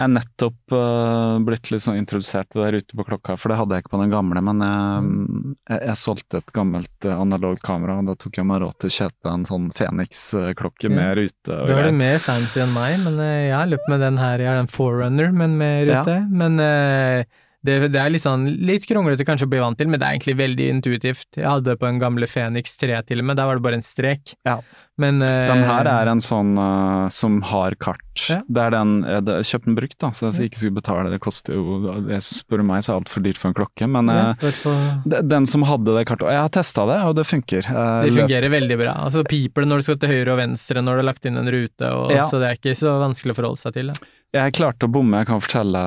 er 0.04 0.08
nettopp 0.12 0.70
uh, 0.70 1.38
blitt 1.42 1.70
litt 1.72 1.82
sånn 1.82 1.96
introdusert 1.98 2.46
til 2.52 2.62
det 2.62 2.68
rute 2.76 2.94
på 2.94 3.06
klokka, 3.08 3.34
for 3.36 3.50
det 3.50 3.56
hadde 3.58 3.74
jeg 3.74 3.82
ikke 3.82 3.90
på 3.96 4.00
den 4.04 4.12
gamle, 4.12 4.38
men 4.46 4.62
jeg, 4.62 5.56
jeg, 5.72 5.80
jeg 5.88 5.96
solgte 5.98 6.38
et 6.38 6.52
gammelt 6.54 7.08
uh, 7.10 7.16
analogt 7.18 7.62
kamera, 7.66 7.96
og 7.98 8.06
da 8.06 8.14
tok 8.14 8.38
jeg 8.38 8.46
meg 8.46 8.62
råd 8.62 8.78
til 8.78 8.90
å 8.92 8.96
kjøpe 9.00 9.32
en 9.34 9.44
sånn 9.50 9.66
Fenix-klokke 9.74 10.86
Ja. 10.88 10.94
med 10.94 11.16
rute 11.18 11.58
Da 11.66 11.78
er 11.80 11.90
du 11.90 11.92
mer 11.98 12.18
fancy 12.22 12.60
enn 12.62 12.72
meg, 12.72 13.00
men 13.02 13.18
eh, 13.18 13.48
jeg 13.48 13.56
har 13.58 13.66
løpt 13.74 13.88
med 13.90 14.00
den 14.06 14.16
her, 14.22 14.38
jeg 14.38 14.48
har 14.52 14.56
den 14.62 14.70
Forerunner, 14.70 15.32
men 15.32 15.58
med 15.58 15.88
Ja. 15.88 16.02
rute. 16.04 16.20
Men 16.30 16.60
eh, 16.60 17.24
det, 17.66 17.76
det 17.90 18.00
er 18.00 18.12
litt 18.12 18.22
sånn, 18.22 18.46
litt 18.68 18.86
kronglete 18.86 19.26
kanskje 19.26 19.48
å 19.48 19.50
bli 19.50 19.62
vant 19.62 19.78
til, 19.78 19.88
men 19.90 19.98
det 19.98 20.06
er 20.06 20.16
egentlig 20.16 20.36
veldig 20.38 20.68
intuitivt. 20.76 21.28
Jeg 21.34 21.48
hadde 21.48 21.72
det 21.72 21.78
på 21.80 21.88
en 21.88 21.98
gamle 22.02 22.28
Fenix 22.30 22.76
3 22.78 23.00
til 23.08 23.22
og 23.22 23.26
med, 23.30 23.38
der 23.40 23.48
var 23.50 23.58
det 23.58 23.66
bare 23.66 23.80
en 23.80 23.86
strek. 23.86 24.36
Ja. 24.46 24.60
Men 24.98 25.22
uh, 25.22 25.46
Den 25.46 25.62
her 25.62 25.86
er 25.86 26.08
en 26.10 26.20
sånn 26.24 26.56
uh, 26.58 27.06
som 27.14 27.40
har 27.46 27.76
kart. 27.78 28.02
Ja. 28.28 28.40
Det 28.50 28.62
er 28.64 28.72
den, 28.74 28.96
jeg 29.06 29.20
hadde 29.20 29.34
kjøpt 29.46 29.66
den 29.68 29.76
brukt, 29.78 29.94
da, 30.02 30.08
så 30.10 30.26
jeg 30.34 30.48
ikke 30.50 30.58
skulle 30.58 30.74
betale. 30.80 31.12
Det 31.12 31.20
koster 31.22 31.54
jo, 31.54 31.76
jeg 32.10 32.24
spør 32.26 32.64
meg, 32.66 32.82
så 32.82 32.96
er 32.96 32.98
altfor 33.04 33.22
dyrt 33.22 33.38
for 33.38 33.52
en 33.52 33.54
klokke, 33.54 33.86
men 33.94 34.10
ja, 34.10 34.24
eh, 34.34 34.56
for 34.58 35.22
den 35.30 35.46
som 35.46 35.62
hadde 35.68 35.94
det 35.94 36.02
kartet, 36.10 36.32
jeg 36.34 36.42
har 36.42 36.50
testa 36.58 36.86
det, 36.90 36.98
og 37.06 37.14
det 37.20 37.26
funker. 37.30 37.62
Eh, 37.70 37.92
det 38.08 38.10
løp- 38.16 38.24
fungerer 38.24 38.50
veldig 38.56 38.78
bra. 38.82 38.96
Altså 39.06 39.22
piper 39.28 39.62
det 39.62 39.70
når 39.70 39.78
du 39.84 39.86
skal 39.86 40.00
til 40.02 40.12
høyre 40.16 40.34
og 40.34 40.40
venstre 40.42 40.82
når 40.82 40.98
du 40.98 41.02
har 41.04 41.08
lagt 41.12 41.30
inn 41.30 41.38
en 41.38 41.52
rute, 41.54 41.92
og, 41.94 42.10
Ja. 42.16 42.26
så 42.26 42.42
det 42.42 42.50
er 42.50 42.58
ikke 42.58 42.74
så 42.82 42.98
vanskelig 42.98 43.36
å 43.36 43.38
forholde 43.38 43.62
seg 43.62 43.78
til. 43.78 43.94
Da. 43.94 44.10
Jeg 44.42 44.52
klarte 44.58 44.84
å 44.84 44.92
bomme, 44.92 45.22
jeg 45.22 45.30
kan 45.30 45.40
fortelle. 45.40 45.80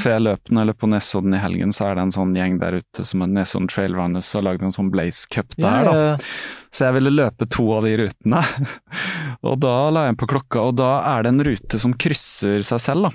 For 0.00 0.10
jeg 0.16 0.24
løp 0.24 0.50
jeg 0.50 0.78
på 0.80 0.88
Nesodden 0.90 1.36
i 1.36 1.38
helgen, 1.44 1.70
så 1.70 1.90
er 1.92 1.94
det 2.00 2.02
en 2.08 2.16
sånn 2.16 2.32
gjeng 2.34 2.56
der 2.58 2.80
ute 2.80 3.04
som 3.06 3.22
er 3.22 3.30
Nesodden 3.30 3.68
Trail 3.70 3.94
Runners 3.94 4.32
og 4.34 4.40
har 4.40 4.48
lagd 4.48 4.64
en 4.66 4.74
sånn 4.74 4.90
Blaze 4.90 5.28
Cup 5.30 5.52
der, 5.60 5.84
da. 5.86 6.16
Så 6.74 6.88
jeg 6.88 6.96
ville 6.96 7.12
løpe 7.14 7.46
to 7.54 7.68
av 7.76 7.84
de 7.86 7.92
rutene. 8.00 8.40
og 9.46 9.60
da 9.62 9.74
la 9.94 10.08
jeg 10.08 10.16
på 10.18 10.26
klokka, 10.32 10.64
og 10.68 10.74
da 10.80 10.88
er 11.12 11.22
det 11.26 11.30
en 11.34 11.44
rute 11.46 11.78
som 11.78 11.94
krysser 11.94 12.64
seg 12.66 12.82
selv, 12.82 13.06
da. 13.06 13.12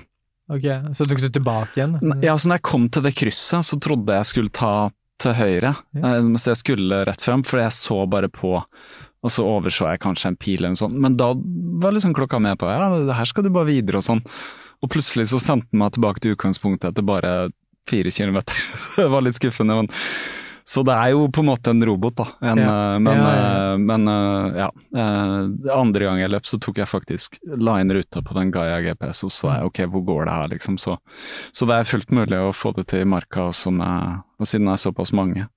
ok, 0.56 0.68
så 0.96 1.04
tok 1.10 1.20
du 1.20 1.28
tilbake 1.28 1.76
igjen? 1.76 1.98
Ja, 2.24 2.38
så 2.40 2.48
når 2.48 2.60
jeg 2.60 2.66
kom 2.70 2.88
til 2.88 3.04
det 3.04 3.12
krysset, 3.20 3.66
så 3.68 3.76
trodde 3.82 4.16
jeg 4.16 4.30
skulle 4.30 4.54
ta 4.56 4.72
til 5.20 5.36
høyre, 5.36 5.74
Ja. 5.92 6.14
eh, 6.16 6.22
mens 6.24 6.46
jeg 6.48 6.56
skulle 6.56 7.02
rett 7.04 7.20
frem, 7.20 7.42
for 7.44 7.60
jeg 7.60 7.74
så 7.76 7.98
bare 8.08 8.30
på, 8.32 8.54
og 9.20 9.28
så 9.34 9.44
overså 9.44 9.90
jeg 9.90 10.00
kanskje 10.00 10.30
en 10.32 10.38
pil 10.40 10.62
eller 10.62 10.72
noe 10.72 10.80
sånt. 10.80 10.96
Men 10.96 11.18
da 11.20 11.34
var 11.84 11.92
liksom 11.92 12.14
klokka 12.16 12.40
med 12.40 12.56
på, 12.62 12.70
ja, 12.72 12.86
det 13.04 13.18
her 13.18 13.28
skal 13.28 13.44
du 13.44 13.50
bare 13.52 13.68
videre 13.68 14.00
og 14.00 14.06
sånn. 14.06 14.22
Og 14.80 14.88
plutselig 14.88 15.26
så 15.28 15.36
sendte 15.44 15.68
den 15.74 15.82
meg 15.82 15.92
tilbake 15.92 16.22
til 16.24 16.32
utgangspunktet 16.32 16.94
etter 16.94 17.04
bare 17.04 17.50
fire 17.90 18.08
kilometer. 18.08 18.56
det 18.96 19.10
var 19.12 19.20
litt 19.26 19.36
skuffende. 19.36 19.76
men 19.82 19.92
så 20.70 20.84
det 20.86 20.94
er 20.94 21.10
jo 21.16 21.24
på 21.34 21.42
en 21.42 21.48
måte 21.50 21.72
en 21.74 21.82
robot, 21.88 22.14
da. 22.20 22.26
En, 22.52 22.58
Ja. 22.62 22.74
eh, 22.94 22.98
Men, 23.02 23.18
Ja, 23.18 23.32
ja. 23.34 23.72
eh, 23.72 23.76
men 23.78 24.08
eh, 24.08 24.60
ja. 24.60 24.70
Andre 25.74 26.04
gang 26.06 26.20
jeg 26.22 26.30
løp, 26.30 26.46
så 26.46 26.60
tok 26.62 26.78
jeg 26.78 26.86
faktisk 26.90 27.38
la 27.58 27.78
inn 27.82 27.90
ruta 27.90 28.22
på 28.22 28.34
den 28.38 28.52
Gaia 28.54 28.78
GPS, 28.84 29.24
og 29.26 29.30
så 29.34 29.48
Mm. 29.50 29.54
jeg 29.56 29.64
ok, 29.66 29.78
hvor 29.90 30.04
går 30.06 30.24
det 30.26 30.34
her, 30.34 30.48
liksom. 30.54 30.78
Så, 30.78 30.96
så 31.52 31.66
det 31.66 31.74
er 31.80 31.90
fullt 31.90 32.10
mulig 32.14 32.38
å 32.38 32.52
få 32.54 32.72
det 32.76 32.86
til 32.86 33.02
i 33.02 33.04
marka, 33.04 33.48
og, 33.48 33.52
sånn, 33.58 33.80
eh, 33.82 34.16
og 34.38 34.46
siden 34.46 34.66
det 34.70 34.78
er 34.78 34.84
såpass 34.90 35.12
mange. 35.12 35.48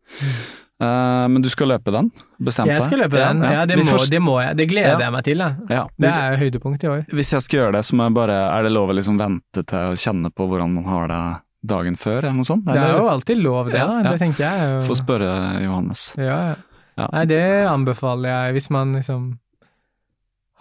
Eh, 0.81 1.27
men 1.29 1.41
du 1.41 1.47
skal 1.49 1.67
løpe 1.69 1.91
den? 1.93 2.09
Bestemt 2.41 2.67
deg? 2.67 2.73
Mm. 2.73 2.79
Jeg 2.81 2.83
skal 2.89 2.99
løpe 3.05 3.19
den. 3.21 3.43
Ja, 3.45 3.65
det, 3.69 3.77
må, 3.77 3.85
får- 3.93 4.09
det 4.11 4.19
må 4.21 4.41
jeg. 4.41 4.57
Det 4.57 4.67
gleder 4.69 4.97
Ja. 4.97 4.99
jeg 5.05 5.11
meg 5.13 5.23
til. 5.23 5.37
Ja, 5.69 5.87
Det 5.99 6.09
er 6.09 6.37
høydepunkt 6.41 6.83
i 6.83 6.87
år. 6.89 7.05
Hvis 7.13 7.31
jeg 7.31 7.41
skal 7.45 7.59
gjøre 7.59 7.71
det, 7.77 7.83
så 7.85 7.93
må 7.95 8.03
jeg 8.09 8.13
bare 8.17 8.33
Er 8.57 8.63
det 8.63 8.71
lov 8.73 8.89
å 8.89 8.93
liksom 8.97 9.17
vente 9.17 9.63
til 9.65 9.77
å 9.79 9.93
kjenne 9.95 10.29
på 10.33 10.47
hvordan 10.49 10.73
man 10.73 10.83
har 10.85 11.07
det 11.07 11.41
dagen 11.65 11.95
før, 11.97 12.19
eller 12.23 12.33
noe 12.41 12.45
sånt? 12.49 12.65
Det 12.65 12.75
er 12.77 12.97
jo 12.97 13.07
alltid 13.07 13.37
lov, 13.43 13.69
det. 13.71 13.79
Ja, 13.79 13.87
da. 13.87 14.01
ja. 14.03 14.11
Det 14.11 14.19
tenker 14.19 14.43
jeg. 14.43 14.83
Få 14.87 14.95
spørre 14.99 15.31
Johannes. 15.63 16.13
Ja, 16.17 16.39
ja. 16.51 16.55
Ja. 16.97 17.07
Nei, 17.11 17.25
det 17.25 17.43
anbefaler 17.65 18.29
jeg 18.29 18.53
hvis 18.59 18.69
man 18.69 18.91
liksom 18.93 19.31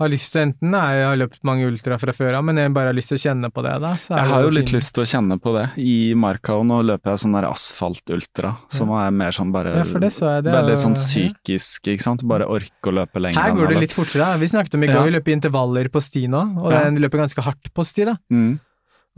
har 0.01 0.09
lyst 0.09 0.33
til 0.33 0.41
enten 0.47 0.71
Nei, 0.73 0.95
jeg 0.97 1.05
har 1.05 1.19
løpt 1.21 1.43
mange 1.45 1.67
ultra 1.69 1.99
fra 2.01 2.15
før 2.17 2.39
av, 2.39 2.45
men 2.49 2.57
jeg 2.59 2.73
bare 2.75 2.89
har 2.91 2.97
lyst 2.97 3.13
til 3.13 3.19
å 3.19 3.23
kjenne 3.23 3.51
på 3.53 3.63
det, 3.63 3.75
da. 3.85 3.91
Så 4.01 4.17
Jeg 4.17 4.31
har 4.31 4.41
jo 4.43 4.49
fin- 4.49 4.57
litt 4.57 4.73
lyst 4.73 4.95
til 4.97 5.03
å 5.05 5.11
kjenne 5.11 5.37
på 5.45 5.53
det 5.55 5.67
i 5.85 6.15
marka, 6.17 6.55
og 6.57 6.65
nå 6.67 6.79
løper 6.89 7.13
jeg 7.13 7.21
sånn 7.27 7.37
der 7.37 7.47
asfaltultra, 7.51 8.55
som 8.73 8.91
er 8.97 9.11
mer 9.13 9.31
sånn 9.37 9.53
bare 9.53 9.75
Ja, 9.77 9.85
det 9.85 10.11
så 10.17 10.31
jeg. 10.33 10.45
Det 10.49 10.55
Veldig 10.57 10.79
sånn 10.81 10.97
ja. 10.97 11.03
psykisk, 11.05 11.87
ikke 11.93 12.03
sant. 12.09 12.25
Bare 12.27 12.49
orke 12.49 12.89
å 12.89 12.95
løpe 12.97 13.21
lenger. 13.21 13.41
Her 13.43 13.53
går 13.61 13.69
det 13.69 13.81
litt 13.85 13.93
fortere. 13.93 14.39
Vi 14.41 14.47
snakket 14.49 14.75
om 14.75 14.83
i 14.83 14.87
går, 14.89 14.95
Ja. 14.95 15.03
vi 15.05 15.11
løper 15.19 15.33
intervaller 15.37 15.89
på 15.93 16.01
sti 16.03 16.27
nå, 16.27 16.43
og 16.65 16.73
Ja. 16.73 16.85
den 16.85 16.97
løper 16.97 17.19
ganske 17.21 17.43
hardt 17.45 17.73
på 17.75 17.85
sti, 17.85 18.05
da. 18.07 18.17
Mm. 18.33 18.59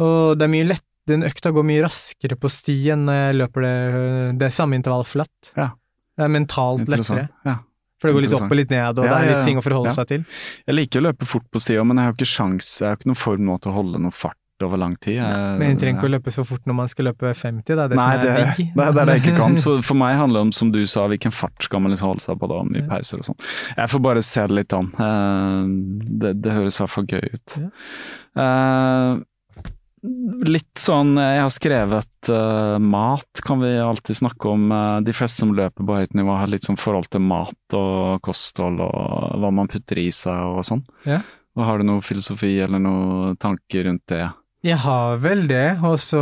Og 0.01 0.36
det 0.39 0.43
er 0.43 0.48
mye 0.52 0.66
lett, 0.74 0.82
den 1.11 1.23
økta 1.27 1.51
går 1.53 1.65
mye 1.69 1.83
raskere 1.85 2.37
på 2.41 2.49
sti 2.51 2.77
enn 2.95 3.05
når 3.09 3.19
jeg 3.21 3.39
løper 3.43 3.67
det, 3.67 3.75
det 4.41 4.53
samme 4.57 4.79
intervall 4.79 5.05
flatt. 5.05 5.51
Ja. 5.57 5.71
Det 6.17 6.25
er 6.25 6.31
mentalt 6.33 6.89
lettere. 6.89 7.29
Ja. 7.45 7.59
For 8.01 8.09
det 8.11 8.15
går 8.17 8.25
litt 8.27 8.35
opp 8.37 8.51
og 8.51 8.57
litt 8.59 8.71
ned, 8.73 8.99
og 9.01 9.05
Ja, 9.07 9.11
det 9.11 9.19
er 9.19 9.29
litt 9.31 9.39
ja. 9.39 9.45
ting 9.49 9.59
å 9.61 9.63
forholde 9.65 9.91
Ja. 9.93 9.97
seg 9.97 10.09
til. 10.11 10.25
Jeg 10.69 10.75
liker 10.77 11.01
å 11.01 11.05
løpe 11.11 11.25
fort 11.29 11.45
på 11.53 11.61
stia, 11.63 11.85
men 11.85 11.97
jeg 12.01 12.05
har 12.11 12.17
ikke 12.17 12.29
sjans, 12.29 12.73
jeg 12.81 12.89
har 12.91 12.97
ikke 12.99 13.09
noen 13.13 13.21
form 13.21 13.45
nå 13.49 13.61
til 13.61 13.73
å 13.73 13.75
holde 13.79 14.01
noe 14.03 14.13
fart 14.13 14.37
over 14.63 14.79
lang 14.79 14.95
tid. 15.03 15.17
Jeg, 15.19 15.59
Men 15.59 15.71
en 15.73 15.79
trenger 15.81 15.99
ikke 15.99 16.07
å 16.09 16.13
løpe 16.15 16.33
så 16.33 16.45
fort 16.47 16.63
når 16.65 16.75
man 16.79 16.89
skal 16.89 17.09
løpe 17.09 17.33
50, 17.35 17.65
det 17.67 17.79
er 17.85 17.89
det 17.91 17.97
Nei, 17.99 18.05
som 18.05 18.11
er 18.13 18.23
det, 18.23 18.69
Nei, 18.77 18.87
det 18.93 19.01
er 19.03 19.07
det 19.09 19.15
jeg 19.19 19.23
ikke 19.25 19.37
kan. 19.41 19.57
Så 19.61 19.73
for 19.89 19.99
meg 19.99 20.15
handler 20.17 20.41
det 20.41 20.47
om, 20.47 20.53
som 20.53 20.71
du 20.73 20.79
sa, 20.87 21.07
hvilken 21.11 21.33
fart 21.35 21.67
skal 21.67 21.81
man 21.83 21.91
liksom 21.93 22.13
holde 22.13 22.23
seg 22.23 22.39
på 22.39 22.49
da, 22.53 22.61
om 22.63 22.71
nye 22.73 22.87
pauser 22.89 23.19
og 23.19 23.27
sånn. 23.27 23.41
Jeg 23.77 23.91
får 23.93 24.01
bare 24.07 24.23
se 24.23 24.47
det 24.47 24.59
litt 24.61 24.73
an. 24.79 24.91
Eh, 24.95 25.63
Det, 26.25 26.35
det 26.45 26.53
høres 26.55 26.79
i 26.79 26.85
hvert 26.85 26.95
fall 26.95 27.07
gøy 27.11 27.25
ut. 27.35 27.57
Eh, 28.37 29.11
Litt 30.45 30.77
sånn, 30.77 31.15
jeg 31.17 31.41
har 31.41 31.53
skrevet 31.53 32.29
uh, 32.29 32.77
mat, 32.83 33.41
kan 33.47 33.63
vi 33.63 33.71
alltid 33.81 34.19
snakke 34.19 34.51
om. 34.53 34.67
Eh, 34.69 34.99
de 35.07 35.15
fleste 35.17 35.41
som 35.41 35.55
løper 35.57 35.87
på 35.87 35.97
høyt 35.97 36.13
nivå 36.19 36.35
har 36.37 36.51
litt 36.53 36.67
sånn 36.67 36.77
forhold 36.77 37.09
til 37.15 37.23
mat 37.25 37.77
og 37.79 38.21
kosthold 38.27 38.83
og 38.85 39.39
hva 39.41 39.53
man 39.55 39.71
putter 39.73 40.03
i 40.03 40.11
seg 40.13 40.59
og 40.59 40.61
sånn. 40.69 40.83
Ja. 41.09 41.23
Og 41.57 41.65
Har 41.65 41.79
du 41.81 41.87
noe 41.89 42.05
filosofi 42.05 42.53
eller 42.61 42.83
noen 42.83 43.39
tanker 43.41 43.87
rundt 43.89 44.05
det? 44.13 44.27
Jeg 44.65 44.81
har 44.81 45.19
vel 45.21 45.47
det, 45.49 45.79
og 45.85 45.97
så 46.01 46.21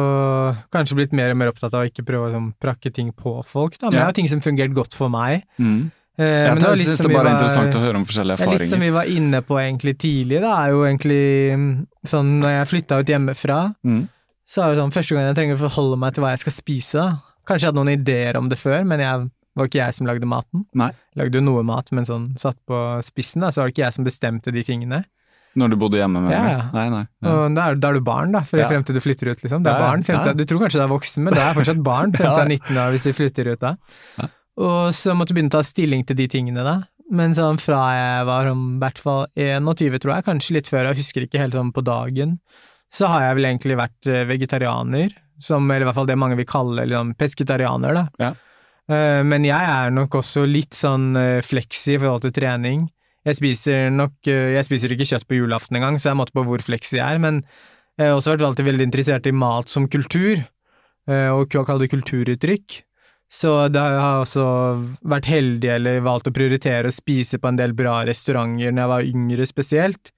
kanskje 0.75 0.99
blitt 0.99 1.13
mer 1.15 1.31
og 1.31 1.39
mer 1.39 1.51
opptatt 1.53 1.75
av 1.75 1.85
å 1.85 1.91
ikke 1.91 2.05
prøve 2.07 2.29
å 2.29 2.33
sånn, 2.35 2.49
prakke 2.63 2.91
ting 2.95 3.13
på 3.15 3.37
folk, 3.47 3.79
da. 3.79 3.87
Men 3.89 3.95
Ja. 3.95 3.99
jeg 4.01 4.09
har 4.11 4.19
ting 4.19 4.29
som 4.31 4.41
fungerte 4.43 4.75
godt 4.75 4.95
for 4.95 5.09
meg. 5.09 5.45
Mm. 5.59 5.91
Eh, 6.18 6.24
Jeg 6.24 6.55
men 6.55 6.59
det 6.62 6.78
syns 6.78 6.98
det 7.01 7.09
bare 7.09 7.20
er 7.20 7.24
var- 7.24 7.34
interessant 7.39 7.74
å 7.74 7.80
høre 7.80 7.97
om 7.97 8.05
forskjellige 8.05 8.36
erfaringer. 8.39 8.59
litt 8.60 8.68
som 8.68 8.80
vi 8.80 8.90
var 8.90 9.05
inne 9.09 9.40
på 9.43 9.56
egentlig 9.56 9.94
tidlig, 9.98 10.40
da, 10.43 10.51
er 10.66 10.70
jo 10.70 10.82
egentlig 10.84 11.56
mm, 11.56 11.86
sånn 12.05 12.40
når 12.43 12.51
jeg 12.59 12.68
flytta 12.72 12.98
ut 13.01 13.06
hjemmefra, 13.06 13.74
Mm. 13.84 14.09
så 14.47 14.62
er 14.62 14.74
det 14.74 14.78
sånn 14.82 14.93
første 14.93 15.14
gang 15.14 15.24
jeg 15.30 15.36
trenger 15.36 15.56
å 15.56 15.68
forholde 15.70 15.98
meg 15.98 16.12
til 16.14 16.22
hva 16.24 16.30
jeg 16.36 16.40
skal 16.40 16.52
spise. 16.52 17.18
Kanskje 17.48 17.60
jeg 17.64 17.72
hadde 17.72 17.80
noen 17.84 17.97
ideer 17.97 18.36
om 18.36 18.48
det 18.51 18.59
før, 18.59 18.84
men 18.86 19.01
jeg 19.01 19.30
var 19.56 19.66
ikke 19.66 19.80
jeg 19.84 19.94
som 19.94 20.06
lagde 20.06 20.24
maten. 20.28 20.66
Nei. 20.74 20.90
Lagde 21.16 21.32
jo 21.34 21.40
noe 21.40 21.62
mat, 21.64 21.90
men 21.93 22.05
sånn 22.05 22.36
satt 22.39 22.56
på 22.68 23.02
spissen, 23.02 23.40
da, 23.40 23.48
så 23.48 23.62
var 23.62 23.68
det 23.68 23.74
ikke 23.74 23.84
jeg 23.89 23.93
som 23.94 24.05
bestemte 24.05 24.52
de 24.52 24.62
tingene. 24.62 25.05
Når 25.56 25.68
du 25.70 25.76
bodde 25.76 25.97
hjemme 26.01 26.20
med 26.22 26.30
Ja, 26.32 26.44
ja. 26.48 26.70
Nei, 26.72 26.89
nei. 26.89 27.06
Ja. 27.22 27.28
Og 27.44 27.55
da 27.55 27.66
er, 27.70 27.74
da 27.76 27.89
er 27.89 27.94
du 27.94 28.01
barn, 28.01 28.32
da, 28.32 28.40
for 28.40 28.56
Ja. 28.59 28.68
frem 28.68 28.84
til 28.84 28.94
du 28.94 29.01
flytter 29.01 29.28
ut, 29.32 29.43
liksom. 29.43 29.62
Det 29.64 29.72
er 29.72 29.80
barn. 29.80 30.02
Til. 30.02 30.16
Du 30.34 30.44
tror 30.44 30.60
kanskje 30.60 30.80
du 30.80 30.84
er 30.84 30.89
voksen, 30.89 31.22
men 31.24 31.34
du 31.34 31.40
er 31.40 31.52
fortsatt 31.52 31.82
barn 31.82 32.12
frem 32.12 32.24
til 32.24 32.24
jeg 32.36 32.36
du 32.36 32.40
er 32.40 32.76
19 32.76 32.76
år 32.76 32.90
hvis 32.93 33.05
vi 33.05 33.12
flytter 33.12 33.52
ut 33.52 33.60
da. 33.60 33.76
Ja. 34.18 34.28
Og 34.61 34.93
så 34.97 35.15
måtte 35.16 35.33
jeg 35.33 35.39
begynne 35.41 35.53
å 35.53 35.59
ta 35.59 35.62
stilling 35.65 36.03
til 36.05 36.19
de 36.19 36.27
tingene, 36.29 36.65
da. 36.66 36.74
Men 37.12 37.35
sånn 37.37 37.59
fra 37.61 37.81
jeg 37.97 38.27
var 38.29 38.49
om 38.51 38.61
i 38.77 38.81
hvert 38.81 39.01
fall 39.01 39.27
21, 39.37 39.99
tror 40.01 40.15
jeg, 40.15 40.24
kanskje 40.29 40.55
litt 40.57 40.69
før, 40.70 40.89
jeg 40.91 41.01
husker 41.03 41.27
ikke 41.27 41.41
helt 41.41 41.57
sånn 41.57 41.73
på 41.73 41.85
dagen, 41.85 42.39
så 42.93 43.09
har 43.09 43.27
jeg 43.27 43.37
vel 43.39 43.49
egentlig 43.49 43.77
vært 43.81 44.09
eh, 44.09 44.24
vegetarianer, 44.29 45.12
som, 45.43 45.65
eller 45.69 45.85
i 45.85 45.89
hvert 45.89 45.99
fall 45.99 46.09
det 46.09 46.16
mange 46.20 46.39
vil 46.39 46.49
kalle 46.49 46.85
liksom, 46.89 47.15
pesketarianer, 47.20 47.97
da. 47.97 48.05
Ja. 48.20 48.33
Eh, 48.93 49.20
Men 49.29 49.45
jeg 49.49 49.73
er 49.74 49.93
nok 49.93 50.20
også 50.20 50.45
litt 50.49 50.77
sånn 50.77 51.12
fleksi 51.45 51.97
i 51.97 52.01
forhold 52.01 52.24
til 52.27 52.35
trening. 52.37 52.87
Jeg 53.23 53.39
spiser 53.39 53.93
nok 53.95 54.27
Jeg 54.27 54.65
spiser 54.66 54.91
ikke 54.91 55.07
kjøtt 55.07 55.29
på 55.31 55.37
julaften 55.39 55.77
engang, 55.79 55.95
så 56.03 56.11
jeg 56.11 56.19
måtte 56.19 56.35
på 56.35 56.43
hvor 56.43 56.65
fleksi 56.65 56.97
jeg 56.99 57.07
er, 57.07 57.20
men 57.23 57.45
jeg 58.01 58.09
har 58.09 58.16
også 58.16 58.33
vært 58.33 58.43
alltid 58.49 58.66
veldig 58.66 58.89
interessert 58.89 59.29
i 59.31 59.35
mat 59.37 59.70
som 59.70 59.85
kultur, 59.87 60.41
og 61.07 61.53
kaller 61.53 61.85
det 61.85 61.93
kulturuttrykk. 61.93 62.81
Så 63.33 63.53
det 63.73 63.81
har 63.81 64.21
også 64.21 64.43
vært 65.09 65.25
heldig 65.31 65.71
eller 65.79 66.03
valgt 66.05 66.29
å 66.29 66.35
prioritere 66.37 66.91
å 66.91 66.93
spise 66.93 67.39
på 67.41 67.49
en 67.49 67.57
del 67.57 67.73
bra 67.73 68.03
restauranter 68.05 68.75
når 68.75 68.83
jeg 68.85 68.91
var 68.93 69.07
yngre 69.09 69.47
spesielt. 69.49 70.11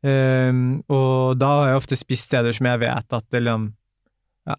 Um, 0.00 0.78
og 0.88 1.36
da 1.40 1.48
har 1.58 1.68
jeg 1.72 1.80
ofte 1.82 1.98
spist 1.98 2.28
steder 2.30 2.54
som 2.56 2.68
jeg 2.70 2.80
vet 2.84 3.16
at 3.18 3.34
liksom, 3.36 3.64
ja, 4.48 4.56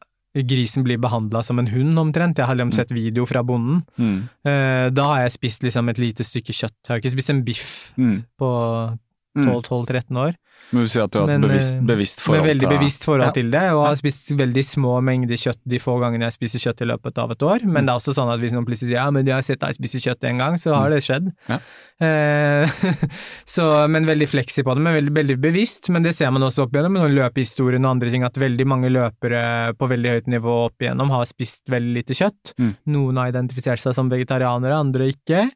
grisen 0.51 0.83
blir 0.85 0.99
behandla 1.01 1.41
som 1.47 1.61
en 1.63 1.71
hund 1.71 1.97
omtrent. 2.01 2.37
Jeg 2.37 2.45
har 2.51 2.59
liksom 2.59 2.75
sett 2.75 2.91
video 2.93 3.25
fra 3.29 3.41
bonden. 3.47 3.81
Mm. 3.97 4.17
Uh, 4.45 4.87
da 4.93 5.05
har 5.13 5.21
jeg 5.25 5.37
spist 5.39 5.63
liksom 5.65 5.89
et 5.89 6.01
lite 6.03 6.27
stykke 6.27 6.53
kjøtt. 6.53 6.77
Jeg 6.85 6.91
har 6.93 7.01
ikke 7.01 7.15
spist 7.15 7.33
en 7.33 7.45
biff 7.47 7.69
Mm. 7.97 8.19
på 8.37 8.49
Mm. 8.49 8.99
12-13 9.37 10.17
år. 10.17 10.35
Men 10.69 10.85
du 10.85 10.89
sier 10.91 11.05
at 11.07 11.13
du 11.13 11.17
har 11.21 11.29
et 11.31 11.41
bevisst, 11.41 11.75
eh, 11.77 11.85
bevisst 11.87 12.21
forhold 12.21 12.43
Med 12.43 12.49
veldig 12.51 12.69
bevisst 12.69 13.05
forhold 13.07 13.25
Ja. 13.25 13.31
til 13.31 13.49
det, 13.49 13.61
og 13.73 13.85
har 13.87 13.95
spist 13.95 14.31
veldig 14.37 14.63
små 14.65 15.01
mengder 15.01 15.39
kjøtt 15.39 15.61
de 15.65 15.79
få 15.79 15.95
gangene 16.01 16.27
jeg 16.29 16.35
spiser 16.35 16.59
kjøtt 16.59 16.81
i 16.81 16.89
løpet 16.91 17.17
av 17.17 17.31
et 17.31 17.41
år. 17.41 17.65
Men 17.65 17.85
det 17.85 17.93
er 17.93 17.97
også 17.97 18.13
sånn 18.13 18.31
at 18.33 18.39
hvis 18.39 18.51
noen 18.53 18.65
plutselig 18.67 18.89
sier 18.91 18.99
ja, 19.01 19.09
men 19.09 19.25
jeg 19.25 19.33
har 19.33 19.41
sett 19.41 19.59
deg 19.59 19.73
spise 19.73 20.01
kjøtt 20.03 20.23
en 20.29 20.37
gang, 20.37 20.57
så 20.57 20.75
har 20.75 20.89
det 20.89 21.01
skjedd. 21.01 21.31
Ja. 21.47 21.59
Eh, 22.01 22.69
så, 23.45 23.87
men 23.89 24.05
veldig 24.05 24.27
fleksi 24.29 24.63
på 24.63 24.75
det, 24.75 24.83
men 24.83 24.93
veldig, 24.99 25.15
veldig 25.15 25.37
bevisst. 25.41 25.89
Men 25.89 26.03
det 26.03 26.13
ser 26.15 26.29
man 26.31 26.43
også 26.43 26.67
opp 26.67 26.75
igjennom 26.75 26.93
med 26.93 27.01
sånn 27.07 27.17
løpehistorien 27.17 27.85
og 27.85 27.91
andre 27.95 28.11
ting, 28.13 28.23
at 28.23 28.37
veldig 28.37 28.67
mange 28.69 28.91
løpere 28.93 29.73
på 29.79 29.89
veldig 29.89 30.09
høyt 30.17 30.27
nivå 30.27 30.65
opp 30.67 30.85
igjennom 30.85 31.09
har 31.15 31.25
spist 31.25 31.65
veldig 31.71 31.95
lite 31.97 32.13
kjøtt. 32.13 32.53
Mm. 32.59 32.75
Noen 32.93 33.17
har 33.17 33.33
identifisert 33.33 33.81
seg 33.81 33.95
som 33.97 34.11
vegetarianere, 34.11 34.77
andre 34.77 35.09
ikke. 35.15 35.47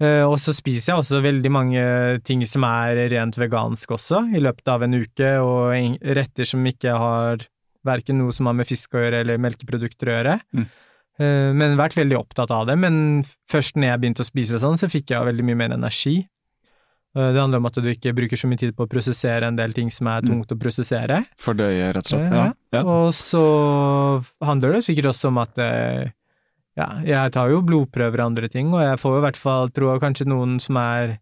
Eh, 0.00 0.24
og 0.24 0.38
så 0.40 0.54
spiser 0.56 0.94
jeg 0.94 1.02
også 1.02 1.20
veldig 1.24 1.50
mange 1.52 1.80
ting 2.24 2.44
som 2.48 2.64
er 2.64 3.02
rent 3.12 3.36
vegansk 3.36 3.90
også, 3.98 4.24
i 4.32 4.40
løpet 4.40 4.70
av 4.72 4.86
en 4.86 4.96
uke, 4.96 5.32
og 5.44 6.00
retter 6.16 6.48
som 6.48 6.64
ikke 6.64 6.94
har 7.02 7.44
verken 7.84 8.20
noe 8.20 8.32
som 8.32 8.48
har 8.48 8.56
med 8.56 8.68
fisk 8.68 8.96
å 8.96 9.02
gjøre 9.04 9.22
eller 9.24 9.40
melkeprodukter 9.40 10.08
å 10.08 10.16
gjøre. 10.16 10.38
Mm. 10.56 10.66
Eh, 11.20 11.48
men 11.56 11.78
vært 11.80 11.98
veldig 11.98 12.16
opptatt 12.16 12.52
av 12.54 12.68
det. 12.70 12.76
Men 12.80 13.24
først 13.50 13.76
når 13.76 13.92
jeg 13.92 14.02
begynte 14.02 14.24
å 14.24 14.28
spise 14.28 14.60
sånn, 14.62 14.78
så 14.80 14.88
fikk 14.88 15.12
jeg 15.12 15.28
veldig 15.28 15.46
mye 15.50 15.58
mer 15.62 15.74
energi. 15.76 16.16
Eh, 17.16 17.32
det 17.34 17.40
handler 17.40 17.60
om 17.60 17.68
at 17.68 17.80
du 17.82 17.88
ikke 17.92 18.14
bruker 18.16 18.40
så 18.40 18.48
mye 18.48 18.60
tid 18.60 18.72
på 18.76 18.86
å 18.86 18.90
prosessere 18.90 19.48
en 19.48 19.58
del 19.58 19.76
ting 19.76 19.92
som 19.92 20.08
er 20.12 20.24
tungt 20.24 20.52
å 20.54 20.58
prosessere. 20.60 21.24
Fordøye, 21.40 21.90
rett 21.92 22.08
og 22.08 22.14
slett. 22.14 22.32
Ja, 22.32 22.48
Ja. 22.72 22.84
Og 22.86 23.12
så 23.16 23.44
handler 24.44 24.78
det 24.78 24.84
sikkert 24.86 25.10
også 25.12 25.28
om 25.28 25.40
at 25.42 25.58
ja, 26.76 26.88
jeg 27.04 27.32
tar 27.32 27.50
jo 27.50 27.62
blodprøver 27.62 28.20
og 28.20 28.26
andre 28.32 28.48
ting, 28.48 28.72
og 28.74 28.80
jeg 28.84 28.98
får 28.98 29.16
jo 29.16 29.18
i 29.18 29.24
hvert 29.26 29.36
fall, 29.40 29.68
tror 29.70 29.94
jeg 29.94 30.00
kanskje 30.04 30.26
noen 30.30 30.58
som 30.62 30.76
er 30.76 31.18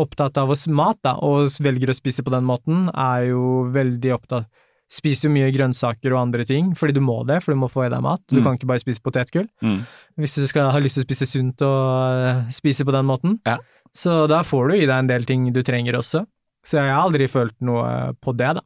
opptatt 0.00 0.38
av 0.40 0.50
oss 0.54 0.66
mat, 0.72 0.96
da, 1.04 1.16
og 1.20 1.50
velger 1.60 1.90
å 1.92 1.96
spise 1.96 2.22
på 2.24 2.32
den 2.32 2.44
måten, 2.48 2.86
er 2.96 3.28
jo 3.32 3.68
veldig 3.72 4.14
opptatt 4.18 4.48
Spiser 4.92 5.30
jo 5.30 5.32
mye 5.32 5.46
grønnsaker 5.54 6.12
og 6.12 6.18
andre 6.20 6.44
ting, 6.44 6.74
fordi 6.76 6.92
du 6.92 7.00
må 7.00 7.14
det, 7.24 7.38
for 7.40 7.54
du 7.54 7.56
må 7.56 7.70
få 7.72 7.86
i 7.86 7.88
deg 7.88 8.02
mat. 8.04 8.20
Du 8.28 8.40
Mm. 8.40 8.44
kan 8.44 8.56
ikke 8.58 8.66
bare 8.68 8.82
spise 8.82 9.00
potetgull. 9.00 9.46
Mm. 9.64 9.86
Hvis 10.20 10.34
du 10.36 10.46
skal 10.46 10.70
ha 10.70 10.78
lyst 10.78 10.98
til 10.98 11.04
å 11.04 11.06
spise 11.08 11.24
sunt 11.30 11.62
og 11.62 12.26
eh, 12.28 12.50
spise 12.52 12.84
på 12.84 12.92
den 12.92 13.06
måten. 13.08 13.38
Ja. 13.46 13.56
Så 13.96 14.28
da 14.28 14.42
får 14.42 14.68
du 14.68 14.74
i 14.74 14.80
deg 14.84 14.90
en 14.92 15.06
del 15.06 15.24
ting 15.24 15.50
du 15.50 15.62
trenger 15.62 15.94
også. 15.96 16.26
Så 16.62 16.76
jeg 16.76 16.92
har 16.92 17.00
aldri 17.08 17.24
følt 17.26 17.54
noe 17.64 18.12
på 18.20 18.36
det, 18.36 18.52
da. 18.56 18.60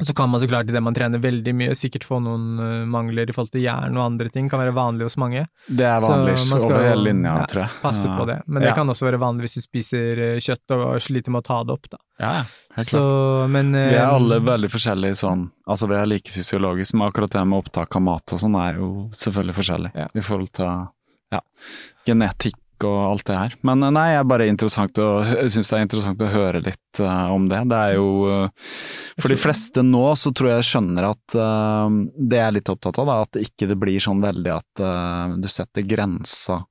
Så 0.00 0.14
kan 0.16 0.30
man 0.32 0.40
så 0.40 0.48
klart 0.48 0.68
idet 0.70 0.80
man 0.82 0.94
trener 0.96 1.20
veldig 1.20 1.52
mye, 1.54 1.74
sikkert 1.76 2.04
få 2.08 2.16
noen 2.24 2.58
eh, 2.58 2.86
mangler 2.88 3.28
i 3.28 3.32
forhold 3.36 3.50
til 3.52 3.60
jern 3.66 3.96
og 4.00 4.06
andre 4.06 4.30
ting, 4.32 4.48
kan 4.50 4.58
være 4.62 4.72
vanlig 4.74 5.04
hos 5.04 5.16
mange. 5.20 5.44
Det 5.68 5.84
er 5.84 5.98
Så 6.00 6.08
vanlig 6.08 6.36
man 6.50 6.62
skal 6.64 6.72
over 6.78 6.86
hele 6.88 7.04
linja, 7.10 7.34
ja, 7.36 7.46
tror 7.46 7.62
jeg. 7.66 7.70
Passe 7.82 8.06
Ja. 8.08 8.16
på 8.18 8.26
det. 8.26 8.38
Men 8.46 8.62
det 8.62 8.68
Ja. 8.70 8.74
kan 8.74 8.88
også 8.88 9.04
være 9.10 9.20
vanlig 9.20 9.44
hvis 9.46 9.54
du 9.54 9.60
spiser 9.60 10.18
eh, 10.18 10.40
kjøtt 10.40 10.74
og 10.78 10.96
sliter 11.04 11.30
med 11.30 11.42
å 11.44 11.46
ta 11.50 11.62
det 11.64 11.72
opp, 11.76 11.90
da. 11.90 11.98
Ja, 12.22 12.32
helt 12.76 12.88
Så, 12.88 12.98
klart. 12.98 13.50
men 13.50 13.72
Vi 13.72 13.78
er 13.94 14.00
eh, 14.00 14.14
alle 14.14 14.40
veldig 14.40 14.70
forskjellige 14.72 15.16
sånn, 15.20 15.50
altså 15.68 15.88
vi 15.88 15.94
er 16.00 16.06
like 16.06 16.30
fysiologiske, 16.30 16.94
men 16.96 17.10
akkurat 17.12 17.30
det 17.30 17.44
med 17.46 17.58
opptak 17.64 17.96
av 17.96 18.02
mat 18.02 18.32
og 18.32 18.38
sånn 18.38 18.56
er 18.56 18.78
jo 18.80 19.10
selvfølgelig 19.12 19.54
forskjellig 19.60 19.92
i 20.16 20.20
forhold 20.24 20.52
til 20.52 20.88
ja, 21.32 21.40
genetikk 22.06 22.54
og 22.88 22.98
alt 23.06 23.24
det 23.28 23.38
her. 23.38 23.54
Men 23.66 23.84
nei, 23.94 24.08
jeg 24.14 24.28
bare 24.30 24.48
interessant 24.50 24.98
å, 25.02 25.08
syns 25.50 25.70
det 25.70 25.78
er 25.78 25.86
interessant 25.86 26.24
å 26.24 26.30
høre 26.32 26.62
litt 26.64 27.00
uh, 27.02 27.32
om 27.34 27.48
det. 27.50 27.62
Det 27.70 27.78
er 27.78 27.96
jo 27.96 28.08
uh, 28.28 28.72
For 29.20 29.32
de 29.32 29.38
fleste 29.40 29.84
nå 29.86 30.04
så 30.18 30.34
tror 30.36 30.54
jeg 30.54 30.68
skjønner 30.70 31.08
at 31.12 31.38
uh, 31.38 31.88
det 32.16 32.40
jeg 32.40 32.48
er 32.48 32.56
litt 32.58 32.72
opptatt 32.72 33.00
av, 33.02 33.08
da, 33.08 33.18
at 33.26 33.40
ikke 33.42 33.70
det 33.70 33.78
blir 33.80 34.02
sånn 34.02 34.22
veldig 34.22 34.54
at 34.54 34.82
du 35.38 35.48
setter 35.50 35.84
grensa 35.86 36.62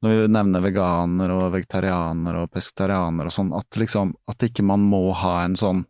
når 0.00 0.12
vi 0.12 0.28
nevner 0.32 0.62
veganer 0.64 1.32
og 1.34 1.50
vegetarianer 1.52 2.38
og 2.40 2.52
pesketarianer 2.54 3.28
og 3.28 3.34
sånn, 3.34 3.50
at 3.56 3.76
liksom 3.76 4.14
at 4.30 4.46
ikke 4.46 4.64
man 4.64 4.86
må 4.88 5.10
ha 5.20 5.42
en 5.44 5.58
sånn 5.58 5.84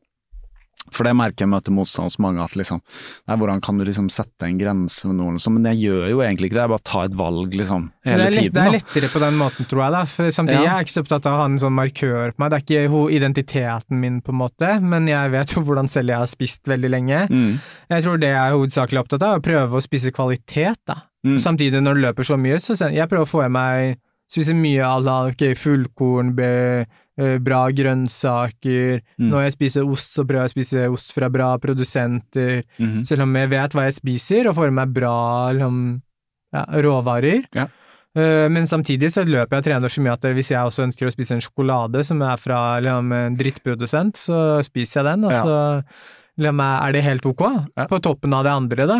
for 0.95 1.07
det 1.07 1.15
merker 1.19 1.45
jeg 1.45 1.53
møter 1.53 1.75
motstand 1.75 2.11
hos 2.11 2.19
mange, 2.23 2.43
at 2.45 2.57
liksom 2.59 2.81
Nei, 2.81 3.37
hvordan 3.39 3.61
kan 3.65 3.79
du 3.79 3.85
liksom 3.87 4.09
sette 4.13 4.47
en 4.47 4.59
grense 4.59 5.09
med 5.09 5.19
noen, 5.21 5.37
liksom? 5.39 5.57
Men 5.59 5.71
jeg 5.73 5.87
gjør 5.87 6.07
jo 6.11 6.23
egentlig 6.25 6.51
ikke 6.51 6.59
det, 6.59 6.65
jeg 6.65 6.73
bare 6.73 6.87
tar 6.91 7.09
et 7.09 7.17
valg, 7.21 7.55
liksom, 7.61 7.87
hele 8.07 8.27
det 8.27 8.39
tiden. 8.39 8.57
Det 8.57 8.65
er 8.65 8.77
lettere 8.77 9.11
på 9.13 9.23
den 9.23 9.39
måten, 9.41 9.69
tror 9.71 9.85
jeg, 9.85 9.95
da. 9.97 10.03
For 10.15 10.35
samtidig 10.35 10.59
ja. 10.59 10.67
jeg 10.67 10.75
er 10.75 10.89
ikke 10.89 10.97
så 10.97 11.05
opptatt 11.05 11.29
av 11.31 11.37
å 11.37 11.41
ha 11.43 11.47
en 11.51 11.61
sånn 11.63 11.77
markør 11.77 12.35
på 12.35 12.43
meg. 12.43 12.53
Det 12.53 12.61
er 12.61 12.89
ikke 12.89 13.05
identiteten 13.21 14.03
min, 14.03 14.19
på 14.25 14.35
en 14.35 14.41
måte, 14.41 14.75
men 14.83 15.09
jeg 15.11 15.35
vet 15.37 15.53
jo 15.57 15.65
hvordan 15.69 15.91
selv 15.93 16.15
jeg 16.15 16.25
har 16.25 16.31
spist 16.31 16.71
veldig 16.71 16.93
lenge. 16.97 17.25
Mm. 17.31 17.57
Jeg 17.95 18.07
tror 18.07 18.21
det 18.21 18.35
jeg 18.35 18.43
er 18.43 18.59
hovedsakelig 18.59 19.05
opptatt 19.05 19.25
av, 19.25 19.39
er 19.39 19.43
å 19.43 19.49
prøve 19.51 19.81
å 19.81 19.85
spise 19.85 20.15
kvalitet, 20.15 20.81
da. 20.91 21.03
Mm. 21.27 21.37
Samtidig, 21.43 21.83
når 21.85 21.99
du 21.99 22.07
løper 22.07 22.25
så 22.25 22.39
mye, 22.41 22.57
så 22.63 22.79
jeg 22.89 23.11
prøver 23.11 23.27
å 23.27 23.29
få 23.29 23.45
i 23.45 23.51
meg 23.53 23.99
Spise 24.31 24.55
mye 24.55 24.87
à 24.87 24.99
la 25.03 25.25
okay, 25.27 25.57
fullkorn, 25.59 26.37
Eh, 26.39 26.87
bra 27.45 27.65
grønnsaker. 27.75 29.01
Mm. 29.21 29.27
Når 29.33 29.47
jeg 29.47 29.57
spiser 29.57 29.89
ost, 29.89 30.15
så 30.17 30.25
prøver 30.27 30.47
jeg 30.47 30.53
å 30.53 30.55
spise 30.55 30.87
ost 30.93 31.13
fra 31.17 31.29
bra 31.33 31.51
produsenter. 31.63 32.63
Mm. 32.81 33.03
Selv 33.07 33.27
om 33.27 33.37
jeg 33.41 33.51
vet 33.53 33.77
hva 33.77 33.89
jeg 33.89 33.99
spiser, 33.99 34.49
og 34.51 34.57
får 34.59 34.73
i 34.73 34.77
meg 34.81 34.95
bra 34.97 35.19
liksom, 35.57 35.83
ja, 36.57 36.65
råvarer. 36.87 37.47
Ja. 37.57 37.69
Uh, 38.19 38.49
men 38.51 38.67
samtidig 38.67 39.13
så 39.15 39.23
løper 39.23 39.57
jeg 39.57 39.63
og 39.63 39.67
trener 39.69 39.93
så 39.93 40.03
mye 40.03 40.17
at 40.17 40.25
hvis 40.35 40.49
jeg 40.51 40.67
også 40.67 40.83
ønsker 40.89 41.07
å 41.07 41.13
spise 41.15 41.37
en 41.37 41.45
sjokolade 41.45 42.03
som 42.07 42.23
er 42.27 42.41
fra 42.43 42.63
liksom, 42.83 43.13
en 43.15 43.37
drittprodusent, 43.39 44.19
så 44.19 44.41
spiser 44.67 45.01
jeg 45.01 45.13
den, 45.13 45.29
og 45.29 45.37
så 45.37 45.59
liksom, 46.41 46.65
er 46.65 46.97
det 46.97 47.05
helt 47.07 47.29
ok. 47.31 47.45
På 47.91 48.01
toppen 48.03 48.35
av 48.35 48.49
det 48.49 48.57
andre, 48.63 48.89
da. 48.91 48.99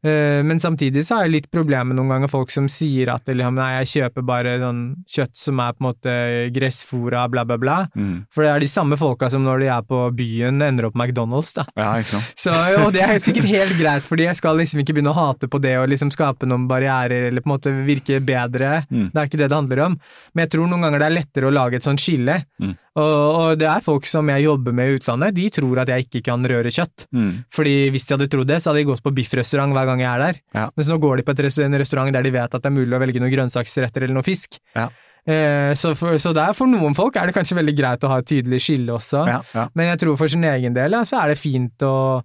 Eh, 0.00 0.40
men 0.46 0.60
samtidig 0.60 1.04
så 1.04 1.18
har 1.18 1.26
jeg 1.26 1.34
litt 1.34 1.50
problemer 1.52 1.96
noen 1.96 2.08
ganger 2.14 2.30
folk 2.32 2.52
som 2.54 2.68
sier 2.72 3.10
at 3.12 3.28
liksom, 3.28 3.58
nei, 3.60 3.70
jeg 3.80 3.90
kjøper 3.94 4.24
bare 4.26 4.56
sånn 4.62 4.80
kjøtt 5.10 5.36
som 5.36 5.60
er 5.60 5.76
på 5.76 5.82
en 5.82 5.88
måte 5.90 6.14
gressfora, 6.56 7.26
bla, 7.32 7.44
bla, 7.48 7.58
bla. 7.60 7.78
Mm. 7.94 8.14
For 8.32 8.46
det 8.46 8.52
er 8.54 8.64
de 8.64 8.70
samme 8.70 8.98
folka 9.00 9.28
som 9.32 9.44
når 9.44 9.64
de 9.64 9.70
er 9.74 9.86
på 9.86 10.02
byen, 10.16 10.62
ender 10.64 10.88
opp 10.88 10.96
på 10.96 11.02
McDonald's, 11.02 11.52
da. 11.56 11.66
Ja. 11.76 11.92
Så, 12.38 12.54
og 12.84 12.92
det 12.96 13.04
er 13.04 13.20
sikkert 13.22 13.48
helt 13.50 13.76
greit, 13.78 14.06
fordi 14.08 14.28
jeg 14.28 14.38
skal 14.40 14.58
liksom 14.60 14.82
ikke 14.82 14.96
begynne 14.96 15.12
å 15.12 15.18
hate 15.20 15.50
på 15.50 15.60
det 15.62 15.76
og 15.80 15.90
liksom 15.92 16.12
skape 16.14 16.48
noen 16.48 16.68
barrierer 16.70 17.28
eller 17.28 17.44
på 17.44 17.50
en 17.50 17.56
måte 17.56 17.74
virke 17.86 18.20
bedre. 18.24 18.84
Mm. 18.90 19.10
Det 19.12 19.20
er 19.20 19.30
ikke 19.30 19.42
det 19.42 19.50
det 19.50 19.58
handler 19.58 19.84
om. 19.88 19.98
Men 20.32 20.46
jeg 20.46 20.54
tror 20.54 20.70
noen 20.70 20.86
ganger 20.86 21.02
det 21.02 21.10
er 21.10 21.18
lettere 21.18 21.50
å 21.50 21.54
lage 21.54 21.80
et 21.80 21.86
sånt 21.86 22.02
skille. 22.02 22.40
Mm. 22.62 22.76
Og, 22.98 23.04
og, 23.06 23.50
det 23.60 23.68
er 23.70 23.84
folk 23.84 24.06
som 24.10 24.28
jeg 24.32 24.44
jobber 24.44 24.74
med 24.74 24.90
i 24.90 24.96
utlandet, 24.98 25.36
de 25.36 25.46
tror 25.54 25.82
at 25.82 25.90
jeg 25.92 26.08
ikke 26.08 26.24
kan 26.26 26.42
røre 26.50 26.72
kjøtt. 26.74 27.06
Mm. 27.14 27.30
Fordi 27.54 27.74
hvis 27.94 28.08
de 28.08 28.16
hadde 28.16 28.30
trodd 28.32 28.50
det, 28.50 28.58
så 28.62 28.70
hadde 28.70 28.82
de 28.82 28.88
gått 28.88 29.04
på 29.04 29.12
biffrestaurant 29.14 29.74
hver 29.76 29.86
gang 29.86 29.89
jeg 29.98 30.06
er 30.06 30.22
der. 30.22 30.36
Ja. 30.54 30.68
Mens 30.76 30.88
nå 30.92 30.98
går 31.02 31.18
de 31.18 31.24
på 31.26 31.34
en 31.34 31.78
restaurant 31.80 32.14
der 32.14 32.22
de 32.22 32.30
vet 32.30 32.54
at 32.54 32.62
det 32.62 32.70
er 32.70 32.76
mulig 32.76 32.94
å 32.94 33.00
velge 33.02 33.22
noen 33.22 33.32
grønnsaksretter 33.34 34.06
eller 34.06 34.14
noe 34.20 34.26
fisk. 34.26 34.60
Ja. 34.76 34.86
Eh, 35.26 35.74
så, 35.74 35.96
for, 35.98 36.16
så 36.22 36.32
der, 36.36 36.54
for 36.56 36.70
noen 36.70 36.94
folk 36.96 37.18
er 37.18 37.28
det 37.28 37.34
kanskje 37.36 37.58
veldig 37.58 37.74
greit 37.76 38.06
å 38.06 38.12
ha 38.12 38.22
et 38.22 38.30
tydelig 38.30 38.62
skille 38.64 38.94
også, 38.94 39.26
ja, 39.28 39.66
men 39.76 39.90
jeg 39.90 40.00
tror 40.00 40.16
for 40.16 40.32
sin 40.32 40.46
egen 40.48 40.72
del 40.72 40.96
så 41.04 41.18
er 41.20 41.34
det 41.34 41.36
fint 41.36 41.84
å 41.84 42.22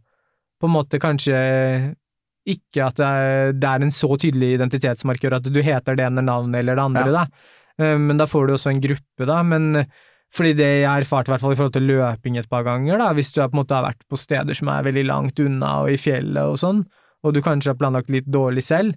på 0.56 0.70
en 0.70 0.72
måte 0.78 1.02
kanskje 1.04 1.36
ikke 2.48 2.86
at 2.86 3.00
det 3.02 3.10
er, 3.10 3.54
det 3.58 3.68
er 3.68 3.84
en 3.84 3.92
så 3.92 4.16
tydelig 4.22 4.54
identitetsmarkør 4.56 5.40
at 5.42 5.50
du 5.52 5.60
heter 5.66 5.98
det 5.98 6.06
ene 6.08 6.24
navnet 6.24 6.62
eller 6.62 6.78
det 6.78 6.86
andre, 6.86 7.06
da. 7.12 7.26
Eh, 7.82 7.98
men 8.00 8.22
da 8.22 8.30
får 8.30 8.48
du 8.48 8.56
også 8.56 8.72
en 8.72 8.84
gruppe, 8.84 9.28
da. 9.28 9.42
Men 9.44 9.88
fordi 10.36 10.54
det 10.58 10.70
jeg 10.82 10.90
har 10.90 11.04
erfart, 11.04 11.30
i 11.30 11.34
hvert 11.34 11.44
fall 11.44 11.56
i 11.56 11.58
forhold 11.60 11.76
til 11.76 11.90
løping 11.90 12.38
et 12.40 12.50
par 12.52 12.66
ganger, 12.68 13.00
da, 13.02 13.12
hvis 13.18 13.34
du 13.34 13.42
på 13.42 13.50
en 13.50 13.62
måte 13.62 13.76
har 13.78 13.86
vært 13.88 14.06
på 14.10 14.20
steder 14.20 14.58
som 14.58 14.72
er 14.72 14.88
veldig 14.88 15.06
langt 15.08 15.42
unna 15.44 15.80
og 15.84 15.94
i 15.94 16.00
fjellet 16.00 16.44
og 16.44 16.60
sånn, 16.62 16.86
og 17.26 17.34
du 17.34 17.42
kanskje 17.46 17.74
har 17.74 17.80
planlagt 17.80 18.14
litt 18.14 18.28
dårlig 18.30 18.64
selv, 18.66 18.96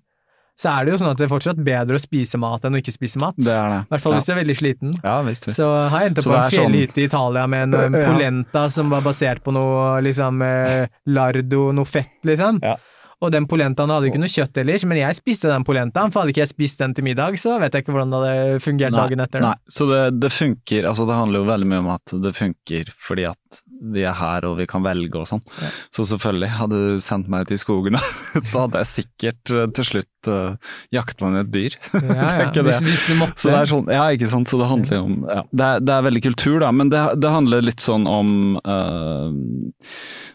så 0.58 0.72
er 0.72 0.86
det 0.86 0.94
jo 0.94 0.98
sånn 0.98 1.12
at 1.12 1.20
det 1.20 1.28
er 1.28 1.30
fortsatt 1.30 1.58
bedre 1.62 1.98
å 1.98 2.02
spise 2.02 2.38
mat 2.42 2.64
enn 2.66 2.74
å 2.74 2.80
ikke 2.80 2.94
spise 2.94 3.20
mat. 3.22 3.36
Det 3.38 3.52
er 3.54 3.68
det. 3.70 3.78
I 3.86 3.92
hvert 3.92 4.02
fall 4.02 4.16
ja. 4.16 4.18
hvis 4.18 4.26
du 4.26 4.32
er 4.32 4.38
veldig 4.40 4.56
sliten. 4.58 4.94
Ja, 5.04 5.14
visst, 5.22 5.46
visst. 5.46 5.60
Så 5.60 5.68
har 5.70 6.02
jeg 6.02 6.10
endt 6.10 6.20
på 6.24 6.34
en 6.34 6.50
fjellhytte 6.50 6.96
sånn... 6.96 7.04
i 7.04 7.06
Italia 7.06 7.44
med 7.52 7.76
en, 7.78 7.98
polenta 8.10 8.64
ja. 8.66 8.72
som 8.74 8.90
var 8.90 9.06
basert 9.06 9.44
på 9.44 9.54
noe 9.54 10.00
liksom 10.02 10.42
eh, 10.42 10.90
lardo, 11.14 11.68
noe 11.78 11.88
fett, 11.88 12.16
liksom. 12.26 12.58
Ja. 12.66 12.74
Og 13.18 13.32
den 13.34 13.48
polentaen 13.50 13.90
hadde 13.90 14.10
ikke 14.10 14.20
noe 14.22 14.30
kjøtt 14.30 14.60
ellers, 14.62 14.84
men 14.86 15.00
jeg 15.00 15.18
spiste 15.18 15.50
den 15.50 15.64
polentaen, 15.66 16.12
for 16.14 16.22
hadde 16.22 16.34
ikke 16.34 16.44
jeg 16.44 16.52
spist 16.52 16.82
den 16.82 16.94
til 16.94 17.06
middag, 17.06 17.38
så 17.42 17.56
vet 17.58 17.74
jeg 17.74 17.82
ikke 17.82 17.94
hvordan 17.94 18.14
det 18.14 18.20
hadde 18.22 18.60
fungert 18.62 18.94
nei, 18.94 19.00
dagen 19.00 19.24
etter. 19.24 19.42
Da. 19.42 19.54
Nei, 19.54 19.74
så 19.78 19.88
det, 19.90 20.02
det, 20.22 20.30
funker, 20.34 20.86
altså 20.90 21.06
det 21.08 21.16
handler 21.18 21.42
jo 21.42 21.48
veldig 21.48 21.70
mye 21.70 21.82
om 21.82 21.90
at 21.96 22.14
det 22.22 22.34
funker 22.38 22.92
fordi 22.94 23.26
at 23.30 23.62
vi 23.78 24.04
er 24.06 24.16
her 24.18 24.46
og 24.48 24.58
vi 24.58 24.66
kan 24.70 24.84
velge 24.84 25.20
og 25.20 25.28
sånn. 25.30 25.42
Ja. 25.60 25.70
Så 25.94 26.06
selvfølgelig, 26.10 26.50
hadde 26.58 26.80
du 26.82 27.02
sendt 27.02 27.30
meg 27.30 27.46
ut 27.46 27.54
i 27.54 27.60
skogen, 27.60 27.98
så 28.50 28.64
hadde 28.64 28.82
jeg 28.82 28.90
sikkert 28.92 29.54
uh, 29.54 29.64
til 29.74 29.88
slutt 29.92 30.30
uh, 30.30 30.72
jaktet 30.94 31.24
meg 31.24 31.34
ned 31.36 31.46
et 31.46 31.52
dyr. 31.54 31.78
Ja, 32.18 32.28
ja. 32.48 32.62
Hvis, 32.64 32.80
hvis, 32.82 33.04
du 33.06 33.18
måtte. 33.18 33.38
Så 33.42 33.52
det 33.52 33.58
er 33.60 33.70
sånn, 33.70 33.90
ja, 33.92 34.06
ikke 34.14 34.28
sant. 34.30 34.50
Så 34.50 34.58
det 34.60 34.68
handler 34.70 34.96
jo 34.96 35.02
om 35.06 35.18
ja. 35.28 35.42
det, 35.50 35.66
er, 35.66 35.82
det, 35.84 35.92
er, 35.94 36.06
veldig 36.08 36.22
kultur, 36.24 36.56
da, 36.62 36.70
men 36.74 36.90
det, 36.92 37.02
det 37.20 37.32
handler 37.32 37.66
litt 37.66 37.84
sånn 37.84 38.08
om 38.10 38.32
uh, 38.58 39.28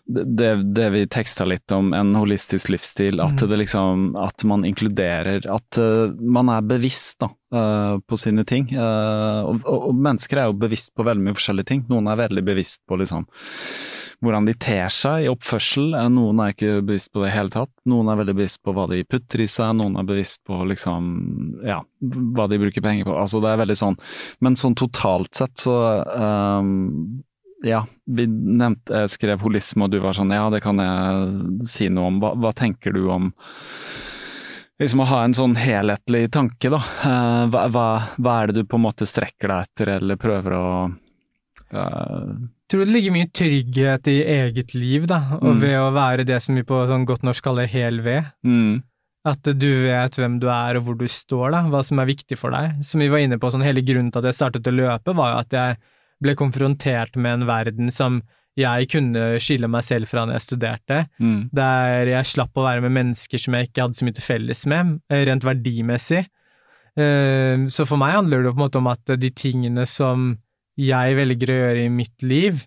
det, 0.06 0.52
det, 0.76 0.90
vi 0.94 1.04
teksta 1.08 1.48
litt 1.50 1.72
om, 1.76 1.94
en 1.96 2.14
holistisk 2.16 2.72
livsstil. 2.74 3.22
At, 3.24 3.42
mm. 3.42 3.56
liksom, 3.64 4.06
at 4.20 4.44
man 4.48 4.66
inkluderer 4.68 5.48
At 5.52 5.80
uh, 5.80 6.12
man 6.20 6.52
er 6.54 6.66
bevisst 6.68 7.22
da, 7.24 7.32
uh, 7.54 8.00
på 8.08 8.20
sine 8.20 8.46
ting. 8.48 8.70
Uh, 8.76 9.44
og, 9.48 9.62
og, 9.64 9.90
og, 9.90 9.96
mennesker 9.96 10.42
er 10.42 10.50
jo 10.50 10.60
bevisst 10.64 10.94
på 10.96 11.06
veldig 11.08 11.28
mye 11.28 11.38
forskjellige 11.38 11.70
ting. 11.72 11.84
Noen 11.92 12.10
er 12.12 12.22
veldig 12.24 12.44
bevisst 12.46 12.82
på 12.90 12.98
liksom, 13.00 13.28
hvordan 14.24 14.48
de 14.50 14.56
ter 14.60 14.88
seg 14.94 15.26
i 15.26 15.32
oppførsel. 15.32 15.98
Noen 16.14 16.42
er 16.44 16.54
ikke 16.54 16.78
bevisst 16.86 17.12
på 17.14 17.24
det 17.24 17.32
i 17.32 17.36
hele 17.36 17.54
tatt. 17.54 17.72
Noen 17.90 18.12
er 18.12 18.22
veldig 18.22 18.38
bevisst 18.40 18.64
på 18.64 18.76
hva 18.76 18.88
de 18.92 19.04
putter 19.08 19.44
i 19.44 19.50
seg, 19.52 19.76
noen 19.80 20.00
er 20.00 20.08
bevisst 20.08 20.42
på 20.48 20.62
liksom, 20.70 21.12
ja, 21.68 21.82
hva 22.38 22.48
de 22.52 22.62
bruker 22.62 22.86
penger 22.86 23.10
på. 23.10 23.18
Altså, 23.20 23.44
det 23.44 23.54
er 23.54 23.62
veldig 23.64 23.80
sånn. 23.80 24.00
Men 24.44 24.60
sånn 24.60 24.78
totalt 24.80 25.34
sett 25.38 25.66
så 25.66 25.78
um, 26.10 27.22
ja, 27.64 27.86
vi 28.06 28.26
nevnte, 28.28 29.04
jeg 29.04 29.14
skrev 29.14 29.44
holisme, 29.44 29.86
og 29.86 29.94
du 29.94 30.02
var 30.04 30.16
sånn 30.18 30.34
ja, 30.36 30.50
det 30.52 30.60
kan 30.66 30.82
jeg 30.84 31.68
si 31.70 31.88
noe 31.92 32.12
om. 32.12 32.20
Hva, 32.24 32.34
hva 32.40 32.52
tenker 32.56 32.96
du 32.96 33.06
om 33.12 33.32
liksom 34.82 35.04
å 35.04 35.10
ha 35.10 35.22
en 35.26 35.36
sånn 35.38 35.56
helhetlig 35.60 36.28
tanke, 36.34 36.72
da? 36.74 36.80
Eh, 36.80 37.44
hva, 37.54 37.68
hva, 37.74 37.88
hva, 38.18 38.36
er 38.40 38.52
det 38.52 38.64
du 38.64 38.70
på 38.70 38.80
en 38.80 38.86
måte 38.88 39.08
strekker 39.10 39.52
deg 39.52 39.68
etter, 39.68 39.94
eller 40.00 40.20
prøver 40.22 40.58
å 40.58 40.66
uh... 40.90 42.34
Tror 42.72 42.88
det 42.88 42.96
ligger 42.96 43.14
mye 43.14 43.30
trygghet 43.30 44.08
i 44.10 44.18
eget 44.40 44.74
liv, 44.74 45.06
da, 45.10 45.38
og 45.38 45.60
mm. 45.60 45.62
ved 45.62 45.78
å 45.78 45.94
være 45.94 46.26
det 46.26 46.40
som 46.42 46.58
vi 46.58 46.66
på 46.66 46.80
sånn 46.90 47.06
godt 47.06 47.26
norsk 47.28 47.46
kaller 47.46 47.70
hel 47.70 48.02
ved. 48.06 48.32
Mm. 48.48 48.82
At 49.30 49.46
du 49.46 49.70
vet 49.84 50.18
hvem 50.18 50.40
du 50.42 50.50
er 50.52 50.80
og 50.80 50.88
hvor 50.88 50.98
du 51.00 51.06
står, 51.08 51.54
da, 51.54 51.62
hva 51.70 51.84
som 51.86 52.02
er 52.02 52.10
viktig 52.10 52.40
for 52.40 52.56
deg. 52.56 52.82
Som 52.84 53.04
vi 53.04 53.12
var 53.14 53.22
inne 53.24 53.38
på, 53.40 53.52
sånn 53.54 53.64
hele 53.64 53.84
grunnen 53.86 54.10
til 54.12 54.24
at 54.24 54.32
jeg 54.32 54.40
startet 54.40 54.72
å 54.72 54.74
løpe, 54.74 55.14
var 55.16 55.36
jo 55.36 55.44
at 55.44 55.56
jeg 55.56 55.78
ble 56.24 56.36
konfrontert 56.40 57.20
med 57.20 57.38
en 57.38 57.48
verden 57.48 57.94
som 57.94 58.24
jeg 58.60 58.90
kunne 58.92 59.24
skille 59.42 59.70
meg 59.72 59.86
selv 59.86 60.10
fra 60.12 60.28
når 60.28 60.38
jeg 60.38 60.46
studerte, 60.46 61.00
mm. 61.18 61.50
der 61.56 62.12
jeg 62.12 62.30
slapp 62.30 62.58
å 62.58 62.66
være 62.68 62.84
med 62.86 62.94
mennesker 63.00 63.42
som 63.42 63.58
jeg 63.58 63.70
ikke 63.70 63.88
hadde 63.88 63.98
så 63.98 64.08
mye 64.08 64.18
til 64.18 64.28
felles 64.28 64.64
med, 64.70 64.98
eh, 65.10 65.24
rent 65.30 65.48
verdimessig. 65.48 66.22
Eh, 66.94 67.66
så 67.74 67.88
for 67.90 67.98
meg 68.02 68.14
handler 68.20 68.44
det 68.44 68.54
på 68.54 68.60
en 68.60 68.66
måte 68.68 68.82
om 68.82 68.92
at 68.92 69.16
de 69.18 69.32
tingene 69.34 69.88
som 69.90 70.36
jeg 70.78 71.18
velger 71.18 71.50
å 71.50 71.60
gjøre 71.64 71.86
i 71.88 71.94
mitt 71.94 72.26
liv, 72.26 72.62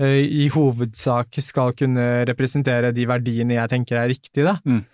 eh, 0.00 0.22
i 0.24 0.48
hovedsak 0.52 1.40
skal 1.44 1.74
kunne 1.76 2.24
representere 2.28 2.94
de 2.96 3.04
verdiene 3.08 3.58
jeg 3.58 3.74
tenker 3.74 4.00
er 4.00 4.08
riktige, 4.08 4.48
da. 4.48 4.56
Mm. 4.64 4.86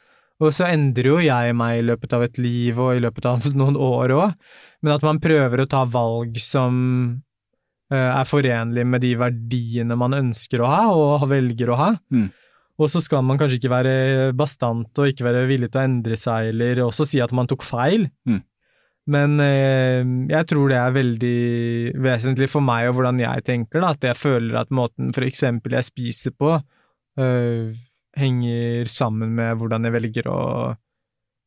Og 0.42 0.50
så 0.50 0.66
endrer 0.66 1.12
jo 1.12 1.20
jeg 1.22 1.54
meg 1.54 1.78
i 1.78 1.86
løpet 1.86 2.16
av 2.16 2.24
et 2.26 2.40
liv 2.42 2.78
og 2.82 2.96
i 2.96 3.02
løpet 3.04 3.28
av 3.30 3.46
noen 3.60 3.78
år 3.78 4.16
òg, 4.18 4.34
men 4.82 4.96
at 4.96 5.06
man 5.06 5.22
prøver 5.22 5.62
å 5.62 5.70
ta 5.70 5.84
valg 5.86 6.40
som 6.42 7.22
er 7.98 8.28
forenlig 8.28 8.86
med 8.86 9.04
de 9.04 9.12
verdiene 9.20 9.98
man 9.98 10.16
ønsker 10.16 10.62
å 10.62 10.70
ha 10.70 10.82
og 10.94 11.28
velger 11.30 11.72
å 11.72 11.78
ha. 11.80 11.90
Mm. 12.14 12.30
Og 12.82 12.90
så 12.90 12.98
skal 13.04 13.22
man 13.22 13.38
kanskje 13.38 13.60
ikke 13.60 13.70
være 13.70 13.94
bastant 14.34 14.98
og 14.98 15.10
ikke 15.10 15.26
være 15.28 15.44
villig 15.46 15.70
til 15.70 15.80
å 15.80 15.86
endre 15.86 16.18
seg, 16.18 16.50
eller 16.50 16.82
også 16.82 17.06
si 17.06 17.22
at 17.22 17.34
man 17.36 17.46
tok 17.50 17.62
feil. 17.66 18.08
Mm. 18.26 18.40
Men 19.14 19.40
eh, 19.44 20.00
jeg 20.32 20.48
tror 20.48 20.70
det 20.72 20.78
er 20.80 20.94
veldig 20.96 21.38
vesentlig 22.06 22.48
for 22.50 22.64
meg 22.64 22.88
og 22.88 22.98
hvordan 22.98 23.20
jeg 23.20 23.44
tenker, 23.46 23.82
da, 23.84 23.92
at 23.92 24.06
jeg 24.08 24.16
føler 24.16 24.56
at 24.62 24.72
måten 24.74 25.12
for 25.14 25.26
eksempel 25.26 25.76
jeg 25.76 25.90
spiser 25.90 26.34
på, 26.34 26.54
øh, 27.20 27.74
henger 28.16 28.88
sammen 28.90 29.34
med 29.36 29.60
hvordan 29.60 29.84
jeg 29.84 29.96
velger 29.98 30.30
å 30.32 30.40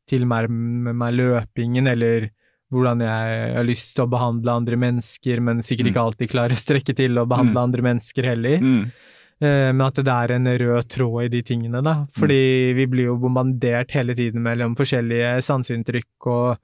tilnærme 0.07 0.94
meg 0.95 1.18
løpingen, 1.18 1.90
eller 1.91 2.30
hvordan 2.73 3.03
jeg 3.06 3.52
har 3.56 3.68
lyst 3.68 3.94
til 3.95 4.06
å 4.06 4.11
behandle 4.11 4.56
andre 4.60 4.80
mennesker, 4.80 5.44
men 5.44 5.64
sikkert 5.64 5.91
ikke 5.91 6.02
mm. 6.02 6.07
alltid 6.10 6.31
klarer 6.34 6.56
å 6.57 6.64
strekke 6.64 6.95
til 6.98 7.19
å 7.19 7.27
behandle 7.30 7.56
mm. 7.56 7.64
andre 7.64 7.85
mennesker 7.85 8.27
heller. 8.27 8.64
Mm. 8.64 8.81
Eh, 9.38 9.69
men 9.69 9.84
at 9.85 9.99
det 10.02 10.14
er 10.14 10.34
en 10.35 10.49
rød 10.64 10.89
tråd 10.89 11.27
i 11.27 11.34
de 11.38 11.44
tingene, 11.45 11.84
da. 11.85 11.99
Fordi 12.18 12.41
vi 12.77 12.88
blir 12.89 13.11
jo 13.11 13.19
bombardert 13.22 13.94
hele 13.95 14.18
tiden 14.18 14.44
mellom 14.45 14.76
forskjellige 14.80 15.38
sanseinntrykk 15.45 16.30
og 16.34 16.57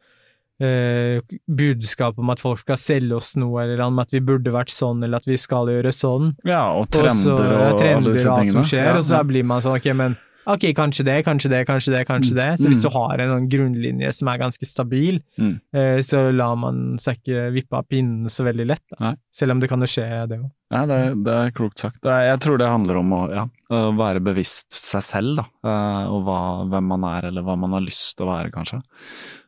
eh, 0.63 1.21
budskap 1.45 2.19
om 2.19 2.33
at 2.33 2.41
folk 2.41 2.63
skal 2.63 2.79
selge 2.81 3.19
oss 3.19 3.33
noe, 3.39 3.63
eller 3.63 3.85
om 3.85 4.01
at 4.03 4.13
vi 4.13 4.23
burde 4.25 4.53
vært 4.53 4.73
sånn, 4.73 5.05
eller 5.05 5.21
at 5.21 5.29
vi 5.29 5.37
skal 5.39 5.71
gjøre 5.71 5.93
sånn. 5.93 6.33
Ja, 6.49 6.65
og 6.73 6.89
Og 6.89 7.09
så- 7.13 7.37
trender 7.37 7.73
og, 7.73 7.81
alle 7.81 8.11
disse 8.11 8.27
tingene. 8.27 8.33
og 8.33 8.39
alt 8.39 8.51
som 8.51 8.69
skjer, 8.73 8.85
Ja, 8.85 8.97
og 8.97 9.03
så 9.03 9.23
blir 9.27 9.45
man 9.45 9.61
sånn, 9.61 9.77
ok, 9.77 9.93
men 9.95 10.17
ok, 10.45 10.63
kanskje 10.75 11.05
det, 11.07 11.15
kanskje 11.25 11.49
det, 11.53 11.61
kanskje 11.67 11.91
det, 11.93 12.01
kanskje 12.09 12.35
det. 12.35 12.47
Så 12.59 12.67
hvis 12.71 12.81
du 12.83 12.89
har 12.93 13.21
en 13.23 13.31
sånn 13.33 13.47
grunnlinje 13.51 14.11
som 14.13 14.27
er 14.33 14.41
ganske 14.41 14.65
stabil, 14.67 15.21
Mm. 15.39 15.59
eh, 15.73 15.99
så 16.05 16.25
lar 16.35 16.55
man 16.59 16.97
seg 16.99 17.19
ikke 17.21 17.51
vippe 17.55 17.77
av 17.77 17.87
pinnen 17.87 18.29
så 18.29 18.43
veldig 18.47 18.65
lett, 18.67 18.83
da. 18.99 19.13
Selv 19.33 19.51
om 19.55 19.59
det 19.63 19.69
kan 19.69 19.79
jo 19.81 19.87
skje, 19.87 20.07
det 20.29 20.39
òg. 20.39 20.49
Nei, 20.73 20.85
det, 20.89 20.99
det 21.23 21.33
er 21.37 21.51
klokt 21.53 21.77
sagt. 21.79 21.99
Jeg 22.03 22.39
tror 22.41 22.57
det 22.57 22.67
handler 22.67 22.97
om 22.97 23.11
å 23.13 23.21
ja, 23.33 23.43
å 23.69 23.81
være 23.97 24.19
bevisst 24.25 24.73
seg 24.73 25.03
selv, 25.05 25.35
da. 25.43 25.45
eh, 25.69 26.11
Og 26.11 26.23
hva, 26.25 26.39
hvem 26.69 26.87
man 26.95 27.03
er, 27.15 27.29
eller 27.29 27.41
hva 27.45 27.55
man 27.57 27.73
har 27.77 27.81
lyst 27.85 28.17
til 28.17 28.25
å 28.27 28.33
være, 28.33 28.51
kanskje. 28.51 28.81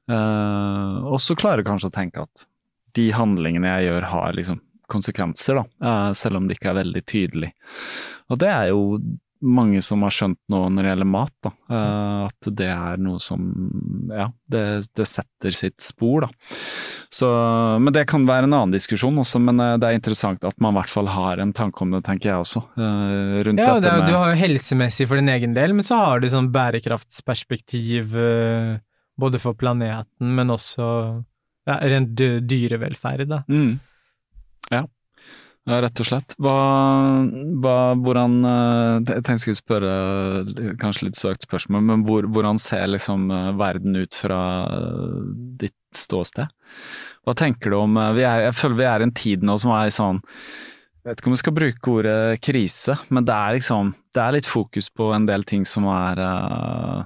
Eh, 0.10 0.98
og 1.10 1.18
så 1.24 1.36
klare 1.38 1.64
kanskje 1.66 1.90
å 1.90 1.96
tenke 1.96 2.24
at 2.28 2.46
de 2.96 3.10
handlingene 3.12 3.72
jeg 3.80 3.90
gjør, 3.90 4.06
har 4.14 4.34
liksom 4.38 4.62
konsekvenser, 4.88 5.58
da. 5.82 6.14
selv 6.14 6.38
om 6.38 6.46
det 6.48 6.60
ikke 6.60 6.70
er 6.72 6.78
veldig 6.84 7.02
tydelig. 7.10 7.50
Og 8.30 8.38
det 8.40 8.52
er 8.54 8.68
jo 8.70 8.84
mange 9.46 9.82
som 9.86 10.02
har 10.06 10.14
skjønt 10.14 10.40
noe 10.52 10.70
når 10.74 10.84
det 10.86 10.92
gjelder 10.92 11.10
mat, 11.10 11.34
da. 11.46 11.52
eh, 11.70 12.22
at 12.26 12.50
det 12.60 12.70
er 12.74 13.02
noe 13.06 13.22
som 13.24 13.44
Ja, 14.10 14.28
det, 14.52 14.64
det 14.98 15.08
setter 15.10 15.56
sitt 15.56 15.78
spor, 15.84 16.26
da. 16.26 16.58
Så, 17.14 17.30
men 17.82 17.94
det 17.96 18.06
kan 18.10 18.26
være 18.28 18.50
en 18.50 18.56
annen 18.58 18.76
diskusjon 18.76 19.22
også, 19.22 19.42
men 19.44 19.62
eh, 19.64 19.76
det 19.82 19.90
er 19.90 20.00
interessant 20.00 20.44
at 20.48 20.58
man 20.64 20.76
i 20.76 20.80
hvert 20.80 20.94
fall 20.96 21.12
har 21.14 21.44
en 21.44 21.54
tanke 21.56 21.86
om 21.86 21.94
det, 21.96 22.04
tenker 22.08 22.32
jeg 22.32 22.46
også. 22.46 22.64
eh, 22.76 23.38
rundt 23.48 23.64
Ja, 23.64 23.76
det 23.78 23.86
dette 23.86 23.96
med 24.02 24.12
du 24.12 24.18
har 24.18 24.34
jo 24.34 24.42
helsemessig 24.42 25.10
for 25.12 25.22
din 25.22 25.32
egen 25.36 25.56
del, 25.58 25.76
men 25.78 25.88
så 25.88 26.02
har 26.02 26.24
du 26.24 26.30
sånn 26.32 26.52
bærekraftsperspektiv 26.56 28.18
både 29.16 29.40
for 29.40 29.56
planeten, 29.56 30.34
men 30.36 30.52
også 30.52 30.88
ja, 31.66 31.80
rent 31.82 32.16
dyrevelferd, 32.20 33.28
da. 33.32 33.44
mm. 33.50 33.76
Ja. 34.74 34.86
Ja, 35.66 35.80
rett 35.82 36.02
og 36.02 36.08
slett. 36.08 36.36
Hva, 36.42 36.58
hva 37.62 37.78
hvordan 37.98 38.36
eh, 38.46 38.92
Jeg 39.00 39.24
tenkte 39.26 39.34
jeg 39.34 39.44
skulle 39.46 39.62
spørre 39.62 40.76
kanskje 40.82 41.08
litt 41.08 41.18
søkt 41.18 41.48
spørsmål, 41.48 41.82
men 41.90 42.06
hvor, 42.06 42.28
hvordan 42.30 42.62
ser 42.62 42.86
liksom 42.92 43.32
eh, 43.34 43.50
verden 43.58 43.98
ut 43.98 44.18
fra 44.18 44.40
eh, 44.70 45.18
ditt 45.66 45.78
ståsted? 45.96 46.54
Hva 47.26 47.34
tenker 47.38 47.74
du 47.74 47.80
om 47.80 47.98
eh, 47.98 48.22
er, 48.22 48.46
Jeg 48.50 48.58
føler 48.60 48.80
vi 48.80 48.88
er 48.92 49.02
i 49.02 49.10
en 49.10 49.18
tid 49.18 49.46
nå 49.46 49.58
som 49.62 49.74
er 49.74 49.94
sånn 49.94 50.22
jeg 51.06 51.12
vet 51.12 51.20
ikke 51.22 51.30
om 51.30 51.34
vi 51.36 51.38
skal 51.38 51.54
bruke 51.54 51.92
ordet 51.94 52.40
krise, 52.42 52.94
men 53.14 53.26
det 53.28 53.34
er 53.36 53.58
liksom 53.60 53.92
Det 54.10 54.22
er 54.24 54.32
litt 54.34 54.48
fokus 54.50 54.88
på 54.90 55.12
en 55.14 55.28
del 55.30 55.44
ting 55.46 55.62
som 55.70 55.86
er 55.94 56.22
eh, 56.24 57.04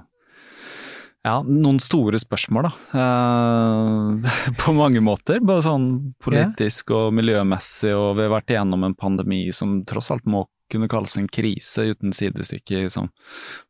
ja, 1.26 1.34
noen 1.44 1.80
store 1.82 2.18
spørsmål, 2.20 2.68
da. 2.68 3.02
Eh, 3.02 4.38
på 4.62 4.72
mange 4.76 5.02
måter. 5.04 5.42
Både 5.44 5.66
sånn 5.66 5.90
politisk 6.22 6.94
og 6.96 7.12
miljømessig, 7.18 7.92
og 7.96 8.14
vi 8.16 8.24
har 8.26 8.34
vært 8.38 8.54
igjennom 8.54 8.88
en 8.88 8.96
pandemi 8.96 9.44
som 9.52 9.80
tross 9.88 10.10
alt 10.14 10.24
må 10.30 10.46
kunne 10.70 10.88
kalles 10.88 11.16
en 11.18 11.28
krise 11.28 11.90
uten 11.90 12.14
sidestykke 12.14 12.84
i 12.84 12.90
sånn 12.92 13.10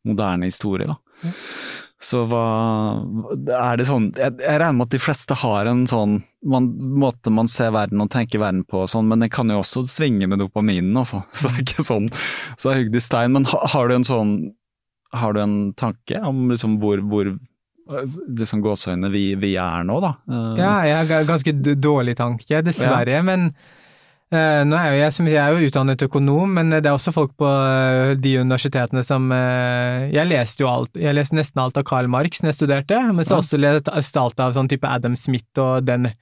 moderne 0.06 0.50
historie, 0.50 0.90
da. 0.90 0.98
Så 2.00 2.22
hva 2.30 2.44
Er 3.36 3.76
det 3.76 3.84
sånn 3.84 4.06
Jeg, 4.16 4.38
jeg 4.40 4.56
regner 4.62 4.78
med 4.78 4.86
at 4.86 4.94
de 4.94 5.00
fleste 5.02 5.36
har 5.36 5.68
en 5.68 5.82
sånn 5.88 6.14
man, 6.48 6.70
måte 6.96 7.28
man 7.28 7.50
ser 7.52 7.74
verden 7.76 8.00
og 8.00 8.08
tenker 8.14 8.40
verden 8.40 8.62
på 8.64 8.86
og 8.86 8.88
sånn, 8.88 9.10
men 9.10 9.20
det 9.20 9.28
kan 9.34 9.52
jo 9.52 9.58
også 9.60 9.82
svinge 9.84 10.24
med 10.30 10.40
dopaminen, 10.40 10.96
altså. 10.96 11.20
Så 11.36 11.50
det 11.50 11.58
er 11.58 11.66
ikke 11.66 11.88
sånn 11.90 12.08
så 12.56 12.70
er 12.70 12.80
hugd 12.80 12.96
i 12.96 13.04
stein. 13.04 13.34
Men 13.36 13.48
har, 13.50 13.66
har 13.74 13.90
du 13.90 13.98
en 13.98 14.08
sånn 14.08 14.32
Har 15.12 15.32
du 15.34 15.40
en 15.42 15.72
tanke 15.74 16.20
om 16.22 16.48
liksom 16.52 16.78
hvor, 16.82 17.00
hvor 17.10 17.32
liksom 18.38 18.62
gåseøyne 18.62 19.10
vi, 19.10 19.34
vi 19.40 19.56
er 19.58 19.84
nå, 19.88 19.98
da? 20.04 20.14
Eh, 20.30 20.56
Ja, 20.60 20.72
jeg 20.86 21.10
har 21.10 21.28
ganske 21.28 21.54
dårlig 21.82 22.16
tanke, 22.20 22.60
dessverre, 22.62 23.18
men 23.26 23.48
uh, 24.30 24.62
nå 24.62 24.78
er 24.78 24.92
jo 24.92 25.00
jeg, 25.00 25.12
som 25.16 25.26
jeg 25.26 25.40
er 25.42 25.50
jo 25.56 25.66
utdannet 25.70 26.04
økonom, 26.06 26.54
men 26.60 26.70
det 26.76 26.84
er 26.86 26.94
også 26.94 27.10
folk 27.16 27.34
på 27.40 27.48
eh, 27.50 28.14
de 28.22 28.36
universitetene 28.38 29.02
som 29.02 29.26
uh, 29.34 30.06
Jeg 30.14 30.30
leste 30.30 30.62
jo 30.62 30.70
alt, 30.70 30.94
jeg 30.94 31.16
leste 31.18 31.34
nesten 31.34 31.62
alt 31.64 31.80
av 31.80 31.88
Karl 31.90 32.06
Marx 32.12 32.42
når 32.44 32.52
jeg 32.52 32.60
studerte, 32.60 33.00
men 33.10 33.26
så 33.26 33.34
Ja. 33.34 33.42
også 33.42 33.58
leste 33.58 34.22
alt 34.22 34.38
av 34.46 34.54
sånn 34.54 34.70
type 34.70 34.86
Adam 34.86 35.16
Smith 35.18 35.58
og 35.58 35.84
den 35.90 36.12
Ja. 36.12 36.14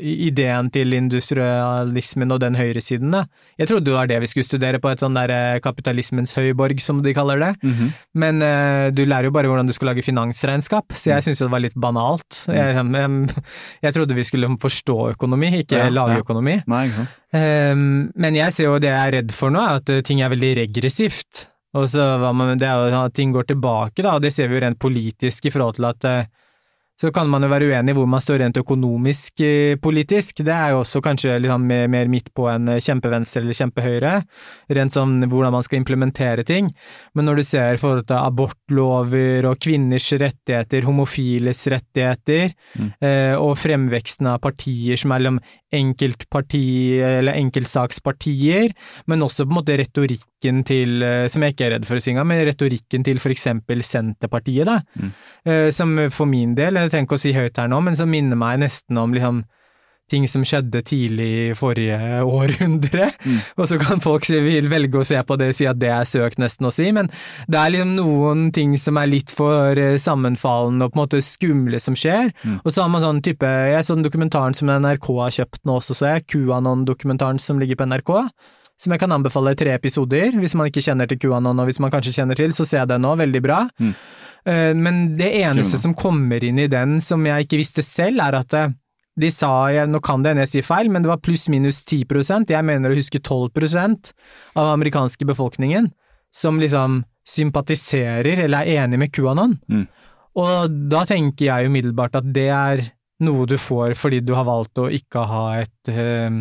Ideen 0.00 0.70
til 0.72 0.92
industrialismen 0.96 2.32
og 2.32 2.40
den 2.42 2.54
høyresiden. 2.56 3.14
Jeg 3.60 3.68
trodde 3.68 3.84
det 3.90 3.94
var 3.94 4.06
det 4.10 4.20
vi 4.22 4.26
skulle 4.30 4.46
studere 4.48 4.80
på 4.80 4.90
et 4.90 5.02
sånn 5.02 5.14
der 5.18 5.30
eh, 5.34 5.60
kapitalismens 5.60 6.32
høyborg, 6.36 6.80
som 6.80 7.02
de 7.04 7.14
kaller 7.16 7.38
det. 7.42 7.50
mhm. 7.62 7.92
Men 8.14 8.42
uh, 8.42 8.90
du 8.90 9.04
lærer 9.06 9.28
jo 9.28 9.34
bare 9.34 9.46
hvordan 9.50 9.66
du 9.68 9.72
skal 9.72 9.92
lage 9.92 10.02
finansregnskap, 10.04 10.92
så 10.92 11.10
Mm. 11.10 11.14
jeg 11.14 11.22
syntes 11.22 11.40
jo 11.40 11.46
det 11.46 11.52
var 11.52 11.60
litt 11.64 11.74
banalt. 11.76 12.44
Jeg, 12.48 12.74
jeg, 12.74 13.44
jeg 13.82 13.94
trodde 13.94 14.14
vi 14.14 14.24
skulle 14.24 14.48
forstå 14.60 14.96
økonomi, 15.14 15.50
ikke 15.62 15.78
Ja, 15.78 15.88
lage 15.90 16.18
ja. 16.18 16.24
økonomi. 16.24 16.62
Nei, 16.66 16.82
ikke 16.88 16.98
sant. 17.00 17.08
Um, 17.32 18.10
men 18.16 18.34
jeg 18.34 18.52
ser 18.52 18.64
jo 18.64 18.78
det 18.82 18.90
jeg 18.90 18.98
er 19.08 19.12
redd 19.20 19.32
for 19.32 19.50
nå, 19.54 19.60
er 19.62 19.80
at 19.80 19.90
eh, 19.90 20.00
ting 20.02 20.20
er 20.20 20.30
veldig 20.32 20.52
regressivt. 20.64 21.46
Og 21.78 21.86
så 21.92 22.02
hva 22.18 22.32
man, 22.34 22.58
det 22.58 22.66
er 22.66 22.90
jo 22.90 23.00
at 23.04 23.14
ting 23.14 23.30
går 23.32 23.46
tilbake, 23.52 24.02
da, 24.02 24.16
og 24.16 24.22
det 24.22 24.32
ser 24.34 24.48
vi 24.50 24.58
jo 24.58 24.64
rent 24.64 24.78
politisk 24.82 25.46
i 25.46 25.50
forhold 25.54 25.76
til 25.78 25.84
at 25.86 26.06
så 27.00 27.08
kan 27.16 27.30
man 27.32 27.40
jo 27.46 27.48
være 27.48 27.70
uenig 27.70 27.94
i 27.94 27.96
hvor 27.96 28.08
man 28.12 28.20
står 28.20 28.42
rent 28.42 28.58
økonomisk 28.60 29.40
eh, 29.40 29.76
politisk. 29.80 30.42
Det 30.44 30.52
er 30.52 30.74
jo 30.74 30.82
også 30.82 31.00
kanskje 31.04 31.38
liksom 31.40 31.64
mer, 31.64 31.86
mer 31.88 32.10
midt 32.12 32.28
på 32.36 32.44
en 32.52 32.68
eh, 32.74 32.80
kjempevenstre 32.84 33.40
eller 33.40 33.56
kjempehøyre, 33.56 34.12
rent 34.76 34.92
sånn 34.96 35.14
hvordan 35.30 35.54
man 35.56 35.64
skal 35.64 35.80
implementere 35.80 36.44
ting. 36.44 36.68
Men 37.16 37.24
når 37.30 37.40
du 37.40 37.44
ser 37.48 37.80
forhold 37.80 38.04
til 38.10 38.20
abortlover 38.20 39.48
og 39.48 39.58
kvinners 39.64 40.10
rettigheter, 40.20 40.84
homofiles 40.88 41.66
rettigheter, 41.72 42.52
Mm. 42.70 42.92
eh, 43.02 43.34
og 43.34 43.56
fremveksten 43.58 44.28
av 44.30 44.38
partier 44.44 44.96
som 45.00 45.10
er 45.12 45.18
liksom 45.24 45.40
enkeltparti, 45.72 46.98
eller 47.00 47.36
enkeltsakspartier, 47.38 48.72
men 49.06 49.22
også 49.22 49.46
på 49.46 49.52
en 49.54 49.58
måte 49.60 49.76
retorikken 49.80 50.64
til, 50.66 51.02
eh, 51.02 51.26
som 51.28 51.42
jeg 51.42 51.54
ikke 51.54 51.66
er 51.68 51.74
redd 51.76 51.86
for 51.88 51.96
å 51.96 52.02
si 52.02 52.10
engang, 52.12 52.26
men 52.30 52.44
retorikken 52.48 53.04
til 53.06 53.18
for 53.22 53.30
eksempel 53.34 53.82
Senterpartiet, 53.86 54.66
da, 54.66 54.80
Mm. 54.98 55.12
eh, 55.46 55.70
som 55.70 56.10
for 56.10 56.26
min 56.26 56.54
del, 56.54 56.74
jeg 56.74 56.90
trenger 56.90 57.06
ikke 57.06 57.18
å 57.18 57.24
si 57.26 57.32
høyt 57.32 57.56
her 57.56 57.68
nå, 57.68 57.82
men 57.82 57.96
som 57.96 58.10
minner 58.10 58.36
meg 58.36 58.60
nesten 58.60 58.98
om 58.98 59.12
liksom 59.12 59.44
ting 60.10 60.26
som 60.28 60.42
skjedde 60.46 60.82
tidlig 60.86 61.28
i 61.50 61.54
forrige 61.58 61.98
århundre, 62.36 63.10
Mm. 63.20 63.38
og 63.56 63.68
så 63.68 63.78
kan 63.80 64.00
folk 64.00 64.24
velge 64.26 64.98
å 65.00 65.04
se 65.06 65.18
på 65.22 65.36
det 65.38 65.48
og 65.52 65.54
si 65.58 65.66
at 65.70 65.78
det 65.78 65.90
er 65.92 66.04
søkt 66.08 66.38
nesten 66.40 66.66
å 66.68 66.72
si, 66.72 66.90
men 66.92 67.08
det 67.48 67.58
er 67.60 67.70
liksom 67.74 67.94
noen 67.96 68.46
ting 68.52 68.76
som 68.80 68.96
er 69.00 69.06
litt 69.10 69.30
for 69.30 69.76
eh, 69.78 69.96
sammenfallende 70.00 70.84
og 70.88 70.92
på 70.94 70.98
en 70.98 71.02
måte 71.04 71.22
skumle 71.24 71.80
som 71.80 71.94
skjer, 71.98 72.32
Mm. 72.44 72.60
og 72.64 72.70
så 72.72 72.82
har 72.82 72.88
man 72.92 73.02
sånn 73.02 73.22
type, 73.22 73.44
jeg 73.46 73.84
så 73.84 73.94
den 73.96 74.04
dokumentaren 74.06 74.54
som 74.56 74.68
NRK 74.70 75.06
har 75.20 75.30
kjøpt 75.40 75.64
nå 75.68 75.76
også, 75.80 75.94
så 75.98 76.06
jeg, 76.14 76.26
QAnon-dokumentaren 76.32 77.38
som 77.40 77.58
ligger 77.60 77.76
på 77.80 77.86
NRK, 77.88 78.12
som 78.80 78.92
jeg 78.94 79.00
kan 79.02 79.12
anbefale 79.12 79.52
tre 79.60 79.74
episoder, 79.76 80.32
hvis 80.40 80.54
man 80.56 80.70
ikke 80.70 80.80
kjenner 80.84 81.08
til 81.10 81.18
QAnon, 81.20 81.58
og 81.60 81.68
hvis 81.68 81.80
man 81.84 81.92
kanskje 81.92 82.14
kjenner 82.16 82.38
til, 82.38 82.54
så 82.56 82.64
se 82.68 82.80
den 82.88 83.02
nå, 83.04 83.12
veldig 83.20 83.42
bra. 83.44 83.58
Mm. 83.80 83.94
Eh, 84.46 84.72
Men 84.74 85.16
det 85.18 85.28
eneste 85.42 85.76
Skrivende. 85.76 85.82
som 85.82 85.94
kommer 85.94 86.44
inn 86.44 86.58
i 86.58 86.66
den 86.72 87.00
som 87.04 87.24
jeg 87.26 87.44
ikke 87.46 87.60
visste 87.60 87.82
selv, 87.84 88.20
er 88.24 88.38
at 88.40 88.54
eh, 88.56 88.72
de 89.20 89.30
sa, 89.34 89.50
nå 89.86 90.00
kan 90.04 90.22
det 90.22 90.32
hende 90.32 90.44
jeg 90.46 90.52
sier 90.54 90.66
feil, 90.66 90.90
men 90.92 91.04
det 91.04 91.10
var 91.10 91.20
pluss-minus 91.22 91.82
10% 91.84 92.50
jeg 92.52 92.66
mener 92.66 92.90
å 92.92 92.98
huske 92.98 93.20
12 93.20 93.50
av 94.56 94.72
amerikanske 94.74 95.26
befolkningen 95.28 95.90
som 96.34 96.60
liksom 96.62 97.02
sympatiserer 97.26 98.44
eller 98.46 98.66
er 98.66 98.84
enig 98.84 98.98
med 99.02 99.12
QAnon. 99.14 99.58
Mm. 99.70 99.86
Og 100.40 100.78
da 100.90 101.04
tenker 101.08 101.48
jeg 101.48 101.70
umiddelbart 101.70 102.16
at 102.20 102.28
det 102.34 102.48
er 102.54 102.84
noe 103.26 103.46
du 103.50 103.56
får 103.60 103.96
fordi 103.98 104.22
du 104.24 104.32
har 104.38 104.46
valgt 104.48 104.78
å 104.80 104.88
ikke 104.90 105.26
ha 105.28 105.44
et 105.60 105.90
eh, 105.92 106.40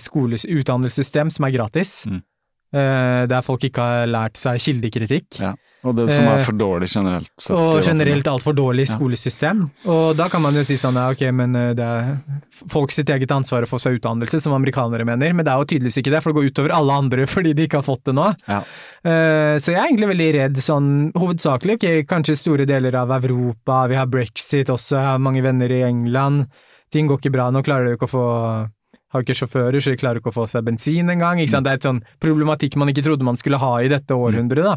skoles 0.00 0.46
utdannelsessystem 0.48 1.30
som 1.34 1.44
er 1.48 1.56
gratis, 1.58 2.06
Mm. 2.06 2.22
øh, 2.74 3.26
der 3.28 3.42
folk 3.42 3.64
ikke 3.64 3.80
har 3.82 4.06
lært 4.06 4.36
seg 4.36 4.60
kildekritikk. 4.60 5.40
Ja. 5.40 5.54
Og 5.88 5.96
det 5.96 6.06
som 6.12 6.24
er 6.28 6.38
Eh, 6.38 6.44
for 6.44 6.52
dårlig 6.58 6.88
generelt 6.92 7.30
sett. 7.40 7.56
Og 7.56 7.80
generelt 7.82 8.28
altfor 8.30 8.54
dårlig 8.54 8.86
Ja. 8.88 8.94
skolesystem. 8.94 9.70
Og 9.86 10.16
da 10.16 10.28
kan 10.28 10.42
man 10.42 10.54
jo 10.54 10.62
si 10.62 10.74
sånn 10.78 10.94
ja, 10.94 11.08
ok, 11.10 11.22
men 11.34 11.56
eh, 11.56 11.72
det 11.74 11.84
er 11.84 12.18
folk 12.68 12.92
sitt 12.94 13.08
eget 13.10 13.30
ansvar 13.34 13.62
å 13.66 13.70
få 13.70 13.80
seg 13.80 13.98
utdannelse, 14.00 14.40
som 14.40 14.52
amerikanere 14.52 15.04
mener, 15.08 15.32
men 15.34 15.44
det 15.44 15.52
er 15.52 15.58
jo 15.58 15.68
tydeligvis 15.72 15.98
ikke 16.02 16.10
det, 16.14 16.22
for 16.22 16.32
det 16.32 16.38
går 16.40 16.50
utover 16.52 16.74
alle 16.76 16.92
andre 16.92 17.26
fordi 17.34 17.54
de 17.54 17.66
ikke 17.66 17.80
har 17.82 17.88
fått 17.88 18.04
det 18.04 18.14
nå. 18.14 18.28
Ja. 18.48 18.62
Eh, 19.04 19.58
Så 19.58 19.72
jeg 19.72 19.78
er 19.80 19.88
egentlig 19.88 20.12
veldig 20.14 20.30
redd 20.38 20.56
sånn, 20.62 21.12
hovedsakelig, 21.14 21.78
ok, 21.78 22.06
kanskje 22.06 22.36
store 22.36 22.66
deler 22.66 22.94
av 22.94 23.10
Europa, 23.18 23.86
vi 23.88 23.94
har 23.96 24.06
brexit 24.06 24.68
også, 24.68 24.96
jeg 24.96 25.04
har 25.04 25.18
mange 25.18 25.42
venner 25.42 25.70
i 25.72 25.82
England, 25.88 26.46
ting 26.92 27.08
går 27.08 27.18
ikke 27.18 27.32
bra, 27.32 27.50
nå 27.50 27.62
klarer 27.64 27.88
de 27.88 27.96
ikke 27.96 28.08
å 28.08 28.14
få 28.16 28.26
har 29.08 29.22
ikke 29.24 29.38
sjåfører, 29.38 29.80
så 29.80 29.94
de 29.94 29.96
klarer 29.96 30.20
ikke 30.20 30.28
å 30.28 30.36
få 30.36 30.44
seg 30.52 30.66
bensin 30.66 31.08
engang. 31.08 31.38
Ikke 31.40 31.48
sant? 31.54 31.64
Det 31.64 31.70
er 31.72 31.78
et 31.80 31.86
sånn 31.86 32.02
problematikk 32.20 32.76
man 32.76 32.90
ikke 32.92 33.04
trodde 33.06 33.24
man 33.24 33.38
skulle 33.40 33.56
ha 33.56 33.78
i 33.80 33.88
dette 33.88 34.12
århundret, 34.12 34.66
da. 34.66 34.74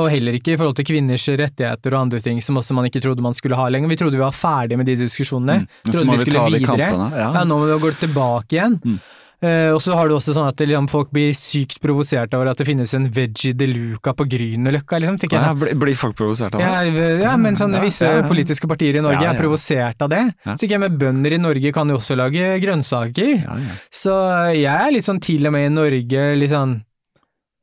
Og 0.00 0.10
heller 0.12 0.38
ikke 0.38 0.54
i 0.54 0.58
forhold 0.60 0.76
til 0.78 0.88
kvinners 0.88 1.26
rettigheter 1.28 1.96
og 1.96 2.06
andre 2.06 2.22
ting 2.24 2.38
som 2.44 2.60
også 2.60 2.76
man 2.76 2.88
ikke 2.88 3.02
trodde 3.04 3.24
man 3.24 3.36
skulle 3.36 3.58
ha 3.58 3.66
lenger. 3.72 3.92
Vi 3.92 3.98
trodde 4.00 4.16
vi 4.16 4.24
var 4.24 4.36
ferdig 4.36 4.78
med 4.80 4.88
de 4.88 4.96
diskusjonene. 5.04 5.64
Mm. 5.64 5.90
Trodde 5.90 6.06
vi 6.06 6.16
vi 6.16 6.22
skulle 6.26 6.46
videre. 6.58 6.68
kampene. 6.70 7.10
Ja. 7.18 7.32
Ja, 7.38 7.42
nå 7.48 7.58
må 7.60 7.68
vi 7.68 7.82
gå 7.82 7.92
tilbake 8.00 8.56
igjen. 8.56 8.78
Mm. 8.84 9.02
Uh, 9.42 9.74
og 9.74 9.80
så 9.82 9.96
har 9.98 10.06
du 10.06 10.14
også 10.14 10.36
sånn 10.36 10.46
at 10.46 10.60
liksom, 10.62 10.86
folk 10.86 11.08
blir 11.10 11.32
sykt 11.34 11.80
provosert 11.82 12.30
over 12.38 12.52
at 12.52 12.60
det 12.60 12.66
finnes 12.68 12.92
en 12.94 13.08
veggie 13.10 13.56
de 13.58 13.66
luca 13.66 14.12
på 14.14 14.26
Grünerløkka, 14.30 15.00
liksom. 15.02 15.16
tenker 15.18 15.40
jeg 15.40 15.48
Ja, 15.48 15.74
blir, 15.82 15.96
folk 15.98 16.14
provosert 16.20 16.54
av 16.54 16.62
det? 16.62 16.68
Ja, 16.68 17.08
ja, 17.24 17.32
men 17.40 17.58
sånn, 17.58 17.74
visse 17.82 18.06
ja, 18.06 18.22
politiske 18.28 18.70
partier 18.70 19.00
i 19.00 19.02
Norge 19.02 19.26
er 19.26 19.40
provosert 19.40 20.06
av 20.06 20.12
det. 20.14 20.22
Så 20.46 20.60
ikke 20.60 20.76
jeg 20.76 20.84
med 20.84 20.94
bønder 21.00 21.34
i 21.34 21.42
Norge 21.42 21.74
kan 21.74 21.90
jo 21.90 21.98
også 21.98 22.14
lage 22.22 22.54
grønnsaker. 22.62 23.42
Så 23.90 24.14
jeg 24.54 24.70
er 24.70 24.94
litt 24.94 25.10
sånn 25.10 25.20
til 25.26 25.50
og 25.50 25.56
med 25.56 25.66
i 25.66 25.74
Norge 25.74 26.30
litt 26.38 26.54
sånn 26.54 26.78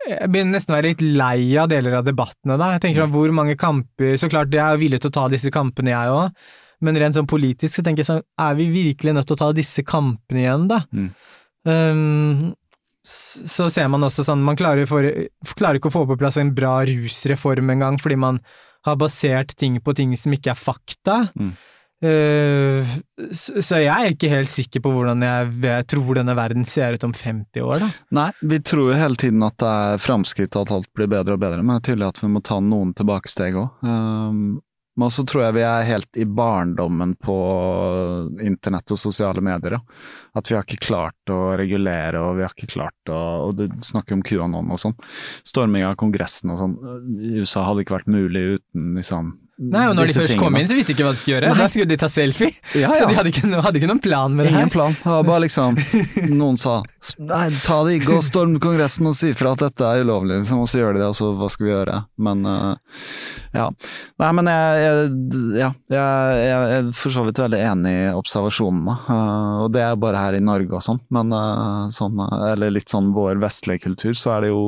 Jeg 0.07 0.31
begynner 0.31 0.55
nesten 0.55 0.73
å 0.73 0.77
være 0.77 0.93
litt 0.93 1.03
lei 1.03 1.57
av 1.59 1.67
deler 1.71 1.97
av 1.99 2.05
debattene, 2.07 2.55
da. 2.55 2.71
Jeg 2.75 2.85
tenker 2.85 3.03
om 3.03 3.11
hvor 3.13 3.33
mange 3.35 3.57
kamper 3.59 4.15
Så 4.19 4.29
klart, 4.31 4.53
jeg 4.55 4.63
er 4.63 4.79
villig 4.79 5.01
til 5.03 5.11
å 5.11 5.17
ta 5.17 5.25
disse 5.31 5.51
kampene, 5.53 5.91
jeg 5.91 6.13
òg. 6.15 6.47
Men 6.85 6.99
rent 7.01 7.17
sånn 7.17 7.27
politisk 7.27 7.75
så 7.75 7.83
tenker 7.83 8.05
jeg 8.05 8.09
sånn, 8.09 8.23
er 8.39 8.55
vi 8.55 8.69
virkelig 8.71 9.13
nødt 9.17 9.27
til 9.27 9.35
å 9.35 9.41
ta 9.41 9.49
disse 9.55 9.83
kampene 9.83 10.45
igjen, 10.45 10.69
da? 10.71 10.79
Mm. 10.95 11.09
Um, 11.67 12.53
så 13.09 13.67
ser 13.71 13.89
man 13.91 14.05
også 14.07 14.23
sånn, 14.27 14.43
man 14.45 14.57
klarer, 14.59 14.87
for, 14.87 15.03
klarer 15.59 15.79
ikke 15.79 15.91
å 15.91 15.97
få 15.97 16.05
på 16.07 16.17
plass 16.19 16.39
en 16.39 16.53
bra 16.55 16.77
rusreform 16.87 17.73
engang, 17.75 17.99
fordi 17.99 18.19
man 18.19 18.39
har 18.87 18.95
basert 18.99 19.55
ting 19.59 19.79
på 19.83 19.95
ting 19.97 20.15
som 20.19 20.35
ikke 20.35 20.53
er 20.53 20.59
fakta. 20.59 21.17
Mm. 21.35 21.51
Uh, 21.99 22.87
så 23.35 23.81
jeg 23.81 23.91
er 23.91 24.13
ikke 24.13 24.31
helt 24.31 24.51
sikker 24.51 24.83
på 24.83 24.93
hvordan 24.93 25.25
jeg, 25.25 25.83
tror 25.91 26.21
denne 26.21 26.35
verden 26.37 26.63
ser 26.67 26.95
ut 26.95 27.03
om 27.03 27.15
50 27.15 27.65
år, 27.65 27.83
da. 27.83 27.89
Nei, 28.15 28.29
vi 28.53 28.61
tror 28.63 28.93
jo 28.93 29.01
hele 29.01 29.19
tiden 29.19 29.43
at 29.43 29.57
det 29.59 29.73
er 29.89 30.01
framskritt 30.03 30.55
og 30.55 30.67
at 30.67 30.73
alt 30.77 30.89
blir 30.95 31.11
bedre 31.11 31.35
og 31.35 31.43
bedre, 31.43 31.59
men 31.63 31.75
det 31.75 31.81
er 31.81 31.87
tydelig 31.91 32.09
at 32.13 32.23
vi 32.23 32.31
må 32.31 32.43
ta 32.45 32.61
noen 32.63 32.95
tilbakesteg 32.95 33.59
òg. 33.59 33.85
Um, 33.85 34.59
men 34.99 35.11
så 35.13 35.23
tror 35.23 35.45
jeg 35.45 35.55
vi 35.55 35.63
er 35.63 35.85
helt 35.87 36.17
i 36.19 36.25
barndommen 36.27 37.13
på 37.23 37.35
internett 38.43 38.91
og 38.91 38.99
sosiale 38.99 39.39
medier. 39.43 39.77
Da. 39.77 39.99
At 40.39 40.49
vi 40.49 40.57
har 40.57 40.65
ikke 40.65 40.81
klart 40.89 41.31
å 41.31 41.53
regulere, 41.59 42.19
og 42.19 42.35
vi 42.35 42.43
har 42.43 42.55
ikke 42.55 42.73
klart 42.73 43.11
å 43.13 43.19
Og 43.47 43.53
du 43.55 43.63
snakker 43.85 44.17
om 44.17 44.23
QAnon 44.25 44.73
og 44.73 44.81
sånn. 44.81 44.97
Storming 45.47 45.85
av 45.87 45.95
Kongressen 46.01 46.51
og 46.51 46.59
sånn. 46.59 46.75
I 47.15 47.39
USA 47.39 47.63
hadde 47.69 47.85
ikke 47.85 47.95
vært 47.95 48.11
mulig 48.11 48.43
uten 48.57 48.91
liksom 48.99 49.37
Nei, 49.59 49.81
og 49.91 49.95
når 49.97 50.07
de 50.07 50.13
først 50.15 50.37
kom 50.39 50.55
inn, 50.55 50.67
så 50.69 50.75
visste 50.77 50.93
de 50.93 50.95
ikke 50.95 51.03
hva 51.03 51.11
de 51.11 51.19
skulle 51.19 51.33
gjøre. 51.35 51.49
Nei. 51.51 51.59
Da 51.59 51.65
skulle 51.67 51.89
de 51.89 51.97
ta 51.99 52.07
selfie. 52.11 52.53
Ja, 52.79 52.93
Så 52.95 53.07
de 53.09 53.15
hadde 53.17 53.31
ikke, 53.33 53.47
hadde 53.59 53.79
ikke 53.79 53.89
noen 53.89 53.99
plan 53.99 54.35
med 54.37 54.45
det 54.45 54.51
Ingen 54.53 54.67
her. 54.69 54.71
plan. 54.71 54.93
Det 54.95 55.09
var 55.09 55.25
bare 55.25 55.41
liksom 55.43 55.75
Noen 56.39 56.55
sa 56.61 56.77
Nei, 57.17 57.47
ta 57.65 57.79
det, 57.87 57.97
gå 58.05 58.15
og 58.19 58.23
storm 58.23 58.53
Kongressen 58.61 59.09
og 59.09 59.15
si 59.17 59.31
fra 59.35 59.51
at 59.55 59.63
dette 59.63 59.83
er 59.89 60.03
ulovlig, 60.05 60.37
liksom, 60.41 60.61
og 60.63 60.69
så 60.69 60.79
gjør 60.81 60.95
de 60.95 61.01
det, 61.01 61.09
og 61.09 61.17
så 61.17 61.31
hva 61.39 61.49
skal 61.51 61.65
vi 61.65 61.71
gjøre? 61.73 61.97
Men 62.27 62.45
uh, 62.47 63.03
ja. 63.57 63.65
Nei, 64.21 64.31
men 64.37 64.51
jeg, 64.51 64.79
jeg, 64.85 65.43
ja, 65.59 65.69
jeg, 65.91 66.39
jeg 66.45 66.79
er 66.79 66.91
for 67.01 67.15
så 67.17 67.25
vidt 67.27 67.41
veldig 67.43 67.61
enig 67.71 67.93
i 67.95 68.09
observasjonene. 68.15 68.97
Uh, 69.09 69.65
og 69.65 69.71
det 69.75 69.83
er 69.85 69.99
bare 69.99 70.23
her 70.23 70.37
i 70.39 70.43
Norge 70.43 70.77
og 70.79 70.85
sånn, 70.85 71.01
men 71.15 71.33
uh, 71.35 71.87
sånn, 71.93 72.19
eh, 72.29 72.45
eller 72.53 72.75
litt 72.77 72.91
sånn 72.91 73.11
vår 73.15 73.41
vestlige 73.43 73.87
kultur, 73.89 74.15
så 74.15 74.37
er 74.37 74.47
det 74.47 74.53
jo 74.53 74.63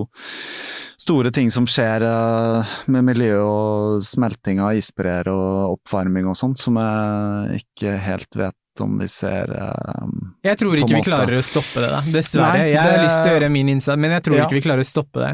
store 1.01 1.31
ting 1.33 1.49
som 1.53 1.65
skjer 1.69 2.05
eh, 2.05 2.73
med 2.93 3.05
miljø 3.07 3.39
og 3.41 4.05
smelting 4.05 4.61
av 4.63 4.77
isbreer 4.77 5.29
og 5.31 5.77
oppvarming 5.77 6.29
og 6.29 6.37
sånt, 6.37 6.61
som 6.61 6.77
jeg 6.79 7.63
ikke 7.63 7.95
helt 8.05 8.37
vet 8.37 8.57
om 8.79 8.93
vi 9.01 9.07
ser 9.11 9.49
um, 9.51 10.31
Jeg 10.45 10.57
tror 10.61 10.79
ikke 10.79 10.95
vi 10.95 11.01
klarer 11.03 11.35
å 11.35 11.43
stoppe 11.43 11.81
det, 11.83 11.89
da. 11.91 11.99
Dessverre. 12.13 12.53
Nei, 12.61 12.69
Jeg 12.71 12.79
har 12.79 13.03
lyst 13.03 13.19
til 13.25 13.31
å 13.31 13.35
gjøre 13.35 13.49
min 13.51 13.67
innsats, 13.73 13.99
men 13.99 14.11
jeg 14.15 14.23
tror 14.23 14.37
Ja. 14.37 14.45
ikke 14.47 14.55
vi 14.55 14.61
klarer 14.63 14.79
å 14.79 14.87
stoppe 14.87 15.19
det. 15.19 15.31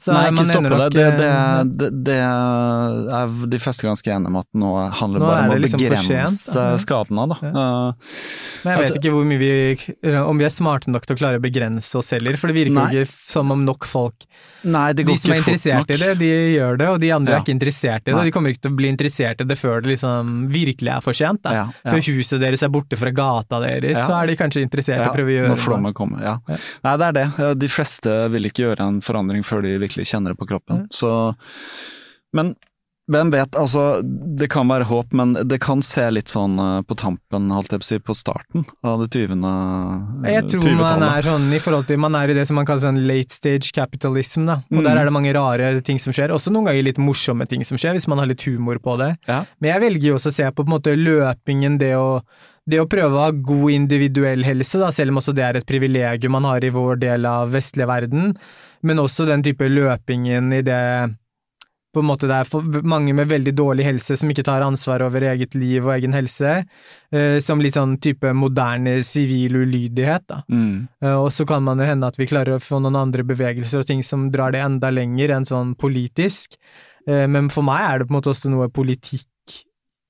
Så 0.00 0.12
Nei, 0.16 0.24
ikke 0.32 0.46
stoppe 0.48 0.68
det. 0.72 0.78
nok, 0.80 0.92
Det, 0.96 1.06
det, 1.20 1.28
eh, 1.30 1.62
det, 1.64 1.90
det 2.08 2.18
er 2.18 3.46
de 3.54 3.58
fleste 3.62 3.86
ganske 3.86 4.10
enige 4.10 4.26
om 4.32 4.36
at 4.42 4.48
nå 4.54 4.72
handler 4.98 5.20
Nå 5.20 5.26
det 5.26 5.30
bare 5.30 5.44
om 5.44 5.50
å 5.50 5.54
det 5.54 5.62
liksom 5.66 5.80
begrense 5.84 6.26
sent, 6.26 6.54
da. 6.56 6.66
Ja. 6.70 6.76
skadene. 6.76 7.28
Eh, 7.30 7.92
Men 8.64 8.72
jeg 8.72 8.76
vet 8.76 8.76
Altså- 8.80 8.96
ikke 8.98 9.12
hvor 9.14 9.24
mye 9.24 9.38
vi, 9.38 9.50
om 10.18 10.38
vi 10.38 10.44
er 10.44 10.50
smarte 10.50 10.88
nok 10.88 11.06
til 11.06 11.14
å 11.16 11.18
klare 11.20 11.38
å 11.38 11.44
begrense 11.44 11.94
oss 11.96 12.10
heller, 12.10 12.36
for 12.36 12.48
det 12.48 12.56
virker 12.56 12.72
Nei. 12.74 12.90
jo 12.92 13.04
ikke 13.04 13.30
som 13.30 13.50
om 13.52 13.64
nok 13.64 13.84
folk 13.86 14.26
nei, 14.64 14.92
det 14.92 15.06
De 15.06 15.16
som 15.16 15.32
er 15.32 15.36
interessert 15.40 15.88
i 15.90 15.96
det, 15.96 16.18
de 16.18 16.26
gjør 16.58 16.76
det, 16.76 16.88
og 16.88 17.00
de 17.00 17.10
andre 17.12 17.32
Ja. 17.32 17.38
er 17.38 17.42
ikke 17.44 17.54
interessert 17.58 18.02
i 18.02 18.10
det. 18.10 18.14
Og 18.14 18.24
De 18.24 18.30
kommer 18.30 18.50
ikke 18.50 18.60
til 18.62 18.72
å 18.72 18.76
bli 18.76 18.88
interessert 18.92 19.40
i 19.40 19.44
det 19.44 19.56
før 19.58 19.80
det 19.82 19.88
liksom 19.96 20.48
virkelig 20.50 20.96
er 20.96 21.00
for 21.00 21.12
sent. 21.14 21.42
Da. 21.42 21.68
Før 21.86 22.00
huset 22.00 22.40
deres 22.40 22.62
er 22.62 22.68
borte 22.68 22.79
fra 22.96 23.10
gata 23.10 23.60
deres, 23.60 23.98
Ja. 23.98 24.06
så 24.06 24.22
er 24.22 24.26
de 24.26 24.36
kanskje 24.36 24.62
interessert 24.64 25.00
i 25.00 25.04
Ja, 25.04 25.10
å 25.10 25.14
prøve 25.14 25.28
å 25.30 25.36
gjøre 25.38 25.48
når 25.52 25.58
flommen 25.58 25.94
kommer, 25.94 26.22
ja. 26.22 26.38
Nei, 26.84 26.96
det 26.96 27.06
er 27.06 27.12
det. 27.12 27.58
De 27.58 27.68
fleste 27.68 28.28
vil 28.30 28.44
ikke 28.44 28.64
gjøre 28.68 28.80
en 28.88 29.00
forandring 29.00 29.42
før 29.44 29.62
de 29.62 29.78
virkelig 29.78 30.06
kjenner 30.10 30.30
det 30.34 30.38
på 30.38 30.46
kroppen. 30.48 30.86
Så, 30.90 31.34
men 32.32 32.54
hvem 33.10 33.32
vet, 33.32 33.56
altså 33.58 34.04
det 34.38 34.46
kan 34.52 34.68
være 34.70 34.84
håp, 34.86 35.12
men 35.18 35.32
det 35.34 35.56
kan 35.60 35.80
se 35.82 36.04
litt 36.14 36.30
sånn 36.30 36.52
eh, 36.62 36.82
på 36.86 36.94
tampen, 36.94 37.48
holdt 37.50 37.72
jeg 37.72 37.80
på 37.80 37.82
å 37.82 37.88
si, 37.88 37.98
på 37.98 38.14
starten 38.14 38.62
av 38.86 39.00
det 39.02 39.08
20. 39.10 39.40
Jeg 40.30 40.44
tror 40.52 40.76
man 40.78 41.02
er 41.08 41.26
sånn 41.26 41.48
i 41.52 41.58
forhold 41.58 41.88
til 41.88 41.98
Man 41.98 42.14
er 42.14 42.30
i 42.30 42.36
det 42.38 42.46
som 42.46 42.54
man 42.60 42.68
kaller 42.68 42.84
sånn 42.84 43.00
late 43.08 43.34
stage 43.34 43.72
capitalism, 43.74 44.46
da. 44.46 44.60
Og 44.70 44.78
Mm. 44.78 44.84
der 44.84 44.96
er 45.00 45.04
det 45.10 45.12
mange 45.12 45.34
rare 45.34 45.82
ting 45.82 45.98
som 45.98 46.12
skjer. 46.12 46.30
Også 46.30 46.52
noen 46.54 46.66
ganger 46.70 46.84
litt 46.86 46.98
morsomme 47.02 47.48
ting 47.48 47.64
som 47.64 47.76
skjer, 47.76 47.94
hvis 47.98 48.06
man 48.06 48.18
har 48.18 48.26
litt 48.30 48.42
humor 48.46 48.78
på 48.78 48.96
det. 48.96 49.18
Ja. 49.26 49.44
Men 49.60 49.72
jeg 49.74 49.80
velger 49.90 50.06
jo 50.12 50.14
også 50.14 50.30
å 50.30 50.32
se 50.38 50.44
på 50.52 50.60
på 50.60 50.68
en 50.68 50.74
måte 50.78 50.94
løpingen, 50.94 51.78
det 51.80 51.96
å 51.96 52.22
det 52.66 52.80
å 52.82 52.88
prøve 52.90 53.16
å 53.16 53.24
ha 53.24 53.30
god 53.32 53.70
individuell 53.72 54.44
helse, 54.44 54.78
da, 54.78 54.90
selv 54.92 55.14
om 55.14 55.20
også 55.22 55.34
det 55.34 55.44
er 55.46 55.56
et 55.60 55.66
privilegium 55.66 56.36
man 56.36 56.44
har 56.44 56.64
i 56.64 56.72
vår 56.74 57.00
del 57.00 57.26
av 57.26 57.50
vestlige 57.54 57.88
verden, 57.88 58.34
men 58.82 58.98
også 59.02 59.26
den 59.28 59.42
type 59.42 59.66
løpingen 59.68 60.52
i 60.56 60.62
det 60.66 60.82
på 61.90 62.04
en 62.04 62.06
måte 62.06 62.28
det 62.30 62.36
er 62.36 62.46
for 62.46 62.62
mange 62.86 63.10
med 63.18 63.26
veldig 63.26 63.50
dårlig 63.58 63.82
helse 63.82 64.14
som 64.20 64.30
ikke 64.30 64.44
tar 64.46 64.62
ansvar 64.62 65.02
over 65.02 65.24
eget 65.26 65.56
liv 65.58 65.82
og 65.82 65.96
egen 65.96 66.14
helse, 66.14 66.60
eh, 67.10 67.38
som 67.42 67.58
litt 67.58 67.74
sånn 67.74 67.96
type 67.98 68.30
moderne 68.30 69.00
sivil 69.02 69.58
ulydighet, 69.64 70.22
da. 70.30 70.38
Mm. 70.46 70.86
Eh, 71.02 71.16
Og 71.18 71.32
så 71.34 71.46
kan 71.48 71.64
man 71.66 71.82
jo 71.82 71.88
hende 71.90 72.06
at 72.06 72.16
vi 72.20 72.28
klarer 72.30 72.60
å 72.60 72.62
få 72.62 72.78
noen 72.78 72.94
andre 73.00 73.26
bevegelser 73.26 73.82
og 73.82 73.86
ting 73.90 74.04
som 74.06 74.30
drar 74.30 74.52
det 74.54 74.62
enda 74.62 74.92
lenger 74.94 75.34
enn 75.34 75.44
sånn 75.48 75.74
politisk. 75.74 76.54
Eh, 77.08 77.26
Men 77.26 77.50
for 77.50 77.62
meg 77.66 77.82
er 77.82 77.98
det 77.98 78.06
på 78.06 78.14
en 78.14 78.20
måte 78.20 78.30
også 78.30 78.54
noe 78.54 78.68
politikk 78.70 79.26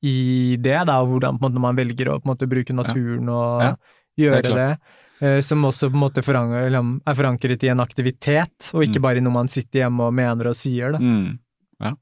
i 0.02 0.56
det, 0.56 0.78
da, 0.88 0.98
hvordan 1.04 1.36
på 1.38 1.44
en 1.46 1.52
måte 1.52 1.60
man 1.60 1.76
velger 1.76 2.08
å 2.08 2.18
på 2.20 2.24
en 2.28 2.32
måte 2.34 2.48
bruke 2.48 2.72
naturen 2.72 3.28
og 3.28 3.62
Ja, 3.62 3.74
gjøre 4.18 4.42
det, 4.42 4.54
det. 4.56 4.78
uh, 5.22 5.40
Som 5.44 5.64
også 5.68 5.90
på 5.90 5.96
en 5.98 6.04
måte 6.06 6.22
forankret, 6.24 6.66
eller 6.70 6.86
er 7.06 7.14
forankret 7.18 7.64
i 7.64 7.68
en 7.68 7.80
aktivitet, 7.84 8.70
og 8.72 8.84
ikke 8.86 8.98
Mm. 9.00 9.02
bare 9.02 9.16
i 9.16 9.20
noe 9.20 9.32
man 9.32 9.48
sitter 9.48 9.82
hjemme 9.84 10.00
og 10.08 10.14
mener 10.14 10.48
og 10.48 10.54
sier. 10.56 10.92
Da. 10.92 10.98
Mm. 10.98 11.38
Ja. 11.80 11.92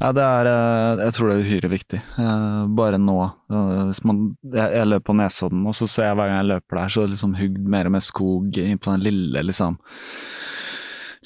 ja, 0.00 0.12
det 0.12 0.22
er 0.22 0.46
eh, 0.50 1.04
Jeg 1.04 1.12
tror 1.16 1.28
det 1.30 1.36
er 1.38 1.44
uhyre 1.46 1.70
viktig. 1.70 2.00
Uh, 2.18 2.66
Bare 2.78 2.98
nå. 2.98 3.16
Uh, 3.50 3.86
Hvis 3.90 4.02
man 4.04 4.36
Jeg, 4.52 4.72
jeg 4.74 4.86
løper 4.86 5.06
på 5.12 5.16
Nesodden, 5.18 5.66
og 5.66 5.74
så 5.74 5.88
ser 5.88 6.10
jeg 6.10 6.16
hver 6.18 6.28
gang 6.28 6.38
jeg 6.42 6.50
løper 6.56 6.76
der, 6.82 6.88
så 6.88 7.00
er 7.02 7.06
det 7.06 7.14
liksom 7.16 7.34
hugd 7.38 7.58
mer 7.76 7.86
og 7.86 7.92
mer 7.92 8.04
skog 8.06 8.58
inn 8.58 8.78
på 8.78 8.90
den 8.94 9.00
lille, 9.06 9.42
liksom 9.46 9.78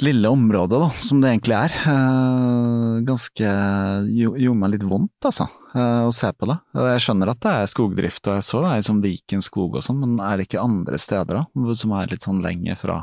Lille 0.03 0.29
området, 0.29 0.81
da, 0.83 0.89
som 0.99 1.21
det 1.23 1.31
egentlig 1.31 1.55
er. 1.55 1.75
Eh, 1.93 2.97
Ganske 3.07 3.51
Gjorde 4.11 4.57
meg 4.59 4.73
litt 4.75 4.87
vondt, 4.89 5.27
altså, 5.29 5.47
eh, 5.77 6.03
å 6.09 6.13
se 6.15 6.31
på 6.35 6.49
det. 6.51 6.57
Jeg 6.75 7.05
skjønner 7.05 7.31
at 7.31 7.41
det 7.45 7.53
er 7.55 7.71
skogdrift, 7.71 8.27
og 8.27 8.35
jeg 8.39 8.47
så 8.49 8.63
det 8.65 8.73
er 8.73 8.87
sånn 8.89 9.03
Viken 9.05 9.45
skog 9.45 9.77
og 9.79 9.85
sånn, 9.87 10.01
men 10.03 10.17
er 10.27 10.37
det 10.41 10.49
ikke 10.49 10.65
andre 10.65 10.99
steder 10.99 11.39
da, 11.39 11.45
som 11.79 11.95
er 11.95 12.11
litt 12.11 12.27
sånn 12.27 12.43
lenger 12.43 12.79
fra 12.81 12.99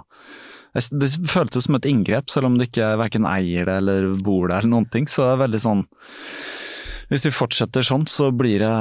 Det 0.75 1.09
føltes 1.31 1.65
som 1.65 1.75
et 1.79 1.87
inngrep, 1.89 2.29
selv 2.29 2.45
om 2.51 2.57
det 2.59 2.67
ikke 2.69 2.91
verken 2.99 3.25
eier 3.25 3.65
det 3.65 3.77
eller 3.81 4.09
bor 4.21 4.49
der 4.51 4.59
eller 4.59 4.69
noen 4.75 4.89
ting. 4.91 5.07
Så 5.09 5.23
det 5.23 5.31
er 5.33 5.45
veldig 5.47 5.61
sånn 5.63 5.85
Hvis 7.09 7.25
vi 7.25 7.31
fortsetter 7.33 7.81
sånn, 7.81 8.05
så 8.05 8.29
blir 8.35 8.59
det 8.59 8.75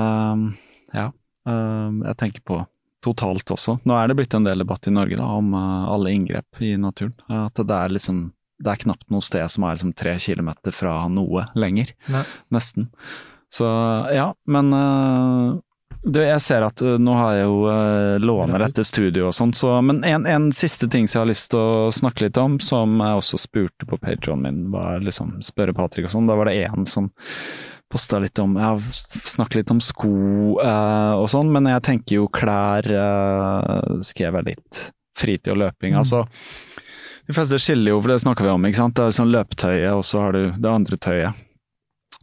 Ja. 0.93 1.13
øh, 1.47 2.03
Jeg 2.05 2.17
tenker 2.19 2.41
på 2.45 2.67
totalt 3.05 3.51
også. 3.55 3.79
Nå 3.87 3.95
er 3.99 4.11
det 4.11 4.19
blitt 4.19 4.35
en 4.35 4.47
del 4.47 4.65
debatt 4.65 4.89
i 4.89 4.95
Norge 4.95 5.19
da, 5.21 5.29
om 5.39 5.55
øh, 5.55 5.87
alle 5.95 6.15
inngrep 6.17 6.63
i 6.65 6.75
naturen. 6.81 7.15
At 7.29 7.61
det 7.61 7.75
er 7.75 7.95
liksom 7.95 8.29
Det 8.59 8.73
er 8.73 8.81
knapt 8.83 9.07
noe 9.15 9.23
sted 9.23 9.47
som 9.47 9.63
er 9.63 9.77
liksom 9.77 9.93
tre 9.95 10.17
kilometer 10.19 10.75
fra 10.75 11.05
noe 11.07 11.45
lenger. 11.55 11.93
Nei. 12.11 12.25
Nesten. 12.51 12.89
Så 13.55 13.69
ja, 14.11 14.33
men 14.51 14.73
øh, 14.75 15.61
du, 16.03 16.21
jeg 16.23 16.41
ser 16.43 16.63
at 16.67 16.83
øh, 16.83 16.99
nå 17.03 17.15
har 17.19 17.37
jeg 17.37 17.47
jo 17.49 17.57
uh, 17.67 18.19
låner 18.23 18.63
dette 18.63 18.85
studioet 18.87 19.33
og 19.33 19.35
sånn, 19.35 19.55
så 19.57 19.79
Men 19.83 20.03
en, 20.07 20.27
en 20.31 20.51
siste 20.55 20.87
ting 20.91 21.09
som 21.09 21.19
jeg 21.19 21.25
har 21.25 21.31
lyst 21.33 21.51
til 21.55 21.59
å 21.63 21.89
snakke 21.95 22.27
litt 22.27 22.39
om, 22.39 22.59
som 22.63 23.01
jeg 23.03 23.23
også 23.23 23.41
spurte 23.43 23.89
på 23.89 23.99
Patreon 24.03 24.45
min, 24.45 24.61
var 24.75 25.03
liksom 25.03 25.39
spørre 25.45 25.75
Patrick 25.75 26.07
og 26.07 26.15
sånn. 26.15 26.31
Da 26.31 26.39
var 26.39 26.51
det 26.51 26.61
en 26.69 26.87
som 26.87 27.11
posta 27.89 28.21
litt 28.21 28.39
om 28.43 28.57
Jeg 28.59 28.65
har 28.65 29.27
snakket 29.33 29.63
litt 29.63 29.73
om 29.73 29.81
sko 29.83 30.11
eh, 30.63 31.15
og 31.17 31.29
sånn, 31.33 31.51
men 31.55 31.69
jeg 31.71 31.85
tenker 31.89 32.19
jo 32.21 32.29
klær 32.33 32.89
eh, 32.89 33.99
Skrev 34.05 34.41
jeg 34.41 34.49
litt. 34.53 34.83
Fritid 35.19 35.53
og 35.55 35.61
løping. 35.65 35.97
Altså, 35.99 36.23
de 37.27 37.35
fleste 37.35 37.59
skiller 37.61 37.93
jo, 37.95 38.01
for 38.01 38.13
det 38.13 38.21
snakker 38.23 38.47
vi 38.47 38.53
om, 38.55 38.67
ikke 38.69 38.79
sant. 38.79 38.95
Det 38.97 39.09
er 39.09 39.17
sånn 39.17 39.33
løpetøyet, 39.35 39.91
og 39.97 40.05
så 40.07 40.23
har 40.23 40.37
du 40.37 40.43
det 40.55 40.71
andre 40.71 40.97
tøyet. 40.97 41.45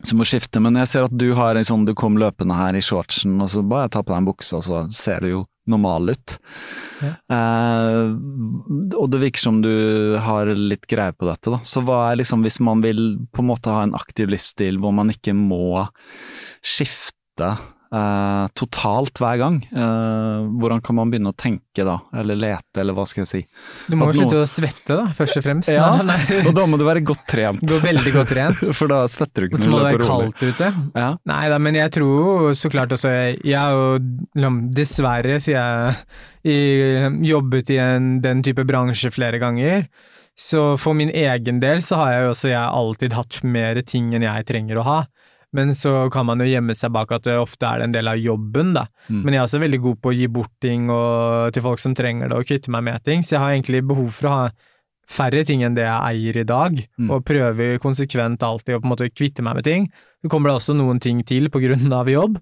som 0.03 0.19
må 0.19 0.27
skifte, 0.27 0.61
men 0.63 0.77
jeg 0.79 0.87
ser 0.91 1.07
at 1.07 1.17
du 1.17 1.33
har 1.35 1.55
en 1.55 1.67
sånn, 1.67 1.83
du 1.85 1.93
kom 1.97 2.17
løpende 2.17 2.55
her 2.55 2.75
i 2.75 2.83
shortsen, 2.83 3.35
og 3.41 3.51
så 3.51 3.63
bare 3.63 3.89
jeg 3.89 3.95
tar 3.95 4.05
på 4.05 4.13
deg 4.13 4.21
en 4.21 4.29
bukse, 4.29 4.55
og 4.55 4.63
så 4.63 4.85
ser 4.91 5.21
du 5.21 5.29
jo 5.29 5.43
normal 5.71 6.13
ut. 6.13 6.37
Eh, 7.03 8.01
og 8.95 9.07
det 9.11 9.21
virker 9.21 9.43
som 9.43 9.61
du 9.63 10.15
har 10.21 10.49
litt 10.55 10.87
greie 10.91 11.15
på 11.15 11.27
dette, 11.29 11.53
da. 11.53 11.59
Så 11.67 11.83
hva 11.85 12.01
er 12.09 12.21
liksom, 12.21 12.45
hvis 12.45 12.59
man 12.63 12.83
vil 12.85 13.03
på 13.33 13.43
en 13.43 13.49
måte 13.51 13.73
ha 13.73 13.83
en 13.85 13.95
aktiv 13.97 14.31
livsstil 14.31 14.79
hvor 14.81 14.95
man 14.95 15.13
ikke 15.13 15.35
må 15.37 15.85
skifte 16.65 17.55
eh, 17.93 18.45
totalt 18.57 19.19
hver 19.21 19.37
gang, 19.41 19.57
eh, 19.69 20.45
hvordan 20.59 20.81
kan 20.85 20.95
man 20.97 21.11
begynne 21.13 21.31
å 21.33 21.37
tenke 21.37 21.85
da, 21.85 21.97
eller 22.15 22.35
lete, 22.39 22.79
eller 22.81 22.95
hva 22.97 23.05
skal 23.07 23.23
jeg 23.25 23.29
si? 23.29 23.41
Du 23.91 23.95
må 23.99 24.07
jo 24.09 24.21
slutte 24.21 24.37
noe- 24.39 24.45
å 24.45 24.49
svette, 24.49 24.97
da, 24.97 25.05
først 25.17 25.37
og 25.41 25.45
fremst. 25.45 25.69
Ja, 25.75 25.89
Nei, 26.01 26.15
nei. 26.29 26.39
og 26.47 26.53
da 26.57 26.65
må 26.71 26.79
du 26.79 26.85
være 26.87 27.03
godt 27.05 27.25
trent. 27.29 27.61
Gå 27.67 27.81
veldig 27.83 28.13
godt 28.15 28.31
trent. 28.33 28.63
For 28.79 28.87
da 28.91 29.03
svetter 29.11 29.45
du 29.45 29.49
ikke 29.51 29.61
når 29.61 29.67
du 29.67 29.75
løper 29.75 30.03
rolig. 30.05 30.33
kaldt 30.33 30.43
ute. 30.55 30.71
Ja. 30.95 31.09
Nei 31.29 31.43
da, 31.51 31.59
men 31.59 31.75
jeg 31.79 31.91
tror 31.97 32.51
så 32.55 32.71
klart 32.71 32.93
også 32.95 33.11
Jeg 33.43 33.55
har 33.59 33.75
jo 33.75 34.55
dessverre, 34.75 35.37
sier 35.43 35.59
jeg, 35.59 35.95
i, 36.45 36.57
jobbet 37.27 37.71
i 37.73 37.79
en, 37.81 38.19
den 38.23 38.43
type 38.45 38.63
bransje 38.67 39.11
flere 39.13 39.39
ganger. 39.41 39.87
Så 40.35 40.73
for 40.81 40.93
min 40.97 41.09
egen 41.15 41.61
del 41.63 41.79
så 41.85 41.95
har 42.01 42.09
jeg 42.11 42.23
jo 42.25 42.31
også 42.33 42.49
jeg 42.51 42.59
alltid 42.79 43.13
hatt 43.15 43.37
mer 43.47 43.79
ting 43.87 44.09
enn 44.17 44.25
jeg 44.27 44.47
trenger 44.49 44.81
å 44.81 44.83
ha. 44.87 44.97
Men 45.55 45.71
så 45.77 45.93
kan 46.13 46.25
man 46.27 46.41
jo 46.43 46.49
gjemme 46.49 46.75
seg 46.75 46.91
bak 46.91 47.11
at 47.15 47.23
det 47.29 47.37
ofte 47.39 47.65
er 47.69 47.85
en 47.85 47.93
del 47.95 48.09
av 48.11 48.19
jobben, 48.19 48.73
da. 48.75 48.85
Mm. 49.07 49.21
Men 49.23 49.33
jeg 49.33 49.39
er 49.41 49.47
også 49.47 49.61
veldig 49.63 49.79
god 49.85 49.99
på 50.03 50.11
å 50.11 50.15
gi 50.17 50.27
bort 50.35 50.51
ting 50.65 50.89
og, 50.91 51.53
til 51.55 51.63
folk 51.63 51.79
som 51.79 51.95
trenger 51.95 52.29
det, 52.31 52.37
og 52.41 52.49
kvitte 52.49 52.73
meg 52.75 52.83
med 52.89 53.03
ting. 53.07 53.23
Så 53.23 53.37
jeg 53.37 53.43
har 53.45 53.53
egentlig 53.55 53.83
behov 53.87 54.09
for 54.17 54.27
å 54.29 54.33
ha 54.35 54.45
færre 55.05 55.43
ting 55.45 55.61
enn 55.63 55.75
det 55.77 55.83
jeg 55.85 56.01
eier 56.11 56.37
i 56.41 56.45
dag, 56.49 56.79
Mm. 56.97 57.09
og 57.13 57.25
prøver 57.25 57.77
konsekvent 57.79 58.41
alltid 58.43 58.75
å 58.75 58.79
på 58.81 58.87
en 58.89 58.93
måte 58.95 59.09
kvitte 59.13 59.43
meg 59.45 59.55
med 59.59 59.63
ting. 59.63 59.89
Så 60.23 60.29
kommer 60.33 60.49
det 60.49 60.55
også 60.59 60.75
noen 60.75 60.99
ting 60.99 61.23
til 61.23 61.47
på 61.53 61.61
grunn 61.61 61.93
av 61.93 62.07
jobb. 62.09 62.39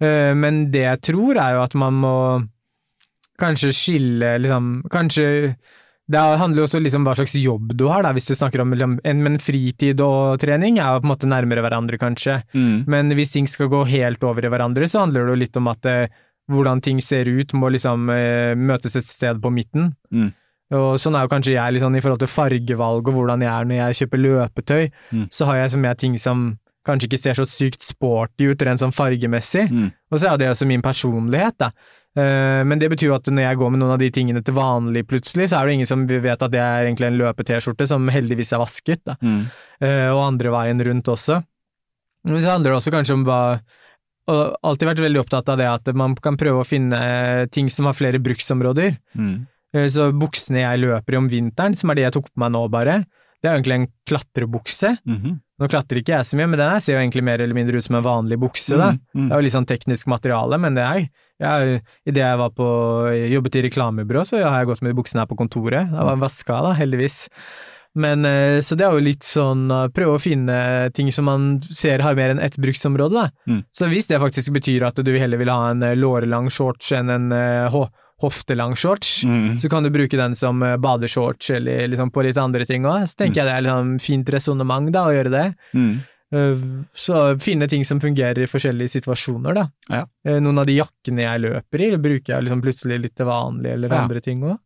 Eh, 0.00 0.32
Men 0.34 0.70
det 0.72 0.86
jeg 0.86 1.00
tror 1.12 1.36
er 1.36 1.54
jo 1.58 1.62
at 1.62 1.74
man 1.74 1.92
må 2.00 2.14
kanskje 3.40 3.70
skille 3.76 4.34
liksom 4.42 4.82
Kanskje 4.92 5.26
det 6.10 6.20
handler 6.40 6.62
jo 6.62 6.66
også 6.66 6.80
liksom 6.82 7.04
hva 7.06 7.14
slags 7.14 7.36
jobb 7.38 7.74
du 7.78 7.84
har, 7.86 8.02
da. 8.02 8.10
Hvis 8.16 8.26
du 8.26 8.34
snakker 8.34 8.62
om 8.64 8.72
liksom, 8.74 8.96
en, 9.06 9.22
men 9.22 9.38
fritid 9.38 10.00
og 10.02 10.40
trening 10.42 10.80
er 10.82 10.96
jo 10.96 11.02
på 11.04 11.06
en 11.08 11.12
måte 11.12 11.28
nærmere 11.30 11.62
hverandre, 11.62 11.98
kanskje. 12.02 12.40
Mm. 12.54 12.84
Men 12.90 13.14
hvis 13.14 13.32
ting 13.36 13.46
skal 13.50 13.70
gå 13.70 13.84
helt 13.92 14.24
over 14.26 14.44
i 14.44 14.50
hverandre, 14.50 14.88
så 14.90 15.04
handler 15.04 15.28
det 15.28 15.34
jo 15.36 15.40
litt 15.44 15.56
om 15.60 15.68
at 15.70 15.86
eh, 15.86 16.08
hvordan 16.50 16.82
ting 16.82 16.98
ser 17.04 17.30
ut, 17.30 17.54
må 17.54 17.70
liksom 17.70 18.10
eh, 18.10 18.56
møtes 18.58 18.96
et 18.98 19.06
sted 19.06 19.38
på 19.40 19.52
midten. 19.54 19.92
Mm. 20.10 20.32
Og 20.74 20.96
sånn 21.02 21.16
er 21.18 21.24
jo 21.26 21.30
kanskje 21.32 21.54
jeg 21.56 21.80
sånn 21.82 21.96
i 21.98 22.02
forhold 22.02 22.20
til 22.22 22.30
fargevalg 22.30 23.08
og 23.10 23.14
hvordan 23.16 23.42
jeg 23.42 23.50
er 23.50 23.64
når 23.70 23.78
jeg 23.80 24.00
kjøper 24.02 24.20
løpetøy, 24.24 24.84
Mm. 25.12 25.24
så 25.34 25.46
har 25.46 25.56
jeg 25.64 25.70
som 25.72 25.84
jeg 25.84 25.98
ting 25.98 26.18
som 26.18 26.42
kanskje 26.86 27.08
ikke 27.10 27.18
ser 27.20 27.34
så 27.38 27.44
sykt 27.46 27.82
sporty 27.84 28.46
ut 28.50 28.62
rent 28.66 28.80
sånn 28.82 28.94
fargemessig, 28.94 29.66
Mm. 29.70 29.90
og 30.10 30.18
så 30.18 30.32
er 30.32 30.38
det 30.38 30.48
også 30.50 30.66
min 30.66 30.82
personlighet, 30.82 31.58
da. 31.58 31.70
Eh, 32.20 32.62
Men 32.68 32.78
det 32.82 32.90
betyr 32.92 33.08
jo 33.10 33.16
at 33.16 33.28
når 33.30 33.46
jeg 33.46 33.58
går 33.60 33.70
med 33.72 33.80
noen 33.82 33.94
av 33.96 34.00
de 34.02 34.10
tingene 34.14 34.42
til 34.44 34.56
vanlig 34.56 35.04
plutselig, 35.08 35.48
så 35.50 35.60
er 35.60 35.66
det 35.66 35.76
ingen 35.78 35.88
som 35.88 36.06
vet 36.06 36.42
at 36.42 36.52
det 36.52 36.60
er 36.60 36.86
egentlig 36.86 37.08
en 37.08 37.18
løpe-T-skjorte 37.20 37.86
som 37.88 38.08
heldigvis 38.12 38.52
er 38.56 38.62
vasket, 38.62 39.02
da. 39.08 39.16
Mm. 39.22 39.44
Eh, 39.80 40.08
og 40.12 40.24
andre 40.26 40.52
veien 40.54 40.84
rundt 40.90 41.08
også. 41.08 41.40
Men 42.28 42.42
så 42.42 42.52
handler 42.56 42.74
det 42.74 42.80
også 42.82 42.92
kanskje 42.92 43.16
om 43.16 43.24
hva 43.24 43.60
Og 44.30 44.52
alltid 44.62 44.86
vært 44.86 45.00
veldig 45.02 45.20
opptatt 45.24 45.48
av 45.48 45.56
det 45.58 45.66
at 45.66 45.88
man 45.96 46.12
kan 46.14 46.36
prøve 46.38 46.60
å 46.60 46.66
finne 46.68 47.48
ting 47.50 47.70
som 47.72 47.88
har 47.88 47.96
flere 47.96 48.20
bruksområder. 48.22 48.92
Mm. 49.18 49.46
Eh, 49.74 49.86
Så 49.88 50.10
buksene 50.12 50.60
jeg 50.60 50.82
løper 50.84 51.14
i 51.14 51.18
om 51.18 51.26
vinteren, 51.28 51.74
som 51.76 51.90
er 51.90 51.94
de 51.98 52.02
jeg 52.04 52.12
tok 52.14 52.28
på 52.28 52.38
meg 52.44 52.52
nå 52.52 52.68
bare, 52.70 53.00
det 53.40 53.48
er 53.48 53.54
jo 53.54 53.60
egentlig 53.60 53.78
en 53.78 53.88
klatrebukse. 54.08 54.96
Mhm. 55.08 55.38
Nå 55.60 55.68
klatrer 55.68 56.00
ikke 56.00 56.14
jeg 56.14 56.24
så 56.24 56.36
mye, 56.38 56.48
men 56.48 56.60
den 56.60 56.70
her 56.72 56.80
ser 56.80 56.94
jo 56.96 57.00
egentlig 57.02 57.24
mer 57.26 57.40
eller 57.44 57.56
mindre 57.56 57.76
ut 57.76 57.84
som 57.84 57.98
en 57.98 58.04
vanlig 58.04 58.38
bukse, 58.40 58.78
da. 58.80 58.94
Mm. 58.96 59.00
Mm. 59.12 59.24
Det 59.26 59.34
er 59.34 59.40
jo 59.40 59.44
litt 59.44 59.56
sånn 59.56 59.68
teknisk 59.68 60.08
materiale, 60.08 60.56
men 60.60 60.78
det 60.78 60.84
er 60.86 61.02
jeg, 61.40 61.80
Idet 62.08 62.20
jeg 62.20 62.38
var 62.40 62.52
på, 62.52 62.68
jobbet 63.32 63.56
i 63.56 63.64
reklamebyrå, 63.64 64.24
så 64.28 64.40
har 64.40 64.60
jeg 64.60 64.70
gått 64.70 64.82
med 64.84 64.92
de 64.92 64.98
buksene 64.98 65.22
her 65.22 65.28
på 65.28 65.36
kontoret. 65.36 65.92
Da 65.92 66.04
var 66.04 66.16
den 66.16 66.24
vaska, 66.24 66.58
da, 66.64 66.72
heldigvis. 66.76 67.18
Men 68.00 68.24
eh, 68.24 68.60
Så 68.64 68.76
det 68.78 68.86
er 68.86 68.94
jo 68.94 69.04
litt 69.04 69.26
sånn 69.26 69.64
å 69.72 69.80
prøve 69.92 70.16
å 70.16 70.22
finne 70.22 70.90
ting 70.96 71.10
som 71.12 71.26
man 71.28 71.48
ser 71.64 72.04
har 72.04 72.16
mer 72.18 72.34
enn 72.34 72.42
ett 72.44 72.60
bruksområde, 72.60 73.24
da. 73.24 73.50
Mm. 73.50 73.64
Så 73.72 73.88
hvis 73.90 74.08
det 74.08 74.20
faktisk 74.22 74.52
betyr 74.56 74.86
at 74.88 75.00
du 75.00 75.12
heller 75.16 75.40
vil 75.40 75.52
ha 75.52 75.72
en 75.72 75.84
lårelang 75.98 76.48
shorts 76.52 76.92
enn 76.96 77.12
en 77.12 77.32
eh, 77.36 77.66
ho 77.72 77.88
hoftelang 78.22 78.74
shorts, 78.76 79.24
Mm. 79.24 79.58
så 79.60 79.68
kan 79.70 79.82
du 79.82 79.90
bruke 79.90 80.16
den 80.16 80.34
som 80.34 80.62
eh, 80.62 80.76
badeshorts 80.76 81.50
eller 81.56 81.88
liksom 81.88 82.10
på 82.12 82.22
litt 82.24 82.36
andre 82.38 82.66
ting 82.66 82.82
òg. 82.84 83.06
Så 83.08 83.16
tenker 83.16 83.42
jeg 83.42 83.46
det 83.46 83.56
er 83.58 83.62
liksom 83.66 83.98
fint 84.00 84.28
resonnement, 84.28 84.90
å 84.94 85.12
gjøre 85.14 85.30
det. 85.30 85.54
Mm. 85.74 86.00
Eh, 86.32 86.56
Så 86.94 87.38
finne 87.40 87.68
ting 87.68 87.84
som 87.84 87.98
fungerer 88.00 88.38
i 88.44 88.46
forskjellige 88.46 89.00
situasjoner, 89.00 89.54
da. 89.54 89.64
Ja. 89.88 90.04
Eh, 90.24 90.38
Noen 90.40 90.58
av 90.60 90.66
de 90.66 90.76
jakkene 90.76 91.24
jeg 91.26 91.40
løper 91.42 91.80
i, 91.80 91.96
bruker 91.96 92.34
jeg 92.36 92.44
liksom 92.44 92.62
plutselig 92.62 93.00
litt 93.02 93.14
til 93.16 93.26
vanlig, 93.26 93.72
eller 93.72 93.88
Ja. 93.88 94.02
andre 94.04 94.20
ting 94.20 94.40
òg. 94.42 94.58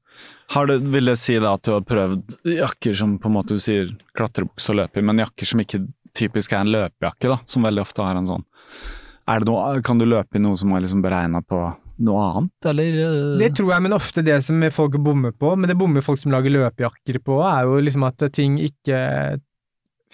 Har 0.51 0.67
du, 0.67 0.79
vil 0.79 1.07
det 1.07 1.17
si 1.19 1.39
da 1.39 1.55
at 1.55 1.63
du 1.63 1.73
har 1.73 1.81
prøvd 1.81 2.37
jakker 2.45 2.95
som 2.95 3.19
på 3.19 3.27
en 3.27 3.33
måte 3.35 3.49
du 3.57 3.59
sier 3.59 3.89
klatrebukse 4.15 4.71
og 4.71 4.77
løper 4.77 4.99
i, 4.99 5.03
men 5.03 5.19
jakker 5.19 5.47
som 5.47 5.59
ikke 5.61 5.89
typisk 6.15 6.53
er 6.53 6.61
en 6.61 6.71
løpejakke, 6.71 7.29
da, 7.33 7.39
som 7.47 7.63
veldig 7.65 7.81
ofte 7.81 8.03
har 8.05 8.15
en 8.17 8.27
sånn 8.27 8.45
er 9.27 9.41
det 9.41 9.47
noe, 9.49 9.81
Kan 9.83 9.97
du 9.99 10.05
løpe 10.05 10.37
i 10.37 10.39
noe 10.39 10.55
som 10.57 10.71
er 10.73 10.81
liksom 10.85 11.01
beregna 11.03 11.41
på 11.43 11.75
noe 12.03 12.23
annet, 12.33 12.67
eller? 12.67 12.97
eh? 13.05 13.39
Det 13.39 13.53
tror 13.57 13.73
jeg, 13.73 13.83
men 13.83 13.93
ofte 13.93 14.23
det 14.27 14.41
som 14.43 14.61
folk 14.75 14.97
bommer 14.99 15.33
på, 15.33 15.53
men 15.57 15.69
det 15.71 15.77
bommer 15.79 16.03
folk 16.03 16.19
som 16.19 16.33
lager 16.35 16.51
løpejakker 16.51 17.21
på, 17.23 17.41
er 17.47 17.65
jo 17.69 17.81
liksom 17.87 18.07
at 18.09 18.25
ting 18.35 18.59
ikke 18.59 19.41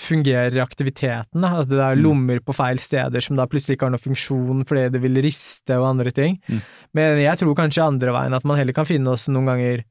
fungerer 0.00 0.54
i 0.56 0.60
aktiviteten. 0.62 1.40
Da. 1.42 1.60
At 1.60 1.68
det 1.68 1.78
er 1.78 1.94
Mm. 1.96 2.02
lommer 2.02 2.40
på 2.40 2.54
feil 2.56 2.78
steder 2.78 3.20
som 3.20 3.36
da 3.36 3.44
plutselig 3.46 3.76
ikke 3.76 3.84
har 3.88 3.90
noen 3.90 4.06
funksjon 4.06 4.64
fordi 4.66 4.90
det 4.92 5.00
vil 5.02 5.20
riste 5.22 5.76
og 5.76 5.88
andre 5.90 6.10
ting. 6.10 6.38
Mm. 6.48 6.60
Men 6.94 7.18
jeg 7.20 7.38
tror 7.38 7.54
kanskje 7.54 7.84
andre 7.84 8.12
veien, 8.12 8.34
at 8.34 8.44
man 8.44 8.56
heller 8.56 8.72
kan 8.72 8.86
finne 8.86 9.08
oss 9.10 9.28
noen 9.28 9.46
ganger 9.46 9.84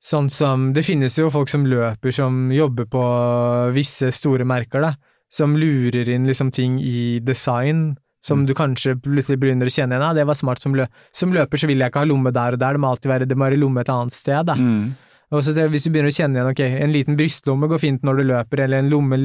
Sånn 0.00 0.28
som 0.30 0.72
Det 0.74 0.84
finnes 0.86 1.16
jo 1.18 1.28
folk 1.28 1.48
som 1.48 1.64
løper 1.66 2.12
som 2.14 2.52
jobber 2.52 2.86
på 2.86 3.72
visse 3.74 4.12
store 4.14 4.44
merker, 4.46 4.80
da, 4.80 4.92
som 5.28 5.56
lurer 5.58 6.08
inn 6.08 6.24
liksom 6.24 6.52
ting 6.54 6.78
i 6.78 7.18
design 7.18 7.96
som 8.20 8.40
Mm. 8.40 8.46
du 8.46 8.54
kanskje 8.54 8.94
plutselig 9.00 9.38
begynner 9.38 9.66
å 9.66 9.72
kjenne 9.74 9.94
igjen. 9.94 10.02
Ja, 10.08 10.12
det 10.14 10.26
var 10.26 10.34
smart 10.34 10.60
som, 10.60 10.74
lø 10.74 10.86
som 11.12 11.32
løper, 11.32 11.56
så 11.58 11.66
vil 11.66 11.78
jeg 11.78 11.90
ikke 11.92 12.00
ha 12.00 12.04
lomme 12.06 12.32
der 12.32 12.52
og 12.52 12.58
der, 12.58 12.72
det 12.72 12.80
må 12.80 12.88
alltid 12.90 13.10
være, 13.10 13.28
det 13.28 13.36
må 13.36 13.44
være 13.48 13.58
lomme 13.60 13.80
et 13.80 13.88
annet 13.88 14.12
sted. 14.12 14.46
Mm. 14.46 14.94
Og 15.30 15.42
så 15.44 15.52
hvis 15.68 15.84
du 15.84 15.90
begynner 15.92 16.08
å 16.08 16.16
kjenne 16.16 16.36
igjen, 16.40 16.50
ok, 16.50 16.60
en 16.82 16.92
liten 16.92 17.16
brystlomme 17.16 17.68
går 17.68 17.78
fint 17.78 18.02
når 18.02 18.16
du 18.16 18.24
løper, 18.32 18.60
eller 18.64 18.78
en 18.78 18.88
lomme 18.90 19.16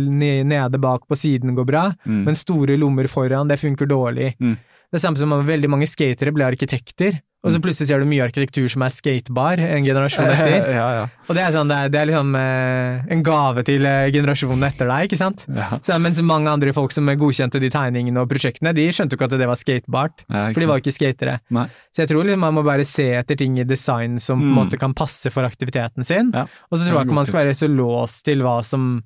nede 0.43 0.77
bak 0.79 1.07
på 1.07 1.15
siden 1.15 1.55
går 1.55 1.65
bra, 1.65 1.95
Mm. 2.05 2.23
men 2.25 2.35
store 2.35 2.77
lommer 2.77 3.07
foran, 3.07 3.47
det 3.47 3.57
funker 3.59 3.87
dårlig. 3.87 4.35
Mm. 4.39 4.57
Det 4.91 4.99
er 5.01 5.07
samme 5.07 5.17
som 5.17 5.31
om 5.33 5.45
veldig 5.47 5.69
mange 5.69 5.87
skatere 5.87 6.33
ble 6.33 6.43
arkitekter, 6.45 7.21
og 7.43 7.51
så 7.51 7.57
Mm. 7.59 7.63
plutselig 7.65 7.87
ser 7.89 7.99
du 7.99 8.05
mye 8.07 8.23
arkitektur 8.23 8.69
som 8.71 8.81
er 8.83 8.89
skatebar 8.95 9.59
en 9.59 9.83
generasjon 9.83 10.25
etter. 10.31 10.71
ja, 10.79 10.85
ja. 10.95 11.07
Og 11.27 11.35
det 11.35 11.41
er 11.43 11.51
sånn, 11.51 11.67
det 11.67 11.75
er, 11.77 11.89
det 11.91 11.99
er 11.99 12.07
liksom 12.07 12.35
eh, 12.39 13.01
en 13.11 13.23
gave 13.23 13.63
til 13.67 13.85
eh, 13.85 14.07
generasjonen 14.15 14.63
etter 14.63 14.87
deg, 14.87 15.09
ikke 15.09 15.19
sant? 15.19 15.43
ja. 15.51 15.67
Så, 15.83 15.97
mens 15.99 16.21
mange 16.23 16.47
andre 16.49 16.71
folk 16.73 16.91
som 16.95 17.05
godkjente 17.05 17.59
de 17.59 17.69
tegningene 17.69 18.23
og 18.23 18.29
prosjektene, 18.31 18.73
de 18.73 18.87
skjønte 18.95 19.13
jo 19.13 19.19
ikke 19.19 19.27
at 19.31 19.37
det 19.43 19.47
var 19.51 19.59
skatebart, 19.59 20.23
for 20.27 20.59
de 20.63 20.67
var 20.71 20.79
ikke 20.79 20.95
skatere. 20.95 21.39
Nei. 21.51 21.67
Så 21.91 22.03
jeg 22.05 22.09
tror 22.13 22.23
liksom 22.23 22.39
man 22.47 22.55
må 22.55 22.63
bare 22.63 22.85
se 22.87 23.09
etter 23.19 23.35
ting 23.37 23.59
i 23.59 23.63
design 23.67 24.19
som 24.19 24.39
Mm. 24.39 24.53
måte 24.55 24.79
kan 24.79 24.93
passe 24.93 25.29
for 25.31 25.43
aktiviteten 25.43 26.03
sin, 26.05 26.31
Ja. 26.33 26.47
og 26.71 26.77
så 26.79 26.87
tror 26.87 26.99
jeg 27.01 27.07
ikke 27.07 27.19
man 27.19 27.25
skal 27.25 27.41
være 27.43 27.55
så 27.59 27.67
låst 27.67 28.23
til 28.23 28.39
hva 28.41 28.63
som 28.63 29.03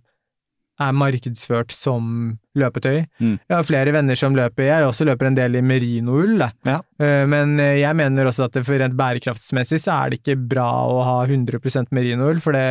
er 0.78 0.94
markedsført 0.94 1.74
som 1.74 2.38
løpetøy. 2.58 3.02
Mm. 3.22 3.34
Jeg 3.42 3.56
har 3.56 3.66
flere 3.66 3.94
venner 3.96 4.18
som 4.20 4.36
løper, 4.38 4.68
jeg 4.70 4.86
også 4.86 5.08
løper 5.10 5.30
en 5.30 5.38
del 5.38 5.58
i 5.58 5.64
merinoull. 5.66 6.44
Ja. 6.68 6.80
Eh, 7.02 7.26
men 7.30 7.58
eh, 7.64 7.80
jeg 7.82 7.98
mener 7.98 8.30
også 8.30 8.48
at 8.48 8.60
for 8.62 8.78
rent 8.82 8.98
bærekraftsmessig 8.98 9.82
så 9.84 9.98
er 9.98 10.14
det 10.14 10.22
ikke 10.22 10.38
bra 10.56 10.70
å 10.90 11.02
ha 11.08 11.18
100% 11.26 11.94
merinoull, 11.96 12.42
for 12.44 12.58
det 12.58 12.68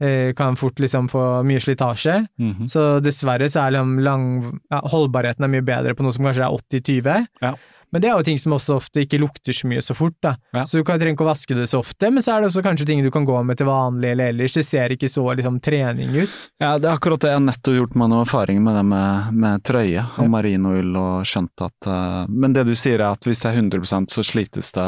eh, 0.00 0.32
kan 0.36 0.56
fort 0.60 0.80
liksom 0.82 1.10
få 1.12 1.24
mye 1.48 1.62
slitasje. 1.62 2.22
Mhm. 2.40 2.68
Så 2.72 2.88
dessverre 3.04 3.50
så 3.52 3.66
er 3.66 3.76
liksom 3.76 3.96
lang, 4.04 4.28
ja, 4.72 4.82
holdbarheten 4.92 5.44
er 5.44 5.54
mye 5.56 5.66
bedre 5.66 5.96
på 5.96 6.06
noe 6.06 6.16
som 6.16 6.28
kanskje 6.28 6.48
er 6.48 6.60
80-20. 6.60 7.32
Ja. 7.44 7.56
Men 7.92 8.02
det 8.02 8.08
er 8.10 8.16
jo 8.18 8.24
ting 8.26 8.38
som 8.42 8.52
også 8.56 8.76
ofte 8.80 9.04
ikke 9.04 9.20
lukter 9.22 9.54
så 9.56 9.68
mye 9.70 9.82
så 9.84 9.94
fort, 9.96 10.16
da. 10.24 10.34
Ja. 10.52 10.64
Så 10.66 10.78
du 10.80 10.84
kan, 10.84 10.98
trenger 10.98 11.14
ikke 11.16 11.24
å 11.26 11.30
vaske 11.30 11.54
det 11.54 11.68
så 11.70 11.78
ofte, 11.84 12.10
men 12.10 12.22
så 12.24 12.34
er 12.34 12.42
det 12.42 12.50
også 12.50 12.62
kanskje 12.66 12.86
ting 12.88 13.02
du 13.04 13.10
kan 13.14 13.24
gå 13.24 13.36
med 13.46 13.56
til 13.60 13.68
vanlig 13.70 14.10
eller 14.10 14.32
ellers. 14.34 14.56
Det 14.58 14.64
ser 14.66 14.94
ikke 14.96 15.08
så 15.12 15.22
liksom 15.38 15.60
trening 15.64 16.10
ut. 16.16 16.34
Ja, 16.60 16.74
det 16.82 16.88
er 16.90 16.96
akkurat 16.98 17.20
det. 17.22 17.30
Jeg 17.30 17.38
har 17.40 17.44
nettopp 17.46 17.78
gjort 17.78 17.94
meg 17.96 18.10
noen 18.12 18.24
erfaringer 18.26 18.64
med 18.66 18.76
det 18.80 18.84
med, 18.90 19.32
med 19.44 19.64
trøye 19.68 20.02
og 20.16 20.24
Ja. 20.24 20.28
marinoull 20.34 20.96
og 21.00 21.24
skjønt 21.28 21.62
at 21.66 21.88
uh, 21.90 22.26
Men 22.28 22.52
det 22.56 22.66
du 22.66 22.74
sier 22.74 22.98
er 23.00 23.12
at 23.14 23.24
hvis 23.28 23.40
det 23.44 23.52
er 23.52 23.60
100 23.62 24.10
så 24.12 24.24
slites 24.26 24.72
det 24.76 24.86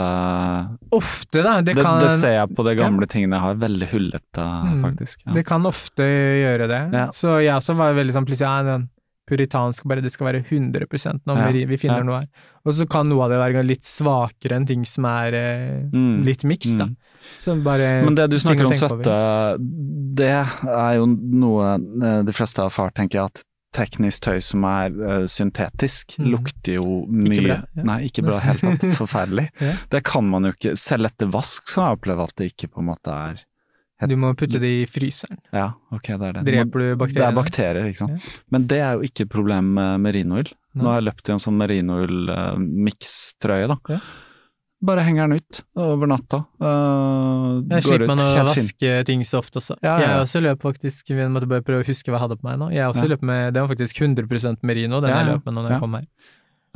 Ofte, 0.91 1.43
da. 1.43 1.59
Det 1.63 1.75
det, 1.77 1.83
kan, 1.85 2.01
det 2.03 2.11
ser 2.19 2.35
jeg 2.41 2.55
på 2.57 2.65
de 2.67 2.75
gamle 2.79 3.07
tingene 3.11 3.37
jeg 3.39 3.45
har. 3.47 3.59
Veldig 3.63 3.89
hullete, 3.93 4.45
Mm. 4.59 4.83
faktisk. 4.83 5.21
Ja. 5.27 5.33
det 5.33 5.45
kan 5.47 5.65
ofte 5.67 6.03
gjøre 6.05 6.67
det. 6.69 6.81
Ja. 6.93 7.07
Så 7.15 7.39
jeg 7.43 7.55
også 7.55 7.75
var 7.79 7.95
veldig 7.97 8.15
sånn 8.15 8.27
plutselig 8.27 8.49
ja, 8.49 8.63
den 8.67 8.89
puritansk, 9.29 9.85
bare 9.89 10.03
det 10.05 10.13
skal 10.15 10.27
være 10.31 10.43
100 10.45 10.87
når 11.27 11.37
Ja. 11.43 11.51
vi, 11.53 11.65
vi 11.69 11.77
finner 11.77 11.99
Ja. 12.03 12.03
noe 12.09 12.21
her. 12.21 12.29
Og 12.65 12.73
så 12.75 12.89
kan 12.89 13.09
noe 13.09 13.25
av 13.25 13.31
det 13.31 13.39
være 13.39 13.65
litt 13.67 13.85
svakere 13.85 14.57
enn 14.57 14.67
ting 14.67 14.85
som 14.85 15.05
er 15.05 15.35
eh, 15.35 15.83
Mm. 15.93 16.25
litt 16.25 16.45
miks, 16.45 16.75
da. 16.77 16.87
Mm. 16.89 17.63
Bare 17.65 18.05
Men 18.05 18.15
det 18.15 18.31
du 18.31 18.37
snakker 18.39 18.65
om 18.67 18.73
svette, 18.73 19.59
det 20.15 20.31
er 20.67 20.95
jo 20.97 21.07
noe 21.07 21.75
eh, 21.75 22.23
de 22.25 22.33
fleste 22.33 22.59
har 22.63 22.71
erfart, 22.71 22.95
tenker 22.95 23.21
jeg, 23.21 23.25
at 23.25 23.43
teknisk 23.77 24.21
tøy 24.25 24.39
som 24.43 24.65
er 24.65 24.89
uh, 24.97 25.27
syntetisk, 25.29 26.17
Mm. 26.19 26.31
lukter 26.33 26.75
jo 26.79 27.05
mye 27.07 27.43
bra, 27.45 27.57
ja. 27.77 27.83
Nei, 27.85 27.99
ikke 28.09 28.25
bra 28.25 28.39
i 28.39 28.41
det 28.41 28.47
hele 28.63 28.77
tatt. 28.79 28.95
Forferdelig. 29.03 29.49
Ja. 29.61 29.75
Det 29.91 30.03
kan 30.05 30.25
man 30.29 30.45
jo 30.49 30.53
ikke 30.53 30.73
Selv 30.81 31.05
etter 31.11 31.29
vask 31.31 31.69
så 31.69 31.83
har 31.85 31.91
jeg 31.93 32.01
opplevd 32.01 32.23
at 32.25 32.35
det 32.41 32.49
ikke 32.57 32.71
på 32.73 32.81
en 32.81 32.89
måte 32.89 33.13
er 33.13 33.45
Du 34.07 34.15
må 34.17 34.29
putte 34.39 34.61
det 34.63 34.69
i 34.83 34.85
fryseren. 34.87 35.39
Ja, 35.53 35.73
ok, 35.91 36.07
det 36.21 36.27
er 36.29 36.33
det. 36.39 36.45
Dreper 36.47 36.79
du 36.79 36.97
bakterier? 37.01 37.19
Det 37.19 37.27
er 37.27 37.33
bakterier, 37.35 37.85
ikke 37.91 37.99
sant. 38.05 38.23
Men 38.55 38.67
det 38.71 38.79
er 38.79 38.93
jo 38.95 39.01
ikke 39.09 39.23
et 39.27 39.31
problem 39.33 39.73
med 39.75 39.99
merinoil. 40.05 40.47
Nå 40.79 40.85
har 40.87 40.95
jeg 41.01 41.07
løpt 41.09 41.29
i 41.29 41.33
en 41.35 41.43
sånn 41.43 41.59
merinoil-mikstrøye, 41.59 43.67
da. 43.73 43.77
Ja. 43.91 43.99
Bare 44.89 45.03
henger 45.03 45.27
den 45.27 45.37
ut 45.41 45.55
over 45.83 46.07
natta. 46.07 46.39
Uh, 46.63 47.59
Jeg 47.67 47.83
slipper 47.83 48.07
meg 48.13 48.21
å 48.23 48.45
vaske 48.47 48.93
ting 49.09 49.25
så 49.27 49.39
ofte 49.43 49.59
også. 49.59 49.75
Ja, 49.83 49.97
ja, 49.97 50.01
ja. 50.05 50.09
Jeg 50.13 50.21
også 50.29 50.39
løp 50.45 50.61
faktisk, 50.63 51.11
vi 51.11 51.27
måtte 51.35 51.49
bare 51.51 51.65
prøve 51.67 51.83
å 51.83 51.87
huske 51.89 52.07
hva 52.13 52.21
jeg 52.21 52.25
hadde 52.29 52.37
på 52.39 52.47
meg 52.47 52.55
nå. 52.63 52.67
Jeg 52.71 52.87
også 52.87 53.03
Ja. 53.09 53.11
løp 53.17 53.23
med, 53.27 53.41
det 53.55 53.61
var 53.65 53.69
faktisk 53.75 53.95
100% 53.99 54.63
merino, 54.63 55.01
den 55.03 55.11
Ja, 55.11 55.17
jeg 55.25 55.33
løp 55.35 55.43
med 55.47 55.55
når 55.59 55.65
Ja. 55.67 55.71
jeg 55.75 55.81
kom 55.83 55.95
her. 55.99 56.07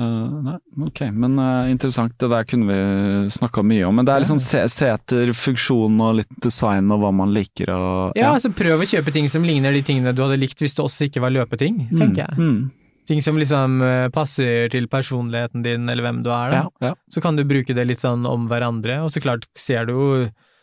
Uh, 0.01 0.41
nei, 0.47 0.55
ok, 0.89 1.01
men 1.13 1.37
uh, 1.39 1.69
interessant. 1.71 2.15
Det 2.19 2.31
der 2.33 2.47
kunne 2.49 2.67
vi 2.71 3.31
snakka 3.35 3.63
mye 3.67 3.85
om. 3.87 3.99
Men 4.01 4.09
det 4.09 4.15
er 4.15 4.25
liksom 4.25 4.41
se, 4.43 4.63
se 4.73 4.89
etter 4.89 5.33
funksjon 5.37 6.01
og 6.03 6.21
litt 6.23 6.37
design 6.43 6.91
og 6.95 7.03
hva 7.05 7.11
man 7.15 7.35
liker 7.37 7.71
og 7.75 8.17
Ja, 8.19 8.33
altså 8.33 8.51
prøv 8.57 8.83
å 8.83 8.89
kjøpe 8.89 9.13
ting 9.15 9.29
som 9.33 9.45
ligner 9.47 9.75
de 9.77 9.83
tingene 9.87 10.15
du 10.17 10.25
hadde 10.25 10.41
likt 10.41 10.63
hvis 10.65 10.75
det 10.79 10.85
også 10.87 11.11
ikke 11.11 11.23
var 11.25 11.35
løpeting, 11.37 11.85
tenker 11.93 12.25
jeg. 12.25 12.39
Mm, 12.41 12.71
Ting 13.11 13.19
som 13.23 13.35
liksom 13.35 13.81
eh, 13.83 14.09
passer 14.15 14.69
til 14.71 14.85
personligheten 14.87 15.65
din 15.65 15.89
eller 15.91 16.05
hvem 16.07 16.21
du 16.23 16.29
er, 16.31 16.53
da. 16.53 16.61
ja, 16.61 16.91
ja. 16.93 16.93
Så 17.11 17.21
kan 17.21 17.35
du 17.35 17.43
bruke 17.45 17.75
det 17.75 17.85
litt 17.89 18.03
sånn 18.05 18.23
om 18.31 18.45
hverandre, 18.51 19.01
og 19.03 19.11
så 19.11 19.23
klart 19.25 19.49
ser 19.59 19.89
du 19.89 19.93
jo 19.97 20.05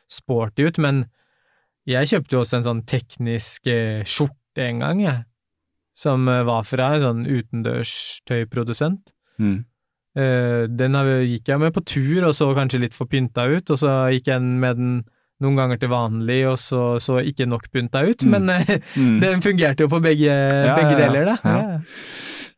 sporty 0.09 0.69
ut, 0.69 0.79
men 0.79 1.01
jeg 1.89 2.07
kjøpte 2.13 2.37
jo 2.37 2.43
også 2.45 2.61
en 2.61 2.67
sånn 2.69 2.83
teknisk 2.87 3.67
eh, 3.67 4.05
skjorte 4.07 4.63
en 4.69 4.79
gang, 4.85 5.03
jeg, 5.03 5.25
som 5.99 6.23
var 6.47 6.63
fra 6.63 6.93
en 6.95 7.03
sånn 7.03 7.25
utendørstøyprodusent. 7.27 9.11
Mm. 9.39 9.65
Eh, 10.17 10.67
Den 10.67 10.93
gikk 11.29 11.47
jeg 11.47 11.59
med 11.59 11.73
på 11.73 11.83
tur, 11.85 12.27
og 12.27 12.33
så 12.35 12.49
kanskje 12.57 12.79
litt 12.81 12.93
for 12.97 13.05
pynta 13.07 13.45
ut, 13.47 13.69
og 13.69 13.77
så 13.77 14.09
gikk 14.11 14.27
jeg 14.27 14.41
med 14.41 14.75
den 14.77 15.03
noen 15.41 15.55
ganger 15.55 15.77
til 15.79 15.87
vanlig, 15.89 16.41
og 16.49 16.57
så 16.59 16.99
så 16.99 17.21
ikke 17.23 17.47
nok 17.47 17.69
pynta 17.71 18.01
ut, 18.09 18.23
Mm. 18.25 18.29
men 18.31 18.49
eh, 18.49 18.79
Mm. 18.97 19.19
den 19.23 19.41
fungerte 19.41 19.85
jo 19.85 19.87
på 19.87 20.01
begge, 20.03 20.27
begge 20.27 20.91
ja, 20.91 20.97
ja. 20.97 20.97
deler, 20.99 21.25
da. 21.25 21.37
Ja. 21.43 21.79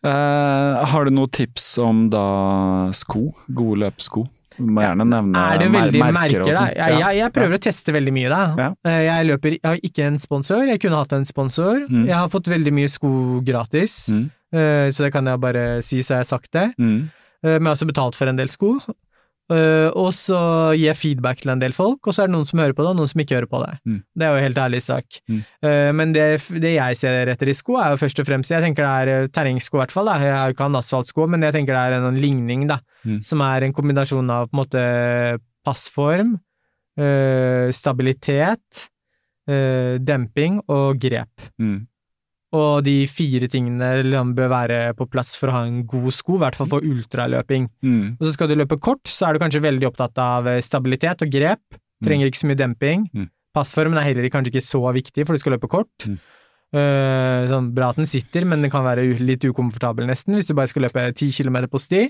Uh, 0.03 0.81
har 0.89 1.05
du 1.05 1.11
noen 1.13 1.29
tips 1.29 1.77
om 1.77 2.07
da 2.09 2.89
sko? 2.91 3.27
Gode 3.53 3.83
løpssko? 3.83 4.23
Du 4.57 4.65
må 4.65 4.81
gjerne 4.81 5.05
nevne 5.07 5.37
Er 5.53 5.59
det 5.61 5.67
mer- 5.71 5.91
merker 5.93 6.13
merker, 6.13 6.43
da? 6.53 6.65
Jeg, 6.73 6.97
jeg, 6.99 7.15
jeg 7.19 7.33
prøver 7.33 7.55
å 7.57 7.61
teste 7.61 7.93
veldig 7.93 8.13
mye, 8.13 8.29
da. 8.33 8.41
Ja. 8.57 8.97
Jeg 9.05 9.27
løper 9.29 9.53
Jeg 9.55 9.61
har 9.63 9.77
ikke 9.85 10.07
en 10.09 10.17
sponsor, 10.21 10.65
jeg 10.67 10.81
kunne 10.81 10.97
hatt 10.97 11.13
en 11.13 11.25
sponsor. 11.25 11.85
Mm. 11.87 12.07
Jeg 12.09 12.17
har 12.17 12.27
fått 12.33 12.49
veldig 12.49 12.73
mye 12.73 12.89
sko 12.89 13.11
gratis, 13.45 14.09
Mm. 14.09 14.29
Eh, 14.53 14.89
så 14.91 15.05
det 15.07 15.13
kan 15.13 15.25
jeg 15.27 15.39
bare 15.41 15.81
si, 15.81 16.01
så 16.03 16.15
har 16.17 16.23
jeg 16.25 16.31
sagt 16.33 16.51
det. 16.53 16.67
Mm. 16.77 17.09
Eh, 17.43 17.55
Men 17.57 17.63
jeg 17.63 17.69
har 17.71 17.77
også 17.79 17.87
betalt 17.93 18.15
for 18.19 18.27
en 18.31 18.37
del 18.37 18.49
sko. 18.53 18.75
Eh, 19.51 19.89
Og 19.97 20.13
så 20.15 20.37
gir 20.77 20.85
jeg 20.93 20.95
feedback 20.95 21.41
til 21.41 21.51
en 21.51 21.59
del 21.59 21.73
folk, 21.75 21.99
og 22.07 22.13
så 22.15 22.23
er 22.23 22.27
det 22.29 22.35
noen 22.37 22.45
som 22.47 22.59
hører 22.61 22.71
på 22.77 22.83
det, 22.85 22.91
og 22.93 22.95
noen 23.01 23.09
som 23.11 23.19
ikke 23.19 23.35
hører 23.35 23.49
på 23.51 23.59
det. 23.65 23.73
Mm. 23.85 23.97
Det 24.15 24.23
er 24.23 24.29
jo 24.31 24.37
en 24.39 24.45
helt 24.45 24.61
ærlig 24.63 24.81
sak. 24.85 25.17
Mm. 25.27 25.41
Men 25.97 26.13
det, 26.15 26.27
det 26.63 26.71
jeg 26.77 26.95
ser 27.01 27.27
etter 27.33 27.49
i 27.51 27.55
sko, 27.57 27.75
er 27.81 27.91
jo 27.91 27.99
først 27.99 28.21
og 28.23 28.27
fremst 28.29 28.51
Jeg 28.53 28.63
tenker 28.63 28.85
det 28.87 29.15
er 29.17 29.27
terrengsko, 29.27 29.75
i 29.75 29.81
hvert 29.81 29.91
fall. 29.91 30.07
Da. 30.07 30.15
Jeg 30.23 30.31
har 30.37 30.47
jo 30.47 30.55
ikke 30.55 30.69
hatt 30.69 30.79
asfaltsko, 30.79 31.27
men 31.27 31.43
jeg 31.43 31.53
tenker 31.57 31.75
det 31.75 31.83
er 31.83 31.97
en 32.07 32.21
ligning, 32.21 32.63
da. 32.71 32.79
Mm. 33.03 33.19
Som 33.27 33.41
er 33.43 33.63
en 33.67 33.73
kombinasjon 33.75 34.29
av 34.31 34.47
på 34.47 34.55
en 34.55 34.61
måte 34.63 34.85
passform, 35.67 36.37
stabilitet, 37.75 38.87
demping 39.47 40.61
og 40.71 40.99
grep. 41.01 41.49
Mm. 41.59 41.87
Og 42.51 42.81
de 42.83 42.95
fire 43.07 43.47
tingene 43.51 43.93
liksom 44.03 44.33
bør 44.35 44.49
være 44.51 44.79
på 44.99 45.07
plass 45.11 45.37
for 45.39 45.47
å 45.47 45.55
ha 45.55 45.61
en 45.69 45.85
god 45.87 46.11
sko, 46.11 46.35
i 46.35 46.41
hvert 46.43 46.57
fall 46.59 46.67
for 46.73 46.87
ultraløping. 46.87 47.69
Mm. 47.79 48.17
Og 48.17 48.25
så 48.27 48.33
skal 48.35 48.51
du 48.51 48.57
løpe 48.59 48.79
kort, 48.83 49.05
så 49.07 49.29
er 49.29 49.37
du 49.37 49.43
kanskje 49.43 49.63
veldig 49.63 49.87
opptatt 49.87 50.19
av 50.19 50.49
eh, 50.51 50.59
stabilitet 50.65 51.23
og 51.23 51.31
grep. 51.31 51.79
Trenger 52.03 52.27
ikke 52.27 52.41
så 52.41 52.49
mye 52.49 52.59
demping. 52.59 53.05
Mm. 53.15 53.29
Passformen 53.55 53.99
er 53.99 54.09
heller 54.09 54.27
kanskje 54.33 54.51
ikke 54.51 54.65
så 54.65 54.81
viktig, 54.95 55.23
for 55.23 55.35
du 55.35 55.43
skal 55.43 55.55
løpe 55.55 55.69
kort. 55.71 56.07
Mm. 56.07 56.17
Uh, 56.71 57.49
sånn 57.51 57.69
bra 57.75 57.89
at 57.91 57.97
den 57.99 58.07
sitter, 58.07 58.45
men 58.47 58.63
den 58.63 58.71
kan 58.71 58.85
være 58.85 59.03
litt 59.19 59.43
ukomfortabel 59.43 60.07
nesten, 60.07 60.37
hvis 60.37 60.47
du 60.47 60.53
bare 60.55 60.71
skal 60.71 60.85
løpe 60.87 61.03
ti 61.19 61.27
kilometer 61.35 61.67
på 61.71 61.81
sti. 61.83 62.05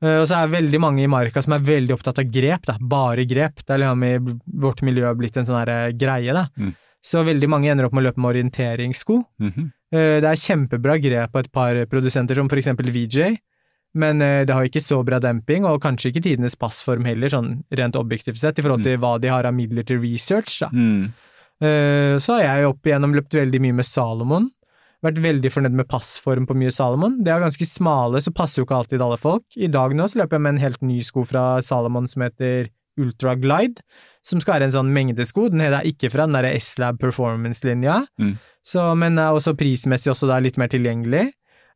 Uh, 0.00 0.22
og 0.22 0.26
så 0.28 0.38
er 0.38 0.48
det 0.48 0.56
veldig 0.56 0.80
mange 0.80 1.04
i 1.04 1.10
marka 1.10 1.42
som 1.44 1.56
er 1.56 1.66
veldig 1.68 1.96
opptatt 1.96 2.20
av 2.22 2.30
grep, 2.32 2.64
da. 2.68 2.78
Bare 2.80 3.24
grep. 3.28 3.60
Det 3.64 3.76
er 3.76 3.82
liksom 3.84 4.04
i 4.08 4.12
vårt 4.64 4.84
miljø 4.88 5.12
blitt 5.20 5.36
en 5.40 5.48
sånn 5.48 5.72
greie, 6.00 6.36
da. 6.36 6.46
Mm. 6.56 6.72
Så 7.08 7.24
veldig 7.24 7.48
mange 7.48 7.70
ender 7.72 7.88
opp 7.88 7.94
med 7.96 8.04
å 8.04 8.08
løpe 8.10 8.20
med 8.20 8.34
orienteringssko. 8.34 9.22
Mm 9.40 9.52
-hmm. 9.52 9.68
Det 9.90 10.28
er 10.28 10.42
kjempebra 10.44 10.98
grep 11.00 11.32
på 11.32 11.38
et 11.38 11.52
par 11.52 11.86
produsenter, 11.86 12.34
som 12.34 12.48
for 12.48 12.58
eksempel 12.58 12.90
VJ, 12.92 13.38
men 13.96 14.20
eh, 14.22 14.44
det 14.44 14.54
har 14.54 14.66
ikke 14.68 14.82
så 14.84 15.00
bra 15.06 15.20
demping, 15.22 15.64
og 15.64 15.80
kanskje 15.82 16.12
ikke 16.12 16.24
tidenes 16.26 16.58
passform 16.60 17.06
heller, 17.08 17.32
sånn 17.32 17.62
rent 17.74 17.96
objektivt 17.96 18.40
sett, 18.40 18.60
i 18.60 18.64
forhold 18.64 18.84
til 18.84 19.00
hva 19.00 19.16
de 19.20 19.32
har 19.32 19.48
av 19.48 19.56
midler 19.56 19.86
til 19.88 20.00
research. 20.02 20.60
Da. 20.60 20.68
Mm. 20.72 21.08
Eh, 21.64 22.18
Så 22.20 22.36
har 22.36 22.44
jeg 22.44 22.68
opp 22.68 22.86
igjennom 22.86 23.16
løpt 23.16 23.34
veldig 23.38 23.60
mye 23.64 23.78
med 23.80 23.88
Salomon. 23.88 24.50
Vært 25.02 25.20
veldig 25.22 25.50
fornøyd 25.54 25.76
med 25.78 25.88
passform 25.88 26.46
på 26.46 26.56
mye 26.58 26.74
Salomon. 26.74 27.20
Det 27.22 27.30
er 27.32 27.40
ganske 27.40 27.66
smale, 27.66 28.20
så 28.20 28.34
passer 28.34 28.60
jo 28.60 28.66
ikke 28.66 28.80
alltid 28.82 29.02
alle 29.02 29.18
folk. 29.18 29.46
I 29.56 29.70
dag 29.70 29.94
nå 29.94 30.08
så 30.10 30.20
løper 30.20 30.36
jeg 30.36 30.42
med 30.42 30.56
en 30.56 30.64
helt 30.64 30.82
ny 30.82 30.98
sko 31.06 31.24
fra 31.24 31.62
Salomon 31.62 32.08
som 32.10 32.26
heter 32.26 32.68
Ultra 32.98 33.36
Glide, 33.38 33.84
som 34.28 34.40
skal 34.44 34.58
være 34.58 34.68
en 34.68 34.74
sånn 34.76 34.92
mengdesko. 34.94 35.48
Den 35.50 35.62
er 35.64 35.80
ikke 35.88 36.10
fra 36.12 36.26
den 36.28 36.36
derre 36.36 36.54
S-Lab 36.60 36.98
Performance-linja, 37.00 38.02
Mm. 38.20 38.36
men 38.98 39.18
er 39.18 39.32
også 39.32 39.56
prismessig 39.56 40.12
også 40.12 40.28
da 40.28 40.38
litt 40.44 40.58
mer 40.60 40.68
tilgjengelig. 40.68 41.30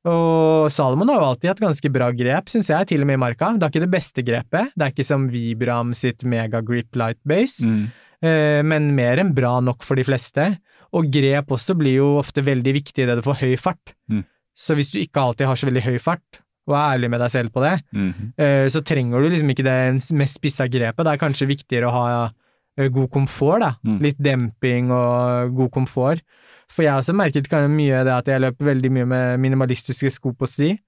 Og 0.04 0.66
Salomon 0.74 1.08
har 1.12 1.20
jo 1.20 1.26
alltid 1.30 1.48
hatt 1.52 1.60
ganske 1.62 1.90
bra 1.94 2.10
grep, 2.10 2.48
syns 2.50 2.68
jeg, 2.72 2.88
til 2.90 3.00
og 3.04 3.06
med 3.06 3.14
i 3.14 3.22
marka. 3.22 3.52
Det 3.56 3.62
er 3.62 3.70
ikke 3.70 3.84
det 3.86 3.92
beste 3.94 4.24
grepet, 4.26 4.72
det 4.76 4.82
er 4.88 4.90
ikke 4.92 5.06
som 5.06 5.28
Vibram 5.30 5.94
sitt 5.94 6.24
Mega 6.24 6.60
Grip 6.60 6.96
Light 6.98 7.20
Base, 7.24 7.62
Mm. 7.64 7.90
eh, 8.22 8.62
men 8.62 8.94
mer 8.96 9.16
enn 9.18 9.32
bra 9.34 9.60
nok 9.60 9.82
for 9.82 9.94
de 9.94 10.02
fleste. 10.04 10.58
Og 10.92 11.10
grep 11.10 11.46
også 11.48 11.76
blir 11.78 11.94
jo 12.02 12.18
ofte 12.18 12.42
veldig 12.44 12.74
viktig 12.82 13.04
idet 13.06 13.16
du 13.16 13.22
får 13.22 13.40
høy 13.40 13.56
fart. 13.56 13.94
Mm. 14.10 14.24
Så 14.54 14.74
hvis 14.76 14.90
du 14.92 14.98
ikke 15.00 15.22
alltid 15.22 15.46
har 15.46 15.54
så 15.56 15.70
veldig 15.70 15.82
høy 15.86 15.98
fart, 16.00 16.42
og 16.68 16.74
er 16.76 16.98
ærlig 16.98 17.08
med 17.10 17.20
deg 17.20 17.30
selv 17.30 17.50
på 17.52 17.62
det, 17.62 17.82
Mhm. 17.92 18.32
eh, 18.38 18.66
så 18.68 18.82
trenger 18.84 19.22
du 19.22 19.30
liksom 19.30 19.50
ikke 19.50 19.64
det 19.64 20.12
mest 20.14 20.34
spissa 20.38 20.68
grepet. 20.68 21.04
Det 21.04 21.06
er 21.06 21.16
kanskje 21.28 21.46
viktigere 21.48 21.88
å 21.88 21.92
ha 21.92 22.24
eh, 22.26 22.30
god 22.76 23.10
komfort, 23.10 23.60
da. 23.60 23.74
Mm. 23.84 23.98
Litt 24.00 24.18
demping 24.18 24.90
og 24.90 25.54
god 25.56 25.70
komfort. 25.70 26.22
For 26.68 26.82
jeg 26.82 26.92
har 26.92 27.00
også 27.02 27.14
merket 27.14 27.50
mye 27.68 28.04
det 28.04 28.12
at 28.12 28.26
jeg 28.26 28.40
løper 28.40 28.64
veldig 28.64 28.90
mye 28.90 29.04
med 29.06 29.40
minimalistiske 29.40 30.10
sko 30.10 30.32
på 30.32 30.46
sti, 30.48 30.78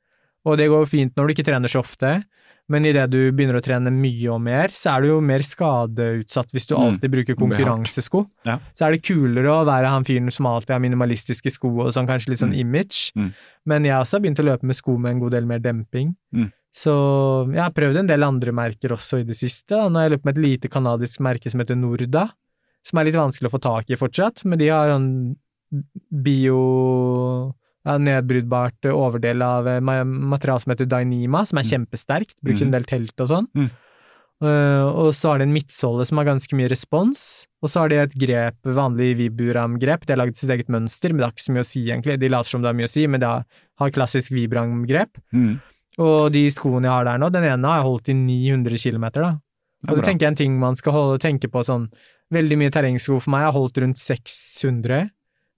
og 0.46 0.56
det 0.56 0.68
går 0.68 0.80
jo 0.84 0.86
fint 0.86 1.14
når 1.14 1.26
du 1.26 1.32
ikke 1.34 1.44
trener 1.44 1.68
så 1.68 1.80
ofte, 1.80 2.24
men 2.66 2.86
idet 2.86 3.10
du 3.10 3.30
begynner 3.32 3.58
å 3.60 3.62
trene 3.62 3.90
mye 3.92 4.28
og 4.32 4.40
mer, 4.40 4.68
så 4.72 4.94
er 4.96 5.02
du 5.02 5.08
jo 5.08 5.20
mer 5.20 5.40
skadeutsatt 5.44 6.50
hvis 6.52 6.66
du 6.66 6.74
Mm. 6.74 6.80
alltid 6.84 7.10
bruker 7.10 7.34
blir 7.36 7.36
hardt. 7.36 7.58
konkurransesko. 7.58 8.26
Ja. 8.46 8.58
Så 8.72 8.86
er 8.86 8.92
det 8.92 9.02
kulere 9.02 9.44
å 9.52 9.66
være 9.66 9.88
han 9.90 10.04
fyren 10.04 10.32
som 10.32 10.46
alltid 10.46 10.70
har 10.70 10.80
minimalistiske 10.80 11.50
sko 11.52 11.68
og 11.80 11.92
sånn, 11.92 12.06
kanskje 12.08 12.30
litt 12.30 12.38
sånn 12.40 12.54
Mm. 12.54 12.60
image, 12.60 13.12
Mm. 13.14 13.34
men 13.66 13.84
jeg 13.84 13.92
har 13.92 14.00
også 14.04 14.20
begynt 14.22 14.38
å 14.40 14.44
løpe 14.44 14.62
med 14.62 14.74
sko 14.76 14.96
med 14.96 15.10
en 15.12 15.20
god 15.20 15.32
del 15.32 15.44
mer 15.44 15.58
demping. 15.58 16.16
Mm. 16.74 16.80
Så 16.80 16.92
jeg 17.54 17.62
har 17.62 17.74
prøvd 17.74 18.00
en 18.00 18.08
del 18.10 18.26
andre 18.26 18.52
merker 18.52 18.94
også 18.96 19.20
i 19.22 19.26
det 19.28 19.36
siste. 19.38 19.70
da. 19.76 19.86
Nå 19.88 20.00
har 20.00 20.08
jeg 20.08 20.16
løpt 20.16 20.24
med 20.26 20.36
et 20.38 20.42
lite 20.42 20.68
kanadisk 20.72 21.20
merke 21.22 21.50
som 21.52 21.62
heter 21.62 21.78
Norda, 21.78 22.28
som 22.84 22.98
er 22.98 23.06
litt 23.06 23.14
vanskelig 23.16 23.48
å 23.48 23.54
få 23.54 23.62
tak 23.62 23.90
i 23.94 23.96
fortsatt, 24.00 24.42
men 24.44 24.58
de 24.58 24.68
har 24.74 24.90
sånn 24.90 25.36
bio 26.24 26.58
ja, 27.84 27.96
nedbrytbart 28.00 28.88
overdel 28.90 29.42
av 29.44 29.68
eh, 29.68 29.80
materiale 30.04 30.62
som 30.62 30.72
heter 30.74 30.88
Dynema, 30.90 31.44
som 31.46 31.60
er 31.60 31.68
kjempesterkt, 31.68 32.36
bruker 32.42 32.64
Mm. 32.64 32.68
en 32.68 32.76
del 32.78 32.84
telt 32.84 33.20
og 33.20 33.28
sånn. 33.28 33.48
Mm. 33.54 33.70
Uh, 34.44 34.90
og 34.98 35.14
så 35.14 35.30
har 35.30 35.38
de 35.38 35.44
en 35.46 35.54
midtsåle 35.54 36.04
som 36.04 36.18
har 36.18 36.26
ganske 36.26 36.56
mye 36.58 36.68
respons, 36.68 37.46
og 37.62 37.70
så 37.70 37.80
har 37.80 37.88
de 37.88 38.00
et 38.02 38.16
grep, 38.18 38.56
vanlig 38.66 39.14
Vibram-grep, 39.16 40.04
de 40.04 40.12
har 40.12 40.18
laget 40.18 40.36
sitt 40.36 40.50
eget 40.50 40.68
mønster, 40.68 41.12
men 41.12 41.22
det 41.22 41.24
har 41.28 41.32
ikke 41.32 41.46
så 41.46 41.54
mye 41.54 41.64
å 41.64 41.68
si 41.68 41.84
egentlig, 41.86 42.18
de 42.20 42.28
later 42.28 42.50
som 42.50 42.60
det 42.60 42.68
har 42.68 42.76
mye 42.76 42.88
å 42.90 42.92
si, 42.92 43.06
men 43.06 43.22
det 43.22 43.30
har, 43.30 43.44
har 43.80 43.94
klassisk 43.94 44.34
Vibram-grep. 44.34 45.22
Mm. 45.32 45.60
Og 46.02 46.32
de 46.34 46.44
skoene 46.50 46.88
jeg 46.88 46.94
har 46.94 47.06
der 47.06 47.20
nå, 47.22 47.30
den 47.30 47.46
ene 47.46 47.70
har 47.70 47.82
jeg 47.82 47.88
holdt 47.88 48.10
i 48.10 48.16
900 48.18 48.80
km, 48.82 49.06
da. 49.20 49.32
Og 49.90 49.98
det 49.98 50.06
tenker 50.06 50.26
jeg 50.26 50.32
en 50.32 50.40
ting 50.40 50.58
man 50.58 50.78
skal 50.78 50.96
holde, 50.96 51.20
tenke 51.22 51.50
på 51.52 51.62
sånn, 51.66 51.90
veldig 52.34 52.56
mye 52.58 52.72
terrengsko 52.72 53.20
for 53.20 53.34
meg 53.34 53.46
har 53.46 53.54
holdt 53.56 53.82
rundt 53.82 54.00
600, 54.00 55.10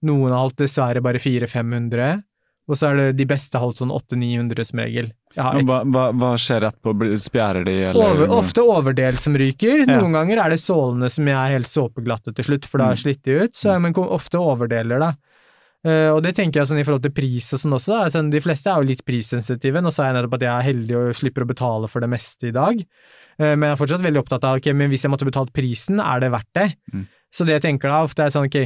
noen 0.07 0.33
har 0.33 0.43
holdt 0.43 0.59
dessverre 0.61 1.01
bare 1.01 1.21
400-500, 1.21 2.23
og 2.67 2.75
så 2.75 2.89
er 2.89 2.97
det 2.99 3.05
de 3.21 3.27
beste 3.29 3.59
holdt 3.61 3.79
sånn 3.79 3.93
800-900 3.95 4.67
som 4.67 4.81
regel. 4.83 5.07
Jeg 5.37 5.67
Hva, 5.69 5.77
hva, 5.87 6.03
hva 6.11 6.31
skjer 6.41 6.65
etterpå? 6.67 6.93
på? 6.99 7.07
Spjærer 7.23 7.63
de, 7.63 7.75
eller? 7.93 8.11
over, 8.11 8.33
ofte 8.35 8.65
overdel 8.65 9.19
som 9.23 9.37
ryker. 9.39 9.85
Ja. 9.85 10.01
Noen 10.01 10.17
ganger 10.17 10.41
er 10.43 10.51
det 10.51 10.59
sålene 10.59 11.07
som 11.13 11.29
jeg 11.29 11.37
er 11.37 11.55
helt 11.55 11.71
såpeglatte 11.71 12.35
til 12.35 12.49
slutt, 12.49 12.67
for 12.67 12.81
da 12.81 12.89
har 12.89 12.97
jeg 12.97 13.05
slitt 13.05 13.23
de 13.23 13.37
ut, 13.45 13.55
så, 13.55 13.77
men 13.79 13.95
ofte 14.03 14.41
overdeler, 14.41 14.99
da. 14.99 15.13
Eh, 15.85 16.09
og 16.09 16.23
det 16.25 16.33
tenker 16.39 16.61
jeg 16.61 16.71
sånn 16.71 16.81
i 16.81 16.85
forhold 16.87 17.05
til 17.05 17.13
pris 17.13 17.51
og 17.53 17.61
sånn 17.61 17.77
også, 17.77 17.93
da. 17.93 17.99
Altså, 18.07 18.23
de 18.33 18.41
fleste 18.41 18.71
er 18.71 18.81
jo 18.81 18.89
litt 18.89 19.05
prissensitive. 19.05 19.83
Nå 19.83 19.93
sa 19.93 20.07
jeg 20.07 20.17
nettopp 20.17 20.39
at 20.39 20.47
jeg 20.47 20.53
er 20.53 20.67
heldig 20.71 20.97
og 20.97 21.19
slipper 21.19 21.45
å 21.45 21.49
betale 21.53 21.91
for 21.91 22.03
det 22.03 22.11
meste 22.11 22.49
i 22.49 22.55
dag, 22.55 22.81
Uh, 23.37 23.53
men 23.53 23.67
jeg 23.67 23.75
er 23.75 23.77
fortsatt 23.77 24.01
veldig 24.01 24.21
opptatt 24.23 24.45
av 24.49 24.57
ok, 24.57 24.71
men 24.73 24.89
hvis 24.89 25.03
jeg 25.05 25.13
måtte 25.13 25.27
betalt 25.27 25.53
prisen, 25.53 26.01
er 26.01 26.23
det 26.23 26.31
verdt 26.33 26.49
det? 26.57 26.67
Mm. 26.89 27.05
Så 27.33 27.45
det 27.45 27.57
jeg 27.57 27.65
tenker 27.67 27.91
da 27.93 27.99
ofte 28.05 28.25
er 28.25 28.33
sånn 28.33 28.47
ok, 28.49 28.59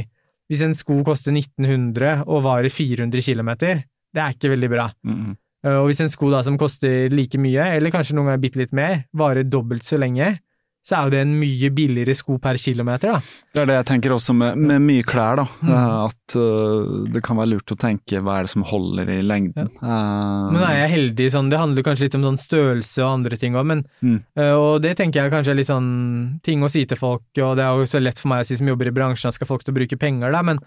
hvis 0.48 0.62
en 0.64 0.72
sko 0.76 0.96
koster 1.04 1.34
1900 1.36 2.24
og 2.24 2.40
varer 2.46 2.72
400 2.72 3.24
km, 3.24 3.50
det 3.60 4.22
er 4.22 4.32
ikke 4.32 4.52
veldig 4.52 4.70
bra. 4.72 4.88
Mm. 5.04 5.34
Uh, 5.62 5.76
Og 5.82 5.90
hvis 5.90 6.00
en 6.04 6.12
sko 6.12 6.30
da 6.32 6.40
som 6.46 6.56
koster 6.60 7.12
like 7.12 7.40
mye, 7.40 7.68
eller 7.76 7.92
kanskje 7.92 8.16
noen 8.16 8.32
ganger 8.32 8.44
bitte 8.46 8.62
litt 8.62 8.72
mer, 8.76 9.04
varer 9.12 9.44
dobbelt 9.44 9.84
så 9.86 10.00
lenge, 10.00 10.38
så 10.82 10.96
er 10.98 11.04
jo 11.06 11.10
det 11.14 11.18
en 11.22 11.34
mye 11.38 11.68
billigere 11.70 12.14
sko 12.18 12.40
per 12.42 12.58
kilometer, 12.58 13.12
da. 13.14 13.20
Det 13.54 13.60
er 13.62 13.68
det 13.70 13.74
jeg 13.76 13.86
tenker 13.92 14.14
også 14.16 14.34
med, 14.34 14.56
med 14.58 14.82
mye 14.82 15.04
klær, 15.06 15.36
da. 15.38 15.44
Mm. 15.62 15.70
eh, 15.70 15.92
At 16.08 16.34
uh, 16.34 17.04
det 17.14 17.22
kan 17.22 17.38
være 17.38 17.52
lurt 17.52 17.70
å 17.70 17.76
tenke 17.78 18.18
hva 18.18 18.40
er 18.40 18.48
det 18.48 18.50
som 18.50 18.64
holder 18.66 19.12
i 19.14 19.20
lengden. 19.22 19.70
Eh, 19.78 19.86
Men 19.86 20.58
nå 20.58 20.64
er 20.66 20.80
jeg 20.80 20.92
heldig 20.96 21.28
sånn, 21.36 21.50
det 21.52 21.60
handler 21.62 21.86
kanskje 21.86 22.08
litt 22.08 22.16
om 22.18 22.26
sånn 22.26 22.40
størrelse 22.42 22.98
og 23.04 23.12
andre 23.12 23.38
ting 23.38 23.54
òg, 23.54 23.68
men 23.70 23.84
Mm. 24.02 24.18
uh, 24.38 24.54
Og 24.58 24.82
det 24.82 24.96
tenker 24.98 25.22
jeg 25.22 25.30
kanskje 25.32 25.52
er 25.54 25.60
litt 25.60 25.70
sånn 25.70 26.40
ting 26.42 26.62
å 26.66 26.70
si 26.70 26.82
til 26.86 26.98
folk, 26.98 27.22
og 27.38 27.54
det 27.60 27.62
er 27.64 27.78
jo 27.78 27.86
så 27.86 28.02
lett 28.02 28.18
for 28.18 28.32
meg 28.34 28.42
å 28.42 28.48
si 28.50 28.56
som 28.58 28.66
jobber 28.66 28.90
i 28.90 28.94
bransjen, 28.96 29.28
at 29.30 29.34
skal 29.38 29.46
folk 29.46 29.62
til 29.62 29.74
å 29.74 29.78
bruke 29.78 29.98
penger, 30.00 30.32
da, 30.34 30.42
men 30.42 30.58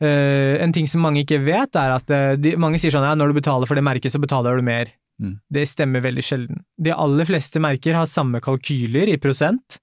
en 0.00 0.72
ting 0.72 0.86
som 0.88 1.00
mange 1.04 1.22
ikke 1.24 1.38
vet, 1.44 1.76
er 1.76 1.94
at 1.96 2.10
de, 2.40 2.54
mange 2.60 2.78
sier 2.80 2.92
sånn 2.92 3.04
ja, 3.06 3.14
når 3.16 3.32
du 3.32 3.38
betaler 3.40 3.66
for 3.68 3.74
det 3.78 3.84
merket, 3.84 4.12
så 4.12 4.20
betaler 4.20 4.56
du 4.60 4.62
mer. 4.66 4.90
Mm. 5.18 5.34
Det 5.50 5.66
stemmer 5.66 6.04
veldig 6.04 6.24
sjelden. 6.24 6.62
De 6.78 6.94
aller 6.94 7.28
fleste 7.28 7.62
merker 7.62 7.98
har 7.98 8.08
samme 8.10 8.40
kalkyler 8.44 9.10
i 9.10 9.18
prosent, 9.20 9.80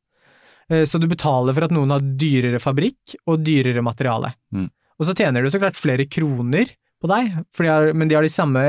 øh, 0.72 0.86
så 0.88 1.02
du 1.02 1.10
betaler 1.12 1.56
for 1.56 1.68
at 1.68 1.76
noen 1.76 1.94
har 1.96 2.08
dyrere 2.20 2.62
fabrikk 2.64 3.18
og 3.28 3.44
dyrere 3.46 3.84
materiale. 3.86 4.34
Mm. 4.56 4.70
Og 4.96 5.10
så 5.10 5.16
tjener 5.18 5.44
du 5.44 5.52
så 5.52 5.60
klart 5.60 5.80
flere 5.80 6.08
kroner 6.08 6.72
på 7.02 7.12
deg, 7.12 7.36
de 7.60 7.68
har, 7.68 7.92
men 7.94 8.10
de 8.10 8.16
har 8.16 8.24
de 8.24 8.32
samme 8.32 8.64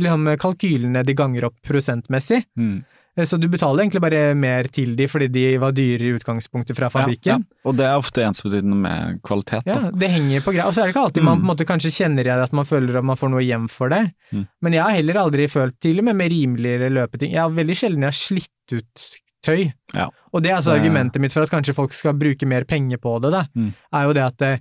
liksom, 0.00 0.32
kalkylene 0.40 1.04
de 1.04 1.16
ganger 1.16 1.50
opp 1.50 1.58
prosentmessig. 1.66 2.42
Mm. 2.58 2.82
Eh, 3.16 3.24
Så 3.28 3.36
du 3.38 3.46
betaler 3.48 3.82
egentlig 3.84 4.00
bare 4.00 4.34
mer 4.34 4.64
til 4.72 4.94
de 4.96 5.06
fordi 5.06 5.28
de 5.28 5.58
var 5.60 5.72
dyre 5.76 6.00
i 6.00 6.12
utgangspunktet 6.16 6.76
fra 6.78 6.88
fabrikken. 6.88 7.26
Ja, 7.26 7.36
ja. 7.38 7.68
Og 7.68 7.76
det 7.76 7.84
er 7.84 7.98
ofte 8.00 8.22
ensbetydende 8.24 8.76
med 8.76 9.20
kvalitet, 9.22 9.66
Ja, 9.66 9.90
det 9.90 10.08
henger 10.10 10.40
på 10.40 10.52
greia. 10.54 10.66
Og 10.66 10.72
så 10.74 10.80
er 10.82 10.86
det 10.88 10.94
ikke 10.94 11.04
alltid 11.06 11.22
man 11.24 11.36
på 11.38 11.44
en 11.44 11.50
måte 11.56 11.66
kanskje 11.68 11.92
kjenner 11.92 12.24
igjen 12.24 12.42
at 12.42 12.52
man 12.52 12.64
føler 12.64 12.96
at 12.98 13.04
man 13.04 13.16
får 13.20 13.30
noe 13.34 13.42
hjem 13.44 13.68
for 13.68 13.88
det. 13.92 14.12
Mm. 14.32 14.46
Men 14.62 14.72
jeg 14.72 14.82
har 14.82 14.96
heller 14.96 15.14
aldri 15.26 15.48
følt, 15.48 15.76
til 15.80 15.98
og 15.98 16.04
med 16.04 16.16
med 16.16 16.30
rimeligere 16.32 16.88
løpeting, 16.90 17.32
jeg 17.32 17.42
har 17.42 17.50
veldig 17.50 17.76
sjelden 17.76 18.00
jeg 18.06 18.14
har 18.14 18.20
slitt 18.22 18.72
ut 18.72 19.06
tøy. 19.44 19.72
Ja. 19.94 20.08
Og 20.32 20.42
det 20.42 20.50
er 20.52 20.56
altså 20.56 20.72
Det- 20.72 20.80
argumentet 20.80 21.20
mitt 21.20 21.32
for 21.32 21.42
at 21.42 21.50
kanskje 21.50 21.74
folk 21.74 21.92
skal 21.92 22.14
bruke 22.14 22.46
mer 22.46 22.64
penger 22.64 22.96
på 22.96 23.20
det, 23.20 23.32
da, 23.32 23.44
Mm. 23.56 23.72
er 23.92 24.02
jo 24.06 24.12
det 24.12 24.22
at 24.22 24.42
eh, 24.42 24.58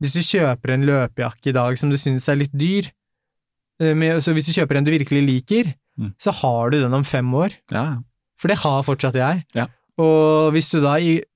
hvis 0.00 0.12
du 0.12 0.20
kjøper 0.20 0.70
en 0.74 0.84
løpejakke 0.86 1.46
i 1.48 1.52
dag 1.52 1.76
som 1.78 1.90
du 1.90 1.96
syns 1.96 2.28
er 2.28 2.36
litt 2.36 2.52
dyr, 2.52 2.90
eh, 3.80 3.94
med, 3.94 4.18
så 4.22 4.32
hvis 4.34 4.46
du 4.46 4.52
kjøper 4.60 4.76
en 4.76 4.84
du 4.84 4.90
virkelig 4.92 5.26
liker, 5.26 5.74
Mm. 5.98 6.12
så 6.18 6.30
har 6.32 6.70
du 6.70 6.80
den 6.80 6.94
om 6.94 7.04
fem 7.04 7.26
år. 7.34 7.50
Ja, 7.72 7.98
For 8.38 8.46
det 8.48 8.58
har 8.58 8.82
fortsatt 8.86 9.14
jeg. 9.18 9.44
Ja. 9.54 9.66
Og 9.98 10.52
hvis 10.54 10.70
du 10.70 10.78
da, 10.80 10.92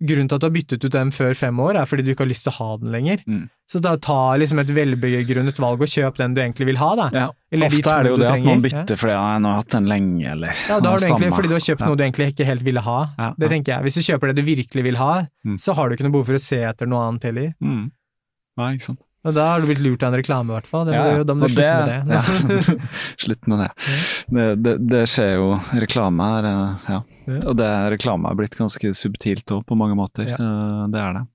grunnen 0.06 0.28
til 0.30 0.36
at 0.36 0.40
du 0.40 0.46
har 0.46 0.52
byttet 0.54 0.84
ut 0.86 0.92
den 0.94 1.10
før 1.10 1.34
fem 1.34 1.56
år, 1.58 1.74
er 1.80 1.84
fordi 1.84 2.04
du 2.06 2.12
ikke 2.14 2.22
har 2.22 2.30
lyst 2.30 2.44
til 2.46 2.52
å 2.52 2.58
ha 2.62 2.76
den 2.78 2.92
lenger, 2.92 3.18
Mm. 3.26 3.48
så 3.68 3.80
da 3.82 3.96
ta 3.96 4.36
liksom 4.38 4.60
et 4.60 4.68
velbegrunnet 4.70 5.58
valg 5.58 5.80
og 5.82 5.88
kjøp 5.90 6.16
den 6.16 6.34
du 6.34 6.40
egentlig 6.40 6.66
vil 6.66 6.76
ha, 6.78 6.94
da. 6.94 7.10
ja. 7.12 7.28
Eller 7.50 7.66
Ofte 7.66 7.90
er 7.90 8.02
det 8.04 8.10
jo 8.12 8.16
det 8.22 8.28
at 8.30 8.44
man 8.44 8.62
bytter 8.62 8.84
bytter 8.86 8.96
fordi 9.02 9.12
ja, 9.18 9.38
'nå 9.40 9.46
har 9.50 9.54
hatt 9.56 9.68
den 9.74 9.86
lenge', 9.90 10.30
eller 10.30 10.52
Ja, 10.68 10.78
da 10.78 10.90
har 10.90 10.98
du 10.98 11.04
egentlig, 11.06 11.18
samme. 11.18 11.34
fordi 11.36 11.48
du 11.48 11.54
har 11.58 11.66
kjøpt 11.66 11.80
Ja. 11.80 11.86
noe 11.86 11.96
du 11.96 12.04
egentlig 12.04 12.28
ikke 12.36 12.46
helt 12.46 12.62
ville 12.62 12.80
ha. 12.80 13.10
Ja, 13.18 13.34
Det 13.36 13.50
tenker 13.50 13.72
jeg. 13.74 13.82
Hvis 13.82 13.94
du 13.98 14.00
kjøper 14.12 14.26
det 14.32 14.36
du 14.36 14.42
virkelig 14.42 14.82
vil 14.84 14.96
ha, 14.96 15.26
Mm. 15.44 15.56
så 15.58 15.74
har 15.74 15.88
du 15.88 15.96
ikke 15.96 16.04
noe 16.04 16.12
behov 16.12 16.26
for 16.26 16.34
å 16.34 16.40
se 16.40 16.56
etter 16.62 16.86
noe 16.86 17.02
annet 17.08 17.22
heller. 17.24 17.54
Mm. 17.60 17.90
Nei, 18.58 18.74
ikke 18.76 18.82
sant. 18.82 19.00
Og 19.22 19.34
da 19.36 19.44
har 19.52 19.62
du 19.62 19.68
blitt 19.70 19.82
lurt 19.84 20.02
av 20.02 20.10
en 20.10 20.18
reklame, 20.18 20.50
i 20.50 20.56
hvert 20.56 20.66
fall. 20.66 20.88
Det, 20.88 20.96
Ja, 20.98 21.22
Da 21.22 21.34
må 21.38 21.46
du 21.46 21.54
slutte 21.54 21.78
med 21.86 22.10
det. 22.10 22.16
ja. 22.16 22.76
Slutt 23.22 23.46
med 23.50 23.62
det. 23.62 23.68
Det, 24.26 24.46
det. 24.66 24.74
det 24.90 25.02
skjer 25.12 25.36
jo. 25.38 25.48
Reklame 25.84 26.28
er 26.40 26.48
eh, 26.50 26.86
Ja. 26.96 27.00
Og 27.46 27.54
det 27.60 27.70
reklame 27.94 28.32
er 28.32 28.38
blitt 28.40 28.58
ganske 28.58 28.90
subtilt 28.98 29.54
òg, 29.54 29.62
på 29.68 29.78
mange 29.78 29.94
måter. 29.98 30.26
Eh, 30.34 30.82
det 30.90 31.02
er 31.02 31.20
det. 31.20 31.26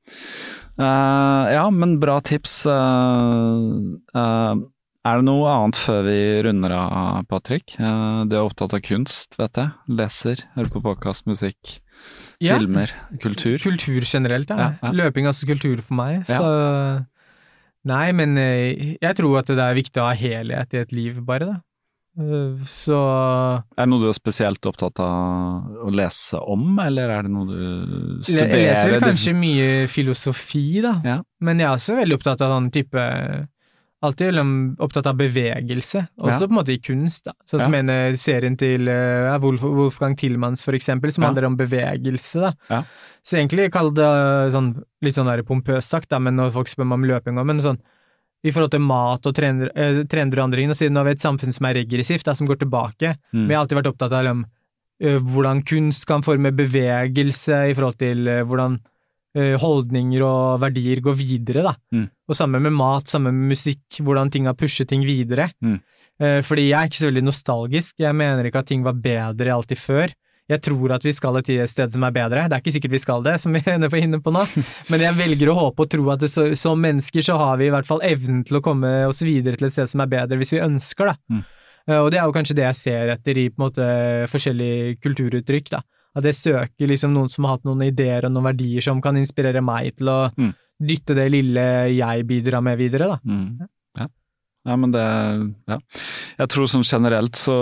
Uh, 0.77 1.47
ja, 1.49 1.63
men 1.73 1.95
bra 2.01 2.19
tips. 2.21 2.59
Uh, 2.69 3.95
uh, 4.13 4.59
er 5.07 5.21
det 5.21 5.25
noe 5.25 5.47
annet 5.49 5.79
før 5.79 6.03
vi 6.05 6.19
runder 6.45 6.75
av, 6.75 7.23
Patrick? 7.31 7.77
Du 7.79 8.35
er 8.35 8.43
opptatt 8.43 8.75
av 8.75 8.83
kunst, 8.83 9.39
vet 9.39 9.57
jeg. 9.57 9.71
Leser, 9.87 10.43
hører 10.57 10.73
på 10.73 10.81
podkast, 10.83 11.23
musikk, 11.31 11.77
filmer, 12.43 12.91
kultur. 13.23 13.55
Kultur 13.63 14.03
generelt, 14.03 14.51
ja. 14.51 14.73
Løping 14.91 15.23
er 15.25 15.31
også 15.31 15.47
kultur 15.47 15.79
for 15.79 15.95
meg, 16.01 16.27
så 16.27 16.43
Nei, 17.87 18.11
men 18.15 18.37
eh, 18.41 18.97
jeg 19.01 19.15
tror 19.19 19.39
at 19.41 19.49
det 19.53 19.63
er 19.63 19.77
viktig 19.77 20.01
å 20.03 20.09
ha 20.09 20.15
helhet 20.17 20.73
i 20.75 20.81
et 20.83 20.91
liv, 20.95 21.21
bare, 21.27 21.47
da. 21.53 21.57
Eh, 22.19 22.63
Så 22.67 22.97
Er 22.97 23.85
det 23.85 23.89
noe 23.91 24.01
du 24.01 24.07
er 24.09 24.17
spesielt 24.17 24.65
opptatt 24.67 24.99
av 25.03 25.83
å 25.85 25.91
lese 25.93 26.39
om, 26.41 26.79
eller 26.83 27.13
er 27.13 27.27
det 27.27 27.31
noe 27.31 27.45
du 27.47 28.23
studerer? 28.25 28.57
Jeg 28.57 28.73
leser 28.91 29.05
kanskje 29.05 29.35
mye 29.37 29.69
filosofi, 29.91 30.81
da, 30.83 30.95
Ja. 31.05 31.19
men 31.39 31.59
jeg 31.61 31.67
er 31.69 31.75
også 31.77 31.95
veldig 31.99 32.17
opptatt 32.19 32.41
av 32.41 32.55
sånn 32.57 32.71
type 32.73 33.03
Alltid 34.05 34.33
liksom 34.35 34.75
opptatt 34.79 35.07
av 35.09 35.15
bevegelse, 35.17 36.03
også 36.21 36.41
Ja. 36.41 36.47
på 36.47 36.51
en 36.53 36.57
måte 36.59 36.73
i 36.73 36.77
kunst, 36.77 37.23
da. 37.25 37.31
Sånn 37.49 37.61
som 37.63 37.73
Ja. 37.73 37.79
en 37.79 37.89
eh, 37.89 38.13
serien 38.13 38.55
til 38.55 38.87
uh, 38.87 39.37
Wolf, 39.39 39.61
Wolfgang 39.63 40.15
Tillmans, 40.15 40.63
for 40.63 40.73
eksempel, 40.73 41.11
som 41.11 41.23
Ja. 41.23 41.29
handler 41.29 41.45
om 41.47 41.57
bevegelse, 41.57 42.39
da. 42.41 42.53
Ja. 42.69 42.83
Så 43.25 43.37
egentlig 43.39 43.71
kall 43.71 43.89
det 43.91 44.03
eh, 44.05 44.49
sånn, 44.53 44.83
litt 45.01 45.15
sånn 45.15 45.25
der 45.25 45.41
pompøst 45.43 45.89
sagt, 45.89 46.09
da, 46.09 46.19
men 46.19 46.35
når 46.35 46.51
folk 46.53 46.67
spør 46.67 46.85
meg 46.85 46.93
om 46.93 47.05
løping 47.09 47.39
òg, 47.39 47.45
men 47.45 47.57
sånn 47.59 47.79
i 48.43 48.51
forhold 48.51 48.69
til 48.71 48.81
mat 48.81 49.25
og 49.25 49.33
trender, 49.33 49.71
eh, 49.75 50.03
trender 50.03 50.37
og 50.37 50.43
andre 50.45 50.57
ting, 50.61 50.69
og 50.69 50.75
siden 50.75 50.93
nå 50.93 50.97
har 50.99 51.05
vi 51.05 51.11
et 51.11 51.25
samfunn 51.25 51.51
som 51.51 51.65
er 51.65 51.73
regressivt, 51.83 52.23
da, 52.23 52.33
som 52.33 52.45
går 52.47 52.59
tilbake, 52.59 53.17
Mm. 53.33 53.47
men 53.47 53.49
jeg 53.49 53.57
har 53.57 53.65
alltid 53.65 53.83
vært 53.83 53.93
opptatt 53.97 54.13
av 54.13 54.23
liksom, 54.23 54.45
hvordan 55.01 55.63
kunst 55.65 56.05
kan 56.05 56.21
forme 56.21 56.51
bevegelse 56.55 57.69
i 57.69 57.73
forhold 57.73 57.97
til 57.97 58.17
hvordan 58.45 58.79
holdninger 59.61 60.23
og 60.25 60.61
verdier 60.63 61.01
går 61.03 61.17
videre, 61.19 61.63
da. 61.67 61.73
Mm. 61.93 62.07
Og 62.29 62.35
samme 62.35 62.61
med 62.63 62.73
mat, 62.73 63.07
samme 63.11 63.31
med 63.31 63.51
musikk, 63.55 63.99
hvordan 64.01 64.31
ting 64.33 64.45
har 64.49 64.55
pushet 64.57 64.87
ting 64.89 65.03
videre. 65.05 65.49
Mm. 65.61 65.79
Eh, 66.19 66.39
Fordi 66.41 66.69
jeg 66.69 66.77
er 66.79 66.87
ikke 66.89 67.01
så 67.03 67.09
veldig 67.11 67.25
nostalgisk, 67.27 67.99
jeg 68.01 68.15
mener 68.17 68.47
ikke 68.49 68.63
at 68.63 68.71
ting 68.71 68.83
var 68.85 68.97
bedre 68.97 69.53
alltid 69.53 69.77
før. 69.77 70.13
Jeg 70.47 70.61
tror 70.63 70.93
at 70.95 71.03
vi 71.03 71.11
skal 71.11 71.35
et 71.41 71.49
sted 71.69 71.91
som 71.91 72.05
er 72.07 72.13
bedre, 72.15 72.45
det 72.47 72.55
er 72.55 72.61
ikke 72.63 72.71
sikkert 72.77 72.93
vi 72.95 73.01
skal 73.03 73.23
det, 73.25 73.35
som 73.43 73.51
vi 73.53 73.59
er 73.67 73.97
inne 73.99 74.21
på, 74.23 74.31
nå, 74.31 74.45
men 74.89 75.03
jeg 75.03 75.17
velger 75.19 75.51
å 75.51 75.57
håpe 75.59 75.83
og 75.83 75.91
tro 75.91 76.07
at 76.13 76.23
så, 76.31 76.47
som 76.55 76.79
mennesker 76.79 77.21
så 77.21 77.35
har 77.37 77.59
vi 77.59 77.67
i 77.67 77.73
hvert 77.73 77.85
fall 77.89 77.99
evnen 78.01 78.45
til 78.47 78.57
å 78.57 78.63
komme 78.63 78.93
oss 79.09 79.21
videre 79.27 79.59
til 79.59 79.67
et 79.67 79.75
sted 79.75 79.91
som 79.91 80.01
er 80.05 80.09
bedre, 80.15 80.39
hvis 80.39 80.55
vi 80.55 80.63
ønsker, 80.63 81.11
da. 81.11 81.17
Mm. 81.35 81.43
Eh, 81.91 81.99
Og 81.99 82.09
det 82.11 82.21
er 82.21 82.25
jo 82.25 82.35
kanskje 82.39 82.55
det 82.57 82.65
jeg 82.69 82.79
ser 82.79 83.13
etter 83.17 83.37
i 83.43 83.49
på 83.51 83.59
en 83.59 83.65
måte 83.67 83.91
forskjellige 84.31 84.97
kulturuttrykk, 85.03 85.69
da. 85.75 85.83
At 86.17 86.25
jeg 86.25 86.33
søker 86.39 86.89
liksom 86.89 87.13
noen 87.13 87.29
som 87.29 87.45
har 87.45 87.57
hatt 87.57 87.67
noen 87.67 87.83
ideer 87.85 88.25
og 88.25 88.33
noen 88.33 88.47
verdier 88.49 88.81
som 88.81 88.99
kan 89.03 89.17
inspirere 89.19 89.61
meg 89.61 89.95
til 89.99 90.09
å 90.09 90.19
Mm. 90.33 90.53
dytte 90.81 91.15
det 91.17 91.27
lille 91.31 91.65
jeg 91.93 92.25
bidrar 92.29 92.61
med 92.65 92.77
videre, 92.77 93.07
da. 93.13 93.19
Mm. 93.25 93.67
Ja. 94.67 94.73
ja, 94.73 94.77
men 94.83 94.93
det 94.93 95.05
Ja. 95.67 95.79
Jeg 96.37 96.49
tror 96.53 96.67
sånn 96.69 96.85
generelt 96.85 97.39
så 97.39 97.55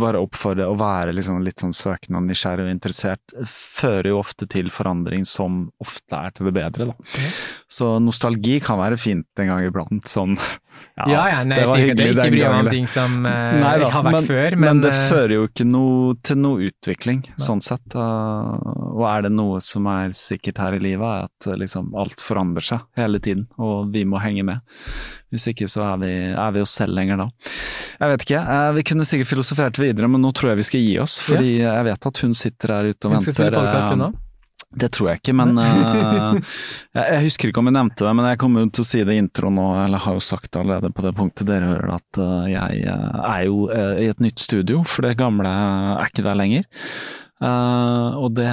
bare 0.00 0.20
oppfordre 0.22 0.66
å 0.68 0.76
være 0.78 1.14
liksom 1.16 1.40
litt 1.44 1.62
sånn 1.62 1.74
søkende 1.76 2.20
og 2.20 2.26
nysgjerrig 2.28 2.66
og 2.66 2.72
interessert, 2.74 3.34
fører 3.46 4.10
jo 4.12 4.20
ofte 4.20 4.48
til 4.50 4.70
forandring 4.74 5.24
som 5.28 5.66
ofte 5.82 6.18
er 6.18 6.34
til 6.36 6.50
det 6.50 6.54
bedre, 6.58 6.90
da. 6.90 7.16
Så 7.68 7.96
nostalgi 8.02 8.58
kan 8.64 8.80
være 8.80 8.98
fint 9.00 9.42
en 9.42 9.52
gang 9.52 9.66
iblant, 9.66 10.06
sånn 10.10 10.36
Ja, 10.96 11.06
ja, 11.08 11.38
nei, 11.44 11.56
det 11.56 11.68
var 11.70 11.80
sikkert 11.80 12.00
hyggelig 12.02 12.12
ikke 12.12 12.22
den 12.22 12.34
bry 12.34 12.40
meg 12.44 12.58
om 12.58 12.70
ting 12.72 12.88
som 12.90 13.14
uh, 13.24 13.32
Nei 13.64 13.74
da, 13.80 13.90
har 13.94 14.04
vært 14.04 14.16
men, 14.18 14.28
før, 14.28 14.56
men, 14.56 14.66
men, 14.66 14.82
det 14.84 14.92
eh, 14.92 15.02
fører 15.10 15.34
jo 15.36 15.46
ikke 15.48 15.66
noe 15.68 16.16
til 16.26 16.40
noe 16.42 16.68
utvikling, 16.68 17.22
sånn 17.40 17.62
sett. 17.64 17.96
Uh, 17.96 18.52
og 18.92 19.04
er 19.08 19.26
det 19.26 19.32
noe 19.34 19.60
som 19.64 19.88
er 19.92 20.12
sikkert 20.16 20.60
her 20.62 20.76
i 20.76 20.82
livet, 20.82 21.06
er 21.06 21.30
at 21.30 21.48
uh, 21.48 21.56
liksom 21.58 21.94
alt 21.96 22.20
forandrer 22.22 22.68
seg 22.70 22.84
hele 23.00 23.22
tiden, 23.24 23.46
og 23.56 23.92
vi 23.94 24.04
må 24.08 24.20
henge 24.22 24.44
med. 24.46 24.76
Hvis 25.34 25.48
ikke 25.50 25.66
så 25.70 25.82
er 25.82 25.96
vi, 26.02 26.12
er 26.30 26.52
vi 26.54 26.62
oss 26.62 26.76
selv 26.78 26.94
lenger 26.94 27.18
da. 27.18 27.26
Jeg 27.96 28.12
vet 28.12 28.26
ikke, 28.26 28.42
eh, 28.56 28.68
vi 28.76 28.84
kunne 28.86 29.06
sikkert 29.08 29.32
filosofert 29.32 29.80
videre, 29.82 30.10
men 30.10 30.22
nå 30.22 30.30
tror 30.36 30.52
jeg 30.52 30.60
vi 30.60 30.68
skal 30.68 30.84
gi 30.84 30.94
oss, 31.02 31.16
fordi 31.26 31.56
jeg 31.64 31.88
vet 31.88 32.08
at 32.10 32.22
hun 32.22 32.38
sitter 32.38 32.74
der 32.74 32.92
ute 32.92 33.08
og 33.08 33.16
Hun 33.16 33.24
skal 33.24 33.34
spille 33.34 33.50
venter. 33.50 33.66
podcast, 33.66 33.96
hun 33.96 34.06
eh, 34.06 34.22
det 34.76 34.90
tror 34.92 35.08
jeg 35.08 35.20
ikke, 35.20 35.32
men 35.38 35.56
uh, 35.56 36.36
jeg, 36.96 37.04
jeg 37.06 37.22
husker 37.24 37.48
ikke 37.48 37.62
om 37.62 37.70
jeg 37.70 37.76
nevnte 37.78 38.04
det, 38.04 38.12
men 38.18 38.26
jeg 38.28 38.40
kommer 38.42 38.66
til 38.68 38.84
å 38.84 38.88
si 38.88 39.02
det 39.08 39.14
i 39.14 39.20
introen 39.22 39.56
nå, 39.56 39.66
eller 39.86 40.02
har 40.04 40.16
jo 40.18 40.24
sagt 40.26 40.50
det 40.50 40.60
allerede 40.60 40.90
på 40.92 41.04
det 41.06 41.12
punktet 41.16 41.48
dere 41.48 41.70
hører, 41.70 41.94
at 41.96 42.20
uh, 42.20 42.48
jeg 42.50 42.82
uh, 42.84 43.20
er 43.22 43.44
jo 43.46 43.70
i 43.72 44.08
et 44.10 44.20
nytt 44.20 44.42
studio, 44.42 44.82
for 44.84 45.06
det 45.06 45.16
gamle 45.22 45.48
er 45.48 46.10
ikke 46.10 46.26
der 46.26 46.38
lenger. 46.42 46.66
Og 47.36 48.30
det 48.36 48.48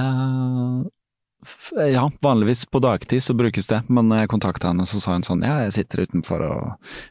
ja, 1.92 2.04
vanligvis 2.24 2.66
på 2.72 2.80
dagtid 2.84 3.24
så 3.24 3.36
brukes 3.38 3.68
det, 3.72 3.82
men 3.90 4.10
jeg 4.16 4.30
kontakta 4.32 4.72
henne 4.72 4.86
så 4.90 5.02
sa 5.04 5.16
hun 5.18 5.26
sånn 5.28 5.44
ja, 5.46 5.60
jeg 5.66 5.74
sitter 5.80 6.06
utenfor 6.08 6.46
og 6.48 6.62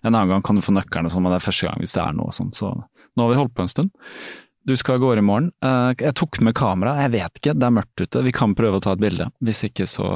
en 0.02 0.12
annen 0.14 0.28
gang 0.36 0.42
kan 0.46 0.56
du 0.58 0.64
få 0.64 0.74
nøkkelen 0.76 1.08
og 1.10 1.14
sånn, 1.14 1.24
men 1.26 1.34
det 1.34 1.40
er 1.42 1.46
første 1.48 1.68
gang 1.68 1.82
hvis 1.82 1.94
det 1.96 2.02
er 2.04 2.16
noe 2.16 2.32
sånt, 2.36 2.56
så 2.58 2.72
nå 2.72 3.26
har 3.26 3.30
vi 3.34 3.38
holdt 3.42 3.54
på 3.58 3.66
en 3.66 3.72
stund. 3.72 3.92
Du 4.62 4.76
skal 4.78 4.94
av 4.94 5.00
gårde 5.02 5.18
i 5.18 5.26
morgen. 5.26 5.48
Eh, 5.64 5.92
Jeg 5.98 6.14
tok 6.14 6.38
med 6.40 6.54
kamera, 6.54 6.92
jeg 7.02 7.10
vet 7.16 7.40
ikke, 7.40 7.54
det 7.58 7.66
er 7.66 7.74
mørkt 7.74 7.98
ute. 8.04 8.20
Vi 8.22 8.30
kan 8.32 8.52
prøve 8.54 8.78
å 8.78 8.82
ta 8.84 8.92
et 8.94 9.00
bilde. 9.02 9.26
Hvis 9.42 9.64
ikke 9.66 9.88
så 9.90 10.06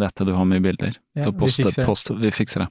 vet 0.00 0.16
jeg 0.16 0.26
du 0.30 0.32
har 0.32 0.46
mye 0.48 0.62
bilder. 0.64 0.96
Ja, 1.14 1.26
Så 1.26 1.32
vi 1.36 1.46
fikser 1.52 1.84
post, 1.84 2.10
vi 2.16 2.30
fikser 2.32 2.62
det. 2.64 2.68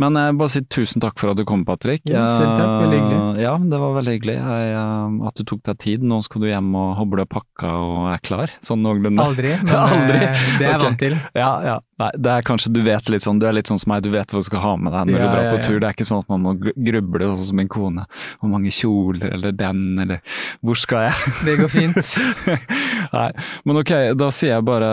Men 0.00 0.16
jeg 0.16 0.36
bare 0.40 0.48
si 0.54 0.62
tusen 0.72 1.02
takk 1.04 1.18
for 1.20 1.34
at 1.34 1.36
du 1.36 1.44
kom, 1.44 1.66
Patrick. 1.68 2.00
Ja, 2.08 2.22
selv 2.24 2.54
takk, 2.56 2.80
veldig 2.80 2.96
hyggelig. 3.00 3.18
Eh, 3.36 3.42
Ja, 3.44 3.52
det 3.60 3.80
var 3.82 3.92
veldig 3.98 4.14
hyggelig 4.16 4.36
jeg, 4.38 4.70
eh, 4.72 5.26
at 5.28 5.34
du 5.36 5.44
tok 5.44 5.60
deg 5.68 5.78
tid. 5.84 6.02
Nå 6.08 6.22
skal 6.24 6.40
du 6.40 6.48
hjem 6.48 6.70
og 6.80 6.94
hoble 6.96 7.26
og 7.26 7.28
pakke 7.34 7.68
og 7.68 8.08
er 8.14 8.22
klar, 8.24 8.54
sånn 8.64 8.80
noenlunde. 8.86 9.20
Aldri, 9.20 9.52
men 9.66 9.74
Aldri. 9.76 10.16
eh, 10.16 10.46
det 10.58 10.64
er 10.64 10.70
jeg 10.70 10.78
okay. 10.78 10.86
vant 10.88 11.02
til. 11.04 11.18
Ja, 11.36 11.50
ja. 11.68 11.76
Nei, 12.00 12.08
det 12.18 12.30
er 12.32 12.42
kanskje 12.42 12.72
du 12.74 12.80
vet 12.82 13.06
litt 13.12 13.22
sånn, 13.22 13.38
du 13.38 13.44
er 13.46 13.54
litt 13.54 13.68
sånn 13.70 13.78
som 13.78 13.92
meg, 13.92 14.00
du 14.02 14.08
vet 14.10 14.32
hva 14.32 14.40
du 14.42 14.46
skal 14.48 14.64
ha 14.64 14.72
med 14.80 14.90
deg 14.96 15.12
når 15.12 15.20
Ja, 15.20 15.26
du 15.28 15.36
drar 15.36 15.50
på 15.52 15.60
tur. 15.62 15.76
Det 15.78 15.86
er 15.90 15.94
ikke 15.94 16.08
sånn 16.08 16.24
at 16.24 16.32
man 16.32 16.42
må 16.42 16.54
gruble 16.58 17.28
sånn 17.28 17.44
som 17.52 17.60
min 17.60 17.68
kone. 17.70 18.06
Hvor 18.40 18.50
mange 18.50 18.72
kjoler, 18.74 19.28
eller 19.36 19.52
den, 19.54 19.84
eller 20.02 20.24
hvor 20.64 20.80
skal 20.80 21.06
jeg? 21.10 21.36
Det 21.46 21.54
går 21.60 21.70
fint. 21.70 22.16
Nei, 23.14 23.28
men 23.68 23.78
ok, 23.84 23.92
da 24.18 24.30
sier 24.34 24.56
jeg 24.56 24.66
bare 24.66 24.90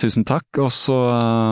tusen 0.00 0.24
takk, 0.26 0.48
og 0.64 0.72
så 0.74 0.96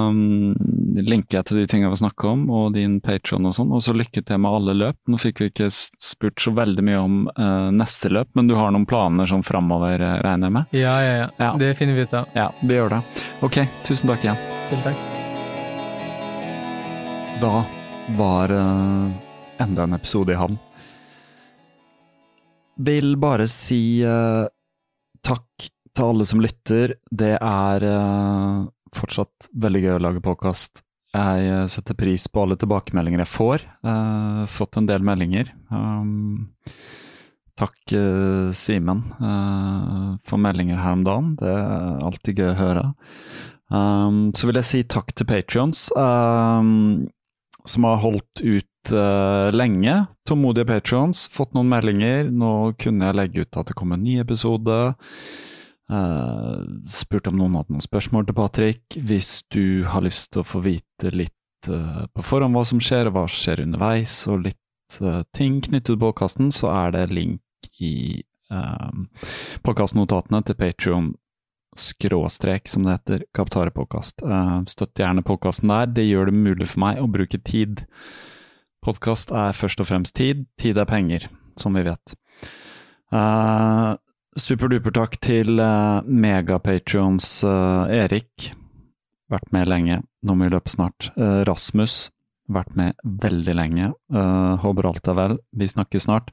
um, 0.09 0.57
linker 1.05 1.39
jeg 1.39 1.47
til 1.49 1.59
de 1.61 1.67
tingene 1.71 1.93
vi 1.93 2.01
snakker 2.01 2.31
om, 2.33 2.47
og 2.51 2.73
din 2.75 2.99
Patron 3.05 3.47
og 3.49 3.55
sånn, 3.57 3.73
og 3.75 3.83
så 3.85 3.95
lykke 3.97 4.23
til 4.27 4.41
med 4.43 4.57
alle 4.59 4.75
løp. 4.77 4.99
Nå 5.11 5.21
fikk 5.21 5.43
vi 5.43 5.51
ikke 5.53 5.69
spurt 5.73 6.43
så 6.43 6.53
veldig 6.57 6.85
mye 6.87 7.01
om 7.03 7.19
uh, 7.31 7.69
neste 7.75 8.11
løp, 8.13 8.31
men 8.39 8.51
du 8.51 8.57
har 8.59 8.73
noen 8.75 8.87
planer 8.89 9.29
sånn 9.29 9.45
framover, 9.47 10.01
eh, 10.01 10.19
regner 10.25 10.49
jeg 10.49 10.57
med? 10.57 10.77
Ja, 10.77 10.95
ja, 11.05 11.15
ja. 11.23 11.29
Ja. 11.39 11.51
Det 11.61 11.73
finner 11.79 11.99
vi 11.99 12.07
ut 12.07 12.15
av. 12.17 12.31
Ja, 12.37 12.49
vi 12.63 12.79
gjør 12.79 12.95
det. 12.97 13.01
Ok, 13.47 13.61
tusen 13.87 14.11
takk 14.11 14.27
igjen. 14.27 14.41
Selv 14.69 14.89
takk. 14.89 15.05
Da 17.43 17.53
var 18.19 18.55
uh, 18.55 19.13
enda 19.63 19.87
en 19.87 19.99
episode 19.99 20.35
i 20.35 20.41
havn. 20.41 20.59
Vil 22.89 23.15
bare 23.19 23.47
si 23.51 23.83
uh, 24.07 24.49
takk 25.27 25.71
til 25.95 26.11
alle 26.13 26.27
som 26.29 26.43
lytter. 26.43 26.99
Det 27.11 27.35
er 27.37 27.87
fortsatt 28.95 29.49
veldig 29.59 29.81
gøy 29.83 29.95
å 29.97 30.03
lage 30.03 30.23
podkast. 30.25 30.83
Jeg 31.17 31.49
eh, 31.49 31.67
setter 31.73 31.97
pris 31.97 32.27
på 32.29 32.45
alle 32.45 32.59
tilbakemeldinger 32.61 33.23
jeg 33.25 33.33
får. 33.33 33.65
Uh, 33.87 34.45
fått 34.51 34.77
en 34.77 34.89
del 34.89 35.05
meldinger. 35.05 35.51
Um, 35.73 36.51
takk, 37.59 37.77
uh, 37.97 38.51
Simen, 38.53 39.07
uh, 39.17 40.19
for 40.29 40.41
meldinger 40.43 40.81
her 40.83 40.99
om 40.99 41.07
dagen. 41.07 41.33
Det 41.41 41.49
er 41.49 42.03
alltid 42.11 42.43
gøy 42.43 42.51
å 42.53 42.59
høre. 42.61 42.85
Um, 43.73 44.21
så 44.37 44.49
vil 44.49 44.61
jeg 44.61 44.69
si 44.69 44.83
takk 44.85 45.15
til 45.17 45.29
Patrions, 45.29 45.89
um, 45.97 47.09
som 47.69 47.89
har 47.89 48.03
holdt 48.05 48.45
ut 48.45 48.65
lenge. 48.89 49.95
Tålmodige 50.25 50.65
Patrions, 50.69 51.27
fått 51.29 51.53
noen 51.53 51.69
meldinger. 51.69 52.31
Nå 52.33 52.73
kunne 52.81 53.11
jeg 53.11 53.17
legge 53.19 53.43
ut 53.45 53.59
at 53.61 53.69
det 53.69 53.77
kom 53.77 53.93
en 53.93 54.01
ny 54.01 54.15
episode. 54.23 54.77
Uh, 55.89 56.61
spurt 56.93 57.31
om 57.31 57.39
noen 57.39 57.55
hadde 57.57 57.73
noen 57.73 57.85
spørsmål 57.85 58.27
til 58.29 58.37
Patrick. 58.37 58.97
Hvis 59.09 59.43
du 59.55 59.87
har 59.89 60.05
lyst 60.05 60.35
til 60.35 60.43
å 60.43 60.49
få 60.49 60.61
vite 60.65 61.13
litt 61.15 61.71
uh, 61.73 62.05
på 62.13 62.25
forhånd 62.27 62.57
hva 62.57 62.65
som 62.69 62.83
skjer, 62.83 63.09
og 63.09 63.17
hva 63.17 63.25
som 63.29 63.41
skjer 63.41 63.63
underveis, 63.65 64.19
og 64.29 64.45
litt 64.51 64.99
uh, 65.01 65.23
ting 65.37 65.63
knyttet 65.65 65.95
til 65.95 66.03
podkasten, 66.03 66.53
så 66.53 66.73
er 66.75 66.93
det 66.97 67.07
link 67.15 67.71
i 67.81 68.21
uh, 68.53 68.93
podkastnotatene 69.65 70.43
til 70.45 70.59
Patrion 70.61 71.15
skråstrek, 71.79 72.69
som 72.69 72.85
det 72.85 72.99
heter, 72.99 73.25
Kaptarepodkast. 73.37 74.25
Uh, 74.27 74.61
støtt 74.69 74.99
gjerne 74.99 75.25
podkasten 75.25 75.73
der, 75.73 75.89
det 75.89 76.09
gjør 76.09 76.29
det 76.29 76.37
mulig 76.37 76.69
for 76.73 76.83
meg 76.85 77.01
å 77.01 77.09
bruke 77.09 77.41
tid. 77.41 77.87
Podkast 78.85 79.33
er 79.35 79.57
først 79.57 79.81
og 79.83 79.89
fremst 79.89 80.17
tid, 80.19 80.45
tid 80.61 80.79
er 80.79 80.89
penger, 80.89 81.31
som 81.59 81.77
vi 81.77 81.87
vet. 81.89 82.15
Uh, 83.09 83.97
Superduper 84.39 84.95
takk 84.95 85.19
til 85.25 85.59
uh, 85.59 86.05
megapatrions 86.07 87.27
uh, 87.43 87.91
Erik, 87.91 88.53
vært 89.33 89.51
med 89.53 89.69
lenge, 89.69 89.99
nå 90.23 90.37
må 90.39 90.47
vi 90.47 90.55
løpe 90.55 90.71
snart. 90.71 91.11
Uh, 91.19 91.43
Rasmus, 91.49 92.07
vært 92.49 92.71
med 92.79 92.97
veldig 93.05 93.57
lenge, 93.59 93.91
uh, 94.15 94.55
håper 94.63 94.89
alt 94.89 95.11
er 95.11 95.19
vel, 95.19 95.37
vi 95.59 95.69
snakkes 95.69 96.07
snart. 96.07 96.33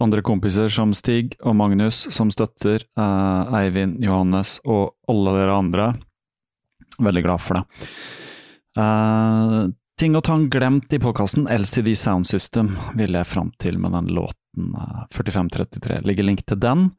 Andre 0.00 0.22
kompiser 0.24 0.70
som 0.72 0.94
Stig 0.96 1.34
og 1.44 1.58
Magnus 1.60 2.06
som 2.14 2.30
støtter, 2.32 2.86
eh, 2.96 3.54
Eivind, 3.60 4.00
Johannes 4.00 4.56
og 4.64 4.94
alle 5.08 5.34
dere 5.36 5.58
andre. 5.58 5.88
Veldig 6.98 7.22
glad 7.22 7.40
for 7.40 7.54
det. 7.58 7.64
Eh, 8.80 9.68
ting 9.98 10.16
og 10.16 10.24
tang 10.24 10.48
glemt 10.48 10.92
i 10.92 10.98
podkasten, 10.98 11.46
LCD 11.46 11.94
Sound 11.94 12.24
System 12.24 12.78
vil 12.96 13.12
jeg 13.12 13.26
fram 13.26 13.52
til 13.58 13.78
med 13.78 13.92
den 13.92 14.06
låten 14.06 14.32
eh, 14.32 14.39
4533. 14.56 16.00
Ligger 16.06 16.26
link 16.26 16.44
til 16.46 16.58
den. 16.60 16.90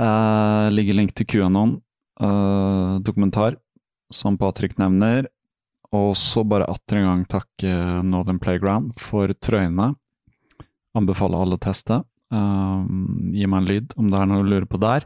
Uh, 0.00 0.70
ligger 0.72 0.96
link 0.96 1.12
til 1.14 1.26
QAnon-dokumentar, 1.28 3.02
dokumentar, 3.04 3.56
som 4.12 4.38
Patrick 4.40 4.78
nevner. 4.80 5.28
Og 5.92 6.16
så 6.16 6.44
bare 6.48 6.68
atter 6.72 6.98
en 6.98 7.08
gang 7.08 7.24
takke 7.28 8.02
Northern 8.06 8.40
Playground 8.40 8.94
for 9.00 9.28
trøyene. 9.44 9.92
Anbefaler 10.96 11.44
alle 11.44 11.58
å 11.58 11.62
teste. 11.62 12.00
Uh, 12.32 12.80
gi 13.32 13.44
meg 13.44 13.60
en 13.60 13.68
lyd 13.68 13.92
om 14.00 14.08
det 14.08 14.18
er 14.18 14.30
noe 14.30 14.40
å 14.40 14.48
lure 14.48 14.68
på 14.68 14.80
der. 14.80 15.04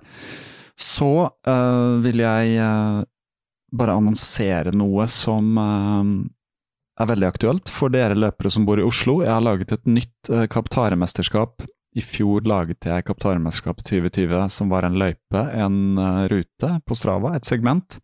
Så 0.78 1.10
uh, 1.26 1.92
vil 2.04 2.22
jeg 2.22 2.58
uh, 2.62 3.02
bare 3.74 3.96
annonsere 3.98 4.74
noe 4.76 5.08
som 5.10 5.56
uh, 5.58 6.04
er 7.00 7.10
veldig 7.10 7.28
aktuelt 7.28 7.72
for 7.72 7.92
dere 7.92 8.16
løpere 8.16 8.52
som 8.52 8.66
bor 8.68 8.80
i 8.80 8.86
Oslo. 8.86 9.20
Jeg 9.24 9.32
har 9.34 9.44
laget 9.44 9.74
et 9.76 9.88
nytt 9.88 10.30
uh, 10.32 10.46
Kaptaremesterskap. 10.50 11.66
I 11.96 12.04
fjor 12.04 12.44
laget 12.48 12.88
jeg 12.88 13.06
Kaptaremesterskapet 13.08 13.88
2020, 13.88 14.48
som 14.52 14.72
var 14.72 14.86
en 14.86 14.98
løype, 15.00 15.42
en 15.56 15.78
uh, 16.00 16.24
rute 16.32 16.72
på 16.84 16.98
Strava, 16.98 17.34
et 17.36 17.48
segment. 17.48 17.98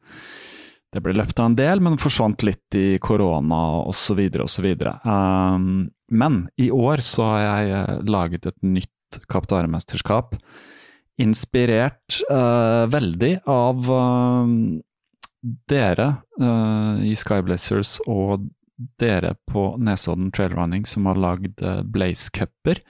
Det 0.92 1.00
ble 1.00 1.14
løpt 1.16 1.40
av 1.40 1.50
en 1.50 1.56
del, 1.56 1.80
men 1.84 2.00
forsvant 2.00 2.44
litt 2.44 2.76
i 2.76 2.98
korona 3.00 3.62
osv. 3.88 4.20
osv. 4.44 4.68
Um, 5.08 5.88
men 6.12 6.42
i 6.60 6.68
år 6.72 7.04
så 7.04 7.30
har 7.32 7.42
jeg 7.46 7.72
uh, 7.72 8.02
laget 8.08 8.52
et 8.52 8.60
nytt 8.64 9.20
Kaptaremesterskap, 9.28 10.36
inspirert 11.20 12.22
uh, 12.32 12.88
veldig 12.92 13.34
av 13.48 13.88
uh, 13.92 14.52
dere 15.68 16.08
uh, 16.40 17.00
i 17.04 17.12
Skyblazers 17.18 17.98
og 18.06 18.46
dere 19.00 19.34
på 19.50 19.72
Nesodden 19.82 20.32
Trailrunning 20.34 20.86
som 20.88 21.06
har 21.10 21.20
lagd 21.20 21.62
Blaze 21.92 22.32
Cuper. 22.34 22.80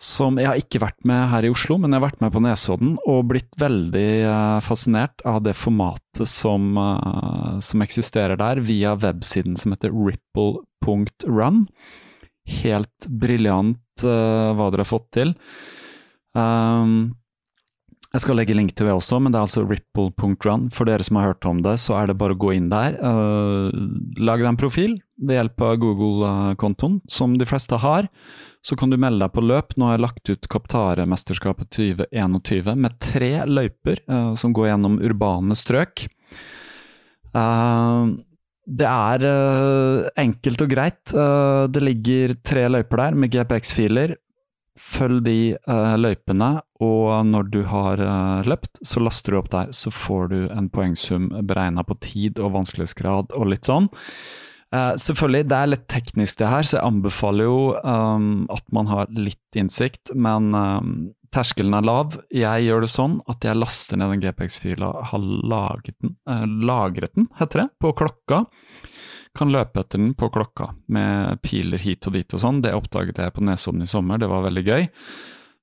Som 0.00 0.38
jeg 0.40 0.48
har 0.48 0.56
ikke 0.56 0.80
vært 0.80 1.02
med 1.04 1.26
her 1.28 1.44
i 1.44 1.50
Oslo, 1.52 1.76
men 1.76 1.92
jeg 1.92 2.00
har 2.00 2.06
vært 2.06 2.22
med 2.24 2.32
på 2.32 2.40
Nesodden 2.40 2.94
og 3.04 3.26
blitt 3.28 3.58
veldig 3.60 4.62
fascinert 4.64 5.20
av 5.28 5.42
det 5.44 5.52
formatet 5.60 6.24
som, 6.24 6.72
som 7.60 7.84
eksisterer 7.84 8.40
der, 8.40 8.62
via 8.64 8.94
websiden 8.96 9.58
som 9.60 9.76
heter 9.76 9.92
ripple.run. 9.92 11.66
Helt 12.62 13.10
briljant 13.12 14.06
hva 14.06 14.70
dere 14.72 14.86
har 14.86 14.88
fått 14.88 15.10
til. 15.18 15.34
Um, 16.32 17.19
jeg 18.10 18.24
skal 18.24 18.40
legge 18.40 18.56
link 18.58 18.72
til 18.74 18.88
det 18.88 18.94
også, 18.96 19.20
men 19.22 19.30
det 19.30 19.38
er 19.38 19.46
altså 19.46 19.62
ripple.run. 19.62 20.64
For 20.74 20.88
dere 20.88 21.04
som 21.06 21.20
har 21.20 21.28
hørt 21.30 21.46
om 21.46 21.60
det, 21.62 21.76
så 21.78 21.94
er 21.94 22.10
det 22.10 22.18
bare 22.18 22.34
å 22.34 22.40
gå 22.42 22.56
inn 22.56 22.66
der. 22.72 22.96
Uh, 22.98 23.70
lag 24.18 24.42
deg 24.42 24.48
en 24.50 24.58
profil 24.58 24.96
ved 25.20 25.36
hjelp 25.36 25.62
av 25.62 25.76
Google-kontoen, 25.78 26.96
som 27.06 27.36
de 27.38 27.46
fleste 27.46 27.78
har. 27.78 28.08
Så 28.66 28.74
kan 28.78 28.90
du 28.90 28.98
melde 28.98 29.22
deg 29.22 29.34
på 29.36 29.44
løp. 29.46 29.76
Nå 29.78 29.86
har 29.86 29.94
jeg 29.94 30.04
lagt 30.08 30.32
ut 30.32 30.48
Kaptare-mesterskapet 30.50 31.70
2021 31.76 32.82
med 32.82 32.98
tre 33.04 33.30
løyper 33.46 34.02
uh, 34.10 34.32
som 34.34 34.56
går 34.58 34.72
gjennom 34.72 34.98
urbane 35.06 35.54
strøk. 35.58 36.08
Uh, 37.30 38.10
det 38.66 38.90
er 38.90 39.26
uh, 39.26 40.10
enkelt 40.18 40.66
og 40.66 40.74
greit. 40.74 41.14
Uh, 41.14 41.70
det 41.70 41.84
ligger 41.86 42.34
tre 42.42 42.66
løyper 42.74 43.04
der 43.04 43.22
med 43.22 43.38
GPX-filer. 43.38 44.18
Følg 44.80 45.22
de 45.26 45.38
uh, 45.68 45.94
løypene, 46.00 46.50
og 46.80 47.26
når 47.28 47.48
du 47.52 47.58
har 47.68 48.00
løpt, 48.48 48.80
så 48.86 49.02
laster 49.04 49.34
du 49.34 49.40
opp 49.42 49.50
der. 49.52 49.74
Så 49.76 49.92
får 49.92 50.30
du 50.32 50.38
en 50.48 50.70
poengsum 50.72 51.28
beregna 51.44 51.84
på 51.84 51.98
tid 52.00 52.40
og 52.40 52.54
vanskelighetsgrad 52.54 53.34
og 53.36 53.50
litt 53.52 53.68
sånn. 53.68 53.90
selvfølgelig, 54.72 55.48
det 55.50 55.58
er 55.58 55.68
litt 55.68 55.86
teknisk 55.92 56.38
det 56.40 56.48
her, 56.48 56.64
så 56.64 56.78
jeg 56.78 56.86
anbefaler 56.86 57.50
jo 57.50 57.60
um, 57.84 58.46
at 58.54 58.64
man 58.72 58.88
har 58.88 59.12
litt 59.12 59.60
innsikt, 59.60 60.14
men 60.14 60.54
um, 60.56 60.94
terskelen 61.34 61.74
er 61.76 61.86
lav. 61.86 62.16
Jeg 62.34 62.66
gjør 62.66 62.84
det 62.84 62.90
sånn 62.92 63.18
at 63.30 63.46
jeg 63.46 63.58
laster 63.58 64.00
ned 64.00 64.14
den 64.14 64.24
GPX-fila, 64.24 64.90
har 65.10 65.26
laget 65.52 65.96
den, 66.00 66.16
eh, 66.28 66.46
lagret 66.46 67.14
den, 67.14 67.28
heter 67.38 67.64
det, 67.64 67.68
på 67.82 67.92
klokka. 67.96 68.44
Kan 69.36 69.52
løpe 69.54 69.84
etter 69.84 70.00
den 70.00 70.14
på 70.18 70.28
klokka 70.34 70.72
med 70.90 71.38
piler 71.46 71.78
hit 71.78 72.08
og 72.08 72.16
dit 72.16 72.34
og 72.34 72.42
sånn. 72.42 72.62
Det 72.64 72.74
oppdaget 72.74 73.20
jeg 73.22 73.34
på 73.36 73.44
Nesodden 73.46 73.84
i 73.86 73.90
sommer, 73.90 74.18
det 74.18 74.30
var 74.30 74.46
veldig 74.48 74.64
gøy. 74.66 74.88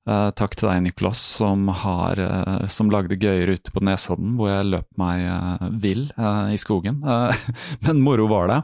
Uh, 0.07 0.29
takk 0.39 0.53
til 0.55 0.69
deg, 0.69 0.85
Niklas, 0.85 1.19
som, 1.19 1.65
uh, 1.67 2.67
som 2.71 2.91
lagde 2.93 3.17
gøye 3.19 3.43
ruter 3.49 3.73
på 3.75 3.81
Nesodden, 3.83 4.37
hvor 4.39 4.53
jeg 4.53 4.69
løp 4.71 4.87
meg 4.99 5.25
uh, 5.27 5.65
vill 5.83 6.05
i 6.53 6.59
skogen. 6.59 7.01
men 7.85 7.99
moro 8.03 8.29
var 8.31 8.47
det. 8.51 8.61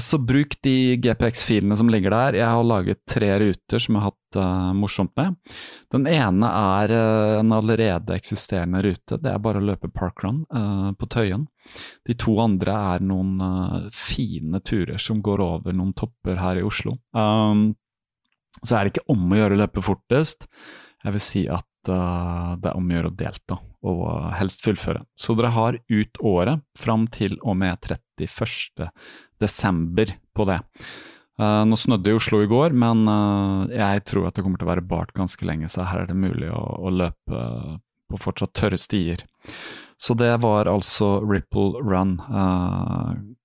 så 0.00 0.18
bruk 0.22 0.54
de 0.62 0.96
GPX-filene 1.02 1.76
som 1.76 1.90
ligger 1.92 2.14
der. 2.14 2.38
Jeg 2.38 2.48
har 2.48 2.64
laget 2.64 3.00
tre 3.08 3.30
ruter 3.42 3.82
som 3.82 3.96
jeg 3.96 4.02
har 4.04 4.12
hatt 4.12 4.76
morsomt 4.78 5.12
med. 5.18 5.34
Den 5.92 6.06
ene 6.06 6.50
er 6.78 6.94
en 7.40 7.52
allerede 7.52 8.14
eksisterende 8.14 8.82
rute. 8.86 9.18
Det 9.18 9.32
er 9.32 9.42
bare 9.42 9.58
å 9.58 9.66
løpe 9.72 9.90
parkrun 9.90 10.44
på 10.94 11.10
Tøyen. 11.10 11.48
De 12.06 12.14
to 12.14 12.36
andre 12.42 12.76
er 12.94 13.04
noen 13.04 13.90
fine 13.94 14.62
turer 14.62 15.02
som 15.02 15.22
går 15.22 15.42
over 15.44 15.76
noen 15.76 15.96
topper 15.98 16.38
her 16.40 16.62
i 16.62 16.66
Oslo. 16.66 16.96
Um, 17.16 17.72
så 18.62 18.76
er 18.76 18.86
det 18.86 18.94
ikke 18.94 19.12
om 19.14 19.30
å 19.30 19.38
gjøre 19.38 19.56
å 19.56 19.60
løpe 19.62 19.84
fortest. 19.84 20.48
Jeg 21.04 21.16
vil 21.16 21.24
si 21.24 21.42
at 21.48 21.90
uh, 21.90 22.56
det 22.60 22.70
er 22.70 22.76
om 22.76 22.88
å 22.90 22.96
gjøre 22.96 23.12
å 23.12 23.16
delta, 23.16 23.58
og 23.88 24.02
uh, 24.04 24.30
helst 24.36 24.64
fullføre. 24.66 25.04
Så 25.16 25.36
dere 25.38 25.52
har 25.54 25.78
ut 25.88 26.20
året 26.26 26.64
fram 26.78 27.06
til 27.12 27.38
og 27.40 27.56
med 27.62 27.80
31. 27.86 28.90
desember 29.40 30.16
på 30.36 30.48
det. 30.50 30.60
Uh, 31.40 31.62
nå 31.64 31.78
snødde 31.80 32.04
det 32.04 32.14
i 32.14 32.18
Oslo 32.18 32.42
i 32.44 32.50
går, 32.50 32.76
men 32.76 33.06
jeg 33.72 34.04
tror 34.10 34.28
at 34.28 34.36
det 34.36 34.44
kommer 34.44 34.60
til 34.60 34.68
å 34.68 34.74
være 34.74 34.88
bart 34.90 35.14
ganske 35.16 35.46
lenge, 35.48 35.70
så 35.72 35.88
her 35.88 36.04
er 36.04 36.10
det 36.10 36.18
mulig 36.18 36.50
å, 36.52 36.64
å 36.84 36.92
løpe 36.92 37.44
på 38.10 38.18
fortsatt 38.18 38.52
tørre 38.58 38.80
stier. 38.80 39.24
Så 40.00 40.16
det 40.18 40.32
var 40.42 40.68
altså 40.68 41.20
Ripple 41.22 41.80
Run 41.84 42.16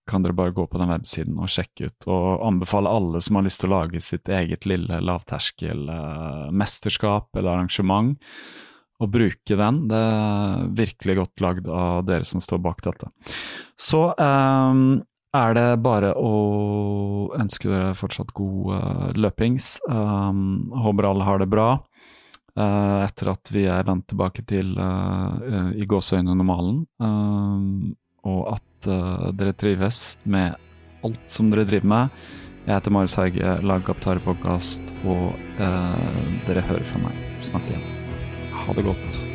kan 0.07 0.23
dere 0.23 0.37
bare 0.37 0.53
gå 0.55 0.67
på 0.69 0.79
den 0.81 0.91
websiden 0.93 1.39
og 1.41 1.49
sjekke 1.51 1.89
ut. 1.89 2.07
Og 2.11 2.45
anbefale 2.45 2.91
alle 2.91 3.21
som 3.23 3.39
har 3.39 3.47
lyst 3.47 3.63
til 3.63 3.71
å 3.71 3.79
lage 3.79 4.01
sitt 4.03 4.29
eget 4.29 4.67
lille 4.69 5.01
lavterskel 5.01 5.89
uh, 5.89 6.51
mesterskap 6.53 7.31
eller 7.35 7.55
arrangement, 7.55 8.15
å 9.01 9.09
bruke 9.11 9.57
den. 9.59 9.81
Det 9.89 9.97
er 9.97 10.69
virkelig 10.77 11.17
godt 11.19 11.43
lagd 11.43 11.67
av 11.67 12.05
dere 12.07 12.27
som 12.27 12.43
står 12.43 12.61
bak 12.63 12.85
dette. 12.85 13.09
Så 13.75 14.07
um, 14.15 15.01
er 15.35 15.57
det 15.57 15.67
bare 15.83 16.13
å 16.15 16.31
ønske 17.35 17.67
dere 17.67 17.97
fortsatt 17.97 18.31
god 18.37 18.71
uh, 18.71 19.09
løpings. 19.19 19.75
Um, 19.89 20.71
håper 20.85 21.09
alle 21.09 21.27
har 21.27 21.43
det 21.43 21.49
bra. 21.51 21.69
Uh, 22.55 23.03
etter 23.03 23.33
at 23.33 23.51
vi 23.51 23.65
er 23.67 23.83
vendt 23.83 24.07
tilbake 24.13 24.45
til 24.47 24.77
uh, 24.79 25.73
i 25.75 25.83
gåseøynene 25.89 26.37
normalen, 26.39 26.85
og 27.03 27.95
og 28.25 28.55
uh, 28.89 29.29
dere 29.37 29.55
trives 29.57 30.17
med 30.23 30.55
alt 31.05 31.29
som 31.31 31.51
dere 31.53 31.67
driver 31.67 31.91
med. 31.91 32.25
Jeg 32.65 32.73
heter 32.79 32.95
Marius 32.95 33.17
Hauge, 33.19 33.55
lager 33.61 33.85
Kaptarepodkast, 33.91 34.93
og 35.05 35.37
uh, 35.61 36.25
dere 36.47 36.65
hører 36.65 36.85
fra 36.89 37.05
meg 37.05 37.23
snart 37.45 37.69
igjen. 37.69 37.89
Ha 38.55 38.73
det 38.73 38.87
godt. 38.87 39.34